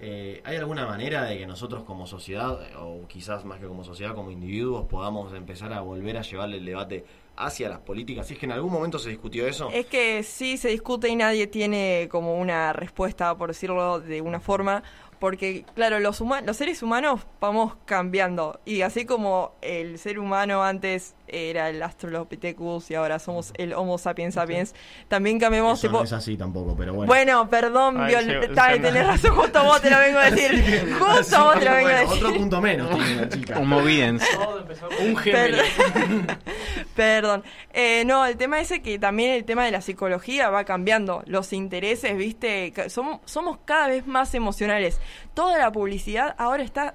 Eh, 0.00 0.42
¿Hay 0.44 0.56
alguna 0.56 0.86
manera 0.86 1.22
de 1.24 1.38
que 1.38 1.46
nosotros 1.46 1.84
como 1.84 2.06
sociedad, 2.06 2.58
o 2.80 3.06
quizás 3.06 3.44
más 3.44 3.60
que 3.60 3.66
como 3.66 3.84
sociedad, 3.84 4.14
como 4.14 4.30
individuos, 4.32 4.86
podamos 4.86 5.32
empezar 5.34 5.72
a 5.72 5.80
volver 5.82 6.16
a 6.18 6.22
llevarle 6.22 6.56
el 6.56 6.64
debate 6.64 7.04
hacia 7.36 7.68
las 7.68 7.78
políticas? 7.78 8.26
Si 8.26 8.34
es 8.34 8.40
que 8.40 8.46
en 8.46 8.52
algún 8.52 8.72
momento 8.72 8.98
se 8.98 9.10
discutió 9.10 9.46
eso. 9.46 9.70
Es 9.72 9.86
que 9.86 10.24
sí 10.24 10.56
se 10.56 10.68
discute 10.68 11.08
y 11.08 11.14
nadie 11.16 11.46
tiene 11.46 12.08
como 12.10 12.36
una 12.38 12.72
respuesta, 12.72 13.36
por 13.38 13.50
decirlo 13.50 14.00
de 14.00 14.20
una 14.20 14.40
forma, 14.40 14.82
porque 15.20 15.64
claro, 15.74 16.00
los, 16.00 16.20
los 16.20 16.56
seres 16.56 16.82
humanos 16.82 17.20
vamos 17.40 17.74
cambiando 17.86 18.58
y 18.64 18.82
así 18.82 19.06
como 19.06 19.52
el 19.62 19.98
ser 20.00 20.18
humano 20.18 20.64
antes 20.64 21.14
era 21.26 21.70
el 21.70 21.82
Australopithecus 21.82 22.90
y 22.90 22.94
ahora 22.94 23.18
somos 23.18 23.52
el 23.56 23.72
Homo 23.72 23.98
sapiens 23.98 24.34
sapiens, 24.34 24.74
también 25.08 25.38
cambiamos 25.38 25.78
Eso 25.78 25.88
tipo... 25.88 25.98
no 25.98 26.04
es 26.04 26.12
así 26.12 26.36
tampoco, 26.36 26.76
pero 26.76 26.94
bueno. 26.94 27.08
Bueno, 27.08 27.48
perdón, 27.48 28.00
Ay, 28.00 28.14
Viol- 28.14 28.82
tenés 28.82 29.06
razón, 29.06 29.34
justo 29.34 29.58
a 29.58 29.62
vos 29.62 29.80
te 29.80 29.90
lo 29.90 29.98
vengo 29.98 30.18
a 30.18 30.30
decir. 30.30 30.94
Justo 30.98 31.44
vos 31.44 31.58
te 31.58 31.64
lo 31.64 31.70
vengo 31.72 31.88
a 31.88 31.92
decir. 32.00 32.24
otro 32.24 32.34
punto 32.34 32.60
menos 32.60 32.90
tiene 32.90 33.16
la 33.16 33.28
chica. 33.28 33.58
Homo. 33.58 33.78
Un 33.78 35.16
gemelo. 35.16 35.62
Perdón. 36.96 37.44
Eh, 37.72 38.04
no, 38.06 38.26
el 38.26 38.36
tema 38.36 38.60
ese 38.60 38.82
que 38.82 38.98
también 38.98 39.32
el 39.32 39.44
tema 39.44 39.64
de 39.64 39.70
la 39.70 39.80
psicología 39.80 40.50
va 40.50 40.64
cambiando. 40.64 41.22
Los 41.26 41.52
intereses, 41.52 42.16
viste, 42.16 42.72
somos, 42.88 43.20
somos 43.24 43.58
cada 43.64 43.88
vez 43.88 44.06
más 44.06 44.34
emocionales. 44.34 45.00
Toda 45.34 45.58
la 45.58 45.72
publicidad 45.72 46.34
ahora 46.38 46.62
está 46.62 46.94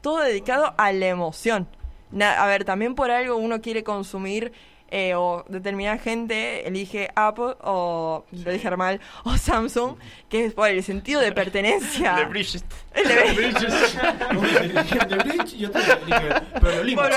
todo 0.00 0.20
dedicado 0.20 0.74
a 0.78 0.92
la 0.92 1.06
emoción. 1.06 1.66
Na- 2.12 2.42
a 2.42 2.46
ver, 2.46 2.64
también 2.64 2.94
por 2.94 3.10
algo 3.10 3.36
uno 3.36 3.60
quiere 3.60 3.82
consumir 3.84 4.52
eh, 4.92 5.14
o 5.14 5.44
determinada 5.48 5.98
gente 5.98 6.66
elige 6.66 7.10
Apple 7.14 7.54
o, 7.62 8.24
lo 8.32 8.50
dije 8.50 8.76
mal, 8.76 9.00
o 9.24 9.36
Samsung, 9.36 9.94
que 10.28 10.46
es 10.46 10.52
por 10.54 10.68
el 10.68 10.82
sentido 10.82 11.20
de 11.20 11.30
pertenencia. 11.30 12.14
De 12.16 12.24
Bridget. 12.24 12.64
El 12.94 13.06
de- 13.06 13.14
De 13.14 13.32
Bridge, 15.16 15.56
yo 15.56 15.68
dije, 15.68 15.98
pero 16.60 16.82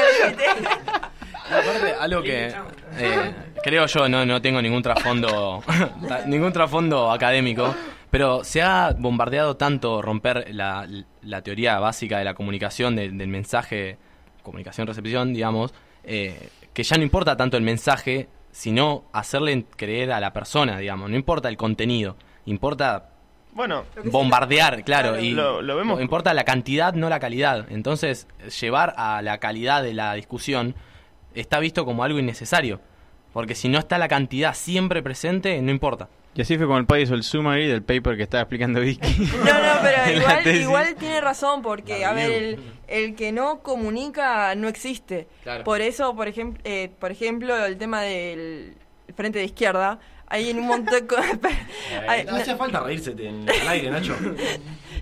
Aparte, 1.45 1.93
algo 1.99 2.21
que 2.21 2.53
eh, 2.97 3.33
creo 3.63 3.85
yo, 3.85 4.07
no, 4.07 4.25
no 4.25 4.41
tengo 4.41 4.61
ningún 4.61 4.81
trasfondo 4.81 5.61
ningún 6.27 6.53
trasfondo 6.53 7.11
académico, 7.11 7.75
pero 8.09 8.43
se 8.43 8.61
ha 8.61 8.95
bombardeado 8.97 9.57
tanto 9.57 10.01
romper 10.01 10.47
la, 10.53 10.87
la 11.21 11.41
teoría 11.41 11.79
básica 11.79 12.17
de 12.17 12.23
la 12.23 12.33
comunicación, 12.33 12.95
de- 12.95 13.09
del 13.09 13.27
mensaje, 13.27 13.97
comunicación-recepción, 14.43 15.33
digamos, 15.33 15.73
eh, 16.03 16.49
que 16.73 16.83
ya 16.83 16.97
no 16.97 17.03
importa 17.03 17.35
tanto 17.37 17.57
el 17.57 17.63
mensaje, 17.63 18.27
sino 18.51 19.05
hacerle 19.13 19.65
creer 19.75 20.11
a 20.11 20.19
la 20.19 20.31
persona, 20.33 20.77
digamos, 20.77 21.09
no 21.09 21.15
importa 21.15 21.49
el 21.49 21.57
contenido, 21.57 22.15
importa 22.45 23.09
Bueno, 23.53 23.83
bombardear, 24.05 24.83
claro, 24.83 25.19
y 25.19 25.31
Lo- 25.31 25.61
lo 25.61 25.75
vemos- 25.77 26.01
importa 26.01 26.33
la 26.33 26.43
cantidad, 26.43 26.93
no 26.93 27.09
la 27.09 27.19
calidad. 27.19 27.65
Entonces, 27.71 28.27
llevar 28.59 28.93
a 28.97 29.21
la 29.21 29.37
calidad 29.39 29.81
de 29.83 29.93
la 29.93 30.13
discusión 30.13 30.75
está 31.33 31.59
visto 31.59 31.85
como 31.85 32.03
algo 32.03 32.19
innecesario, 32.19 32.79
porque 33.31 33.55
si 33.55 33.69
no 33.69 33.79
está 33.79 33.97
la 33.97 34.07
cantidad 34.07 34.53
siempre 34.53 35.01
presente, 35.01 35.59
no 35.61 35.71
importa. 35.71 36.09
Y 36.35 36.41
así 36.41 36.57
fue 36.57 36.65
como 36.65 36.79
el 36.79 36.85
país 36.85 37.03
hizo 37.09 37.13
el 37.15 37.23
summary 37.23 37.67
del 37.67 37.83
paper 37.83 38.17
que 38.17 38.23
estaba 38.23 38.41
explicando 38.41 38.79
Vicky. 38.79 39.07
No, 39.37 39.43
no, 39.45 39.73
pero 39.83 40.11
igual, 40.19 40.47
igual 40.55 40.95
tiene 40.95 41.21
razón, 41.21 41.61
porque, 41.61 42.03
a 42.05 42.13
ver, 42.13 42.31
el, 42.31 42.59
el 42.87 43.15
que 43.15 43.31
no 43.31 43.59
comunica 43.61 44.55
no 44.55 44.67
existe. 44.67 45.27
Claro. 45.43 45.63
Por 45.63 45.81
eso, 45.81 46.15
por, 46.15 46.27
ejem- 46.27 46.57
eh, 46.63 46.89
por 46.99 47.11
ejemplo, 47.11 47.63
el 47.65 47.77
tema 47.77 48.01
del 48.01 48.73
frente 49.15 49.37
de 49.39 49.45
izquierda, 49.45 49.99
hay 50.27 50.49
en 50.49 50.57
un 50.59 50.65
montón 50.67 50.93
de 51.01 51.05
cosas... 51.05 51.37
Ay, 52.07 52.21
Eh, 52.21 52.25
no, 52.27 52.35
hacía 52.37 52.55
falta 52.57 52.79
reírse 52.79 53.11
en- 53.11 53.47
al 53.47 53.67
aire, 53.67 53.91
Nacho. 53.91 54.15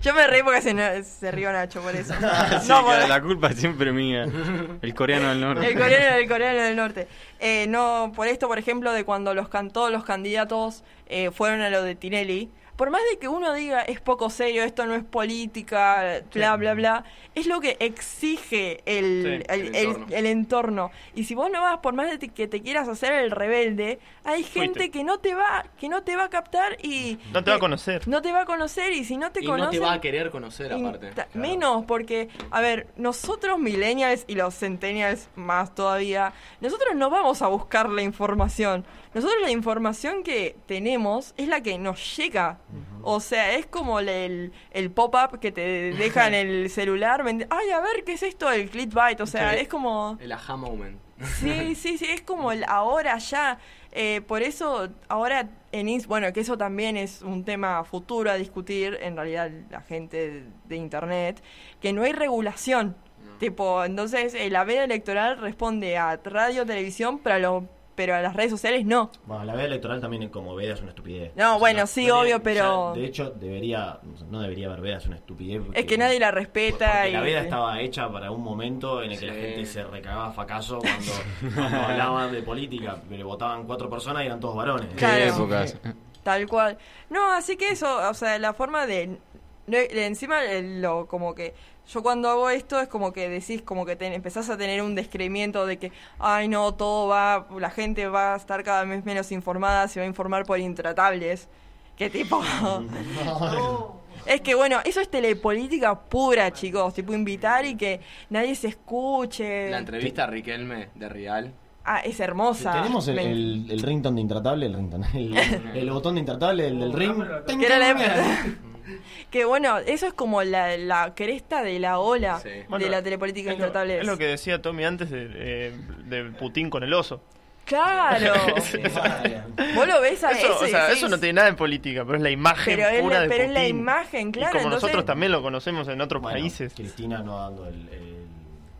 Yo 0.02 0.14
me 0.14 0.26
reí 0.26 0.42
porque 0.42 0.60
se, 0.62 0.74
no- 0.74 0.82
se 1.02 1.30
rió 1.30 1.52
Nacho 1.52 1.80
por 1.80 1.94
eso. 1.94 2.12
Sí, 2.60 2.68
no, 2.68 2.84
que 2.84 3.00
por- 3.00 3.08
la 3.08 3.20
culpa 3.22 3.48
es 3.48 3.56
siempre 3.56 3.92
mía. 3.92 4.26
El 4.82 4.94
coreano 4.94 5.28
del 5.30 5.40
norte. 5.40 5.66
El 5.66 5.78
coreano, 5.78 6.16
el 6.16 6.28
coreano 6.28 6.60
del 6.62 6.76
norte. 6.76 7.08
Eh, 7.40 7.66
no, 7.68 8.12
por 8.14 8.28
esto, 8.28 8.48
por 8.48 8.58
ejemplo, 8.58 8.92
de 8.92 9.04
cuando 9.04 9.34
los 9.34 9.48
todos 9.72 9.90
los 9.90 10.04
candidatos 10.04 10.82
eh, 11.06 11.30
fueron 11.30 11.60
a 11.62 11.70
lo 11.70 11.82
de 11.82 11.94
Tinelli, 11.94 12.50
por 12.76 12.90
más 12.90 13.02
de 13.10 13.18
que 13.18 13.28
uno 13.28 13.52
diga 13.52 13.82
es 13.82 14.00
poco 14.00 14.30
serio, 14.30 14.64
esto 14.64 14.86
no 14.86 14.94
es 14.94 15.04
política, 15.04 16.22
bla, 16.32 16.56
bla, 16.56 16.74
bla, 16.74 17.04
es 17.34 17.46
lo 17.46 17.60
que 17.60 17.76
exige 17.80 18.82
el, 18.86 19.44
Sí, 19.48 19.52
el, 19.52 19.74
entorno. 19.76 20.06
el 20.10 20.26
entorno. 20.26 20.90
Y 21.14 21.24
si 21.24 21.34
vos 21.34 21.50
no 21.50 21.60
vas, 21.60 21.78
por 21.78 21.94
más 21.94 22.18
de 22.18 22.28
que 22.28 22.48
te 22.48 22.62
quieras 22.62 22.88
hacer 22.88 23.12
el 23.12 23.30
rebelde, 23.30 23.98
hay 24.24 24.42
gente 24.42 24.80
Fuiste. 24.80 24.90
que 24.90 25.04
no 25.04 25.18
te 25.18 25.34
va, 25.34 25.64
que 25.78 25.88
no 25.88 26.02
te 26.02 26.16
va 26.16 26.24
a 26.24 26.30
captar 26.30 26.76
y 26.84 27.18
No 27.32 27.44
te 27.44 27.50
va 27.50 27.56
a 27.56 27.60
conocer. 27.60 28.06
no 28.08 28.22
te 28.22 28.32
va 28.32 28.42
a 28.42 28.46
conocer 28.46 28.92
y 28.92 29.04
si 29.04 29.16
no 29.16 29.30
te 29.32 29.40
Y 29.42 29.46
no 29.46 29.52
conoce 29.52 29.70
te 29.72 29.78
va 29.80 29.92
a 29.94 30.00
querer 30.00 30.30
conocer 30.30 30.72
aparte. 30.72 31.10
Menos, 31.34 31.84
porque, 31.86 32.28
a 32.50 32.60
ver, 32.60 32.88
nosotros 32.96 33.58
millennials 33.58 34.24
y 34.26 34.34
los 34.34 34.54
centennials 34.58 35.28
más 35.36 35.74
todavía, 35.74 36.32
nosotros 36.60 36.94
no 36.94 37.10
vamos 37.10 37.42
a 37.42 37.48
buscar 37.48 37.88
la 37.88 38.02
información. 38.02 38.84
Nosotros 39.14 39.40
la 39.42 39.50
información 39.50 40.22
que 40.22 40.56
tenemos 40.66 41.34
es 41.36 41.48
la 41.48 41.60
que 41.62 41.78
nos 41.78 42.16
llega. 42.16 42.58
O 43.02 43.20
sea, 43.20 43.52
es 43.54 43.66
como 43.66 44.00
el, 44.00 44.52
el 44.70 44.90
pop-up 44.90 45.38
que 45.40 45.52
te 45.52 45.92
deja 45.92 46.28
en 46.28 46.34
el 46.34 46.70
celular. 46.70 47.22
¿me 47.24 47.32
ent- 47.32 47.46
Ay, 47.50 47.70
a 47.70 47.80
ver, 47.80 48.04
¿qué 48.04 48.12
es 48.14 48.22
esto 48.22 48.48
del 48.48 48.70
clickbait? 48.70 49.20
O 49.20 49.26
sea, 49.26 49.54
es 49.56 49.68
como... 49.68 50.16
El 50.20 50.32
aha 50.32 50.56
moment. 50.56 50.98
Sí, 51.40 51.74
sí, 51.76 51.98
sí, 51.98 52.06
es 52.06 52.22
como 52.22 52.50
el 52.52 52.64
ahora 52.66 53.16
ya. 53.18 53.58
Eh, 53.92 54.22
por 54.26 54.42
eso, 54.42 54.88
ahora 55.08 55.48
en 55.70 55.88
bueno, 56.06 56.32
que 56.32 56.40
eso 56.40 56.56
también 56.58 56.96
es 56.96 57.22
un 57.22 57.44
tema 57.44 57.84
futuro 57.84 58.30
a 58.30 58.34
discutir, 58.34 58.98
en 59.02 59.14
realidad 59.16 59.50
la 59.70 59.82
gente 59.82 60.44
de, 60.64 60.76
Internet, 60.76 61.42
que 61.80 61.92
no 61.92 62.02
hay 62.02 62.12
regulación. 62.12 62.96
Tipo, 63.38 63.84
entonces 63.84 64.34
eh, 64.34 64.50
la 64.50 64.64
veda 64.64 64.84
electoral 64.84 65.38
responde 65.38 65.96
a 65.96 66.16
radio, 66.24 66.64
televisión, 66.66 67.18
pero 67.18 67.34
a, 67.36 67.38
lo- 67.38 67.68
pero 67.94 68.14
a 68.14 68.20
las 68.20 68.34
redes 68.34 68.50
sociales 68.50 68.84
no. 68.84 69.10
Bueno, 69.26 69.44
la 69.44 69.54
veda 69.54 69.66
electoral 69.66 70.00
también 70.00 70.28
como 70.28 70.54
veda 70.54 70.74
es 70.74 70.80
una 70.80 70.90
estupidez. 70.90 71.32
No, 71.36 71.58
bueno, 71.58 71.86
sí, 71.86 72.10
obvio, 72.10 72.42
pero- 72.42 72.94
ya, 72.94 73.00
de 73.00 73.06
hecho, 73.06 73.30
debería, 73.30 73.98
no 74.30 74.40
debería 74.40 74.66
haber 74.68 74.80
veda, 74.80 74.98
es 74.98 75.06
una 75.06 75.16
estupidez. 75.16 75.62
Es 75.74 75.84
que 75.86 75.98
nadie 75.98 76.18
la 76.18 76.30
respeta. 76.30 77.08
Y, 77.08 77.12
la 77.12 77.20
veda 77.20 77.42
estaba 77.42 77.80
hecha 77.80 78.10
para 78.10 78.30
un 78.30 78.42
momento 78.42 79.02
en 79.02 79.12
el 79.12 79.18
que 79.18 79.26
la 79.26 79.34
gente 79.34 79.66
se 79.66 79.84
recagaba 79.84 80.28
a 80.28 80.32
facaso 80.32 80.78
cuando, 80.80 81.12
cuando 81.54 81.76
hablaban 81.78 82.32
de 82.32 82.42
política, 82.42 82.96
pero 83.08 83.26
votaban 83.26 83.66
cuatro 83.66 83.88
personas 83.90 84.22
y 84.22 84.26
eran 84.26 84.40
todos 84.40 84.56
varones. 84.56 84.88
Claro. 84.96 85.24
épocas. 85.24 85.78
Tal 86.22 86.46
cual. 86.46 86.78
No, 87.10 87.32
así 87.32 87.56
que 87.56 87.70
eso, 87.70 88.08
o 88.08 88.14
sea, 88.14 88.38
la 88.38 88.54
forma 88.54 88.86
de... 88.86 89.18
encima, 89.66 90.42
lo 90.44 91.06
como 91.06 91.34
que... 91.34 91.54
Yo 91.88 92.02
cuando 92.02 92.28
hago 92.30 92.48
esto 92.48 92.80
es 92.80 92.88
como 92.88 93.12
que 93.12 93.28
decís, 93.28 93.60
como 93.62 93.84
que 93.84 93.96
te, 93.96 94.06
empezás 94.14 94.48
a 94.50 94.56
tener 94.56 94.82
un 94.82 94.94
descreimiento 94.94 95.66
de 95.66 95.78
que, 95.78 95.92
ay 96.18 96.48
no, 96.48 96.72
todo 96.74 97.08
va, 97.08 97.46
la 97.58 97.70
gente 97.70 98.06
va 98.08 98.34
a 98.34 98.36
estar 98.36 98.62
cada 98.62 98.84
vez 98.84 99.04
menos 99.04 99.32
informada, 99.32 99.88
se 99.88 100.00
va 100.00 100.04
a 100.04 100.08
informar 100.08 100.44
por 100.46 100.58
intratables. 100.60 101.48
Que 101.96 102.08
tipo... 102.08 102.40
Es 104.24 104.40
que 104.40 104.54
bueno, 104.54 104.78
eso 104.84 105.00
es 105.00 105.10
telepolítica 105.10 105.98
pura, 105.98 106.52
chicos. 106.52 106.94
Tipo 106.94 107.12
invitar 107.12 107.64
y 107.66 107.74
que 107.76 108.00
nadie 108.30 108.54
se 108.54 108.68
escuche. 108.68 109.68
La 109.68 109.78
entrevista 109.78 110.24
a 110.24 110.26
Riquelme 110.28 110.90
de 110.94 111.08
Real. 111.08 111.52
Ah, 111.84 111.98
es 112.04 112.20
hermosa. 112.20 112.72
Tenemos 112.72 113.08
el, 113.08 113.16
Me- 113.16 113.32
el, 113.32 113.66
el 113.68 113.82
ringtone 113.82 114.14
de 114.14 114.20
intratable, 114.20 114.66
el 114.66 114.74
ringtone, 114.74 115.08
el, 115.14 115.36
el 115.74 115.90
botón 115.90 116.14
de 116.14 116.20
intratable, 116.20 116.68
el 116.68 116.78
del 116.78 116.92
ring. 116.92 117.16
Que 117.58 117.66
era 117.66 117.78
la- 117.80 117.94
que 119.30 119.44
bueno, 119.44 119.78
eso 119.78 120.06
es 120.06 120.12
como 120.12 120.42
la, 120.42 120.76
la 120.76 121.14
cresta 121.14 121.62
de 121.62 121.78
la 121.78 121.98
ola 121.98 122.40
de 122.40 122.88
la 122.90 123.02
telepolítica 123.02 123.52
es 123.52 123.58
lo, 123.58 123.64
intratable. 123.66 123.98
es 124.00 124.06
lo 124.06 124.18
que 124.18 124.26
decía 124.26 124.60
Tommy 124.62 124.84
antes 124.84 125.10
de, 125.10 125.28
eh, 125.34 125.72
de 126.04 126.24
Putin 126.32 126.70
con 126.70 126.82
el 126.82 126.92
oso. 126.94 127.22
Claro. 127.64 128.32
Vos 129.74 129.86
lo 129.86 130.00
ves 130.00 130.22
a 130.24 130.32
eso, 130.32 130.52
ese 130.54 130.64
o 130.64 130.66
y 130.66 130.70
sea, 130.70 130.88
decís- 130.88 130.96
eso 130.98 131.08
no 131.08 131.18
tiene 131.18 131.34
nada 131.34 131.50
de 131.50 131.56
política, 131.56 132.04
pero 132.04 132.16
es 132.16 132.22
la 132.22 132.30
imagen 132.30 132.76
Pero 132.76 132.88
es 132.88 133.00
pura 133.00 133.14
la- 133.16 133.22
de 133.22 133.28
pero 133.28 133.44
es 133.44 133.50
la 133.50 133.68
imagen, 133.68 134.32
claro, 134.32 134.50
Y 134.50 134.52
como 134.58 134.64
entonces- 134.64 134.82
nosotros 134.82 135.04
también 135.06 135.32
lo 135.32 135.42
conocemos 135.42 135.86
en 135.88 136.00
otros 136.00 136.20
Bueno, 136.22 136.38
países. 136.40 136.72
Cristina 136.74 137.20
no 137.22 137.38
dando 137.38 137.66
el. 137.68 137.88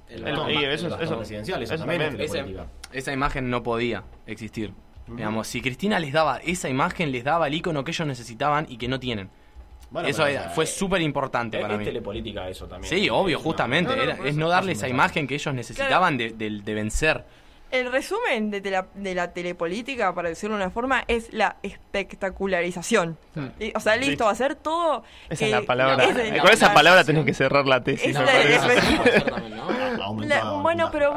el, 0.09 0.27
El- 0.27 0.27
el 0.27 0.65
eso- 0.73 0.99
eso- 1.01 1.17
presidencial, 1.17 1.63
eso, 1.63 1.75
eso 1.75 1.83
también 1.85 2.03
es 2.03 2.09
también. 2.09 2.31
telepolítica. 2.31 2.67
Esa, 2.91 2.99
esa 2.99 3.13
imagen 3.13 3.51
no 3.51 3.63
podía 3.63 4.03
existir. 4.27 4.73
Digamos, 5.07 5.47
si 5.49 5.61
Cristina 5.61 5.99
les 5.99 6.13
daba 6.13 6.39
esa 6.45 6.69
imagen, 6.69 7.13
les 7.13 7.25
daba 7.25 7.47
el 7.49 7.55
icono 7.55 7.85
que 7.85 7.91
ellos 7.91 8.07
necesitaban 8.07 8.67
y 8.69 8.79
que 8.79 8.89
no 8.89 8.99
tienen. 9.01 9.31
Bueno, 9.93 10.09
eso 10.09 10.27
era- 10.27 10.49
fue 10.51 10.67
súper 10.67 11.01
importante 11.03 11.59
es, 11.59 11.63
para 11.63 11.75
es 11.75 11.79
mí. 11.81 11.85
telepolítica 11.85 12.49
eso 12.49 12.67
también. 12.67 12.89
Sí, 12.93 13.09
obvio, 13.11 13.37
Es 13.37 13.43
justamente. 13.45 13.91
No, 13.91 13.97
no, 13.97 14.03
era- 14.03 14.17
por 14.17 14.27
es 14.27 14.37
no 14.37 14.49
darle 14.49 14.73
Es 14.73 14.79
esa 14.79 14.89
imagen 14.89 15.27
que 15.27 15.35
ellos 15.35 15.55
necesitaban 15.55 16.17
de, 16.17 16.31
de- 16.31 16.61
de 16.63 16.75
vencer. 16.75 17.25
El 17.73 17.91
resumen 17.91 18.51
de, 18.51 18.61
tela- 18.63 18.87
de 18.95 19.15
la 19.15 19.33
telepolítica, 19.33 20.15
para 20.15 20.29
decirlo 20.29 20.57
de 20.57 20.63
una 20.63 20.71
forma, 20.71 21.03
es 21.09 21.33
la 21.33 21.57
espectacularización. 21.63 23.17
Y, 23.59 23.73
o 23.75 23.81
sea, 23.81 23.97
listo, 23.97 24.11
Listo. 24.11 24.25
va 24.27 24.31
a 24.31 24.35
ser 24.35 24.55
todo. 24.57 25.03
Esa 25.31 25.45
es 25.47 25.51
la 25.51 25.63
palabra. 25.63 26.05
es 26.05 26.41
Con 26.43 26.51
esa 26.51 26.69
la- 26.69 26.75
palabra 26.75 27.03
tenés 27.05 27.25
que 27.25 27.33
cerrar 27.35 27.67
la 27.67 27.83
tesis. 27.83 28.13
La-. 28.15 28.23
La- 30.27 30.53
bueno, 30.63 30.91
pero 30.93 31.15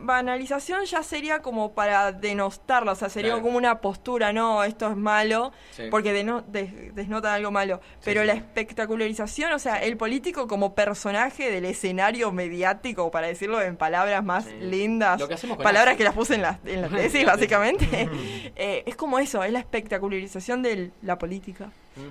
banalización 0.00 0.84
ya 0.84 1.02
sería 1.02 1.40
como 1.42 1.72
para 1.74 2.12
denostarlo, 2.12 2.92
o 2.92 2.94
sea, 2.94 3.08
sería 3.08 3.30
Claro. 3.32 3.42
como 3.42 3.58
una 3.58 3.80
postura, 3.80 4.32
no, 4.32 4.62
esto 4.64 4.88
es 4.90 4.96
malo, 4.96 5.52
Sí. 5.72 5.84
porque 5.90 6.12
deno- 6.14 6.42
des- 6.46 6.94
desnota 6.94 7.34
algo 7.34 7.50
malo. 7.50 7.80
Pero 8.04 8.24
la 8.24 8.32
espectacularización, 8.34 9.52
o 9.52 9.58
sea, 9.58 9.76
el 9.82 9.96
político 9.96 10.46
como 10.46 10.74
personaje 10.74 11.50
del 11.50 11.64
escenario 11.64 12.32
mediático, 12.32 13.10
para 13.10 13.26
decirlo 13.26 13.60
en 13.60 13.76
palabras 13.76 14.24
más 14.24 14.46
lindas, 14.46 15.20
Lo 15.20 15.28
que 15.28 15.34
hacemos 15.34 15.56
con 15.56 15.64
palabras 15.90 15.96
que 15.98 16.04
las 16.04 16.14
puse 16.14 16.34
en 16.34 16.42
la, 16.42 16.58
en 16.64 16.82
la 16.82 16.88
tesis, 16.88 17.24
básicamente, 17.26 18.08
eh, 18.56 18.82
es 18.86 18.96
como 18.96 19.18
eso, 19.18 19.42
es 19.44 19.52
la 19.52 19.58
espectacularización 19.58 20.62
de 20.62 20.90
la 21.02 21.18
política. 21.18 21.70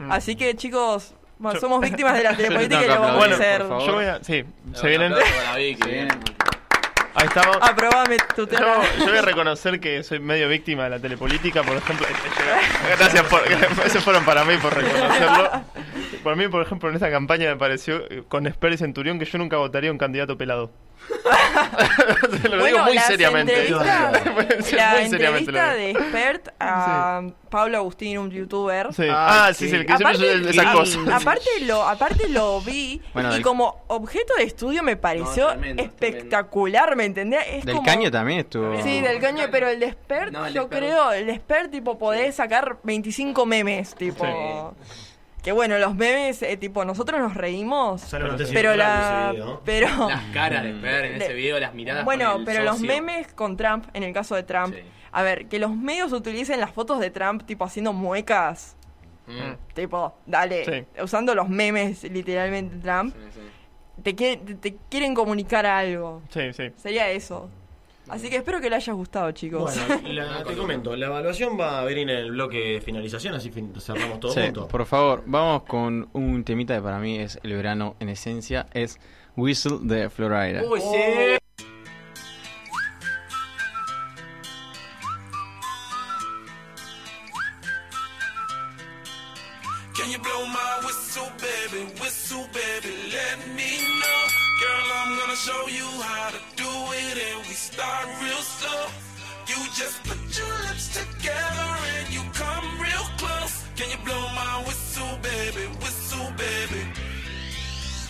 Así 0.09 0.35
que, 0.35 0.55
chicos, 0.55 1.13
bueno, 1.39 1.55
Yo- 1.55 1.61
somos 1.61 1.81
víctimas 1.81 2.13
de 2.15 2.23
la 2.23 2.35
telepolítica 2.35 2.81
y 2.85 2.87
lo 2.87 2.99
vamos 2.99 3.17
Bueno, 3.17 3.33
a 3.35 3.37
hacer. 3.37 3.61
Yo 3.61 3.93
voy 3.93 4.05
a, 4.05 4.23
sí, 4.23 4.43
se 4.73 4.87
vienen. 4.87 5.13
bien. 5.85 6.07
Ahí 7.15 7.25
estamos. 7.27 7.57
Aprobame 7.61 8.17
tu 8.35 8.45
tema. 8.45 8.81
yo 8.99 9.07
voy 9.07 9.17
a 9.17 9.21
reconocer 9.21 9.79
que 9.79 10.03
soy 10.03 10.19
medio 10.19 10.47
víctima 10.47 10.83
de 10.83 10.91
la 10.91 10.99
telepolítica, 10.99 11.63
por 11.63 11.75
ejemplo. 11.75 12.05
Gracias 12.97 13.23
por. 13.25 13.41
Esos 13.85 14.03
fueron 14.03 14.23
para 14.23 14.45
mí 14.45 14.55
por 14.61 14.73
reconocerlo. 14.75 15.63
Por 16.23 16.35
mí, 16.35 16.47
por 16.47 16.61
ejemplo, 16.61 16.87
en 16.89 16.95
esta 16.95 17.09
campaña 17.09 17.49
me 17.49 17.55
pareció 17.57 17.97
eh, 18.09 18.23
con 18.27 18.45
Esper 18.45 18.73
y 18.73 18.77
Centurión 18.77 19.17
que 19.19 19.25
yo 19.25 19.37
nunca 19.37 19.57
votaría 19.57 19.91
un 19.91 19.97
candidato 19.97 20.37
pelado. 20.37 20.71
Te 22.41 22.49
lo 22.49 22.63
digo 22.65 22.79
muy 22.83 22.95
las 22.95 23.05
seriamente. 23.07 23.67
entrevistas- 23.67 24.19
Sí, 24.65 24.75
la 24.75 24.91
muy 24.99 25.09
seriamente 25.09 25.51
lo 25.51 25.57
entrevista 25.59 25.73
de 25.73 25.91
expert 25.91 26.47
a 26.59 27.21
Pablo 27.49 27.77
Agustín, 27.77 28.17
un 28.19 28.29
youtuber. 28.31 28.93
Sí. 28.93 29.05
Ah, 29.09 29.51
sí, 29.53 29.69
sí, 29.69 29.75
el 29.75 29.85
que 29.85 29.97
siempre 29.97 30.59
Aparte, 30.61 31.11
aparte 31.13 31.49
lo, 31.61 31.87
aparte 31.87 32.29
lo 32.29 32.61
vi 32.61 33.01
Bueno, 33.13 33.29
y 33.29 33.33
del- 33.35 33.41
como 33.41 33.83
objeto 33.87 34.33
de 34.37 34.43
estudio 34.43 34.83
me 34.83 34.95
pareció 34.97 35.45
No, 35.45 35.51
tremendo, 35.51 35.83
espectacular, 35.83 36.95
¿me 36.95 37.05
entendés? 37.05 37.41
Es 37.49 37.65
Del 37.65 37.75
como- 37.77 37.85
caño 37.87 38.11
también 38.11 38.39
estuvo. 38.41 38.81
Sí, 38.83 39.01
del 39.01 39.19
caño, 39.19 39.45
pero 39.51 39.67
el 39.69 39.79
de 39.79 39.87
expert, 39.87 40.31
No, 40.31 40.45
el 40.45 40.53
de 40.53 40.57
yo 40.57 40.63
expert. 40.63 40.83
creo, 40.83 41.11
el 41.11 41.25
de 41.25 41.33
expert 41.33 41.71
tipo 41.71 41.97
podés 41.97 42.35
sacar 42.35 42.77
25 42.83 43.45
memes, 43.45 43.95
tipo... 43.95 44.75
Que 45.43 45.51
bueno, 45.53 45.77
los 45.77 45.95
memes, 45.95 46.41
eh, 46.41 46.57
tipo, 46.57 46.83
nosotros 46.83 47.19
nos 47.19 47.33
reímos, 47.33 48.05
pero 48.11 48.71
de 48.71 48.77
la... 48.77 49.29
ese 49.29 49.37
video. 49.37 49.61
Pero... 49.63 50.09
Las 50.09 50.23
caras 50.33 50.63
de 50.63 50.71
Esper 50.71 51.05
en 51.05 51.21
ese 51.21 51.33
video, 51.33 51.59
las 51.59 51.73
miradas 51.73 52.03
Bueno, 52.05 52.31
con 52.33 52.41
el 52.41 52.45
pero 52.45 52.63
los 52.63 52.81
memes 52.81 53.27
con 53.33 53.55
Trump, 53.55 53.85
en 53.93 54.03
el 54.03 54.13
caso 54.13 54.35
de 54.35 54.43
Trump, 54.43 54.75
a 55.11 55.23
ver, 55.23 55.47
que 55.47 55.57
los 55.59 55.73
medios 55.75 56.11
utilicen 56.11 56.59
las 56.59 56.71
fotos 56.71 56.99
de 56.99 57.09
Trump 57.09 57.45
tipo 57.45 57.63
haciendo 57.63 57.93
muecas, 57.93 58.75
Mm. 59.29 59.73
tipo, 59.75 60.15
dale, 60.25 60.87
usando 61.03 61.35
los 61.35 61.47
memes 61.47 62.03
literalmente 62.03 62.75
de 62.77 62.81
Trump, 62.81 63.15
te, 64.01 64.15
quieren, 64.15 64.43
te, 64.43 64.55
te 64.55 64.77
quieren 64.89 65.13
comunicar 65.13 65.67
algo. 65.67 66.23
Sí, 66.29 66.51
sí. 66.51 66.71
Sería 66.75 67.09
eso. 67.11 67.47
Así 68.09 68.29
que 68.29 68.37
espero 68.37 68.59
que 68.59 68.69
les 68.69 68.77
haya 68.83 68.93
gustado, 68.93 69.31
chicos. 69.31 69.75
Bueno, 69.87 70.01
la- 70.13 70.43
te 70.43 70.55
comento, 70.55 70.95
la 70.95 71.07
evaluación 71.07 71.59
va 71.59 71.79
a 71.79 71.83
venir 71.83 72.09
en 72.09 72.17
el 72.17 72.31
bloque 72.31 72.57
de 72.57 72.81
finalización, 72.81 73.35
así 73.35 73.51
fin- 73.51 73.73
cerramos 73.79 74.19
todo 74.19 74.33
Sí, 74.33 74.41
junto. 74.45 74.67
por 74.67 74.85
favor, 74.85 75.23
vamos 75.25 75.63
con 75.63 76.09
un 76.13 76.43
temita 76.43 76.75
que 76.75 76.81
para 76.81 76.99
mí 76.99 77.19
es 77.19 77.39
el 77.43 77.53
verano 77.53 77.95
en 77.99 78.09
esencia, 78.09 78.65
es 78.73 78.99
Whistle 79.37 79.77
de 79.81 80.09
Florida. 80.09 80.63
Uy, 80.63 80.79
sí. 80.81 81.37
Can 89.95 90.09
you 90.11 90.19
blow 90.19 90.45
my 90.47 90.79
whistle, 90.85 91.29
baby? 91.37 91.85
Whistle, 91.99 92.47
baby, 92.53 92.93
let 93.11 93.39
me 93.55 93.78
show 95.39 95.67
you 95.69 95.87
how 96.03 96.29
to 96.31 96.41
do 96.57 96.67
it 96.67 97.17
and 97.17 97.47
we 97.47 97.53
start 97.53 98.07
real 98.21 98.43
slow. 98.43 98.87
You 99.47 99.55
just 99.71 100.03
put 100.03 100.19
your 100.37 100.53
lips 100.67 100.87
together 100.91 101.69
and 101.95 102.13
you 102.13 102.19
come 102.33 102.65
real 102.77 103.07
close. 103.15 103.63
Can 103.77 103.89
you 103.89 103.99
blow 104.03 104.19
my 104.35 104.63
whistle, 104.67 105.15
baby? 105.23 105.65
Whistle, 105.79 106.27
baby. 106.35 106.83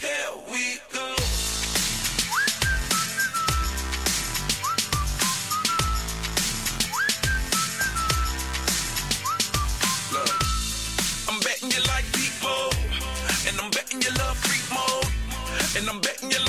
Here 0.02 0.32
we 0.52 0.82
go. 0.92 1.06
I'm 11.30 11.40
betting 11.46 11.70
you 11.70 11.82
like 11.94 12.12
deep 12.12 12.34
hold, 12.42 12.76
and 13.48 13.62
I'm 13.62 13.70
betting 13.70 14.02
you 14.02 14.10
love 14.18 14.38
freak 14.38 14.66
mode, 14.74 15.78
and 15.78 15.88
I'm 15.88 16.02
betting 16.02 16.32
you. 16.32 16.40
Love 16.40 16.49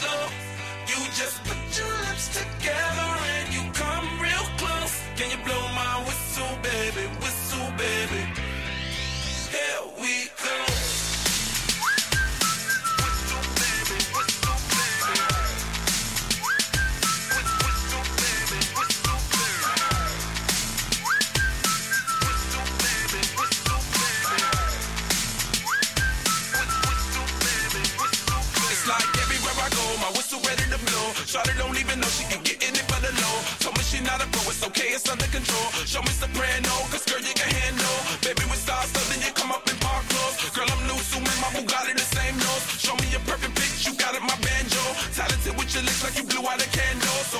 Shawty 31.25 31.57
don't 31.57 31.77
even 31.77 31.99
know 31.99 32.09
she 32.09 32.25
can 32.25 32.41
get 32.43 32.61
in 32.65 32.73
it 32.73 32.85
the 33.01 33.11
low. 33.21 33.37
Told 33.61 33.77
me 33.77 33.83
she 33.83 33.99
not 34.01 34.21
a 34.21 34.27
pro, 34.29 34.41
it's 34.49 34.61
okay, 34.61 34.93
it's 34.93 35.09
under 35.09 35.25
control. 35.33 35.67
Show 35.89 36.01
me 36.01 36.13
soprano, 36.13 36.73
cause 36.93 37.03
girl 37.09 37.21
you 37.21 37.33
can 37.33 37.49
handle. 37.49 37.97
Baby 38.21 38.45
we 38.49 38.57
stars, 38.57 38.89
so 38.93 39.01
then 39.09 39.21
you 39.25 39.33
come 39.33 39.51
up 39.51 39.65
in 39.65 39.77
park 39.81 40.05
clothes. 40.09 40.37
Girl 40.53 40.69
I'm 40.69 40.81
new, 40.85 40.97
so 41.01 41.17
my 41.21 41.49
Bugatti 41.57 41.93
the 41.97 42.05
same 42.05 42.37
nose. 42.37 42.63
Show 42.77 42.95
me 43.01 43.09
a 43.17 43.21
perfect 43.25 43.57
pitch, 43.57 43.85
you 43.85 43.93
got 43.97 44.13
it, 44.13 44.21
my 44.21 44.37
banjo. 44.45 44.81
Talented 45.17 45.57
with 45.57 45.73
your 45.73 45.83
lips 45.83 46.01
like 46.05 46.15
you 46.17 46.25
blew 46.29 46.45
out 46.45 46.61
a 46.61 46.69
candle. 46.69 47.19
So 47.33 47.37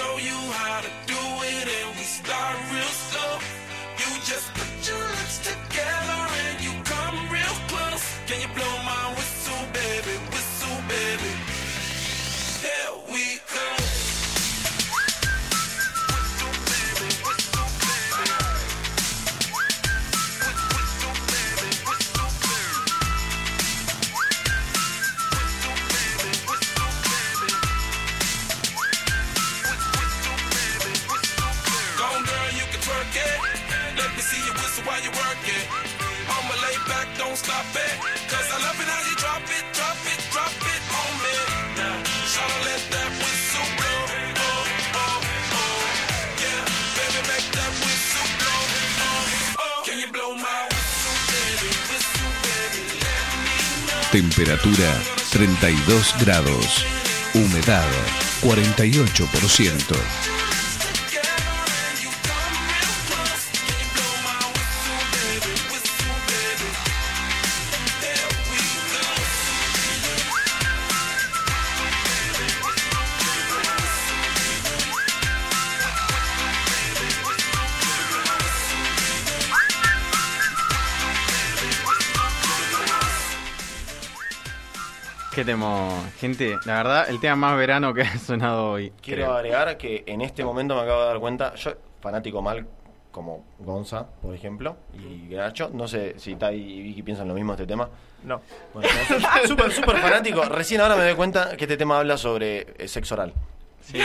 show 0.00 0.18
you 0.18 0.38
how 0.52 0.80
to 0.80 0.90
do 1.06 1.22
it, 1.56 1.66
and 1.78 1.96
we 1.96 2.04
start 2.04 2.56
real 2.72 2.82
slow. 2.84 3.09
Temperatura 54.12 55.00
32 55.30 56.14
grados. 56.18 56.84
Humedad 57.32 57.86
48%. 58.42 60.39
Qué 85.34 85.44
temo, 85.44 85.88
gente. 86.18 86.58
La 86.66 86.74
verdad, 86.78 87.08
el 87.08 87.20
tema 87.20 87.36
más 87.36 87.56
verano 87.56 87.94
que 87.94 88.02
ha 88.02 88.18
sonado 88.18 88.72
hoy. 88.72 88.92
Quiero 89.00 89.22
creo. 89.24 89.34
agregar 89.36 89.76
que 89.76 90.02
en 90.06 90.22
este 90.22 90.44
momento 90.44 90.74
me 90.74 90.82
acabo 90.82 91.00
de 91.02 91.06
dar 91.06 91.18
cuenta, 91.20 91.54
yo, 91.54 91.72
fanático 92.00 92.42
mal 92.42 92.66
como 93.12 93.44
Gonza, 93.58 94.06
por 94.22 94.34
ejemplo, 94.34 94.76
y 94.94 95.28
Gracho, 95.28 95.70
no 95.72 95.88
sé 95.88 96.14
si 96.18 96.36
Tai 96.36 96.54
y 96.56 96.80
Vicky 96.82 97.02
piensan 97.02 97.26
lo 97.28 97.34
mismo 97.34 97.52
de 97.56 97.62
este 97.62 97.72
tema. 97.72 97.88
No. 98.24 98.40
Bueno, 98.74 98.88
súper, 99.46 99.72
súper 99.72 99.96
fanático. 99.98 100.42
Recién 100.44 100.80
ahora 100.80 100.96
me 100.96 101.04
doy 101.04 101.14
cuenta 101.14 101.56
que 101.56 101.64
este 101.64 101.76
tema 101.76 101.98
habla 101.98 102.16
sobre 102.16 102.74
eh, 102.78 102.86
sexo 102.88 103.14
oral. 103.14 103.32
Sí. 103.82 103.98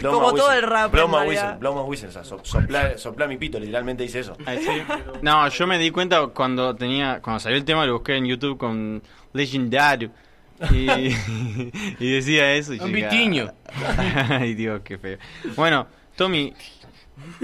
Como 0.00 0.32
todo 0.32 0.52
el 0.52 0.62
rap, 0.62 0.92
Blow 0.92 1.04
en 1.06 1.10
my 1.10 1.16
realidad. 1.18 1.42
whistle, 1.44 1.58
blow 1.58 1.74
my 1.74 1.88
whistle, 1.88 2.08
o 2.08 2.12
sea, 2.12 2.24
so- 2.24 2.40
sopla, 2.42 2.96
sopla 2.96 3.26
mi 3.26 3.36
pito, 3.36 3.58
literalmente 3.58 4.02
dice 4.04 4.20
eso. 4.20 4.36
Ah, 4.46 4.54
sí. 4.56 4.82
No, 5.20 5.46
yo 5.48 5.66
me 5.66 5.78
di 5.78 5.90
cuenta 5.90 6.26
cuando 6.28 6.74
tenía, 6.74 7.20
cuando 7.20 7.40
salió 7.40 7.58
el 7.58 7.64
tema 7.64 7.84
lo 7.84 7.94
busqué 7.94 8.16
en 8.16 8.26
YouTube 8.26 8.56
con 8.56 9.02
Legendary 9.34 10.10
y, 10.72 10.88
y 12.00 12.12
decía 12.12 12.54
eso 12.54 12.72
y 12.72 12.80
Un 12.80 12.92
vitiño. 12.92 13.52
Ay 14.30 14.54
Dios, 14.54 14.80
qué 14.82 14.96
feo. 14.96 15.18
Bueno, 15.56 15.86
Tommy, 16.16 16.54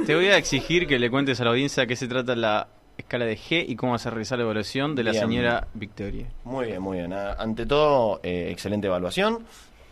te 0.06 0.14
voy 0.14 0.26
a 0.26 0.36
exigir 0.38 0.86
que 0.86 0.98
le 0.98 1.10
cuentes 1.10 1.40
a 1.40 1.44
la 1.44 1.50
audiencia 1.50 1.86
qué 1.86 1.96
se 1.96 2.08
trata 2.08 2.34
la 2.34 2.68
escala 2.96 3.24
de 3.24 3.36
G 3.36 3.64
y 3.66 3.76
cómo 3.76 3.92
vas 3.92 4.06
a 4.06 4.10
realizar 4.10 4.38
la 4.38 4.44
evaluación 4.44 4.94
de 4.94 5.04
la 5.04 5.10
Bien. 5.12 5.24
señora 5.24 5.68
Victoria. 5.74 6.26
Muy 6.44 6.66
bien, 6.66 6.80
muy 6.82 6.98
bien. 6.98 7.12
Ah, 7.12 7.34
Ante 7.38 7.66
todo, 7.66 8.20
eh, 8.22 8.48
excelente 8.50 8.86
evaluación. 8.86 9.44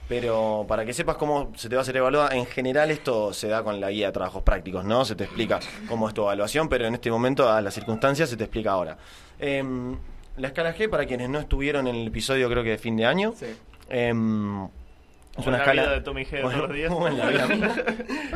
Pero 0.09 0.65
para 0.67 0.87
que 0.87 0.95
sepas 0.95 1.17
cómo 1.17 1.53
se 1.55 1.69
te 1.69 1.75
va 1.75 1.81
a 1.81 1.83
hacer 1.83 1.97
evaluada, 1.99 2.35
en 2.35 2.47
general 2.47 2.91
esto 2.91 3.35
se 3.35 3.47
da 3.49 3.63
con 3.63 3.79
la 3.79 3.91
guía 3.91 4.07
de 4.07 4.13
trabajos 4.13 4.43
prácticos, 4.43 4.83
¿no? 4.87 5.05
Se 5.05 5.15
te 5.15 5.25
explica 5.25 5.61
cómo 5.87 6.09
es 6.09 6.15
tu 6.15 6.23
evaluación, 6.23 6.67
pero 6.71 6.87
en 6.87 6.95
este 6.95 7.11
momento, 7.11 7.51
a 7.51 7.61
las 7.61 7.75
circunstancias, 7.75 8.31
se 8.31 8.39
te 8.39 8.45
explica 8.45 8.71
ahora. 8.73 8.97
Em, 9.39 9.95
la 10.39 10.49
escala 10.49 10.75
G, 10.75 10.89
para 10.89 11.07
quienes 11.07 11.29
no 11.29 11.39
estuvieron 11.39 11.87
en 11.87 11.97
el 11.97 12.07
episodio, 12.09 12.49
creo 12.51 12.63
que 12.65 12.71
de 12.71 12.79
fin 12.79 12.97
de 12.97 13.07
año, 13.07 13.35
em, 13.89 14.65
es 14.65 15.45
Como 15.45 15.49
una 15.49 15.59
la 15.59 15.63
escala 15.65 15.83
vida 15.83 15.93
de 15.93 16.01
Tommy 16.01 16.25
G 16.25 16.31
de 16.31 16.41
todos 16.41 16.57
los 16.57 16.73
días. 16.73 16.91
mía. 16.99 17.75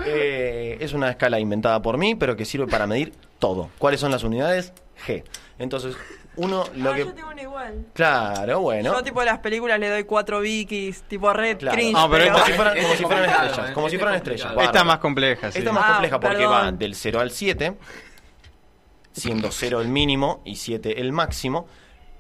Eh, 0.06 0.76
es 0.81 0.92
una 0.92 1.10
escala 1.10 1.39
inventada 1.40 1.81
por 1.82 1.98
mí, 1.98 2.14
pero 2.14 2.36
que 2.36 2.44
sirve 2.44 2.66
para 2.66 2.86
medir 2.86 3.12
todo. 3.39 3.70
¿Cuáles 3.78 4.00
son 4.00 4.10
las 4.12 4.22
unidades? 4.24 4.72
G. 5.06 5.24
Entonces, 5.58 5.97
uno 6.36 6.64
lo 6.76 6.90
Ah, 6.90 6.94
que 6.94 7.00
yo 7.00 7.12
tengo 7.12 7.28
una 7.31 7.42
igual. 7.42 7.86
Claro, 7.92 8.60
bueno. 8.60 8.92
Yo 8.92 9.02
tipo 9.02 9.20
a 9.20 9.24
las 9.24 9.39
películas 9.40 9.78
le 9.81 9.89
doy 9.90 10.05
cuatro 10.05 10.40
vikis, 10.40 11.02
tipo 11.02 11.32
red 11.32 11.58
Claro. 11.58 11.76
cringe. 11.76 11.92
No, 11.92 12.08
pero 12.10 12.24
pero- 12.24 12.34
como 12.34 12.47
si 12.47 12.52
fueran, 12.52 12.76
como 12.82 12.94
si 12.94 13.02
fueran 13.05 13.24
estrellas. 13.31 13.70
Como 13.72 13.89
si 13.89 13.97
fueran 13.98 14.14
estrellas. 14.16 14.47
Esta 14.47 14.55
bárbaro. 14.56 14.78
es 14.78 14.84
más 14.86 14.98
compleja, 14.98 15.52
sí. 15.52 15.58
Esta 15.58 15.70
es 15.70 15.74
más 15.74 15.84
Ah, 15.86 15.92
compleja 15.92 16.20
porque 16.20 16.36
perdón. 16.36 16.52
va 16.52 16.72
del 16.72 16.94
0 16.94 17.20
al 17.20 17.31
7, 17.31 17.74
siendo 19.12 19.50
0 19.50 19.81
el 19.81 19.89
mínimo 19.89 20.40
y 20.44 20.56
7 20.56 21.00
el 21.00 21.12
máximo, 21.12 21.66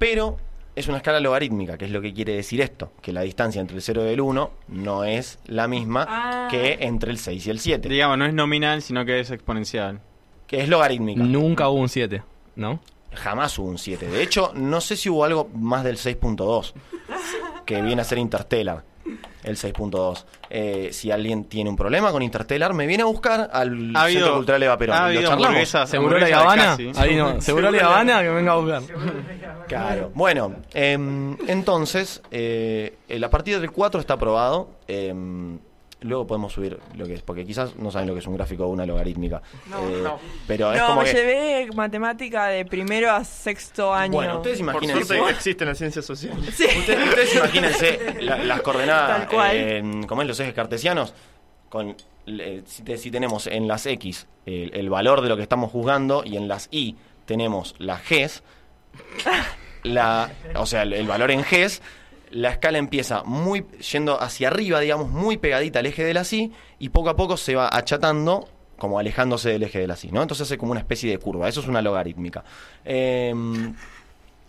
pero 0.02 0.36
es 0.74 0.88
una 0.88 0.96
escala 0.96 1.20
logarítmica, 1.20 1.76
que 1.78 1.84
es 1.84 1.90
lo 1.90 2.00
que 2.00 2.12
quiere 2.12 2.34
decir 2.34 2.60
esto, 2.60 2.92
que 3.00 3.12
la 3.12 3.20
distancia 3.22 3.60
entre 3.60 3.76
el 3.76 3.82
0 3.82 4.04
y 4.06 4.12
el 4.14 4.20
1 4.20 4.50
no 4.68 5.04
es 5.04 5.38
la 5.46 5.68
misma 5.68 6.06
Ah. 6.08 6.48
que 6.50 6.78
entre 6.80 7.10
el 7.12 7.18
6 7.18 7.46
y 7.46 7.50
el 7.50 7.58
7, 7.60 7.88
Digamos, 7.88 8.18
no 8.18 8.24
es 8.26 8.34
nominal, 8.34 8.82
sino 8.82 9.04
que 9.04 9.20
es 9.20 9.30
exponencial. 9.30 10.00
que 10.46 10.60
es 10.60 10.68
logarítmica. 10.68 11.22
Nunca 11.22 11.68
hubo 11.68 11.78
un 11.80 11.88
7, 11.88 12.22
¿no? 12.56 12.80
Jamás 13.14 13.58
hubo 13.58 13.68
un 13.68 13.78
7. 13.78 14.06
De 14.08 14.22
hecho, 14.22 14.52
no 14.54 14.80
sé 14.80 14.96
si 14.96 15.08
hubo 15.08 15.24
algo 15.24 15.48
más 15.54 15.84
del 15.84 15.96
6.2, 15.98 16.72
que 17.64 17.80
viene 17.82 18.02
a 18.02 18.04
ser 18.04 18.18
Interstellar, 18.18 18.82
el 19.42 19.56
6.2. 19.56 20.24
Eh, 20.50 20.90
si 20.92 21.10
alguien 21.10 21.44
tiene 21.44 21.70
un 21.70 21.76
problema 21.76 22.12
con 22.12 22.22
Interstellar, 22.22 22.74
me 22.74 22.86
viene 22.86 23.02
a 23.02 23.06
buscar 23.06 23.50
al 23.52 23.94
Ha 23.96 24.02
habido- 24.04 24.20
Centro 24.20 24.34
Cultural 24.36 24.62
Eva 24.62 24.76
Perón. 24.78 24.96
ha 24.96 25.04
habido 25.06 25.32
hamburguesas- 25.32 25.88
¿Seguro 25.90 26.18
la 26.18 26.26
hamburguesas 26.26 26.28
de 26.28 26.60
Habana? 26.60 26.76
casi. 26.94 27.00
Ahí 27.10 27.16
no. 27.16 27.40
¿Seguro 27.40 27.70
la 27.70 27.86
Habana? 27.86 28.22
Que 28.22 28.28
venga 28.30 28.52
a 28.52 28.56
buscar. 28.56 28.82
Claro. 29.68 30.10
Bueno, 30.14 30.56
em, 30.74 31.36
entonces, 31.48 32.22
eh, 32.30 32.96
el- 33.08 33.24
a 33.24 33.30
partir 33.30 33.58
del 33.60 33.70
4 33.72 34.00
está 34.00 34.14
aprobado. 34.14 34.70
Luego 36.02 36.26
podemos 36.26 36.52
subir 36.52 36.78
lo 36.96 37.06
que 37.06 37.14
es, 37.14 37.22
porque 37.22 37.44
quizás 37.46 37.76
no 37.76 37.90
saben 37.90 38.08
lo 38.08 38.14
que 38.14 38.20
es 38.20 38.26
un 38.26 38.34
gráfico 38.34 38.64
o 38.66 38.68
una 38.68 38.84
logarítmica. 38.86 39.42
No, 39.70 39.78
Eh, 39.88 40.00
no. 40.02 40.18
Pero 40.46 40.72
es 40.72 40.80
no, 40.80 40.86
como 40.88 41.02
me 41.02 41.06
que... 41.06 41.14
llevé 41.14 41.68
matemática 41.74 42.46
de 42.48 42.64
primero 42.64 43.10
a 43.10 43.24
sexto 43.24 43.92
año. 43.94 44.12
Bueno, 44.12 44.36
ustedes 44.36 44.58
Por 44.58 44.68
imagínense... 44.82 45.04
suerte 45.16 45.30
existen 45.32 45.68
las 45.68 45.78
ciencias 45.78 46.04
sociales. 46.04 46.48
Ustedes, 46.48 46.76
ustedes 46.78 47.34
imagínense 47.36 48.16
la- 48.20 48.38
las 48.38 48.60
coordenadas, 48.62 49.18
Tal 49.20 49.28
cual. 49.28 49.56
en, 49.56 50.06
como 50.06 50.22
en 50.22 50.28
los 50.28 50.38
ejes 50.40 50.54
cartesianos, 50.54 51.14
con 51.68 51.96
si, 52.66 52.82
te- 52.84 52.98
si 52.98 53.10
tenemos 53.10 53.46
en 53.46 53.66
las 53.66 53.86
X 53.86 54.26
el, 54.46 54.70
el 54.74 54.90
valor 54.90 55.20
de 55.22 55.28
lo 55.28 55.36
que 55.36 55.42
estamos 55.42 55.70
juzgando 55.70 56.22
y 56.24 56.36
en 56.36 56.46
las 56.48 56.68
Y 56.70 56.96
tenemos 57.26 57.74
las 57.78 58.02
Gs, 58.08 58.42
la, 59.84 60.30
o 60.56 60.66
sea, 60.66 60.82
el, 60.82 60.92
el 60.92 61.06
valor 61.06 61.30
en 61.30 61.42
Gs, 61.42 61.80
la 62.32 62.50
escala 62.50 62.78
empieza 62.78 63.22
muy 63.24 63.66
yendo 63.92 64.20
hacia 64.20 64.48
arriba, 64.48 64.80
digamos, 64.80 65.10
muy 65.10 65.36
pegadita 65.36 65.78
al 65.78 65.86
eje 65.86 66.04
de 66.04 66.14
la 66.14 66.22
Y 66.30 66.52
y 66.78 66.88
poco 66.88 67.10
a 67.10 67.16
poco 67.16 67.36
se 67.36 67.54
va 67.54 67.68
achatando 67.70 68.48
como 68.78 68.98
alejándose 68.98 69.50
del 69.50 69.62
eje 69.62 69.78
de 69.78 69.86
la 69.86 69.96
Y, 70.02 70.10
¿no? 70.10 70.22
Entonces 70.22 70.48
hace 70.48 70.58
como 70.58 70.72
una 70.72 70.80
especie 70.80 71.10
de 71.10 71.18
curva, 71.18 71.48
eso 71.48 71.60
es 71.60 71.68
una 71.68 71.80
logarítmica. 71.80 72.42
Em, 72.84 73.74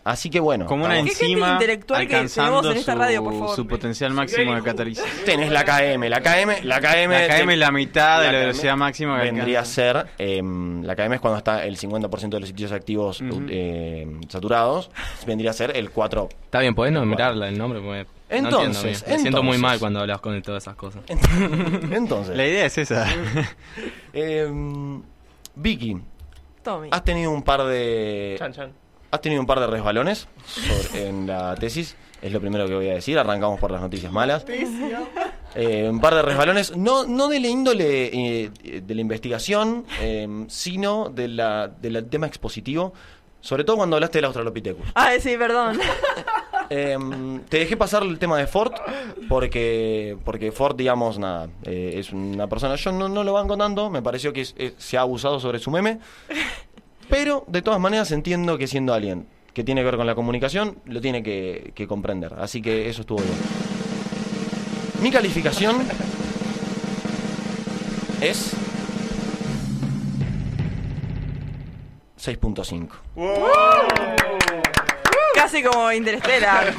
así 0.04 0.30
que 0.30 0.40
bueno. 0.40 0.66
Como 0.66 0.86
una 0.86 0.96
estamos- 0.96 1.12
Qué 1.12 1.18
gente 1.20 1.32
enzima 1.34 1.54
intelectual 1.54 2.08
que 2.08 2.16
alcanzando 2.16 2.52
tenemos 2.62 2.72
en 2.76 2.80
esta 2.80 2.94
su, 2.94 3.00
radio, 3.00 3.24
por 3.24 3.34
favor. 3.34 3.56
su 3.56 3.68
potencial 3.68 4.14
máximo 4.14 4.56
de 4.56 4.62
catalización. 4.62 5.26
Tenés 5.26 5.52
la 5.52 5.64
KM, 5.64 6.10
la 6.10 6.22
KM, 6.22 6.64
la 6.64 6.80
KM. 6.82 7.10
La 7.28 7.28
KM 7.28 7.52
es 7.54 7.60
la 7.60 7.72
mitad 7.72 8.22
de 8.22 8.32
la 8.32 8.40
velocidad 8.40 8.76
máxima 8.78 9.18
que 9.20 9.26
Vendría 9.26 9.62
a 9.62 9.66
ser, 9.66 10.08
em, 10.18 10.84
la 10.84 10.96
KM 10.96 11.16
es 11.16 11.22
cuando 11.22 11.38
está 11.38 11.66
el 11.66 11.78
50% 11.78 12.38
de 12.38 12.40
los 12.42 12.50
sitios 12.50 12.72
activos 12.72 13.22
em, 13.22 14.22
saturados, 14.30 14.92
vendría 15.26 15.52
a 15.52 15.54
ser 15.54 15.76
el 15.76 15.90
4. 15.92 16.30
Está 16.46 16.60
bien, 16.60 16.76
podés 16.76 16.94
nombrar 16.94 17.34
el 17.34 17.58
nombre. 17.58 17.80
Porque 17.80 18.06
no 18.30 18.38
Entonces, 18.48 18.86
entiendo. 19.02 19.08
Me 19.16 19.20
siento 19.20 19.44
muy 19.44 19.58
mal 19.58 19.80
cuando 19.80 20.00
hablas 20.00 20.20
con 20.22 20.42
todas 20.42 20.64
esas 20.64 20.76
cosas. 20.76 21.02
Entonces. 21.92 22.36
La 22.36 22.46
idea 22.48 22.66
es 22.66 22.78
esa. 22.78 23.08
Em, 24.14 25.02
Vicky, 25.56 25.98
Tommy. 26.64 26.90
has 26.92 27.04
tenido 27.04 27.32
un 27.32 27.44
par 27.44 27.64
de... 27.64 28.36
Chan, 28.40 28.54
chan. 28.54 28.72
Has 29.14 29.22
tenido 29.22 29.40
un 29.42 29.46
par 29.46 29.60
de 29.60 29.68
resbalones 29.68 30.28
sobre- 30.44 31.08
en 31.08 31.28
la 31.28 31.54
tesis, 31.54 31.96
es 32.20 32.32
lo 32.32 32.42
primero 32.42 32.66
que 32.68 32.74
voy 32.74 32.90
a 32.90 32.96
decir, 32.96 33.20
arrancamos 33.20 33.60
por 33.60 33.70
las 33.70 33.80
noticias 33.80 34.12
malas. 34.12 34.44
Eh, 35.54 35.88
un 35.88 36.00
par 36.02 36.16
de 36.16 36.24
resbalones, 36.24 36.76
no, 36.76 37.06
no 37.06 37.28
de 37.28 37.40
la 37.40 37.48
índole 37.48 38.06
eh, 38.12 38.50
de 38.82 38.96
la 38.96 39.02
investigación, 39.02 39.86
eh, 40.02 40.46
sino 40.48 41.10
de 41.10 41.28
la, 41.28 41.68
del 41.68 42.10
tema 42.10 42.26
expositivo, 42.26 42.94
sobre 43.40 43.64
todo 43.64 43.76
cuando 43.78 43.98
hablaste 43.98 44.18
del 44.18 44.26
Australopithecus. 44.26 44.88
Ay, 44.96 45.22
sí, 45.22 45.38
perdón. 45.38 45.80
Eh, 46.72 46.98
te 47.50 47.60
dejé 47.60 47.78
pasar 47.78 48.02
el 48.02 48.18
tema 48.18 48.40
de 48.40 48.48
Ford 48.48 48.72
porque 49.30 50.18
porque 50.26 50.52
Ford, 50.52 50.76
digamos, 50.76 51.20
nada, 51.20 51.50
eh, 51.66 51.96
es 51.98 52.12
una 52.14 52.48
persona, 52.48 52.76
yo 52.78 52.92
no, 52.92 53.10
no 53.10 53.24
lo 53.24 53.34
banco 53.34 53.56
tanto, 53.58 53.92
me 53.92 54.02
pareció 54.02 54.34
que 54.34 54.42
es- 54.42 54.56
es- 54.58 54.74
se 54.78 54.98
ha 54.98 55.02
abusado 55.02 55.40
sobre 55.40 55.60
su 55.60 55.70
meme, 55.70 56.00
pero 57.10 57.44
de 57.48 57.62
todas 57.62 57.80
maneras 57.80 58.12
entiendo 58.12 58.58
que 58.58 58.68
siendo 58.68 58.94
alguien 58.94 59.28
que 59.54 59.64
tiene 59.64 59.82
que 59.82 59.86
ver 59.86 59.98
con 59.98 60.08
la 60.08 60.16
comunicación, 60.16 60.80
lo 60.86 61.00
tiene 61.00 61.22
que, 61.22 61.72
que 61.76 61.88
comprender, 61.88 62.34
así 62.40 62.62
que 62.62 62.90
eso 62.90 63.02
estuvo 63.02 63.20
bien. 63.22 63.38
Mi 65.02 65.12
calificación 65.12 65.86
es 68.22 68.56
6.5. 72.24 72.90
Casi 75.36 75.62
como 75.62 75.92
Interstellar. 75.92 76.74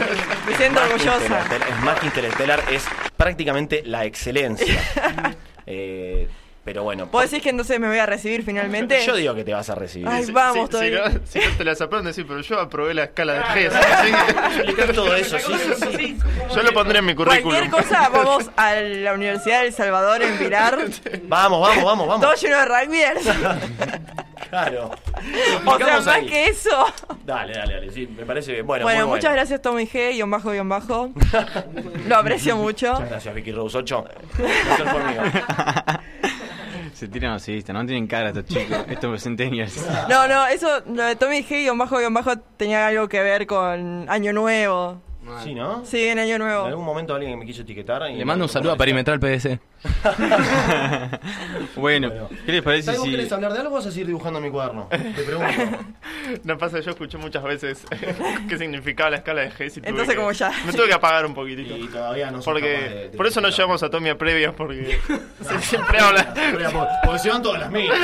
Me 0.47 0.57
siento 0.57 0.81
Más 0.81 0.91
orgullosa. 0.91 1.45
Es 1.69 1.81
más 1.85 2.01
que 2.01 2.07
Interestelar, 2.07 2.63
es 2.71 2.85
prácticamente 3.17 3.83
la 3.85 4.05
excelencia. 4.05 4.81
Eh, 5.67 6.29
pero 6.65 6.83
bueno, 6.83 7.07
¿Vos 7.07 7.23
decís 7.31 7.43
que 7.43 7.51
entonces 7.51 7.79
me 7.79 7.89
voy 7.89 7.99
a 7.99 8.07
recibir 8.07 8.43
finalmente? 8.45 9.05
yo 9.07 9.15
digo 9.17 9.35
que 9.35 9.45
te 9.45 9.53
vas 9.53 9.69
a 9.71 9.75
recibir. 9.75 10.09
Ay, 10.09 10.25
vamos 10.31 10.65
Si, 10.67 10.71
todavía. 10.71 11.09
no, 11.11 11.21
si 11.27 11.39
no 11.39 11.45
te 11.59 11.65
las 11.65 11.81
aprendes, 11.81 12.17
sí, 12.17 12.25
pero 12.25 12.41
yo 12.41 12.59
aprobé 12.61 12.95
la 12.95 13.05
escala 13.05 13.35
de 13.35 13.69
G. 13.71 14.95
todo 14.95 15.15
eso, 15.15 15.39
sí, 15.39 15.53
sí, 15.59 15.97
sí. 15.97 16.19
Yo 16.55 16.63
lo 16.63 16.73
pondré 16.73 16.99
en 17.01 17.05
mi 17.07 17.15
currículum. 17.15 17.51
Cualquier 17.57 17.71
cosa, 17.71 18.09
vamos 18.09 18.51
a 18.57 18.75
la 18.75 19.13
Universidad 19.15 19.63
del 19.63 19.73
Salvador 19.73 20.23
en 20.23 20.37
Pilar. 20.39 20.79
Vamos, 21.25 21.61
vamos, 21.61 21.85
vamos, 21.85 22.09
vamos. 22.09 22.21
Todo 22.21 22.35
lleno 22.35 22.57
de 22.59 22.65
rugbyers. 22.65 23.29
Claro. 24.51 24.91
O 25.65 25.79
sea, 25.79 25.87
más 25.97 26.07
ahí. 26.07 26.27
que 26.27 26.47
eso. 26.49 26.87
Dale, 27.25 27.55
dale, 27.55 27.75
dale. 27.75 27.91
Sí, 27.91 28.07
me 28.07 28.25
parece 28.25 28.53
bien. 28.53 28.67
Bueno, 28.67 28.85
Bueno, 28.85 29.07
muy 29.07 29.17
muchas 29.17 29.33
gracias 29.33 29.61
Tommy 29.63 29.85
G, 29.87 30.13
guion 30.13 30.31
bajo, 30.31 30.51
guion 30.53 30.69
bajo. 30.69 31.11
Lo 32.07 32.17
aprecio 32.17 32.57
mucho. 32.65 32.93
Muchas 32.93 33.11
gracias, 33.11 33.35
Vicky 33.35 33.53
Rose 33.53 33.79
8. 33.79 34.05
Gracias 34.39 34.93
por 34.93 35.05
mí. 35.05 35.15
Se 36.95 37.09
tiran 37.09 37.33
así, 37.33 37.63
no 37.73 37.85
tienen 37.85 38.07
cara 38.07 38.29
estos 38.29 38.47
chicos, 38.47 38.79
estos 38.89 39.23
centennials. 39.23 39.85
No, 40.09 40.27
no, 40.29 40.47
eso, 40.47 40.69
lo 40.87 41.03
de 41.03 41.17
Tommy 41.17 41.43
G, 41.43 41.77
bajo, 41.77 41.99
bajo, 42.11 42.37
tenía 42.57 42.87
algo 42.87 43.09
que 43.09 43.21
ver 43.21 43.47
con 43.47 44.09
Año 44.09 44.33
Nuevo. 44.33 45.03
Sí, 45.43 45.55
¿no? 45.55 45.85
Sí, 45.85 46.05
en 46.07 46.19
Año 46.19 46.35
En 46.37 46.43
Nuevo. 46.43 46.67
algún 46.67 46.85
momento 46.85 47.15
alguien 47.15 47.39
me 47.39 47.47
quiso 47.47 47.63
etiquetar. 47.63 48.11
Y 48.11 48.17
Le 48.17 48.25
mando 48.25 48.45
un 48.45 48.49
saludo 48.49 48.73
a 48.73 48.77
Perimetral 48.77 49.19
PDC. 49.19 49.59
bueno, 51.77 52.29
¿qué 52.47 52.53
les 52.53 52.63
parece 52.63 52.85
¿Sabes 52.87 53.01
vos 53.01 53.07
si 53.09 53.11
querés 53.17 53.33
hablar 53.33 53.53
de 53.53 53.59
algo 53.61 53.73
o 53.73 53.75
vas 53.77 53.87
a 53.87 53.91
seguir 53.91 54.07
dibujando 54.07 54.41
mi 54.41 54.51
cuaderno? 54.51 54.89
Te 54.91 54.99
pregunto. 55.23 55.49
No 56.43 56.57
pasa, 56.57 56.81
yo 56.81 56.91
escuché 56.93 57.19
muchas 57.19 57.43
veces 57.43 57.85
qué 58.49 58.57
significaba 58.57 59.11
la 59.11 59.17
escala 59.19 59.43
de 59.43 59.51
G. 59.51 59.67
y 59.67 59.71
tuve 59.73 59.89
Entonces, 59.91 60.15
que- 60.15 60.17
como 60.21 60.33
ya- 60.33 60.51
Me 60.65 60.73
tuve 60.73 60.89
que 60.89 60.95
apagar 60.95 61.27
un 61.27 61.35
poquitito. 61.35 61.77
Y 61.77 61.87
todavía 61.87 62.31
no 62.31 62.41
Porque, 62.41 62.67
de- 62.67 63.09
de 63.11 63.17
por 63.17 63.27
eso 63.27 63.43
no 63.43 63.51
llevamos 63.51 63.83
a 63.83 63.91
Tommy 63.91 64.09
a 64.09 64.17
previas, 64.17 64.55
porque 64.55 64.99
se- 65.43 65.61
siempre 65.61 65.99
habla. 65.99 66.33
Porque 67.05 67.19
se 67.19 67.29
van 67.29 67.43
todas 67.43 67.61
las 67.61 67.71
mías. 67.71 67.95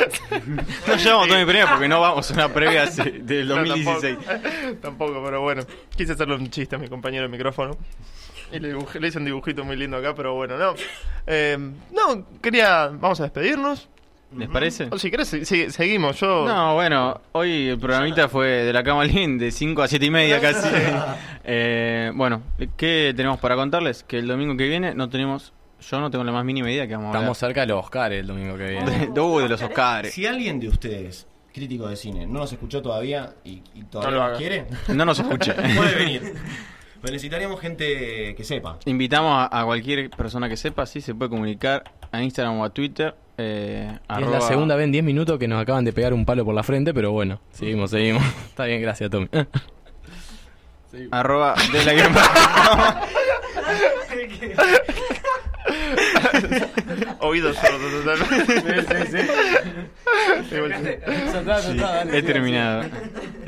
no 0.87 0.95
llevamos 0.95 1.27
Tommy 1.29 1.45
Premia 1.45 1.67
porque 1.67 1.87
no 1.87 1.99
vamos 1.99 2.29
a 2.29 2.33
una 2.35 2.49
previa 2.49 2.85
del 2.85 3.47
No, 3.47 3.55
2016? 3.55 4.17
tampoco, 4.19 4.77
tampoco, 4.81 5.23
pero 5.25 5.41
bueno. 5.41 5.63
Quise 5.95 6.11
hacerle 6.13 6.35
un 6.35 6.49
chiste 6.51 6.75
a 6.75 6.79
mi 6.79 6.87
compañero 6.89 7.23
de 7.23 7.29
micrófono. 7.29 7.75
Y 8.51 8.59
le, 8.59 8.73
dibujé- 8.75 8.99
le 8.99 9.07
hice 9.07 9.17
un 9.17 9.25
dibujito 9.25 9.63
muy 9.63 9.75
lindo 9.75 9.97
acá, 9.97 10.13
pero 10.15 10.33
bueno, 10.35 10.57
no. 10.57 10.73
Eh, 11.27 11.57
no, 11.91 12.25
quería. 12.41 12.87
Vamos 12.87 13.19
a 13.19 13.23
despedirnos. 13.23 13.87
¿Les 14.37 14.47
parece? 14.47 14.87
O 14.91 14.97
si 14.97 15.11
querés, 15.11 15.27
se- 15.27 15.69
seguimos. 15.71 16.17
Yo. 16.21 16.47
No, 16.47 16.75
bueno, 16.75 17.19
hoy 17.33 17.67
el 17.67 17.77
programita 17.79 18.29
fue 18.29 18.47
de 18.47 18.71
la 18.71 18.81
cama 18.81 19.03
Lin 19.03 19.37
de 19.37 19.51
5 19.51 19.81
a 19.81 19.87
7 19.89 20.05
y 20.05 20.09
media 20.09 20.39
casi. 20.39 20.69
Eh, 21.43 22.11
bueno, 22.13 22.43
¿qué 22.77 23.13
tenemos 23.15 23.39
para 23.39 23.55
contarles? 23.55 24.03
Que 24.03 24.19
el 24.19 24.27
domingo 24.27 24.55
que 24.55 24.67
viene 24.67 24.93
no 24.93 25.09
tenemos, 25.09 25.53
yo 25.81 25.99
no 25.99 26.11
tengo 26.11 26.23
la 26.23 26.31
más 26.31 26.45
mínima 26.45 26.69
idea 26.71 26.87
que 26.87 26.95
vamos 26.95 27.15
a 27.15 27.17
Estamos 27.17 27.37
cerca 27.37 27.61
de 27.61 27.67
los 27.67 27.83
Oscars 27.83 28.13
el 28.13 28.27
domingo 28.27 28.55
que 28.57 28.65
viene. 28.65 28.79
hablar. 28.83 29.09
De, 29.13 29.19
uh, 29.21 29.39
de 29.39 29.49
los 29.49 29.61
Oscars. 29.61 30.11
Si 30.11 30.25
alguien 30.27 30.59
de 30.59 30.67
ustedes, 30.69 31.25
crítico 31.51 31.87
de 31.87 31.95
cine, 31.95 32.27
no 32.27 32.39
nos 32.39 32.53
escuchó 32.53 32.79
todavía 32.81 33.33
y, 33.43 33.63
y 33.73 33.79
No 33.81 33.87
todavía 33.87 34.11
lo 34.11 34.19
nos 34.21 34.29
haga. 34.29 34.37
quiere, 34.37 34.65
No 34.89 35.03
nos 35.05 35.19
escuche. 35.19 35.53
puede 35.75 35.95
venir. 35.95 36.33
Pero 37.01 37.13
necesitaríamos 37.13 37.59
gente 37.59 38.35
que 38.35 38.43
sepa. 38.43 38.77
Invitamos 38.85 39.33
a, 39.35 39.59
a 39.61 39.65
cualquier 39.65 40.09
persona 40.11 40.47
que 40.47 40.55
sepa, 40.57 40.85
sí, 40.85 41.01
se 41.01 41.15
puede 41.15 41.29
comunicar 41.29 41.83
a 42.11 42.21
Instagram 42.21 42.59
o 42.59 42.63
a 42.63 42.69
Twitter. 42.69 43.15
Eh, 43.37 43.89
es 43.91 43.99
arroba- 44.07 44.31
la 44.33 44.41
segunda 44.41 44.75
vez 44.75 44.85
en 44.85 44.91
10 44.91 45.03
minutos 45.03 45.39
que 45.39 45.47
nos 45.47 45.59
acaban 45.61 45.83
de 45.83 45.93
pegar 45.93 46.13
un 46.13 46.25
palo 46.25 46.45
por 46.45 46.53
la 46.53 46.61
frente, 46.63 46.93
pero 46.93 47.11
bueno, 47.11 47.41
seguimos, 47.51 47.89
seguimos. 47.91 48.23
Está 48.49 48.65
bien, 48.65 48.81
gracias, 48.81 49.09
Tommy. 49.09 49.27
Arroba 51.11 51.55
de 51.71 51.85
la 51.85 51.93
guion 51.93 52.13
bajo. 52.13 53.07
Oídos 57.19 57.55
sordos, 57.57 57.91
totalmente. 58.03 59.05
Sí, 60.49 60.57
he 62.15 62.21
terminado. 62.23 62.83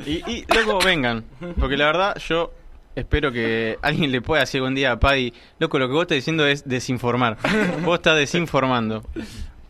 Y, 0.06 0.24
y 0.32 0.46
luego 0.54 0.80
vengan, 0.80 1.24
porque 1.60 1.78
la 1.78 1.86
verdad 1.88 2.16
yo 2.28 2.52
espero 2.96 3.32
que 3.32 3.78
alguien 3.82 4.12
le 4.12 4.22
pueda 4.22 4.42
decir 4.42 4.62
un 4.62 4.76
día 4.76 4.92
a 4.94 5.00
Paddy, 5.00 5.34
loco, 5.60 5.80
lo 5.80 5.88
que 5.88 5.94
vos 5.94 6.02
estás 6.04 6.16
diciendo 6.18 6.46
es 6.46 6.68
desinformar. 6.68 7.38
Vos 7.84 7.96
estás 8.00 8.18
desinformando. 8.18 9.04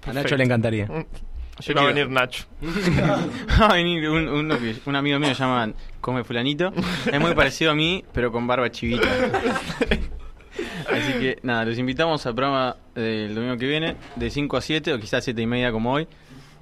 A 0.07 0.13
Nacho 0.13 0.35
le 0.35 0.43
encantaría. 0.43 0.87
Yo 0.87 1.73
Yo 1.73 1.75
va 1.75 1.81
a 1.83 1.85
venir 1.87 2.09
Nacho. 2.09 2.45
Va 3.61 3.67
a 3.67 3.73
venir 3.75 4.09
un, 4.09 4.49
que- 4.49 4.75
un 4.85 4.95
amigo 4.95 5.19
mío 5.19 5.29
se 5.35 5.41
llama 5.43 5.71
Come 6.01 6.23
Fulanito. 6.23 6.73
Es 7.11 7.19
muy 7.19 7.33
parecido 7.35 7.71
a 7.71 7.75
mí, 7.75 8.03
pero 8.11 8.31
con 8.31 8.47
barba 8.47 8.69
chivita. 8.71 9.07
Así 10.91 11.13
que 11.19 11.39
nada, 11.43 11.65
los 11.65 11.77
invitamos 11.77 12.25
al 12.25 12.35
programa 12.35 12.75
del 12.93 13.33
domingo 13.33 13.57
que 13.57 13.65
viene, 13.67 13.95
de 14.15 14.29
5 14.29 14.57
a 14.57 14.61
7 14.61 14.93
o 14.93 14.99
quizás 14.99 15.23
7 15.23 15.41
y 15.41 15.47
media 15.47 15.71
como 15.71 15.93
hoy. 15.93 16.07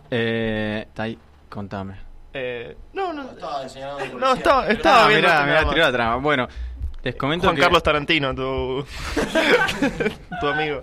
Eh, 0.09 0.85
está 0.87 1.03
ahí, 1.03 1.17
contame. 1.49 1.95
Eh, 2.33 2.77
no, 2.93 3.11
no. 3.13 3.23
Estaba 3.31 3.63
enseñando 3.63 4.05
No, 4.17 4.33
estaba, 4.33 4.67
estaba 4.67 5.03
Ah, 5.05 5.07
viendo 5.07 5.27
mirá, 5.27 5.45
mirá, 5.45 5.69
tiró 5.69 5.81
la 5.83 5.91
trama. 5.91 6.15
Bueno, 6.17 6.47
les 7.03 7.15
comento 7.15 7.45
Juan 7.47 7.55
que... 7.55 7.61
Carlos 7.61 7.81
Tarantino, 7.83 8.35
tu, 8.35 8.85
tu 10.41 10.47
amigo. 10.47 10.81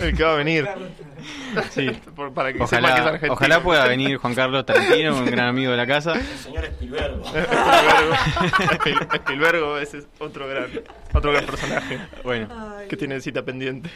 El 0.00 0.16
que 0.16 0.24
va 0.24 0.32
a 0.32 0.36
venir. 0.36 0.68
Sí. 1.70 1.88
Por- 2.16 2.32
para 2.34 2.52
que 2.52 2.58
sepan 2.66 2.68
que 2.68 2.86
es 2.86 2.92
Ojalá, 2.92 3.08
argentino. 3.08 3.32
ojalá 3.34 3.62
pueda 3.62 3.86
venir 3.86 4.16
Juan 4.16 4.34
Carlos 4.34 4.66
Tarantino, 4.66 5.16
un 5.16 5.24
gran 5.26 5.48
amigo 5.48 5.70
de 5.70 5.76
la 5.76 5.86
casa. 5.86 6.14
El 6.14 6.22
señor. 6.38 6.64
Spielberg. 6.64 7.20
Spielberg, 9.14 9.78
ese 9.82 9.98
es 9.98 10.06
otro 10.18 10.48
gran, 10.48 10.66
otro 11.12 11.32
gran 11.32 11.46
personaje. 11.46 11.98
Bueno. 12.24 12.48
Que 12.88 12.96
tiene 12.96 13.20
cita 13.20 13.42
pendiente. 13.44 13.90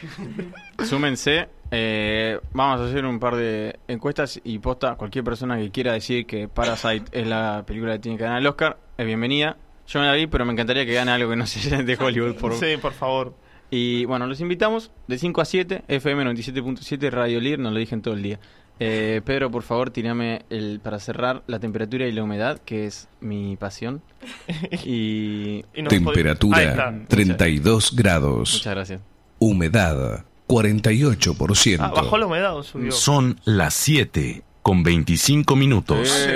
Súmense. 0.85 1.49
eh, 1.71 2.39
vamos 2.53 2.81
a 2.81 2.85
hacer 2.85 3.05
un 3.05 3.19
par 3.19 3.35
de 3.35 3.77
encuestas 3.87 4.39
y 4.43 4.59
posta. 4.59 4.95
Cualquier 4.95 5.23
persona 5.23 5.57
que 5.57 5.69
quiera 5.71 5.93
decir 5.93 6.25
que 6.25 6.47
Parasite 6.47 7.05
es 7.11 7.27
la 7.27 7.63
película 7.67 7.93
que 7.93 7.99
tiene 7.99 8.17
que 8.17 8.23
ganar 8.23 8.39
el 8.39 8.47
Oscar 8.47 8.77
es 8.97 9.05
bienvenida. 9.05 9.57
Yo 9.87 9.99
no 9.99 10.05
la 10.05 10.13
vi, 10.13 10.27
pero 10.27 10.45
me 10.45 10.53
encantaría 10.53 10.85
que 10.85 10.93
gane 10.93 11.11
algo 11.11 11.29
que 11.29 11.35
no 11.35 11.47
sea 11.47 11.81
de 11.81 11.95
Hollywood. 11.95 12.35
Por... 12.35 12.53
Sí, 12.55 12.77
por 12.81 12.93
favor. 12.93 13.33
Y 13.69 14.05
bueno, 14.05 14.27
los 14.27 14.39
invitamos 14.39 14.91
de 15.07 15.17
5 15.17 15.41
a 15.41 15.45
7, 15.45 15.83
FM 15.87 16.23
97.7, 16.25 17.09
Radio 17.09 17.39
Lir, 17.39 17.59
nos 17.59 17.73
lo 17.73 17.79
dije 17.79 17.95
en 17.95 18.01
todo 18.01 18.13
el 18.13 18.23
día. 18.23 18.39
Eh, 18.79 19.21
Pedro, 19.25 19.49
por 19.49 19.63
favor, 19.63 19.89
tirame 19.89 20.45
el, 20.49 20.79
para 20.81 20.99
cerrar 20.99 21.43
la 21.47 21.59
temperatura 21.59 22.07
y 22.07 22.11
la 22.11 22.23
humedad, 22.23 22.61
que 22.63 22.85
es 22.85 23.09
mi 23.19 23.57
pasión. 23.57 24.01
Y, 24.85 25.63
Temperatura 25.89 27.05
32 27.07 27.95
grados. 27.95 28.53
Muchas 28.53 28.73
gracias. 28.73 29.01
Humedad 29.39 30.25
48%. 30.47 31.77
Ah, 31.79 31.91
¿Bajó 31.93 32.17
la 32.17 32.25
humedad 32.25 32.55
o 32.55 32.63
subió? 32.63 32.91
Son 32.91 33.39
las 33.45 33.73
7 33.73 34.43
con 34.67 34.83
25 34.83 35.55
minutos. 35.55 36.27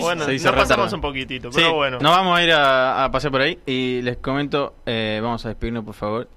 Bueno, 0.00 0.24
Se 0.24 0.34
hizo 0.34 0.50
nos 0.50 0.56
pasamos 0.56 0.92
un 0.92 1.00
poquitito, 1.00 1.52
Sí, 1.52 1.58
pero 1.58 1.74
bueno. 1.74 2.00
Nos 2.00 2.10
vamos 2.16 2.36
a 2.36 2.42
ir 2.42 2.50
a, 2.50 3.04
a 3.04 3.12
pasear 3.12 3.30
por 3.30 3.42
ahí 3.42 3.60
y 3.64 4.02
les 4.02 4.16
comento, 4.16 4.74
eh, 4.86 5.20
vamos 5.22 5.46
a 5.46 5.50
despedirnos 5.50 5.84
por 5.84 5.94
favor. 5.94 6.28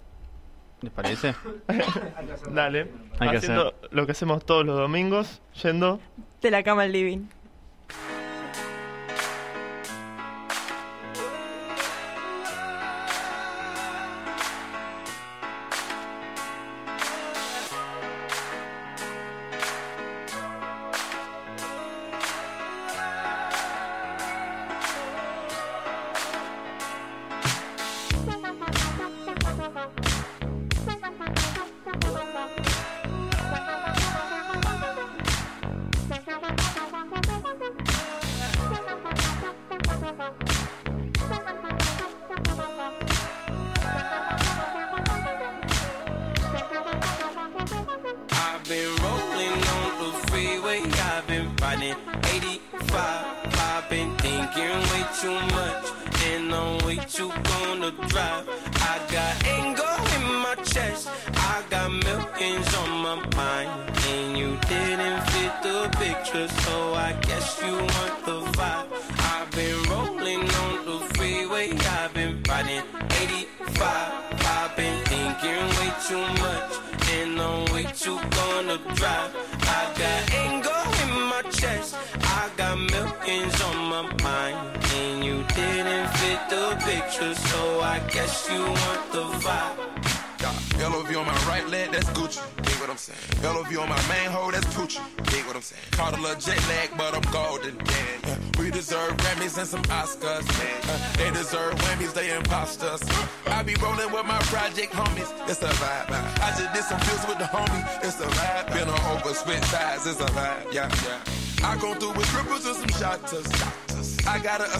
¿Les 0.82 0.92
parece? 0.92 1.34
Dale. 2.54 2.88
Hay 3.18 3.30
que 3.32 3.38
Haciendo 3.38 3.74
lo 3.90 4.06
que 4.06 4.12
hacemos 4.12 4.46
todos 4.46 4.64
los 4.64 4.78
domingos, 4.78 5.42
yendo. 5.64 6.00
De 6.40 6.52
la 6.52 6.62
cama 6.62 6.84
al 6.84 6.92
living. 6.92 7.22